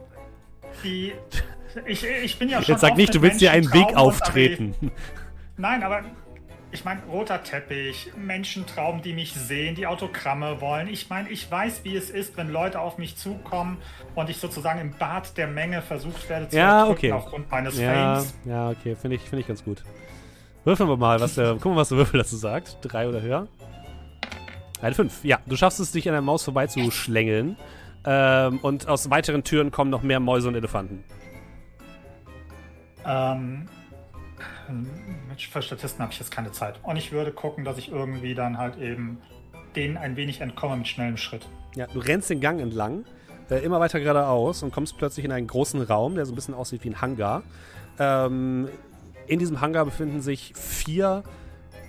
die. 0.84 1.14
Ich, 1.86 2.04
ich 2.04 2.38
bin 2.38 2.50
ja 2.50 2.62
schon. 2.62 2.74
Jetzt 2.74 2.82
sag 2.82 2.98
nicht, 2.98 3.16
du 3.16 3.22
willst 3.22 3.40
dir 3.40 3.54
einen 3.54 3.72
Weg 3.72 3.96
auftreten. 3.96 4.92
Nein, 5.56 5.84
aber 5.84 6.04
ich 6.72 6.86
meine, 6.86 7.02
roter 7.04 7.44
Teppich, 7.44 8.12
Menschentraum, 8.18 9.02
die 9.02 9.14
mich 9.14 9.34
sehen, 9.34 9.76
die 9.76 9.88
Autogramme 9.88 10.62
wollen. 10.62 10.88
Ich 10.88 11.10
meine, 11.10 11.30
ich 11.30 11.50
weiß, 11.50 11.84
wie 11.84 11.96
es 11.96 12.10
ist, 12.10 12.38
wenn 12.38 12.50
Leute 12.50 12.80
auf 12.80 12.98
mich 12.98 13.18
zukommen 13.18 13.78
und 14.16 14.30
ich 14.30 14.38
sozusagen 14.38 14.80
im 14.80 14.94
Bad 14.98 15.38
der 15.38 15.48
Menge 15.48 15.82
versucht 15.82 16.30
werde 16.30 16.50
zu 16.50 16.58
Ja, 16.58 16.88
okay. 16.88 17.12
aufgrund 17.12 17.52
meines 17.52 17.78
Ja, 17.78 18.16
Fames. 18.16 18.34
ja, 18.46 18.70
okay, 18.70 18.96
finde 18.96 19.18
ich, 19.18 19.22
find 19.24 19.42
ich 19.42 19.48
ganz 19.48 19.64
gut. 19.64 19.84
Würfeln 20.64 20.88
wir 20.90 20.98
mal, 20.98 21.20
was 21.20 21.36
der, 21.36 21.54
gucken 21.54 21.74
wir, 21.74 21.78
was 21.78 21.90
der 21.90 21.98
Würfel 21.98 22.20
dazu 22.20 22.38
sagt. 22.38 22.78
Drei 22.82 23.08
oder 23.10 23.22
höher. 23.22 23.48
Eine 24.82 24.96
fünf. 24.96 25.24
Ja, 25.24 25.40
du 25.46 25.56
schaffst 25.56 25.80
es, 25.80 25.92
dich 25.92 26.08
an 26.08 26.14
der 26.14 26.22
Maus 26.22 26.44
vorbeizuschlängeln. 26.44 27.58
Ähm, 28.06 28.60
und 28.60 28.88
aus 28.88 29.10
weiteren 29.10 29.44
Türen 29.44 29.72
kommen 29.72 29.92
noch 29.92 30.02
mehr 30.04 30.20
Mäuse 30.20 30.48
und 30.48 30.56
Elefanten. 30.56 31.04
Ähm, 33.06 33.68
für 35.38 35.62
Statisten 35.62 36.02
habe 36.02 36.12
ich 36.12 36.20
jetzt 36.20 36.32
keine 36.32 36.52
Zeit. 36.52 36.80
Und 36.84 36.98
ich 36.98 37.12
würde 37.12 37.32
gucken, 37.32 37.64
dass 37.64 37.78
ich 37.78 37.92
irgendwie 37.92 38.36
dann 38.36 38.58
halt 38.58 38.78
eben 38.78 39.18
denen 39.76 39.98
ein 39.98 40.16
wenig 40.16 40.42
entkomme 40.42 40.78
mit 40.78 40.88
schnellem 40.88 41.18
Schritt. 41.18 41.48
Ja, 41.76 41.88
du 41.88 42.00
rennst 42.00 42.30
den 42.30 42.42
Gang 42.42 42.60
entlang, 42.60 43.06
äh, 43.50 43.58
immer 43.64 43.80
weiter 43.80 44.00
geradeaus 44.00 44.64
und 44.64 44.74
kommst 44.74 44.98
plötzlich 44.98 45.26
in 45.26 45.32
einen 45.32 45.48
großen 45.48 45.82
Raum, 45.82 46.16
der 46.16 46.26
so 46.26 46.34
ein 46.34 46.36
bisschen 46.36 46.54
aussieht 46.54 46.84
wie 46.84 46.90
ein 46.90 47.02
Hangar. 47.02 47.44
Ähm, 48.00 48.68
in 49.28 49.40
diesem 49.40 49.62
Hangar 49.62 49.86
befinden 49.86 50.22
sich 50.22 50.54
vier 50.56 51.24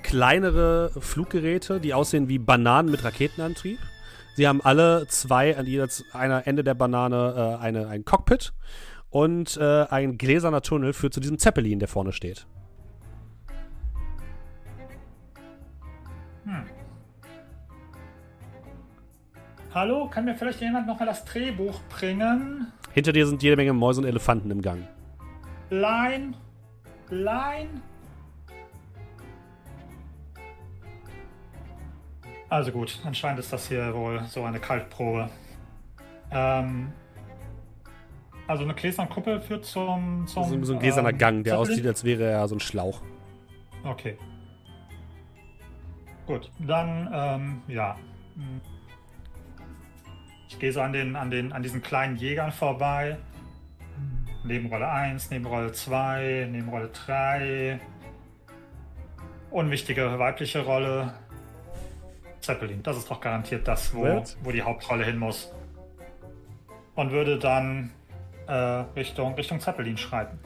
kleinere 0.03 0.91
Fluggeräte, 0.99 1.81
die 1.81 1.95
aussehen 1.95 2.29
wie 2.29 2.39
Bananen 2.39 2.91
mit 2.91 3.05
Raketenantrieb. 3.05 3.79
Sie 4.35 4.49
haben 4.49 4.62
alle 4.62 5.07
zwei 5.09 5.57
an 5.57 5.66
jeder 5.66 5.89
einer 6.12 6.47
Ende 6.47 6.65
der 6.65 6.74
Banane 6.74 7.59
äh, 7.61 7.62
eine, 7.62 7.89
ein 7.89 8.05
Cockpit 8.05 8.53
und 9.12 9.56
äh, 9.59 9.86
ein 9.90 10.18
gläserner 10.18 10.62
Tunnel 10.62 10.93
führt 10.93 11.14
zu 11.14 11.20
diesem 11.20 11.39
Zeppelin, 11.39 11.78
der 11.78 11.89
vorne 11.89 12.12
steht. 12.12 12.47
Hallo, 19.74 20.06
kann 20.06 20.26
mir 20.26 20.34
vielleicht 20.34 20.60
jemand 20.60 20.86
noch 20.86 20.98
mal 21.01 21.06
das 21.06 21.24
Drehbuch 21.24 21.80
bringen? 21.89 22.70
Hinter 22.93 23.12
dir 23.12 23.26
sind 23.26 23.43
jede 23.43 23.56
Menge 23.56 23.72
Mäuse 23.72 24.02
und 24.02 24.06
Elefanten 24.06 24.51
im 24.51 24.60
Gang. 24.60 24.86
Line? 25.70 26.34
Line? 27.09 27.80
Also 32.51 32.70
gut, 32.70 33.01
anscheinend 33.05 33.40
ist 33.40 33.51
das 33.51 33.68
hier 33.68 33.94
wohl 33.94 34.22
so 34.28 34.44
eine 34.44 34.60
Kaltprobe. 34.60 35.30
Ähm, 36.30 36.93
also 38.47 38.64
eine 38.64 38.74
gläserne 38.74 39.09
Kuppel 39.09 39.40
führt 39.40 39.64
zum... 39.64 40.27
zum 40.27 40.44
So, 40.44 40.64
so 40.64 40.73
ein 40.74 40.78
gläserner 40.78 41.10
ähm, 41.10 41.19
Gang, 41.19 41.44
der 41.44 41.59
aussieht, 41.59 41.86
als 41.86 42.05
wäre 42.05 42.24
er 42.24 42.48
so 42.48 42.56
ein 42.56 42.60
Schlauch. 42.60 43.01
Okay. 43.85 44.16
Gut, 46.27 46.51
dann, 46.59 47.10
ähm, 47.12 47.62
ja. 47.69 47.97
Ich 50.48 50.59
gehe 50.59 50.73
so 50.73 50.81
an, 50.81 50.93
den, 50.93 51.16
an, 51.16 51.31
den, 51.31 51.52
an 51.52 51.62
diesen 51.62 51.82
kleinen 51.82 52.16
Jägern 52.16 52.52
vorbei. 52.52 53.19
Nebenrolle 54.44 54.89
1, 54.89 55.31
Nebenrolle 55.31 55.73
2, 55.73 56.48
Nebenrolle 56.51 56.89
3. 56.89 57.81
Unwichtige 59.51 60.19
weibliche 60.19 60.64
Rolle. 60.64 61.14
Zeppelin, 62.40 62.82
das 62.82 62.97
ist 62.97 63.10
doch 63.10 63.20
garantiert 63.20 63.69
das, 63.69 63.94
wo, 63.94 64.02
What? 64.02 64.36
wo 64.43 64.51
die 64.51 64.62
Hauptrolle 64.62 65.05
hin 65.05 65.19
muss. 65.19 65.52
Und 66.94 67.12
würde 67.12 67.39
dann 67.39 67.93
äh, 68.53 68.85
Richtung, 68.97 69.35
Richtung 69.35 69.61
Zeppelin 69.61 69.97
schreiten. 69.97 70.39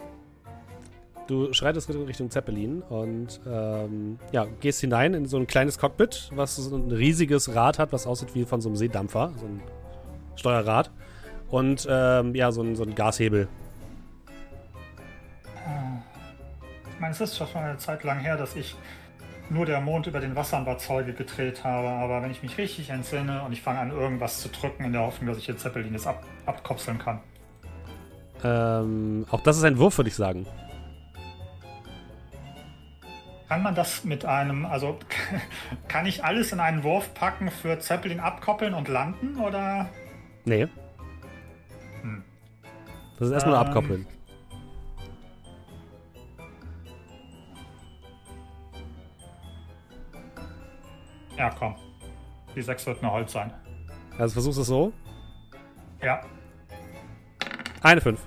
Du 1.26 1.52
schreitest 1.52 1.88
Richtung 1.88 2.30
Zeppelin 2.30 2.82
und 2.82 3.40
ähm, 3.50 4.20
ja, 4.30 4.46
gehst 4.60 4.80
hinein 4.80 5.12
in 5.12 5.26
so 5.26 5.36
ein 5.36 5.48
kleines 5.48 5.76
Cockpit, 5.76 6.30
was 6.32 6.54
so 6.54 6.76
ein 6.76 6.92
riesiges 6.92 7.52
Rad 7.52 7.80
hat, 7.80 7.92
was 7.92 8.06
aussieht 8.06 8.34
wie 8.34 8.44
von 8.44 8.60
so 8.60 8.68
einem 8.68 8.76
Seedampfer, 8.76 9.32
so 9.36 9.46
ein 9.46 9.60
Steuerrad. 10.36 10.92
Und 11.48 11.86
ähm, 11.90 12.34
ja, 12.36 12.52
so 12.52 12.62
ein, 12.62 12.76
so 12.76 12.84
ein 12.84 12.94
Gashebel. 12.94 13.48
Ich 16.94 17.00
meine, 17.00 17.12
es 17.12 17.20
ist 17.20 17.36
schon 17.36 17.48
eine 17.56 17.76
Zeit 17.78 18.04
lang 18.04 18.20
her, 18.20 18.36
dass 18.36 18.54
ich 18.54 18.76
nur 19.50 19.66
der 19.66 19.80
Mond 19.80 20.06
über 20.06 20.20
den 20.20 20.34
Wassern 20.36 20.64
war 20.64 20.78
Zeuge 20.78 21.12
gedreht 21.12 21.64
habe, 21.64 21.88
aber 21.88 22.22
wenn 22.22 22.30
ich 22.30 22.42
mich 22.42 22.56
richtig 22.56 22.90
entsinne 22.90 23.42
und 23.42 23.52
ich 23.52 23.62
fange 23.62 23.80
an, 23.80 23.90
irgendwas 23.90 24.40
zu 24.40 24.48
drücken, 24.48 24.84
in 24.84 24.92
der 24.92 25.02
Hoffnung, 25.02 25.28
dass 25.28 25.38
ich 25.38 25.46
den 25.46 25.58
Zeppelin 25.58 25.92
jetzt 25.92 26.06
ab, 26.06 26.24
abkopseln 26.46 26.98
kann. 26.98 27.20
Ähm, 28.46 29.26
auch 29.30 29.40
das 29.40 29.56
ist 29.56 29.64
ein 29.64 29.76
Wurf, 29.78 29.98
würde 29.98 30.08
ich 30.08 30.14
sagen. 30.14 30.46
Kann 33.48 33.62
man 33.62 33.74
das 33.74 34.04
mit 34.04 34.24
einem, 34.24 34.66
also 34.66 34.98
kann 35.88 36.06
ich 36.06 36.24
alles 36.24 36.52
in 36.52 36.60
einen 36.60 36.84
Wurf 36.84 37.12
packen 37.14 37.50
für 37.50 37.78
Zeppelin 37.80 38.20
abkoppeln 38.20 38.74
und 38.74 38.88
landen 38.88 39.36
oder? 39.38 39.88
Nee. 40.44 40.68
Hm. 42.02 42.22
Das 43.18 43.28
ist 43.28 43.34
erstmal 43.34 43.54
Ähm, 43.60 43.66
abkoppeln. 43.66 44.06
Ja, 51.36 51.50
komm. 51.50 51.74
Die 52.54 52.62
6 52.62 52.86
wird 52.86 53.02
nur 53.02 53.12
Holz 53.12 53.32
sein. 53.32 53.52
Also 54.18 54.34
versuchst 54.34 54.58
du 54.58 54.62
es 54.62 54.68
so. 54.68 54.92
Ja. 56.00 56.20
Eine 57.82 58.00
5. 58.00 58.18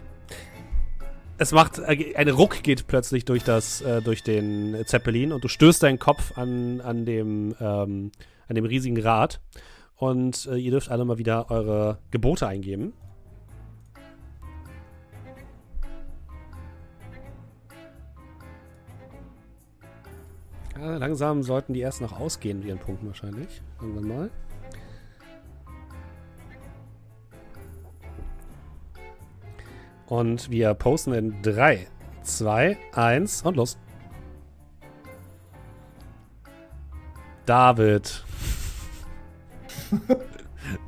Es 1.42 1.54
macht, 1.54 1.80
äh, 1.80 2.16
ein 2.16 2.28
Ruck 2.28 2.64
geht 2.64 2.86
plötzlich 2.88 3.24
durch 3.24 3.46
das, 3.46 3.82
äh, 3.82 4.02
durch 4.02 4.24
den 4.24 4.86
Zeppelin 4.86 5.32
und 5.32 5.42
du 5.42 5.48
stößt 5.48 5.82
deinen 5.82 5.98
Kopf 5.98 6.38
an, 6.38 6.82
an 6.82 7.06
dem, 7.06 7.56
ähm, 7.62 8.12
an 8.50 8.56
dem 8.56 8.66
riesigen 8.66 9.00
Rad. 9.02 9.40
Und 9.96 10.48
äh, 10.52 10.58
ihr 10.58 10.72
dürft 10.72 10.92
alle 10.92 11.06
mal 11.06 11.18
wieder 11.18 11.50
eure 11.50 12.00
Gebote 12.12 12.46
eingeben. 12.46 12.92
Ja, 20.78 20.98
langsam 20.98 21.44
sollten 21.44 21.74
die 21.74 21.80
erst 21.80 22.02
noch 22.02 22.20
ausgehen 22.20 22.60
mit 22.60 22.68
ihren 22.68 22.80
Punkten 22.80 23.08
wahrscheinlich. 23.08 23.62
Irgendwann 23.82 24.08
mal. 24.10 24.30
Und 30.10 30.50
wir 30.50 30.74
posten 30.74 31.14
in 31.14 31.42
3, 31.44 31.88
2, 32.24 32.78
1 32.94 33.44
und 33.44 33.56
los. 33.56 33.78
David. 37.46 38.24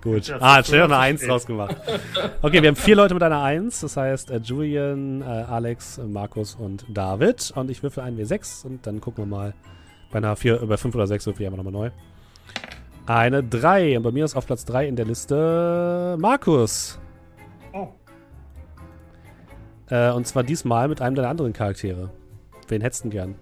Gut. 0.01 0.31
Ah, 0.39 0.63
schnell 0.63 0.81
noch 0.81 0.85
eine 0.85 0.97
1 0.97 1.19
spät. 1.19 1.29
draus 1.29 1.45
gemacht. 1.45 1.75
Okay, 2.43 2.61
wir 2.61 2.69
haben 2.69 2.75
vier 2.75 2.95
Leute 2.95 3.13
mit 3.13 3.23
einer 3.23 3.41
1. 3.41 3.81
Das 3.81 3.97
heißt 3.97 4.31
äh, 4.31 4.37
Julian, 4.37 5.21
äh, 5.21 5.25
Alex, 5.25 5.99
äh, 5.99 6.03
Markus 6.03 6.55
und 6.55 6.85
David. 6.89 7.51
Und 7.55 7.69
ich 7.69 7.83
würfel 7.83 8.03
einen 8.03 8.17
W6 8.19 8.65
und 8.65 8.85
dann 8.85 9.01
gucken 9.01 9.23
wir 9.23 9.27
mal. 9.27 9.53
Bei 10.11 10.17
einer 10.17 10.35
4, 10.35 10.59
über 10.59 10.77
5 10.77 10.93
oder 10.95 11.07
6 11.07 11.27
würfel 11.27 11.43
ich 11.43 11.47
einfach 11.47 11.63
nochmal 11.63 11.73
neu. 11.73 11.91
Eine 13.05 13.43
3. 13.43 13.97
Und 13.97 14.03
bei 14.03 14.11
mir 14.11 14.25
ist 14.25 14.35
auf 14.35 14.45
Platz 14.45 14.65
3 14.65 14.87
in 14.87 14.95
der 14.95 15.05
Liste 15.05 16.17
Markus. 16.19 16.99
Oh. 17.73 17.87
Äh, 19.91 20.11
und 20.11 20.25
zwar 20.25 20.43
diesmal 20.43 20.87
mit 20.87 21.01
einem 21.01 21.15
deiner 21.15 21.29
anderen 21.29 21.53
Charaktere. 21.53 22.09
Wen 22.67 22.81
hättest 22.81 23.05
du 23.05 23.09
gern? 23.09 23.35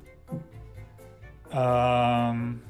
Ähm. 1.53 2.61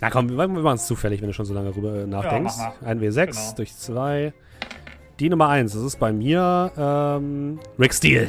Na 0.00 0.10
komm, 0.10 0.28
wir 0.30 0.46
machen 0.46 0.76
es 0.76 0.86
zufällig, 0.86 1.20
wenn 1.20 1.28
du 1.28 1.34
schon 1.34 1.46
so 1.46 1.54
lange 1.54 1.74
rüber 1.74 2.02
äh, 2.02 2.06
nachdenkst. 2.06 2.54
mach 2.58 2.80
mal. 2.80 2.88
Ein 2.88 3.00
W6 3.00 3.26
Genau. 3.26 3.52
durch 3.56 3.74
2. 3.74 4.32
Die 5.18 5.28
Nummer 5.28 5.48
1, 5.48 5.72
das 5.72 5.82
ist 5.82 5.98
bei 5.98 6.12
mir 6.12 6.70
ähm, 6.76 7.58
Rick 7.78 7.92
Steele. 7.92 8.28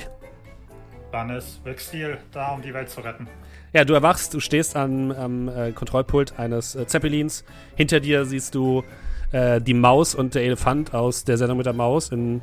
Dann 1.12 1.30
ist 1.30 1.62
Rick 1.66 1.80
Steele 1.80 2.18
da, 2.32 2.54
um 2.54 2.62
die 2.64 2.74
Welt 2.74 2.90
zu 2.90 3.02
retten. 3.02 3.28
Ja, 3.74 3.86
du 3.86 3.94
erwachst, 3.94 4.34
du 4.34 4.40
stehst 4.40 4.76
am 4.76 5.12
am, 5.12 5.48
äh, 5.48 5.72
Kontrollpult 5.72 6.40
eines 6.40 6.76
äh, 6.76 6.88
Zeppelins. 6.88 7.44
Hinter 7.76 8.00
dir 8.00 8.26
siehst 8.26 8.56
du 8.56 8.84
äh, 9.32 9.62
die 9.62 9.74
Maus 9.74 10.16
und 10.16 10.36
der 10.36 10.44
Elefant 10.44 10.94
aus 10.94 11.24
der 11.24 11.38
Sendung 11.38 11.58
mit 11.58 11.66
der 11.66 11.74
Maus 11.74 12.10
in 12.10 12.42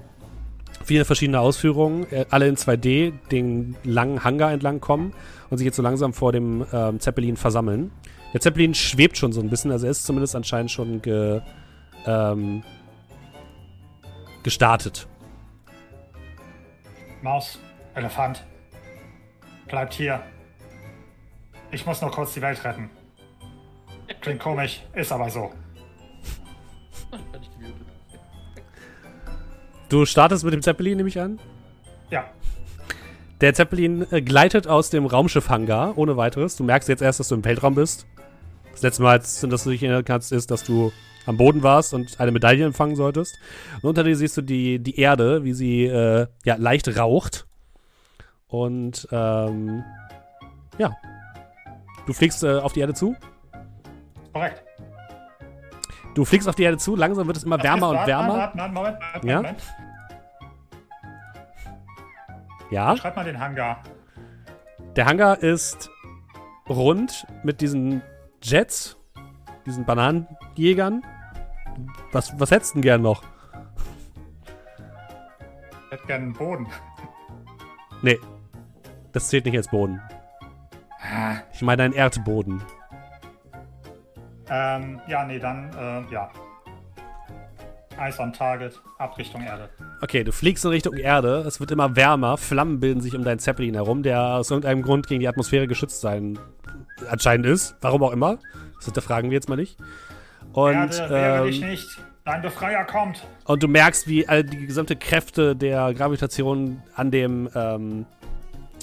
viele 0.85 1.05
verschiedene 1.05 1.41
Ausführungen, 1.41 2.07
äh, 2.13 2.27
alle 2.31 2.49
in 2.49 2.57
2D, 2.57 3.13
den 3.31 3.77
langen 3.83 4.23
Hangar 4.25 4.53
entlang 4.53 4.81
kommen 4.81 5.13
und 5.51 5.59
sich 5.59 5.65
jetzt 5.65 5.77
so 5.77 5.83
langsam 5.83 6.13
vor 6.13 6.33
dem 6.33 6.65
ähm, 6.73 7.01
Zeppelin 7.01 7.37
versammeln. 7.37 7.91
Der 8.33 8.41
Zeppelin 8.41 8.75
schwebt 8.75 9.17
schon 9.17 9.33
so 9.33 9.41
ein 9.41 9.51
bisschen, 9.51 9.73
also 9.73 9.87
er 9.87 9.91
ist 9.91 10.05
zumindest 10.05 10.37
anscheinend 10.37 10.71
schon 10.71 11.03
ge, 11.03 11.41
ähm, 12.07 12.63
gestartet. 14.43 15.07
Maus, 17.23 17.59
Elefant. 17.95 18.45
Bleibt 19.67 19.95
hier. 19.95 20.23
Ich 21.73 21.85
muss 21.85 22.01
nur 22.01 22.11
kurz 22.11 22.35
die 22.35 22.43
Welt 22.43 22.63
retten. 22.65 22.91
Klingt 24.21 24.41
komisch, 24.41 24.83
ist 24.95 25.11
aber 25.11 25.29
so. 25.31 25.51
Bin 27.11 27.43
ich 27.43 27.51
gemutet. 27.53 27.87
Du 29.89 30.05
startest 30.05 30.45
mit 30.45 30.53
dem 30.53 30.63
Zeppelin, 30.63 30.97
nehme 30.97 31.09
ich 31.09 31.21
an. 31.21 31.39
Ja, 32.11 32.25
Der 33.41 33.55
Zeppelin 33.55 34.07
äh, 34.11 34.23
gleitet 34.23 34.67
aus 34.67 34.91
dem 34.91 35.07
Raumschiff-Hangar 35.07 35.97
ohne 35.99 36.17
weiteres. 36.17 36.57
Du 36.57 36.65
merkst 36.65 36.89
jetzt 36.89 37.03
erst, 37.03 37.21
dass 37.21 37.29
du 37.29 37.35
im 37.37 37.45
Weltraum 37.45 37.75
bist. 37.75 38.07
Das 38.73 38.83
letzte 38.83 39.03
Mal, 39.03 39.19
dass 39.19 39.41
du 39.41 39.71
dich 39.71 39.83
erinnern 39.83 40.05
kannst, 40.05 40.33
ist, 40.33 40.51
dass 40.51 40.65
du 40.65 40.93
am 41.25 41.37
Boden 41.37 41.63
warst 41.63 41.95
und 41.95 42.21
eine 42.21 42.31
Medaille 42.31 42.65
empfangen 42.65 42.95
solltest. 42.95 43.39
Und 43.83 43.89
unter 43.89 44.05
dir 44.05 44.17
siehst 44.17 44.37
du 44.37 44.43
die, 44.43 44.79
die 44.79 44.99
Erde, 45.01 45.45
wie 45.45 45.53
sie 45.55 45.85
äh, 45.87 46.27
ja, 46.45 46.57
leicht 46.57 46.97
raucht. 46.97 47.47
Und 48.49 49.09
ähm, 49.11 49.83
ja. 50.79 50.95
Du 52.07 52.13
fliegst 52.13 52.45
äh, 52.45 52.59
auf 52.59 52.73
die 52.73 52.81
Erde 52.81 52.95
zu. 52.95 53.17
korrekt. 54.33 54.63
Du 56.17 56.25
fliegst 56.25 56.49
auf 56.49 56.55
die 56.55 56.63
Erde 56.63 56.79
zu. 56.79 56.97
Langsam 56.97 57.27
wird 57.27 57.37
es 57.37 57.45
immer 57.45 57.63
wärmer 57.63 57.91
und 57.91 58.07
wärmer. 58.07 58.39
Warte, 58.39 58.57
Moment, 58.73 58.99
warte, 59.13 59.27
Ja? 59.27 59.37
Moment. 59.37 59.63
Ja. 62.71 62.97
Schreib 62.97 63.17
mal 63.17 63.25
den 63.27 63.39
Hangar. 63.39 63.83
Der 64.97 65.05
Hangar 65.05 65.39
ist 65.43 65.91
rund 66.71 67.27
mit 67.43 67.61
diesen 67.61 68.01
Jets, 68.43 68.97
diesen 69.67 69.85
Bananenjägern. 69.85 71.03
Was, 72.13 72.41
was 72.41 72.51
hättest 72.51 72.73
du 72.73 72.77
denn 72.77 72.83
gern 72.83 73.03
noch? 73.03 73.23
Ich 75.69 75.93
hätte 75.93 76.07
gerne 76.07 76.25
einen 76.25 76.33
Boden. 76.33 76.67
Nee, 78.01 78.19
das 79.13 79.29
zählt 79.29 79.45
nicht 79.45 79.57
als 79.57 79.69
Boden. 79.69 80.01
Ah. 80.99 81.37
Ich 81.53 81.61
meine 81.61 81.83
einen 81.83 81.95
Erdboden. 81.95 82.63
Ähm, 84.51 85.01
ja, 85.09 85.25
nee, 85.25 85.39
dann, 85.39 85.71
äh, 85.75 86.13
ja. 86.13 86.31
Eis 87.99 88.21
on 88.21 88.33
Target, 88.33 88.79
ab 88.99 89.17
Richtung 89.17 89.43
Erde. 89.43 89.71
Okay, 90.03 90.23
du 90.23 90.31
fliegst 90.31 90.65
in 90.65 90.71
Richtung 90.71 90.95
Erde. 90.95 91.45
Es 91.47 91.61
wird 91.61 91.71
immer 91.71 91.97
wärmer. 91.97 92.37
Flammen 92.37 92.79
bilden 92.79 93.01
sich 93.01 93.15
um 93.17 93.25
deinen 93.25 93.39
Zeppelin 93.39 93.75
herum, 93.75 94.03
der 94.03 94.21
aus 94.21 94.51
irgendeinem 94.51 94.83
Grund 94.83 95.07
gegen 95.07 95.21
die 95.21 95.29
Atmosphäre 95.29 95.67
geschützt 95.67 96.03
sein 96.03 96.39
anscheinend 97.09 97.47
ist. 97.47 97.75
Warum 97.81 98.03
auch 98.03 98.13
immer. 98.13 98.39
Das 98.77 98.85
hinterfragen 98.85 99.31
wir 99.31 99.37
jetzt 99.37 99.49
mal 99.49 99.57
nicht. 99.57 99.79
Und, 100.53 100.75
Erde, 100.75 101.11
wehre 101.11 101.47
dich 101.47 101.63
ähm, 101.63 101.69
nicht. 101.69 101.89
Dein 102.25 102.43
Befreier 102.43 102.85
kommt. 102.85 103.25
Und 103.45 103.63
du 103.63 103.69
merkst, 103.69 104.09
wie 104.09 104.29
all 104.29 104.43
die 104.43 104.67
gesamte 104.67 104.97
Kräfte 104.97 105.55
der 105.55 105.95
Gravitation 105.95 106.83
an 106.95 107.13
dem, 107.13 107.49
ähm, 107.55 108.05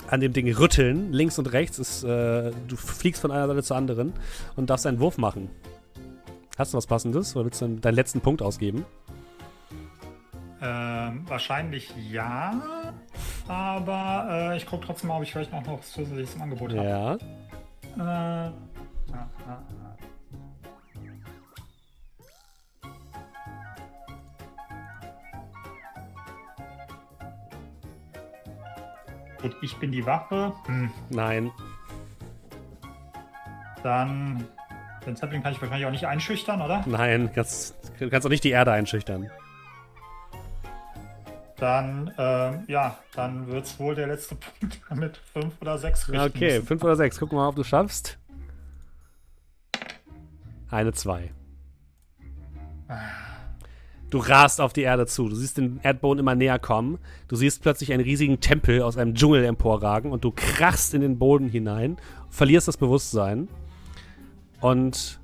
an 0.08 0.20
dem 0.20 0.34
Ding 0.34 0.52
rütteln, 0.54 1.12
links 1.12 1.40
und 1.40 1.48
rechts. 1.54 1.80
Ist, 1.80 2.04
äh, 2.04 2.52
du 2.68 2.76
fliegst 2.76 3.22
von 3.22 3.32
einer 3.32 3.48
Seite 3.48 3.64
zur 3.64 3.78
anderen 3.78 4.14
und 4.56 4.70
darfst 4.70 4.86
einen 4.86 5.00
Wurf 5.00 5.18
machen. 5.18 5.50
Hast 6.58 6.74
du 6.74 6.78
was 6.78 6.88
Passendes 6.88 7.36
oder 7.36 7.46
willst 7.46 7.62
du 7.62 7.68
deinen 7.68 7.96
letzten 7.96 8.22
Punkt 8.22 8.42
ausgeben? 8.42 8.86
Ähm, 10.62 11.26
wahrscheinlich 11.28 11.94
ja. 12.10 12.94
Aber 13.48 14.28
äh, 14.30 14.58
ich 14.58 14.66
gucke 14.66 14.86
trotzdem 14.86 15.10
mal, 15.10 15.18
ob 15.18 15.24
ich 15.24 15.32
vielleicht 15.32 15.52
noch 15.52 15.66
was 15.68 15.92
zusätzliches 15.92 16.36
im 16.36 16.42
Angebot 16.44 16.74
habe. 16.74 17.20
Ja. 17.98 18.48
Äh, 18.48 18.52
Gut, 29.44 29.56
ich 29.62 29.76
bin 29.78 29.92
die 29.92 30.04
Waffe. 30.06 30.54
Hm, 30.66 30.90
Nein. 31.10 31.52
dann. 33.84 34.48
Den 35.06 35.18
Zeppelin 35.18 35.44
kann 35.44 35.52
ich 35.52 35.62
wahrscheinlich 35.62 35.86
auch 35.86 35.92
nicht 35.92 36.08
einschüchtern, 36.08 36.62
oder? 36.62 36.82
Nein. 36.88 37.30
Kannst, 37.36 37.76
du 38.00 38.10
kannst 38.10 38.26
auch 38.26 38.30
nicht 38.32 38.46
die 38.46 38.52
Erde 38.52 38.72
einschüchtern. 38.72 39.30
Dann, 41.58 42.14
ähm, 42.18 42.64
ja, 42.68 42.98
dann 43.14 43.48
wird 43.48 43.66
es 43.66 43.78
wohl 43.80 43.96
der 43.96 44.08
letzte 44.08 44.36
Punkt 44.60 44.80
mit 44.96 45.18
5 45.18 45.62
oder 45.62 45.78
6 45.78 46.10
richten 46.10 46.26
Okay, 46.26 46.54
müssen. 46.54 46.66
fünf 46.68 46.84
oder 46.86 46.96
sechs. 46.96 47.20
Gucken 47.20 47.38
wir 47.38 47.42
mal, 47.44 47.50
ob 47.50 47.56
du 47.58 47.64
schaffst. 47.66 48.18
Eine 50.72 50.94
zwei. 50.94 51.32
Du 54.14 54.20
rast 54.20 54.62
auf 54.62 54.74
die 54.74 54.84
Erde 54.84 55.08
zu. 55.08 55.28
Du 55.28 55.34
siehst 55.34 55.58
den 55.58 55.80
Erdboden 55.82 56.20
immer 56.20 56.36
näher 56.36 56.60
kommen. 56.60 57.00
Du 57.28 57.36
siehst 57.36 57.64
plötzlich 57.64 57.92
einen 57.92 58.04
riesigen 58.04 58.40
Tempel 58.40 58.84
aus 58.84 58.96
einem 58.96 59.16
Dschungel 59.16 59.44
emporragen 59.44 60.12
und 60.12 60.24
du 60.24 60.30
krachst 60.30 60.94
in 60.94 61.02
den 61.02 61.18
Boden 61.18 61.50
hinein, 61.50 61.98
verlierst 62.30 62.68
das 62.68 62.78
Bewusstsein. 62.78 63.48
Und 64.62 65.20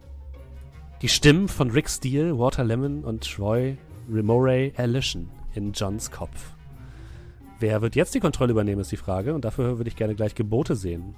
die 1.03 1.07
Stimmen 1.07 1.49
von 1.49 1.69
Rick 1.69 1.87
Steele, 1.87 2.39
Walter 2.39 2.63
Lemon 2.63 3.03
und 3.03 3.31
Troy 3.31 3.77
Remore 4.11 4.71
erlöschen 4.75 5.29
in 5.53 5.71
Johns 5.73 6.09
Kopf. 6.09 6.55
Wer 7.59 7.83
wird 7.83 7.95
jetzt 7.95 8.15
die 8.15 8.19
Kontrolle 8.19 8.53
übernehmen, 8.53 8.81
ist 8.81 8.91
die 8.91 8.97
Frage. 8.97 9.35
Und 9.35 9.45
dafür 9.45 9.77
würde 9.77 9.89
ich 9.89 9.97
gerne 9.97 10.15
gleich 10.15 10.33
Gebote 10.33 10.75
sehen. 10.75 11.13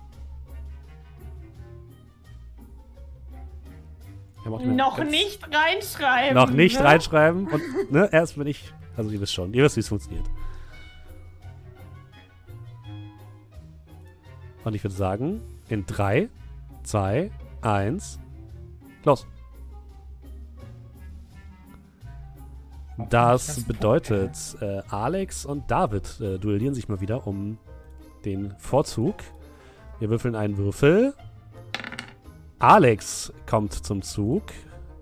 Noch 4.46 4.98
ganz- 4.98 5.12
nicht 5.12 5.44
reinschreiben. 5.54 6.36
Noch 6.36 6.50
nicht 6.50 6.80
ne? 6.80 6.86
reinschreiben. 6.86 7.48
Und 7.48 7.92
ne, 7.92 8.10
erst 8.12 8.38
wenn 8.38 8.48
ich. 8.48 8.74
Also 8.98 9.12
ihr 9.12 9.22
wisst 9.22 9.34
schon. 9.34 9.54
Ihr 9.54 9.64
wisst, 9.64 9.76
wie 9.76 9.82
es 9.82 9.88
funktioniert. 9.90 10.26
Und 14.64 14.76
ich 14.76 14.84
würde 14.84 14.96
sagen, 14.96 15.42
in 15.70 15.86
3, 15.86 16.30
2, 16.84 17.32
1, 17.62 18.20
los. 19.04 19.26
Das 23.10 23.64
bedeutet, 23.64 24.38
äh, 24.62 24.82
Alex 24.90 25.46
und 25.46 25.72
David 25.72 26.20
äh, 26.20 26.38
duellieren 26.38 26.76
sich 26.76 26.88
mal 26.88 27.02
wieder 27.02 27.26
um 27.26 27.58
den 28.26 28.54
Vorzug. 28.60 29.16
Wir 30.00 30.10
würfeln 30.10 30.36
einen 30.36 30.58
Würfel. 30.58 31.16
Alex 32.62 33.34
kommt 33.48 33.74
zum 33.74 34.04
Zug. 34.04 34.44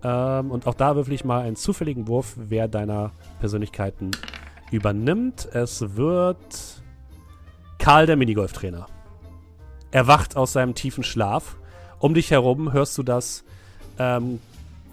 Ähm, 0.02 0.50
und 0.50 0.66
auch 0.66 0.76
da 0.76 0.96
würfel 0.96 1.14
ich 1.14 1.26
mal 1.26 1.42
einen 1.42 1.58
zufälligen 1.58 2.08
Wurf, 2.08 2.36
wer 2.38 2.70
deiner 2.70 3.12
Persönlichkeiten 3.42 4.12
übernimmt. 4.72 5.48
Es 5.52 5.98
wird 5.98 6.82
Karl, 7.78 8.06
der 8.06 8.16
Minigolftrainer. 8.16 8.88
Er 9.92 10.08
wacht 10.08 10.38
aus 10.38 10.54
seinem 10.54 10.74
tiefen 10.74 11.04
Schlaf. 11.04 11.58
Um 12.00 12.14
dich 12.14 12.32
herum 12.32 12.72
hörst 12.72 12.98
du 12.98 13.04
das, 13.04 13.44
ähm, 13.98 14.40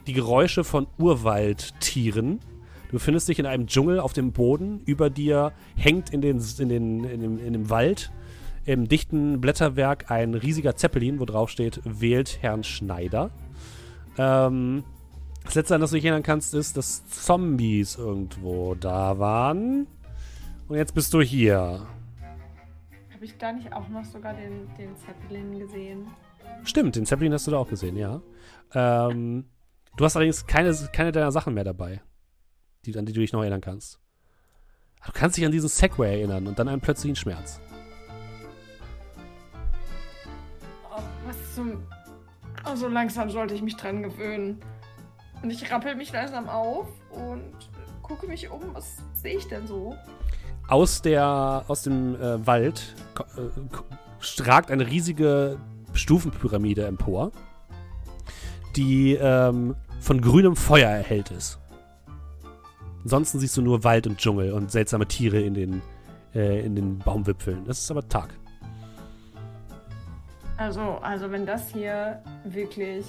die 0.09 0.13
Geräusche 0.13 0.65
von 0.65 0.89
Urwaldtieren. 0.99 2.41
Du 2.87 2.93
befindest 2.93 3.29
dich 3.29 3.39
in 3.39 3.47
einem 3.47 3.69
Dschungel 3.69 4.01
auf 4.01 4.13
dem 4.13 4.33
Boden. 4.33 4.81
Über 4.87 5.09
dir 5.09 5.53
hängt 5.77 6.11
in, 6.11 6.21
den, 6.21 6.43
in, 6.59 6.69
den, 6.69 7.05
in, 7.05 7.21
dem, 7.21 7.39
in 7.39 7.53
dem 7.53 7.71
Wald 7.71 8.11
im 8.67 8.89
dichten 8.89 9.41
Blätterwerk 9.41 10.11
ein 10.11 10.35
riesiger 10.35 10.77
Zeppelin, 10.77 11.21
wo 11.21 11.25
drauf 11.25 11.49
steht, 11.51 11.81
wählt 11.85 12.43
Herrn 12.43 12.65
Schneider. 12.65 13.31
Ähm, 14.19 14.85
das 15.45 15.55
letzte, 15.55 15.77
an 15.77 15.81
das 15.81 15.91
du 15.91 15.97
dich 15.97 16.05
erinnern 16.05 16.25
kannst, 16.25 16.53
ist, 16.53 16.77
dass 16.77 17.07
Zombies 17.09 17.97
irgendwo 17.97 18.75
da 18.75 19.19
waren. 19.21 19.87
Und 20.69 20.77
jetzt 20.77 20.95
bist 20.95 21.15
du 21.15 21.21
hier. 21.21 21.87
Habe 23.15 23.25
ich 23.25 23.39
da 23.39 23.53
nicht 23.53 23.73
auch 23.73 23.89
noch 23.89 24.05
sogar 24.05 24.35
den, 24.35 24.69
den 24.77 24.97
Zeppelin 24.97 25.59
gesehen? 25.61 26.09
Stimmt, 26.65 26.97
den 26.97 27.07
Zeppelin 27.07 27.33
hast 27.33 27.47
du 27.47 27.53
da 27.53 27.59
auch 27.59 27.69
gesehen, 27.69 27.97
ja. 27.97 28.21
Ähm, 28.75 29.45
du 29.97 30.05
hast 30.05 30.17
allerdings 30.17 30.47
keine, 30.47 30.75
keine 30.93 31.13
deiner 31.13 31.31
Sachen 31.31 31.55
mehr 31.55 31.65
dabei, 31.65 32.03
die, 32.85 32.99
an 32.99 33.07
die 33.07 33.13
du 33.13 33.21
dich 33.21 33.33
noch 33.33 33.41
erinnern 33.43 33.61
kannst. 33.61 34.01
Du 35.07 35.13
kannst 35.13 35.37
dich 35.37 35.47
an 35.47 35.53
diesen 35.53 35.69
Segway 35.69 36.17
erinnern 36.19 36.49
und 36.49 36.59
dann 36.59 36.67
einen 36.67 36.81
plötzlichen 36.81 37.15
Schmerz. 37.15 37.61
Zum. 41.57 41.83
Oh, 42.71 42.77
so 42.77 42.89
langsam 42.89 43.31
sollte 43.31 43.55
ich 43.55 43.63
mich 43.63 43.77
dran 43.77 44.03
gewöhnen. 44.03 44.61
Und 45.43 45.51
ich 45.51 45.71
rappel 45.71 45.95
mich 45.95 46.13
langsam 46.13 46.49
auf 46.49 46.89
und 47.11 47.53
gucke 48.03 48.27
mich 48.27 48.49
um. 48.51 48.63
Was 48.73 48.97
sehe 49.15 49.37
ich 49.37 49.49
denn 49.49 49.67
so? 49.67 49.97
Aus, 50.69 51.03
der, 51.03 51.65
aus 51.69 51.83
dem 51.83 52.17
äh, 52.17 52.47
Wald 52.47 52.97
äh, 53.37 53.41
stragt 54.19 54.71
eine 54.71 54.87
riesige 54.87 55.59
Stufenpyramide 55.93 56.87
empor, 56.87 57.31
die 58.75 59.15
ähm, 59.15 59.77
von 60.01 60.21
grünem 60.21 60.57
Feuer 60.57 60.91
erhellt 60.91 61.31
ist. 61.31 61.59
Ansonsten 63.05 63.39
siehst 63.39 63.57
du 63.57 63.63
nur 63.63 63.85
Wald 63.85 64.09
und 64.09 64.19
Dschungel 64.19 64.53
und 64.53 64.73
seltsame 64.73 65.07
Tiere 65.07 65.41
in 65.41 65.55
den, 65.55 65.83
äh, 66.35 66.65
in 66.67 66.75
den 66.75 66.99
Baumwipfeln. 66.99 67.65
Das 67.65 67.79
ist 67.79 67.91
aber 67.91 68.09
Tag. 68.09 68.31
Also, 70.57 70.99
also 71.03 71.31
wenn 71.31 71.47
das 71.47 71.71
hier 71.73 72.23
wirklich. 72.45 73.05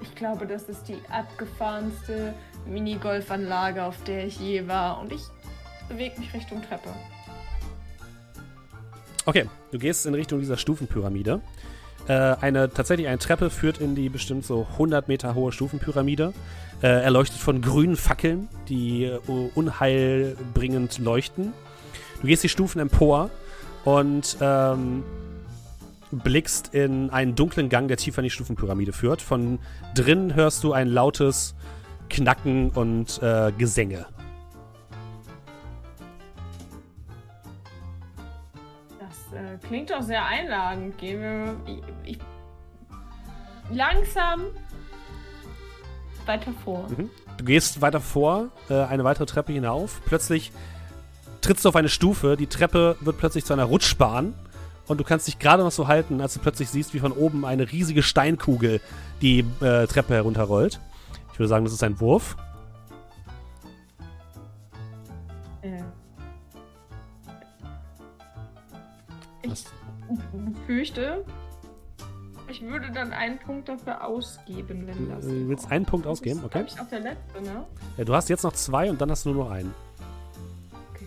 Ich 0.00 0.14
glaube, 0.16 0.46
das 0.46 0.64
ist 0.64 0.88
die 0.88 0.98
abgefahrenste 1.10 2.34
Minigolfanlage, 2.66 3.84
auf 3.84 4.02
der 4.02 4.26
ich 4.26 4.38
je 4.40 4.66
war. 4.66 5.00
Und 5.00 5.12
ich 5.12 5.22
bewege 5.88 6.18
mich 6.18 6.34
Richtung 6.34 6.60
Treppe. 6.62 6.88
Okay, 9.24 9.48
du 9.70 9.78
gehst 9.78 10.04
in 10.06 10.14
Richtung 10.14 10.40
dieser 10.40 10.56
Stufenpyramide. 10.56 11.40
Äh, 12.08 12.12
eine, 12.12 12.68
tatsächlich 12.68 13.06
eine 13.06 13.18
Treppe 13.18 13.48
führt 13.50 13.78
in 13.78 13.94
die 13.94 14.08
bestimmt 14.08 14.44
so 14.44 14.66
100 14.72 15.06
Meter 15.06 15.36
hohe 15.36 15.52
Stufenpyramide. 15.52 16.32
Äh, 16.82 16.88
erleuchtet 16.88 17.38
von 17.38 17.62
grünen 17.62 17.94
Fackeln, 17.94 18.48
die 18.68 19.04
äh, 19.04 19.20
unheilbringend 19.54 20.98
leuchten. 20.98 21.52
Du 22.20 22.26
gehst 22.26 22.42
die 22.42 22.48
Stufen 22.48 22.80
empor 22.80 23.30
und 23.84 24.36
ähm, 24.40 25.04
blickst 26.18 26.74
in 26.74 27.10
einen 27.10 27.34
dunklen 27.34 27.68
Gang, 27.68 27.88
der 27.88 27.96
tiefer 27.96 28.18
in 28.18 28.24
die 28.24 28.30
Stufenpyramide 28.30 28.92
führt. 28.92 29.22
Von 29.22 29.58
drinnen 29.94 30.34
hörst 30.34 30.62
du 30.64 30.72
ein 30.72 30.88
lautes 30.88 31.54
Knacken 32.08 32.70
und 32.70 33.22
äh, 33.22 33.52
Gesänge. 33.56 34.06
Das 39.00 39.32
äh, 39.32 39.58
klingt 39.66 39.90
doch 39.90 40.02
sehr 40.02 40.24
einladend. 40.24 40.98
Gehen 40.98 41.20
wir 41.20 41.56
ich, 41.66 42.12
ich, 42.12 42.18
langsam 43.70 44.42
weiter 46.26 46.52
vor. 46.64 46.86
Mhm. 46.88 47.10
Du 47.38 47.44
gehst 47.44 47.80
weiter 47.80 48.00
vor, 48.00 48.48
äh, 48.68 48.74
eine 48.74 49.04
weitere 49.04 49.26
Treppe 49.26 49.52
hinauf. 49.52 50.02
Plötzlich 50.04 50.52
trittst 51.40 51.64
du 51.64 51.70
auf 51.70 51.76
eine 51.76 51.88
Stufe. 51.88 52.36
Die 52.36 52.46
Treppe 52.46 52.96
wird 53.00 53.18
plötzlich 53.18 53.44
zu 53.44 53.52
einer 53.52 53.64
Rutschbahn. 53.64 54.34
Und 54.92 54.98
du 54.98 55.04
kannst 55.04 55.26
dich 55.26 55.38
gerade 55.38 55.62
noch 55.62 55.72
so 55.72 55.88
halten, 55.88 56.20
als 56.20 56.34
du 56.34 56.40
plötzlich 56.40 56.68
siehst, 56.68 56.92
wie 56.92 56.98
von 56.98 57.12
oben 57.12 57.46
eine 57.46 57.72
riesige 57.72 58.02
Steinkugel 58.02 58.82
die 59.22 59.38
äh, 59.62 59.86
Treppe 59.86 60.12
herunterrollt. 60.12 60.80
Ich 61.32 61.38
würde 61.38 61.48
sagen, 61.48 61.64
das 61.64 61.72
ist 61.72 61.82
ein 61.82 61.98
Wurf. 61.98 62.36
Äh. 65.62 65.80
Ich 69.40 69.64
fürchte, 70.66 71.24
ich 72.48 72.60
würde 72.60 72.90
dann 72.92 73.14
einen 73.14 73.38
Punkt 73.38 73.70
dafür 73.70 74.06
ausgeben, 74.06 74.86
wenn 74.86 75.08
das. 75.08 75.24
Du 75.24 75.48
willst 75.48 75.70
einen 75.72 75.86
Punkt 75.86 76.06
ausgeben? 76.06 76.40
Ist, 76.40 76.44
Okay. 76.44 76.64
Ich 76.66 76.78
auch 76.78 76.88
der 76.88 77.00
letzte, 77.00 77.40
ne? 77.40 77.64
Ja, 77.96 78.04
du 78.04 78.14
hast 78.14 78.28
jetzt 78.28 78.42
noch 78.42 78.52
zwei 78.52 78.90
und 78.90 79.00
dann 79.00 79.10
hast 79.10 79.24
du 79.24 79.30
nur 79.30 79.44
noch 79.44 79.50
einen. 79.52 79.72
Okay. 80.92 81.06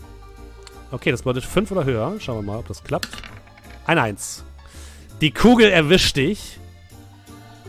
Okay, 0.92 1.12
das 1.12 1.22
bedeutet 1.22 1.46
fünf 1.46 1.70
oder 1.70 1.86
höher. 1.86 2.16
Schauen 2.20 2.38
wir 2.38 2.52
mal, 2.52 2.58
ob 2.58 2.68
das 2.68 2.84
klappt. 2.84 3.35
Ein 3.86 4.00
Eins. 4.00 4.44
Die 5.22 5.32
Kugel 5.32 5.70
erwischt 5.70 6.18
dich. 6.18 6.60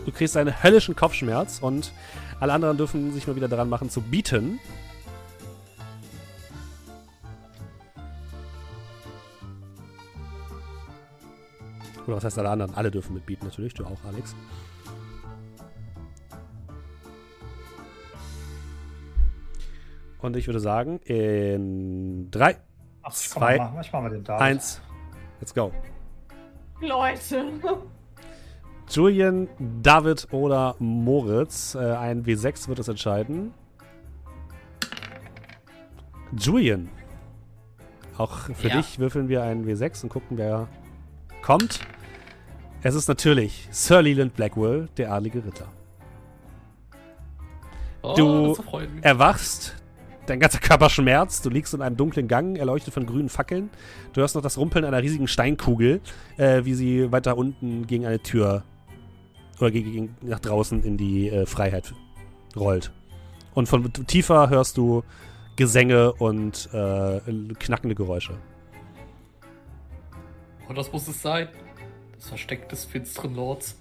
Du 0.07 0.13
kriegst 0.13 0.37
einen 0.37 0.63
höllischen 0.63 0.97
Kopfschmerz 0.97 1.59
und 1.61 1.93
alle 2.41 2.53
anderen 2.53 2.77
dürfen 2.79 3.13
sich 3.13 3.27
mal 3.27 3.37
wieder 3.37 3.49
daran 3.49 3.69
machen 3.69 3.91
zu 3.91 4.01
bieten. 4.01 4.59
Oder 12.07 12.17
was 12.17 12.25
heißt 12.25 12.39
alle 12.39 12.51
anderen? 12.51 12.75
Alle 12.75 12.91
dürfen 12.91 13.15
mitbieten 13.15 13.45
natürlich, 13.47 13.75
du 13.75 13.85
auch, 13.85 13.99
Alex. 14.07 14.35
Und 20.19 20.37
ich 20.37 20.47
würde 20.47 20.61
sagen, 20.61 20.99
in 21.01 22.31
3, 22.31 22.57
Ach, 23.03 23.13
Zwei, 23.13 23.59
komm, 23.59 23.75
mach, 23.75 23.85
ich 23.85 23.93
mach 23.93 24.03
mal 24.03 24.11
den 24.11 24.25
da. 24.25 24.39
1, 24.39 24.81
let's 25.41 25.55
go. 25.55 25.73
Leute. 26.81 27.53
Julian, 28.89 29.49
David 29.83 30.29
oder 30.33 30.77
Moritz. 30.79 31.75
Äh, 31.75 31.79
ein 31.97 32.25
W6 32.25 32.69
wird 32.69 32.79
es 32.79 32.89
entscheiden. 32.89 33.53
Julian. 36.37 36.89
Auch 38.19 38.39
für 38.55 38.69
Ja. 38.69 38.77
dich 38.77 38.99
würfeln 38.99 39.29
wir 39.29 39.43
einen 39.43 39.67
W6 39.67 40.05
und 40.05 40.09
gucken, 40.09 40.39
wer 40.39 40.69
kommt. 41.43 41.81
Es 42.83 42.95
ist 42.95 43.09
natürlich 43.09 43.69
Sir 43.71 44.03
Leland 44.03 44.35
Blackwell, 44.35 44.89
der 44.97 45.13
adlige 45.13 45.45
Ritter. 45.45 45.67
Oh, 48.03 48.15
Du-. 48.17 48.57
Erwachst, 49.03 49.75
dein 50.27 50.41
ganzer 50.41 50.59
Körper 50.59 50.91
schmerzt, 50.91 51.45
du 51.45 51.51
liegst 51.51 51.75
in 51.75 51.83
einem 51.83 51.97
dunklen 51.97 52.29
Gang, 52.29 52.57
erleuchtet 52.57 52.93
von 52.93 53.07
grünen 53.07 53.29
Fackeln. 53.29 53.71
Du 54.13 54.21
hörst 54.21 54.35
noch 54.35 54.43
das 54.43 54.59
Rumpeln 54.59 54.85
einer 54.85 55.03
riesigen 55.03 55.29
Steinkugel, 55.29 56.01
äh, 56.37 56.65
wie 56.65 56.75
sie 56.75 57.13
weiter 57.13 57.37
unten 57.37 57.87
gegen 57.87 58.07
eine 58.07 58.21
Tür 58.21 58.65
oder 59.59 59.71
gegen, 59.71 60.17
nach 60.23 60.41
draußen 60.41 60.83
in 60.83 60.97
die 60.97 61.29
äh, 61.29 61.47
Freiheit 61.47 61.95
rollt. 62.55 62.93
Und 63.55 63.69
von 63.69 63.91
tiefer 64.07 64.51
hörst 64.51 64.77
du 64.77 65.03
Gesänge 65.57 66.13
und 66.13 66.69
äh, 66.73 67.21
knackende 67.59 67.95
Geräusche. 67.95 68.35
Oh, 70.69 70.73
das 70.75 70.93
muss 70.93 71.09
es 71.09 71.23
sein. 71.23 71.49
Das 72.17 72.29
Versteck 72.29 72.69
des 72.69 72.85
finsteren 72.85 73.35
Lords. 73.35 73.81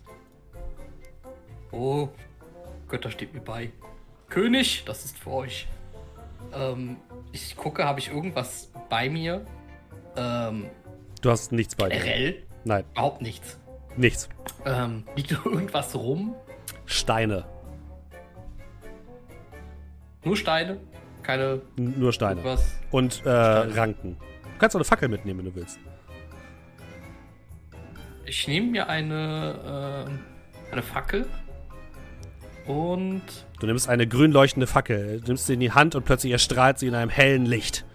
Oh, 1.72 2.10
Götter 2.88 3.12
steht 3.12 3.34
mir 3.34 3.42
bei. 3.42 3.72
König, 4.30 4.84
das 4.86 5.04
ist 5.04 5.18
für 5.18 5.32
euch. 5.32 5.68
Ähm, 6.54 6.98
ich 7.32 7.56
gucke, 7.56 7.84
habe 7.86 8.00
ich 8.00 8.10
irgendwas 8.10 8.72
bei 8.90 9.10
mir? 9.10 9.46
Ähm, 10.16 10.68
Du 11.22 11.32
hast 11.32 11.52
nichts 11.52 11.76
bei 11.76 11.90
dir. 11.90 11.98
generell 11.98 12.44
Nein, 12.64 12.84
überhaupt 12.92 13.22
nichts. 13.22 13.60
nichts. 13.98 14.30
Ähm, 14.66 15.04
liegt 15.16 15.32
irgendwas 15.32 15.96
rum? 15.96 16.36
Steine. 16.86 17.46
Nur 20.24 20.38
Steine? 20.38 20.80
Keine 21.24 21.62
N 21.78 22.00
nur 22.00 22.14
Steine. 22.14 22.42
irgendwas? 22.42 22.76
Und 22.92 23.26
äh, 23.26 23.30
Ranken. 23.30 24.18
Du 24.44 24.60
kannst 24.60 24.76
auch 24.76 24.80
eine 24.80 24.86
Fackel 24.86 25.10
mitnehmen, 25.10 25.40
wenn 25.40 25.46
du 25.46 25.56
willst. 25.56 25.80
Ich 28.26 28.48
nehme 28.48 28.68
mir 28.72 28.90
eine, 28.90 30.08
äh, 30.70 30.72
eine 30.72 30.82
Fackel 30.82 31.28
und 32.68 33.22
Du 33.60 33.68
nimmst 33.68 33.88
eine 33.90 34.08
grün 34.08 34.32
leuchtende 34.32 34.68
Fackel, 34.68 35.22
du 35.22 35.28
nimmst 35.28 35.48
sie 35.48 35.54
in 35.54 35.60
die 35.60 35.72
Hand 35.72 35.96
und 35.96 36.06
plötzlich 36.06 36.32
erstrahlt 36.32 36.80
sie 36.80 36.88
in 36.88 36.96
einem 36.96 37.10
hellen 37.10 37.46
Licht. 37.46 37.86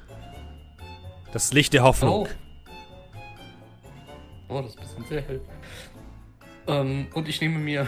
Das 1.32 1.52
Licht 1.52 1.72
der 1.72 1.82
Hoffnung. 1.82 2.26
Oh. 2.26 2.28
Oh, 4.48 4.62
das 4.62 4.72
ist 4.72 4.78
ein 4.78 4.80
bisschen 4.82 5.04
sehr 5.04 5.22
hell. 5.22 5.40
Ähm, 6.66 7.06
und 7.14 7.28
ich 7.28 7.40
nehme 7.40 7.58
mir, 7.58 7.86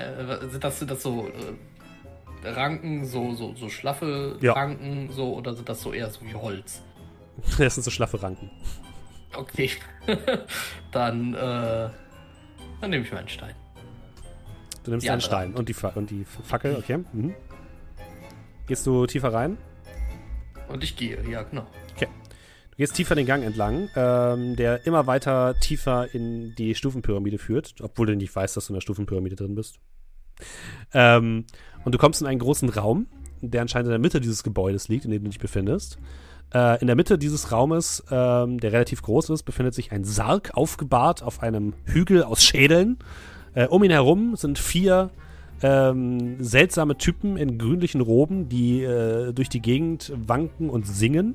sind 0.50 0.62
das, 0.62 0.78
sind 0.78 0.90
das 0.90 1.02
so 1.02 1.28
äh, 1.28 2.48
Ranken, 2.48 3.04
so, 3.04 3.34
so, 3.34 3.54
so 3.54 3.68
schlaffe 3.68 4.38
Ja. 4.40 4.52
Ranken, 4.52 5.10
so, 5.10 5.34
oder 5.34 5.54
sind 5.54 5.68
das 5.68 5.80
so 5.82 5.92
eher 5.92 6.10
so 6.10 6.20
wie 6.24 6.34
Holz? 6.34 6.82
Das 7.58 7.74
sind 7.74 7.82
so 7.82 7.90
schlaffe 7.90 8.22
Ranken. 8.22 8.48
Okay. 9.36 9.70
dann, 10.92 11.34
äh, 11.34 11.38
dann 12.80 12.90
nehme 12.90 13.04
ich 13.04 13.10
mir 13.10 13.18
einen 13.18 13.28
Stein. 13.28 13.54
Du 14.84 14.90
nimmst 14.90 15.06
Die 15.06 15.10
einen 15.10 15.20
Stein 15.20 15.54
und 15.54 15.68
die, 15.68 15.74
und 15.94 16.10
die 16.10 16.24
Fackel, 16.24 16.76
okay. 16.76 16.98
Mhm. 17.12 17.34
Gehst 18.66 18.86
du 18.86 19.06
tiefer 19.06 19.32
rein? 19.32 19.58
Und 20.68 20.84
ich 20.84 20.96
gehe, 20.96 21.18
ja, 21.28 21.42
genau. 21.42 21.66
Du 22.74 22.78
gehst 22.78 22.96
tiefer 22.96 23.14
den 23.14 23.24
Gang 23.24 23.44
entlang, 23.44 23.88
ähm, 23.94 24.56
der 24.56 24.84
immer 24.84 25.06
weiter 25.06 25.54
tiefer 25.60 26.12
in 26.12 26.56
die 26.56 26.74
Stufenpyramide 26.74 27.38
führt, 27.38 27.76
obwohl 27.80 28.08
du 28.08 28.16
nicht 28.16 28.34
weißt, 28.34 28.56
dass 28.56 28.66
du 28.66 28.72
in 28.72 28.74
der 28.74 28.80
Stufenpyramide 28.80 29.36
drin 29.36 29.54
bist. 29.54 29.78
Ähm, 30.92 31.44
und 31.84 31.94
du 31.94 31.98
kommst 31.98 32.20
in 32.20 32.26
einen 32.26 32.40
großen 32.40 32.68
Raum, 32.70 33.06
der 33.42 33.62
anscheinend 33.62 33.86
in 33.86 33.92
der 33.92 34.00
Mitte 34.00 34.20
dieses 34.20 34.42
Gebäudes 34.42 34.88
liegt, 34.88 35.04
in 35.04 35.12
dem 35.12 35.22
du 35.22 35.30
dich 35.30 35.38
befindest. 35.38 35.98
Äh, 36.52 36.80
in 36.80 36.88
der 36.88 36.96
Mitte 36.96 37.16
dieses 37.16 37.52
Raumes, 37.52 38.02
ähm, 38.10 38.58
der 38.58 38.72
relativ 38.72 39.02
groß 39.02 39.30
ist, 39.30 39.44
befindet 39.44 39.74
sich 39.74 39.92
ein 39.92 40.02
Sarg 40.02 40.50
aufgebahrt 40.54 41.22
auf 41.22 41.44
einem 41.44 41.74
Hügel 41.84 42.24
aus 42.24 42.42
Schädeln. 42.42 42.98
Äh, 43.54 43.66
um 43.66 43.84
ihn 43.84 43.90
herum 43.90 44.36
sind 44.36 44.58
vier 44.58 45.10
ähm, 45.62 46.42
seltsame 46.42 46.96
Typen 46.96 47.36
in 47.36 47.58
grünlichen 47.58 48.00
Roben, 48.00 48.48
die 48.48 48.82
äh, 48.82 49.32
durch 49.32 49.48
die 49.48 49.60
Gegend 49.60 50.12
wanken 50.14 50.68
und 50.68 50.86
singen 50.86 51.34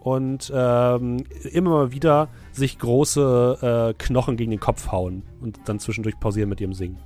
und 0.00 0.50
ähm, 0.54 1.24
immer 1.52 1.70
mal 1.70 1.92
wieder 1.92 2.28
sich 2.52 2.78
große 2.78 3.92
äh, 3.92 4.02
Knochen 4.02 4.36
gegen 4.36 4.50
den 4.50 4.60
Kopf 4.60 4.90
hauen 4.90 5.22
und 5.40 5.60
dann 5.66 5.78
zwischendurch 5.78 6.18
pausieren 6.18 6.48
mit 6.48 6.60
ihrem 6.60 6.72
Singen. 6.72 6.98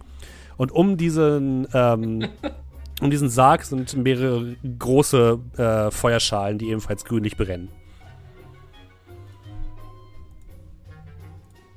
Und 0.56 0.70
um 0.70 0.96
diesen, 0.96 1.66
ähm, 1.74 2.28
um 3.00 3.10
diesen 3.10 3.28
Sarg 3.28 3.64
sind 3.64 3.96
mehrere 3.96 4.54
große 4.78 5.38
äh, 5.56 5.90
Feuerschalen, 5.90 6.58
die 6.58 6.68
ebenfalls 6.68 7.04
grünlich 7.04 7.36
brennen. 7.36 7.68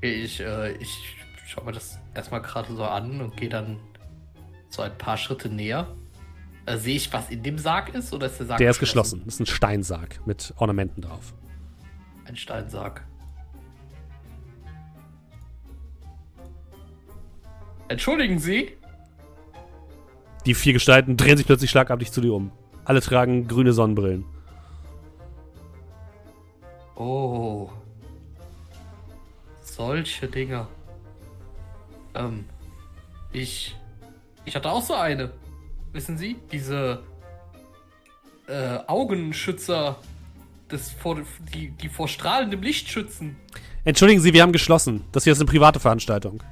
Ich, 0.01 0.39
äh, 0.39 0.73
ich 0.73 1.17
schaue 1.47 1.65
mir 1.65 1.71
das 1.71 1.99
erstmal 2.17 2.41
gerade 2.41 2.75
so 2.75 2.83
an 2.83 3.21
und 3.21 3.37
gehe 3.37 3.47
dann 3.47 3.79
so 4.69 4.81
ein 4.81 4.97
paar 4.97 5.15
Schritte 5.15 5.49
näher. 5.49 5.87
Äh, 6.65 6.77
sehe 6.77 6.95
ich, 6.95 7.13
was 7.13 7.29
in 7.29 7.43
dem 7.43 7.57
Sarg 7.57 7.93
ist, 7.93 8.13
oder 8.13 8.27
ist 8.27 8.39
der 8.39 8.47
Sarg 8.47 8.57
Der 8.57 8.69
ist 8.69 8.79
geschlossen. 8.79 9.21
Das 9.23 9.35
ist 9.35 9.39
ein 9.39 9.45
Steinsarg 9.45 10.19
mit 10.25 10.53
Ornamenten 10.57 11.01
drauf. 11.01 11.33
Ein 12.25 12.35
Steinsarg. 12.35 13.05
Entschuldigen 17.87 18.37
Sie? 18.39 18.75
Die 20.45 20.53
vier 20.53 20.73
Gestalten 20.73 21.15
drehen 21.15 21.37
sich 21.37 21.45
plötzlich 21.45 21.69
schlagartig 21.69 22.11
zu 22.11 22.19
dir 22.19 22.33
um. 22.33 22.51
Alle 22.83 23.01
tragen 23.01 23.47
grüne 23.47 23.71
Sonnenbrillen. 23.71 24.25
Oh. 26.95 27.69
solche 29.63 30.27
Dinger. 30.27 30.67
Ähm, 32.17 32.45
ich. 33.31 33.75
Ich 34.45 34.55
hatte 34.55 34.71
auch 34.71 34.81
so 34.81 34.93
eine. 34.95 35.31
Wissen 35.91 36.17
Sie? 36.17 36.37
Diese 36.51 37.03
äh, 38.47 38.79
Augenschützer, 38.87 39.97
das 40.69 40.91
vor, 40.91 41.21
die, 41.53 41.71
die 41.71 41.89
vor 41.89 42.07
strahlendem 42.07 42.61
Licht 42.61 42.87
schützen. 42.89 43.35
Entschuldigen 43.83 44.21
Sie, 44.21 44.33
wir 44.33 44.41
haben 44.41 44.51
geschlossen. 44.51 45.03
Das 45.11 45.23
hier 45.23 45.33
ist 45.33 45.39
eine 45.39 45.49
private 45.49 45.79
Veranstaltung. 45.79 46.43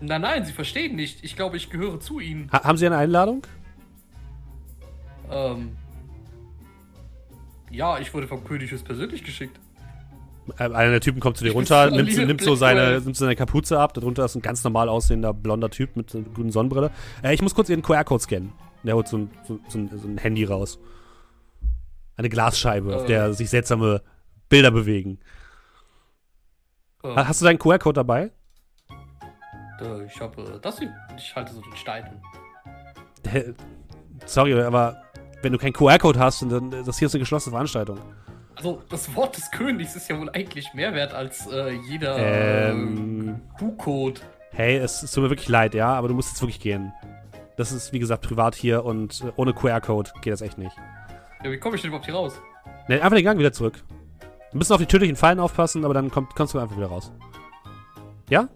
Nein, 0.00 0.20
nein, 0.20 0.44
Sie 0.44 0.52
verstehen 0.52 0.96
nicht. 0.96 1.24
Ich 1.24 1.34
glaube, 1.34 1.56
ich 1.56 1.70
gehöre 1.70 2.00
zu 2.00 2.20
Ihnen. 2.20 2.50
Ha 2.52 2.64
haben 2.64 2.78
Sie 2.78 2.86
eine 2.86 2.96
Einladung? 2.96 3.46
Ähm. 5.30 5.76
Ja, 7.70 7.98
ich 7.98 8.14
wurde 8.14 8.26
vom 8.26 8.44
König 8.44 8.72
persönlich 8.84 9.24
geschickt. 9.24 9.58
Äh, 10.58 10.64
einer 10.64 10.90
der 10.90 11.00
Typen 11.00 11.20
kommt 11.20 11.36
zu 11.36 11.44
dir 11.44 11.52
runter, 11.52 11.90
nimmt, 11.90 12.16
nimmt, 12.16 12.40
so 12.42 12.54
seine, 12.54 13.00
nimmt 13.00 13.16
seine 13.16 13.36
Kapuze 13.36 13.78
ab. 13.78 13.94
Darunter 13.94 14.24
ist 14.24 14.34
ein 14.34 14.42
ganz 14.42 14.62
normal 14.64 14.88
aussehender 14.88 15.34
blonder 15.34 15.70
Typ 15.70 15.96
mit 15.96 16.14
einer 16.14 16.24
guten 16.24 16.50
Sonnenbrille. 16.50 16.90
Äh, 17.22 17.34
ich 17.34 17.42
muss 17.42 17.54
kurz 17.54 17.68
Ihren 17.68 17.82
QR-Code 17.82 18.22
scannen. 18.22 18.52
Der 18.84 18.94
holt 18.94 19.08
so 19.08 19.18
ein, 19.18 19.30
so, 19.46 19.58
so, 19.68 19.78
ein, 19.78 19.90
so 19.98 20.06
ein 20.08 20.18
Handy 20.18 20.44
raus. 20.44 20.78
Eine 22.16 22.28
Glasscheibe, 22.28 22.96
auf 22.96 23.04
der 23.06 23.32
sich 23.34 23.50
seltsame 23.50 24.02
Bilder 24.48 24.70
bewegen. 24.70 25.18
Ha- 27.04 27.26
Hast 27.28 27.40
du 27.40 27.44
deinen 27.44 27.58
QR-Code 27.58 27.94
dabei? 27.94 28.30
äh, 29.80 30.04
ich 30.06 30.20
habe 30.20 30.42
äh, 30.42 30.60
das 30.60 30.78
hier. 30.78 30.94
Ich 31.16 31.34
halte 31.36 31.52
so 31.52 31.60
den 31.60 31.76
Stein? 31.76 32.20
Sorry, 34.26 34.60
aber 34.60 35.02
wenn 35.42 35.52
du 35.52 35.58
keinen 35.58 35.72
QR-Code 35.72 36.18
hast, 36.18 36.42
dann 36.42 36.70
das 36.70 36.98
hier 36.98 37.06
ist 37.06 37.14
eine 37.14 37.20
geschlossene 37.20 37.52
Veranstaltung. 37.52 37.98
Also, 38.58 38.82
das 38.90 39.14
Wort 39.14 39.36
des 39.36 39.50
Königs 39.52 39.94
ist 39.94 40.08
ja 40.10 40.18
wohl 40.18 40.28
eigentlich 40.30 40.74
mehr 40.74 40.92
wert 40.92 41.14
als 41.14 41.46
äh, 41.46 41.70
jeder 41.88 42.16
Ähm. 42.18 43.40
äh, 43.54 43.58
Q-Code. 43.58 44.20
Hey, 44.50 44.76
es, 44.78 45.00
es 45.04 45.12
tut 45.12 45.22
mir 45.22 45.30
wirklich 45.30 45.48
leid, 45.48 45.74
ja, 45.74 45.94
aber 45.94 46.08
du 46.08 46.14
musst 46.14 46.30
jetzt 46.30 46.42
wirklich 46.42 46.58
gehen. 46.58 46.92
Das 47.56 47.70
ist, 47.70 47.92
wie 47.92 48.00
gesagt, 48.00 48.22
privat 48.26 48.56
hier 48.56 48.84
und 48.84 49.20
äh, 49.22 49.30
ohne 49.36 49.54
QR-Code 49.54 50.10
geht 50.22 50.32
das 50.32 50.40
echt 50.42 50.58
nicht. 50.58 50.76
Ja, 51.44 51.52
wie 51.52 51.58
komme 51.58 51.76
ich 51.76 51.82
denn 51.82 51.90
überhaupt 51.90 52.06
hier 52.06 52.16
raus? 52.16 52.32
Ne, 52.88 52.96
einfach 53.00 53.14
den 53.16 53.24
Gang 53.24 53.38
wieder 53.38 53.52
zurück. 53.52 53.80
Wir 54.50 54.58
müssen 54.58 54.72
auf 54.72 54.80
die 54.80 54.86
tödlichen 54.86 55.14
Fallen 55.14 55.38
aufpassen, 55.38 55.84
aber 55.84 55.94
dann 55.94 56.10
kommt, 56.10 56.34
kommst 56.34 56.52
du 56.54 56.58
einfach 56.58 56.76
wieder 56.76 56.88
raus. 56.88 57.12
Ja? 58.28 58.48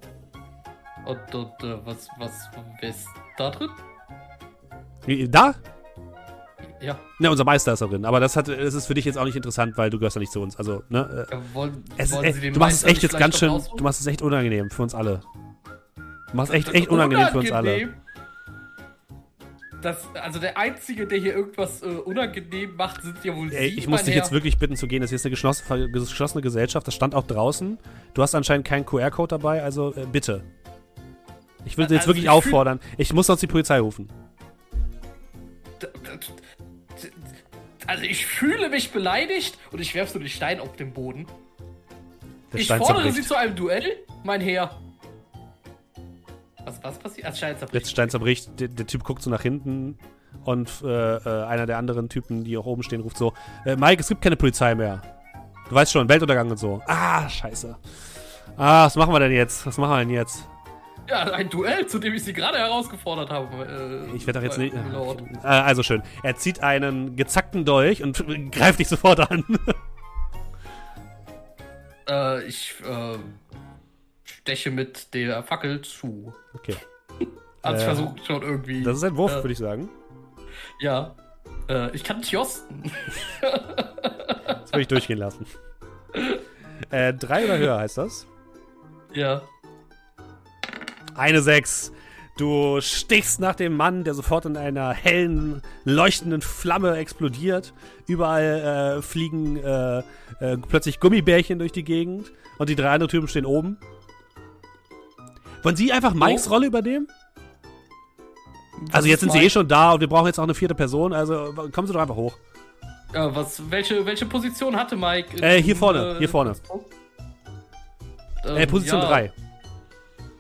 Und, 1.07 1.33
und 1.35 1.63
äh, 1.63 1.79
was, 1.87 2.09
was, 2.19 2.51
wer 2.81 2.89
ist 2.91 3.07
da 3.37 3.51
drin? 3.51 3.71
Wie- 5.07 5.29
Da? 5.29 5.55
Ja, 6.83 6.99
Ne, 7.19 7.31
unser 7.31 7.45
Meister 7.45 7.73
ist 7.73 7.81
da 7.81 7.87
drin. 7.87 8.05
Aber 8.05 8.19
das, 8.19 8.37
hat, 8.37 8.49
das 8.49 8.75
ist 8.75 8.87
für 8.87 8.95
dich 8.95 9.05
jetzt 9.05 9.17
auch 9.17 9.25
nicht 9.25 9.37
interessant, 9.37 9.77
weil 9.77 9.89
du 9.91 9.99
gehörst 9.99 10.17
ja 10.17 10.21
nicht 10.21 10.33
zu 10.33 10.41
uns. 10.41 10.57
Also, 10.57 10.83
ne? 10.89 11.27
Äh, 11.31 11.35
ja 11.35 11.41
wollen, 11.53 11.85
es 11.97 12.13
wollen 12.13 12.25
ey, 12.25 12.51
du 12.51 12.59
machst 12.59 12.79
es 12.79 12.85
echt 12.85 13.03
jetzt 13.03 13.17
ganz 13.17 13.39
schön. 13.39 13.51
rausholen? 13.51 13.79
Du 13.79 13.85
machst 13.85 14.01
es 14.01 14.07
echt 14.07 14.21
unangenehm 14.23 14.69
für 14.71 14.83
uns 14.83 14.95
alle. 14.95 15.21
Du 15.95 16.37
machst 16.37 16.53
echt, 16.53 16.69
echt 16.69 16.87
ist 16.87 16.91
unangenehm 16.91 17.29
für 17.29 17.39
uns 17.39 17.53
alle. 17.53 17.75
unangenehm. 17.75 17.95
Das, 19.83 19.99
also 20.15 20.39
der 20.39 20.57
Einzige, 20.57 21.07
der 21.09 21.19
hier 21.19 21.35
irgendwas 21.35 21.83
äh, 21.83 21.87
unangenehm 21.87 22.77
macht, 22.77 23.03
sind 23.03 23.17
ja 23.25 23.35
wohl 23.35 23.53
Ey, 23.53 23.71
Sie, 23.71 23.79
ich 23.79 23.89
muss 23.89 24.05
dich 24.05 24.15
Herr. 24.15 24.23
jetzt 24.23 24.31
wirklich 24.31 24.59
bitten 24.59 24.77
zu 24.77 24.87
gehen. 24.87 25.01
Das 25.03 25.11
hier 25.11 25.17
ist 25.17 25.25
eine 25.25 25.31
geschlossene, 25.31 25.91
geschlossene 25.91 26.41
Gesellschaft. 26.41 26.87
Das 26.87 26.95
stand 26.95 27.15
auch 27.17 27.27
draußen. 27.27 27.79
Du 28.15 28.23
hast 28.23 28.35
anscheinend 28.35 28.67
keinen 28.67 28.87
QR-Code 28.87 29.29
dabei, 29.29 29.63
also 29.63 29.93
äh, 29.95 30.07
bitte. 30.11 30.45
Ich 31.65 31.77
will 31.77 31.85
Also 31.85 31.95
jetzt 31.95 32.07
wirklich 32.07 32.25
ich 32.25 32.31
auffordern. 32.31 32.81
Ich 32.97 33.13
muss 33.13 33.27
sonst 33.27 33.41
die 33.41 33.47
Polizei 33.49 33.81
rufen. 33.81 34.09
Also 37.87 38.05
ich 38.05 38.27
fühle 38.27 38.69
mich 38.69 38.93
beleidigt 38.93 39.59
und 39.71 39.81
ich 39.81 39.95
werfe 39.95 40.13
so 40.13 40.19
den 40.19 40.29
Stein 40.29 40.61
auf 40.61 40.77
den 40.77 40.93
Boden. 40.93 41.27
Der 42.53 42.61
ich 42.61 42.67
Stein 42.67 42.79
fordere 42.79 43.03
zerbricht. 43.05 43.23
Sie 43.23 43.29
zu 43.29 43.37
einem 43.37 43.57
Duell, 43.57 43.97
mein 44.25 44.41
Herr. 44.41 44.79
Was, 46.65 46.83
was 46.83 46.99
passiert? 46.99 47.27
Ah, 47.27 47.35
Stein 47.35 47.59
zerbricht. 47.59 47.89
Stein 47.89 48.11
zerbricht. 48.11 48.61
Der, 48.61 48.69
der 48.69 48.87
Typ 48.87 49.05
guckt 49.05 49.23
so 49.23 49.31
nach 49.31 49.43
hinten. 49.43 49.99
Und 50.45 50.71
äh, 50.83 51.17
äh, 51.17 51.45
einer 51.45 51.67
der 51.67 51.79
anderen 51.79 52.09
Typen, 52.09 52.45
die 52.45 52.57
auch 52.57 52.67
oben 52.67 52.83
stehen, 52.83 53.01
ruft 53.01 53.17
so: 53.19 53.33
äh, 53.65 53.77
Mike, 53.77 54.01
es 54.01 54.09
gibt 54.09 54.23
keine 54.23 54.37
Polizei 54.37 54.75
mehr. 54.75 55.03
Du 55.69 55.75
weißt 55.75 55.93
schon, 55.93 56.09
Weltuntergang 56.09 56.51
und 56.51 56.57
so. 56.59 56.83
Ah, 56.87 57.29
scheiße. 57.29 57.77
Ah, 58.57 58.87
was 58.87 58.97
machen 58.97 59.13
wir 59.13 59.21
denn 59.21 59.33
jetzt? 59.33 59.67
Was 59.67 59.79
machen 59.79 59.91
wir 59.93 59.99
denn 59.99 60.11
jetzt? 60.11 60.47
Ja, 61.09 61.25
ein 61.33 61.49
Duell, 61.51 61.87
zu 61.87 61.99
dem 61.99 62.15
ich 62.15 62.23
Sie 62.25 62.33
gerade 62.33 62.59
herausgefordert 62.59 63.31
habe. 63.31 64.07
Äh, 64.11 64.17
Ich 64.17 64.27
werde 64.27 64.39
doch 64.39 64.45
jetzt 64.45 64.59
nicht. 64.59 64.75
Äh, 64.75 65.47
also 65.47 65.83
schön. 65.83 66.03
Er 66.23 66.37
zieht 66.37 66.63
einen 66.63 67.17
gezackten 67.17 67.65
Dolch 67.65 68.03
und 68.03 68.25
greift 68.53 68.79
dich 68.79 68.89
sofort 68.89 69.21
an. 69.31 69.45
Äh, 72.09 72.43
ich 72.47 72.75
äh, 72.85 73.17
steche 74.25 74.73
mit 74.73 75.15
der 75.15 75.43
Fackel 75.45 75.83
zu. 75.83 76.33
okay. 76.55 76.75
Also 77.65 77.77
ich 77.77 77.83
Äh, 77.83 77.95
versuche 77.95 78.15
schon 78.27 78.43
irgendwie. 78.43 78.83
Das 78.83 78.97
ist 78.97 79.05
ein 79.05 79.17
Wurf, 79.17 79.31
Äh, 79.31 79.37
würde 79.37 79.53
ich 79.53 79.59
sagen. 79.59 79.89
Ja. 80.81 81.15
Äh, 81.69 81.95
ich 81.95 82.03
kann 82.03 82.21
Tjosten. 82.23 82.91
Das 83.41 84.73
würde 84.73 84.81
ich 84.81 84.89
durchgehen 84.89 85.19
lassen. 85.19 85.47
Äh, 86.91 87.15
drei 87.15 87.45
oder 87.45 87.57
höher 87.59 87.79
heißt 87.79 87.99
das? 87.99 88.27
ja. 89.15 89.43
Eine 91.15 91.43
Sechs. 91.43 91.93
Du 92.39 92.81
stichst 92.81 93.41
nach 93.41 93.55
dem 93.55 93.77
Mann, 93.77 94.05
der 94.05 94.15
sofort 94.15 94.47
in 94.47 94.57
einer 94.57 94.93
hellen, 94.93 95.63
leuchtenden 95.85 96.41
Flamme 96.41 96.97
explodiert. 96.97 97.75
Überall 98.07 98.99
äh, 98.99 99.03
fliegen 99.03 99.57
äh, 99.59 99.99
äh, 99.99 100.57
plötzlich 100.57 100.99
Gummibärchen 100.99 101.59
durch 101.59 101.73
die 101.73 101.85
Gegend. 101.85 102.33
Und 102.59 102.69
die 102.69 102.77
drei 102.77 102.91
anderen 102.91 103.11
Typen 103.11 103.29
stehen 103.29 103.45
oben. 103.47 103.77
Wollen 105.63 105.77
Sie 105.77 105.93
einfach 105.93 106.15
Mikes 106.15 106.51
Rolle 106.51 106.67
übernehmen? 106.67 107.09
Also 108.91 109.09
jetzt 109.09 109.21
sind 109.21 109.33
Sie 109.33 109.39
eh 109.39 109.51
schon 109.51 109.69
da 109.69 109.93
und 109.93 110.01
wir 110.01 110.09
brauchen 110.09 110.27
jetzt 110.27 110.39
auch 110.39 110.45
eine 110.45 110.55
vierte 110.55 110.75
Person. 110.75 111.13
Also 111.13 111.53
kommen 111.73 111.87
Sie 111.87 111.93
doch 111.93 112.01
einfach 112.01 112.17
hoch. 112.17 112.37
Ja, 113.15 113.35
was, 113.35 113.63
welche, 113.71 114.05
welche 114.07 114.27
Position 114.27 114.75
hatte 114.75 114.97
Mike? 114.97 115.37
in 115.37 115.43
Äh, 115.43 115.63
hier 115.63 115.77
vorne, 115.77 116.17
hier 116.19 116.29
vorne. 116.29 116.55
Ähm, 118.45 118.57
Äh, 118.57 118.67
Position 118.67 119.01
ja. 119.01 119.09
3. 119.09 119.33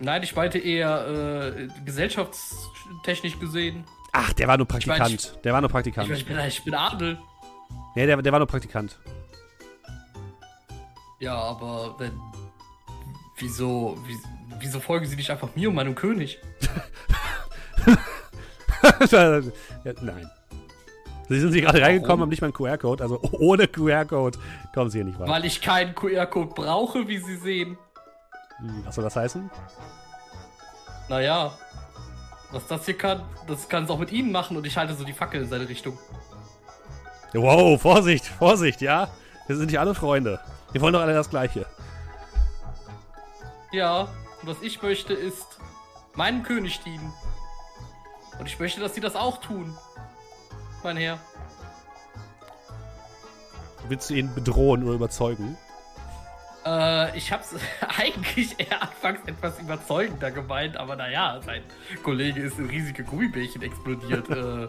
Nein, 0.02 0.22
ich 0.24 0.34
meinte 0.34 0.58
eher 0.58 1.06
äh, 1.56 1.68
gesellschaftstechnisch 1.84 3.39
gesehen. 3.39 3.84
Ach, 4.12 4.32
der 4.32 4.48
war 4.48 4.58
nur 4.58 4.66
Ich 4.78 4.86
mein, 4.86 4.98
Praktikant. 4.98 5.44
der 5.44 5.52
war 5.52 5.60
nur 5.60 5.70
Ich, 5.70 5.72
Praktikant. 5.72 6.08
mein, 6.08 6.18
ich, 6.18 6.26
bin, 6.26 6.39
ich 6.40 6.64
bin 6.64 6.74
Adel. 6.74 7.18
Nee, 7.94 8.06
der, 8.06 8.20
der 8.20 8.32
war 8.32 8.40
nur 8.40 8.48
Praktikant. 8.48 8.98
Ja, 11.20 11.34
aber 11.34 11.94
wenn. 11.98 12.12
Wieso, 13.39 13.97
wie, 14.06 14.16
wieso 14.60 14.81
folgen 14.81 15.06
sie 15.06 15.16
nicht 15.16 15.31
einfach 15.31 15.55
mir 15.55 15.68
und 15.68 15.74
meinem 15.76 15.94
König? 15.94 16.39
ja, 19.10 19.40
nein. 20.00 20.31
Sie 21.28 21.40
sind 21.40 21.52
hier 21.52 21.62
gerade 21.62 21.81
reingekommen, 21.81 22.22
haben 22.22 22.28
nicht 22.28 22.42
mal 22.42 22.48
einen 22.48 22.55
QR-Code. 22.55 23.02
Also 23.02 23.20
ohne 23.32 23.66
QR-Code 23.68 24.39
kommen 24.74 24.90
sie 24.90 24.98
hier 24.98 25.05
nicht 25.05 25.18
weiter. 25.18 25.31
Weil 25.31 25.44
ich 25.44 25.60
keinen 25.60 25.94
QR-Code 25.94 26.52
brauche, 26.55 27.08
wie 27.08 27.18
sie 27.18 27.36
sehen. 27.36 27.78
Hm, 28.58 28.82
Was 28.84 28.94
soll 28.94 29.05
das 29.05 29.16
heißen? 29.16 29.50
Naja, 31.08 31.52
was 32.52 32.66
das 32.66 32.84
hier 32.84 32.97
kann, 32.97 33.22
das 33.47 33.68
kann 33.68 33.84
es 33.84 33.90
auch 33.90 33.98
mit 33.98 34.12
ihnen 34.12 34.31
machen 34.32 34.56
und 34.56 34.66
ich 34.66 34.76
halte 34.76 34.94
so 34.94 35.05
die 35.05 35.12
Fackel 35.12 35.42
in 35.42 35.48
seine 35.48 35.68
Richtung. 35.68 35.98
Wow, 37.32 37.81
Vorsicht, 37.81 38.26
Vorsicht, 38.26 38.82
ja. 38.82 39.08
Wir 39.47 39.56
sind 39.56 39.66
nicht 39.66 39.81
alle 39.81 39.94
Freunde. 39.94 40.39
Wir 40.72 40.81
wollen 40.81 40.92
doch 40.92 41.00
alle 41.00 41.14
das 41.14 41.31
Gleiche. 41.31 41.66
Ja, 43.72 44.02
und 44.42 44.48
was 44.48 44.60
ich 44.60 44.82
möchte 44.82 45.14
ist 45.14 45.58
meinem 46.14 46.42
König 46.42 46.81
dienen. 46.81 47.12
Und 48.39 48.47
ich 48.47 48.58
möchte, 48.58 48.81
dass 48.81 48.94
sie 48.94 49.00
das 49.00 49.16
auch 49.16 49.40
tun. 49.40 49.76
Mein 50.82 50.97
Herr. 50.97 51.18
Willst 53.89 54.10
du 54.10 54.14
ihn 54.14 54.34
bedrohen 54.34 54.84
oder 54.84 54.94
überzeugen? 54.94 55.56
Äh, 56.65 57.16
ich 57.16 57.32
hab's 57.32 57.55
eigentlich 57.99 58.55
eher 58.58 58.82
anfangs 58.82 59.20
etwas 59.26 59.58
überzeugender 59.60 60.31
gemeint, 60.31 60.76
aber 60.76 60.97
naja, 60.97 61.41
sein 61.44 61.62
Kollege 62.02 62.41
ist 62.41 62.58
in 62.58 62.66
riesige 62.66 63.02
Gummibärchen 63.02 63.62
explodiert. 63.62 64.28
äh, 64.31 64.68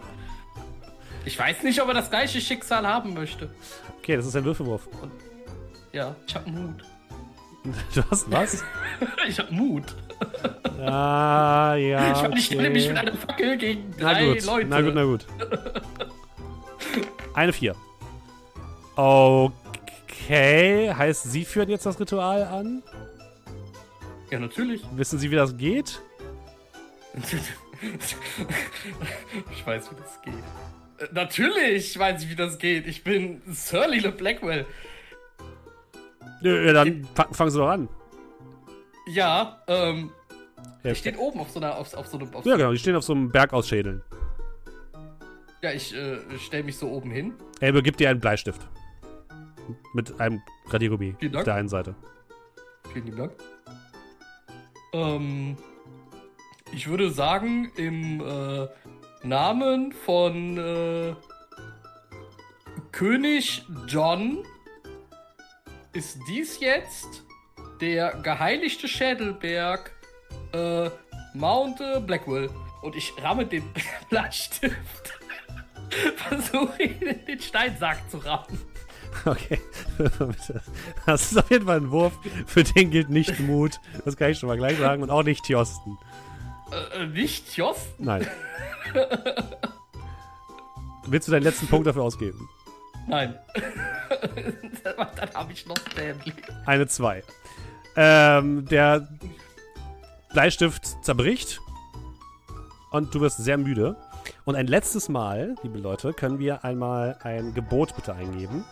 ich 1.24 1.38
weiß 1.38 1.62
nicht, 1.62 1.80
ob 1.80 1.88
er 1.88 1.94
das 1.94 2.10
gleiche 2.10 2.40
Schicksal 2.40 2.86
haben 2.86 3.14
möchte. 3.14 3.50
Okay, 3.98 4.16
das 4.16 4.26
ist 4.26 4.36
ein 4.36 4.44
Würfelwurf. 4.44 4.88
Ja, 5.92 6.14
ich 6.26 6.34
hab 6.34 6.46
Mut. 6.46 6.84
Du 7.94 8.02
hast 8.10 8.30
was? 8.30 8.62
ich 9.26 9.38
hab 9.38 9.50
Mut. 9.50 9.96
Ah, 10.78 11.74
ja. 11.76 12.12
ich 12.12 12.22
meine, 12.22 12.38
ich 12.38 12.44
stelle 12.44 12.68
mich 12.68 12.86
mit 12.88 12.98
okay. 12.98 13.08
einer 13.08 13.16
Fackel 13.16 13.56
gegen 13.56 13.94
Na 13.98 14.12
drei 14.12 14.26
gut, 14.26 14.44
Leute. 14.44 14.66
na 14.68 14.80
gut, 14.82 14.94
na 14.94 15.04
gut. 15.04 15.26
Eine 17.32 17.54
Vier. 17.54 17.74
Okay, 18.96 19.50
heißt 20.28 21.24
Sie 21.24 21.44
führen 21.44 21.68
jetzt 21.68 21.86
das 21.86 21.98
Ritual 22.00 22.42
an? 22.44 22.82
Ja, 24.30 24.38
natürlich. 24.38 24.82
Wissen 24.94 25.18
Sie, 25.18 25.30
wie 25.30 25.36
das 25.36 25.56
geht? 25.56 26.00
ich 29.52 29.66
weiß, 29.66 29.90
wie 29.90 29.96
das 29.96 30.22
geht. 30.22 30.34
Äh, 30.98 31.12
Natürlich 31.12 31.98
weiß 31.98 32.22
ich, 32.22 32.30
wie 32.30 32.36
das 32.36 32.58
geht. 32.58 32.86
Ich 32.86 33.04
bin 33.04 33.42
Sir 33.48 33.86
Lile 33.88 34.12
Blackwell. 34.12 34.66
Ja, 36.40 36.72
dann 36.72 37.06
fa- 37.14 37.28
fangen 37.32 37.50
Sie 37.50 37.58
doch 37.58 37.68
an. 37.68 37.88
Ja, 39.06 39.62
ähm, 39.66 40.10
Ja, 40.82 40.90
die 40.90 40.96
stehen 40.96 41.16
oben 41.16 41.40
auf 41.40 41.50
so 41.50 41.60
einer, 41.60 41.76
auf, 41.76 41.94
auf 41.94 42.06
so 42.06 42.18
einem, 42.18 42.34
auf 42.34 42.44
ja, 42.46 42.56
genau, 42.56 42.72
die 42.72 42.78
stehen 42.78 42.96
auf 42.96 43.04
so 43.04 43.12
einem 43.12 43.30
Berg 43.30 43.52
aus 43.52 43.68
Schädeln. 43.68 44.02
ja, 45.62 45.72
ich 45.72 45.94
äh, 45.94 46.18
stelle 46.38 46.64
mich 46.64 46.76
so 46.78 46.88
oben 46.88 47.10
hin. 47.10 47.34
Elbe 47.60 47.82
gibt 47.82 48.00
dir 48.00 48.10
einen 48.10 48.20
Bleistift. 48.20 48.60
Mit 49.92 50.20
einem 50.20 50.42
Radiergummi 50.66 51.16
Vielen 51.18 51.32
auf 51.32 51.36
Dank. 51.36 51.44
der 51.44 51.54
einen 51.54 51.68
Seite. 51.68 51.94
Vielen 52.92 53.06
lieben 53.06 53.18
Dank. 53.18 53.32
Ähm, 54.92 55.56
ich 56.72 56.86
würde 56.88 57.10
sagen, 57.10 57.70
im 57.76 58.20
äh, 58.20 58.68
Namen 59.22 59.92
von 59.92 60.58
äh, 60.58 61.14
König 62.92 63.64
John 63.88 64.44
ist 65.92 66.18
dies 66.28 66.60
jetzt 66.60 67.24
der 67.80 68.12
geheiligte 68.22 68.86
Schädelberg 68.88 69.92
äh, 70.52 70.90
Mount 71.34 71.80
äh, 71.80 72.00
Blackwell. 72.00 72.50
Und 72.82 72.96
ich 72.96 73.12
ramme 73.22 73.46
den 73.46 73.64
Bleistift. 74.10 75.20
Versuche 76.16 76.82
ihn 76.82 77.00
in 77.02 77.26
den 77.26 77.40
Steinsack 77.40 77.98
zu 78.10 78.18
rammen. 78.18 78.60
Okay. 79.24 79.60
Das 81.06 81.32
ist 81.32 81.38
auf 81.38 81.50
jeden 81.50 81.66
Fall 81.66 81.78
ein 81.78 81.90
Wurf. 81.90 82.12
Für 82.46 82.64
den 82.64 82.90
gilt 82.90 83.10
nicht 83.10 83.38
Mut. 83.40 83.80
Das 84.04 84.16
kann 84.16 84.30
ich 84.30 84.38
schon 84.38 84.48
mal 84.48 84.56
gleich 84.56 84.78
sagen. 84.78 85.02
Und 85.02 85.10
auch 85.10 85.22
nicht 85.22 85.44
Tjosten. 85.44 85.98
Äh, 86.70 87.02
äh, 87.02 87.06
nicht 87.06 87.56
Jost? 87.56 87.98
Nein. 87.98 88.26
Willst 91.06 91.28
du 91.28 91.32
deinen 91.32 91.42
letzten 91.42 91.66
Punkt 91.66 91.86
dafür 91.86 92.02
ausgeben? 92.02 92.48
Nein. 93.06 93.38
Dann 94.82 95.34
habe 95.34 95.52
ich 95.52 95.66
noch 95.66 95.76
Stanley. 95.92 96.32
Eine 96.64 96.86
2. 96.86 97.22
Ähm, 97.96 98.66
der 98.66 99.08
Bleistift 100.32 101.04
zerbricht. 101.04 101.60
Und 102.90 103.14
du 103.14 103.20
wirst 103.20 103.38
sehr 103.38 103.58
müde. 103.58 103.96
Und 104.44 104.56
ein 104.56 104.66
letztes 104.66 105.08
Mal, 105.08 105.56
liebe 105.62 105.78
Leute, 105.78 106.14
können 106.14 106.38
wir 106.38 106.64
einmal 106.64 107.18
ein 107.22 107.52
Gebot 107.52 107.94
bitte 107.94 108.14
eingeben. 108.14 108.64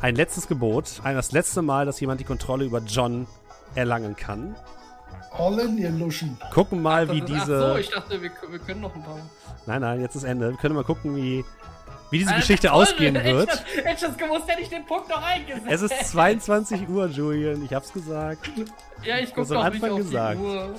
Ein 0.00 0.14
letztes 0.16 0.46
Gebot. 0.48 1.00
Ein, 1.04 1.14
das 1.16 1.32
letzte 1.32 1.62
Mal, 1.62 1.86
dass 1.86 2.00
jemand 2.00 2.20
die 2.20 2.24
Kontrolle 2.24 2.64
über 2.64 2.80
John 2.80 3.26
erlangen 3.74 4.14
kann. 4.16 4.54
All 5.32 5.58
in, 5.58 5.76
ihr 5.78 5.90
Luschen. 5.90 6.38
Gucken 6.52 6.80
mal, 6.82 7.10
wie 7.10 7.20
Ach 7.22 7.26
diese. 7.26 7.58
so, 7.72 7.76
ich 7.76 7.90
dachte, 7.90 8.22
wir, 8.22 8.30
wir 8.48 8.58
können 8.58 8.80
noch 8.80 8.94
ein 8.94 9.02
paar. 9.02 9.18
Nein, 9.66 9.80
nein, 9.82 10.00
jetzt 10.00 10.14
ist 10.16 10.24
Ende. 10.24 10.50
Wir 10.50 10.56
können 10.56 10.74
mal 10.74 10.84
gucken, 10.84 11.16
wie, 11.16 11.44
wie 12.10 12.18
diese 12.18 12.30
Alter, 12.30 12.40
Geschichte 12.40 12.68
toll, 12.68 12.82
ausgehen 12.82 13.14
wird. 13.14 13.50
Hätte 13.74 13.88
ich 13.94 14.00
das 14.00 14.16
gewusst, 14.16 14.48
hätte 14.48 14.62
ich 14.62 14.68
den 14.70 14.86
Punkt 14.86 15.08
noch 15.10 15.22
eingesetzt. 15.22 15.66
Es 15.68 15.82
ist 15.82 16.08
22 16.10 16.88
Uhr, 16.88 17.06
Julian. 17.08 17.64
Ich 17.64 17.74
hab's 17.74 17.92
gesagt. 17.92 18.50
Ja, 19.02 19.18
ich 19.18 19.34
guck 19.34 19.44
am 19.44 19.48
doch 19.48 19.64
nicht 19.64 19.74
Anfang 19.74 19.90
auf 19.92 19.98
gesagt. 19.98 20.40
die 20.40 20.44
Uhr. 20.44 20.74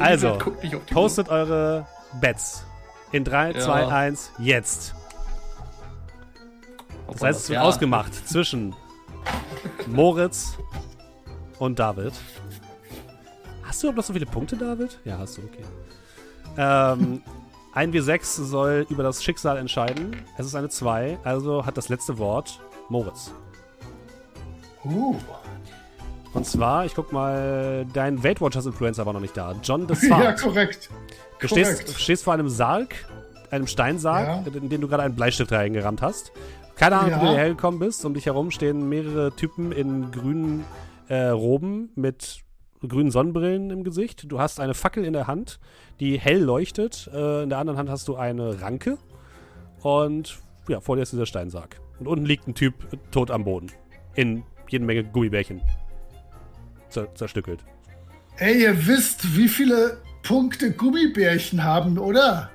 Also, 0.00 0.38
Guck 0.40 0.62
nicht 0.62 0.74
auf 0.74 0.84
die 0.86 0.94
Postet 0.94 1.28
eure 1.28 1.86
Bets. 2.20 2.64
In 3.12 3.24
3, 3.24 3.52
Ja. 3.52 3.60
2, 3.60 3.86
1, 3.88 4.30
jetzt. 4.38 4.94
Uhr. 7.14 7.20
Das 7.20 7.28
heißt, 7.28 7.40
es 7.44 7.48
wird 7.50 7.56
Ja. 7.60 7.62
ausgemacht 7.62 8.14
zwischen 8.28 8.74
Moritz 9.86 10.56
und 11.58 11.78
David. 11.78 12.12
Hast 13.62 13.82
du 13.82 13.86
überhaupt 13.86 13.98
noch 13.98 14.04
so 14.04 14.12
viele 14.12 14.26
Punkte, 14.26 14.56
David? 14.56 14.98
Ja, 15.04 15.18
hast 15.18 15.38
du, 15.38 15.42
okay. 15.42 15.64
Ähm, 16.56 17.22
1W6 17.74 18.24
soll 18.44 18.86
über 18.90 19.02
das 19.02 19.22
Schicksal 19.24 19.56
entscheiden. 19.56 20.16
Es 20.36 20.44
ist 20.46 20.54
eine 20.54 20.68
2, 20.68 21.18
also 21.24 21.64
hat 21.64 21.76
das 21.76 21.88
letzte 21.88 22.18
Wort 22.18 22.60
Moritz. 22.90 23.32
Uh, 24.84 25.16
Und 26.34 26.44
zwar, 26.46 26.84
ich 26.84 26.94
guck 26.94 27.12
mal, 27.12 27.86
dein 27.92 28.22
Weight 28.24 28.40
Watchers 28.40 28.66
Influencer 28.66 29.06
war 29.06 29.12
noch 29.12 29.20
nicht 29.20 29.36
da. 29.36 29.54
John 29.62 29.80
ja, 29.82 29.86
Desart. 29.86 30.40
korrekt. 30.42 30.90
Du 31.40 31.48
korrekt. 31.48 31.78
stehst, 31.78 32.00
stehst 32.00 32.24
vor 32.24 32.34
einem 32.34 32.48
Sarg, 32.48 32.94
einem 33.52 33.66
Steinsarg, 33.66 34.46
Ja. 34.46 34.52
in 34.52 34.68
den 34.68 34.80
du 34.80 34.88
gerade 34.88 35.02
einen 35.02 35.14
Bleistift 35.14 35.52
reingerammt 35.52 36.02
hast. 36.02 36.32
Keine 36.76 36.96
Ahnung, 36.96 37.10
wie 37.16 37.20
du 37.20 37.24
Ja. 37.26 37.30
hierher 37.32 37.48
gekommen 37.50 37.78
bist. 37.78 38.04
Um 38.04 38.14
dich 38.14 38.26
herum 38.26 38.50
stehen 38.50 38.88
mehrere 38.88 39.34
Typen 39.36 39.72
in 39.72 40.10
grünen 40.10 40.64
äh, 41.08 41.26
Roben 41.28 41.90
mit 41.94 42.40
grünen 42.86 43.10
Sonnenbrillen 43.10 43.70
im 43.70 43.84
Gesicht. 43.84 44.24
Du 44.32 44.40
hast 44.40 44.58
eine 44.58 44.74
Fackel 44.74 45.04
in 45.04 45.12
der 45.12 45.26
Hand, 45.26 45.60
die 46.00 46.18
hell 46.18 46.40
leuchtet. 46.42 47.08
Äh, 47.12 47.42
in 47.42 47.50
der 47.50 47.58
anderen 47.58 47.78
Hand 47.78 47.90
hast 47.90 48.08
du 48.08 48.16
eine 48.16 48.60
Ranke. 48.62 48.96
Und 49.82 50.38
ja, 50.68 50.80
vor 50.80 50.96
dir 50.96 51.02
ist 51.02 51.12
dieser 51.12 51.26
Steinsarg. 51.26 51.80
Und 52.00 52.08
unten 52.08 52.24
liegt 52.24 52.48
ein 52.48 52.54
Typ 52.54 52.74
äh, 52.92 52.96
tot 53.10 53.30
am 53.30 53.44
Boden. 53.44 53.70
In 54.14 54.42
jede 54.68 54.84
Menge 54.84 55.04
Gummibärchen. 55.04 55.60
Zer 56.88 57.14
zerstückelt. 57.14 57.60
Ey, 58.38 58.62
ihr 58.62 58.86
wisst, 58.86 59.36
wie 59.36 59.48
viele 59.48 59.98
Punkte 60.22 60.72
Gummibärchen 60.72 61.62
haben, 61.64 61.98
oder? 61.98 62.50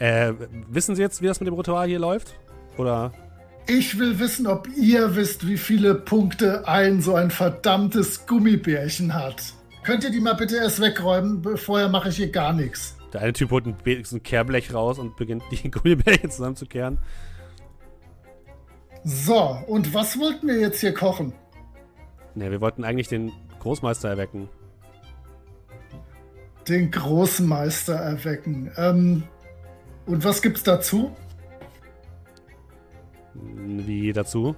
Äh, 0.00 0.32
wissen 0.68 0.96
Sie 0.96 1.02
jetzt, 1.02 1.20
wie 1.20 1.26
das 1.26 1.40
mit 1.40 1.46
dem 1.46 1.54
Ritual 1.54 1.86
hier 1.86 1.98
läuft? 1.98 2.34
Oder? 2.78 3.12
Ich 3.66 3.98
will 3.98 4.18
wissen, 4.18 4.46
ob 4.46 4.66
ihr 4.76 5.14
wisst, 5.14 5.46
wie 5.46 5.58
viele 5.58 5.94
Punkte 5.94 6.66
ein 6.66 7.02
so 7.02 7.14
ein 7.14 7.30
verdammtes 7.30 8.26
Gummibärchen 8.26 9.14
hat. 9.14 9.42
Könnt 9.84 10.02
ihr 10.02 10.10
die 10.10 10.20
mal 10.20 10.34
bitte 10.34 10.56
erst 10.56 10.80
wegräumen? 10.80 11.56
Vorher 11.58 11.88
mache 11.90 12.08
ich 12.08 12.16
hier 12.16 12.30
gar 12.30 12.54
nichts. 12.54 12.96
Der 13.12 13.20
eine 13.20 13.34
Typ 13.34 13.50
holt 13.50 13.66
ein, 13.66 13.76
so 14.04 14.16
ein 14.16 14.22
Kehrblech 14.22 14.72
raus 14.72 14.98
und 14.98 15.16
beginnt 15.16 15.42
die 15.50 15.70
Gummibärchen 15.70 16.30
zusammenzukehren. 16.30 16.98
So, 19.04 19.58
und 19.66 19.92
was 19.92 20.18
wollten 20.18 20.46
wir 20.46 20.58
jetzt 20.58 20.80
hier 20.80 20.94
kochen? 20.94 21.34
Ne, 22.34 22.50
wir 22.50 22.60
wollten 22.62 22.84
eigentlich 22.84 23.08
den 23.08 23.32
Großmeister 23.58 24.08
erwecken. 24.08 24.48
Den 26.68 26.90
Großmeister 26.90 27.94
erwecken. 27.94 28.70
Ähm, 28.76 29.24
und 30.06 30.24
was 30.24 30.42
gibt's 30.42 30.62
dazu? 30.62 31.14
Wie 33.34 34.12
dazu? 34.12 34.54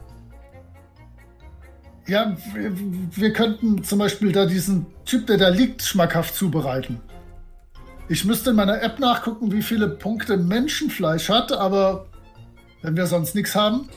Ja, 2.06 2.36
wir, 2.52 2.72
wir 2.74 3.32
könnten 3.32 3.84
zum 3.84 3.98
Beispiel 4.00 4.32
da 4.32 4.46
diesen 4.46 4.86
Typ, 5.04 5.26
der 5.28 5.38
da 5.38 5.48
liegt, 5.48 5.82
schmackhaft 5.82 6.34
zubereiten. 6.34 7.00
Ich 8.08 8.24
müsste 8.24 8.50
in 8.50 8.56
meiner 8.56 8.82
App 8.82 8.98
nachgucken, 8.98 9.52
wie 9.52 9.62
viele 9.62 9.88
Punkte 9.88 10.36
Menschenfleisch 10.36 11.28
hat, 11.28 11.52
aber 11.52 12.06
wenn 12.82 12.96
wir 12.96 13.06
sonst 13.06 13.34
nichts 13.34 13.54
haben. 13.54 13.88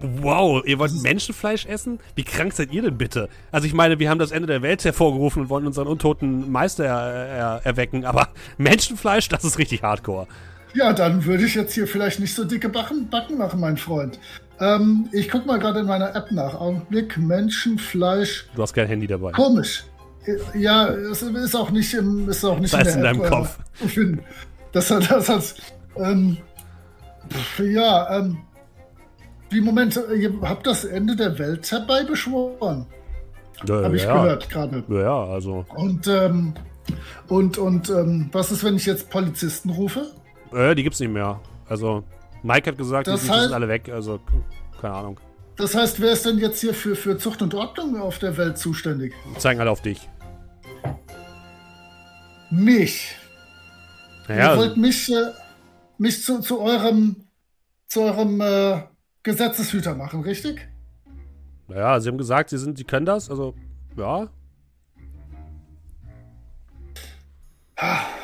Wow, 0.00 0.62
ihr 0.66 0.78
wollt 0.78 0.92
Menschenfleisch 1.02 1.66
essen? 1.66 1.98
Wie 2.14 2.24
krank 2.24 2.52
seid 2.52 2.72
ihr 2.72 2.82
denn 2.82 2.98
bitte? 2.98 3.28
Also 3.50 3.66
ich 3.66 3.74
meine, 3.74 3.98
wir 3.98 4.10
haben 4.10 4.18
das 4.18 4.30
Ende 4.30 4.46
der 4.46 4.62
Welt 4.62 4.84
hervorgerufen 4.84 5.42
und 5.42 5.48
wollen 5.48 5.66
unseren 5.66 5.86
untoten 5.86 6.50
Meister 6.50 6.84
er, 6.84 6.96
er, 6.96 7.60
erwecken, 7.64 8.04
aber 8.04 8.28
Menschenfleisch, 8.58 9.28
das 9.28 9.44
ist 9.44 9.58
richtig 9.58 9.82
hardcore. 9.82 10.26
Ja, 10.74 10.92
dann 10.92 11.24
würde 11.24 11.44
ich 11.44 11.54
jetzt 11.54 11.74
hier 11.74 11.86
vielleicht 11.86 12.18
nicht 12.20 12.34
so 12.34 12.44
dicke 12.44 12.68
Backen, 12.68 13.08
Backen 13.10 13.36
machen, 13.38 13.60
mein 13.60 13.76
Freund. 13.76 14.18
Ähm, 14.60 15.08
ich 15.12 15.28
guck 15.28 15.44
mal 15.46 15.58
gerade 15.58 15.80
in 15.80 15.86
meiner 15.86 16.14
App 16.14 16.30
nach. 16.30 16.54
Augenblick, 16.54 17.16
Menschenfleisch. 17.18 18.46
Du 18.54 18.62
hast 18.62 18.72
kein 18.72 18.86
Handy 18.88 19.06
dabei. 19.06 19.32
Komisch. 19.32 19.84
Ja, 20.54 20.86
es 20.88 21.20
ist 21.22 21.56
auch 21.56 21.70
nicht 21.70 21.92
im, 21.94 22.28
ist 22.28 22.44
auch 22.44 22.58
nicht 22.60 22.72
Das 22.72 22.80
in 22.82 22.86
ist 22.86 22.94
der 22.94 23.10
in 23.10 23.16
App, 23.16 23.22
deinem 23.22 23.26
äh, 23.26 23.28
Kopf. 23.28 23.58
zu 23.74 23.88
finden. 23.88 24.22
Das 24.72 24.90
hat, 24.90 25.10
das 25.10 25.28
hat, 25.28 25.54
ähm, 25.96 26.38
pf, 27.28 27.58
ja, 27.60 28.18
ähm, 28.18 28.38
wie 29.50 29.60
Moment, 29.60 29.98
ihr 30.16 30.32
habt 30.42 30.66
das 30.66 30.84
Ende 30.84 31.14
der 31.16 31.38
Welt 31.38 31.70
herbeibeschworen, 31.70 32.86
Ja, 33.66 33.82
habe 33.82 33.96
ich 33.96 34.04
ja. 34.04 34.14
gehört 34.22 34.48
gerade. 34.48 34.82
Ja, 34.88 35.00
ja, 35.00 35.24
also. 35.24 35.66
Und, 35.74 36.06
ähm, 36.06 36.54
und, 37.28 37.58
und, 37.58 37.90
ähm, 37.90 38.30
was 38.32 38.50
ist, 38.52 38.64
wenn 38.64 38.76
ich 38.76 38.86
jetzt 38.86 39.10
Polizisten 39.10 39.70
rufe? 39.70 40.06
Äh, 40.54 40.74
die 40.74 40.82
gibt's 40.82 41.00
nicht 41.00 41.10
mehr. 41.12 41.40
Also, 41.68 42.04
Mike 42.42 42.70
hat 42.70 42.78
gesagt, 42.78 43.06
die 43.06 43.10
Das 43.12 43.22
sind, 43.22 43.32
die 43.32 43.38
sind 43.40 43.50
heißt- 43.50 43.54
alle 43.54 43.68
weg, 43.68 43.88
also 43.88 44.20
keine 44.80 44.94
Ahnung. 44.94 45.20
Das 45.56 45.74
heißt, 45.74 46.00
wer 46.00 46.12
ist 46.12 46.24
denn 46.26 46.38
jetzt 46.38 46.60
hier 46.60 46.74
für, 46.74 46.96
für 46.96 47.18
Zucht 47.18 47.42
und 47.42 47.54
Ordnung 47.54 48.00
auf 48.00 48.18
der 48.18 48.36
Welt 48.36 48.58
zuständig? 48.58 49.14
Die 49.34 49.38
zeigen 49.38 49.60
alle 49.60 49.70
auf 49.70 49.82
dich. 49.82 50.08
Mich. 52.50 53.14
Naja, 54.28 54.52
Ihr 54.52 54.58
wollt 54.58 54.76
mich, 54.76 55.10
äh, 55.12 55.14
mich 55.98 56.22
zu, 56.24 56.40
zu 56.40 56.60
eurem, 56.60 57.16
zu 57.86 58.02
eurem 58.02 58.40
äh, 58.40 58.82
Gesetzeshüter 59.22 59.94
machen, 59.94 60.22
richtig? 60.22 60.68
naja, 61.68 61.98
sie 62.00 62.08
haben 62.10 62.18
gesagt, 62.18 62.50
sie 62.50 62.58
sind, 62.58 62.76
sie 62.76 62.84
können 62.84 63.06
das, 63.06 63.30
also, 63.30 63.54
ja. 63.96 64.28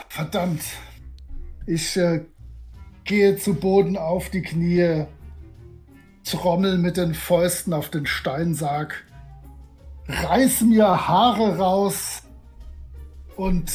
Verdammt. 0.09 0.61
Ich 1.69 1.99
äh, 1.99 2.25
gehe 3.05 3.37
zu 3.37 3.53
Boden 3.53 3.99
auf 3.99 4.31
die 4.31 4.41
Knie, 4.41 5.05
trommel 6.25 6.79
mit 6.79 6.97
den 6.97 7.13
Fäusten 7.13 7.75
auf 7.75 7.91
den 7.91 8.07
Steinsarg, 8.07 9.05
reiß 10.09 10.63
mir 10.63 11.07
Haare 11.07 11.59
raus 11.59 12.23
und 13.37 13.71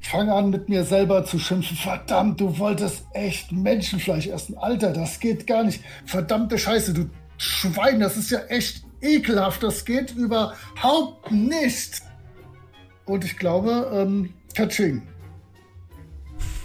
fange 0.00 0.34
an 0.34 0.50
mit 0.50 0.68
mir 0.68 0.82
selber 0.82 1.24
zu 1.24 1.38
schimpfen. 1.38 1.76
Verdammt, 1.76 2.40
du 2.40 2.58
wolltest 2.58 3.04
echt 3.12 3.52
Menschenfleisch 3.52 4.26
essen. 4.26 4.58
Alter, 4.58 4.92
das 4.92 5.20
geht 5.20 5.46
gar 5.46 5.62
nicht. 5.62 5.84
Verdammte 6.04 6.58
Scheiße, 6.58 6.94
du 6.94 7.08
Schwein, 7.36 8.00
das 8.00 8.16
ist 8.16 8.32
ja 8.32 8.40
echt 8.48 8.82
ekelhaft. 9.00 9.62
Das 9.62 9.84
geht 9.84 10.16
überhaupt 10.16 11.30
nicht. 11.30 12.02
Und 13.04 13.24
ich 13.24 13.36
glaube, 13.36 13.88
ähm, 13.94 14.34
Katsching. 14.56 15.02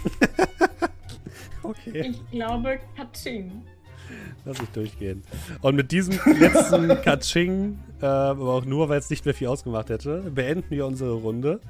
Okay, 1.62 2.10
Ich 2.10 2.30
glaube, 2.30 2.78
Katsching. 2.94 3.62
lass 4.44 4.60
ich 4.60 4.68
durchgehen. 4.68 5.22
Und 5.62 5.76
mit 5.76 5.92
diesem 5.92 6.20
letzten 6.38 6.88
Katsching, 7.02 7.78
äh, 8.02 8.06
aber 8.06 8.52
auch 8.52 8.64
nur, 8.66 8.90
weil 8.90 8.98
es 8.98 9.08
nicht 9.08 9.24
mehr 9.24 9.32
viel 9.32 9.48
ausgemacht 9.48 9.88
hätte, 9.88 10.30
beenden 10.30 10.70
wir 10.70 10.84
unsere 10.86 11.14
Runde. 11.14 11.60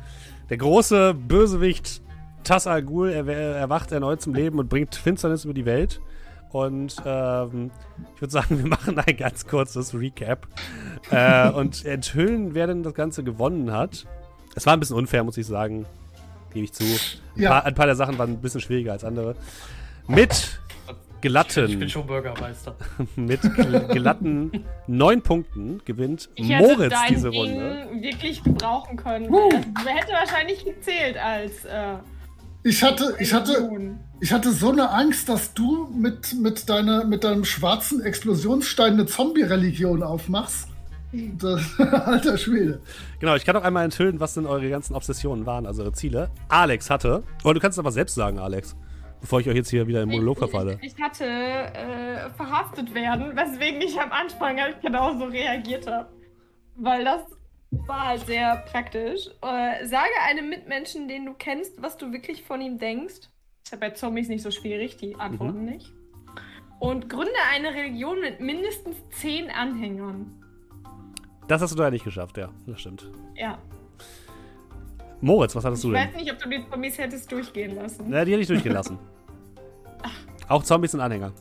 Der 0.50 0.56
große 0.56 1.14
Bösewicht 1.14 2.02
Tas 2.42 2.66
Al 2.66 2.82
Ghul 2.82 3.10
er, 3.10 3.26
erwacht 3.26 3.92
erneut 3.92 4.20
zum 4.20 4.34
Leben 4.34 4.58
und 4.58 4.68
bringt 4.68 4.94
Finsternis 4.96 5.44
über 5.44 5.54
die 5.54 5.64
Welt. 5.64 6.00
Und 6.50 6.96
ähm, 7.04 7.70
ich 8.14 8.20
würde 8.20 8.32
sagen, 8.32 8.58
wir 8.62 8.66
machen 8.66 8.98
ein 8.98 9.16
ganz 9.16 9.46
kurzes 9.46 9.94
Recap 9.94 10.46
äh, 11.10 11.50
und 11.50 11.84
enthüllen, 11.84 12.54
wer 12.54 12.66
denn 12.66 12.82
das 12.82 12.94
Ganze 12.94 13.22
gewonnen 13.24 13.72
hat. 13.72 14.06
Es 14.56 14.66
war 14.66 14.72
ein 14.74 14.80
bisschen 14.80 14.96
unfair, 14.96 15.24
muss 15.24 15.36
ich 15.36 15.46
sagen. 15.46 15.86
Gebe 16.54 16.64
ich 16.64 16.72
zu. 16.72 16.84
Ein, 16.84 17.42
Ja. 17.42 17.50
paar, 17.50 17.64
ein 17.66 17.74
paar 17.74 17.86
der 17.86 17.96
Sachen 17.96 18.16
waren 18.16 18.30
ein 18.30 18.40
bisschen 18.40 18.60
schwieriger 18.60 18.92
als 18.92 19.04
andere. 19.04 19.34
Mit 20.08 20.58
glatten, 21.20 21.68
Ich 21.68 21.78
bin 21.78 21.88
schon 21.88 22.06
Bürgermeister. 22.06 22.76
mit 23.16 23.40
gl- 23.42 23.92
glatten 23.94 24.64
neun 24.86 25.22
Punkten 25.22 25.80
gewinnt 25.84 26.28
Ich 26.34 26.48
Moritz 26.48 26.94
diese 27.08 27.30
Ding 27.30 27.40
Runde. 27.40 27.88
wirklich 28.00 28.42
gebrauchen 28.44 28.96
können. 28.96 29.30
Wer 29.32 29.94
hätte 29.94 30.12
wahrscheinlich 30.12 30.64
gezählt 30.64 31.16
als 31.16 31.64
äh, 31.64 31.94
Ich 32.62 32.82
hatte, 32.82 33.16
ich 33.18 33.32
hatte, 33.32 33.70
ich 34.20 34.32
hatte 34.32 34.52
so 34.52 34.70
eine 34.70 34.90
Angst, 34.90 35.28
dass 35.30 35.54
du 35.54 35.88
mit, 35.94 36.34
mit, 36.34 36.68
deiner, 36.68 37.04
mit 37.04 37.24
deinem 37.24 37.44
schwarzen 37.46 38.02
Explosionsstein 38.02 38.92
eine 38.92 39.06
Zombie-Religion 39.06 40.02
aufmachst. 40.02 40.68
Das, 41.38 41.78
alter 41.78 42.36
Schwede. 42.38 42.80
Genau, 43.20 43.34
ich 43.34 43.44
kann 43.44 43.56
auch 43.56 43.62
einmal 43.62 43.84
enthüllen, 43.84 44.20
was 44.20 44.34
denn 44.34 44.46
eure 44.46 44.68
ganzen 44.68 44.94
Obsessionen 44.94 45.46
waren, 45.46 45.66
also 45.66 45.82
eure 45.82 45.92
Ziele. 45.92 46.30
Alex 46.48 46.90
hatte, 46.90 47.22
oder 47.44 47.54
du 47.54 47.60
kannst 47.60 47.76
es 47.76 47.78
aber 47.78 47.92
selbst 47.92 48.14
sagen, 48.14 48.38
Alex, 48.38 48.76
bevor 49.20 49.40
ich 49.40 49.48
euch 49.48 49.56
jetzt 49.56 49.70
hier 49.70 49.86
wieder 49.86 50.02
im 50.02 50.10
Monolog 50.10 50.38
verfalle. 50.38 50.78
Ich, 50.82 50.94
ich 50.94 51.02
hatte 51.02 51.24
äh, 51.24 52.30
verhaftet 52.36 52.94
werden, 52.94 53.34
weswegen 53.36 53.80
ich 53.80 53.98
am 54.00 54.12
Anfang 54.12 54.60
halt 54.60 54.80
genauso 54.82 55.24
reagiert 55.24 55.86
habe. 55.86 56.08
Weil 56.76 57.04
das 57.04 57.22
war 57.86 58.08
halt 58.08 58.26
sehr 58.26 58.56
praktisch. 58.70 59.28
Äh, 59.42 59.86
sage 59.86 60.10
einem 60.28 60.48
Mitmenschen, 60.48 61.08
den 61.08 61.26
du 61.26 61.34
kennst, 61.34 61.80
was 61.80 61.96
du 61.96 62.12
wirklich 62.12 62.42
von 62.42 62.60
ihm 62.60 62.78
denkst. 62.78 63.30
Ist 63.64 63.72
ja 63.72 63.78
bei 63.78 63.90
Zombies 63.90 64.28
nicht 64.28 64.42
so 64.42 64.50
schwierig, 64.50 64.96
die 64.96 65.14
antworten 65.16 65.64
nicht. 65.64 65.92
Und 66.80 67.08
gründe 67.08 67.32
eine 67.50 67.72
Religion 67.72 68.20
mit 68.20 68.40
mindestens 68.40 68.96
zehn 69.10 69.50
Anhängern. 69.50 70.43
Das 71.48 71.60
hast 71.60 71.72
du 71.72 71.76
da 71.76 71.90
nicht 71.90 72.04
geschafft, 72.04 72.36
ja, 72.38 72.48
das 72.66 72.80
stimmt. 72.80 73.10
Ja. 73.36 73.58
Moritz, 75.20 75.54
was 75.54 75.64
hattest 75.64 75.84
Ich 75.84 75.90
du 75.90 75.94
denn? 75.96 76.08
weiß 76.08 76.16
nicht, 76.16 76.32
ob 76.32 76.38
du 76.38 76.48
die 76.48 76.64
Zombies 76.70 76.98
hättest 76.98 77.30
durchgehen 77.32 77.74
lassen. 77.76 78.04
Na, 78.08 78.24
die 78.24 78.32
hätte 78.32 78.42
ich 78.42 78.48
durchgelassen. 78.48 78.98
Auch 80.48 80.62
Zombies 80.62 80.90
sind 80.92 81.00
Anhänger. 81.00 81.32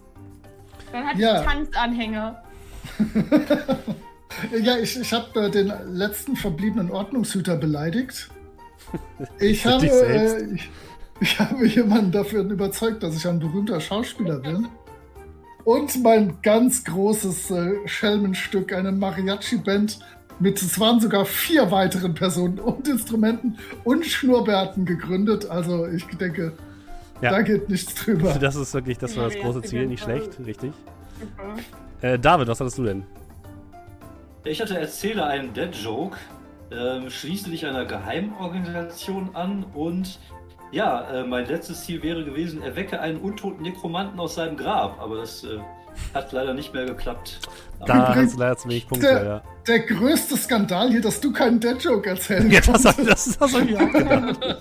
Dann 0.91 1.06
hatte 1.06 1.19
Ja. 1.19 1.41
ich 1.41 1.48
Tanzanhänger. 1.48 2.43
Ja, 4.64 4.77
ich, 4.77 4.99
ich 4.99 5.14
habe 5.14 5.41
äh, 5.45 5.49
den 5.51 5.72
letzten 5.93 6.35
verbliebenen 6.35 6.90
Ordnungshüter 6.90 7.56
beleidigt. 7.56 8.30
Ich 9.40 9.64
habe, 9.65 9.85
äh, 9.85 10.56
ich, 10.56 10.69
ich 11.22 11.40
habe 11.40 11.65
jemanden 11.67 12.11
dafür 12.11 12.41
überzeugt, 12.43 13.03
dass 13.03 13.15
ich 13.15 13.27
ein 13.27 13.40
berühmter 13.40 13.80
Schauspieler 13.80 14.40
bin. 14.40 14.67
Und 15.66 16.03
mein 16.03 16.38
ganz 16.42 16.83
großes 16.83 17.51
äh, 17.51 17.88
Schelmenstück, 17.88 18.74
eine 18.74 18.92
Mariachi-Band 18.92 20.00
mit, 20.40 20.61
es 20.61 20.80
waren 20.80 21.00
sogar 21.00 21.25
vier 21.25 21.72
weiteren 21.72 22.14
Personen 22.14 22.59
und 22.59 22.88
Instrumenten 22.88 23.58
und 23.83 24.06
Schnurrbärten 24.06 24.85
gegründet. 24.85 25.50
Also 25.50 25.88
ich 25.88 26.06
denke, 26.17 26.53
Ja. 27.22 27.32
da 27.32 27.42
geht 27.42 27.69
nichts 27.69 27.93
drüber. 27.95 28.33
Das 28.42 28.56
ist 28.56 28.74
wirklich, 28.74 28.98
das 28.98 29.16
war 29.16 29.25
das 29.25 29.35
große 29.38 29.61
Ziel, 29.61 29.85
nicht 29.88 30.03
schlecht, 30.03 30.32
richtig. 30.45 30.74
Äh, 32.01 32.19
David, 32.19 32.48
was 32.50 32.59
hattest 32.59 32.77
du 32.77 32.83
denn? 32.83 33.03
Ich 34.43 34.59
hatte 34.59 34.77
erzähle 34.77 35.25
einen 35.25 35.53
Dead-Joke, 35.53 36.17
ähm, 36.72 37.09
schließe 37.09 37.50
dich 37.50 37.66
einer 37.66 37.85
Geheimorganisation 37.85 39.30
an 39.33 39.64
und 39.74 40.19
ja, 40.74 41.10
äh, 41.11 41.24
mein 41.24 41.45
letztes 41.45 41.85
Ziel 41.85 42.03
wäre 42.03 42.26
gewesen, 42.26 42.61
erwecke 42.61 43.00
einen 43.00 43.18
untoten 43.19 43.61
Nekromanten 43.64 44.19
aus 44.19 44.35
seinem 44.35 44.58
Grab, 44.58 45.00
aber 45.02 45.18
das 45.18 45.43
äh, 45.45 45.60
hat 46.14 46.32
leider 46.34 46.53
nicht 46.53 46.74
mehr 46.74 46.85
geklappt. 46.85 47.40
Da 47.85 48.16
hast 48.16 48.34
du 48.35 48.40
leider 48.40 48.58
zu 48.58 48.68
wenig 48.69 48.88
Punkte, 48.88 49.08
der- 49.08 49.24
ja. 49.26 49.42
Der 49.68 49.80
größte 49.80 50.35
Skandal 50.35 50.90
hier, 50.90 51.00
dass 51.02 51.22
du 51.22 51.32
keinen 51.32 51.58
Dead-Joke 51.60 52.10
erzählen 52.10 52.52
Ja, 52.52 52.60
das, 52.60 52.82
das, 52.84 52.98
das 52.98 53.38
hast 53.40 53.56
du 53.56 53.64
mir 53.64 53.77
auch 53.80 53.92
gedacht. 53.93 54.58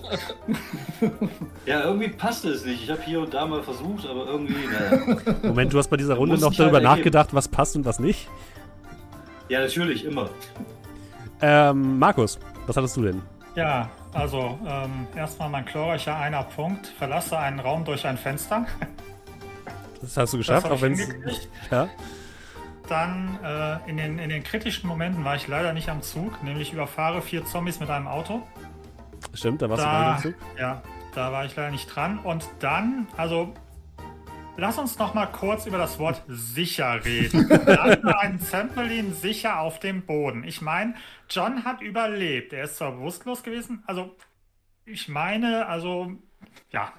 Ja, 1.65 1.83
irgendwie 1.83 2.07
passte 2.09 2.49
es 2.49 2.63
nicht. 2.65 2.83
Ich 2.83 2.89
habe 2.89 3.01
hier 3.01 3.19
und 3.19 3.33
da 3.33 3.45
mal 3.45 3.61
versucht, 3.63 4.05
aber 4.07 4.25
irgendwie, 4.27 4.55
naja. 4.67 5.17
Moment, 5.43 5.73
du 5.73 5.77
hast 5.77 5.89
bei 5.89 5.97
dieser 5.97 6.13
Runde 6.15 6.37
noch 6.37 6.51
ich 6.51 6.57
darüber 6.57 6.75
halt 6.77 6.85
ergeben. 6.85 6.99
nachgedacht, 6.99 7.33
was 7.33 7.47
passt 7.49 7.75
und 7.75 7.85
was 7.85 7.99
nicht. 7.99 8.29
Ja, 9.49 9.59
natürlich, 9.59 10.05
immer. 10.05 10.29
Ähm, 11.41 11.99
Markus, 11.99 12.39
was 12.65 12.77
hattest 12.77 12.95
du 12.95 13.01
denn? 13.03 13.21
Ja, 13.55 13.89
also 14.13 14.57
ähm, 14.65 15.07
erstmal 15.15 15.49
mein 15.49 15.65
glorreicher 15.65 16.15
einer 16.17 16.43
Punkt. 16.43 16.87
Verlasse 16.87 17.37
einen 17.37 17.59
Raum 17.59 17.83
durch 17.85 18.05
ein 18.05 18.17
Fenster. 18.17 18.65
Das 20.01 20.17
hast 20.17 20.33
du 20.33 20.37
geschafft, 20.37 20.69
auch 20.69 20.81
wenn 20.81 20.93
es. 20.93 21.07
Ja. 21.71 21.87
Dann 22.89 23.39
äh, 23.43 23.89
in, 23.89 23.95
den, 23.97 24.19
in 24.19 24.29
den 24.29 24.43
kritischen 24.43 24.87
Momenten 24.89 25.23
war 25.23 25.35
ich 25.35 25.47
leider 25.47 25.71
nicht 25.73 25.87
am 25.89 26.01
Zug, 26.01 26.43
nämlich 26.43 26.73
überfahre 26.73 27.21
vier 27.21 27.45
Zombies 27.45 27.79
mit 27.79 27.89
einem 27.89 28.07
Auto. 28.07 28.43
Stimmt, 29.33 29.61
da 29.61 29.69
warst 29.69 29.81
Da, 29.83 29.85
du 29.85 29.91
gar 30.05 30.15
nicht 30.15 30.25
im 30.25 30.31
Zug. 30.33 30.41
ja, 30.59 30.81
da 31.15 31.31
war 31.31 31.45
ich 31.45 31.55
leider 31.55 31.71
nicht 31.71 31.87
dran. 31.87 32.19
Und 32.19 32.45
dann, 32.59 33.07
also, 33.15 33.53
lass 34.57 34.77
uns 34.77 34.97
noch 34.99 35.13
mal 35.13 35.25
kurz 35.27 35.65
über 35.65 35.77
das 35.77 35.99
Wort 35.99 36.21
sicher 36.27 37.03
reden. 37.03 37.47
Lande 37.49 38.19
ein 38.19 38.39
Zeppelin 38.39 39.13
sicher 39.13 39.59
auf 39.59 39.79
dem 39.79 40.03
Boden. 40.05 40.43
Ich 40.43 40.61
meine, 40.61 40.95
John 41.29 41.63
hat 41.65 41.81
überlebt. 41.81 42.53
Er 42.53 42.65
ist 42.65 42.77
zwar 42.77 42.91
bewusstlos 42.93 43.43
gewesen, 43.43 43.83
also, 43.87 44.15
ich 44.85 45.07
meine, 45.07 45.65
also, 45.67 46.11
ja. 46.71 46.91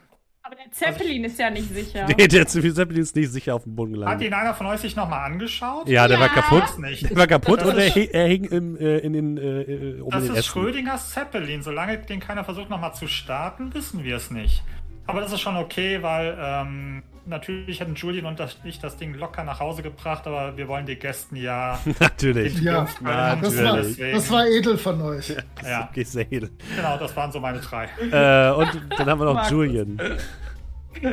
Aber 0.46 0.56
der 0.56 0.70
Zeppelin 0.72 1.24
ist 1.24 1.38
ja 1.38 1.48
nicht 1.48 1.70
sicher. 1.72 2.06
Nee, 2.18 2.28
der 2.28 2.46
Zeppelin 2.46 3.00
ist 3.02 3.16
nicht 3.16 3.30
sicher 3.32 3.54
auf 3.54 3.62
dem 3.62 3.74
Boden 3.74 3.92
Hat 3.92 3.98
gelandet. 4.18 4.26
ihn 4.28 4.34
einer 4.34 4.52
von 4.52 4.66
euch 4.66 4.80
sich 4.80 4.94
noch 4.94 5.08
mal 5.08 5.24
angeschaut? 5.24 5.88
Ja, 5.88 6.06
der 6.06 6.20
war 6.20 6.26
Ja. 6.26 6.34
kaputt. 6.34 6.62
Das 6.64 6.76
nicht. 6.78 7.08
Der 7.08 7.16
war 7.16 7.26
kaputt 7.26 7.60
Das 7.60 7.68
und 7.68 7.78
er, 7.78 8.14
er 8.14 8.26
hing 8.28 8.44
im, 8.44 8.76
äh, 8.76 8.98
in 8.98 9.12
den, 9.14 9.38
äh, 9.38 9.62
äh, 9.62 10.00
oben 10.02 10.10
Das 10.10 10.24
den 10.24 10.32
ist 10.32 10.38
Ästen. 10.40 10.52
Schrödingers 10.52 11.10
Zeppelin. 11.12 11.62
Solange 11.62 11.96
den 11.98 12.20
keiner 12.20 12.44
versucht, 12.44 12.68
nochmal 12.68 12.94
zu 12.94 13.06
starten, 13.06 13.72
wissen 13.72 14.04
wir 14.04 14.16
es 14.16 14.30
nicht. 14.30 14.62
Aber 15.06 15.22
das 15.22 15.32
ist 15.32 15.40
schon 15.40 15.56
okay, 15.56 16.02
weil 16.02 16.36
ähm, 16.38 17.02
natürlich 17.26 17.80
hätten 17.80 17.94
Julian 17.94 18.26
und 18.26 18.38
das, 18.40 18.58
ich 18.64 18.78
das 18.80 18.96
Ding 18.96 19.14
locker 19.14 19.44
nach 19.44 19.60
Hause 19.60 19.82
gebracht, 19.82 20.26
aber 20.26 20.56
wir 20.56 20.68
wollen 20.68 20.86
die 20.86 20.96
Gästen 20.96 21.36
ja 21.36 21.78
Natürlich. 22.00 22.60
Ja, 22.60 22.86
gönnen. 23.02 23.40
Das 23.42 23.62
war, 23.62 23.76
das 24.12 24.30
war 24.30 24.46
edel 24.46 24.76
von 24.78 25.00
euch. 25.02 25.34
Ja, 25.62 25.88
Okay, 25.90 26.02
sehr 26.04 26.30
edel. 26.32 26.50
genau, 26.76 26.98
das 26.98 27.14
waren 27.16 27.30
so 27.32 27.40
meine 27.40 27.58
drei. 27.60 27.84
äh, 28.00 28.52
und 28.54 28.82
dann 28.98 29.06
haben 29.08 29.20
wir 29.20 29.24
noch. 29.32 29.50
Julian. 29.50 29.98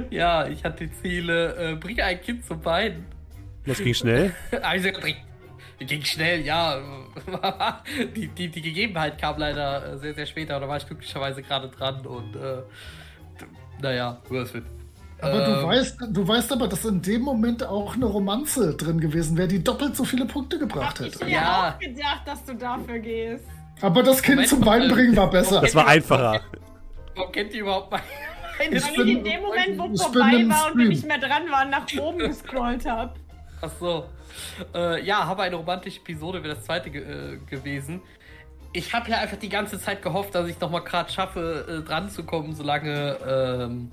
Ja, 0.10 0.48
ich 0.48 0.64
hatte 0.64 0.88
die 0.88 0.94
Ziele, 1.02 1.72
äh, 1.72 1.76
bringe 1.76 2.04
ein 2.04 2.22
Kind 2.22 2.46
zum 2.46 2.62
Beinen. 2.62 3.06
Das 3.66 3.78
ging 3.80 3.94
schnell. 3.94 4.34
Also, 4.62 4.90
bring- 5.00 5.16
ging 5.80 6.04
schnell, 6.04 6.42
ja. 6.42 6.80
die, 8.16 8.28
die, 8.28 8.50
die 8.50 8.62
Gegebenheit 8.62 9.20
kam 9.20 9.38
leider 9.40 9.94
äh, 9.94 9.98
sehr, 9.98 10.14
sehr 10.14 10.26
später. 10.28 10.60
Da 10.60 10.68
war 10.68 10.78
ich 10.78 10.86
glücklicherweise 10.86 11.42
gerade 11.42 11.68
dran 11.70 12.06
und, 12.06 12.36
äh, 12.36 12.62
naja, 13.82 14.22
was 14.30 14.54
wird. 14.54 14.66
Aber 15.22 15.46
du 15.46 15.52
Ähm, 15.52 15.68
weißt, 15.68 15.98
du 16.10 16.28
weißt 16.28 16.52
aber, 16.52 16.68
dass 16.68 16.84
in 16.86 17.02
dem 17.02 17.22
Moment 17.22 17.64
auch 17.64 17.94
eine 17.96 18.06
Romanze 18.06 18.76
drin 18.76 19.00
gewesen 19.00 19.38
wäre, 19.38 19.48
die 19.48 19.64
doppelt 19.64 19.96
so 19.96 20.04
viele 20.04 20.26
Punkte 20.26 20.58
gebracht 20.58 21.00
Hab 21.00 21.06
ich 21.08 21.14
hätte. 21.14 21.26
mir 21.26 21.32
Ja. 21.32 21.70
auch 21.76 21.80
gedacht, 21.80 22.22
dass 22.26 22.44
du 22.44 22.56
dafür 22.56 23.00
gehst. 23.00 23.46
Aber 23.82 24.02
das 24.04 24.22
Kind 24.22 24.36
Moment, 24.38 24.50
zum 24.50 24.66
Wein 24.66 24.84
äh, 24.84 24.88
bringen 24.94 25.16
war 25.16 25.30
besser. 25.30 25.62
Das 25.62 25.76
war 25.76 25.88
einfacher. 25.88 26.42
Warum 27.16 27.32
kennt 27.32 27.54
ihr 27.54 27.62
überhaupt 27.62 27.92
meine, 27.92 28.04
Ich 28.76 28.84
Weil 28.88 28.96
bin- 28.96 29.08
ich 29.08 29.18
in 29.18 29.24
dem 29.24 29.42
Moment, 29.42 29.78
wo 29.80 29.86
ich 29.94 30.02
vorbei 30.02 30.46
war 30.50 30.72
und 30.72 30.78
wir 30.78 30.88
nicht 30.88 31.06
mehr 31.08 31.18
dran 31.20 31.50
waren, 31.52 31.70
nach 31.70 31.86
oben 32.00 32.20
gescrollt 32.20 32.86
habe. 32.88 33.14
Ach 33.62 33.70
so. 33.80 34.06
Äh, 34.74 35.04
ja, 35.04 35.26
habe 35.26 35.44
eine 35.44 35.56
romantische 35.56 36.00
Episode, 36.00 36.44
wäre 36.44 36.56
das 36.56 36.64
zweite 36.66 36.90
ge 36.90 37.02
äh, 37.02 37.38
gewesen. 37.50 38.02
Ich 38.74 38.94
habe 38.94 39.10
ja 39.12 39.18
einfach 39.18 39.38
die 39.38 39.50
ganze 39.50 39.80
Zeit 39.80 40.02
gehofft, 40.02 40.34
dass 40.34 40.48
ich 40.48 40.60
noch 40.60 40.70
mal 40.72 40.80
gerade 40.80 41.12
schaffe, 41.12 41.66
äh, 41.84 41.88
dran 41.88 42.10
zu 42.10 42.24
kommen, 42.24 42.56
solange 42.56 43.18
ähm, 43.28 43.92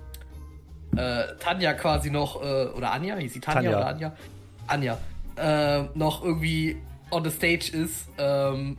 äh, 0.97 1.37
Tanja 1.39 1.75
quasi 1.75 2.11
noch, 2.11 2.43
äh, 2.43 2.67
oder 2.67 2.93
Anja, 2.93 3.17
hieß 3.17 3.35
sie 3.35 3.41
Tanja, 3.41 3.63
Tanja. 3.63 3.79
oder 3.79 3.89
Anja? 3.89 4.17
Anja, 4.67 4.99
äh, 5.37 5.83
noch 5.95 6.25
irgendwie 6.25 6.77
on 7.11 7.25
the 7.25 7.31
stage 7.31 7.71
ist. 7.73 8.09
Ähm, 8.19 8.77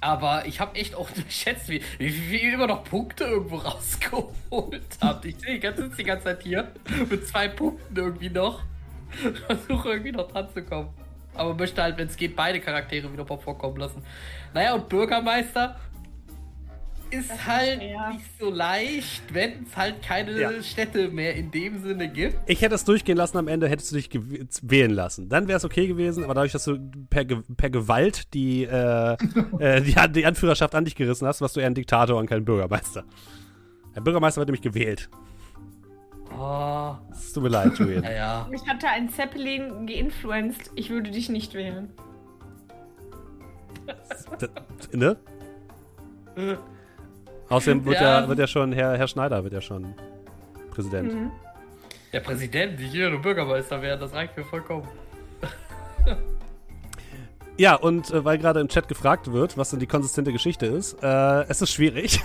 aber 0.00 0.46
ich 0.46 0.60
habe 0.60 0.76
echt 0.76 0.94
auch 0.94 1.08
unterschätzt, 1.16 1.68
wie, 1.68 1.82
wie, 1.98 2.30
wie 2.30 2.42
ihr 2.42 2.54
immer 2.54 2.66
noch 2.66 2.84
Punkte 2.84 3.24
irgendwo 3.24 3.56
rausgeholt 3.56 4.98
habt. 5.00 5.24
Ich 5.24 5.36
sehe 5.38 5.54
die 5.54 5.60
ganze, 5.60 5.88
die 5.88 6.04
ganze 6.04 6.24
Zeit 6.24 6.42
hier 6.42 6.68
mit 7.10 7.26
zwei 7.26 7.48
Punkten 7.48 7.96
irgendwie 7.96 8.30
noch. 8.30 8.62
Versuche 9.46 9.90
irgendwie 9.90 10.12
noch 10.12 10.30
dran 10.30 10.48
zu 10.52 10.62
kommen. 10.62 10.90
Aber 11.34 11.54
möchte 11.54 11.82
halt, 11.82 11.96
wenn 11.96 12.08
es 12.08 12.16
geht, 12.16 12.36
beide 12.36 12.60
Charaktere 12.60 13.10
wieder 13.12 13.24
mal 13.24 13.38
vorkommen 13.38 13.76
lassen. 13.76 14.02
Naja, 14.54 14.74
und 14.74 14.88
Bürgermeister 14.88 15.76
ist 17.10 17.30
Das 17.30 17.36
ist 17.38 17.46
halt 17.46 17.78
schwer. 17.82 18.08
nicht 18.12 18.24
so 18.38 18.50
leicht, 18.50 19.22
wenn 19.34 19.64
es 19.64 19.76
halt 19.76 20.02
keine 20.02 20.38
Ja. 20.40 20.62
Städte 20.62 21.08
mehr 21.08 21.34
in 21.34 21.50
dem 21.50 21.82
Sinne 21.82 22.08
gibt. 22.08 22.36
Ich 22.46 22.60
hätte 22.62 22.74
es 22.74 22.84
durchgehen 22.84 23.16
lassen, 23.16 23.36
am 23.38 23.48
Ende 23.48 23.68
hättest 23.68 23.92
du 23.92 23.96
dich 23.96 24.10
wählen 24.62 24.90
lassen. 24.90 25.28
Dann 25.28 25.48
wäre 25.48 25.56
es 25.58 25.64
okay 25.64 25.86
gewesen, 25.86 26.24
aber 26.24 26.34
dadurch, 26.34 26.52
dass 26.52 26.64
du 26.64 26.78
per, 27.10 27.24
Ge 27.24 27.38
per 27.56 27.70
Gewalt 27.70 28.32
die, 28.34 28.64
äh, 28.64 29.16
äh, 29.58 29.80
die, 29.82 29.94
die 30.12 30.26
Anführerschaft 30.26 30.74
an 30.74 30.84
dich 30.84 30.94
gerissen 30.96 31.26
hast, 31.26 31.40
warst 31.40 31.56
du 31.56 31.60
eher 31.60 31.66
ein 31.66 31.74
Diktator 31.74 32.18
und 32.18 32.26
kein 32.26 32.44
Bürgermeister. 32.44 33.04
Der 33.94 34.00
Bürgermeister 34.00 34.40
wird 34.40 34.48
nämlich 34.48 34.62
gewählt. 34.62 35.08
Oh, 36.38 36.94
Es 37.10 37.32
tut 37.32 37.42
mir 37.42 37.48
leid, 37.48 37.78
Julian. 37.78 38.02
naja. 38.02 38.46
Mich 38.50 38.60
hatte 38.68 38.86
ein 38.88 39.08
Zeppelin 39.08 39.86
geinfluenced. 39.86 40.70
Ich 40.76 40.90
würde 40.90 41.10
dich 41.10 41.28
nicht 41.30 41.54
wählen. 41.54 41.90
D- 44.40 44.96
ne? 44.96 45.16
Außerdem 47.48 47.84
wird 47.84 48.00
ja, 48.00 48.20
Ja. 48.20 48.28
wird 48.28 48.38
ja 48.38 48.46
schon, 48.46 48.72
Herr, 48.72 48.96
Herr 48.96 49.08
Schneider 49.08 49.42
wird 49.42 49.54
ja 49.54 49.60
schon 49.60 49.94
Präsident. 50.70 51.14
Mhm. 51.14 51.30
Der 52.12 52.20
Präsident, 52.20 52.78
nicht 52.78 52.94
jeder 52.94 53.16
Bürgermeister 53.18 53.80
werden, 53.82 54.00
das 54.00 54.12
reicht 54.12 54.36
mir 54.36 54.44
vollkommen. 54.44 54.88
Ja, 57.60 57.74
und 57.74 58.12
äh, 58.12 58.24
weil 58.24 58.38
gerade 58.38 58.60
im 58.60 58.68
Chat 58.68 58.86
gefragt 58.86 59.32
wird, 59.32 59.58
was 59.58 59.70
denn 59.70 59.80
die 59.80 59.88
konsistente 59.88 60.32
Geschichte 60.32 60.66
ist, 60.66 61.02
äh, 61.02 61.42
es 61.48 61.60
ist 61.60 61.72
schwierig. 61.72 62.20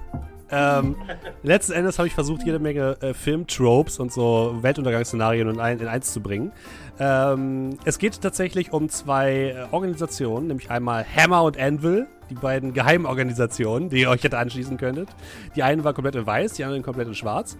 ähm, 0.50 0.96
letzten 1.44 1.72
Endes 1.74 1.98
habe 2.00 2.08
ich 2.08 2.14
versucht, 2.14 2.42
jede 2.44 2.58
Menge 2.58 2.96
äh, 3.00 3.14
Film-Tropes 3.14 4.00
und 4.00 4.12
so 4.12 4.58
Weltuntergangsszenarien 4.60 5.48
in, 5.48 5.60
ein, 5.60 5.78
in 5.78 5.86
eins 5.86 6.12
zu 6.12 6.20
bringen. 6.20 6.50
Ähm, 6.98 7.78
es 7.84 7.98
geht 7.98 8.20
tatsächlich 8.20 8.72
um 8.72 8.88
zwei 8.88 9.54
äh, 9.56 9.66
Organisationen, 9.70 10.48
nämlich 10.48 10.70
einmal 10.70 11.04
Hammer 11.04 11.42
und 11.42 11.58
Anvil, 11.58 12.06
die 12.30 12.34
beiden 12.34 12.72
Geheimorganisationen, 12.72 13.88
die 13.88 14.02
ihr 14.02 14.10
euch 14.10 14.22
hätte 14.22 14.38
anschließen 14.38 14.76
könntet. 14.76 15.08
Die 15.56 15.62
eine 15.62 15.84
war 15.84 15.94
komplett 15.94 16.14
in 16.16 16.26
weiß, 16.26 16.54
die 16.54 16.64
andere 16.64 16.82
komplett 16.82 17.08
in 17.08 17.14
schwarz. 17.14 17.56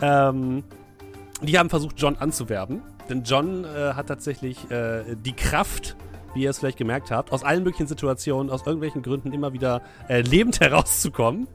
Ähm, 0.00 0.64
die 1.42 1.58
haben 1.58 1.70
versucht, 1.70 1.96
John 1.98 2.16
anzuwerben. 2.16 2.82
Denn 3.08 3.22
John 3.22 3.64
äh, 3.64 3.94
hat 3.94 4.06
tatsächlich 4.06 4.70
äh, 4.70 5.02
die 5.16 5.34
Kraft, 5.34 5.96
wie 6.34 6.42
ihr 6.42 6.50
es 6.50 6.58
vielleicht 6.58 6.78
gemerkt 6.78 7.10
habt, 7.10 7.32
aus 7.32 7.44
allen 7.44 7.62
möglichen 7.64 7.86
Situationen, 7.86 8.50
aus 8.50 8.66
irgendwelchen 8.66 9.02
Gründen 9.02 9.32
immer 9.32 9.52
wieder 9.52 9.82
äh, 10.08 10.20
lebend 10.20 10.60
herauszukommen. 10.60 11.48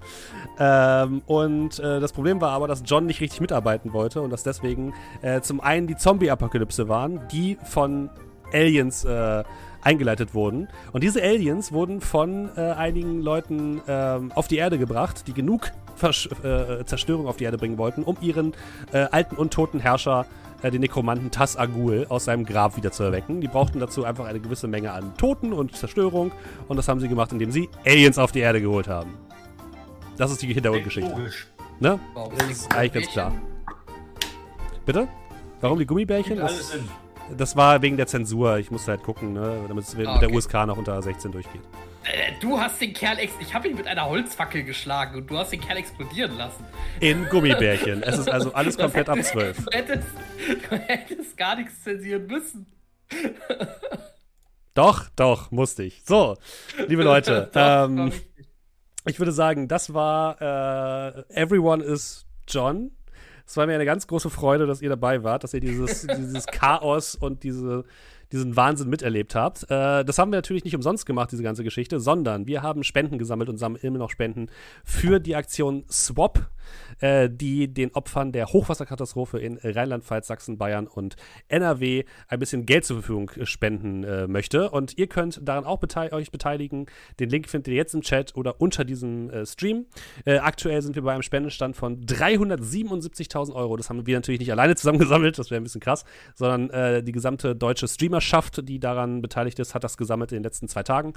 Ähm, 0.60 1.22
und 1.26 1.80
äh, 1.80 2.00
das 2.00 2.14
Problem 2.14 2.42
war 2.42 2.52
aber, 2.52 2.68
dass 2.68 2.84
John 2.86 3.06
nicht 3.06 3.22
richtig 3.22 3.42
mitarbeiten 3.42 3.94
wollte 3.94 4.22
und 4.22 4.30
dass 4.32 4.44
deswegen 4.44 4.94
äh, 5.22 5.42
zum 5.42 5.62
einen 5.62 5.88
die 5.88 5.96
Zombie-Apokalypse 5.96 6.88
waren, 6.88 7.22
die 7.32 7.58
von 7.64 8.10
Aliens 8.54 9.06
äh, 9.06 9.44
eingeleitet 9.82 10.34
wurden. 10.34 10.68
Und 10.92 11.04
diese 11.04 11.22
Aliens 11.22 11.72
wurden 11.72 12.02
von 12.02 12.50
äh, 12.58 12.72
einigen 12.72 13.22
Leuten 13.22 13.82
ähm, 13.88 14.32
auf 14.34 14.48
die 14.48 14.58
Erde 14.58 14.78
gebracht, 14.78 15.28
die 15.28 15.34
genug 15.34 15.72
Versch 15.96 16.30
äh, 16.44 16.86
Zerstörung 16.86 17.28
auf 17.28 17.38
die 17.38 17.44
Erde 17.44 17.58
bringen 17.58 17.78
wollten, 17.78 18.04
um 18.04 18.18
ihren 18.22 18.54
alten 18.92 19.36
und 19.36 19.54
toten 19.54 19.80
Herrscher, 19.80 20.26
äh, 20.62 20.72
den 20.72 20.82
Nekromanten 20.82 21.32
Tas 21.32 21.58
Agul, 21.58 22.06
aus 22.10 22.26
seinem 22.26 22.46
Grab 22.46 22.76
wieder 22.78 22.92
zu 22.92 23.04
erwecken. 23.04 23.42
Die 23.42 23.48
brauchten 23.48 23.80
dazu 23.80 24.04
einfach 24.04 24.26
eine 24.26 24.40
gewisse 24.40 24.68
Menge 24.68 24.92
an 24.92 25.16
Toten 25.18 25.54
und 25.54 25.76
Zerstörung. 25.76 26.32
Und 26.68 26.78
das 26.78 26.88
haben 26.88 27.00
sie 27.00 27.08
gemacht, 27.08 27.32
indem 27.32 27.52
sie 27.52 27.70
Aliens 27.86 28.18
auf 28.18 28.32
die 28.32 28.40
Erde 28.40 28.62
geholt 28.62 28.88
haben. 28.88 29.14
Das 30.18 30.32
ist 30.32 30.42
die 30.42 30.54
Hintergrundgeschichte. 30.54 31.16
Ne? 31.80 32.00
Warum 32.14 32.34
Das 32.38 32.50
ist 32.50 32.76
eigentlich 32.76 32.94
ganz 32.94 33.08
klar. 33.08 33.34
Bitte? 34.86 35.08
Warum 35.62 35.80
die 35.80 35.86
Gummibärchen? 35.86 36.38
Das, 36.40 36.74
das 37.38 37.56
war 37.56 37.82
wegen 37.82 37.96
der 37.98 38.08
Zensur. 38.08 38.58
Ich 38.58 38.72
musste 38.72 38.92
halt 38.92 39.04
gucken, 39.04 39.34
ne, 39.34 39.60
damit 39.68 39.84
es 39.86 39.96
mit 39.96 40.08
Ah, 40.08 40.18
der 40.20 40.30
okay. 40.30 40.38
USK 40.38 40.54
noch 40.66 40.78
unter 40.78 41.02
16 41.02 41.32
durchgeht. 41.32 41.62
Äh, 42.12 42.34
du 42.42 42.60
hast 42.60 42.82
den 42.82 42.94
Kerl 42.94 43.20
ex 43.20 43.34
ich 43.40 43.54
habe 43.54 43.68
ihn 43.68 43.76
mit 43.76 43.88
einer 43.88 44.06
Holzfackel 44.08 44.64
geschlagen 44.64 45.16
und 45.18 45.30
du 45.30 45.38
hast 45.38 45.52
den 45.52 45.62
Kerl 45.62 45.78
explodieren 45.78 46.38
lassen. 46.38 46.64
In 47.00 47.26
Gummibärchen. 47.30 48.04
es 48.04 48.18
ist 48.18 48.30
also 48.30 48.54
alles 48.54 48.78
komplett 48.78 49.10
ab 49.10 49.18
hätte- 49.18 49.28
12. 49.30 49.66
Du 49.66 49.72
hättest, 49.78 50.08
du 50.70 50.76
hättest 50.78 51.38
gar 51.38 51.56
nichts 51.56 51.84
zensieren 51.84 52.26
müssen. 52.28 52.66
Doch, 54.74 55.10
doch, 55.16 55.52
musste 55.52 55.84
ich. 55.84 56.02
So, 56.06 56.38
liebe 56.88 57.04
Leute, 57.04 57.50
Doch, 57.54 57.86
ähm, 57.90 58.12
ich 59.06 59.20
würde 59.20 59.32
sagen, 59.32 59.68
das 59.68 59.94
war 59.94 60.42
äh, 60.42 61.24
Everyone 61.34 61.84
is 61.84 62.26
John. 62.48 62.92
Es 63.46 63.58
war 63.58 63.66
mir 63.66 63.74
eine 63.74 63.86
ganz 63.86 64.06
große 64.06 64.30
Freude, 64.30 64.68
dass 64.68 64.82
ihr 64.82 64.90
dabei 64.90 65.24
wart, 65.24 65.44
dass 65.44 65.54
ihr 65.56 65.60
dieses, 65.60 66.06
dieses 66.06 66.46
Chaos 66.46 67.16
und 67.16 67.44
diese, 67.44 67.84
diesen 68.32 68.56
Wahnsinn 68.56 68.90
miterlebt 68.90 69.36
habt. 69.36 69.64
Äh, 69.64 70.06
das 70.06 70.18
haben 70.18 70.32
wir 70.32 70.38
natürlich 70.38 70.64
nicht 70.64 70.76
umsonst 70.76 71.06
gemacht, 71.06 71.32
diese 71.32 71.44
ganze 71.44 71.64
Geschichte, 71.64 72.00
sondern 72.00 72.48
wir 72.48 72.62
haben 72.62 72.84
Spenden 72.84 73.18
gesammelt 73.18 73.50
und 73.50 73.58
sammeln 73.58 73.82
immer 73.82 73.98
noch 73.98 74.10
Spenden 74.10 74.50
für 74.84 75.20
die 75.20 75.36
Aktion 75.36 75.86
Swap, 75.90 76.50
äh, 77.00 77.30
die 77.30 77.74
den 77.74 77.94
Opfern 77.94 78.32
der 78.32 78.48
Hochwasserkatastrophe 78.48 79.40
in 79.40 79.58
Rheinland-Pfalz, 79.58 80.28
Sachsen, 80.28 80.58
Bayern 80.58 80.88
und 80.88 81.16
NRW 81.48 82.04
ein 82.28 82.40
bisschen 82.40 82.66
Geld 82.66 82.86
zur 82.86 82.98
Verfügung 82.98 83.32
spenden 83.44 84.04
äh, 84.04 84.28
möchte. 84.28 84.70
Und 84.70 84.98
ihr 84.98 85.08
könnt 85.08 85.40
daran 85.48 85.66
auch 85.66 85.80
betei 85.80 86.12
euch 86.14 86.32
beteiligen. 86.32 86.86
Den 87.20 87.30
Link 87.30 87.50
findet 87.50 87.70
ihr 87.70 87.76
jetzt 87.76 87.94
im 87.94 88.02
Chat 88.02 88.36
oder 88.36 88.62
unter 88.62 88.86
diesem 88.86 89.30
äh, 89.30 89.46
Stream. 89.46 89.86
Äh, 90.26 90.38
aktuell 90.38 90.82
sind 90.82 90.96
wir 90.96 91.04
bei 91.04 91.14
einem 91.14 91.24
Spendenstand 91.24 91.76
von 91.76 92.06
377.000 92.06 93.54
Euro. 93.54 93.78
Das 93.78 93.90
haben 93.90 94.06
wir 94.06 94.18
natürlich 94.18 94.40
nicht 94.40 94.52
alleine 94.52 94.76
zusammengesammelt, 94.76 95.38
das 95.38 95.50
wäre 95.50 95.62
ein 95.62 95.64
bisschen 95.64 95.82
krass, 95.82 96.06
sondern 96.36 96.70
äh, 96.70 97.04
die 97.04 97.12
gesamte 97.12 97.56
deutsche 97.56 97.88
Streamerschaft, 98.20 98.68
die 98.68 98.80
daran 98.80 99.22
beteiligt 99.22 99.60
ist, 99.60 99.74
hat 99.76 99.84
das 99.84 99.98
gesammelt 99.98 100.32
in 100.32 100.38
den 100.38 100.44
letzten 100.44 100.68
zwei 100.68 100.84
Tagen. 100.84 101.14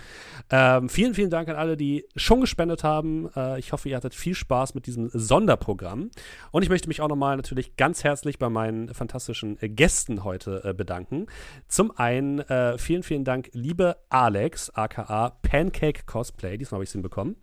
Ähm, 0.51 0.89
vielen, 0.89 1.15
vielen 1.15 1.31
Dank 1.31 1.49
an 1.49 1.57
alle, 1.57 1.77
die 1.77 2.05
schon 2.17 2.41
gespendet 2.41 2.85
haben. 2.85 3.29
Äh, 3.35 3.59
ich 3.59 3.73
hoffe, 3.73 3.89
ihr 3.89 3.97
hattet 3.97 4.15
viel 4.15 4.35
Spaß 4.35 4.75
mit 4.75 4.87
diesem 4.87 5.11
Sonderprogramm. 5.13 6.11
Und 6.51 6.63
ich 6.63 6.69
möchte 6.69 6.89
mich 6.89 7.01
auch 7.01 7.09
nochmal 7.09 7.37
natürlich 7.37 7.77
ganz 7.77 8.05
herzlich 8.05 8.39
bei 8.39 8.49
meinen 8.49 8.95
fantastischen 8.95 9.59
Gästen 9.61 10.25
heute 10.25 10.63
äh, 10.65 10.75
bedanken. 10.75 11.27
Zum 11.69 11.97
einen 11.97 12.41
äh, 12.41 12.79
vielen, 12.79 13.03
vielen 13.03 13.25
Dank, 13.25 13.51
liebe 13.53 13.97
Alex, 14.09 14.71
aka 14.71 15.31
Pancake 15.43 16.05
Cosplay. 16.07 16.57
Diesmal 16.57 16.77
habe 16.77 16.85
ich 16.85 16.91
es 16.91 16.93
hinbekommen. 16.93 17.37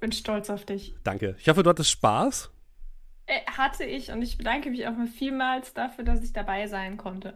Bin 0.00 0.12
stolz 0.12 0.50
auf 0.50 0.64
dich. 0.64 0.94
Danke. 1.04 1.36
Ich 1.38 1.48
hoffe, 1.48 1.62
du 1.62 1.70
hattest 1.70 1.90
Spaß. 1.90 2.50
Äh, 3.26 3.40
hatte 3.46 3.84
ich 3.84 4.10
und 4.10 4.22
ich 4.22 4.36
bedanke 4.36 4.70
mich 4.70 4.86
auch 4.86 4.96
mal 4.96 5.06
vielmals 5.06 5.74
dafür, 5.74 6.04
dass 6.04 6.22
ich 6.22 6.32
dabei 6.32 6.66
sein 6.66 6.96
konnte. 6.96 7.34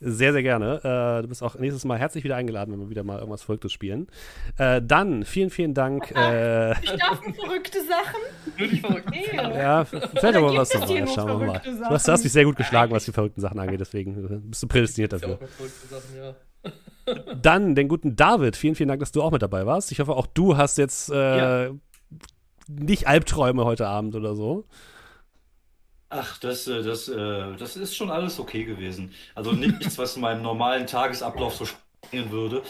Sehr, 0.00 0.32
sehr 0.32 0.42
gerne. 0.42 0.76
Äh, 1.18 1.22
du 1.22 1.28
bist 1.28 1.42
auch 1.42 1.56
nächstes 1.58 1.84
Mal 1.84 1.98
herzlich 1.98 2.22
wieder 2.24 2.36
eingeladen, 2.36 2.72
wenn 2.72 2.80
wir 2.80 2.88
wieder 2.90 3.02
mal 3.04 3.18
irgendwas 3.18 3.42
Verrücktes 3.42 3.72
spielen. 3.72 4.06
Äh, 4.56 4.80
dann 4.82 5.24
vielen, 5.24 5.50
vielen 5.50 5.74
Dank. 5.74 6.10
Äh, 6.16 6.72
Ich 6.82 6.90
darf 6.92 7.20
verrückte 7.34 7.78
Sachen. 7.84 8.20
Nur 8.58 8.68
nicht 8.68 8.86
verrückt. 8.86 9.10
Nee. 9.10 9.26
ja, 9.36 9.84
vielleicht 9.84 10.36
aber 10.36 10.54
was 10.56 10.68
dabei. 10.68 11.00
nur 11.00 11.08
Schauen 11.08 11.40
wir 11.40 11.46
mal. 11.46 11.58
verrückte 11.58 11.70
Du 11.82 11.84
hast, 11.90 12.06
du 12.08 12.12
hast 12.12 12.24
dich 12.24 12.32
sehr 12.32 12.44
gut 12.44 12.56
geschlagen, 12.56 12.92
was 12.92 13.04
die 13.04 13.12
verrückten 13.12 13.40
Sachen 13.40 13.58
angeht, 13.58 13.80
deswegen 13.80 14.24
äh, 14.24 14.38
bist 14.40 14.62
du 14.62 14.66
prädestiniert 14.68 15.12
dafür. 15.12 15.38
Sachen, 15.90 16.16
ja. 16.16 16.34
Dann 17.42 17.74
den 17.74 17.88
guten 17.88 18.16
David. 18.16 18.54
Vielen, 18.56 18.74
vielen 18.74 18.88
Dank, 18.88 19.00
dass 19.00 19.12
du 19.12 19.22
auch 19.22 19.30
mit 19.30 19.42
dabei 19.42 19.64
warst. 19.66 19.90
Ich 19.92 20.00
hoffe, 20.00 20.12
auch 20.12 20.26
du 20.26 20.56
hast 20.56 20.78
jetzt 20.78 21.10
äh, 21.10 21.66
Ja. 21.66 21.70
nicht 22.68 23.08
Albträume 23.08 23.64
heute 23.64 23.86
Abend 23.88 24.14
oder 24.14 24.34
so. 24.34 24.64
Ach, 26.10 26.38
das, 26.38 26.66
äh, 26.66 26.82
das, 26.82 27.08
äh, 27.08 27.56
das 27.58 27.76
ist 27.76 27.94
schon 27.94 28.10
alles 28.10 28.38
okay 28.40 28.64
gewesen. 28.64 29.12
Also 29.34 29.52
nichts, 29.52 29.98
was 29.98 30.16
in 30.16 30.22
meinem 30.22 30.42
normalen 30.42 30.86
Tagesablauf 30.86 31.54
so 31.54 31.66
springen 31.66 32.30
würde. 32.30 32.62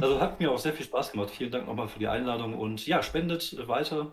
Also 0.00 0.20
hat 0.20 0.40
mir 0.40 0.50
auch 0.50 0.58
sehr 0.58 0.74
viel 0.74 0.84
Spaß 0.84 1.12
gemacht. 1.12 1.30
Vielen 1.30 1.50
Dank 1.50 1.66
nochmal 1.66 1.88
für 1.88 1.98
die 1.98 2.08
Einladung 2.08 2.54
und 2.54 2.86
ja, 2.86 3.02
spendet 3.02 3.56
weiter. 3.66 4.12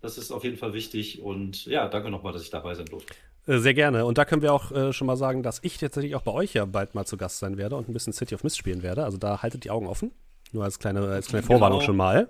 Das 0.00 0.16
ist 0.16 0.30
auf 0.30 0.44
jeden 0.44 0.56
Fall 0.56 0.72
wichtig 0.72 1.20
und 1.22 1.66
ja, 1.66 1.88
danke 1.88 2.10
nochmal, 2.10 2.32
dass 2.32 2.42
ich 2.42 2.50
dabei 2.50 2.74
sein 2.74 2.86
durfte. 2.86 3.12
Äh, 3.46 3.58
Sehr 3.58 3.74
gerne. 3.74 4.06
Und 4.06 4.16
da 4.16 4.24
können 4.24 4.42
wir 4.42 4.52
auch 4.52 4.70
äh, 4.70 4.92
schon 4.92 5.06
mal 5.06 5.16
sagen, 5.16 5.42
dass 5.42 5.58
ich 5.62 5.78
tatsächlich 5.78 6.14
auch 6.14 6.22
bei 6.22 6.32
euch 6.32 6.54
ja 6.54 6.64
bald 6.66 6.94
mal 6.94 7.04
zu 7.04 7.16
Gast 7.16 7.38
sein 7.40 7.58
werde 7.58 7.76
und 7.76 7.88
ein 7.88 7.92
bisschen 7.92 8.12
City 8.12 8.34
of 8.34 8.44
Mist 8.44 8.56
spielen 8.56 8.82
werde. 8.82 9.04
Also 9.04 9.18
da 9.18 9.42
haltet 9.42 9.64
die 9.64 9.70
Augen 9.70 9.86
offen. 9.88 10.12
Nur 10.52 10.64
als 10.64 10.78
kleine, 10.78 11.00
als 11.00 11.26
kleine 11.28 11.42
Genau. 11.46 11.58
Vorwarnung 11.58 11.80
schon 11.80 11.96
mal. 11.96 12.28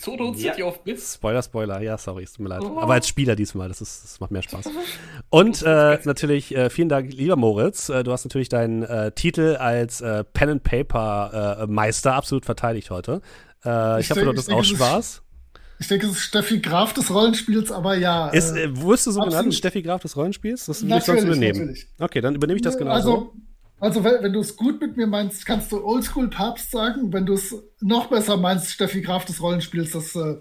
So 0.00 0.12
und 0.12 0.38
Ja. 0.38 0.52
City 0.52 0.62
of 0.62 0.84
Mist. 0.84 1.14
Spoiler, 1.14 1.42
Spoiler, 1.42 1.80
ja, 1.80 1.98
sorry, 1.98 2.24
es 2.24 2.32
tut 2.32 2.40
mir 2.40 2.48
leid. 2.50 2.62
Oh. 2.62 2.78
Aber 2.80 2.94
als 2.94 3.08
Spieler 3.08 3.36
diesmal, 3.36 3.68
das, 3.68 3.80
ist, 3.80 4.04
das 4.04 4.20
macht 4.20 4.30
mehr 4.30 4.42
Spaß. 4.42 4.66
Und 5.30 5.62
äh, 5.62 5.98
natürlich, 6.04 6.54
äh, 6.56 6.70
vielen 6.70 6.88
Dank, 6.88 7.12
lieber 7.12 7.36
Moritz. 7.36 7.88
Äh, 7.88 8.02
du 8.04 8.12
hast 8.12 8.24
natürlich 8.24 8.48
deinen 8.48 8.82
äh, 8.82 9.12
Titel 9.12 9.56
als 9.56 10.00
äh, 10.00 10.24
Pen 10.24 10.48
and 10.50 10.62
Paper 10.62 11.58
äh, 11.62 11.66
Meister 11.66 12.14
absolut 12.14 12.44
verteidigt 12.44 12.90
heute. 12.90 13.20
Äh, 13.64 14.00
ich, 14.00 14.06
Ich 14.06 14.10
hoffe, 14.10 14.22
du 14.22 14.30
hattest 14.30 14.52
auch 14.52 14.64
Spaß. 14.64 15.22
Ich 15.80 15.86
denke, 15.86 16.06
es 16.06 16.12
ist 16.12 16.20
Steffi 16.22 16.58
Graf 16.60 16.92
des 16.92 17.12
Rollenspiels, 17.14 17.70
aber 17.70 17.96
ja. 17.96 18.28
Ist, 18.30 18.56
äh, 18.56 18.76
wurdest 18.76 19.06
du 19.06 19.10
so 19.12 19.20
genannt. 19.20 19.54
Steffi 19.54 19.82
Graf 19.82 20.02
des 20.02 20.16
Rollenspiels? 20.16 20.66
Das 20.66 20.82
würde 20.82 20.98
ich 20.98 21.04
sonst 21.04 21.22
übernehmen. 21.22 21.58
natürlich. 21.60 21.86
Okay, 22.00 22.20
dann 22.20 22.34
übernehme 22.34 22.56
ich 22.56 22.62
das 22.62 22.76
genau 22.76 22.90
also, 22.90 23.10
so. 23.10 23.32
Also 23.80 24.02
wenn, 24.04 24.22
wenn 24.22 24.32
du 24.32 24.40
es 24.40 24.56
gut 24.56 24.80
mit 24.80 24.96
mir 24.96 25.06
meinst, 25.06 25.46
kannst 25.46 25.70
du 25.72 25.84
Oldschool 25.84 26.28
Papst 26.28 26.70
sagen. 26.70 27.12
Wenn 27.12 27.26
du 27.26 27.34
es 27.34 27.54
noch 27.80 28.06
besser 28.06 28.36
meinst, 28.36 28.70
Steffi 28.70 29.00
Graf 29.02 29.24
des 29.24 29.40
Rollenspiels, 29.42 29.92
das 29.92 30.14
äh, 30.16 30.36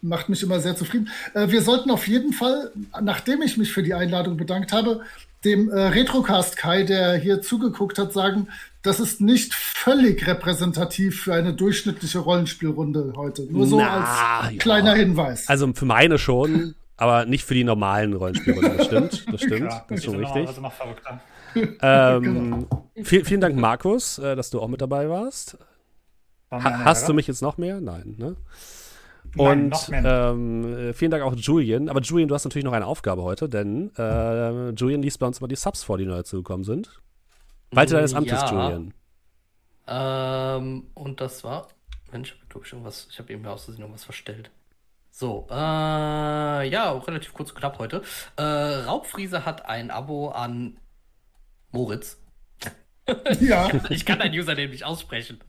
macht 0.00 0.28
mich 0.28 0.42
immer 0.42 0.60
sehr 0.60 0.74
zufrieden. 0.76 1.08
Äh, 1.34 1.48
wir 1.48 1.62
sollten 1.62 1.90
auf 1.90 2.08
jeden 2.08 2.32
Fall, 2.32 2.72
nachdem 3.00 3.42
ich 3.42 3.56
mich 3.58 3.72
für 3.72 3.82
die 3.82 3.94
Einladung 3.94 4.36
bedankt 4.36 4.72
habe, 4.72 5.02
dem 5.44 5.68
äh, 5.70 5.78
Retrocast 5.88 6.56
Kai, 6.56 6.84
der 6.84 7.16
hier 7.16 7.42
zugeguckt 7.42 7.98
hat, 7.98 8.12
sagen, 8.12 8.48
das 8.82 9.00
ist 9.00 9.20
nicht 9.20 9.54
völlig 9.54 10.26
repräsentativ 10.26 11.22
für 11.22 11.34
eine 11.34 11.52
durchschnittliche 11.54 12.20
Rollenspielrunde 12.20 13.12
heute. 13.16 13.42
Nur 13.50 13.66
so 13.66 13.78
Na, 13.78 14.40
als 14.40 14.52
ja. 14.52 14.58
kleiner 14.58 14.94
Hinweis. 14.94 15.48
Also 15.48 15.72
für 15.72 15.84
meine 15.84 16.18
schon, 16.18 16.74
aber 16.96 17.24
nicht 17.26 17.44
für 17.44 17.54
die 17.54 17.64
normalen 17.64 18.12
Rollenspielrunden. 18.14 18.76
Das 18.76 18.86
stimmt, 18.86 19.24
das 19.32 19.40
stimmt, 19.42 19.70
Ja, 19.72 19.84
das 19.88 19.98
ist 19.98 20.04
schon 20.04 20.20
noch- 20.20 20.34
richtig. 20.34 20.48
Also 20.48 20.60
noch 20.60 20.72
verrückter. 20.72 21.20
Ähm, 21.80 22.66
viel, 23.02 23.24
vielen 23.24 23.40
Dank, 23.40 23.56
Markus, 23.56 24.18
äh, 24.18 24.36
dass 24.36 24.50
du 24.50 24.60
auch 24.60 24.68
mit 24.68 24.80
dabei 24.80 25.08
warst. 25.08 25.58
Ha 26.50 26.84
hast 26.84 27.02
du 27.02 27.12
Ehre. 27.12 27.14
mich 27.14 27.26
jetzt 27.26 27.42
noch 27.42 27.56
mehr? 27.58 27.80
Nein, 27.80 28.14
ne? 28.18 28.36
Nein, 29.34 29.72
Und 29.72 29.88
mehr. 29.88 30.04
ähm, 30.32 30.76
äh, 30.76 30.92
vielen 30.92 31.10
Dank 31.10 31.22
auch 31.22 31.34
Julian. 31.34 31.88
Aber 31.88 32.00
Julian, 32.00 32.28
du 32.28 32.34
hast 32.34 32.44
natürlich 32.44 32.64
noch 32.64 32.72
eine 32.74 32.86
Aufgabe 32.86 33.22
heute, 33.22 33.48
denn 33.48 33.90
äh, 33.96 34.70
Julian 34.70 35.02
liest 35.02 35.18
bei 35.18 35.26
uns 35.26 35.38
immer 35.38 35.48
die 35.48 35.56
Subs 35.56 35.82
vor, 35.84 35.96
die 35.98 36.04
neu 36.04 36.16
dazugekommen 36.16 36.64
sind. 36.64 37.00
Walte 37.70 37.94
deines 37.94 38.14
Amtes, 38.14 38.40
Ja. 38.42 38.50
Julian. 38.50 38.94
Ähm, 39.86 40.86
und 40.94 41.20
das 41.20 41.44
war. 41.44 41.68
Mensch, 42.12 42.36
ich 42.42 42.48
glaube 42.50 42.66
schon 42.66 42.84
was. 42.84 43.08
Ich 43.10 43.18
habe 43.18 43.32
eben 43.32 43.46
aus 43.46 43.64
Versehen 43.64 43.82
noch 43.84 43.92
was 43.92 44.04
verstellt. 44.04 44.50
So, 45.10 45.46
äh, 45.50 45.54
ja, 45.54 46.90
auch 46.90 47.06
relativ 47.06 47.32
kurz 47.34 47.50
und 47.50 47.58
knapp 47.58 47.78
heute. 47.78 48.02
Äh, 48.36 48.42
Raubfriese 48.42 49.44
hat 49.44 49.66
ein 49.66 49.90
Abo 49.90 50.28
an 50.30 50.76
Moritz. 51.72 52.18
ja, 53.40 53.70
Ich 53.90 54.04
kann 54.04 54.18
dein 54.18 54.32
Username 54.32 54.68
nicht 54.68 54.84
aussprechen. 54.84 55.40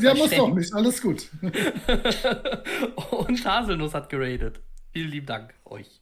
ja, 0.00 0.14
muss 0.14 0.30
doch 0.30 0.52
nicht. 0.54 0.74
Alles 0.74 1.00
gut. 1.00 1.28
und 3.10 3.44
Haselnuss 3.44 3.94
hat 3.94 4.08
geradet. 4.10 4.60
Vielen 4.92 5.10
lieben 5.10 5.26
Dank 5.26 5.54
euch. 5.64 6.00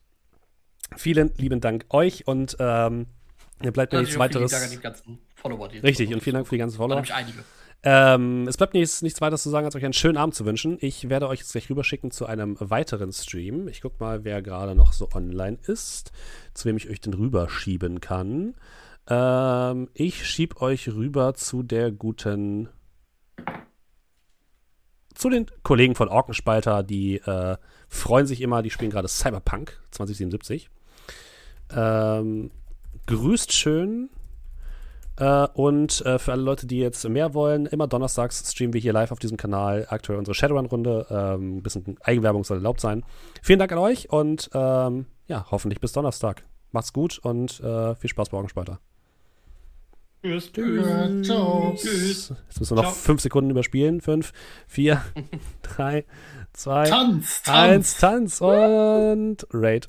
Vielen 0.96 1.32
lieben 1.36 1.60
Dank 1.60 1.84
euch 1.90 2.26
und 2.26 2.56
ähm, 2.58 3.06
mir 3.62 3.72
bleibt 3.72 3.92
mir 3.92 4.00
nichts 4.00 4.16
auch 4.16 4.20
vielen 4.24 4.34
weiteres. 4.34 4.50
Dank 4.50 4.64
an 4.64 4.70
die 4.70 4.78
ganzen 4.78 5.18
Follower. 5.34 5.68
die 5.68 5.78
Richtig, 5.78 6.12
und 6.14 6.22
vielen 6.22 6.34
Dank 6.34 6.46
für 6.46 6.54
die 6.54 6.60
ganzen 6.60 6.78
Follower. 6.78 6.96
nämlich 6.96 7.14
einige. 7.14 7.44
Ähm, 7.84 8.48
es 8.48 8.56
bleibt 8.56 8.74
nichts, 8.74 9.02
nichts 9.02 9.20
weiteres 9.20 9.42
zu 9.42 9.50
sagen, 9.50 9.66
als 9.66 9.76
euch 9.76 9.84
einen 9.84 9.92
schönen 9.92 10.16
Abend 10.16 10.34
zu 10.34 10.44
wünschen. 10.44 10.78
Ich 10.80 11.08
werde 11.08 11.28
euch 11.28 11.40
jetzt 11.40 11.52
gleich 11.52 11.70
rüberschicken 11.70 12.10
zu 12.10 12.26
einem 12.26 12.56
weiteren 12.58 13.12
Stream. 13.12 13.68
Ich 13.68 13.82
guck 13.82 14.00
mal, 14.00 14.24
wer 14.24 14.42
gerade 14.42 14.74
noch 14.74 14.92
so 14.92 15.08
online 15.14 15.58
ist, 15.66 16.10
zu 16.54 16.64
wem 16.68 16.76
ich 16.76 16.90
euch 16.90 17.00
denn 17.00 17.14
rüberschieben 17.14 18.00
kann. 18.00 18.54
Ähm, 19.08 19.88
ich 19.94 20.26
schieb 20.26 20.60
euch 20.60 20.88
rüber 20.88 21.34
zu 21.34 21.62
der 21.62 21.90
guten. 21.90 22.68
Zu 25.14 25.30
den 25.30 25.46
Kollegen 25.64 25.94
von 25.96 26.08
Orkenspalter, 26.08 26.82
die 26.82 27.16
äh, 27.16 27.56
freuen 27.88 28.26
sich 28.26 28.40
immer, 28.40 28.62
die 28.62 28.70
spielen 28.70 28.90
gerade 28.90 29.08
Cyberpunk 29.08 29.80
2077. 29.90 30.70
Ähm, 31.74 32.50
grüßt 33.06 33.52
schön, 33.52 34.10
äh, 35.18 35.48
und 35.54 36.04
äh, 36.06 36.18
für 36.18 36.32
alle 36.32 36.42
Leute, 36.42 36.66
die 36.66 36.78
jetzt 36.78 37.06
mehr 37.08 37.34
wollen, 37.34 37.66
immer 37.66 37.88
donnerstags 37.88 38.50
streamen 38.52 38.72
wir 38.72 38.80
hier 38.80 38.92
live 38.92 39.10
auf 39.10 39.18
diesem 39.18 39.36
Kanal 39.36 39.86
aktuell 39.90 40.18
unsere 40.18 40.34
Shadowrun-Runde. 40.34 41.06
Ähm, 41.10 41.56
ein 41.56 41.62
bisschen 41.62 41.96
Eigenwerbung 42.02 42.44
soll 42.44 42.58
erlaubt 42.58 42.80
sein. 42.80 43.04
Vielen 43.42 43.58
Dank 43.58 43.72
an 43.72 43.78
euch 43.78 44.10
und 44.10 44.50
ähm, 44.54 45.06
ja, 45.26 45.46
hoffentlich 45.50 45.80
bis 45.80 45.92
Donnerstag. 45.92 46.44
Macht's 46.70 46.92
gut 46.92 47.18
und 47.18 47.60
äh, 47.60 47.94
viel 47.96 48.10
Spaß 48.10 48.30
bei 48.30 48.36
Orgenspalter. 48.36 48.78
Tschüss. 50.22 50.50
Ja, 50.56 51.22
ciao. 51.22 51.74
Tschüss. 51.76 52.32
Jetzt 52.48 52.60
müssen 52.60 52.76
wir 52.76 52.82
noch 52.82 52.92
Ciao. 52.92 53.02
fünf 53.02 53.20
Sekunden 53.20 53.50
überspielen. 53.50 54.00
Fünf, 54.00 54.32
vier, 54.66 55.02
drei, 55.62 56.04
zwei, 56.52 56.84
Tanz, 56.88 57.42
Tanz. 57.42 57.56
eins, 57.56 57.96
Tanz 57.98 58.40
und 58.40 59.46
Raid. 59.52 59.88